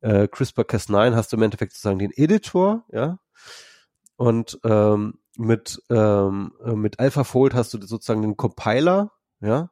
äh, 0.01 0.29
CRISPR-Cas9 0.29 1.15
hast 1.15 1.33
du 1.33 1.37
im 1.37 1.43
Endeffekt 1.43 1.73
sozusagen 1.73 1.99
den 1.99 2.13
Editor, 2.15 2.85
ja, 2.91 3.19
und 4.17 4.61
ähm, 4.65 5.19
mit, 5.37 5.83
ähm, 5.91 6.53
mit 6.75 7.01
AlphaFold 7.01 7.55
hast 7.55 7.75
du 7.75 7.81
sozusagen 7.81 8.23
den 8.23 8.37
Compiler, 8.37 9.13
ja, 9.41 9.71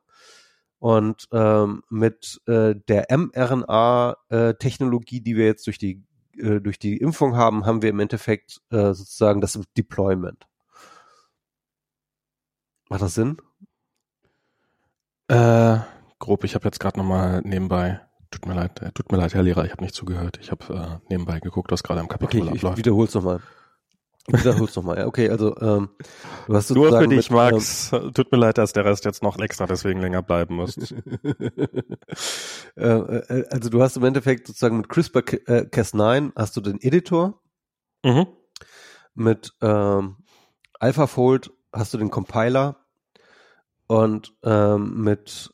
und 0.79 1.29
ähm, 1.33 1.83
mit 1.91 2.41
äh, 2.47 2.75
der 2.89 3.07
mRNA-Technologie, 3.11 5.19
äh, 5.19 5.21
die 5.21 5.37
wir 5.37 5.45
jetzt 5.45 5.67
durch 5.67 5.79
die 5.79 6.03
äh, 6.41 6.61
durch 6.61 6.79
die 6.79 6.97
Impfung 6.97 7.37
haben, 7.37 7.67
haben 7.67 7.83
wir 7.83 7.91
im 7.91 8.01
Endeffekt 8.01 8.61
äh, 8.71 8.93
sozusagen 8.95 9.41
das 9.41 9.59
Deployment. 9.77 10.47
Macht 12.89 13.03
das 13.03 13.15
Sinn? 13.15 13.37
Äh, 15.29 15.79
grob, 16.19 16.43
ich 16.45 16.55
habe 16.57 16.65
jetzt 16.65 16.81
gerade 16.81 16.99
nochmal 16.99 17.41
nebenbei, 17.45 18.01
tut 18.33 18.47
mir 18.47 18.55
leid, 18.55 18.83
äh, 18.83 18.91
tut 18.93 19.13
mir 19.13 19.19
leid, 19.19 19.35
Herr 19.35 19.45
Lehrer, 19.45 19.65
ich 19.65 19.71
habe 19.71 19.83
nicht 19.83 19.95
zugehört. 19.95 20.39
Ich 20.41 20.51
habe 20.51 20.75
äh, 20.75 21.07
nebenbei 21.09 21.39
geguckt, 21.39 21.71
was 21.71 21.85
gerade 21.85 22.01
am 22.01 22.09
Kapitel 22.09 22.41
okay, 22.41 22.51
ich, 22.51 22.59
abläuft. 22.59 22.79
Ich 22.79 22.85
wiederhol's 22.85 23.15
nochmal. 23.15 23.41
Wiederhol's 24.27 24.77
nochmal. 24.77 24.99
Ja, 24.99 25.07
okay, 25.07 25.31
also 25.31 25.57
ähm, 25.61 25.89
du 26.47 26.55
hast 26.55 26.71
Nur 26.71 26.99
für 26.99 27.09
dich, 27.09 27.31
mit, 27.31 27.37
Max. 27.37 27.93
Ähm, 27.93 28.13
Tut 28.13 28.31
mir 28.31 28.39
leid, 28.39 28.59
dass 28.59 28.73
der 28.73 28.85
Rest 28.85 29.05
jetzt 29.05 29.23
noch 29.23 29.39
extra 29.39 29.67
deswegen 29.67 30.01
länger 30.01 30.23
bleiben 30.23 30.57
muss. 30.57 30.77
Äh, 32.77 32.87
äh, 32.87 33.49
also 33.51 33.69
du 33.69 33.83
hast 33.83 33.97
im 33.97 34.05
Endeffekt 34.05 34.47
sozusagen 34.47 34.77
mit 34.77 34.89
CRISPR-Cas9 34.89 36.33
hast 36.37 36.57
du 36.57 36.61
den 36.61 36.81
Editor. 36.81 37.43
Mhm. 38.05 38.29
Mit 39.15 39.55
ähm, 39.61 40.19
AlphaFold 40.79 41.51
hast 41.73 41.93
du 41.93 41.99
den 41.99 42.11
Compiler 42.11 42.77
und 43.89 44.35
ähm, 44.45 45.03
mit 45.03 45.53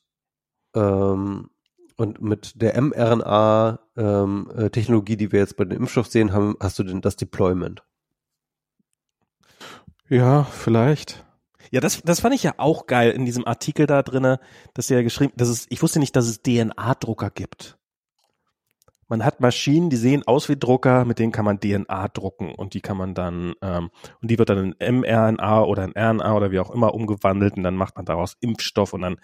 ähm, 0.75 1.49
und 1.97 2.21
mit 2.21 2.61
der 2.61 2.79
mRNA-Technologie, 2.81 5.13
ähm, 5.15 5.19
die 5.19 5.33
wir 5.33 5.41
jetzt 5.41 5.57
bei 5.57 5.65
dem 5.65 5.79
Impfstoff 5.79 6.09
sehen, 6.09 6.33
haben, 6.33 6.57
hast 6.61 6.79
du 6.79 6.83
den, 6.83 7.01
das 7.01 7.17
Deployment. 7.17 7.86
Ja, 10.09 10.45
vielleicht. 10.45 11.25
Ja, 11.71 11.81
das, 11.81 12.01
das 12.03 12.21
fand 12.21 12.35
ich 12.35 12.45
ja 12.45 12.55
auch 12.59 12.87
geil 12.87 13.11
in 13.11 13.25
diesem 13.25 13.47
Artikel 13.47 13.87
da 13.87 14.03
drinne, 14.03 14.39
dass 14.75 14.89
ja 14.89 15.03
geschrieben, 15.03 15.33
dass 15.37 15.49
es, 15.49 15.67
ich 15.69 15.83
wusste 15.83 15.99
nicht, 15.99 16.15
dass 16.15 16.27
es 16.27 16.43
DNA-Drucker 16.43 17.31
gibt. 17.31 17.77
Man 19.09 19.25
hat 19.25 19.41
Maschinen, 19.41 19.89
die 19.89 19.97
sehen 19.97 20.27
aus 20.27 20.49
wie 20.49 20.57
Drucker, 20.57 21.05
mit 21.05 21.21
denen 21.21 21.31
kann 21.31 21.45
man 21.45 21.61
DNA 21.61 22.09
drucken 22.09 22.53
und 22.53 22.75
die 22.75 22.81
kann 22.81 22.97
man 22.97 23.15
dann, 23.15 23.55
ähm, 23.63 23.91
und 24.21 24.31
die 24.31 24.39
wird 24.39 24.49
dann 24.49 24.73
in 24.73 25.01
mRNA 25.01 25.63
oder 25.63 25.85
in 25.85 25.93
RNA 25.97 26.35
oder 26.35 26.51
wie 26.51 26.59
auch 26.59 26.71
immer 26.71 26.93
umgewandelt 26.93 27.57
und 27.57 27.63
dann 27.63 27.77
macht 27.77 27.95
man 27.97 28.05
daraus 28.05 28.37
Impfstoff 28.41 28.93
und 28.93 29.03
dann 29.03 29.21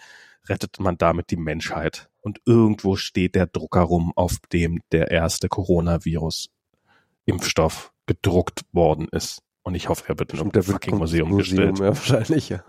rettet 0.49 0.79
man 0.79 0.99
damit 0.99 1.31
die 1.31 1.37
Menschheit. 1.37 2.11
Und 2.21 2.41
irgendwo 2.47 2.95
steht 2.95 3.35
der 3.35 3.47
Drucker 3.47 3.83
rum, 3.83 4.13
auf 4.15 4.37
dem 4.53 4.83
der 4.93 5.11
erste 5.11 5.49
Coronavirus-Impfstoff 5.49 7.93
gedruckt 8.07 8.61
worden 8.73 9.09
ist. 9.11 9.43
Und 9.65 9.77
ich 9.77 9.89
hoffe, 9.89 10.05
er 10.09 10.19
wird 10.19 10.33
in 10.33 10.41
einem 10.41 10.51
fucking 10.51 10.99
Museum, 10.99 11.29
Museum 11.29 11.39
gestellt. 11.39 11.79
Ja, 11.79 11.87
wahrscheinlich, 11.97 12.49
ja. 12.49 12.65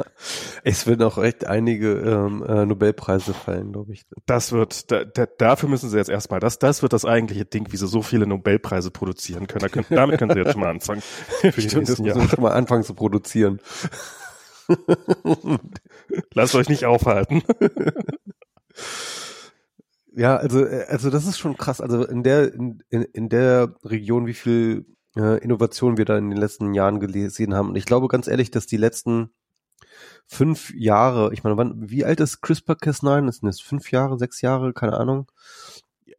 Es 0.64 0.86
werden 0.86 1.02
auch 1.02 1.18
echt 1.18 1.46
einige 1.48 1.94
ähm, 1.94 2.44
äh, 2.44 2.68
Nobelpreise 2.68 3.34
fallen, 3.34 3.72
glaube 3.72 3.94
ich. 3.94 4.06
Das 4.28 4.52
wird, 4.52 4.92
da, 4.92 5.04
da, 5.04 5.26
dafür 5.26 5.70
müssen 5.70 5.90
sie 5.90 5.98
jetzt 5.98 6.10
erstmal, 6.10 6.40
das, 6.40 6.60
das 6.60 6.84
wird 6.84 6.94
das 6.94 7.04
eigentliche 7.04 7.46
Ding, 7.46 7.72
wie 7.72 7.78
sie 7.78 7.88
so 7.88 8.04
viele 8.04 8.28
Nobelpreise 8.28 8.92
produzieren 8.92 9.48
können. 9.48 9.62
Da 9.62 9.70
können 9.70 9.88
damit 9.90 10.20
können 10.20 10.34
sie 10.34 10.40
jetzt 10.40 10.52
schon 10.52 10.62
mal 10.62 10.70
anfangen. 10.70 11.02
Für 11.42 11.52
Stimmt, 11.52 11.90
das 11.90 11.98
müssen 11.98 12.30
schon 12.30 12.44
mal 12.44 12.52
anfangen 12.52 12.84
zu 12.84 12.94
produzieren. 12.94 13.60
Lasst 16.36 16.54
euch 16.54 16.70
nicht 16.70 16.86
aufhalten. 16.86 17.42
ja, 20.16 20.38
also, 20.38 20.64
äh, 20.64 20.86
also 20.90 21.10
das 21.10 21.26
ist 21.26 21.40
schon 21.40 21.58
krass. 21.58 21.82
Also 21.82 22.06
in 22.06 22.22
der, 22.22 22.54
in, 22.54 22.84
in 22.90 23.30
der 23.30 23.76
Region, 23.84 24.28
wie 24.28 24.36
viel 24.36 24.86
äh, 25.16 25.38
Innovationen 25.44 25.98
wir 25.98 26.06
da 26.06 26.18
in 26.18 26.30
den 26.30 26.40
letzten 26.40 26.74
Jahren 26.74 27.00
gesehen 27.00 27.54
haben. 27.54 27.70
Und 27.70 27.76
ich 27.76 27.86
glaube 27.86 28.08
ganz 28.08 28.28
ehrlich, 28.28 28.52
dass 28.52 28.66
die 28.66 28.78
letzten 28.78 29.32
fünf 30.28 30.74
Jahre, 30.74 31.34
ich 31.34 31.44
meine, 31.44 31.58
wann, 31.58 31.90
wie 31.90 32.06
alt 32.06 32.20
ist 32.20 32.44
CRISPR-Cas9? 32.44 33.28
Ist 33.28 33.44
das 33.44 33.62
fünf 33.62 33.92
Jahre, 33.92 34.18
sechs 34.18 34.42
Jahre, 34.42 34.74
keine 34.74 34.94
Ahnung? 34.98 35.32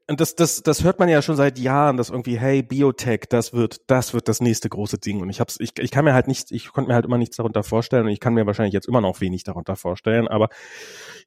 Und 0.07 0.21
das, 0.21 0.37
das, 0.37 0.62
das 0.62 0.85
hört 0.85 0.99
man 0.99 1.09
ja 1.09 1.23
schon 1.23 1.37
seit 1.37 1.59
Jahren, 1.59 1.97
dass 1.97 2.11
irgendwie, 2.11 2.39
hey, 2.39 2.62
Biotech, 2.62 3.23
das 3.31 3.55
wird, 3.55 3.81
das 3.87 4.12
wird 4.12 4.29
das 4.29 4.43
nächste 4.43 4.69
große 4.69 4.99
Ding. 4.99 5.23
Und 5.23 5.31
ich 5.31 5.41
hab's, 5.41 5.57
ich, 5.59 5.79
ich 5.79 5.91
kann 5.91 6.05
mir 6.05 6.12
halt 6.12 6.29
nicht, 6.29 6.53
ich 6.53 6.73
konnte 6.73 6.89
mir 6.89 6.95
halt 6.95 7.07
immer 7.07 7.16
nichts 7.16 7.37
darunter 7.37 7.62
vorstellen 7.62 8.05
und 8.05 8.12
ich 8.12 8.21
kann 8.21 8.35
mir 8.35 8.47
wahrscheinlich 8.47 8.75
jetzt 8.75 8.87
immer 8.87 9.01
noch 9.01 9.23
wenig 9.23 9.45
darunter 9.45 9.77
vorstellen, 9.77 10.29
aber 10.29 10.51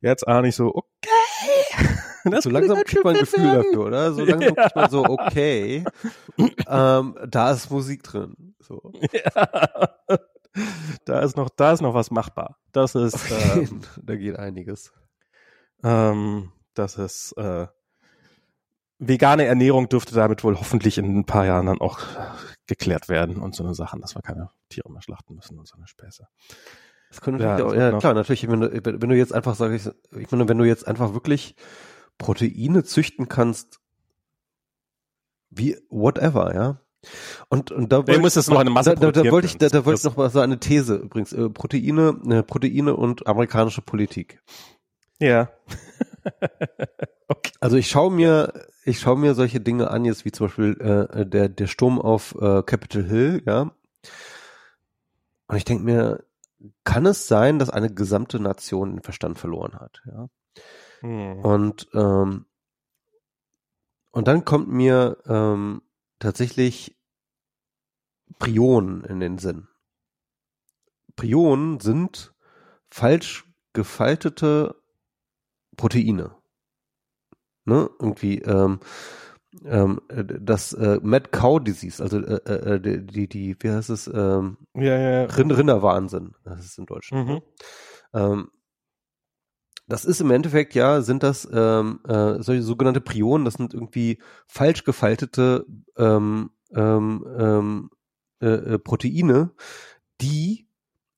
jetzt 0.01 0.27
ahne 0.27 0.49
ich 0.49 0.55
so, 0.55 0.75
okay. 0.75 1.97
Das 2.37 2.43
so 2.43 2.49
langsam 2.49 2.83
kriegt 2.83 3.03
man 3.03 3.15
ein 3.15 3.21
Gefühl 3.21 3.43
werden. 3.43 3.63
dafür, 3.63 3.85
oder? 3.85 4.13
So 4.13 4.25
langsam 4.25 4.55
ja. 4.55 4.63
kriegt 4.63 4.75
man 4.75 4.89
so, 4.89 5.05
okay, 5.05 5.83
ähm, 6.67 7.15
da 7.27 7.51
ist 7.51 7.69
Musik 7.69 8.03
drin. 8.03 8.55
So. 8.59 8.91
Ja. 9.11 10.19
Da 11.05 11.19
ist 11.19 11.37
noch, 11.37 11.49
da 11.49 11.71
ist 11.71 11.81
noch 11.81 11.93
was 11.93 12.09
machbar. 12.09 12.57
Das 12.71 12.95
ist, 12.95 13.29
ähm, 13.55 13.81
da 14.01 14.15
geht 14.15 14.37
einiges. 14.37 14.91
Ähm, 15.83 16.51
das 16.73 16.97
ist, 16.97 17.33
äh, 17.33 17.67
vegane 18.99 19.45
Ernährung 19.45 19.89
dürfte 19.89 20.15
damit 20.15 20.43
wohl 20.43 20.57
hoffentlich 20.57 20.97
in 20.97 21.19
ein 21.19 21.25
paar 21.25 21.45
Jahren 21.45 21.67
dann 21.67 21.81
auch 21.81 21.99
geklärt 22.65 23.09
werden 23.09 23.37
und 23.37 23.55
so 23.55 23.63
eine 23.63 23.73
Sachen, 23.73 24.01
dass 24.01 24.15
wir 24.15 24.21
keine 24.21 24.49
Tiere 24.69 24.91
mehr 24.91 25.01
schlachten 25.01 25.35
müssen 25.35 25.57
und 25.57 25.67
so 25.67 25.77
eine 25.77 25.87
Späße. 25.87 26.27
Das 27.09 27.21
könnte 27.21 27.43
ja, 27.43 27.63
auch, 27.63 27.73
ja 27.73 27.97
klar, 27.97 28.13
natürlich, 28.13 28.49
wenn 28.49 28.59
du, 28.59 28.69
wenn 28.83 29.09
du 29.09 29.15
jetzt 29.15 29.33
einfach 29.33 29.55
sagst, 29.55 29.91
ich 30.17 30.31
meine, 30.31 30.49
wenn 30.49 30.57
du 30.57 30.65
jetzt 30.65 30.87
einfach 30.87 31.13
wirklich 31.13 31.55
Proteine 32.17 32.83
züchten 32.83 33.27
kannst, 33.27 33.79
wie, 35.49 35.77
whatever, 35.89 36.53
ja. 36.53 36.81
Und, 37.49 37.71
und 37.71 37.91
da 37.91 38.07
wollte, 38.07 38.21
das 38.21 38.47
noch 38.49 38.59
eine 38.59 38.69
Masse 38.69 38.95
da, 38.95 39.11
da, 39.11 39.23
da 39.23 39.31
wollte 39.31 39.47
ich, 39.47 39.57
da, 39.57 39.69
da 39.69 39.85
wollte 39.85 39.99
ich 39.99 40.03
noch 40.03 40.17
mal 40.17 40.29
so 40.29 40.39
eine 40.39 40.59
These 40.59 40.95
übrigens, 40.95 41.31
äh, 41.31 41.49
Proteine, 41.49 42.19
äh, 42.29 42.43
Proteine 42.43 42.95
und 42.95 43.27
amerikanische 43.27 43.81
Politik. 43.81 44.41
Ja. 45.19 45.49
okay. 47.27 47.51
Also 47.59 47.77
ich 47.77 47.89
schaue 47.89 48.11
mir, 48.11 48.65
ich 48.83 48.99
schaue 48.99 49.17
mir 49.17 49.35
solche 49.35 49.61
Dinge 49.61 49.89
an, 49.89 50.05
jetzt 50.05 50.25
wie 50.25 50.31
zum 50.31 50.47
Beispiel 50.47 50.77
äh, 50.79 51.25
der, 51.25 51.49
der 51.49 51.67
Sturm 51.67 51.99
auf 51.99 52.35
äh, 52.39 52.63
Capitol 52.63 53.03
Hill, 53.03 53.43
ja. 53.45 53.71
Und 55.47 55.55
ich 55.55 55.65
denke 55.65 55.83
mir, 55.83 56.23
kann 56.83 57.05
es 57.05 57.27
sein, 57.27 57.59
dass 57.59 57.69
eine 57.69 57.93
gesamte 57.93 58.39
Nation 58.39 58.95
den 58.95 59.03
Verstand 59.03 59.39
verloren 59.39 59.79
hat, 59.79 60.01
ja? 60.05 60.27
Hm. 61.01 61.39
Und 61.39 61.87
ähm, 61.93 62.45
und 64.11 64.27
dann 64.27 64.45
kommt 64.45 64.69
mir 64.69 65.17
ähm, 65.27 65.81
tatsächlich 66.19 66.97
Prionen 68.39 69.03
in 69.03 69.19
den 69.19 69.37
Sinn. 69.37 69.67
Prionen 71.15 71.79
sind 71.79 72.33
falsch 72.89 73.45
gefaltete 73.73 74.75
Proteine. 75.75 76.35
Ne? 77.65 77.89
Irgendwie 77.99 78.39
ähm, 78.39 78.79
ähm, 79.65 80.01
das 80.07 80.73
äh, 80.73 80.99
Mad 81.01 81.29
Cow 81.31 81.63
Disease, 81.63 82.01
also 82.01 82.19
äh, 82.19 82.39
äh, 82.45 82.75
äh 82.75 83.01
die, 83.03 83.27
die, 83.27 83.55
wie 83.59 83.69
heißt 83.69 83.89
es? 83.89 84.07
Ähm, 84.07 84.57
ja, 84.73 84.97
ja, 84.97 85.09
ja. 85.21 85.23
Rinderwahnsinn, 85.25 86.35
das 86.43 86.65
ist 86.65 86.77
in 86.77 86.85
Deutschland. 86.85 87.27
Ne? 87.27 87.33
Mhm. 87.35 87.41
Ähm, 88.13 88.51
das 89.87 90.05
ist 90.05 90.21
im 90.21 90.31
Endeffekt 90.31 90.75
ja, 90.75 91.01
sind 91.01 91.23
das 91.23 91.47
ähm, 91.51 92.01
äh, 92.07 92.41
solche 92.41 92.63
sogenannte 92.63 93.01
Prionen, 93.01 93.45
das 93.45 93.55
sind 93.55 93.73
irgendwie 93.73 94.21
falsch 94.45 94.83
gefaltete 94.83 95.65
ähm, 95.97 96.51
ähm, 96.75 97.25
ähm, 97.39 97.89
äh, 98.41 98.47
äh 98.47 98.79
Proteine, 98.79 99.51
die 100.21 100.69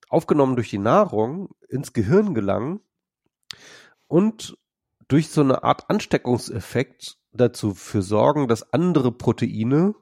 aufgenommen 0.10 0.56
durch 0.56 0.70
die 0.70 0.78
Nahrung 0.78 1.50
ins 1.68 1.94
Gehirn 1.94 2.34
gelangen 2.34 2.82
und 4.08 4.58
durch 5.08 5.30
so 5.30 5.42
eine 5.42 5.64
Art 5.64 5.90
Ansteckungseffekt 5.90 7.18
dazu 7.32 7.74
für 7.74 8.02
sorgen, 8.02 8.48
dass 8.48 8.74
andere 8.74 9.12
Proteine, 9.12 9.96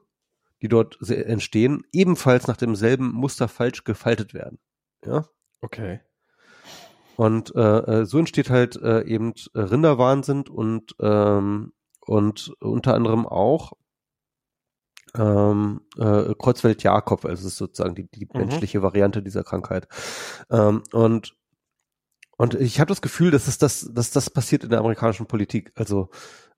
die 0.60 0.68
dort 0.68 0.98
entstehen, 1.08 1.84
ebenfalls 1.92 2.46
nach 2.46 2.56
demselben 2.56 3.12
Muster 3.12 3.48
falsch 3.48 3.84
gefaltet 3.84 4.34
werden. 4.34 4.58
Ja. 5.04 5.26
Okay. 5.60 6.00
Und 7.18 7.52
äh, 7.56 7.78
äh 7.78 8.04
so 8.06 8.20
entsteht 8.20 8.48
halt 8.48 8.76
äh, 8.76 9.02
eben 9.02 9.34
Rinderwahnsinn 9.52 10.46
und 10.46 10.94
ähm, 11.00 11.72
und 12.06 12.52
unter 12.60 12.94
anderem 12.94 13.26
auch 13.26 13.72
ähm, 15.16 15.80
äh, 15.96 16.32
Kreuzfeld-Jakob, 16.38 17.24
also 17.24 17.48
ist 17.48 17.56
sozusagen 17.56 17.96
die, 17.96 18.08
die 18.08 18.26
mhm. 18.32 18.38
menschliche 18.38 18.82
Variante 18.82 19.20
dieser 19.20 19.42
Krankheit. 19.42 19.88
Ähm, 20.48 20.84
und 20.92 21.34
und 22.36 22.54
ich 22.54 22.78
habe 22.78 22.88
das 22.88 23.02
Gefühl, 23.02 23.32
dass 23.32 23.48
es 23.48 23.58
das, 23.58 23.90
dass 23.92 24.12
das 24.12 24.30
passiert 24.30 24.62
in 24.62 24.70
der 24.70 24.78
amerikanischen 24.78 25.26
Politik. 25.26 25.72
Also 25.74 26.10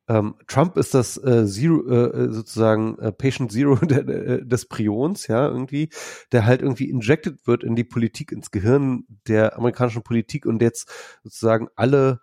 ähm, 0.08 0.34
Trump 0.46 0.76
ist 0.76 0.94
das 0.94 1.16
äh, 1.18 1.46
Zero, 1.46 1.88
äh, 1.88 2.32
sozusagen 2.32 2.98
äh, 2.98 3.12
Patient 3.12 3.52
Zero 3.52 3.76
der, 3.82 4.08
äh, 4.08 4.44
des 4.44 4.66
Prions, 4.66 5.26
ja, 5.28 5.46
irgendwie, 5.46 5.88
der 6.32 6.46
halt 6.46 6.62
irgendwie 6.62 6.90
injected 6.90 7.46
wird 7.46 7.62
in 7.62 7.76
die 7.76 7.84
Politik, 7.84 8.32
ins 8.32 8.50
Gehirn 8.50 9.04
der 9.28 9.56
amerikanischen 9.56 10.02
Politik 10.02 10.46
und 10.46 10.62
jetzt 10.62 10.90
sozusagen 11.22 11.68
alle 11.76 12.20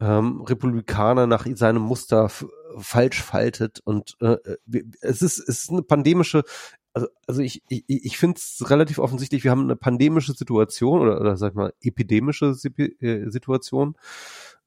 ähm, 0.00 0.40
Republikaner 0.42 1.26
nach 1.26 1.46
seinem 1.54 1.82
Muster 1.82 2.30
falsch 2.78 3.22
faltet 3.22 3.80
und 3.84 4.16
äh, 4.20 4.36
es 5.00 5.22
ist 5.22 5.38
es 5.38 5.64
ist 5.64 5.70
eine 5.70 5.82
pandemische 5.82 6.42
also, 6.96 7.08
also 7.26 7.42
ich, 7.42 7.62
ich, 7.68 7.84
ich 7.86 8.16
finde 8.16 8.38
es 8.38 8.70
relativ 8.70 8.98
offensichtlich, 8.98 9.44
wir 9.44 9.50
haben 9.50 9.64
eine 9.64 9.76
pandemische 9.76 10.32
Situation 10.32 11.00
oder, 11.02 11.20
oder 11.20 11.36
sag 11.36 11.54
mal 11.54 11.74
epidemische 11.82 12.56
äh, 12.56 13.28
Situation, 13.28 13.96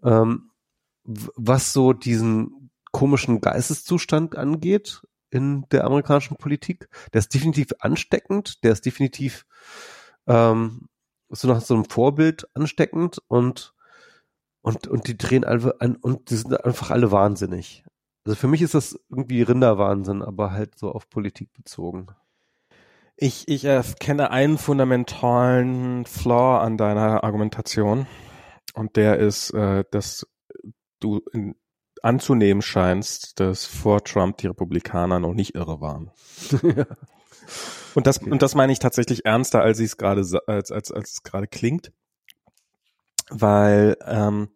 ähm, 0.03 0.48
was 1.35 1.73
so 1.73 1.93
diesen 1.93 2.71
komischen 2.91 3.41
Geisteszustand 3.41 4.37
angeht 4.37 5.01
in 5.29 5.65
der 5.71 5.85
amerikanischen 5.85 6.37
Politik. 6.37 6.89
Der 7.13 7.19
ist 7.19 7.33
definitiv 7.33 7.73
ansteckend, 7.79 8.63
der 8.63 8.71
ist 8.71 8.85
definitiv 8.85 9.45
ähm, 10.27 10.87
so 11.29 11.47
nach 11.47 11.61
so 11.61 11.75
einem 11.75 11.85
Vorbild 11.85 12.47
ansteckend 12.55 13.19
und 13.27 13.73
und 14.61 14.87
und 14.87 15.07
die 15.07 15.17
drehen 15.17 15.45
einfach 15.45 15.73
an 15.79 15.95
und 15.95 16.29
die 16.29 16.35
sind 16.35 16.65
einfach 16.65 16.91
alle 16.91 17.11
wahnsinnig. 17.11 17.83
Also 18.25 18.35
für 18.35 18.47
mich 18.47 18.61
ist 18.61 18.73
das 18.73 18.99
irgendwie 19.09 19.41
Rinderwahnsinn, 19.41 20.21
aber 20.21 20.51
halt 20.51 20.77
so 20.77 20.91
auf 20.91 21.09
Politik 21.09 21.53
bezogen. 21.53 22.07
Ich, 23.15 23.47
ich 23.47 23.65
äh, 23.65 23.81
kenne 23.99 24.31
einen 24.31 24.57
fundamentalen 24.57 26.05
Flaw 26.05 26.59
an 26.63 26.77
deiner 26.77 27.23
Argumentation 27.23 28.07
und 28.73 28.95
der 28.95 29.17
ist, 29.17 29.51
äh, 29.51 29.83
dass 29.91 30.27
du 30.99 31.21
anzunehmen 32.01 32.61
scheinst, 32.61 33.39
dass 33.39 33.65
vor 33.65 34.03
Trump 34.03 34.37
die 34.37 34.47
Republikaner 34.47 35.19
noch 35.19 35.33
nicht 35.33 35.55
irre 35.55 35.81
waren. 35.81 36.11
ja. 36.63 36.85
Und 37.95 38.07
das 38.07 38.21
okay. 38.21 38.31
und 38.31 38.41
das 38.41 38.55
meine 38.55 38.71
ich 38.71 38.79
tatsächlich 38.79 39.25
ernster, 39.25 39.61
als 39.61 39.79
es 39.79 39.97
gerade 39.97 40.21
als 40.47 40.71
als 40.71 40.91
als 40.91 41.11
es 41.11 41.23
gerade 41.23 41.47
klingt, 41.47 41.91
weil 43.29 43.97
ähm, 44.05 44.49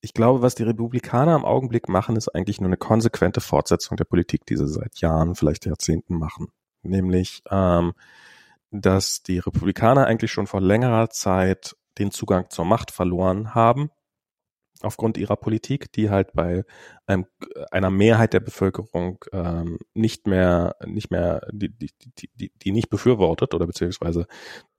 ich 0.00 0.14
glaube, 0.14 0.42
was 0.42 0.54
die 0.54 0.62
Republikaner 0.62 1.34
im 1.34 1.44
Augenblick 1.44 1.88
machen, 1.88 2.16
ist 2.16 2.28
eigentlich 2.28 2.60
nur 2.60 2.68
eine 2.68 2.76
konsequente 2.76 3.40
Fortsetzung 3.40 3.96
der 3.96 4.04
Politik, 4.04 4.46
die 4.46 4.56
sie 4.56 4.68
seit 4.68 5.00
Jahren, 5.00 5.34
vielleicht 5.34 5.66
Jahrzehnten 5.66 6.16
machen. 6.16 6.48
Nämlich, 6.82 7.42
ähm, 7.50 7.92
dass 8.70 9.22
die 9.22 9.38
Republikaner 9.38 10.06
eigentlich 10.06 10.30
schon 10.30 10.46
vor 10.46 10.60
längerer 10.60 11.10
Zeit 11.10 11.76
den 11.98 12.10
Zugang 12.12 12.50
zur 12.50 12.66
Macht 12.66 12.90
verloren 12.92 13.54
haben, 13.54 13.90
aufgrund 14.82 15.18
ihrer 15.18 15.36
Politik, 15.36 15.92
die 15.92 16.10
halt 16.10 16.32
bei 16.34 16.64
einem, 17.06 17.26
einer 17.70 17.90
Mehrheit 17.90 18.32
der 18.32 18.40
Bevölkerung 18.40 19.24
ähm, 19.32 19.78
nicht 19.94 20.26
mehr, 20.26 20.76
nicht 20.84 21.10
mehr, 21.10 21.46
die, 21.52 21.70
die, 21.70 21.90
die, 22.34 22.52
die 22.54 22.72
nicht 22.72 22.90
befürwortet 22.90 23.54
oder 23.54 23.66
beziehungsweise 23.66 24.26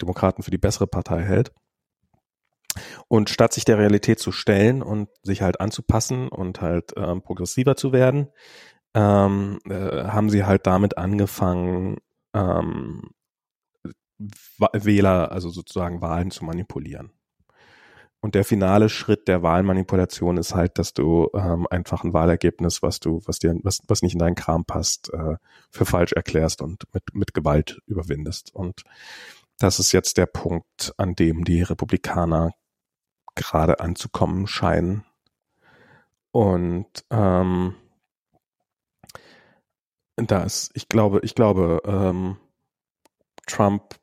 Demokraten 0.02 0.44
für 0.44 0.52
die 0.52 0.58
bessere 0.58 0.88
Partei 0.88 1.22
hält. 1.22 1.52
Und 3.08 3.30
statt 3.30 3.54
sich 3.54 3.66
der 3.66 3.80
Realität 3.80 4.20
zu 4.20 4.32
stellen 4.32 4.84
und 4.84 5.10
sich 5.24 5.42
halt 5.42 5.60
anzupassen 5.60 6.28
und 6.28 6.62
halt 6.62 6.94
ähm, 6.96 7.24
progressiver 7.24 7.76
zu 7.76 7.92
werden, 7.92 8.28
ähm, 8.94 9.60
äh, 9.66 10.04
haben 10.06 10.30
sie 10.30 10.44
halt 10.46 10.68
damit 10.68 10.98
angefangen, 10.98 11.98
ähm, 12.34 13.10
Wähler, 14.74 15.32
also 15.32 15.50
sozusagen 15.50 16.02
Wahlen 16.02 16.32
zu 16.32 16.44
manipulieren. 16.44 17.12
Und 18.20 18.34
der 18.36 18.44
finale 18.44 18.90
Schritt 18.90 19.28
der 19.28 19.44
Wahlmanipulation 19.44 20.38
ist 20.38 20.56
halt, 20.56 20.80
dass 20.80 20.94
du 20.94 21.30
ähm, 21.34 21.68
einfach 21.70 22.04
ein 22.04 22.14
Wahlergebnis, 22.14 22.82
was 22.82 23.00
du, 23.00 23.22
was 23.26 23.40
dir, 23.40 23.56
was, 23.64 23.82
was 23.88 24.02
nicht 24.02 24.14
in 24.14 24.20
deinen 24.20 24.36
Kram 24.36 24.66
passt, 24.66 25.14
äh, 25.14 25.36
für 25.70 25.86
falsch 25.86 26.14
erklärst 26.14 26.62
und 26.62 26.84
mit, 26.94 27.04
mit 27.14 27.34
Gewalt 27.34 27.80
überwindest. 27.86 28.54
Und 28.54 28.84
das 29.60 29.80
ist 29.80 29.92
jetzt 29.92 30.18
der 30.18 30.26
Punkt, 30.26 30.94
an 30.98 31.16
dem 31.16 31.44
die 31.44 31.62
Republikaner 31.62 32.54
gerade 33.36 33.80
anzukommen 33.80 34.48
scheinen. 34.48 35.06
Und 36.32 37.06
ähm, 37.12 37.76
da 40.16 40.44
ist, 40.44 40.72
ich 40.74 40.90
glaube, 40.90 41.20
ich 41.24 41.36
glaube, 41.36 41.82
ähm, 41.86 42.38
Trump 43.46 43.96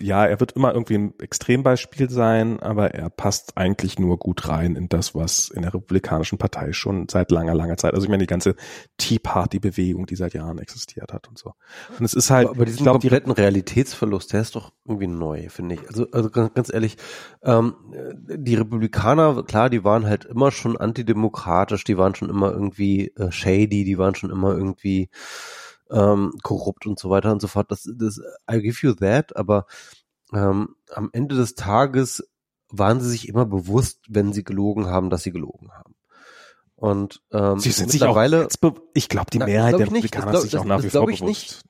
ja, 0.00 0.24
er 0.24 0.38
wird 0.38 0.52
immer 0.52 0.72
irgendwie 0.72 0.94
ein 0.94 1.14
Extrembeispiel 1.18 2.08
sein, 2.08 2.60
aber 2.60 2.94
er 2.94 3.10
passt 3.10 3.56
eigentlich 3.56 3.98
nur 3.98 4.16
gut 4.16 4.48
rein 4.48 4.76
in 4.76 4.88
das, 4.88 5.14
was 5.14 5.48
in 5.48 5.62
der 5.62 5.74
Republikanischen 5.74 6.38
Partei 6.38 6.72
schon 6.72 7.08
seit 7.08 7.32
langer, 7.32 7.54
langer 7.54 7.76
Zeit, 7.76 7.94
also 7.94 8.04
ich 8.04 8.10
meine 8.10 8.22
die 8.22 8.28
ganze 8.28 8.54
Tea 8.96 9.18
Party 9.18 9.58
Bewegung, 9.58 10.06
die 10.06 10.14
seit 10.14 10.34
Jahren 10.34 10.58
existiert 10.58 11.12
hat 11.12 11.28
und 11.28 11.36
so. 11.36 11.54
Und 11.98 12.04
es 12.04 12.14
ist 12.14 12.30
halt, 12.30 12.48
aber 12.48 12.64
diesen 12.64 12.78
ich 12.78 12.82
glaube, 12.84 13.00
kompletten 13.00 13.32
Realitätsverlust, 13.32 14.32
der 14.32 14.42
ist 14.42 14.54
doch 14.54 14.72
irgendwie 14.86 15.08
neu, 15.08 15.48
finde 15.48 15.74
ich. 15.74 15.88
Also, 15.88 16.06
also 16.12 16.30
ganz, 16.30 16.54
ganz 16.54 16.72
ehrlich, 16.72 16.96
ähm, 17.42 17.74
die 18.28 18.54
Republikaner, 18.54 19.42
klar, 19.42 19.68
die 19.68 19.82
waren 19.82 20.06
halt 20.06 20.24
immer 20.26 20.52
schon 20.52 20.76
antidemokratisch, 20.76 21.82
die 21.82 21.98
waren 21.98 22.14
schon 22.14 22.30
immer 22.30 22.52
irgendwie 22.52 23.08
äh, 23.16 23.32
shady, 23.32 23.84
die 23.84 23.98
waren 23.98 24.14
schon 24.14 24.30
immer 24.30 24.52
irgendwie 24.52 25.10
ähm, 25.92 26.32
korrupt 26.42 26.86
und 26.86 26.98
so 26.98 27.10
weiter 27.10 27.32
und 27.32 27.40
so 27.40 27.48
fort. 27.48 27.70
Das, 27.70 27.88
das, 27.96 28.20
I 28.50 28.60
give 28.60 28.86
you 28.86 28.94
that, 28.94 29.36
aber 29.36 29.66
ähm, 30.32 30.76
am 30.92 31.10
Ende 31.12 31.36
des 31.36 31.54
Tages 31.54 32.28
waren 32.70 33.00
sie 33.00 33.10
sich 33.10 33.28
immer 33.28 33.44
bewusst, 33.44 34.00
wenn 34.08 34.32
sie 34.32 34.44
gelogen 34.44 34.86
haben, 34.86 35.10
dass 35.10 35.22
sie 35.22 35.32
gelogen 35.32 35.72
haben. 35.72 35.94
Und 36.74 37.22
ähm, 37.30 37.60
sie 37.60 37.70
sind 37.70 37.92
mittlerweile, 37.92 38.48
sich 38.50 38.62
auch 38.62 38.76
ich 38.94 39.08
glaube, 39.08 39.30
die 39.30 39.38
Mehrheit 39.38 39.78
der 39.78 39.86
Republikaner 39.86 40.34
ist 40.34 40.42
sich 40.42 40.56
auch 40.56 40.64
nach 40.64 40.82
wie 40.82 40.90
vor 40.90 41.06
bewusst. 41.06 41.22
Nicht. 41.22 41.62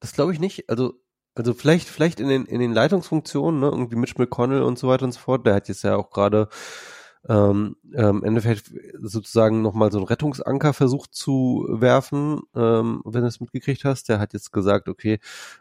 Das 0.00 0.12
glaube 0.12 0.32
ich 0.32 0.40
nicht. 0.40 0.68
Also 0.68 0.94
also 1.34 1.54
vielleicht 1.54 1.88
vielleicht 1.88 2.20
in 2.20 2.28
den 2.28 2.44
in 2.44 2.60
den 2.60 2.72
Leitungsfunktionen, 2.72 3.60
ne, 3.60 3.68
irgendwie 3.68 3.96
Mitch 3.96 4.14
McConnell 4.18 4.62
und 4.62 4.78
so 4.78 4.88
weiter 4.88 5.04
und 5.04 5.12
so 5.12 5.20
fort. 5.20 5.46
Der 5.46 5.54
hat 5.54 5.68
jetzt 5.68 5.84
ja 5.84 5.96
auch 5.96 6.10
gerade 6.10 6.48
ähm, 7.28 7.76
ähm, 7.94 8.18
im 8.18 8.24
Endeffekt 8.24 8.72
sozusagen 9.00 9.62
nochmal 9.62 9.90
so 9.90 9.98
einen 9.98 10.06
Rettungsanker 10.06 10.72
versucht 10.72 11.14
zu 11.14 11.66
werfen, 11.70 12.40
ähm, 12.54 13.02
wenn 13.04 13.22
du 13.22 13.28
es 13.28 13.40
mitgekriegt 13.40 13.84
hast. 13.84 14.08
Der 14.08 14.18
hat 14.18 14.32
jetzt 14.32 14.52
gesagt, 14.52 14.88
okay, 14.88 15.18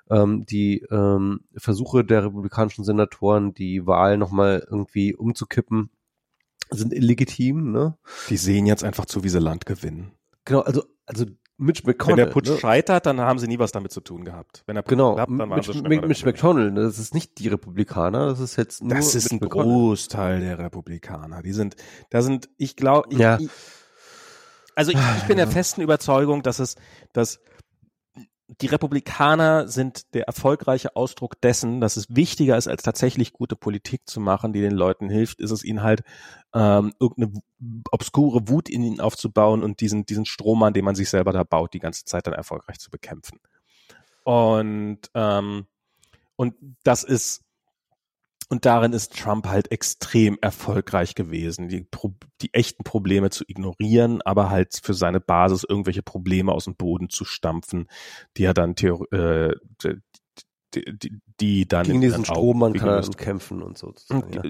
ähm, 0.09 0.45
die 0.45 0.79
ähm, 0.91 1.41
Versuche 1.55 2.03
der 2.03 2.25
republikanischen 2.25 2.84
Senatoren, 2.84 3.53
die 3.53 3.85
Wahl 3.85 4.17
nochmal 4.17 4.65
irgendwie 4.69 5.15
umzukippen, 5.15 5.89
sind 6.69 6.93
illegitim. 6.93 7.71
Ne? 7.71 7.97
Die 8.29 8.38
sehen 8.38 8.65
jetzt 8.65 8.84
einfach 8.84 9.05
zu, 9.05 9.23
wie 9.23 9.29
sie 9.29 9.39
Land 9.39 9.65
gewinnen. 9.65 10.11
Genau, 10.45 10.61
also 10.61 10.84
also 11.07 11.25
Mitch 11.57 11.84
McConnell. 11.85 12.17
Wenn 12.17 12.25
der 12.25 12.31
Putsch 12.31 12.49
ne? 12.49 12.57
scheitert, 12.57 13.05
dann 13.07 13.19
haben 13.19 13.39
sie 13.39 13.47
nie 13.47 13.57
was 13.57 13.71
damit 13.71 13.91
zu 13.91 14.01
tun 14.01 14.23
gehabt. 14.23 14.63
Wenn 14.67 14.75
er 14.75 14.84
genau, 14.84 15.15
klappt, 15.15 15.31
dann 15.31 15.49
Mitch, 15.49 15.73
Mitch, 15.81 16.07
Mitch 16.07 16.25
McConnell, 16.25 16.71
ne, 16.71 16.81
das 16.84 16.99
ist 16.99 17.13
nicht 17.13 17.39
die 17.39 17.47
Republikaner, 17.47 18.27
das 18.27 18.39
ist 18.39 18.55
jetzt 18.57 18.84
nur 18.84 18.95
Das 18.95 19.15
ist 19.15 19.31
Mitch 19.31 19.35
ein 19.35 19.39
McConnell. 19.47 19.73
Großteil 19.73 20.39
der 20.39 20.59
Republikaner. 20.59 21.41
Die 21.41 21.53
sind, 21.53 21.75
da 22.11 22.21
sind, 22.21 22.49
ich 22.57 22.75
glaube, 22.75 23.13
ja. 23.15 23.39
also 24.75 24.91
ich, 24.91 24.99
ich 25.17 25.23
bin 25.23 25.38
der 25.38 25.47
festen 25.47 25.81
Überzeugung, 25.81 26.43
dass 26.43 26.59
es, 26.59 26.75
dass 27.11 27.39
die 28.47 28.67
Republikaner 28.67 29.67
sind 29.67 30.13
der 30.13 30.25
erfolgreiche 30.25 30.95
Ausdruck 30.95 31.41
dessen, 31.41 31.81
dass 31.81 31.97
es 31.97 32.15
wichtiger 32.15 32.57
ist, 32.57 32.67
als 32.67 32.81
tatsächlich 32.81 33.33
gute 33.33 33.55
Politik 33.55 34.01
zu 34.05 34.21
machen, 34.21 34.53
die 34.53 34.61
den 34.61 34.73
Leuten 34.73 35.09
hilft, 35.09 35.41
ist 35.41 35.51
es 35.51 35.63
ihnen 35.63 35.83
halt 35.83 36.03
ähm, 36.53 36.93
irgendeine 36.99 37.33
obskure 37.91 38.47
Wut 38.47 38.69
in 38.69 38.83
ihnen 38.83 39.01
aufzubauen 39.01 39.63
und 39.63 39.81
diesen 39.81 40.05
diesen 40.05 40.25
Strohmann, 40.25 40.73
den 40.73 40.85
man 40.85 40.95
sich 40.95 41.09
selber 41.09 41.33
da 41.33 41.43
baut, 41.43 41.73
die 41.73 41.79
ganze 41.79 42.05
Zeit 42.05 42.25
dann 42.25 42.33
erfolgreich 42.33 42.79
zu 42.79 42.89
bekämpfen. 42.89 43.39
Und 44.23 44.99
ähm, 45.13 45.67
und 46.37 46.55
das 46.83 47.03
ist 47.03 47.43
und 48.49 48.65
darin 48.65 48.93
ist 48.93 49.17
Trump 49.17 49.47
halt 49.47 49.71
extrem 49.71 50.37
erfolgreich 50.41 51.15
gewesen, 51.15 51.67
die, 51.67 51.87
die 52.41 52.53
echten 52.53 52.83
Probleme 52.83 53.29
zu 53.29 53.43
ignorieren, 53.47 54.21
aber 54.21 54.49
halt 54.49 54.79
für 54.81 54.93
seine 54.93 55.19
Basis 55.19 55.65
irgendwelche 55.67 56.01
Probleme 56.01 56.51
aus 56.53 56.65
dem 56.65 56.75
Boden 56.75 57.09
zu 57.09 57.25
stampfen, 57.25 57.87
die 58.37 58.45
er 58.45 58.53
dann 58.53 58.75
äh, 59.11 59.53
die, 60.73 60.97
die, 60.97 61.21
die 61.39 61.67
dann 61.67 61.85
gegen 61.85 62.01
diesen 62.01 62.25
Strohmann 62.25 62.73
kann 62.73 62.89
er 62.89 63.01
kämpfen 63.11 63.61
und 63.61 63.77
so. 63.77 63.93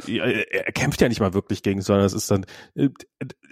Ja. 0.06 0.26
Er 0.26 0.72
kämpft 0.72 1.02
ja 1.02 1.10
nicht 1.10 1.20
mal 1.20 1.34
wirklich 1.34 1.64
gegen, 1.64 1.82
sondern 1.82 2.06
es 2.06 2.14
ist 2.14 2.30
dann 2.30 2.46
äh, 2.76 2.90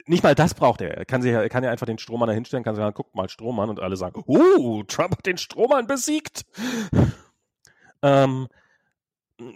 nicht 0.05 0.23
mal 0.23 0.35
das 0.35 0.53
braucht 0.53 0.81
er. 0.81 0.97
Er 0.97 1.05
kann 1.05 1.21
sich, 1.21 1.31
er 1.31 1.49
kann 1.49 1.63
ja 1.63 1.71
einfach 1.71 1.85
den 1.85 1.97
Strohmann 1.97 2.27
da 2.27 2.33
hinstellen, 2.33 2.63
kann 2.63 2.75
sagen, 2.75 2.93
guck 2.95 3.13
mal 3.15 3.29
Strohmann 3.29 3.69
und 3.69 3.79
alle 3.79 3.97
sagen, 3.97 4.23
oh, 4.25 4.83
Trump 4.83 5.11
hat 5.17 5.25
den 5.25 5.37
Strohmann 5.37 5.87
besiegt. 5.87 6.45
ähm, 8.01 8.47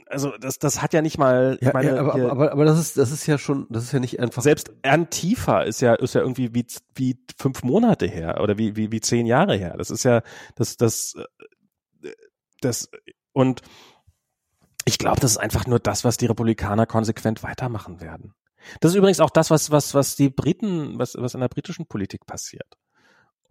also 0.08 0.38
das, 0.38 0.60
das 0.60 0.82
hat 0.82 0.94
ja 0.94 1.02
nicht 1.02 1.18
mal. 1.18 1.58
Ja, 1.62 1.72
meine, 1.74 1.96
ja, 1.96 2.00
aber, 2.00 2.14
aber, 2.14 2.32
aber, 2.32 2.52
aber 2.52 2.66
das 2.66 2.80
ist, 2.80 2.98
das 2.98 3.12
ist 3.12 3.26
ja 3.28 3.38
schon, 3.38 3.68
das 3.70 3.84
ist 3.84 3.92
ja 3.92 4.00
nicht 4.00 4.20
einfach. 4.20 4.42
Selbst 4.42 4.72
Antifa 4.84 5.62
ist 5.62 5.82
ja, 5.82 5.94
ist 5.96 6.16
ja 6.16 6.22
irgendwie 6.22 6.54
wie, 6.54 6.66
wie 6.96 7.18
fünf 7.38 7.64
Monate 7.64 8.08
her 8.08 8.40
oder 8.42 8.58
wie, 8.58 8.76
wie, 8.76 8.92
wie 8.92 9.02
zehn 9.02 9.26
Jahre 9.26 9.56
her. 9.56 9.76
Das 9.78 9.90
ist 9.90 10.04
ja, 10.04 10.22
das, 10.56 10.76
das, 10.78 11.16
äh, 12.04 12.10
das 12.62 12.90
und 13.32 13.62
ich 14.86 14.98
glaube, 14.98 15.22
das 15.22 15.32
ist 15.32 15.38
einfach 15.38 15.66
nur 15.68 15.80
das, 15.80 16.04
was 16.04 16.18
die 16.18 16.26
Republikaner 16.26 16.86
konsequent 16.86 17.44
weitermachen 17.44 18.02
werden. 18.02 18.34
Das 18.82 18.92
ist 18.92 18.98
übrigens 18.98 19.20
auch 19.20 19.30
das, 19.30 19.50
was, 19.50 19.72
was, 19.72 19.94
was 19.94 20.16
die 20.16 20.30
Briten, 20.30 21.00
was, 21.00 21.16
was 21.16 21.34
in 21.34 21.40
der 21.40 21.48
britischen 21.48 21.86
Politik 21.86 22.26
passiert. 22.26 22.78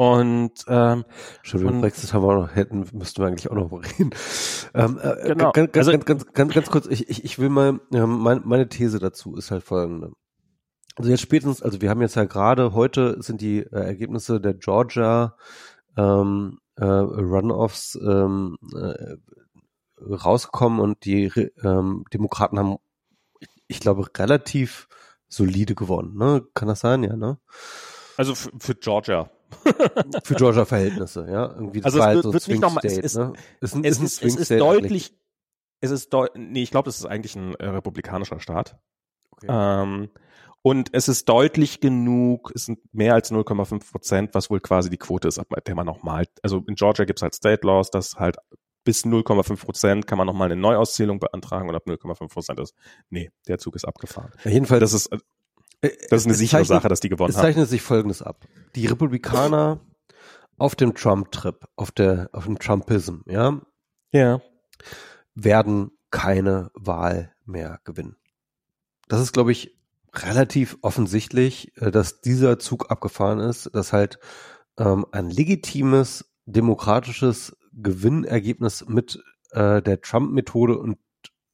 Und 0.01 0.53
ähm, 0.69 1.05
schon 1.43 1.61
über 1.61 1.73
Brexit 1.73 2.15
haben 2.15 2.23
wir 2.23 2.29
auch 2.29 2.43
noch, 2.43 2.55
hätten, 2.55 2.87
müssten 2.93 3.21
wir 3.21 3.27
eigentlich 3.27 3.51
auch 3.51 3.57
noch 3.57 3.73
reden. 3.73 4.11
Ähm, 4.75 5.01
äh, 5.03 5.29
genau. 5.29 5.51
Ganz, 5.53 5.75
also, 5.77 5.93
ganz, 5.93 6.05
ganz, 6.05 6.33
ganz, 6.35 6.53
ganz 6.53 6.71
kurz, 6.71 6.87
ich, 6.89 7.09
ich, 7.09 7.25
ich 7.25 7.39
will 7.39 7.49
mal, 7.49 7.81
ähm, 7.91 8.19
mein, 8.19 8.43
meine 8.45 8.69
These 8.69 8.99
dazu 8.99 9.35
ist 9.35 9.51
halt 9.51 9.63
folgende. 9.63 10.13
Also 10.95 11.11
jetzt 11.11 11.23
spätestens, 11.23 11.63
also 11.63 11.81
wir 11.81 11.89
haben 11.89 12.03
jetzt 12.03 12.17
ja 12.17 12.27
gerade, 12.27 12.75
heute 12.75 13.21
sind 13.23 13.41
die 13.41 13.61
äh, 13.61 13.71
Ergebnisse 13.71 14.43
der 14.43 14.55
Georgia 14.55 15.37
ähm, 15.97 16.59
äh, 16.77 16.85
Runoffs 16.85 17.99
ähm, 18.01 18.59
äh, 18.77 19.17
rausgekommen 19.99 20.81
und 20.81 21.07
die 21.07 21.33
ähm, 21.65 22.05
Demokraten 22.13 22.59
haben, 22.59 22.77
ich, 23.41 23.49
ich 23.69 23.81
glaube, 23.81 24.07
relativ 24.17 24.87
solide 25.29 25.75
gewonnen. 25.75 26.17
Ne? 26.19 26.45
Kann 26.53 26.69
das 26.69 26.81
sein, 26.81 27.03
ja, 27.03 27.17
ne? 27.17 27.39
Also 28.19 28.35
für, 28.35 28.51
für 28.59 28.75
Georgia. 28.75 29.31
Für 30.25 30.35
Georgia 30.35 30.65
Verhältnisse, 30.65 31.27
ja. 31.31 31.53
Irgendwie 31.55 31.81
das 31.81 31.95
also 31.95 32.07
es 32.07 32.15
wird, 32.15 32.25
so 32.25 32.33
wird 32.33 32.49
nicht 32.49 32.61
nochmal, 32.61 32.85
es 32.85 32.99
ist, 32.99 33.17
ne? 33.17 33.33
es, 33.61 33.75
ist, 33.75 33.85
es, 33.85 34.01
ist, 34.01 34.23
es 34.23 34.37
ist 34.37 34.51
deutlich, 34.61 35.15
es 35.81 35.91
ist 35.91 36.13
deut 36.13 36.37
nee, 36.37 36.63
ich 36.63 36.71
glaube, 36.71 36.87
das 36.87 36.99
ist 36.99 37.07
eigentlich 37.07 37.37
ein 37.37 37.55
äh, 37.55 37.69
republikanischer 37.69 38.41
Staat. 38.41 38.79
Okay. 39.33 39.47
Ähm, 39.49 40.11
und 40.63 40.91
es 40.93 41.09
ist 41.09 41.29
deutlich 41.29 41.81
genug, 41.81 42.51
es 42.55 42.67
sind 42.67 42.81
mehr 42.93 43.15
als 43.15 43.31
0,5 43.31 43.91
Prozent, 43.91 44.35
was 44.35 44.51
wohl 44.51 44.61
quasi 44.61 44.91
die 44.91 44.97
Quote 44.97 45.29
ist, 45.29 45.39
ab 45.39 45.47
der 45.67 45.75
man 45.75 45.87
nochmal, 45.87 46.27
also 46.43 46.65
in 46.67 46.75
Georgia 46.75 47.05
gibt 47.05 47.21
es 47.21 47.23
halt 47.23 47.35
State 47.35 47.67
Laws, 47.67 47.91
dass 47.91 48.17
halt 48.17 48.37
bis 48.85 49.05
0,5 49.05 49.65
Prozent 49.65 50.07
kann 50.07 50.19
man 50.19 50.27
nochmal 50.27 50.51
eine 50.51 50.61
Neuauszählung 50.61 51.21
beantragen 51.21 51.69
und 51.69 51.75
ab 51.75 51.85
0,5 51.87 52.29
Prozent 52.33 52.59
ist, 52.59 52.75
nee, 53.11 53.31
der 53.47 53.59
Zug 53.59 53.77
ist 53.77 53.85
abgefahren. 53.85 54.33
Ja, 54.45 54.51
jedenfalls, 54.51 54.81
das 54.81 54.95
ist, 54.95 55.13
äh, 55.13 55.19
das 55.81 56.23
ist 56.23 56.27
eine 56.27 56.35
sichere 56.35 56.61
zeichnet, 56.61 56.67
Sache, 56.67 56.89
dass 56.89 57.01
die 57.01 57.09
gewonnen 57.09 57.33
haben. 57.33 57.39
Es 57.39 57.43
zeichnet 57.43 57.69
sich 57.69 57.83
Folgendes 57.83 58.23
ab. 58.23 58.47
Die 58.75 58.87
Republikaner 58.87 59.81
auf 60.57 60.75
dem 60.75 60.95
Trump-Trip, 60.95 61.67
auf 61.77 61.91
der, 61.93 62.31
auf 62.33 62.45
dem 62.45 62.59
Trumpism, 62.59 63.21
ja, 63.27 63.61
ja, 64.11 64.41
werden 65.35 65.93
keine 66.11 66.71
Wahl 66.75 67.33
mehr 67.45 67.81
gewinnen. 67.85 68.17
Das 69.09 69.21
ist, 69.21 69.33
glaube 69.33 69.53
ich, 69.53 69.79
relativ 70.15 70.79
offensichtlich, 70.83 71.77
äh, 71.77 71.91
dass 71.91 72.21
dieser 72.21 72.59
Zug 72.59 72.91
abgefahren 72.91 73.39
ist, 73.39 73.71
dass 73.75 73.93
halt 73.93 74.19
ähm, 74.79 75.07
ein 75.13 75.31
legitimes 75.31 76.33
demokratisches 76.47 77.57
Gewinnergebnis 77.73 78.87
mit 78.89 79.23
äh, 79.51 79.83
der 79.83 80.01
Trump-Methode 80.01 80.79
und 80.79 80.99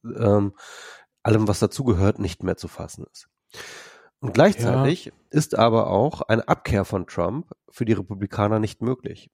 ähm, 0.03 0.53
allem, 1.21 1.47
was 1.47 1.59
dazugehört, 1.59 2.19
nicht 2.19 2.43
mehr 2.43 2.57
zu 2.57 2.67
fassen 2.67 3.05
ist. 3.11 3.27
Und 4.19 4.33
gleichzeitig 4.33 5.05
ja. 5.05 5.11
ist 5.29 5.55
aber 5.55 5.87
auch 5.87 6.21
eine 6.21 6.47
Abkehr 6.47 6.85
von 6.85 7.05
Trump 7.07 7.51
für 7.69 7.85
die 7.85 7.93
Republikaner 7.93 8.59
nicht 8.59 8.81
möglich, 8.81 9.29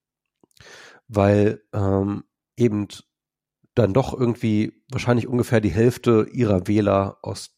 weil 1.08 1.62
ähm, 1.74 2.24
eben 2.58 2.88
dann 3.76 3.94
doch 3.94 4.18
irgendwie 4.18 4.84
wahrscheinlich 4.90 5.28
ungefähr 5.28 5.62
die 5.62 5.70
Hälfte 5.70 6.28
ihrer 6.32 6.68
Wähler 6.68 7.18
aus 7.22 7.56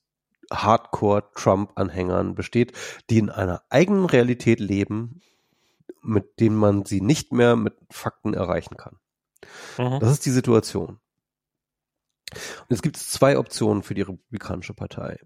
Hardcore-Trump-Anhängern 0.52 2.36
besteht, 2.36 2.74
die 3.10 3.18
in 3.18 3.30
einer 3.30 3.64
eigenen 3.70 4.06
Realität 4.06 4.60
leben, 4.60 5.22
mit 6.02 6.40
denen 6.40 6.56
man 6.56 6.86
sie 6.86 7.02
nicht 7.02 7.32
mehr 7.32 7.56
mit 7.56 7.76
Fakten 7.90 8.34
erreichen 8.34 8.78
kann. 8.78 9.00
Mhm. 9.78 10.00
Das 10.00 10.12
ist 10.12 10.26
die 10.26 10.32
Situation. 10.32 11.00
Und 12.34 12.70
jetzt 12.70 12.84
gibt 12.84 12.98
es 12.98 13.10
zwei 13.10 13.38
Optionen 13.38 13.84
für 13.84 13.94
die 13.94 14.02
Republikanische 14.02 14.74
Partei. 14.74 15.20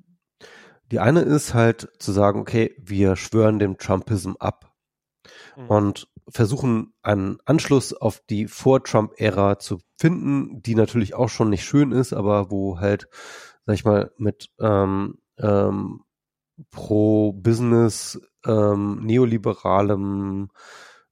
Die 0.91 0.99
eine 0.99 1.21
ist 1.21 1.53
halt 1.53 1.89
zu 1.99 2.11
sagen, 2.11 2.39
okay, 2.39 2.75
wir 2.79 3.15
schwören 3.15 3.59
dem 3.59 3.77
Trumpism 3.77 4.33
ab 4.39 4.73
mhm. 5.55 5.67
und 5.67 6.07
versuchen 6.29 6.93
einen 7.01 7.39
Anschluss 7.45 7.93
auf 7.93 8.21
die 8.29 8.47
Vor-Trump-Ära 8.47 9.59
zu 9.59 9.79
finden, 9.97 10.61
die 10.61 10.75
natürlich 10.75 11.13
auch 11.13 11.29
schon 11.29 11.49
nicht 11.49 11.63
schön 11.63 11.91
ist, 11.91 12.13
aber 12.13 12.51
wo 12.51 12.79
halt, 12.79 13.07
sag 13.65 13.75
ich 13.75 13.85
mal, 13.85 14.11
mit 14.17 14.49
ähm, 14.59 15.19
ähm, 15.37 16.03
pro-Business, 16.71 18.19
ähm, 18.45 18.99
neoliberalem 19.03 20.49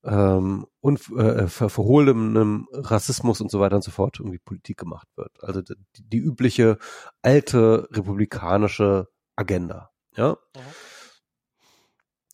ähm, 0.03 0.65
und 0.81 1.09
äh, 1.17 1.47
ver 1.47 1.69
verhohlenem 1.69 2.67
Rassismus 2.71 3.41
und 3.41 3.51
so 3.51 3.59
weiter 3.59 3.75
und 3.75 3.83
so 3.83 3.91
fort 3.91 4.19
irgendwie 4.19 4.39
Politik 4.39 4.77
gemacht 4.77 5.07
wird. 5.15 5.31
Also 5.41 5.61
die, 5.61 5.75
die 5.97 6.17
übliche 6.17 6.77
alte 7.21 7.87
republikanische 7.91 9.07
Agenda. 9.35 9.91
Ja. 10.15 10.37
Mhm. 10.55 10.61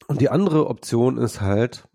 Und 0.08 0.22
die 0.22 0.30
andere 0.30 0.68
Option 0.68 1.18
ist 1.18 1.42
halt, 1.42 1.88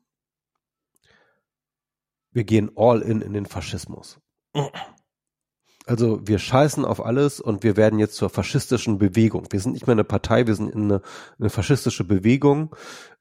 wir 2.31 2.45
gehen 2.45 2.71
all 2.77 3.03
in 3.03 3.21
in 3.21 3.33
den 3.33 3.47
Faschismus. 3.47 4.19
Also 5.87 6.27
wir 6.27 6.39
scheißen 6.39 6.85
auf 6.85 7.05
alles 7.05 7.41
und 7.41 7.63
wir 7.63 7.77
werden 7.77 7.99
jetzt 7.99 8.17
zur 8.17 8.29
faschistischen 8.29 8.99
Bewegung. 8.99 9.47
Wir 9.51 9.61
sind 9.61 9.73
nicht 9.73 9.87
mehr 9.87 9.95
eine 9.95 10.05
Partei, 10.05 10.47
wir 10.47 10.55
sind 10.55 10.75
eine, 10.75 11.01
eine 11.39 11.49
faschistische 11.49 12.05
Bewegung, 12.05 12.75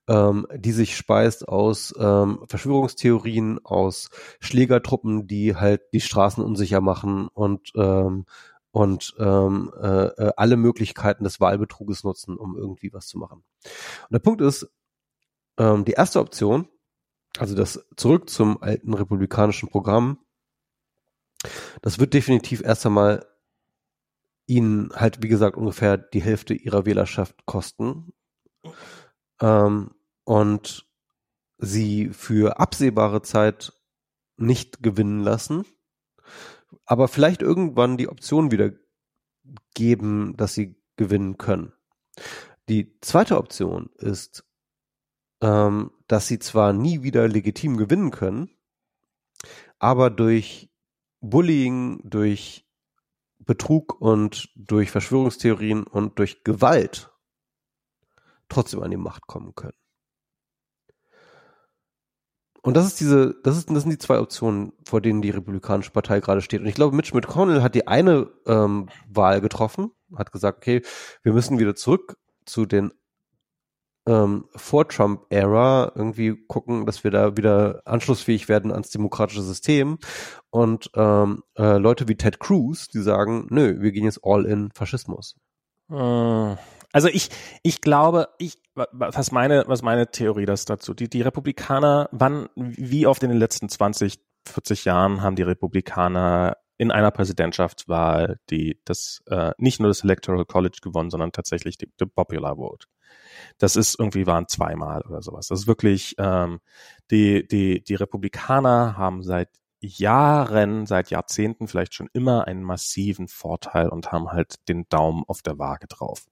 ähm, 0.08 0.48
die 0.56 0.72
sich 0.72 0.98
speist 0.98 1.48
aus 1.48 1.94
ähm, 2.00 2.40
Verschwörungstheorien, 2.48 3.60
aus 3.64 4.10
Schlägertruppen, 4.40 5.28
die 5.28 5.56
halt 5.56 5.82
die 5.94 6.02
Straßen 6.02 6.44
unsicher 6.44 6.82
machen 6.82 7.28
und 7.28 7.72
ähm, 7.76 8.26
und 8.76 9.16
ähm, 9.20 9.72
äh, 9.82 10.08
äh, 10.08 10.34
alle 10.36 10.58
Möglichkeiten 10.58 11.24
des 11.24 11.40
Wahlbetruges 11.40 12.04
nutzen, 12.04 12.36
um 12.36 12.58
irgendwie 12.58 12.92
was 12.92 13.08
zu 13.08 13.18
machen. 13.18 13.42
Und 13.64 14.12
der 14.12 14.20
Punkt 14.20 14.42
ist, 14.42 14.70
ähm, 15.58 15.86
die 15.86 15.94
erste 15.94 16.20
Option, 16.20 16.68
also 17.38 17.56
das 17.56 17.88
zurück 17.96 18.30
zum 18.30 18.62
alten 18.62 18.94
republikanischen 18.94 19.70
Programm, 19.70 20.20
das 21.82 22.00
wird 22.00 22.14
definitiv 22.14 22.64
erst 22.66 22.86
einmal 22.86 23.26
ihnen 24.46 24.92
halt, 24.94 25.24
wie 25.24 25.30
gesagt, 25.30 25.56
ungefähr 25.56 25.98
die 25.98 26.22
Hälfte 26.22 26.54
ihrer 26.54 26.86
Wählerschaft 26.86 27.46
kosten 27.46 28.12
ähm, 29.40 29.92
und 30.26 30.86
sie 31.60 32.10
für 32.10 32.60
absehbare 32.60 33.22
Zeit 33.22 33.72
nicht 34.36 34.84
gewinnen 34.84 35.22
lassen 35.22 35.66
aber 36.86 37.08
vielleicht 37.08 37.42
irgendwann 37.42 37.98
die 37.98 38.10
Option 38.10 38.52
wieder 38.52 38.72
geben, 39.74 40.36
dass 40.38 40.54
sie 40.54 40.76
gewinnen 40.96 41.38
können. 41.38 41.74
Die 42.70 42.98
zweite 43.02 43.38
Option 43.38 43.90
ist, 43.98 44.44
ähm, 45.42 45.92
dass 46.08 46.28
sie 46.28 46.40
zwar 46.40 46.74
nie 46.74 47.04
wieder 47.04 47.28
legitim 47.28 47.78
gewinnen 47.78 48.12
können, 48.12 48.50
aber 49.78 50.10
durch 50.10 50.70
Bullying, 51.22 52.02
durch 52.04 52.66
Betrug 53.40 54.00
und 54.02 54.50
durch 54.56 54.92
Verschwörungstheorien 54.92 55.84
und 55.84 56.18
durch 56.20 56.44
Gewalt 56.44 57.12
trotzdem 58.50 58.82
an 58.82 58.92
die 58.92 58.98
Macht 58.98 59.28
kommen 59.28 59.54
können. 59.56 59.78
Und 62.66 62.76
das 62.76 62.88
ist 62.88 63.00
diese, 63.00 63.36
das 63.44 63.58
ist, 63.58 63.70
das 63.70 63.84
sind 63.84 63.92
die 63.92 64.00
zwei 64.00 64.20
Optionen, 64.20 64.74
vor 64.84 65.00
denen 65.00 65.22
die 65.22 65.30
Republikanische 65.30 65.92
Partei 65.92 66.20
gerade 66.20 66.42
steht. 66.42 66.62
Und 66.62 66.66
ich 66.66 66.74
glaube, 66.74 66.96
Mitch 66.96 67.16
McConnell 67.16 67.62
hat 67.62 67.76
die 67.76 67.86
eine 67.86 68.32
ähm, 68.48 68.90
Wahl 69.08 69.40
getroffen, 69.40 69.92
hat 70.16 70.32
gesagt, 70.32 70.58
okay, 70.58 70.82
wir 71.22 71.32
müssen 71.32 71.60
wieder 71.60 71.76
zurück 71.76 72.18
zu 72.44 72.66
den 72.66 72.92
ähm, 74.08 74.46
vor 74.56 74.88
Trump-Ära 74.88 75.92
irgendwie 75.94 76.44
gucken, 76.48 76.88
dass 76.88 77.04
wir 77.04 77.12
da 77.12 77.38
wieder 77.38 77.84
anschlussfähig 77.86 78.50
werden 78.50 78.72
ans 78.72 78.90
demokratische 78.90 79.44
System. 79.44 80.00
Und 80.50 80.90
ähm, 80.96 81.44
äh, 81.56 81.78
Leute 81.78 82.08
wie 82.08 82.16
Ted 82.16 82.40
Cruz, 82.40 82.88
die 82.88 83.02
sagen, 83.02 83.46
nö, 83.52 83.80
wir 83.80 83.92
gehen 83.92 84.06
jetzt 84.06 84.22
all 84.24 84.44
in 84.44 84.72
Faschismus. 84.74 85.36
Äh, 85.92 86.56
also 86.96 87.10
ich, 87.10 87.28
ich 87.62 87.82
glaube, 87.82 88.30
ich, 88.38 88.58
was 88.74 89.34
meine, 89.34 89.66
was 89.68 89.82
meine 89.82 90.12
Theorie 90.12 90.46
das 90.46 90.64
dazu? 90.64 90.94
Die, 90.94 91.10
die 91.10 91.24
Republikaner, 91.24 92.08
wann, 92.14 92.48
wie 92.56 93.06
oft 93.06 93.22
in 93.22 93.28
den 93.28 93.38
letzten 93.38 93.68
20, 93.68 94.18
40 94.48 94.86
Jahren 94.86 95.22
haben 95.22 95.36
die 95.36 95.44
Republikaner 95.44 96.56
in 96.78 96.92
einer 96.92 97.12
Präsidentschaftswahl 97.12 98.40
die 98.50 98.80
das 98.86 99.24
äh, 99.28 99.52
nicht 99.58 99.82
nur 99.82 99.90
das 99.90 100.06
Electoral 100.06 100.46
College 100.46 100.78
gewonnen, 100.82 101.10
sondern 101.10 101.34
tatsächlich 101.34 101.78
die, 101.78 101.92
die 102.00 102.06
Popular 102.06 102.56
Vote. 102.56 102.88
Das 103.58 103.76
ist 103.76 104.00
irgendwie 104.00 104.26
waren 104.26 104.48
zweimal 104.48 105.02
oder 105.02 105.22
sowas. 105.22 105.48
Das 105.48 105.60
ist 105.60 105.68
wirklich 105.68 106.16
ähm, 106.18 106.62
die 107.12 107.46
die 107.46 107.84
die 107.84 107.96
Republikaner 107.96 108.96
haben 108.98 109.22
seit 109.22 109.50
Jahren, 109.82 110.86
seit 110.86 111.10
Jahrzehnten 111.10 111.68
vielleicht 111.68 111.94
schon 111.94 112.08
immer 112.14 112.48
einen 112.48 112.64
massiven 112.64 113.28
Vorteil 113.28 113.90
und 113.90 114.14
haben 114.14 114.32
halt 114.32 114.66
den 114.70 114.88
Daumen 114.88 115.26
auf 115.28 115.42
der 115.42 115.60
Waage 115.60 115.88
drauf. 115.88 116.26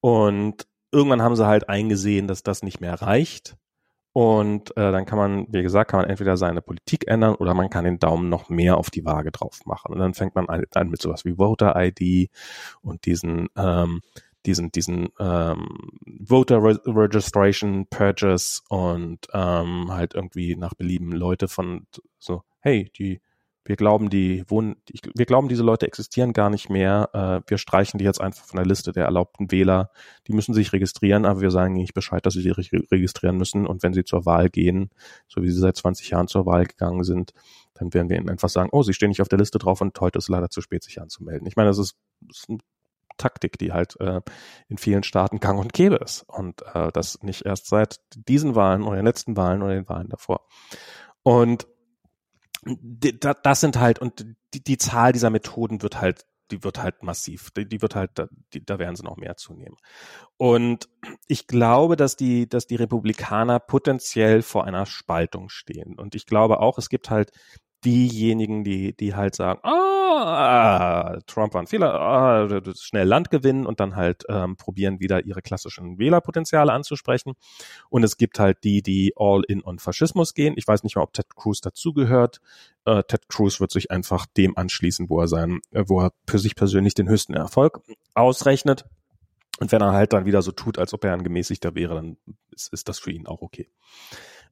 Und 0.00 0.66
irgendwann 0.92 1.22
haben 1.22 1.36
sie 1.36 1.46
halt 1.46 1.68
eingesehen, 1.68 2.28
dass 2.28 2.42
das 2.42 2.62
nicht 2.62 2.80
mehr 2.80 3.00
reicht. 3.00 3.56
Und 4.12 4.76
äh, 4.76 4.92
dann 4.92 5.06
kann 5.06 5.18
man, 5.18 5.46
wie 5.52 5.62
gesagt, 5.62 5.90
kann 5.90 6.00
man 6.00 6.08
entweder 6.08 6.36
seine 6.36 6.62
Politik 6.62 7.08
ändern 7.08 7.34
oder 7.34 7.52
man 7.52 7.68
kann 7.68 7.84
den 7.84 7.98
Daumen 7.98 8.28
noch 8.28 8.48
mehr 8.48 8.76
auf 8.78 8.88
die 8.88 9.04
Waage 9.04 9.32
drauf 9.32 9.62
machen. 9.66 9.92
Und 9.92 9.98
dann 9.98 10.14
fängt 10.14 10.36
man 10.36 10.48
an, 10.48 10.64
an 10.72 10.88
mit 10.88 11.02
sowas 11.02 11.24
wie 11.24 11.34
Voter 11.34 11.74
ID 11.76 12.30
und 12.80 13.06
diesen 13.06 13.48
ähm, 13.56 14.02
diesen 14.46 14.70
diesen 14.70 15.08
ähm, 15.18 15.66
Voter 16.24 16.62
Registration 16.62 17.86
Purges 17.88 18.62
und 18.68 19.26
ähm, 19.32 19.90
halt 19.90 20.14
irgendwie 20.14 20.54
nach 20.54 20.74
Belieben 20.74 21.10
Leute 21.10 21.48
von 21.48 21.88
so 22.20 22.44
hey 22.60 22.92
die 22.96 23.20
wir 23.64 23.76
glauben, 23.76 24.10
die 24.10 24.44
wohnen, 24.48 24.76
wir 25.14 25.24
glauben, 25.24 25.48
diese 25.48 25.62
Leute 25.62 25.86
existieren 25.86 26.32
gar 26.32 26.50
nicht 26.50 26.68
mehr. 26.68 27.08
Äh, 27.12 27.48
wir 27.48 27.58
streichen 27.58 27.98
die 27.98 28.04
jetzt 28.04 28.20
einfach 28.20 28.44
von 28.44 28.58
der 28.58 28.66
Liste 28.66 28.92
der 28.92 29.06
erlaubten 29.06 29.50
Wähler. 29.50 29.90
Die 30.26 30.34
müssen 30.34 30.52
sich 30.52 30.72
registrieren, 30.72 31.24
aber 31.24 31.40
wir 31.40 31.50
sagen 31.50 31.74
nicht 31.74 31.94
Bescheid, 31.94 32.24
dass 32.26 32.34
sie 32.34 32.42
sich 32.42 32.56
registrieren 32.56 33.38
müssen. 33.38 33.66
Und 33.66 33.82
wenn 33.82 33.94
sie 33.94 34.04
zur 34.04 34.26
Wahl 34.26 34.50
gehen, 34.50 34.90
so 35.28 35.42
wie 35.42 35.50
sie 35.50 35.58
seit 35.58 35.76
20 35.76 36.10
Jahren 36.10 36.28
zur 36.28 36.44
Wahl 36.44 36.66
gegangen 36.66 37.04
sind, 37.04 37.32
dann 37.72 37.94
werden 37.94 38.08
wir 38.10 38.18
ihnen 38.18 38.28
einfach 38.28 38.50
sagen, 38.50 38.68
oh, 38.72 38.82
sie 38.82 38.92
stehen 38.92 39.08
nicht 39.08 39.22
auf 39.22 39.28
der 39.28 39.38
Liste 39.38 39.58
drauf 39.58 39.80
und 39.80 39.98
heute 40.00 40.18
ist 40.18 40.28
leider 40.28 40.50
zu 40.50 40.60
spät, 40.60 40.84
sich 40.84 41.00
anzumelden. 41.00 41.46
Ich 41.46 41.56
meine, 41.56 41.70
das 41.70 41.78
ist, 41.78 41.96
das 42.20 42.40
ist 42.40 42.50
eine 42.50 42.58
Taktik, 43.16 43.58
die 43.58 43.72
halt 43.72 43.98
äh, 44.00 44.20
in 44.68 44.76
vielen 44.76 45.04
Staaten 45.04 45.40
gang 45.40 45.58
und 45.58 45.72
gäbe 45.72 45.96
ist. 45.96 46.24
Und 46.28 46.62
äh, 46.74 46.92
das 46.92 47.22
nicht 47.22 47.46
erst 47.46 47.66
seit 47.66 48.00
diesen 48.14 48.54
Wahlen 48.54 48.82
oder 48.82 48.96
den 48.96 49.06
letzten 49.06 49.36
Wahlen 49.36 49.62
oder 49.62 49.74
den 49.74 49.88
Wahlen 49.88 50.08
davor. 50.08 50.46
Und 51.22 51.66
das 52.64 53.60
sind 53.60 53.78
halt, 53.78 53.98
und 53.98 54.26
die, 54.54 54.62
die 54.62 54.78
Zahl 54.78 55.12
dieser 55.12 55.30
Methoden 55.30 55.82
wird 55.82 56.00
halt, 56.00 56.24
die 56.50 56.62
wird 56.62 56.82
halt 56.82 57.02
massiv, 57.02 57.50
die, 57.50 57.66
die 57.66 57.80
wird 57.80 57.94
halt, 57.94 58.10
die, 58.52 58.64
da 58.64 58.78
werden 58.78 58.96
sie 58.96 59.02
noch 59.02 59.16
mehr 59.16 59.36
zunehmen. 59.36 59.76
Und 60.36 60.88
ich 61.26 61.46
glaube, 61.46 61.96
dass 61.96 62.16
die, 62.16 62.48
dass 62.48 62.66
die 62.66 62.76
Republikaner 62.76 63.58
potenziell 63.58 64.42
vor 64.42 64.64
einer 64.64 64.86
Spaltung 64.86 65.48
stehen. 65.48 65.98
Und 65.98 66.14
ich 66.14 66.26
glaube 66.26 66.60
auch, 66.60 66.78
es 66.78 66.88
gibt 66.88 67.10
halt 67.10 67.30
diejenigen, 67.84 68.64
die, 68.64 68.96
die 68.96 69.14
halt 69.14 69.34
sagen, 69.34 69.60
ah, 69.62 71.18
Trump 71.26 71.54
war 71.54 71.62
ein 71.62 71.66
Fehler, 71.66 71.94
ah, 71.94 72.48
schnell 72.76 73.06
Land 73.06 73.30
gewinnen 73.30 73.66
und 73.66 73.80
dann 73.80 73.96
halt 73.96 74.24
ähm, 74.28 74.56
probieren 74.56 75.00
wieder 75.00 75.24
ihre 75.24 75.42
klassischen 75.42 75.98
Wählerpotenziale 75.98 76.72
anzusprechen. 76.72 77.34
Und 77.90 78.02
es 78.02 78.16
gibt 78.16 78.38
halt 78.38 78.64
die, 78.64 78.82
die 78.82 79.12
all 79.16 79.42
in 79.46 79.62
on 79.64 79.78
Faschismus 79.78 80.34
gehen. 80.34 80.54
Ich 80.56 80.66
weiß 80.66 80.82
nicht 80.82 80.96
mal, 80.96 81.02
ob 81.02 81.12
Ted 81.12 81.34
Cruz 81.36 81.60
dazugehört. 81.60 82.40
Äh, 82.84 83.02
Ted 83.04 83.28
Cruz 83.28 83.60
wird 83.60 83.70
sich 83.70 83.90
einfach 83.90 84.26
dem 84.26 84.56
anschließen, 84.56 85.08
wo 85.10 85.20
er 85.20 85.28
sein, 85.28 85.60
äh, 85.72 85.84
wo 85.86 86.00
er 86.00 86.12
für 86.28 86.38
sich 86.38 86.56
persönlich 86.56 86.94
den 86.94 87.08
höchsten 87.08 87.34
Erfolg 87.34 87.80
ausrechnet. 88.14 88.84
Und 89.60 89.70
wenn 89.70 89.82
er 89.82 89.92
halt 89.92 90.12
dann 90.12 90.24
wieder 90.24 90.42
so 90.42 90.52
tut, 90.52 90.78
als 90.78 90.92
ob 90.94 91.04
er 91.04 91.12
ein 91.12 91.22
Gemäßigter 91.22 91.74
wäre, 91.74 91.94
dann 91.94 92.16
ist, 92.50 92.72
ist 92.72 92.88
das 92.88 92.98
für 92.98 93.12
ihn 93.12 93.26
auch 93.26 93.40
okay. 93.40 93.68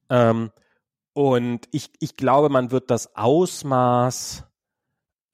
Ähm, 0.09 0.51
und 1.13 1.67
ich, 1.71 1.91
ich 1.99 2.17
glaube, 2.17 2.49
man 2.49 2.71
wird 2.71 2.89
das 2.89 3.15
Ausmaß, 3.15 4.45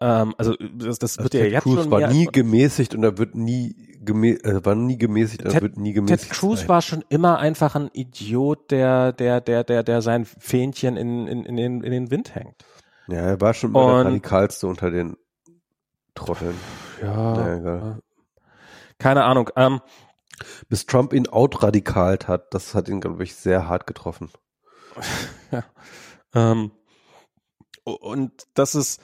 ähm, 0.01 0.33
also 0.37 0.55
das, 0.55 0.99
das 0.99 1.17
wird 1.17 1.35
also 1.35 1.37
ja 1.37 1.43
Ted 1.43 1.53
jetzt 1.53 1.63
Cruz 1.63 1.83
schon 1.83 1.91
war 1.91 2.07
nie 2.07 2.25
gemäßigt 2.25 2.95
und 2.95 3.03
er 3.03 3.17
wird 3.17 3.35
nie 3.35 3.97
gemä 4.01 4.33
äh, 4.43 4.63
war 4.63 4.75
nie 4.75 4.97
gemäßigt, 4.97 5.41
er 5.41 5.61
wird 5.61 5.77
nie 5.77 5.93
gemäßigt. 5.93 6.23
Ted 6.23 6.31
Cruz 6.31 6.59
sein. 6.59 6.69
war 6.69 6.81
schon 6.81 7.03
immer 7.09 7.39
einfach 7.39 7.75
ein 7.75 7.89
Idiot, 7.91 8.71
der 8.71 9.11
der 9.11 9.41
der 9.41 9.63
der 9.63 9.83
der 9.83 10.01
sein 10.01 10.25
Fähnchen 10.25 10.95
in 10.95 11.27
in 11.27 11.43
in 11.43 11.57
den 11.57 11.83
in 11.83 11.91
den 11.91 12.11
Wind 12.11 12.33
hängt. 12.33 12.63
Ja, 13.07 13.21
er 13.21 13.41
war 13.41 13.53
schon 13.53 13.71
mal 13.71 14.03
der 14.03 14.11
radikalste 14.11 14.67
unter 14.67 14.91
den 14.91 15.17
Trotteln. 16.15 16.55
Ja. 17.01 17.35
ja 17.35 17.57
egal. 17.57 17.99
Keine 18.99 19.23
Ahnung. 19.23 19.49
Ähm, 19.55 19.81
Bis 20.69 20.85
Trump 20.85 21.13
ihn 21.13 21.27
outradikalt 21.27 22.27
hat, 22.29 22.53
das 22.53 22.75
hat 22.75 22.87
ihn 22.87 23.01
glaube 23.01 23.23
ich 23.23 23.35
sehr 23.35 23.67
hart 23.67 23.85
getroffen. 23.85 24.29
ja. 25.51 25.63
Ähm, 26.33 26.71
und 27.83 28.47
das 28.53 28.75
ist 28.75 29.01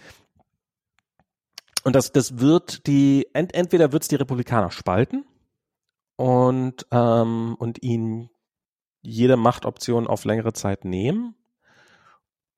und 1.83 1.95
das 1.95 2.11
das 2.11 2.39
wird 2.39 2.87
die 2.87 3.27
ent, 3.33 3.53
entweder 3.53 3.91
wird 3.91 4.03
es 4.03 4.09
die 4.09 4.15
Republikaner 4.15 4.71
spalten 4.71 5.25
und 6.17 6.85
ähm, 6.91 7.55
und 7.59 7.81
ihnen 7.83 8.29
jede 9.01 9.37
Machtoption 9.37 10.07
auf 10.07 10.25
längere 10.25 10.53
Zeit 10.53 10.85
nehmen 10.85 11.35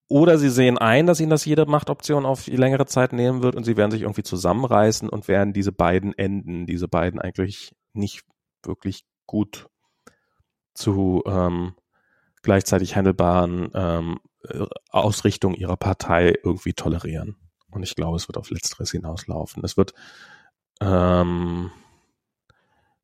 oder 0.09 0.37
sie 0.37 0.49
sehen 0.49 0.77
ein, 0.77 1.05
dass 1.05 1.19
ihnen 1.19 1.29
das 1.29 1.43
jede 1.45 1.65
Machtoption 1.65 2.25
auf 2.25 2.47
längere 2.47 2.85
Zeit 2.85 3.11
nehmen 3.11 3.41
wird 3.41 3.55
und 3.55 3.65
sie 3.65 3.75
werden 3.75 3.91
sich 3.91 4.03
irgendwie 4.03 4.23
zusammenreißen 4.23 5.09
und 5.09 5.27
werden 5.27 5.51
diese 5.51 5.73
beiden 5.73 6.17
Enden, 6.17 6.65
diese 6.65 6.87
beiden 6.87 7.19
eigentlich 7.19 7.75
nicht 7.93 8.23
wirklich 8.63 9.05
gut 9.25 9.67
zu 10.73 11.23
ähm, 11.25 11.75
gleichzeitig 12.47 12.95
handelbaren 12.95 13.69
ähm, 13.73 14.19
Ausrichtung 14.89 15.53
ihrer 15.53 15.75
Partei 15.75 16.33
irgendwie 16.41 16.71
tolerieren. 16.71 17.35
Und 17.71 17.83
ich 17.83 17.93
glaube, 17.93 18.15
es 18.15 18.29
wird 18.29 18.37
auf 18.37 18.49
Letzteres 18.51 18.91
hinauslaufen. 18.91 19.65
Es 19.65 19.75
wird 19.75 19.93
ähm, 20.79 21.71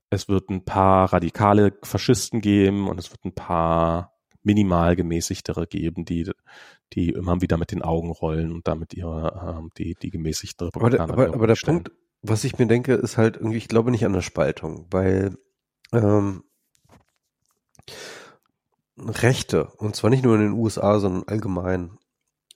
es 0.10 0.30
wird 0.30 0.50
ein 0.50 0.64
paar 0.64 1.12
radikale 1.12 1.74
Faschisten 1.84 2.40
geben 2.40 2.88
und 2.88 2.98
es 3.00 3.12
wird 3.12 3.26
ein 3.26 3.36
paar 3.36 4.14
minimal 4.44 4.96
gemäßigtere 4.96 5.68
geben, 5.68 6.06
die 6.06 6.32
die 6.94 7.10
immer 7.10 7.42
wieder 7.42 7.58
mit 7.58 7.74
den 7.74 7.82
Augen 7.82 8.12
rollen 8.12 8.54
und 8.54 8.66
damit 8.70 8.94
ihre 8.94 9.58
ähm, 9.60 9.72
die 9.78 9.96
die 10.02 10.10
gemäßigte 10.10 10.68
Republikaner 10.68 11.12
Aber, 11.12 11.26
aber, 11.26 11.34
aber 11.34 11.48
der 11.48 11.56
Punkt, 11.56 11.92
was 12.22 12.46
ich 12.46 12.58
mir 12.58 12.68
denke, 12.68 12.94
ist 12.94 13.18
halt 13.18 13.36
irgendwie, 13.36 13.58
ich 13.58 13.68
glaube 13.68 13.92
nicht 13.92 14.06
an 14.06 14.14
eine 14.14 14.22
Spaltung, 14.22 14.88
weil 14.90 15.36
ähm, 15.92 16.46
Rechte, 18.98 19.66
und 19.78 19.96
zwar 19.96 20.10
nicht 20.10 20.24
nur 20.24 20.36
in 20.36 20.42
den 20.42 20.52
USA, 20.54 21.00
sondern 21.00 21.24
allgemein, 21.28 21.98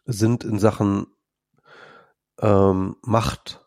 sind 0.05 0.43
in 0.43 0.59
Sachen 0.59 1.07
ähm, 2.39 2.95
Macht 3.01 3.65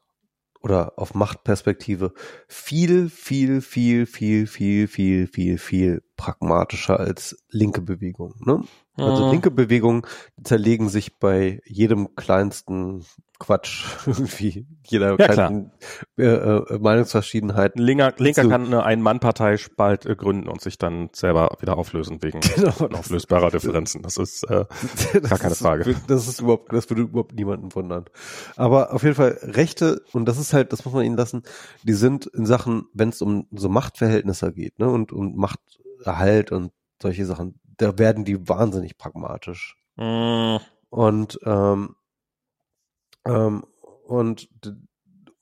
oder 0.61 0.99
auf 0.99 1.15
Machtperspektive 1.15 2.13
viel, 2.49 3.09
viel, 3.09 3.61
viel, 3.61 4.07
viel, 4.07 4.47
viel, 4.47 4.87
viel, 4.89 5.27
viel, 5.27 5.59
viel 5.59 6.03
pragmatischer 6.21 7.01
als 7.01 7.43
linke 7.49 7.81
Bewegungen. 7.81 8.35
Ne? 8.45 8.63
Also 8.97 9.25
mhm. 9.25 9.31
linke 9.33 9.51
Bewegungen 9.51 10.03
zerlegen 10.45 10.91
sich 10.91 11.19
bei 11.19 11.61
jedem 11.65 12.15
kleinsten 12.15 13.07
Quatsch 13.39 13.87
irgendwie, 14.07 14.67
jeder 14.85 15.19
ja, 15.19 15.29
kleinen 15.29 15.73
äh, 16.19 16.25
äh, 16.25 16.79
Meinungsverschiedenheit. 16.79 17.79
Linker, 17.79 18.13
Linker 18.19 18.47
kann 18.47 18.67
eine 18.67 18.85
Ein-Mann-Partei 18.85 19.57
bald 19.79 20.05
äh, 20.05 20.15
gründen 20.15 20.47
und 20.47 20.61
sich 20.61 20.77
dann 20.77 21.09
selber 21.15 21.57
wieder 21.61 21.79
auflösen 21.79 22.23
wegen 22.23 22.41
genau, 22.55 22.99
auflösbarer 22.99 23.51
Differenzen. 23.51 24.03
Das 24.03 24.19
ist 24.19 24.43
äh, 24.51 24.67
gar 25.23 25.39
keine 25.39 25.55
Frage. 25.55 25.97
das 26.07 26.29
ist 26.29 26.41
überhaupt, 26.41 26.71
das 26.71 26.91
würde 26.91 27.03
überhaupt 27.03 27.35
niemanden 27.35 27.75
wundern. 27.75 28.05
Aber 28.57 28.93
auf 28.93 29.03
jeden 29.03 29.15
Fall 29.15 29.39
Rechte, 29.41 30.03
und 30.13 30.27
das 30.27 30.37
ist 30.37 30.53
halt, 30.53 30.75
das 30.75 30.85
muss 30.85 30.93
man 30.93 31.07
ihnen 31.07 31.17
lassen, 31.17 31.43
die 31.83 31.95
sind 31.95 32.27
in 32.27 32.45
Sachen, 32.45 32.89
wenn 32.93 33.09
es 33.09 33.23
um 33.23 33.47
so 33.53 33.71
Machtverhältnisse 33.71 34.53
geht, 34.53 34.79
ne, 34.79 34.91
und 34.91 35.13
um 35.13 35.35
Machterhalt 36.01 36.53
und 36.53 36.73
solche 37.01 37.27
Sachen, 37.27 37.61
da 37.77 37.99
werden 37.99 38.25
die 38.25 38.49
wahnsinnig 38.49 38.99
pragmatisch. 38.99 39.77
Mm. 39.97 40.57
Und 40.91 41.39
ähm, 41.45 41.97
ähm, 43.25 43.65
und 44.07 44.49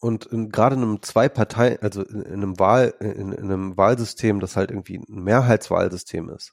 und 0.00 0.26
in, 0.26 0.50
gerade 0.50 0.76
in 0.76 0.82
einem 0.82 1.02
zwei 1.02 1.28
Partei, 1.28 1.80
also 1.80 2.02
in, 2.02 2.22
in 2.22 2.32
einem 2.34 2.58
Wahl, 2.58 2.94
in, 3.00 3.32
in, 3.32 3.44
einem 3.44 3.76
Wahlsystem, 3.76 4.40
das 4.40 4.56
halt 4.56 4.70
irgendwie 4.70 4.98
ein 4.98 5.24
Mehrheitswahlsystem 5.24 6.28
ist, 6.30 6.52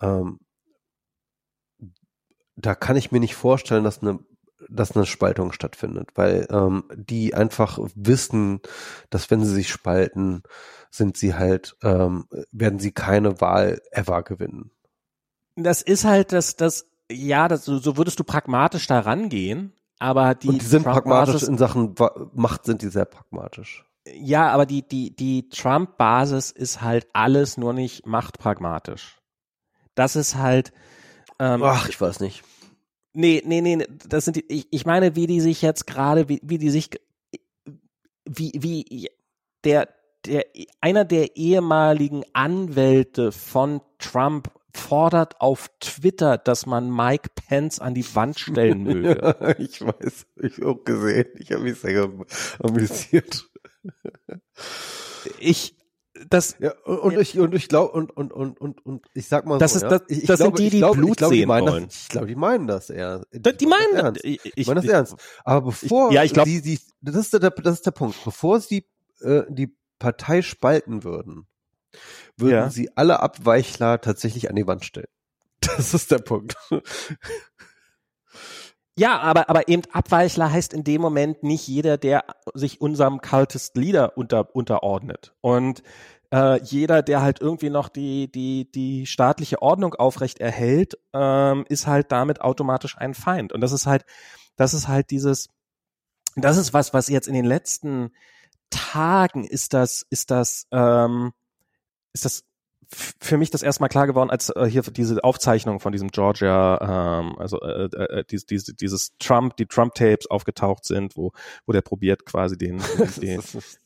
ähm, 0.00 0.40
da 2.56 2.74
kann 2.74 2.96
ich 2.96 3.12
mir 3.12 3.20
nicht 3.20 3.36
vorstellen, 3.36 3.84
dass 3.84 4.02
eine 4.02 4.18
dass 4.68 4.96
eine 4.96 5.06
Spaltung 5.06 5.52
stattfindet, 5.52 6.10
weil 6.14 6.46
ähm, 6.50 6.84
die 6.94 7.34
einfach 7.34 7.78
wissen, 7.94 8.60
dass 9.10 9.30
wenn 9.30 9.44
sie 9.44 9.54
sich 9.54 9.70
spalten, 9.70 10.42
sind 10.90 11.16
sie 11.16 11.34
halt, 11.34 11.76
ähm, 11.82 12.26
werden 12.50 12.78
sie 12.78 12.92
keine 12.92 13.40
Wahl 13.40 13.80
ever 13.92 14.22
gewinnen 14.22 14.70
das 15.64 15.82
ist 15.82 16.04
halt 16.04 16.32
das, 16.32 16.56
das, 16.56 16.86
ja, 17.10 17.48
das, 17.48 17.64
so 17.64 17.96
würdest 17.96 18.18
du 18.18 18.24
pragmatisch 18.24 18.86
da 18.86 19.00
rangehen, 19.00 19.72
aber 19.98 20.34
die. 20.34 20.48
Und 20.48 20.62
die 20.62 20.66
sind 20.66 20.84
pragmatisch 20.84 21.42
in 21.42 21.58
Sachen 21.58 21.94
Macht 22.34 22.64
sind 22.64 22.82
die 22.82 22.88
sehr 22.88 23.04
pragmatisch. 23.04 23.84
Ja, 24.14 24.50
aber 24.50 24.64
die, 24.64 24.86
die, 24.86 25.14
die 25.14 25.48
Trump-Basis 25.50 26.50
ist 26.50 26.80
halt 26.80 27.08
alles 27.12 27.56
nur 27.58 27.74
nicht 27.74 28.06
machtpragmatisch. 28.06 29.18
Das 29.94 30.16
ist 30.16 30.36
halt. 30.36 30.72
Ähm, 31.38 31.62
Ach, 31.62 31.88
ich 31.88 32.00
weiß 32.00 32.20
nicht. 32.20 32.42
Nee, 33.12 33.42
nee, 33.44 33.60
nee, 33.60 33.86
das 34.08 34.24
sind 34.24 34.36
die, 34.36 34.44
ich, 34.48 34.68
ich 34.70 34.86
meine, 34.86 35.16
wie 35.16 35.26
die 35.26 35.40
sich 35.40 35.62
jetzt 35.62 35.86
gerade, 35.86 36.28
wie, 36.28 36.40
wie 36.42 36.58
die 36.58 36.70
sich, 36.70 36.90
wie, 38.24 38.52
wie 38.54 39.10
der, 39.64 39.88
der, 40.26 40.44
einer 40.80 41.04
der 41.04 41.36
ehemaligen 41.36 42.24
Anwälte 42.32 43.32
von 43.32 43.80
Trump 43.98 44.50
fordert 44.72 45.40
auf 45.40 45.70
Twitter, 45.80 46.38
dass 46.38 46.66
man 46.66 46.94
Mike 46.94 47.30
Pence 47.34 47.80
an 47.80 47.94
die 47.94 48.14
Wand 48.14 48.38
stellen 48.38 48.84
möge. 48.84 49.18
Ja, 49.20 49.48
ich 49.58 49.80
weiß, 49.80 50.26
ich 50.36 50.62
auch 50.62 50.84
gesehen. 50.84 51.26
Ich 51.38 51.52
habe 51.52 51.64
mich 51.64 51.78
sehr 51.78 52.10
amüsiert. 52.60 53.48
Ich, 55.40 55.74
das 56.28 56.56
ja, 56.58 56.72
und, 56.84 56.98
und 56.98 57.18
ich 57.18 57.38
und 57.38 57.54
ich 57.54 57.68
glaube 57.68 57.92
und 57.92 58.16
und 58.16 58.32
und 58.32 58.60
und 58.60 58.84
und 58.84 59.06
ich 59.14 59.28
sag 59.28 59.46
mal 59.46 59.58
das 59.58 59.72
so, 59.72 59.76
ist 59.78 59.82
ja, 59.82 59.88
das, 59.90 60.02
ich, 60.08 60.18
ich 60.22 60.26
das 60.26 60.38
glaube, 60.38 60.56
sind 60.56 60.66
die 60.66 60.70
die 60.70 60.78
glaube, 60.78 60.96
Blut 60.96 61.16
glaube, 61.16 61.34
sehen 61.34 61.48
meinen 61.48 61.66
wollen. 61.66 61.84
Das, 61.86 61.96
ich 62.02 62.08
glaube 62.08 62.26
die 62.26 62.34
meinen 62.36 62.66
das 62.66 62.90
eher. 62.90 63.22
Die, 63.32 63.56
die 63.56 63.66
meinen 63.66 63.92
das 63.94 64.02
ernst. 64.02 64.24
ich, 64.24 64.40
ich, 64.44 64.52
ich 64.56 64.66
meine 64.66 64.80
das 64.80 64.90
ernst. 64.90 65.16
Aber 65.44 65.66
bevor 65.66 66.08
ich, 66.08 66.14
ja 66.14 66.24
ich 66.24 66.32
glaube 66.32 66.48
die, 66.48 66.62
die 66.62 66.80
das 67.00 67.16
ist 67.16 67.32
der 67.32 67.40
das 67.40 67.74
ist 67.74 67.86
der 67.86 67.90
Punkt. 67.92 68.16
Bevor 68.24 68.60
sie 68.60 68.86
äh, 69.20 69.42
die 69.48 69.74
Partei 69.98 70.42
spalten 70.42 71.04
würden 71.04 71.46
würden 72.36 72.54
Ja. 72.54 72.70
sie 72.70 72.96
alle 72.96 73.20
Abweichler 73.20 74.00
tatsächlich 74.00 74.48
an 74.50 74.56
die 74.56 74.66
Wand 74.66 74.84
stellen. 74.84 75.08
Das 75.60 75.92
ist 75.94 76.10
der 76.10 76.18
Punkt 76.18 76.56
Ja, 78.98 79.20
aber, 79.20 79.48
aber 79.48 79.68
eben 79.68 79.82
Abweichler 79.92 80.50
heißt 80.50 80.74
in 80.74 80.82
dem 80.82 81.00
Moment 81.00 81.44
nicht 81.44 81.68
jeder, 81.68 81.98
der 81.98 82.24
sich 82.54 82.80
unserem 82.80 83.20
Cultist 83.20 83.76
Leader 83.76 84.18
unter, 84.18 84.56
unterordnet. 84.56 85.32
Und 85.40 85.84
äh, 86.32 86.60
jeder, 86.64 87.02
der 87.02 87.22
halt 87.22 87.40
irgendwie 87.40 87.70
noch 87.70 87.90
die, 87.90 88.28
die, 88.28 88.68
die 88.68 89.06
staatliche 89.06 89.62
Ordnung 89.62 89.94
aufrecht 89.94 90.40
erhält, 90.40 90.98
ähm, 91.12 91.64
ist 91.68 91.86
halt 91.86 92.10
damit 92.10 92.40
automatisch 92.40 92.98
ein 92.98 93.14
Feind. 93.14 93.52
Und 93.52 93.60
das 93.60 93.70
ist 93.70 93.86
halt, 93.86 94.04
das 94.56 94.74
ist 94.74 94.88
halt 94.88 95.12
dieses, 95.12 95.48
das 96.34 96.56
ist 96.56 96.74
was, 96.74 96.92
was 96.92 97.06
jetzt 97.06 97.28
in 97.28 97.34
den 97.34 97.44
letzten 97.44 98.10
Tagen 98.70 99.44
ist 99.44 99.74
das, 99.74 100.04
ist 100.10 100.32
das, 100.32 100.66
ähm, 100.72 101.32
ist 102.12 102.24
das 102.24 102.42
für 102.90 103.36
mich 103.36 103.50
das 103.50 103.62
erstmal 103.62 103.90
klar 103.90 104.06
geworden, 104.06 104.30
als 104.30 104.48
äh, 104.50 104.64
hier 104.64 104.82
diese 104.82 105.22
Aufzeichnung 105.22 105.78
von 105.80 105.92
diesem 105.92 106.08
Georgia, 106.08 107.20
ähm, 107.20 107.38
also 107.38 107.60
äh, 107.60 107.84
äh, 107.84 108.24
dieses, 108.30 108.46
dieses, 108.46 108.76
dieses 108.76 109.16
Trump, 109.18 109.56
die 109.56 109.66
Trump-Tapes 109.66 110.30
aufgetaucht 110.30 110.86
sind, 110.86 111.16
wo, 111.16 111.32
wo 111.66 111.72
der 111.72 111.82
probiert 111.82 112.24
quasi 112.24 112.56
den, 112.56 112.78
den, 113.20 113.42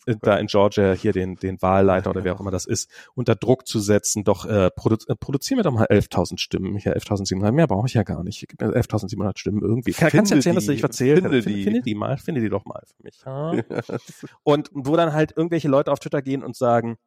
den 0.06 0.18
da 0.20 0.36
in 0.36 0.46
Georgia 0.46 0.92
hier 0.92 1.12
den, 1.12 1.34
den 1.36 1.60
Wahlleiter 1.62 2.10
oder 2.10 2.22
wer 2.22 2.34
auch 2.34 2.40
immer 2.40 2.52
das 2.52 2.64
ist, 2.64 2.90
unter 3.14 3.34
Druck 3.34 3.66
zu 3.66 3.80
setzen, 3.80 4.22
doch 4.22 4.44
äh, 4.44 4.70
produ 4.70 4.96
äh, 5.08 5.16
produzieren 5.16 5.58
wir 5.58 5.64
doch 5.64 5.72
mal 5.72 5.86
11.000 5.86 6.38
Stimmen, 6.38 6.76
hier 6.76 6.96
11.700, 6.96 7.50
mehr 7.50 7.66
brauche 7.66 7.88
ich 7.88 7.94
ja 7.94 8.04
gar 8.04 8.22
nicht, 8.22 8.46
gib 8.48 8.60
mir 8.60 8.68
11.700 8.68 9.36
Stimmen 9.36 9.62
irgendwie. 9.62 9.92
Kann, 9.92 10.10
kannst 10.10 10.30
du 10.30 10.36
erzählen, 10.36 10.54
dass 10.54 10.66
die, 10.66 10.72
ich 10.74 10.82
erzählt 10.82 11.22
finde 11.22 11.30
habe? 11.30 11.42
Finde, 11.42 11.58
die. 11.58 11.64
finde 11.64 11.82
die 11.82 11.94
mal, 11.96 12.18
finde 12.18 12.40
die 12.40 12.48
doch 12.48 12.64
mal 12.64 12.82
für 12.86 13.02
mich. 13.02 13.20
Ja? 13.26 13.52
Und 14.44 14.70
wo 14.72 14.96
dann 14.96 15.12
halt 15.12 15.32
irgendwelche 15.36 15.68
Leute 15.68 15.90
auf 15.90 15.98
Twitter 15.98 16.22
gehen 16.22 16.42
und 16.42 16.56
sagen, 16.56 16.98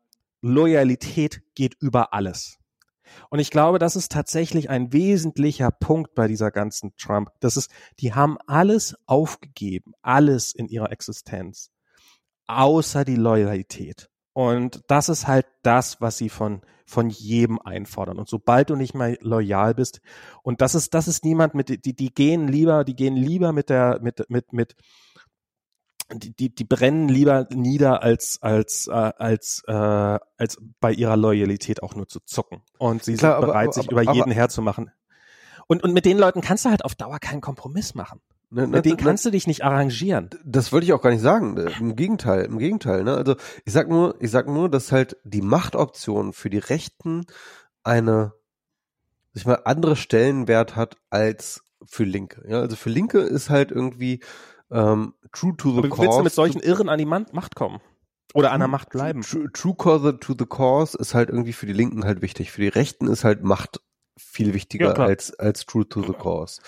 Loyalität 0.45 1.41
geht 1.55 1.75
über 1.81 2.13
alles. 2.13 2.59
Und 3.29 3.39
ich 3.39 3.49
glaube, 3.49 3.79
das 3.79 3.95
ist 3.95 4.11
tatsächlich 4.11 4.69
ein 4.69 4.93
wesentlicher 4.93 5.71
Punkt 5.71 6.13
bei 6.13 6.27
dieser 6.27 6.51
ganzen 6.51 6.95
Trump. 6.97 7.29
Das 7.39 7.57
ist, 7.57 7.71
die 7.99 8.13
haben 8.13 8.37
alles 8.45 8.95
aufgegeben, 9.07 9.93
alles 10.01 10.53
in 10.53 10.67
ihrer 10.67 10.91
Existenz, 10.91 11.71
außer 12.47 13.05
die 13.05 13.15
Loyalität. 13.15 14.09
Und 14.33 14.81
das 14.87 15.09
ist 15.09 15.27
halt 15.27 15.47
das, 15.63 16.01
was 16.01 16.17
sie 16.17 16.29
von, 16.29 16.61
von 16.85 17.09
jedem 17.09 17.59
einfordern. 17.59 18.19
Und 18.19 18.29
sobald 18.29 18.69
du 18.69 18.75
nicht 18.75 18.93
mehr 18.93 19.17
loyal 19.21 19.73
bist, 19.73 20.01
und 20.43 20.61
das 20.61 20.75
ist, 20.75 20.93
das 20.93 21.07
ist 21.07 21.23
niemand 21.23 21.55
mit, 21.55 21.85
die, 21.85 21.95
die 21.95 22.13
gehen 22.13 22.47
lieber, 22.47 22.83
die 22.83 22.95
gehen 22.95 23.15
lieber 23.15 23.51
mit 23.51 23.69
der, 23.69 23.99
mit, 24.01 24.29
mit, 24.29 24.51
mit, 24.53 24.75
die, 26.13 26.35
die, 26.35 26.53
die 26.53 26.63
brennen 26.63 27.09
lieber 27.09 27.47
nieder, 27.51 28.03
als, 28.03 28.39
als, 28.41 28.87
äh, 28.87 28.91
als, 28.91 29.63
äh, 29.67 29.71
als 29.73 30.57
bei 30.79 30.91
ihrer 30.91 31.17
Loyalität 31.17 31.81
auch 31.81 31.95
nur 31.95 32.07
zu 32.07 32.19
zucken. 32.19 32.61
Und 32.77 33.03
sie 33.03 33.15
Klar, 33.15 33.33
sind 33.33 33.37
aber- 33.37 33.47
bereit, 33.47 33.65
aber- 33.67 33.73
sich 33.73 33.91
aber- 33.91 34.01
über 34.03 34.13
jeden 34.13 34.31
herzumachen. 34.31 34.91
Und, 35.67 35.83
und 35.83 35.93
mit 35.93 36.05
den 36.05 36.17
Leuten 36.19 36.41
kannst 36.41 36.65
du 36.65 36.69
halt 36.69 36.85
auf 36.85 36.93
Dauer 36.95 37.17
keinen 37.19 37.41
Kompromiss 37.41 37.95
machen. 37.95 38.21
Ne, 38.51 38.61
ne, 38.61 38.67
Mit 38.67 38.85
denen 38.85 38.97
ne, 38.97 39.03
kannst 39.03 39.25
du 39.25 39.31
dich 39.31 39.47
nicht 39.47 39.63
arrangieren. 39.63 40.29
Das 40.45 40.71
wollte 40.71 40.85
ich 40.85 40.93
auch 40.93 41.01
gar 41.01 41.09
nicht 41.09 41.23
sagen. 41.23 41.57
Im 41.79 41.95
Gegenteil, 41.95 42.45
im 42.45 42.59
Gegenteil. 42.59 43.03
Ne? 43.03 43.15
Also 43.17 43.35
ich 43.65 43.73
sag 43.73 43.89
nur, 43.89 44.15
ich 44.21 44.29
sag 44.29 44.47
nur, 44.47 44.69
dass 44.69 44.91
halt 44.91 45.17
die 45.23 45.41
Machtoption 45.41 46.31
für 46.31 46.51
die 46.51 46.59
Rechten 46.59 47.25
eine, 47.83 48.33
ich 49.33 49.47
mal, 49.47 49.61
andere 49.65 49.95
Stellenwert 49.95 50.75
hat 50.75 50.97
als 51.09 51.63
für 51.87 52.03
Linke. 52.03 52.45
Ja, 52.47 52.59
also 52.61 52.75
für 52.75 52.91
Linke 52.91 53.19
ist 53.19 53.49
halt 53.49 53.71
irgendwie 53.71 54.21
ähm, 54.71 55.13
true 55.31 55.55
to 55.57 55.71
the 55.71 55.77
Aber 55.79 55.89
cause. 55.89 56.01
willst 56.01 56.19
du 56.19 56.23
mit 56.23 56.33
solchen 56.33 56.59
Irren 56.61 56.89
an 56.89 56.97
die 56.97 57.05
Macht 57.05 57.55
kommen? 57.55 57.79
Oder 58.33 58.51
an 58.51 58.59
der 58.59 58.67
Macht 58.67 58.89
bleiben? 58.89 59.21
True, 59.21 59.49
true 59.53 59.75
cause 59.75 60.19
to 60.19 60.33
the 60.37 60.45
cause 60.45 60.97
ist 60.97 61.13
halt 61.13 61.29
irgendwie 61.29 61.53
für 61.53 61.65
die 61.67 61.73
Linken 61.73 62.03
halt 62.03 62.21
wichtig. 62.21 62.51
Für 62.51 62.61
die 62.61 62.67
Rechten 62.67 63.07
ist 63.07 63.23
halt 63.23 63.43
Macht 63.43 63.79
viel 64.17 64.53
wichtiger 64.53 64.97
Ja, 64.97 65.05
als, 65.05 65.37
als 65.39 65.65
true 65.65 65.87
to 65.87 66.01
the 66.01 66.13
cause. 66.13 66.61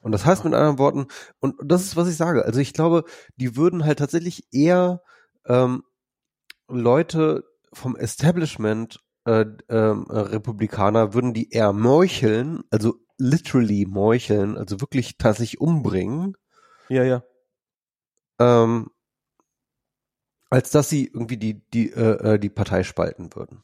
Und 0.00 0.12
das 0.12 0.24
heißt 0.24 0.44
mit 0.44 0.54
anderen 0.54 0.78
Worten, 0.78 1.06
und 1.40 1.56
das 1.64 1.82
ist, 1.82 1.96
was 1.96 2.08
ich 2.08 2.16
sage. 2.16 2.44
Also 2.44 2.60
ich 2.60 2.72
glaube, 2.72 3.04
die 3.36 3.56
würden 3.56 3.84
halt 3.84 3.98
tatsächlich 3.98 4.44
eher 4.52 5.02
ähm, 5.46 5.82
Leute 6.68 7.44
vom 7.72 7.96
Establishment, 7.96 9.00
äh, 9.24 9.44
äh, 9.68 9.76
Republikaner, 9.76 11.14
würden 11.14 11.34
die 11.34 11.50
eher 11.50 11.72
meucheln, 11.72 12.62
also 12.70 12.94
literally 13.16 13.86
meucheln, 13.86 14.56
also 14.56 14.80
wirklich 14.80 15.18
tatsächlich 15.18 15.60
umbringen, 15.60 16.36
Ja, 16.88 17.02
ja. 17.04 17.22
Ähm, 18.38 18.90
als 20.50 20.70
dass 20.70 20.88
sie 20.88 21.06
irgendwie 21.06 21.36
die, 21.36 21.60
die, 21.70 21.90
äh, 21.90 22.34
äh, 22.34 22.38
die 22.38 22.48
Partei 22.48 22.82
spalten 22.82 23.34
würden. 23.34 23.62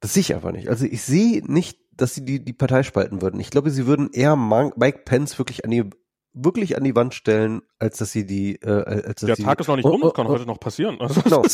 Das 0.00 0.14
sehe 0.14 0.20
ich 0.22 0.34
einfach 0.34 0.52
nicht. 0.52 0.68
Also 0.68 0.84
ich 0.84 1.02
sehe 1.02 1.42
nicht, 1.50 1.78
dass 1.92 2.14
sie 2.14 2.24
die, 2.24 2.44
die 2.44 2.52
Partei 2.52 2.82
spalten 2.82 3.22
würden. 3.22 3.40
Ich 3.40 3.50
glaube, 3.50 3.70
sie 3.70 3.86
würden 3.86 4.10
eher 4.12 4.36
Mike 4.36 5.02
Pence 5.04 5.38
wirklich 5.38 5.64
an 5.64 5.70
die, 5.70 5.84
wirklich 6.32 6.76
an 6.76 6.84
die 6.84 6.96
Wand 6.96 7.14
stellen, 7.14 7.62
als 7.78 7.98
dass 7.98 8.12
sie 8.12 8.26
die, 8.26 8.56
äh, 8.56 8.84
als 8.84 9.20
dass 9.20 9.26
Der 9.26 9.36
sie 9.36 9.44
Tag 9.44 9.60
ist 9.60 9.68
noch 9.68 9.76
nicht 9.76 9.84
Oh, 9.84 9.90
rum, 9.90 10.02
oh, 10.02 10.06
das 10.06 10.14
kann 10.14 10.26
oh. 10.26 10.30
heute 10.30 10.46
noch 10.46 10.60
passieren. 10.60 11.00
Also, 11.00 11.20
Genau. 11.22 11.42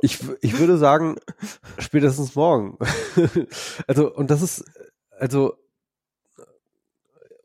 Ich, 0.00 0.18
ich 0.42 0.58
würde 0.60 0.78
sagen, 0.78 1.16
spätestens 1.78 2.36
morgen. 2.36 2.78
also, 3.88 4.14
und 4.14 4.30
das 4.30 4.42
ist, 4.42 4.64
also, 5.18 5.54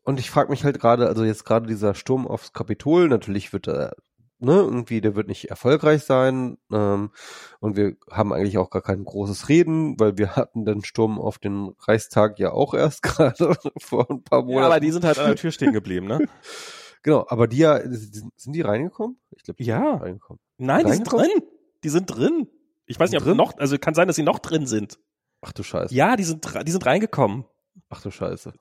und 0.08 0.22
ich 0.22 0.30
frage 0.32 0.50
mich 0.50 0.64
halt 0.64 0.80
gerade, 0.80 1.08
also 1.08 1.26
jetzt 1.26 1.44
gerade 1.44 1.68
dieser 1.68 1.94
Sturm 1.94 2.26
aufs 2.28 2.54
Kapitol, 2.54 3.10
natürlich 3.10 3.52
wird 3.52 3.68
er, 3.68 3.94
ne, 4.40 4.54
irgendwie, 4.54 5.02
der 5.02 5.16
wird 5.18 5.28
nicht 5.28 5.50
erfolgreich 5.50 6.04
sein, 6.04 6.58
ähm, 6.72 7.12
und 7.60 7.76
wir 7.76 7.98
haben 8.10 8.32
eigentlich 8.32 8.58
auch 8.58 8.70
gar 8.70 8.82
kein 8.82 9.04
großes 9.04 9.50
Reden, 9.50 10.00
weil 10.00 10.18
wir 10.18 10.38
hatten 10.38 10.64
den 10.64 10.82
Sturm 10.86 11.20
auf 11.20 11.40
den 11.40 11.76
Reichstag 11.80 12.40
ja 12.40 12.52
auch 12.54 12.74
erst 12.74 13.04
gerade 13.04 13.58
vor 13.82 14.10
ein 14.10 14.24
paar 14.24 14.40
ja, 14.40 14.46
Monaten. 14.46 14.66
aber 14.66 14.80
die 14.80 14.92
sind 14.92 15.04
halt 15.04 15.20
an 15.20 15.26
der 15.28 15.36
Tür 15.36 15.52
stehen 15.52 15.74
geblieben, 15.74 16.08
ne? 16.08 16.20
genau, 17.04 17.26
aber 17.28 17.48
die 17.48 17.58
ja, 17.58 17.78
sind 17.84 18.54
die 18.54 18.62
reingekommen? 18.62 19.18
Ich 19.36 19.44
glaube, 19.44 19.58
die 19.58 19.66
Ja. 19.66 19.92
sind 19.92 20.04
reingekommen. 20.04 20.40
Nein, 20.58 20.86
die 20.86 20.94
sind 20.94 21.12
drin. 21.12 21.30
Die 21.84 21.90
sind 21.90 22.06
drin. 22.06 22.48
Ich 22.86 22.98
weiß 22.98 23.12
nicht, 23.12 23.20
ob 23.20 23.26
Drin? 23.26 23.36
noch, 23.36 23.58
also 23.58 23.78
kann 23.78 23.94
sein, 23.94 24.08
dass 24.08 24.16
sie 24.16 24.24
noch 24.24 24.40
drin 24.40 24.68
sind. 24.68 25.00
Ach 25.42 25.52
du 25.52 25.64
Scheiße. 25.64 25.94
Ja, 25.94 26.16
die 26.16 26.24
sind, 26.24 26.48
die 26.66 26.72
sind 26.72 26.86
reingekommen. 26.86 27.44
Ach 27.90 28.02
du 28.02 28.10
Scheiße. 28.10 28.54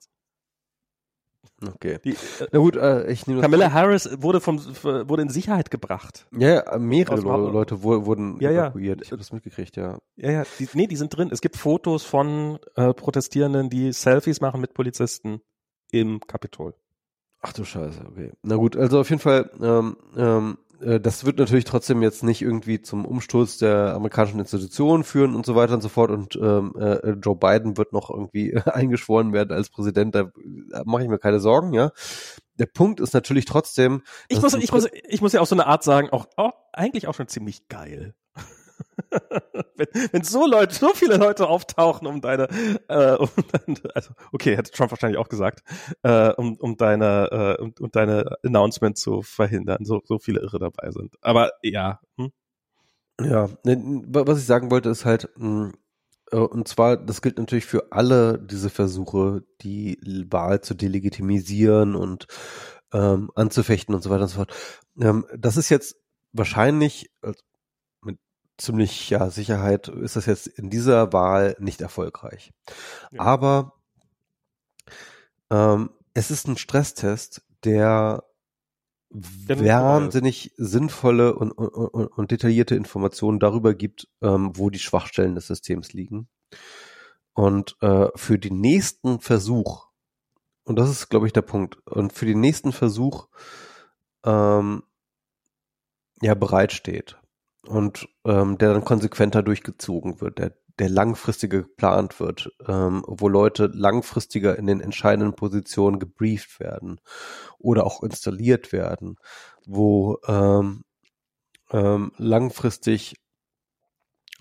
Okay. 1.75 1.99
Die, 2.03 2.11
äh, 2.11 2.15
Na 2.51 2.59
gut, 2.59 2.75
äh, 2.75 3.09
ich 3.11 3.27
nehme 3.27 3.41
das- 3.41 3.49
Camilla 3.49 3.71
Harris 3.71 4.09
wurde 4.21 4.41
vom, 4.41 4.59
wurde 4.83 5.21
in 5.21 5.29
Sicherheit 5.29 5.71
gebracht. 5.71 6.27
Ja, 6.37 6.49
ja, 6.65 6.77
mehrere 6.77 7.15
Aus 7.15 7.23
Marburg. 7.23 7.53
Leute 7.53 7.83
wurden 7.83 8.39
Ja, 8.39 8.51
ja. 8.51 8.63
evakuiert. 8.65 9.01
Ich 9.01 9.09
habe 9.11 9.17
das 9.17 9.31
mitgekriegt, 9.31 9.75
ja. 9.77 9.97
Ja, 10.15 10.31
ja, 10.31 10.43
die, 10.59 10.67
nee, 10.73 10.87
die 10.87 10.95
sind 10.95 11.15
drin. 11.15 11.29
Es 11.31 11.41
gibt 11.41 11.57
Fotos 11.57 12.03
von 12.03 12.59
äh, 12.75 12.93
Protestierenden, 12.93 13.69
die 13.69 13.91
Selfies 13.93 14.41
machen 14.41 14.61
mit 14.61 14.73
Polizisten 14.73 15.41
im 15.91 16.19
Kapitol. 16.21 16.73
Ach 17.41 17.53
du 17.53 17.63
Scheiße, 17.63 18.01
okay. 18.09 18.31
Na 18.41 18.55
gut, 18.55 18.75
also 18.75 18.99
auf 18.99 19.09
jeden 19.09 19.21
Fall, 19.21 19.49
ähm, 19.61 19.95
ähm, 20.17 20.57
äh, 20.66 20.66
das 20.79 21.25
wird 21.25 21.39
natürlich 21.39 21.65
trotzdem 21.65 22.01
jetzt 22.03 22.23
nicht 22.23 22.41
irgendwie 22.41 22.81
zum 22.81 23.05
Umsturz 23.05 23.57
der 23.57 23.93
amerikanischen 23.95 24.39
Institutionen 24.39 25.03
führen 25.03 25.35
und 25.35 25.45
so 25.45 25.55
weiter 25.55 25.73
und 25.73 25.81
so 25.81 25.89
fort. 25.89 26.11
Und 26.11 26.35
ähm, 26.35 26.73
äh, 26.77 27.11
Joe 27.11 27.35
Biden 27.35 27.77
wird 27.77 27.93
noch 27.93 28.09
irgendwie 28.09 28.55
eingeschworen 28.65 29.33
werden 29.33 29.51
als 29.51 29.69
Präsident. 29.69 30.15
Da, 30.15 30.31
da 30.69 30.83
mache 30.85 31.03
ich 31.03 31.09
mir 31.09 31.19
keine 31.19 31.39
Sorgen, 31.39 31.73
ja. 31.73 31.91
Der 32.59 32.65
Punkt 32.65 32.99
ist 32.99 33.13
natürlich 33.13 33.45
trotzdem. 33.45 34.03
Ich 34.29 34.41
muss, 34.41 34.53
ich 34.55 34.71
muss, 34.71 34.87
ich 35.07 35.21
muss 35.21 35.33
ja 35.33 35.41
auf 35.41 35.47
so 35.47 35.55
eine 35.55 35.67
Art 35.67 35.83
sagen, 35.83 36.09
auch, 36.09 36.25
auch 36.37 36.53
eigentlich 36.73 37.07
auch 37.07 37.13
schon 37.13 37.27
ziemlich 37.27 37.67
geil. 37.67 38.15
Wenn, 39.75 39.87
wenn 40.11 40.23
so 40.23 40.45
Leute, 40.47 40.75
so 40.75 40.93
viele 40.93 41.17
Leute 41.17 41.47
auftauchen, 41.47 42.07
um 42.07 42.21
deine, 42.21 42.47
äh, 42.87 43.15
um 43.15 43.29
deine 43.51 43.77
also 43.95 44.11
okay, 44.31 44.55
hätte 44.57 44.71
Trump 44.71 44.91
wahrscheinlich 44.91 45.17
auch 45.19 45.29
gesagt, 45.29 45.63
äh, 46.03 46.31
um, 46.33 46.55
um 46.57 46.77
deine, 46.77 47.57
äh, 47.59 47.61
um, 47.61 47.73
um 47.79 47.91
deine 47.91 48.37
Announcement 48.43 48.97
zu 48.97 49.21
verhindern, 49.21 49.85
so, 49.85 50.01
so 50.05 50.19
viele 50.19 50.41
Irre 50.41 50.59
dabei 50.59 50.91
sind. 50.91 51.15
Aber 51.21 51.51
ja, 51.63 51.99
hm? 52.17 52.31
Ja, 53.21 53.49
ne, 53.63 54.03
wa- 54.07 54.27
was 54.27 54.39
ich 54.39 54.45
sagen 54.45 54.71
wollte, 54.71 54.89
ist 54.89 55.05
halt, 55.05 55.29
mh, 55.37 55.71
Äh, 56.31 56.37
und 56.37 56.67
zwar, 56.67 56.97
das 56.97 57.21
gilt 57.23 57.37
natürlich 57.39 57.65
für 57.67 57.91
alle 57.93 58.39
diese 58.39 58.69
Versuche, 58.71 59.43
die 59.61 59.99
Wahl 60.31 60.61
zu 60.61 60.75
delegitimisieren 60.75 61.95
und 61.95 62.27
ähm, 62.93 63.31
anzufechten 63.35 63.95
und 63.95 64.03
so 64.03 64.09
weiter 64.11 64.23
und 64.23 64.29
so 64.29 64.37
fort. 64.37 64.53
Ähm, 65.01 65.25
das 65.37 65.57
ist 65.57 65.69
jetzt 65.69 65.97
wahrscheinlich 66.33 67.09
ziemlicher 68.57 69.29
Sicherheit 69.29 69.87
ist 69.87 70.15
das 70.15 70.25
jetzt 70.25 70.47
in 70.47 70.69
dieser 70.69 71.13
Wahl 71.13 71.55
nicht 71.59 71.81
erfolgreich. 71.81 72.53
Ja. 73.11 73.21
Aber 73.21 73.73
ähm, 75.49 75.91
es 76.13 76.31
ist 76.31 76.47
ein 76.47 76.57
Stresstest, 76.57 77.43
der 77.63 78.23
wahnsinnig 79.09 80.53
sinnvolle 80.57 81.35
und, 81.35 81.51
und, 81.51 82.07
und, 82.07 82.31
detaillierte 82.31 82.75
Informationen 82.75 83.39
darüber 83.39 83.73
gibt, 83.73 84.09
ähm, 84.21 84.51
wo 84.55 84.69
die 84.69 84.79
Schwachstellen 84.79 85.35
des 85.35 85.47
Systems 85.47 85.93
liegen. 85.93 86.27
Und 87.33 87.77
äh, 87.81 88.07
für 88.15 88.37
den 88.37 88.59
nächsten 88.59 89.19
Versuch, 89.21 89.87
und 90.63 90.77
das 90.77 90.89
ist, 90.89 91.09
glaube 91.09 91.27
ich, 91.27 91.33
der 91.33 91.43
Punkt, 91.43 91.77
und 91.87 92.11
für 92.11 92.25
den 92.25 92.41
nächsten 92.41 92.73
Versuch 92.73 93.27
ähm, 94.25 94.83
ja 96.21 96.33
bereitsteht 96.33 97.17
und 97.65 98.07
ähm, 98.25 98.57
der 98.57 98.73
dann 98.73 98.85
konsequenter 98.85 99.43
durchgezogen 99.43 100.21
wird, 100.21 100.39
der 100.39 100.53
der 100.79 100.89
langfristiger 100.89 101.63
geplant 101.63 102.19
wird, 102.19 102.51
ähm, 102.67 103.03
wo 103.07 103.27
Leute 103.27 103.69
langfristiger 103.73 104.57
in 104.57 104.67
den 104.67 104.79
entscheidenden 104.79 105.35
Positionen 105.35 105.99
gebrieft 105.99 106.59
werden 106.59 106.99
oder 107.57 107.85
auch 107.85 108.03
installiert 108.03 108.71
werden, 108.71 109.15
wo 109.65 110.19
ähm, 110.27 110.83
ähm, 111.71 112.11
langfristig 112.17 113.15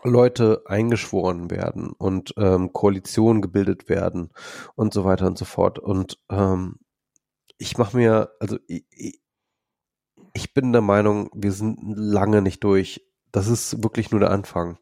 Leute 0.03 0.63
eingeschworen 0.67 1.51
werden 1.51 1.91
und 1.91 2.35
ähm, 2.37 2.73
Koalitionen 2.73 3.41
gebildet 3.41 3.89
werden 3.89 4.31
und 4.75 4.93
so 4.93 5.05
weiter 5.05 5.27
und 5.27 5.39
so 5.39 5.47
fort. 5.47 5.79
Und 5.79 6.19
ähm, 6.31 6.77
ich 7.57 7.79
mache 7.79 7.97
mir, 7.97 8.31
also 8.39 8.59
ich, 8.69 9.21
ich 10.37 10.53
bin 10.53 10.73
der 10.73 10.83
Meinung, 10.83 11.31
wir 11.35 11.51
sind 11.51 11.79
lange 11.83 12.43
nicht 12.43 12.63
durch. 12.63 13.01
Das 13.33 13.49
ist 13.49 13.83
wirklich 13.83 14.11
nur 14.11 14.21
der 14.21 14.31
Anfang. 14.31 14.79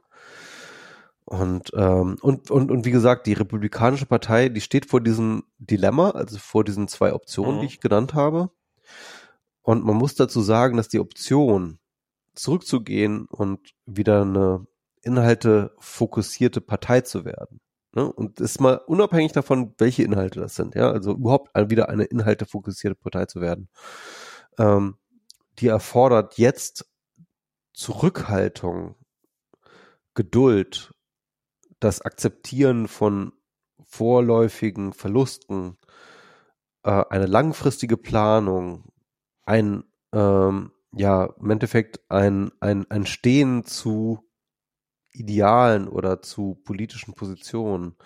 Und, 1.25 1.71
ähm, 1.75 2.19
und, 2.21 2.51
und, 2.51 2.71
und 2.71 2.85
wie 2.85 2.91
gesagt, 2.91 3.27
die 3.27 3.33
Republikanische 3.33 4.05
Partei, 4.05 4.49
die 4.49 4.61
steht 4.61 4.87
vor 4.87 5.01
diesem 5.01 5.45
Dilemma, 5.59 6.11
also 6.11 6.39
vor 6.39 6.65
diesen 6.65 6.89
zwei 6.89 7.15
Optionen, 7.15 7.57
mhm. 7.57 7.61
die 7.61 7.67
ich 7.67 7.81
genannt 7.81 8.15
habe. 8.15 8.51
Und 9.63 9.85
man 9.85 9.97
muss 9.97 10.17
dazu 10.17 10.43
sagen, 10.43 10.77
dass 10.77 10.89
die 10.89 11.01
Option, 11.01 11.79
zurückzugehen 12.35 13.27
und 13.27 13.61
wieder 13.87 14.23
eine 14.23 14.67
Inhalte 15.03 15.73
fokussierte 15.79 16.61
Partei 16.61 17.03
zu 17.03 17.25
werden. 17.25 17.61
Ne? 17.95 18.11
Und 18.13 18.41
ist 18.41 18.61
mal 18.61 18.81
unabhängig 18.87 19.31
davon, 19.31 19.73
welche 19.79 20.03
Inhalte 20.03 20.41
das 20.41 20.57
sind, 20.57 20.75
ja, 20.75 20.91
also 20.91 21.13
überhaupt 21.13 21.51
wieder 21.71 21.89
eine 21.91 22.05
Inhalte 22.05 22.45
fokussierte 22.45 22.97
Partei 22.97 23.27
zu 23.27 23.41
werden. 23.41 23.69
Ähm, 24.59 24.97
die 25.59 25.69
erfordert 25.69 26.39
jetzt 26.39 26.87
Zurückhaltung, 27.73 28.97
Geduld 30.15 30.95
das 31.81 32.01
Akzeptieren 32.01 32.89
von 32.89 33.33
vorläufigen 33.85 34.93
Verlusten, 34.93 35.77
äh, 36.83 37.05
eine 37.11 37.27
langfristige 37.27 37.97
Planung, 37.97 38.85
ein, 39.45 39.85
ähm, 40.13 40.73
ja, 40.93 41.25
im 41.25 41.51
Endeffekt 41.51 42.01
ein, 42.09 42.51
ein, 42.61 42.91
ein 42.91 43.07
Stehen 43.07 43.65
zu 43.65 44.21
Idealen 45.13 45.89
oder 45.89 46.23
zu 46.23 46.61
politischen 46.65 47.15
Positionen. 47.15 47.97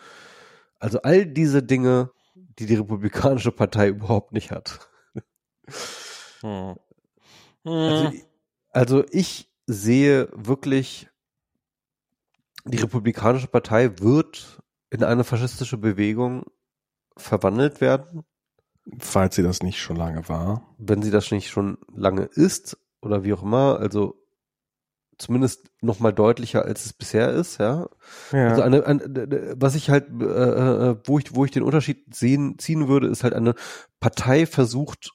Also 0.78 1.02
all 1.02 1.26
diese 1.26 1.62
Dinge, 1.62 2.10
die 2.34 2.66
die 2.66 2.76
Republikanische 2.76 3.52
Partei 3.52 3.88
überhaupt 3.88 4.32
nicht 4.32 4.50
hat. 4.50 4.88
Hm. 6.40 6.76
Also, 7.64 8.10
hm. 8.10 8.22
also 8.70 9.04
ich 9.10 9.50
sehe 9.66 10.28
wirklich 10.32 11.08
die 12.64 12.78
Republikanische 12.78 13.46
Partei 13.46 13.98
wird 14.00 14.62
in 14.90 15.04
eine 15.04 15.24
faschistische 15.24 15.78
Bewegung 15.78 16.44
verwandelt 17.16 17.80
werden. 17.80 18.24
Falls 18.98 19.36
sie 19.36 19.42
das 19.42 19.62
nicht 19.62 19.78
schon 19.78 19.96
lange 19.96 20.28
war. 20.28 20.74
Wenn 20.78 21.02
sie 21.02 21.10
das 21.10 21.30
nicht 21.30 21.50
schon 21.50 21.78
lange 21.94 22.24
ist 22.24 22.78
oder 23.02 23.22
wie 23.22 23.34
auch 23.34 23.42
immer, 23.42 23.78
also 23.78 24.14
zumindest 25.18 25.70
noch 25.82 26.00
mal 26.00 26.12
deutlicher 26.12 26.64
als 26.64 26.86
es 26.86 26.92
bisher 26.92 27.30
ist, 27.30 27.58
ja. 27.58 27.88
ja. 28.32 28.48
Also 28.48 28.62
eine, 28.62 28.86
eine, 28.86 29.56
was 29.56 29.74
ich 29.74 29.90
halt, 29.90 30.08
äh, 30.20 30.24
äh, 30.24 30.96
wo 31.04 31.18
ich, 31.18 31.34
wo 31.34 31.44
ich 31.44 31.50
den 31.50 31.64
Unterschied 31.64 32.14
sehen 32.14 32.58
ziehen 32.58 32.88
würde, 32.88 33.08
ist 33.08 33.24
halt 33.24 33.34
eine 33.34 33.54
Partei 34.00 34.46
versucht, 34.46 35.10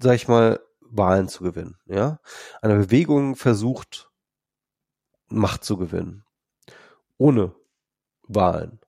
sag 0.00 0.14
ich 0.14 0.28
mal, 0.28 0.60
Wahlen 0.80 1.28
zu 1.28 1.44
gewinnen, 1.44 1.76
ja. 1.86 2.18
Eine 2.62 2.76
Bewegung 2.76 3.36
versucht 3.36 4.08
Macht 5.30 5.64
zu 5.64 5.76
gewinnen. 5.76 6.24
Ohne 7.18 7.54
Wahlen. 8.22 8.80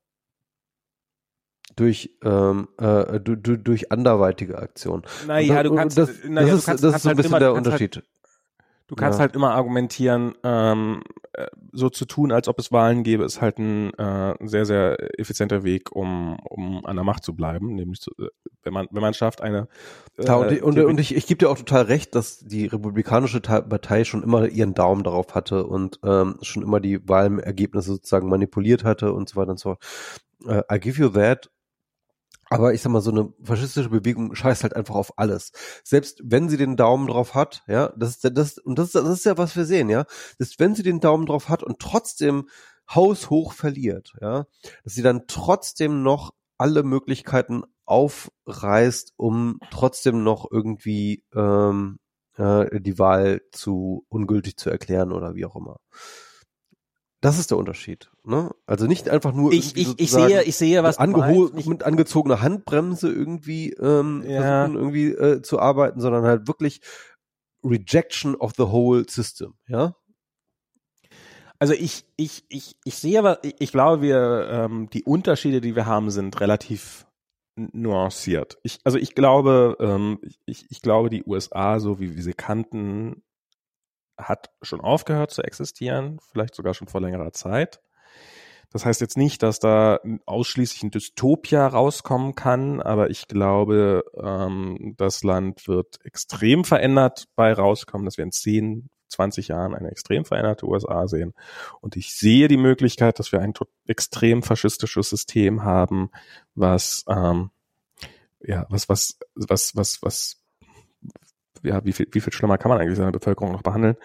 Durch, 1.77 2.11
ähm, 2.23 2.69
äh, 2.79 3.21
durch, 3.21 3.63
durch 3.63 3.93
anderweitige 3.93 4.59
Aktionen. 4.59 5.03
Naja, 5.27 5.63
du 5.63 5.75
kannst, 5.75 5.99
das, 5.99 6.11
naja, 6.25 6.49
das, 6.49 6.61
ist, 6.61 6.67
kannst, 6.67 6.85
das 6.85 6.97
ist 6.97 7.03
so 7.03 7.11
ein 7.11 7.17
bisschen 7.17 7.31
immer, 7.31 7.39
der 7.39 7.53
Unterschied. 7.53 7.97
Halt, 7.97 8.09
du 8.87 8.97
kannst 8.97 9.19
ja. 9.19 9.21
halt 9.23 9.35
immer 9.35 9.55
argumentieren, 9.55 10.35
ähm, 10.43 11.03
äh, 11.03 11.20
so 11.73 11.89
zu 11.89 12.05
tun, 12.05 12.33
als 12.33 12.49
ob 12.49 12.59
es 12.59 12.73
Wahlen 12.73 13.03
gäbe, 13.03 13.25
ist 13.25 13.41
halt 13.41 13.59
ein 13.59 13.95
äh, 13.95 14.35
sehr, 14.41 14.67
sehr 14.67 15.19
effizienter 15.19 15.63
Weg, 15.63 15.93
um, 15.93 16.37
um 16.41 16.85
an 16.85 16.97
der 16.97 17.05
Macht 17.05 17.25
zu 17.25 17.35
bleiben. 17.35 17.75
Nämlich, 17.75 18.01
zu, 18.01 18.11
äh, 18.19 18.29
wenn 18.63 18.73
man, 18.73 18.89
wenn 18.91 19.03
man 19.03 19.15
schafft, 19.15 19.41
eine. 19.41 19.69
Äh, 20.17 20.25
Klar, 20.25 20.41
und, 20.41 20.63
und, 20.63 20.79
und 20.79 21.01
ich, 21.01 21.15
ich 21.15 21.27
gebe 21.27 21.39
dir 21.39 21.51
auch 21.51 21.59
total 21.59 21.83
recht, 21.83 22.15
dass 22.15 22.41
die 22.41 22.67
Republikanische 22.67 23.41
Partei 23.41 24.05
schon 24.05 24.23
immer 24.23 24.49
ihren 24.49 24.75
Daumen 24.75 25.05
darauf 25.05 25.35
hatte 25.35 25.67
und 25.67 26.01
ähm, 26.05 26.37
schon 26.43 26.63
immer 26.63 26.81
die 26.81 27.09
Wahlergebnisse 27.09 27.93
sozusagen 27.93 28.29
manipuliert 28.29 28.85
hatte 28.85 29.13
und 29.13 29.29
so 29.29 29.37
weiter 29.37 29.53
und 29.53 29.61
so 29.61 29.71
fort. 29.71 29.85
Uh, 30.47 30.63
I 30.73 30.81
give 30.81 31.01
you 31.01 31.11
that. 31.11 31.51
Aber 32.53 32.75
ich 32.75 32.83
sag 32.83 32.91
mal, 32.91 33.01
so 33.01 33.13
eine 33.13 33.33
faschistische 33.45 33.91
Bewegung 33.91 34.35
scheißt 34.35 34.65
halt 34.65 34.75
einfach 34.75 34.97
auf 34.97 35.19
alles. 35.19 35.53
Selbst 35.85 36.21
wenn 36.25 36.49
sie 36.49 36.57
den 36.57 36.77
Daumen 36.77 37.07
drauf 37.07 37.35
hat, 37.35 37.63
ja, 37.69 37.93
das 37.97 38.17
ist 38.17 38.37
das, 38.37 38.59
und 38.59 38.77
das 38.77 38.89
ist, 38.89 38.97
das 38.97 39.09
ist 39.09 39.25
ja, 39.25 39.39
was 39.39 39.55
wir 39.55 39.65
sehen, 39.65 39.89
ja. 39.89 40.05
Selbst 40.37 40.59
wenn 40.59 40.75
sie 40.75 40.83
den 40.83 40.99
Daumen 40.99 41.27
drauf 41.27 41.49
hat 41.49 41.63
und 41.63 41.79
trotzdem 41.79 42.49
haushoch 42.93 43.53
verliert, 43.53 44.15
ja, 44.21 44.47
dass 44.83 44.95
sie 44.95 45.03
dann 45.03 45.29
trotzdem 45.29 46.03
noch 46.03 46.33
alle 46.59 46.83
Möglichkeiten 46.83 47.63
aufreißt, 47.87 49.15
um 49.17 49.61
trotzdem 49.71 50.25
noch 50.25 50.51
irgendwie 50.51 51.25
ähm, 51.35 51.99
äh, 52.37 52.81
die 52.81 52.99
Wahl 52.99 53.43
zu 53.53 54.05
ungültig 54.09 54.57
zu 54.57 54.71
erklären 54.71 55.13
oder 55.13 55.37
wie 55.37 55.47
auch 55.47 55.55
immer. 55.55 55.79
Das 57.21 57.39
ist 57.39 57.51
der 57.51 57.59
Unterschied. 57.59 58.11
Ne? 58.25 58.51
Also 58.67 58.87
nicht 58.87 59.11
einfach 59.11 59.33
nur 59.33 59.53
ich, 59.53 59.77
ich, 59.77 59.99
ich 59.99 60.11
sehe, 60.11 60.43
ich 60.43 60.57
sehe, 60.57 60.83
was 60.83 60.97
angeho 60.99 61.51
mit 61.67 61.83
angezogener 61.83 62.41
Handbremse 62.41 63.13
irgendwie 63.13 63.73
ähm, 63.75 64.25
ja. 64.27 64.41
versuchen 64.41 64.77
irgendwie 64.77 65.09
äh, 65.11 65.43
zu 65.43 65.59
arbeiten, 65.59 66.01
sondern 66.01 66.25
halt 66.25 66.49
wirklich 66.49 66.81
Rejection 67.63 68.37
of 68.37 68.53
the 68.57 68.65
whole 68.65 69.05
system. 69.09 69.55
Ja. 69.69 69.97
Also 71.59 71.75
ich, 71.75 72.07
ich, 72.17 72.45
ich, 72.49 72.77
ich 72.85 72.95
sehe 72.95 73.19
aber, 73.19 73.41
ich 73.43 73.71
glaube, 73.71 74.01
wir 74.01 74.49
ähm, 74.51 74.89
die 74.91 75.05
Unterschiede, 75.05 75.61
die 75.61 75.77
wir 75.77 75.85
haben, 75.85 76.11
sind 76.11 76.41
relativ 76.41 77.07
nuanciert. 77.57 78.59
Ich, 78.63 78.79
also 78.85 78.97
ich 78.97 79.15
glaube, 79.15 79.77
ähm, 79.79 80.21
ich, 80.47 80.65
ich 80.71 80.81
glaube, 80.81 81.11
die 81.11 81.23
USA, 81.25 81.79
so 81.79 82.01
wie 82.01 82.17
wir 82.17 82.23
sie 82.23 82.33
kannten, 82.33 83.23
hat 84.23 84.51
schon 84.63 84.81
aufgehört 84.81 85.31
zu 85.31 85.43
existieren, 85.43 86.19
vielleicht 86.33 86.55
sogar 86.55 86.75
schon 86.75 86.89
vor 86.89 87.01
längerer 87.01 87.33
Zeit. 87.33 87.81
Das 88.73 88.85
heißt 88.85 89.01
jetzt 89.01 89.17
nicht, 89.17 89.43
dass 89.43 89.59
da 89.59 89.99
ausschließlich 90.27 90.85
ein 90.85 90.91
Dystopia 90.93 91.67
rauskommen 91.67 92.37
kann, 92.37 92.81
aber 92.81 93.11
ich 93.11 93.27
glaube, 93.27 94.05
ähm, 94.17 94.95
das 94.97 95.25
Land 95.25 95.67
wird 95.67 95.99
extrem 96.05 96.65
verändert 96.65 97.27
bei 97.35 97.53
rauskommen, 97.53 98.05
dass 98.05 98.17
wir 98.17 98.25
in 98.25 98.31
10, 98.31 98.89
20 99.09 99.49
Jahren 99.49 99.75
eine 99.75 99.91
extrem 99.91 100.25
veränderte 100.25 100.67
USA 100.67 101.09
sehen. 101.09 101.35
Und 101.81 101.97
ich 101.97 102.15
sehe 102.15 102.47
die 102.47 102.57
Möglichkeit, 102.57 103.19
dass 103.19 103.33
wir 103.33 103.41
ein 103.41 103.55
extrem 103.87 104.45
faschistisches 104.45 105.11
System 105.11 105.65
haben, 105.65 106.11
was 106.55 107.05
ähm, 107.09 107.51
ja, 108.43 108.67
was, 108.71 108.89
was, 108.89 109.19
was, 109.35 109.77
was, 109.77 110.03
was 110.03 110.40
ja, 111.63 111.85
wie 111.85 111.93
viel, 111.93 112.09
wie 112.13 112.21
viel 112.21 112.33
schlimmer 112.33 112.59
kann 112.59 112.71
man 112.71 112.81
eigentlich 112.81 112.99
seine 112.99 113.13
Bevölkerung 113.13 113.53
noch 113.53 113.63
behandeln? 113.63 113.97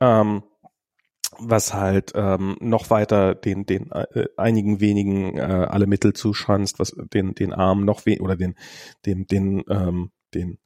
Ähm, 0.00 0.42
was 1.40 1.74
halt 1.74 2.12
ähm, 2.14 2.56
noch 2.60 2.90
weiter 2.90 3.34
den 3.34 3.64
den 3.66 3.90
äh, 3.92 4.26
einigen 4.36 4.80
wenigen 4.80 5.36
äh, 5.36 5.66
alle 5.68 5.86
Mittel 5.86 6.12
zuschanzt, 6.12 6.78
was 6.78 6.96
den 7.12 7.34
den 7.34 7.52
Armen 7.52 7.84
noch 7.84 8.06
we 8.06 8.18
oder 8.20 8.36
den 8.36 8.54
den 9.06 9.26
den 9.26 9.64
ähm, 9.68 10.10
den 10.34 10.58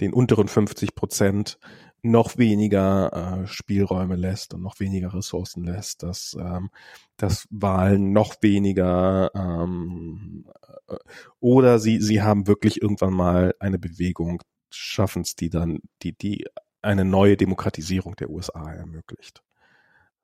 den 0.00 0.12
unteren 0.12 0.48
50 0.48 0.94
Prozent 0.94 1.58
noch 2.02 2.38
weniger 2.38 3.42
äh, 3.42 3.46
Spielräume 3.46 4.16
lässt 4.16 4.54
und 4.54 4.62
noch 4.62 4.80
weniger 4.80 5.12
Ressourcen 5.14 5.64
lässt, 5.64 6.02
dass, 6.02 6.36
ähm, 6.38 6.70
dass 7.16 7.46
Wahlen 7.50 8.12
noch 8.12 8.36
weniger 8.42 9.30
ähm, 9.34 10.46
äh, 10.88 10.96
oder 11.40 11.78
sie, 11.78 12.00
sie 12.00 12.22
haben 12.22 12.46
wirklich 12.46 12.80
irgendwann 12.80 13.14
mal 13.14 13.54
eine 13.58 13.78
Bewegung, 13.78 14.42
schaffen 14.70 15.22
es, 15.22 15.36
die 15.36 15.50
dann, 15.50 15.80
die, 16.02 16.12
die 16.12 16.46
eine 16.82 17.04
neue 17.04 17.36
Demokratisierung 17.36 18.16
der 18.16 18.30
USA 18.30 18.72
ermöglicht. 18.72 19.42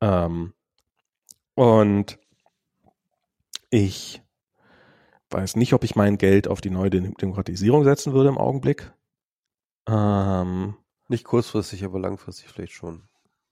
Ähm, 0.00 0.54
und 1.54 2.18
ich 3.70 4.22
weiß 5.30 5.56
nicht, 5.56 5.72
ob 5.72 5.84
ich 5.84 5.96
mein 5.96 6.18
Geld 6.18 6.46
auf 6.46 6.60
die 6.60 6.70
neue 6.70 6.90
Demokratisierung 6.90 7.84
setzen 7.84 8.12
würde 8.12 8.28
im 8.28 8.38
Augenblick. 8.38 8.92
Ähm, 9.88 10.76
nicht 11.08 11.24
kurzfristig, 11.24 11.84
aber 11.84 11.98
langfristig 11.98 12.48
vielleicht 12.48 12.72
schon. 12.72 13.08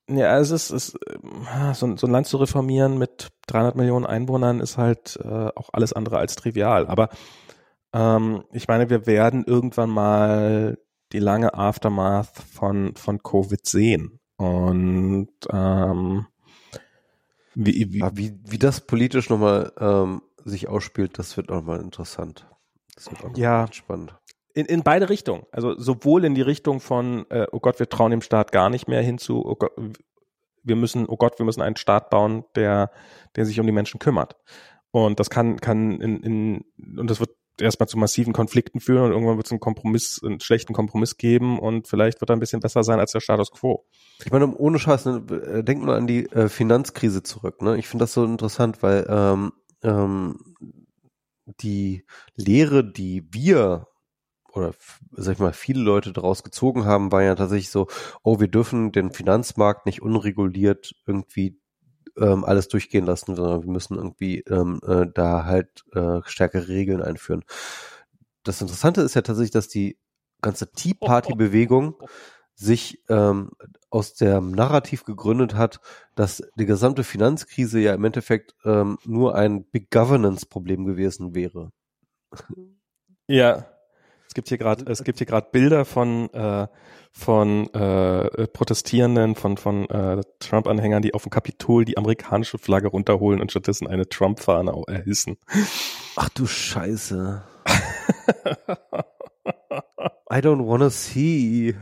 Ja, 0.08 0.38
es 0.38 0.50
ist, 0.50 0.70
es, 0.70 0.94
äh, 0.94 1.74
so, 1.74 1.96
so 1.96 2.06
ein 2.06 2.10
Land 2.10 2.26
zu 2.26 2.36
reformieren 2.36 2.98
mit 2.98 3.28
300 3.46 3.76
Millionen 3.76 4.06
Einwohnern 4.06 4.60
ist 4.60 4.76
halt 4.76 5.18
äh, 5.22 5.48
auch 5.54 5.70
alles 5.72 5.92
andere 5.92 6.18
als 6.18 6.34
trivial. 6.36 6.86
Aber 6.86 7.10
ähm, 7.92 8.44
ich 8.52 8.68
meine, 8.68 8.90
wir 8.90 9.06
werden 9.06 9.44
irgendwann 9.44 9.90
mal 9.90 10.78
die 11.12 11.18
lange 11.18 11.54
Aftermath 11.54 12.36
von, 12.52 12.94
von 12.96 13.22
Covid 13.22 13.66
sehen. 13.66 14.20
Und 14.36 15.28
ähm, 15.50 16.26
wie, 17.54 17.92
wie, 17.92 18.02
wie, 18.14 18.40
wie 18.44 18.58
das 18.58 18.80
politisch 18.80 19.28
nochmal 19.28 19.72
ähm, 19.78 20.22
sich 20.44 20.68
ausspielt, 20.68 21.18
das 21.18 21.36
wird 21.36 21.50
nochmal 21.50 21.80
interessant. 21.80 22.46
Das 22.94 23.10
wird 23.10 23.24
auch 23.24 23.36
ja, 23.36 23.66
spannend. 23.72 24.14
In, 24.54 24.66
in 24.66 24.82
beide 24.82 25.08
Richtungen. 25.08 25.44
Also 25.52 25.78
sowohl 25.78 26.24
in 26.24 26.34
die 26.34 26.42
Richtung 26.42 26.80
von, 26.80 27.26
äh, 27.30 27.46
oh 27.52 27.60
Gott, 27.60 27.78
wir 27.78 27.88
trauen 27.88 28.10
dem 28.10 28.22
Staat 28.22 28.52
gar 28.52 28.70
nicht 28.70 28.88
mehr 28.88 29.02
hinzu, 29.02 29.44
oh 29.44 29.56
Gott, 29.56 29.72
wir 30.62 30.76
müssen, 30.76 31.06
oh 31.06 31.16
Gott, 31.16 31.38
wir 31.38 31.46
müssen 31.46 31.62
einen 31.62 31.76
Staat 31.76 32.10
bauen, 32.10 32.44
der, 32.54 32.90
der 33.36 33.46
sich 33.46 33.60
um 33.60 33.66
die 33.66 33.72
Menschen 33.72 33.98
kümmert. 33.98 34.36
Und 34.90 35.20
das 35.20 35.30
kann, 35.30 35.60
kann 35.60 36.00
in, 36.00 36.22
in, 36.22 36.64
und 36.98 37.08
das 37.08 37.20
wird 37.20 37.30
erstmal 37.60 37.88
zu 37.88 37.98
massiven 37.98 38.32
Konflikten 38.32 38.80
führen 38.80 39.04
und 39.04 39.12
irgendwann 39.12 39.36
wird 39.36 39.46
es 39.46 39.52
einen 39.52 39.60
Kompromiss, 39.60 40.20
einen 40.24 40.40
schlechten 40.40 40.72
Kompromiss 40.72 41.16
geben 41.16 41.58
und 41.58 41.88
vielleicht 41.88 42.20
wird 42.20 42.30
er 42.30 42.36
ein 42.36 42.40
bisschen 42.40 42.60
besser 42.60 42.82
sein 42.84 43.00
als 43.00 43.12
der 43.12 43.20
Status 43.20 43.50
quo. 43.50 43.84
Ich 44.24 44.32
meine, 44.32 44.54
ohne 44.56 44.78
Scheiß, 44.78 45.06
ne, 45.06 45.24
äh, 45.30 45.64
denk 45.64 45.82
mal 45.82 45.96
an 45.96 46.06
die 46.06 46.30
äh, 46.30 46.48
Finanzkrise 46.48 47.22
zurück. 47.22 47.62
Ne? 47.62 47.78
Ich 47.78 47.88
finde 47.88 48.04
das 48.04 48.12
so 48.12 48.24
interessant, 48.24 48.82
weil 48.82 49.06
ähm, 49.08 49.52
ähm, 49.82 50.38
die 51.60 52.04
Lehre, 52.36 52.84
die 52.84 53.26
wir 53.30 53.86
oder 54.52 54.74
sag 55.12 55.34
ich 55.34 55.38
mal, 55.38 55.52
viele 55.52 55.80
Leute 55.80 56.12
daraus 56.12 56.42
gezogen 56.42 56.84
haben, 56.84 57.12
war 57.12 57.22
ja 57.22 57.34
tatsächlich 57.34 57.70
so, 57.70 57.86
oh, 58.22 58.40
wir 58.40 58.48
dürfen 58.48 58.92
den 58.92 59.12
Finanzmarkt 59.12 59.86
nicht 59.86 60.02
unreguliert 60.02 60.92
irgendwie 61.06 61.59
ähm, 62.20 62.44
alles 62.44 62.68
durchgehen 62.68 63.06
lassen, 63.06 63.34
sondern 63.34 63.62
wir 63.62 63.70
müssen 63.70 63.96
irgendwie 63.96 64.40
ähm, 64.40 64.80
äh, 64.86 65.06
da 65.12 65.44
halt 65.44 65.84
äh, 65.94 66.20
stärkere 66.24 66.68
Regeln 66.68 67.02
einführen. 67.02 67.44
Das 68.42 68.60
Interessante 68.60 69.00
ist 69.02 69.14
ja 69.14 69.22
tatsächlich, 69.22 69.50
dass 69.50 69.68
die 69.68 69.98
ganze 70.40 70.70
Tea 70.72 70.94
Party 70.94 71.34
Bewegung 71.34 71.94
sich 72.54 73.02
ähm, 73.08 73.50
aus 73.88 74.14
dem 74.14 74.52
Narrativ 74.52 75.04
gegründet 75.04 75.54
hat, 75.54 75.80
dass 76.14 76.42
die 76.56 76.66
gesamte 76.66 77.04
Finanzkrise 77.04 77.80
ja 77.80 77.94
im 77.94 78.04
Endeffekt 78.04 78.54
ähm, 78.64 78.98
nur 79.04 79.34
ein 79.34 79.64
Big 79.64 79.90
Governance 79.90 80.46
Problem 80.46 80.84
gewesen 80.84 81.34
wäre. 81.34 81.72
Ja, 83.26 83.66
es 84.30 84.34
gibt 84.34 84.48
hier 84.48 84.58
gerade 84.58 84.84
es 84.88 85.02
gibt 85.02 85.18
hier 85.18 85.26
gerade 85.26 85.48
Bilder 85.50 85.84
von 85.84 86.32
äh, 86.32 86.68
von 87.10 87.66
äh, 87.74 88.46
Protestierenden, 88.46 89.34
von 89.34 89.56
von 89.56 89.90
äh, 89.90 90.20
Trump-Anhängern, 90.38 91.02
die 91.02 91.14
auf 91.14 91.24
dem 91.24 91.30
Kapitol 91.30 91.84
die 91.84 91.98
amerikanische 91.98 92.56
Flagge 92.56 92.86
runterholen 92.86 93.40
und 93.40 93.50
stattdessen 93.50 93.88
eine 93.88 94.08
Trump-Fahne 94.08 94.72
erhissen. 94.86 95.36
Ach 96.14 96.28
du 96.28 96.46
Scheiße. 96.46 97.42
I 100.32 100.36
don't 100.36 100.64
wanna 100.64 100.90
see. 100.90 101.74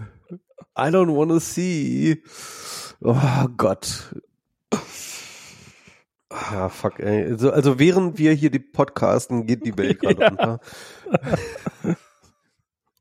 I 0.74 0.88
don't 0.88 1.14
wanna 1.14 1.40
see. 1.40 2.22
Oh 3.02 3.46
Gott. 3.58 4.14
Ja, 6.30 6.70
fuck, 6.70 6.98
ey. 7.00 7.24
Also, 7.32 7.50
also 7.50 7.78
während 7.78 8.16
wir 8.16 8.32
hier 8.32 8.50
die 8.50 8.58
podcasten, 8.58 9.44
geht 9.44 9.66
die 9.66 9.76
Welt 9.76 10.00
gerade 10.00 10.20
ja. 10.22 10.28
runter. 10.28 10.60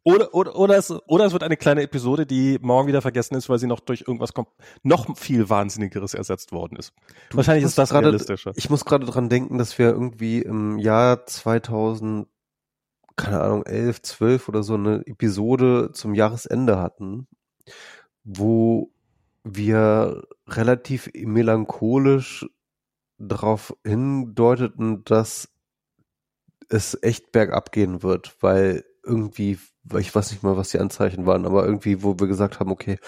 Oder, 0.08 0.34
oder, 0.34 0.56
oder, 0.56 0.78
es, 0.78 0.90
oder 1.08 1.26
es 1.26 1.34
wird 1.34 1.44
eine 1.44 1.58
kleine 1.58 1.82
Episode, 1.82 2.26
die 2.26 2.60
morgen 2.62 2.88
wieder 2.88 3.02
vergessen 3.02 3.36
ist, 3.36 3.50
weil 3.50 3.60
sie 3.60 3.68
noch 3.68 3.82
durch 3.82 4.06
irgendwas 4.08 4.34
noch 4.84 5.18
viel 5.18 5.50
Wahnsinnigeres 5.50 6.14
ersetzt 6.14 6.54
worden 6.54 6.78
ist. 6.78 6.94
Du, 7.30 7.38
Wahrscheinlich 7.38 7.66
ist 7.66 7.78
das 7.78 7.90
grade, 7.90 8.08
realistischer. 8.08 8.54
Ich 8.56 8.70
muss 8.70 8.86
gerade 8.86 9.06
dran 9.06 9.28
denken, 9.28 9.58
dass 9.58 9.78
wir 9.78 9.90
irgendwie 9.90 10.42
im 10.42 10.78
Jahr 10.78 11.26
2000, 11.26 12.28
keine 13.18 13.42
Ahnung, 13.42 13.66
11, 13.66 14.02
12 14.02 14.50
oder 14.50 14.64
so 14.64 14.76
eine 14.76 15.06
Episode 15.06 15.92
zum 15.92 16.14
Jahresende 16.14 16.80
hatten, 16.80 17.28
wo 18.24 18.92
wir 19.44 20.24
relativ 20.48 21.10
melancholisch 21.14 22.46
darauf 23.18 23.76
hindeuteten, 23.84 25.04
dass 25.04 25.50
es 26.70 26.98
echt 27.02 27.32
bergab 27.32 27.72
gehen 27.72 28.04
wird, 28.04 28.38
weil 28.42 28.86
irgendwie 29.04 29.58
ich 29.98 30.14
weiß 30.14 30.32
nicht 30.32 30.44
mal, 30.44 30.58
was 30.58 30.70
die 30.70 30.80
Anzeichen 30.80 31.26
waren, 31.26 31.46
aber 31.46 31.66
irgendwie, 31.66 32.04
wo 32.04 32.20
wir 32.20 32.28
gesagt 32.28 32.60
haben, 32.60 32.72
okay, 32.72 33.00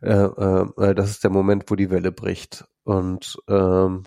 äh, 0.00 0.12
äh, 0.12 0.94
das 0.94 1.10
ist 1.10 1.24
der 1.24 1.30
Moment, 1.30 1.64
wo 1.70 1.76
die 1.76 1.90
Welle 1.90 2.12
bricht. 2.12 2.64
Und 2.84 3.38
ähm, 3.48 4.04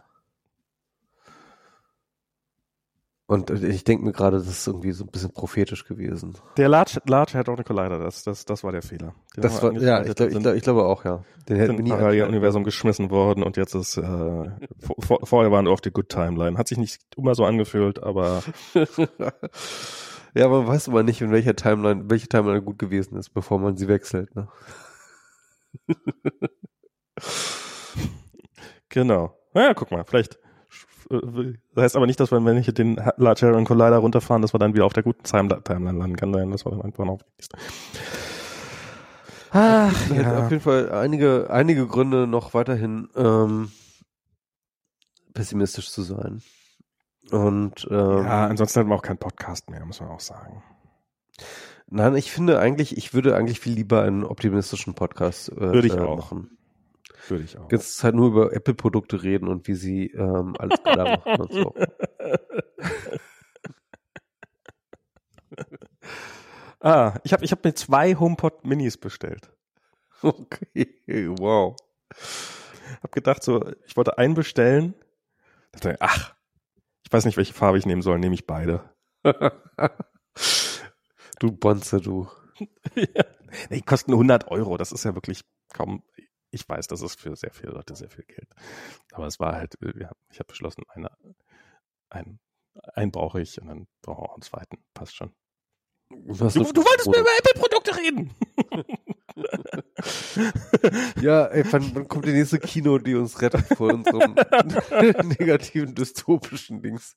und 3.28 3.50
ich 3.50 3.84
denke 3.84 4.06
mir 4.06 4.12
gerade, 4.12 4.38
das 4.38 4.48
ist 4.48 4.68
irgendwie 4.68 4.92
so 4.92 5.04
ein 5.04 5.10
bisschen 5.10 5.32
prophetisch 5.32 5.86
gewesen. 5.86 6.38
Der 6.58 6.70
Large, 6.70 7.00
Large 7.08 7.34
Hadron 7.34 7.64
Collider, 7.64 7.98
das, 7.98 8.22
das, 8.22 8.46
das 8.46 8.64
war 8.64 8.72
der 8.72 8.84
Fehler. 8.84 9.16
Den 9.36 9.42
das 9.42 9.64
war, 9.64 9.74
ja, 9.74 10.04
ich, 10.04 10.14
glaub, 10.14 10.30
ich, 10.30 10.40
glaub, 10.40 10.56
ich 10.56 10.62
glaube 10.62 10.86
auch, 10.86 11.04
ja. 11.06 11.24
Den 11.50 11.58
hätten 11.58 11.76
wir 11.76 11.84
nie 11.84 11.90
Paralleluniversum 11.90 12.64
geschmissen 12.64 13.10
worden 13.10 13.42
und 13.42 13.58
jetzt 13.58 13.74
ist, 13.74 13.98
äh, 13.98 14.02
vor, 15.00 15.20
vorher 15.24 15.52
waren 15.52 15.66
wir 15.66 15.72
auf 15.72 15.82
die 15.82 15.90
Good 15.90 16.10
Timeline. 16.10 16.60
Hat 16.60 16.68
sich 16.68 16.78
nicht 16.78 17.02
immer 17.18 17.34
so 17.34 17.46
angefühlt, 17.46 18.02
aber 18.04 18.44
Ja, 20.36 20.48
man 20.50 20.68
weiß 20.68 20.90
aber 20.90 21.04
nicht, 21.04 21.22
in 21.22 21.32
welcher 21.32 21.56
Timeline, 21.56 22.10
welche 22.10 22.28
Timeline 22.28 22.62
gut 22.62 22.78
gewesen 22.78 23.18
ist, 23.18 23.30
bevor 23.30 23.58
man 23.60 23.78
sie 23.78 23.88
wechselt, 23.88 24.36
ne? 24.36 24.48
genau. 28.90 29.38
Naja, 29.54 29.74
guck 29.74 29.92
mal, 29.92 30.04
vielleicht 30.04 30.38
das 31.10 31.84
heißt 31.84 31.96
aber 31.96 32.08
nicht, 32.08 32.20
dass 32.20 32.32
wir, 32.32 32.44
wenn 32.44 32.58
ich 32.58 32.74
den 32.74 32.96
Large 33.18 33.48
Hadron 33.48 33.66
Collider 33.66 33.98
runterfahren, 33.98 34.42
dass 34.42 34.54
wir 34.54 34.60
dann 34.60 34.74
wieder 34.74 34.86
auf 34.86 34.94
der 34.94 35.04
guten 35.04 35.24
Timeline 35.24 36.00
landen. 36.00 36.16
Kann 36.16 36.34
sein, 36.34 36.52
dass 36.52 36.66
wir 36.66 36.72
dann 36.72 36.82
einfach 36.82 37.06
noch 37.06 37.20
Ach, 39.52 40.10
ja. 40.10 40.40
Auf 40.40 40.52
jeden 40.52 40.64
Fall 40.64 40.92
einige, 40.92 41.50
einige 41.50 41.88
Gründe 41.88 42.28
noch 42.28 42.54
weiterhin 42.54 43.08
ähm, 43.16 43.72
pessimistisch 45.34 45.92
zu 45.92 46.02
sein. 46.02 46.42
Und 47.32 47.88
ähm, 47.90 48.24
ja, 48.24 48.48
ansonsten 48.48 48.80
hätten 48.80 48.90
wir 48.90 48.96
auch 48.96 49.02
keinen 49.02 49.18
Podcast 49.18 49.70
mehr, 49.70 49.86
muss 49.86 50.00
man 50.00 50.10
auch 50.10 50.20
sagen. 50.20 50.64
Nein, 51.88 52.16
ich 52.16 52.32
finde 52.32 52.60
eigentlich, 52.60 52.98
ich 52.98 53.14
würde 53.14 53.36
eigentlich 53.36 53.60
viel 53.60 53.74
lieber 53.74 54.02
einen 54.04 54.24
optimistischen 54.24 54.96
Podcast 54.96 55.50
äh, 55.50 55.60
würde 55.60 55.88
ich 55.88 55.94
äh, 55.94 56.00
auch. 56.00 56.18
machen. 56.18 56.58
Würde 57.28 57.44
ich 57.44 57.58
auch. 57.58 57.72
Jetzt 57.72 58.04
halt 58.04 58.16
nur 58.16 58.28
über 58.28 58.54
Apple-Produkte 58.54 59.24
reden 59.24 59.48
und 59.48 59.68
wie 59.68 59.74
sie 59.76 60.08
ähm, 60.12 60.56
alles 60.58 60.82
klar 60.84 61.20
machen 61.26 61.42
und 61.42 61.52
so. 61.52 61.74
ah, 66.80 67.14
ich 67.24 67.34
habe 67.34 67.44
ich 67.46 67.52
hab 67.52 67.64
mir 67.64 67.74
zwei 67.74 68.16
HomePod 68.16 68.66
Minis 68.66 68.98
bestellt. 68.98 69.52
Okay, 70.22 71.30
wow. 71.38 71.76
Hab 73.04 73.12
gedacht 73.12 73.44
so, 73.44 73.64
ich 73.86 73.96
wollte 73.96 74.18
einen 74.18 74.34
bestellen. 74.34 74.96
Dachte, 75.72 75.98
ach, 76.00 76.35
ich 77.06 77.14
weiß 77.14 77.26
nicht, 77.26 77.38
welche 77.38 77.54
Farbe 77.54 77.78
ich 77.78 77.86
nehmen 77.86 78.02
soll. 78.02 78.18
Nehme 78.20 78.34
ich 78.34 78.48
beide. 78.48 78.90
du 81.40 81.52
Bonze, 81.52 82.02
du. 82.02 82.28
ja. 82.96 83.24
Die 83.70 83.82
kosten 83.82 84.12
100 84.12 84.48
Euro. 84.50 84.78
Das 84.78 84.92
ist 84.92 85.06
ja 85.06 85.14
wirklich 85.14 85.42
kaum. 85.74 86.04
Ich 86.52 86.68
weiß, 86.68 86.88
das 86.88 87.02
ist 87.02 87.20
für 87.20 87.36
sehr 87.36 87.52
viele 87.52 87.74
Leute 87.74 87.96
sehr 87.96 88.10
viel 88.10 88.24
Geld. 88.26 88.50
Aber 89.12 89.28
es 89.28 89.40
war 89.40 89.54
halt, 89.54 89.78
ja, 89.82 90.12
ich 90.32 90.40
habe 90.40 90.48
beschlossen, 90.48 90.84
eine, 90.88 91.12
einen, 92.10 92.40
einen 92.94 93.12
brauche 93.12 93.42
ich 93.42 93.62
und 93.62 93.68
dann 93.68 93.88
brauche 94.02 94.24
ich 94.24 94.30
auch 94.30 94.34
einen 94.34 94.42
zweiten. 94.42 94.78
Passt 94.94 95.16
schon. 95.16 95.34
Du, 96.10 96.34
du, 96.34 96.36
wolltest 96.36 97.08
mir 97.08 97.20
über 97.20 97.30
Apple-Produkte 97.40 97.98
reden. 97.98 98.34
Ja, 101.22 101.46
ey, 101.46 101.64
wann, 101.72 101.92
wann 101.94 102.08
kommt 102.08 102.26
die 102.26 102.32
nächste 102.32 102.60
Kino, 102.60 102.98
die 102.98 103.16
uns 103.16 103.42
rettet 103.42 103.66
vor 103.76 103.94
unserem 103.94 104.36
negativen, 105.40 105.96
dystopischen 105.96 106.82
Dings? 106.82 107.16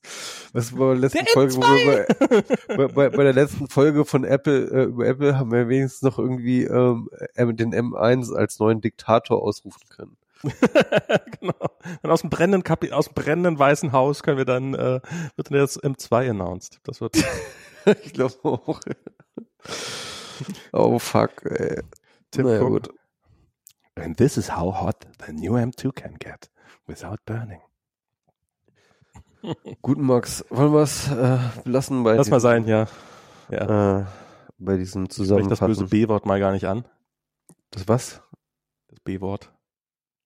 Was 0.53 0.71
bei 0.71 0.85
der 0.85 0.95
letzten 0.95 1.25
Der 1.25 1.33
Folge, 1.33 1.57
bei, 1.59 2.75
bei, 2.75 2.87
bei, 2.87 3.09
bei 3.09 3.23
der 3.23 3.33
letzten 3.33 3.67
Folge 3.67 4.05
von 4.05 4.23
Apple, 4.23 4.69
äh, 4.71 4.83
über 4.85 5.05
Apple 5.05 5.37
haben 5.37 5.51
wir 5.51 5.69
wenigstens 5.69 6.01
noch 6.01 6.19
irgendwie 6.19 6.63
ähm, 6.63 7.09
äh, 7.35 7.53
den 7.53 7.73
M1 7.73 8.33
als 8.33 8.59
neuen 8.59 8.81
Diktator 8.81 9.41
ausrufen 9.41 9.81
können. 9.89 10.17
genau. 11.39 11.69
Und 12.01 12.09
aus 12.09 12.21
dem 12.21 12.29
brennenden 12.29 12.63
Kapi 12.63 12.91
aus 12.91 13.07
dem 13.07 13.13
brennenden 13.13 13.59
Weißen 13.59 13.91
Haus 13.91 14.23
können 14.23 14.37
wir 14.37 14.45
dann, 14.45 14.73
äh, 14.73 15.01
wird 15.35 15.51
dann 15.51 15.57
jetzt 15.57 15.83
M2 15.83 16.29
announced. 16.29 16.79
Das 16.83 17.01
wird. 17.01 17.17
ich 18.03 18.13
glaube 18.13 18.35
auch. 18.43 18.79
Oh 20.71 20.99
fuck, 20.99 21.45
ey. 21.45 21.81
Tim 22.31 22.45
naja, 22.45 22.61
Cook. 22.61 22.69
gut. 22.69 22.89
And 23.95 24.17
this 24.17 24.37
is 24.37 24.49
how 24.49 24.71
hot 24.73 25.05
the 25.25 25.33
new 25.33 25.53
M2 25.53 25.93
can 25.93 26.15
get 26.19 26.49
without 26.87 27.19
burning. 27.25 27.61
Gut, 29.81 29.97
Max, 29.97 30.43
wollen 30.49 30.73
wir 30.73 30.81
es 30.81 31.09
äh, 31.09 31.37
lassen 31.65 32.03
bei, 32.03 32.15
Lass 32.15 32.29
mal 32.29 32.39
sein, 32.41 32.67
ja. 32.67 32.87
Ja. 33.49 34.01
äh, 34.01 34.05
bei 34.57 34.77
diesem 34.77 35.05
Sprech 35.05 35.17
das 35.17 35.27
böse 35.27 35.47
Zusammenfassen. 35.47 35.89
B-Wort 35.89 36.25
mal 36.25 36.39
gar 36.39 36.51
nicht 36.51 36.65
an. 36.67 36.85
Das 37.71 37.87
was? 37.87 38.21
Das 38.89 38.99
B-Wort. 38.99 39.53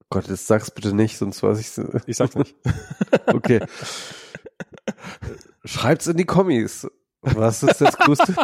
Gott, 0.09 0.27
jetzt 0.27 0.47
sag's 0.47 0.71
bitte 0.71 0.93
nicht, 0.93 1.17
sonst 1.17 1.41
weiß 1.43 1.59
ich's. 1.59 1.79
Ich 2.05 2.17
sag's 2.17 2.35
nicht. 2.35 2.55
Okay. 3.27 3.65
Schreibt's 5.65 6.07
in 6.07 6.17
die 6.17 6.25
Kommis. 6.25 6.87
Was 7.21 7.63
ist 7.63 7.79
das 7.79 7.97
größte? 7.97 8.35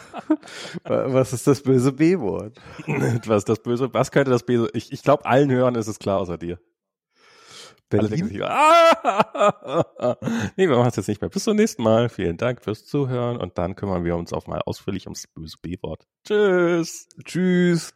Was 0.83 1.33
ist 1.33 1.47
das 1.47 1.61
böse 1.61 1.91
B-Wort? 1.91 2.59
was 3.27 3.45
das 3.45 3.59
böse? 3.59 3.93
Was 3.93 4.11
könnte 4.11 4.31
das 4.31 4.43
böse? 4.43 4.69
Ich, 4.73 4.91
ich 4.91 5.03
glaube, 5.03 5.25
allen 5.25 5.51
Hörern 5.51 5.75
ist 5.75 5.87
es 5.87 5.99
klar, 5.99 6.19
außer 6.19 6.37
dir. 6.37 6.59
Berlin? 7.89 8.43
ah! 8.43 10.15
nee, 10.55 10.69
wir 10.69 10.77
machen 10.77 10.89
es 10.89 10.95
jetzt 10.95 11.07
nicht 11.07 11.21
mehr. 11.21 11.29
Bis 11.29 11.43
zum 11.43 11.55
nächsten 11.55 11.81
Mal. 11.81 12.09
Vielen 12.09 12.37
Dank 12.37 12.63
fürs 12.63 12.85
Zuhören 12.85 13.37
und 13.37 13.57
dann 13.57 13.75
kümmern 13.75 14.05
wir 14.05 14.15
uns 14.15 14.31
auch 14.31 14.45
mal 14.45 14.61
ausführlich 14.65 15.07
ums 15.07 15.27
böse 15.27 15.57
B-Wort. 15.61 16.07
Tschüss. 16.23 17.07
Tschüss. 17.23 17.93